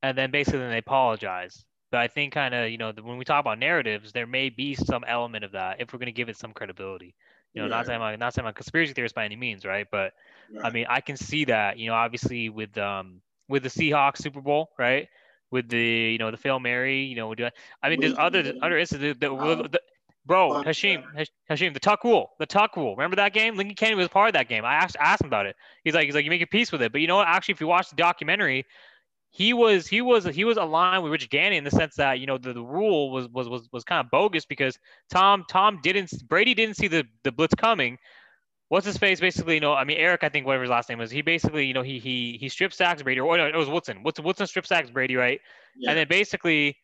And 0.03 0.17
then 0.17 0.31
basically 0.31 0.61
then 0.61 0.71
they 0.71 0.79
apologize. 0.79 1.65
But 1.91 2.01
I 2.01 2.09
think 2.09 2.33
kind 2.33 2.55
of 2.55 2.71
you 2.71 2.79
know 2.79 2.93
when 3.03 3.19
we 3.19 3.25
talk 3.25 3.41
about 3.41 3.59
narratives, 3.59 4.13
there 4.13 4.27
may 4.27 4.49
be 4.49 4.75
some 4.75 5.05
element 5.07 5.45
of 5.45 5.53
that 5.53 5.81
if 5.81 5.93
we're 5.93 5.99
going 5.99 6.07
to 6.07 6.13
give 6.13 6.29
it 6.29 6.37
some 6.37 6.53
credibility. 6.53 7.15
You 7.53 7.63
know, 7.63 7.69
not 7.69 7.87
saying 7.87 8.01
I'm 8.01 8.19
not 8.19 8.33
saying 8.33 8.47
I'm 8.47 8.51
a 8.51 8.55
conspiracy 8.55 8.93
theorist 8.95 9.15
by 9.15 9.25
any 9.25 9.37
means, 9.37 9.65
right? 9.65 9.87
But 9.91 10.15
right. 10.55 10.65
I 10.65 10.71
mean, 10.71 10.87
I 10.89 11.01
can 11.01 11.17
see 11.17 11.45
that. 11.47 11.79
You 11.79 11.89
know, 11.89 11.95
obviously 11.95 12.49
with 12.49 12.79
um 12.79 13.21
with 13.49 13.65
the 13.65 13.69
Seahawks 13.69 14.19
Super 14.19 14.41
Bowl, 14.41 14.71
right? 14.79 15.09
With 15.51 15.69
the 15.69 15.79
you 15.79 16.19
know 16.19 16.31
the 16.31 16.37
Fail 16.37 16.61
Mary, 16.61 17.03
you 17.03 17.17
know, 17.17 17.29
we 17.29 17.37
do. 17.37 17.49
I 17.83 17.89
mean, 17.89 18.01
there's 18.01 18.15
other 18.17 18.55
other 18.63 18.79
instances 18.79 19.17
that, 19.19 19.29
the, 19.29 19.81
bro, 20.25 20.63
Hashim, 20.63 21.03
Hashim, 21.51 21.75
the 21.75 21.81
tuck 21.81 22.05
rule, 22.05 22.31
the 22.39 22.47
tuck 22.47 22.77
rule. 22.77 22.95
Remember 22.95 23.17
that 23.17 23.33
game? 23.33 23.57
Lincoln 23.57 23.75
Kennedy 23.75 23.97
was 23.97 24.09
part 24.09 24.29
of 24.29 24.35
that 24.35 24.49
game. 24.49 24.65
I 24.65 24.75
asked 24.75 24.97
asked 25.01 25.23
him 25.23 25.27
about 25.27 25.47
it. 25.47 25.57
He's 25.83 25.95
like, 25.95 26.05
he's 26.05 26.15
like, 26.15 26.25
you 26.25 26.31
make 26.31 26.43
a 26.43 26.47
peace 26.47 26.71
with 26.71 26.83
it. 26.83 26.93
But 26.93 27.01
you 27.01 27.09
know 27.09 27.17
what? 27.17 27.27
Actually, 27.27 27.55
if 27.55 27.61
you 27.61 27.67
watch 27.67 27.91
the 27.91 27.97
documentary, 27.97 28.65
he 29.31 29.53
was 29.53 29.87
he 29.87 30.01
was 30.03 30.25
he 30.25 30.45
was 30.45 30.57
aligned 30.57 31.03
with 31.03 31.13
Rich 31.13 31.31
Gannon 31.31 31.59
in 31.59 31.65
the 31.65 31.71
sense 31.71 31.95
that 31.97 32.19
you 32.19 32.27
know 32.27 32.37
the, 32.37 32.53
the 32.53 32.63
rule 32.63 33.11
was 33.11 33.29
was 33.29 33.49
was 33.49 33.69
was 33.73 33.85
kind 33.85 34.05
of 34.05 34.11
bogus 34.11 34.45
because 34.45 34.79
Tom 35.11 35.45
Tom 35.49 35.81
didn't 35.83 36.13
Brady 36.29 36.55
didn't 36.55 36.77
see 36.77 36.89
the 36.89 37.05
the 37.23 37.33
blitz 37.33 37.55
coming. 37.55 37.99
What's 38.71 38.87
his 38.87 38.97
face? 38.97 39.19
Basically, 39.19 39.55
you 39.55 39.61
know, 39.61 39.75
I 39.75 39.83
mean 39.83 39.97
Eric, 39.97 40.23
I 40.23 40.29
think 40.29 40.47
whatever 40.47 40.63
his 40.63 40.71
last 40.71 40.89
name 40.89 40.99
was, 41.01 41.11
he 41.11 41.23
basically, 41.23 41.67
you 41.67 41.75
know, 41.75 41.83
he 41.83 41.99
he 41.99 42.39
he 42.39 42.49
strip 42.49 42.73
sacks 42.73 43.03
Brady, 43.03 43.19
or 43.19 43.37
no, 43.37 43.45
it 43.45 43.57
was 43.57 43.69
Woodson. 43.69 44.05
Woodson 44.05 44.25
Woodson 44.25 44.47
strip 44.47 44.65
sacks 44.65 44.91
Brady, 44.91 45.17
right? 45.17 45.41
Yeah. 45.77 45.91
And 45.91 45.99
then 45.99 46.07
basically, 46.07 46.77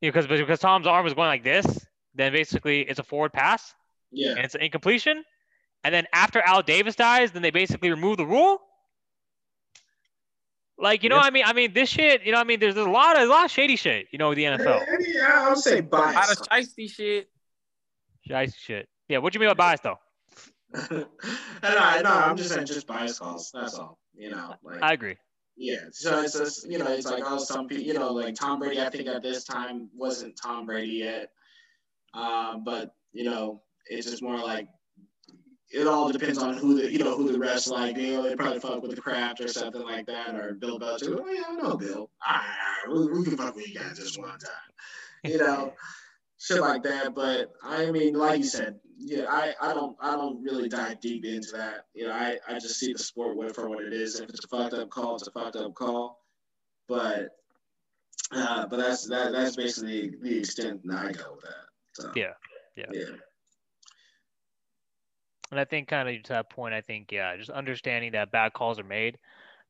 you 0.00 0.10
know, 0.10 0.12
because 0.12 0.26
because 0.26 0.58
Tom's 0.58 0.88
arm 0.88 1.04
was 1.04 1.14
going 1.14 1.28
like 1.28 1.44
this, 1.44 1.86
then 2.16 2.32
basically 2.32 2.80
it's 2.80 2.98
a 2.98 3.04
forward 3.04 3.32
pass. 3.32 3.72
Yeah. 4.10 4.30
And 4.30 4.40
it's 4.40 4.56
an 4.56 4.62
incompletion. 4.62 5.22
And 5.84 5.94
then 5.94 6.06
after 6.12 6.40
Al 6.40 6.62
Davis 6.62 6.96
dies, 6.96 7.30
then 7.30 7.42
they 7.42 7.52
basically 7.52 7.90
remove 7.90 8.16
the 8.16 8.26
rule. 8.26 8.58
Like 10.76 11.04
you 11.04 11.08
know, 11.08 11.18
yes. 11.18 11.26
I 11.26 11.30
mean, 11.30 11.44
I 11.46 11.52
mean, 11.52 11.72
this 11.72 11.88
shit. 11.88 12.24
You 12.24 12.32
know, 12.32 12.40
I 12.40 12.44
mean, 12.44 12.58
there's 12.58 12.76
a 12.76 12.82
lot 12.82 13.16
of 13.16 13.22
a 13.22 13.26
lot 13.30 13.44
of 13.44 13.52
shady 13.52 13.76
shit. 13.76 14.08
You 14.10 14.18
know, 14.18 14.34
the 14.34 14.42
NFL. 14.42 14.84
Yeah, 15.06 15.34
I 15.34 15.48
would 15.50 15.58
say 15.58 15.82
bias. 15.82 16.14
A 16.14 16.18
lot 16.18 16.30
of 16.32 16.48
shiesty 16.48 16.90
shit. 16.90 17.28
Shiesty 18.28 18.56
shit. 18.56 18.88
Yeah, 19.08 19.18
what 19.18 19.32
do 19.32 19.36
you 19.36 19.40
mean 19.40 19.50
by 19.50 19.54
bias 19.54 19.80
though? 19.84 19.98
No, 20.72 21.06
no, 21.62 22.10
I'm 22.10 22.36
just 22.36 22.50
saying 22.50 22.66
just 22.66 22.86
bias 22.86 23.18
calls. 23.18 23.50
That's 23.52 23.74
all. 23.74 23.98
You 24.14 24.30
know, 24.30 24.54
like 24.62 24.82
I 24.82 24.92
agree. 24.92 25.16
Yeah, 25.56 25.86
so 25.90 26.20
it's 26.22 26.38
just 26.38 26.70
you 26.70 26.78
know, 26.78 26.86
it's 26.86 27.06
like 27.06 27.22
oh, 27.26 27.38
some 27.38 27.66
people, 27.66 27.84
you 27.84 27.94
know, 27.94 28.12
like 28.12 28.34
Tom 28.34 28.60
Brady. 28.60 28.80
I 28.80 28.90
think 28.90 29.08
at 29.08 29.22
this 29.22 29.44
time 29.44 29.88
wasn't 29.94 30.36
Tom 30.40 30.66
Brady 30.66 30.92
yet, 30.92 31.30
uh, 32.14 32.58
but 32.58 32.94
you 33.12 33.24
know, 33.24 33.62
it's 33.86 34.08
just 34.08 34.22
more 34.22 34.38
like 34.38 34.68
it 35.70 35.86
all 35.86 36.10
depends 36.10 36.38
on 36.38 36.56
who 36.56 36.80
the 36.80 36.90
you 36.90 36.98
know 36.98 37.16
who 37.16 37.32
the 37.32 37.38
rest 37.38 37.68
like. 37.68 37.96
You 37.96 38.14
know, 38.14 38.22
they 38.22 38.36
probably 38.36 38.60
fuck 38.60 38.82
with 38.82 38.94
the 38.94 39.00
Kraft 39.00 39.40
or 39.40 39.48
something 39.48 39.82
like 39.82 40.06
that, 40.06 40.34
or 40.34 40.54
Bill 40.54 40.78
Belichick. 40.78 41.18
Oh 41.18 41.28
yeah, 41.28 41.42
I 41.48 41.54
know 41.54 41.76
Bill. 41.76 41.96
All 41.96 42.08
right, 42.28 42.44
all 42.86 42.94
right, 42.94 43.10
we, 43.10 43.18
we 43.18 43.24
can 43.24 43.36
fuck 43.36 43.56
with 43.56 43.68
you 43.68 43.74
guys 43.74 43.98
just 43.98 44.18
one 44.18 44.30
time. 44.30 45.24
You 45.24 45.38
know, 45.38 45.72
shit 46.38 46.60
like 46.60 46.82
that. 46.84 47.14
But 47.14 47.52
I 47.62 47.90
mean, 47.90 48.14
like 48.14 48.38
you 48.38 48.44
said, 48.44 48.78
yeah, 48.98 49.26
I, 49.28 49.54
I 49.60 49.74
don't 49.74 49.96
I 50.00 50.12
don't 50.12 50.42
really 50.42 50.68
dive 50.68 51.00
deep 51.00 51.24
into 51.24 51.52
that. 51.52 51.86
You 51.94 52.06
know, 52.06 52.12
I, 52.12 52.38
I 52.48 52.54
just 52.54 52.78
see 52.78 52.92
the 52.92 52.98
sport 52.98 53.54
for 53.54 53.68
what 53.68 53.84
it 53.84 53.92
is. 53.92 54.18
If 54.20 54.28
it's 54.30 54.44
a 54.44 54.48
fucked 54.48 54.74
up 54.74 54.90
call, 54.90 55.16
it's 55.16 55.26
a 55.26 55.30
fucked 55.30 55.56
up 55.56 55.74
call. 55.74 56.24
But 56.88 57.36
uh, 58.32 58.66
but 58.66 58.76
that's 58.76 59.06
that 59.08 59.32
that's 59.32 59.56
basically 59.56 60.12
the 60.20 60.38
extent 60.38 60.80
that 60.86 60.98
I 60.98 61.12
go 61.12 61.34
with 61.34 61.44
that. 61.44 61.64
So, 61.92 62.12
yeah, 62.14 62.32
yeah, 62.76 62.86
yeah. 62.92 63.04
And 65.50 65.58
I 65.58 65.64
think 65.64 65.88
kind 65.88 66.08
of 66.08 66.22
to 66.24 66.32
that 66.34 66.50
point, 66.50 66.74
I 66.74 66.80
think 66.80 67.10
yeah, 67.10 67.36
just 67.36 67.50
understanding 67.50 68.12
that 68.12 68.30
bad 68.30 68.52
calls 68.52 68.78
are 68.78 68.84
made. 68.84 69.18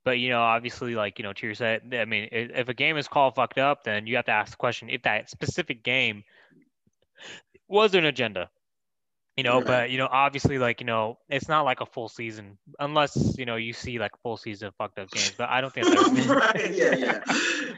But 0.04 0.18
you 0.18 0.30
know, 0.30 0.40
obviously, 0.40 0.94
like 0.94 1.18
you 1.18 1.22
know, 1.22 1.32
to 1.32 1.46
your 1.46 1.54
set, 1.54 1.82
I 1.92 2.04
mean, 2.04 2.28
if 2.32 2.68
a 2.68 2.74
game 2.74 2.96
is 2.96 3.08
called 3.08 3.34
fucked 3.34 3.58
up, 3.58 3.84
then 3.84 4.06
you 4.06 4.16
have 4.16 4.24
to 4.24 4.32
ask 4.32 4.52
the 4.52 4.56
question: 4.56 4.88
if 4.90 5.02
that 5.02 5.28
specific 5.28 5.82
game 5.82 6.24
was 7.68 7.92
there 7.92 8.00
an 8.00 8.06
agenda? 8.06 8.50
You 9.36 9.44
know, 9.44 9.58
right. 9.58 9.66
but 9.66 9.90
you 9.90 9.98
know, 9.98 10.08
obviously, 10.10 10.58
like 10.58 10.80
you 10.80 10.86
know, 10.86 11.18
it's 11.28 11.48
not 11.48 11.64
like 11.64 11.80
a 11.80 11.86
full 11.86 12.08
season 12.08 12.58
unless 12.80 13.36
you 13.38 13.46
know 13.46 13.54
you 13.54 13.72
see 13.72 14.00
like 14.00 14.10
full 14.20 14.36
season 14.36 14.66
of 14.66 14.74
fucked 14.74 14.98
up 14.98 15.10
games. 15.12 15.34
But 15.38 15.48
I 15.48 15.60
don't 15.60 15.72
think 15.72 15.86
that's 15.86 16.26
right. 16.26 16.74
Yeah, 16.74 16.96
yeah, 16.96 17.20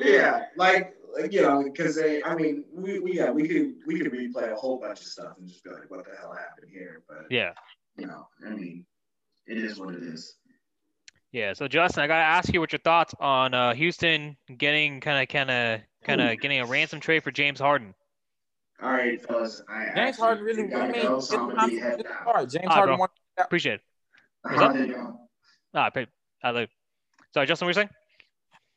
yeah. 0.01 0.45
Like, 0.57 0.95
like 1.13 1.33
you 1.35 1.43
know, 1.43 1.63
because 1.63 1.97
they, 1.97 2.23
I 2.23 2.35
mean, 2.35 2.65
we, 2.73 2.99
we 3.01 3.13
yeah, 3.15 3.31
we 3.31 3.47
could 3.47 3.75
we 3.87 3.99
could 3.99 4.11
replay 4.11 4.51
a 4.51 4.57
whole 4.57 4.81
bunch 4.81 5.01
of 5.01 5.07
stuff 5.07 5.35
and 5.39 5.47
just 5.47 5.63
be 5.63 5.69
like, 5.69 5.91
what 5.91 6.03
the 6.07 6.17
hell 6.19 6.33
happened 6.33 6.71
here? 6.73 7.03
But 7.07 7.27
yeah, 7.29 7.53
you 7.99 8.07
know, 8.07 8.27
I 8.47 8.51
mean, 8.55 8.87
it 9.47 9.59
is 9.59 9.79
what 9.79 9.95
it 9.95 10.03
is. 10.03 10.37
Yeah. 11.33 11.53
So 11.53 11.69
Justin, 11.69 12.03
I 12.03 12.07
gotta 12.07 12.25
ask 12.25 12.53
you 12.53 12.61
what 12.61 12.73
your 12.73 12.81
thoughts 12.81 13.15
on 13.21 13.55
uh, 13.55 13.75
Houston 13.75 14.37
getting 14.57 15.01
kind 15.01 15.23
of, 15.23 15.29
kind 15.29 15.51
of, 15.51 15.81
kind 16.05 16.21
of 16.21 16.41
getting 16.41 16.61
a 16.61 16.67
ransom 16.67 17.01
trade 17.01 17.23
for 17.23 17.31
James 17.31 17.61
Harden. 17.61 17.95
All 18.83 18.91
right, 18.91 19.21
fellas. 19.21 19.63
I 19.69 19.91
James 19.95 20.17
Harden 20.17 20.45
really. 20.45 20.75
I 20.75 20.91
mean, 20.91 21.03
go, 21.03 21.21
so 21.21 21.51
James 21.59 21.83
right, 21.83 22.69
Harden 22.69 22.99
won. 22.99 23.09
Appreciate 23.39 23.75
it. 23.75 23.81
What's 24.43 24.63
up? 24.63 24.75
Ah, 25.75 25.91
I 26.43 26.51
live. 26.51 26.71
Sorry, 27.35 27.47
Justin, 27.47 27.67
what 27.67 27.71
you 27.71 27.75
saying? 27.75 27.91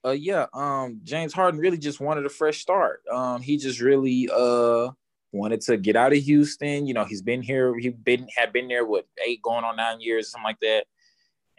Uh, 0.05 0.11
yeah. 0.11 0.47
Um, 0.53 0.99
James 1.03 1.33
Harden 1.33 1.59
really 1.59 1.77
just 1.77 2.01
wanted 2.01 2.25
a 2.25 2.29
fresh 2.29 2.59
start. 2.59 3.01
Um, 3.11 3.41
he 3.41 3.57
just 3.57 3.79
really 3.79 4.29
uh 4.33 4.89
wanted 5.31 5.61
to 5.61 5.77
get 5.77 5.95
out 5.95 6.11
of 6.11 6.19
Houston. 6.19 6.85
You 6.85 6.93
know, 6.93 7.05
he's 7.05 7.21
been 7.21 7.41
here. 7.41 7.77
He 7.77 7.89
been 7.89 8.27
had 8.35 8.51
been 8.51 8.67
there 8.67 8.85
what 8.85 9.07
eight 9.25 9.41
going 9.41 9.63
on 9.63 9.77
nine 9.77 10.01
years, 10.01 10.29
something 10.29 10.43
like 10.43 10.59
that, 10.59 10.85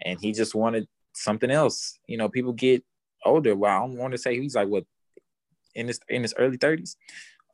and 0.04 0.20
he 0.20 0.32
just 0.32 0.54
wanted 0.54 0.86
something 1.14 1.50
else. 1.50 1.98
You 2.06 2.18
know, 2.18 2.28
people 2.28 2.52
get 2.52 2.84
older. 3.24 3.56
Well, 3.56 3.74
I 3.74 3.80
don't 3.80 3.96
want 3.96 4.12
to 4.12 4.18
say 4.18 4.38
he's 4.38 4.54
like 4.54 4.68
what 4.68 4.84
in 5.74 5.88
his 5.88 6.00
in 6.08 6.22
his 6.22 6.34
early 6.36 6.58
thirties. 6.58 6.96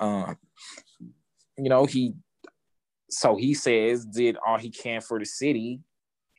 Um, 0.01 0.37
you 1.57 1.69
know, 1.69 1.85
he 1.85 2.15
so 3.11 3.37
he 3.37 3.55
says 3.55 4.05
did 4.05 4.37
all 4.45 4.59
he 4.59 4.71
can 4.71 5.01
for 5.01 5.19
the 5.19 5.27
city. 5.27 5.81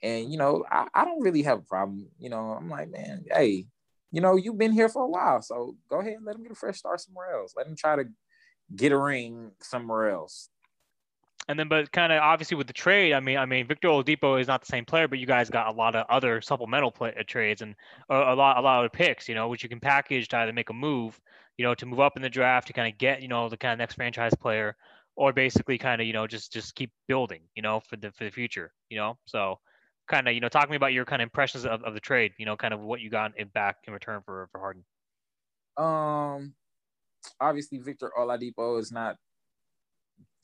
And 0.03 0.31
you 0.31 0.37
know, 0.37 0.65
I, 0.69 0.87
I 0.93 1.05
don't 1.05 1.21
really 1.21 1.43
have 1.43 1.59
a 1.59 1.63
problem. 1.63 2.07
You 2.19 2.29
know, 2.29 2.51
I'm 2.51 2.69
like, 2.69 2.89
man, 2.89 3.23
hey, 3.31 3.65
you 4.11 4.19
know, 4.19 4.35
you've 4.35 4.57
been 4.57 4.71
here 4.71 4.89
for 4.89 5.03
a 5.03 5.07
while, 5.07 5.41
so 5.41 5.75
go 5.89 5.99
ahead 5.99 6.13
and 6.13 6.25
let 6.25 6.35
him 6.35 6.43
get 6.43 6.51
a 6.51 6.55
fresh 6.55 6.79
start 6.79 6.99
somewhere 6.99 7.39
else. 7.39 7.53
Let 7.55 7.67
him 7.67 7.75
try 7.75 7.95
to 7.95 8.05
get 8.75 8.91
a 8.91 8.97
ring 8.97 9.51
somewhere 9.61 10.09
else. 10.09 10.49
And 11.47 11.57
then, 11.57 11.67
but 11.67 11.91
kind 11.91 12.13
of 12.13 12.21
obviously 12.21 12.55
with 12.55 12.67
the 12.67 12.73
trade, 12.73 13.13
I 13.13 13.19
mean, 13.19 13.37
I 13.37 13.45
mean, 13.45 13.67
Victor 13.67 13.87
Oladipo 13.87 14.39
is 14.39 14.47
not 14.47 14.61
the 14.61 14.67
same 14.67 14.85
player, 14.85 15.07
but 15.07 15.19
you 15.19 15.25
guys 15.25 15.49
got 15.49 15.67
a 15.67 15.71
lot 15.71 15.95
of 15.95 16.05
other 16.09 16.39
supplemental 16.39 16.91
play, 16.91 17.13
uh, 17.19 17.23
trades 17.25 17.61
and 17.61 17.75
a, 18.09 18.15
a, 18.15 18.35
lot, 18.35 18.57
a 18.57 18.61
lot 18.61 18.85
of 18.85 18.91
picks, 18.91 19.27
you 19.27 19.35
know, 19.35 19.47
which 19.47 19.63
you 19.63 19.69
can 19.69 19.79
package 19.79 20.27
to 20.29 20.37
either 20.37 20.53
make 20.53 20.69
a 20.69 20.73
move, 20.73 21.19
you 21.57 21.65
know, 21.65 21.75
to 21.75 21.85
move 21.85 21.99
up 21.99 22.13
in 22.15 22.21
the 22.21 22.29
draft 22.29 22.67
to 22.67 22.73
kind 22.73 22.91
of 22.91 22.97
get, 22.97 23.21
you 23.21 23.27
know, 23.27 23.49
the 23.49 23.57
kind 23.57 23.73
of 23.73 23.79
next 23.79 23.95
franchise 23.95 24.33
player, 24.39 24.75
or 25.15 25.33
basically 25.33 25.77
kind 25.77 26.01
of, 26.01 26.07
you 26.07 26.13
know, 26.13 26.27
just 26.27 26.51
just 26.51 26.75
keep 26.75 26.91
building, 27.07 27.41
you 27.55 27.61
know, 27.61 27.79
for 27.81 27.97
the 27.97 28.11
for 28.11 28.23
the 28.23 28.31
future, 28.31 28.73
you 28.89 28.97
know. 28.97 29.17
So, 29.25 29.59
kind 30.07 30.27
of, 30.27 30.33
you 30.33 30.39
know, 30.39 30.49
talk 30.49 30.65
to 30.65 30.69
me 30.69 30.77
about 30.77 30.93
your 30.93 31.05
kind 31.05 31.21
of 31.21 31.25
impressions 31.25 31.65
of, 31.65 31.83
of 31.83 31.93
the 31.93 31.99
trade, 31.99 32.33
you 32.37 32.45
know, 32.45 32.55
kind 32.55 32.73
of 32.73 32.79
what 32.81 33.01
you 33.01 33.09
got 33.09 33.37
in 33.37 33.47
back 33.49 33.77
in 33.85 33.93
return 33.93 34.21
for 34.25 34.49
for 34.51 34.59
Harden. 34.59 34.83
Um, 35.77 36.53
obviously 37.39 37.77
Victor 37.77 38.11
Oladipo 38.17 38.79
is 38.79 38.91
not 38.91 39.15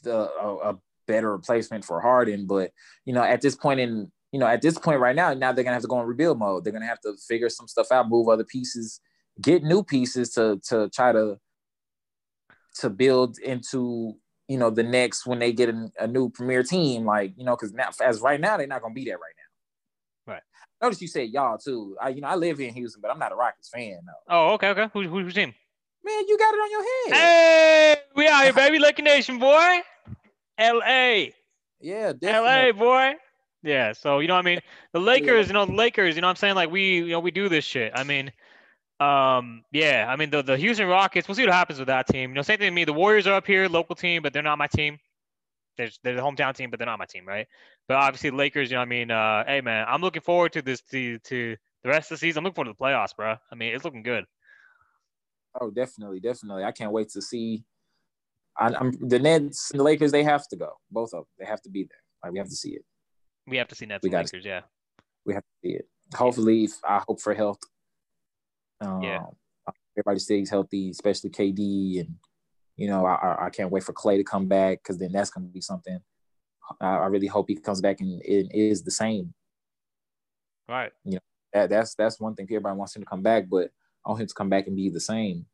the 0.04 0.32
a, 0.40 0.72
a 0.72 0.80
better 1.08 1.32
replacement 1.32 1.86
for 1.86 2.02
Harden, 2.02 2.46
but 2.46 2.72
you 3.06 3.14
know, 3.14 3.24
at 3.24 3.42
this 3.42 3.56
point 3.56 3.80
in 3.80 4.12
you 4.32 4.40
know, 4.40 4.48
at 4.48 4.62
this 4.62 4.78
point 4.78 5.00
right 5.00 5.16
now, 5.16 5.34
now 5.34 5.52
they're 5.52 5.64
gonna 5.64 5.76
have 5.76 5.84
to 5.84 5.88
go 5.88 6.00
in 6.02 6.06
rebuild 6.06 6.38
mode. 6.38 6.64
They're 6.64 6.74
gonna 6.74 6.86
have 6.86 7.00
to 7.02 7.16
figure 7.28 7.50
some 7.50 7.68
stuff 7.68 7.92
out, 7.92 8.10
move 8.10 8.28
other 8.28 8.44
pieces, 8.44 9.00
get 9.42 9.64
new 9.64 9.84
pieces 9.84 10.32
to 10.32 10.60
to 10.68 10.90
try 10.90 11.12
to 11.12 11.40
to 12.80 12.90
build 12.90 13.40
into 13.40 14.16
you 14.48 14.58
know 14.58 14.70
the 14.70 14.84
next 14.84 15.26
when 15.26 15.40
they 15.40 15.52
get 15.52 15.70
a, 15.70 15.92
a 16.00 16.08
new 16.08 16.30
premier 16.30 16.64
team, 16.64 17.06
like 17.06 17.34
you 17.38 17.44
know, 17.44 17.56
because 17.56 17.74
now 17.74 17.90
as 18.02 18.22
right 18.22 18.40
now 18.40 18.58
they're 18.58 18.68
not 18.68 18.82
gonna 18.82 18.94
be 18.94 19.06
there 19.06 19.18
right 19.18 19.34
now. 19.36 20.34
Right. 20.34 20.44
Notice 20.82 21.02
you 21.02 21.08
said 21.08 21.30
y'all 21.30 21.58
too. 21.58 21.98
I 22.02 22.10
you 22.10 22.22
know 22.22 22.28
I 22.28 22.36
live 22.36 22.58
here 22.58 22.68
in 22.68 22.74
Houston, 22.74 23.02
but 23.02 23.12
I'm 23.12 23.20
not 23.20 23.32
a 23.32 23.36
Rockets 23.36 23.70
fan 23.70 24.00
though. 24.06 24.34
Oh, 24.34 24.54
okay, 24.54 24.70
okay. 24.70 24.90
Who, 24.94 25.04
who, 25.04 25.20
who's 25.20 25.34
team? 25.34 25.54
Man, 26.04 26.24
you 26.28 26.38
got 26.38 26.54
it 26.54 26.58
on 26.58 26.72
your 26.72 26.84
head. 26.84 27.16
Hey, 27.16 27.96
we 28.16 28.28
out 28.28 28.44
here, 28.44 28.54
baby. 28.54 28.80
Lucky 28.80 29.02
Nation, 29.02 29.40
boy. 29.40 29.82
L.A. 30.58 31.34
Yeah, 31.82 32.14
definitely. 32.14 32.50
L.A. 32.50 32.72
boy. 32.72 33.16
Yeah. 33.64 33.92
So 33.92 34.20
you 34.20 34.28
know, 34.28 34.36
what 34.36 34.46
I 34.46 34.50
mean, 34.50 34.60
the 34.94 35.00
Lakers. 35.00 35.48
You 35.48 35.54
know, 35.54 35.66
the 35.66 35.74
Lakers. 35.74 36.16
You 36.16 36.22
know, 36.22 36.28
what 36.28 36.32
I'm 36.32 36.36
saying 36.38 36.56
like 36.56 36.72
we, 36.72 37.00
you 37.00 37.10
know, 37.10 37.20
we 37.20 37.32
do 37.32 37.50
this 37.50 37.66
shit. 37.66 37.92
I 37.94 38.04
mean, 38.04 38.32
um, 39.00 39.64
yeah. 39.72 40.06
I 40.08 40.16
mean, 40.16 40.30
the 40.30 40.42
the 40.42 40.58
Houston 40.58 40.88
Rockets. 40.88 41.28
We'll 41.28 41.36
see 41.36 41.44
what 41.44 41.54
happens 41.54 41.80
with 41.80 41.88
that 41.88 42.08
team. 42.08 42.32
You 42.32 42.36
know, 42.36 42.42
same 42.42 42.58
thing 42.58 42.70
to 42.70 42.72
me. 42.72 42.86
The 42.86 42.94
Warriors 42.94 43.28
are 43.28 43.36
up 43.36 43.48
here, 43.48 43.68
local 43.68 43.96
team, 43.96 44.22
but 44.22 44.34
they're 44.34 44.44
not 44.44 44.58
my 44.58 44.68
team. 44.68 44.98
They're, 45.78 45.90
they're 46.04 46.16
the 46.16 46.22
hometown 46.22 46.56
team, 46.56 46.72
but 46.72 46.80
they're 46.80 46.88
not 46.88 46.98
my 46.98 47.06
team, 47.06 47.28
right? 47.28 47.48
But 47.88 47.98
obviously, 47.98 48.32
Lakers. 48.32 48.72
You 48.72 48.78
know, 48.78 48.82
I 48.82 48.86
mean, 48.86 49.12
uh, 49.12 49.44
hey 49.46 49.62
man, 49.62 49.86
I'm 49.88 50.02
looking 50.02 50.22
forward 50.22 50.54
to 50.54 50.62
this 50.62 50.82
to 50.92 51.20
to 51.20 51.56
the 51.84 51.90
rest 51.90 52.12
of 52.12 52.20
the 52.20 52.20
season. 52.20 52.40
I'm 52.40 52.44
looking 52.46 52.56
forward 52.56 52.74
to 52.74 52.78
the 52.78 52.84
playoffs, 52.84 53.16
bro. 53.16 53.36
I 53.52 53.56
mean, 53.56 53.76
it's 53.76 53.86
looking 53.86 54.04
good. 54.04 54.26
Oh, 55.60 55.70
definitely, 55.72 56.20
definitely. 56.20 56.64
I 56.64 56.72
can't 56.72 56.92
wait 56.92 57.10
to 57.10 57.22
see 57.22 57.64
I, 58.58 58.74
am 58.80 58.92
the 59.00 59.20
Nets 59.20 59.72
and 59.72 59.80
the 59.80 59.84
Lakers. 59.84 60.12
They 60.12 60.24
have 60.24 60.48
to 60.50 60.56
go. 60.56 60.74
Both 60.92 61.14
of 61.14 61.20
them. 61.20 61.26
They 61.40 61.46
have 61.46 61.62
to 61.64 61.70
be 61.70 61.84
there. 61.84 62.00
Like 62.24 62.34
we 62.34 62.40
have 62.40 62.50
to 62.50 62.56
see 62.56 62.72
it. 62.72 62.84
We 63.46 63.58
have 63.58 63.68
to 63.70 63.76
see 63.76 63.86
Nets 63.86 64.04
we 64.04 64.10
and 64.10 64.26
Lakers. 64.26 64.46
Yeah. 64.46 64.62
We 65.26 65.34
have 65.34 65.44
to 65.44 65.50
see 65.64 65.74
it. 65.76 65.88
Hopefully, 66.16 66.70
I 66.88 67.02
hope 67.08 67.22
for 67.22 67.34
health. 67.34 67.60
Um, 68.82 69.02
yeah. 69.02 69.24
Everybody 69.98 70.20
stays 70.20 70.50
healthy, 70.50 70.92
especially 70.92 71.32
KD, 71.32 72.02
and 72.02 72.16
you 72.76 72.88
know 72.88 73.06
I, 73.06 73.48
I 73.48 73.50
can't 73.50 73.72
wait 73.72 73.84
for 73.84 73.94
Clay 73.94 74.18
to 74.18 74.24
come 74.24 74.48
back 74.48 74.84
because 74.84 74.98
then 75.00 75.12
that's 75.12 75.32
gonna 75.32 75.48
be 75.48 75.62
something. 75.62 76.00
I, 76.80 76.88
I 76.88 77.06
really 77.08 77.28
hope 77.28 77.48
he 77.50 77.56
comes 77.56 77.82
back 77.82 78.00
and 78.00 78.22
it 78.24 78.48
is 78.54 78.84
the 78.84 78.92
same. 78.92 79.34
Right. 80.70 80.92
You 81.04 81.14
know 81.14 81.20
that 81.54 81.70
that's 81.70 81.96
that's 81.96 82.20
one 82.20 82.36
thing 82.36 82.46
everybody 82.46 82.78
wants 82.78 82.96
him 82.96 83.02
to 83.02 83.08
come 83.08 83.24
back, 83.24 83.50
but 83.50 83.72
I 84.06 84.10
want 84.10 84.22
him 84.22 84.28
to 84.28 84.34
come 84.34 84.50
back 84.50 84.68
and 84.68 84.76
be 84.76 84.90
the 84.90 85.00
same. 85.00 85.46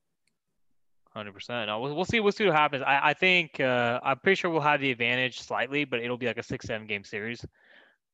Hundred 1.14 1.34
percent. 1.34 1.68
No, 1.68 1.80
we'll, 1.80 1.96
we'll 1.96 2.06
see. 2.06 2.20
We'll 2.20 2.32
see 2.32 2.46
what 2.46 2.56
happens. 2.56 2.84
I, 2.86 3.10
I 3.10 3.14
think 3.14 3.60
uh, 3.60 4.00
I'm 4.04 4.18
pretty 4.18 4.36
sure 4.36 4.50
we'll 4.50 4.62
have 4.62 4.82
the 4.82 4.90
advantage 4.90 5.42
slightly, 5.42 5.86
but 5.86 6.00
it'll 6.00 6.18
be 6.18 6.26
like 6.26 6.40
a 6.40 6.44
six, 6.44 6.66
seven 6.66 6.88
game 6.88 7.04
series, 7.04 7.46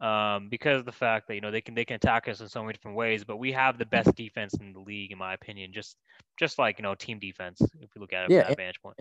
um, 0.02 0.48
because 0.50 0.80
of 0.80 0.86
the 0.86 0.92
fact 0.92 1.28
that 1.28 1.36
you 1.36 1.42
know 1.42 1.52
they 1.52 1.62
can 1.62 1.76
they 1.76 1.86
can 1.86 1.96
attack 1.96 2.28
us 2.28 2.40
in 2.40 2.48
so 2.48 2.62
many 2.62 2.74
different 2.74 2.98
ways. 2.98 3.24
But 3.24 3.38
we 3.38 3.52
have 3.52 3.78
the 3.78 3.86
best 3.86 4.16
defense 4.16 4.54
in 4.60 4.74
the 4.74 4.80
league, 4.80 5.12
in 5.12 5.18
my 5.18 5.34
opinion. 5.34 5.74
Just 5.74 5.98
just 6.38 6.58
like 6.58 6.80
you 6.80 6.84
know 6.84 6.96
team 6.96 7.20
defense, 7.20 7.62
if 7.62 7.90
we 7.96 8.00
look 8.00 8.14
at 8.14 8.26
it 8.26 8.32
yeah, 8.32 8.42
from 8.42 8.52
that 8.52 8.58
vantage 8.58 8.82
point. 8.82 8.98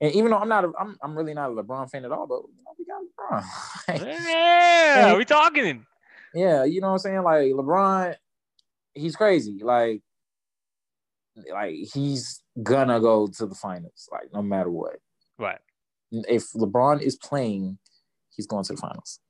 And 0.00 0.12
even 0.14 0.30
though 0.30 0.38
I'm 0.38 0.48
not, 0.48 0.64
a, 0.64 0.72
I'm 0.78 0.96
I'm 1.02 1.16
really 1.16 1.34
not 1.34 1.50
a 1.50 1.54
LeBron 1.54 1.90
fan 1.90 2.04
at 2.04 2.12
all, 2.12 2.26
but 2.26 2.42
you 2.56 2.64
know, 2.64 3.04
we 3.08 3.36
got 3.36 3.44
LeBron. 3.88 4.14
yeah, 4.16 5.16
we 5.16 5.24
talking. 5.24 5.86
Yeah, 6.34 6.64
you 6.64 6.80
know 6.80 6.88
what 6.88 6.94
I'm 6.94 6.98
saying? 6.98 7.22
Like 7.22 7.52
LeBron, 7.52 8.16
he's 8.94 9.16
crazy. 9.16 9.60
Like 9.62 10.00
like 11.52 11.74
he's 11.92 12.42
gonna 12.62 13.00
go 13.00 13.26
to 13.26 13.46
the 13.46 13.54
finals, 13.54 14.08
like 14.10 14.32
no 14.32 14.42
matter 14.42 14.70
what. 14.70 14.96
Right. 15.38 15.60
If 16.10 16.52
LeBron 16.52 17.00
is 17.00 17.16
playing, 17.16 17.78
he's 18.34 18.46
going 18.46 18.64
to 18.64 18.72
the 18.74 18.80
finals. 18.80 19.20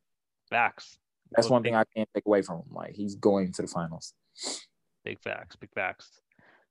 Facts. 0.52 0.98
That's 1.32 1.48
one 1.48 1.62
thing 1.62 1.74
I 1.74 1.84
can't 1.96 2.08
take 2.14 2.26
away 2.26 2.42
from 2.42 2.56
him. 2.56 2.64
Like 2.70 2.94
he's 2.94 3.14
going 3.14 3.52
to 3.52 3.62
the 3.62 3.68
finals. 3.68 4.12
Big 5.04 5.18
facts. 5.18 5.56
Big 5.56 5.70
facts. 5.74 6.10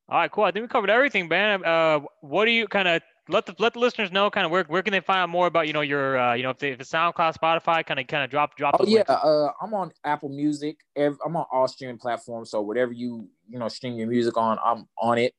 All 0.08 0.20
right, 0.20 0.32
cool. 0.32 0.44
I 0.44 0.52
think 0.52 0.64
we 0.64 0.68
covered 0.68 0.90
everything, 0.90 1.28
man. 1.28 1.66
Uh, 1.66 2.02
what 2.22 2.46
do 2.46 2.52
you 2.52 2.68
kind 2.68 2.88
of 2.88 3.02
let 3.28 3.46
the 3.46 3.56
let 3.60 3.74
the 3.74 3.80
listeners 3.80 4.12
know 4.12 4.30
kind 4.30 4.46
of 4.46 4.52
where 4.52 4.64
where 4.66 4.84
can 4.84 4.92
they 4.92 5.00
find 5.00 5.20
out 5.20 5.30
more 5.30 5.48
about 5.48 5.68
you 5.68 5.74
know 5.74 5.82
your 5.82 6.20
uh, 6.20 6.34
you 6.34 6.44
know 6.44 6.50
if, 6.52 6.60
they, 6.60 6.72
if 6.72 6.80
it's 6.80 6.92
SoundCloud, 6.92 7.38
Spotify, 7.38 7.86
kind 7.86 8.00
of 8.00 8.08
kind 8.08 8.24
of 8.24 8.30
drop 8.30 8.56
drop. 8.56 8.76
Oh 8.80 8.86
yeah, 8.86 9.02
uh, 9.08 9.52
I'm 9.62 9.74
on 9.74 9.92
Apple 10.04 10.30
Music. 10.30 10.78
I'm 10.98 11.18
on 11.24 11.46
all 11.52 11.68
streaming 11.68 11.98
platforms. 11.98 12.52
So 12.52 12.62
whatever 12.62 12.92
you 12.92 13.30
you 13.50 13.58
know 13.58 13.68
stream 13.68 13.96
your 13.96 14.08
music 14.08 14.38
on, 14.38 14.60
I'm 14.64 14.88
on 15.00 15.18
it. 15.18 15.34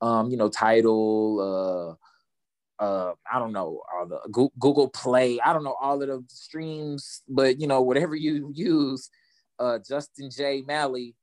Um, 0.00 0.30
you 0.30 0.36
know, 0.36 0.48
Tidal, 0.48 1.96
uh, 2.78 3.12
I 3.30 3.38
don't 3.38 3.52
know, 3.52 3.82
all 3.92 4.06
the 4.06 4.48
Google 4.58 4.88
Play. 4.88 5.40
I 5.40 5.52
don't 5.52 5.64
know 5.64 5.76
all 5.80 6.02
of 6.02 6.08
the 6.08 6.24
streams, 6.28 7.22
but 7.28 7.60
you 7.60 7.66
know 7.66 7.82
whatever 7.82 8.14
you 8.14 8.50
use. 8.54 9.10
Uh, 9.58 9.78
Justin 9.86 10.30
J 10.30 10.62
Mali, 10.66 11.16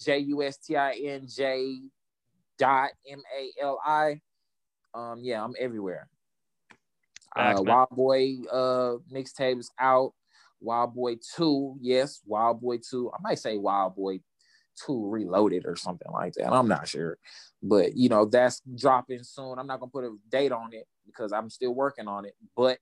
J 0.00 0.18
U 0.18 0.42
S 0.42 0.56
T 0.58 0.76
I 0.76 0.92
N 0.92 1.26
J 1.28 1.80
dot 2.58 2.90
M 3.08 3.22
A 3.38 3.50
L 3.62 3.80
I 3.84 4.20
um, 4.94 5.20
yeah, 5.22 5.42
I'm 5.42 5.54
everywhere. 5.58 6.08
uh, 7.36 7.54
Wild 7.58 7.90
Boy 7.90 8.36
uh 8.50 8.96
mixtape 9.12 9.58
is 9.58 9.70
out. 9.78 10.12
Wild 10.60 10.94
Boy 10.94 11.16
2, 11.36 11.78
yes, 11.80 12.20
Wild 12.26 12.60
Boy 12.60 12.78
2. 12.78 13.10
I 13.14 13.16
might 13.22 13.38
say 13.38 13.56
Wild 13.56 13.96
Boy 13.96 14.20
2 14.86 15.10
Reloaded 15.10 15.64
or 15.66 15.76
something 15.76 16.10
like 16.12 16.34
that. 16.34 16.52
I'm 16.52 16.68
not 16.68 16.88
sure. 16.88 17.18
But 17.62 17.96
you 17.96 18.08
know, 18.08 18.24
that's 18.24 18.62
dropping 18.76 19.22
soon. 19.22 19.58
I'm 19.58 19.66
not 19.66 19.80
gonna 19.80 19.90
put 19.90 20.04
a 20.04 20.16
date 20.30 20.52
on 20.52 20.72
it 20.72 20.86
because 21.06 21.32
I'm 21.32 21.50
still 21.50 21.74
working 21.74 22.08
on 22.08 22.24
it, 22.24 22.34
but 22.56 22.78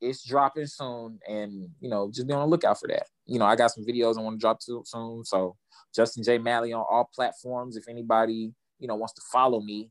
it's 0.00 0.24
dropping 0.24 0.66
soon 0.66 1.18
and 1.28 1.68
you 1.80 1.88
know, 1.88 2.10
just 2.12 2.26
be 2.26 2.32
on 2.32 2.40
the 2.40 2.46
lookout 2.46 2.80
for 2.80 2.88
that. 2.88 3.06
You 3.26 3.38
know, 3.38 3.46
I 3.46 3.56
got 3.56 3.70
some 3.70 3.84
videos 3.84 4.18
I 4.18 4.22
want 4.22 4.38
to 4.38 4.40
drop 4.40 4.58
soon. 4.62 5.24
So 5.24 5.56
Justin 5.94 6.24
J. 6.24 6.38
Mali 6.38 6.72
on 6.72 6.84
all 6.88 7.08
platforms. 7.14 7.76
If 7.76 7.88
anybody, 7.88 8.52
you 8.78 8.88
know, 8.88 8.96
wants 8.96 9.14
to 9.14 9.22
follow 9.32 9.60
me, 9.60 9.90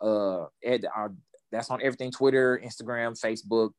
uh, 0.00 0.46
Ed, 0.62 0.84
uh, 0.96 1.08
that's 1.50 1.70
on 1.70 1.80
everything: 1.82 2.10
Twitter, 2.10 2.60
Instagram, 2.62 3.18
Facebook. 3.18 3.70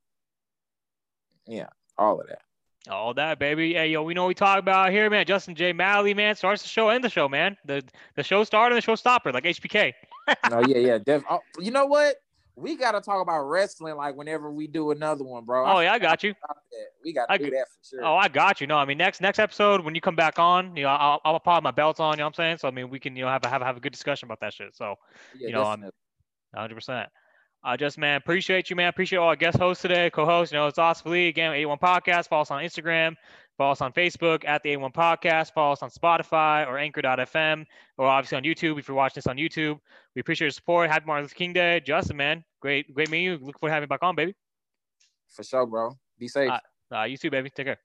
Yeah, 1.45 1.67
all 1.97 2.19
of 2.19 2.27
that. 2.27 2.41
All 2.87 3.13
that, 3.15 3.39
baby. 3.39 3.73
Hey, 3.73 3.89
yo, 3.89 4.03
we 4.03 4.13
know 4.13 4.25
we 4.25 4.33
talk 4.33 4.57
about 4.57 4.91
here, 4.91 5.09
man. 5.09 5.25
Justin 5.25 5.53
J. 5.53 5.73
Mali, 5.73 6.13
man, 6.13 6.35
starts 6.35 6.61
the 6.61 6.69
show, 6.69 6.89
end 6.89 7.03
the 7.03 7.09
show, 7.09 7.27
man. 7.27 7.57
The 7.65 7.83
the 8.15 8.23
show 8.23 8.43
starter, 8.45 8.73
the 8.73 8.81
show 8.81 8.95
stopper, 8.95 9.33
like 9.33 9.43
HBK. 9.43 9.93
oh 10.51 10.61
yeah, 10.65 10.77
yeah. 10.77 10.97
Def- 10.97 11.23
oh, 11.29 11.39
you 11.59 11.71
know 11.71 11.85
what? 11.85 12.15
We 12.55 12.77
gotta 12.77 13.01
talk 13.01 13.21
about 13.21 13.43
wrestling 13.43 13.95
like 13.95 14.15
whenever 14.15 14.49
we 14.51 14.67
do 14.67 14.91
another 14.91 15.25
one, 15.25 15.43
bro. 15.43 15.65
Oh 15.65 15.79
yeah, 15.81 15.93
I 15.93 15.99
got 15.99 16.23
you. 16.23 16.33
We 17.03 17.13
got 17.13 17.27
to 17.27 17.37
do 17.37 17.51
that 17.51 17.67
for 17.67 17.95
sure. 17.95 18.05
Oh, 18.05 18.15
I 18.15 18.27
got 18.27 18.59
you. 18.59 18.67
No, 18.67 18.77
I 18.77 18.85
mean 18.85 18.97
next 18.97 19.21
next 19.21 19.39
episode 19.39 19.81
when 19.81 19.95
you 19.95 20.01
come 20.01 20.15
back 20.15 20.39
on, 20.39 20.75
you 20.75 20.83
know, 20.83 20.89
I'll 20.89 21.21
I'll 21.23 21.39
pop 21.39 21.63
my 21.63 21.71
belts 21.71 21.99
on. 21.99 22.13
You 22.13 22.17
know 22.17 22.25
what 22.25 22.27
I'm 22.29 22.33
saying? 22.33 22.57
So 22.57 22.67
I 22.67 22.71
mean 22.71 22.89
we 22.89 22.99
can 22.99 23.15
you 23.15 23.23
know 23.23 23.29
have 23.29 23.43
a 23.43 23.49
have 23.49 23.61
a, 23.61 23.65
have 23.65 23.77
a 23.77 23.79
good 23.79 23.93
discussion 23.93 24.27
about 24.27 24.39
that 24.41 24.53
shit. 24.53 24.75
So 24.75 24.95
yeah, 25.37 25.47
you 25.47 25.53
know, 25.53 25.63
I'm 25.63 25.81
100. 26.51 26.75
percent 26.75 27.09
uh, 27.63 27.75
just 27.75 27.97
man, 27.97 28.17
appreciate 28.17 28.69
you, 28.69 28.75
man. 28.75 28.89
Appreciate 28.89 29.19
all 29.19 29.27
our 29.27 29.35
guest 29.35 29.57
hosts 29.57 29.81
today, 29.81 30.09
co-hosts. 30.09 30.53
You 30.53 30.59
know, 30.59 30.67
it's 30.67 30.77
Oscar 30.77 31.09
Lee 31.09 31.27
again, 31.27 31.51
A1 31.51 31.79
Podcast. 31.79 32.29
Follow 32.29 32.43
us 32.43 32.51
on 32.51 32.63
Instagram, 32.63 33.15
follow 33.57 33.71
us 33.73 33.81
on 33.81 33.91
Facebook 33.91 34.47
at 34.47 34.63
the 34.63 34.75
A1 34.75 34.93
Podcast. 34.93 35.53
Follow 35.53 35.73
us 35.73 35.83
on 35.83 35.89
Spotify 35.89 36.65
or 36.67 36.77
Anchor.fm, 36.77 37.65
or 37.97 38.07
obviously 38.07 38.37
on 38.37 38.43
YouTube 38.43 38.79
if 38.79 38.87
you're 38.87 38.95
watching 38.95 39.15
this 39.15 39.27
on 39.27 39.35
YouTube. 39.37 39.77
We 40.15 40.21
appreciate 40.21 40.45
your 40.45 40.51
support. 40.51 40.89
Happy 40.89 41.05
Martin 41.05 41.25
Luther 41.25 41.35
King 41.35 41.53
Day, 41.53 41.81
Justin, 41.85 42.17
man. 42.17 42.43
Great, 42.61 42.93
great 42.93 43.09
meeting 43.09 43.25
you. 43.25 43.31
Look 43.33 43.59
forward 43.59 43.71
to 43.71 43.73
having 43.73 43.83
you 43.83 43.89
back 43.89 44.03
on, 44.03 44.15
baby. 44.15 44.35
For 45.27 45.43
sure, 45.43 45.65
bro. 45.65 45.97
Be 46.17 46.27
safe. 46.27 46.49
Uh, 46.49 46.95
uh, 46.95 47.03
you 47.03 47.17
too, 47.17 47.29
baby. 47.29 47.49
Take 47.49 47.67
care. 47.67 47.79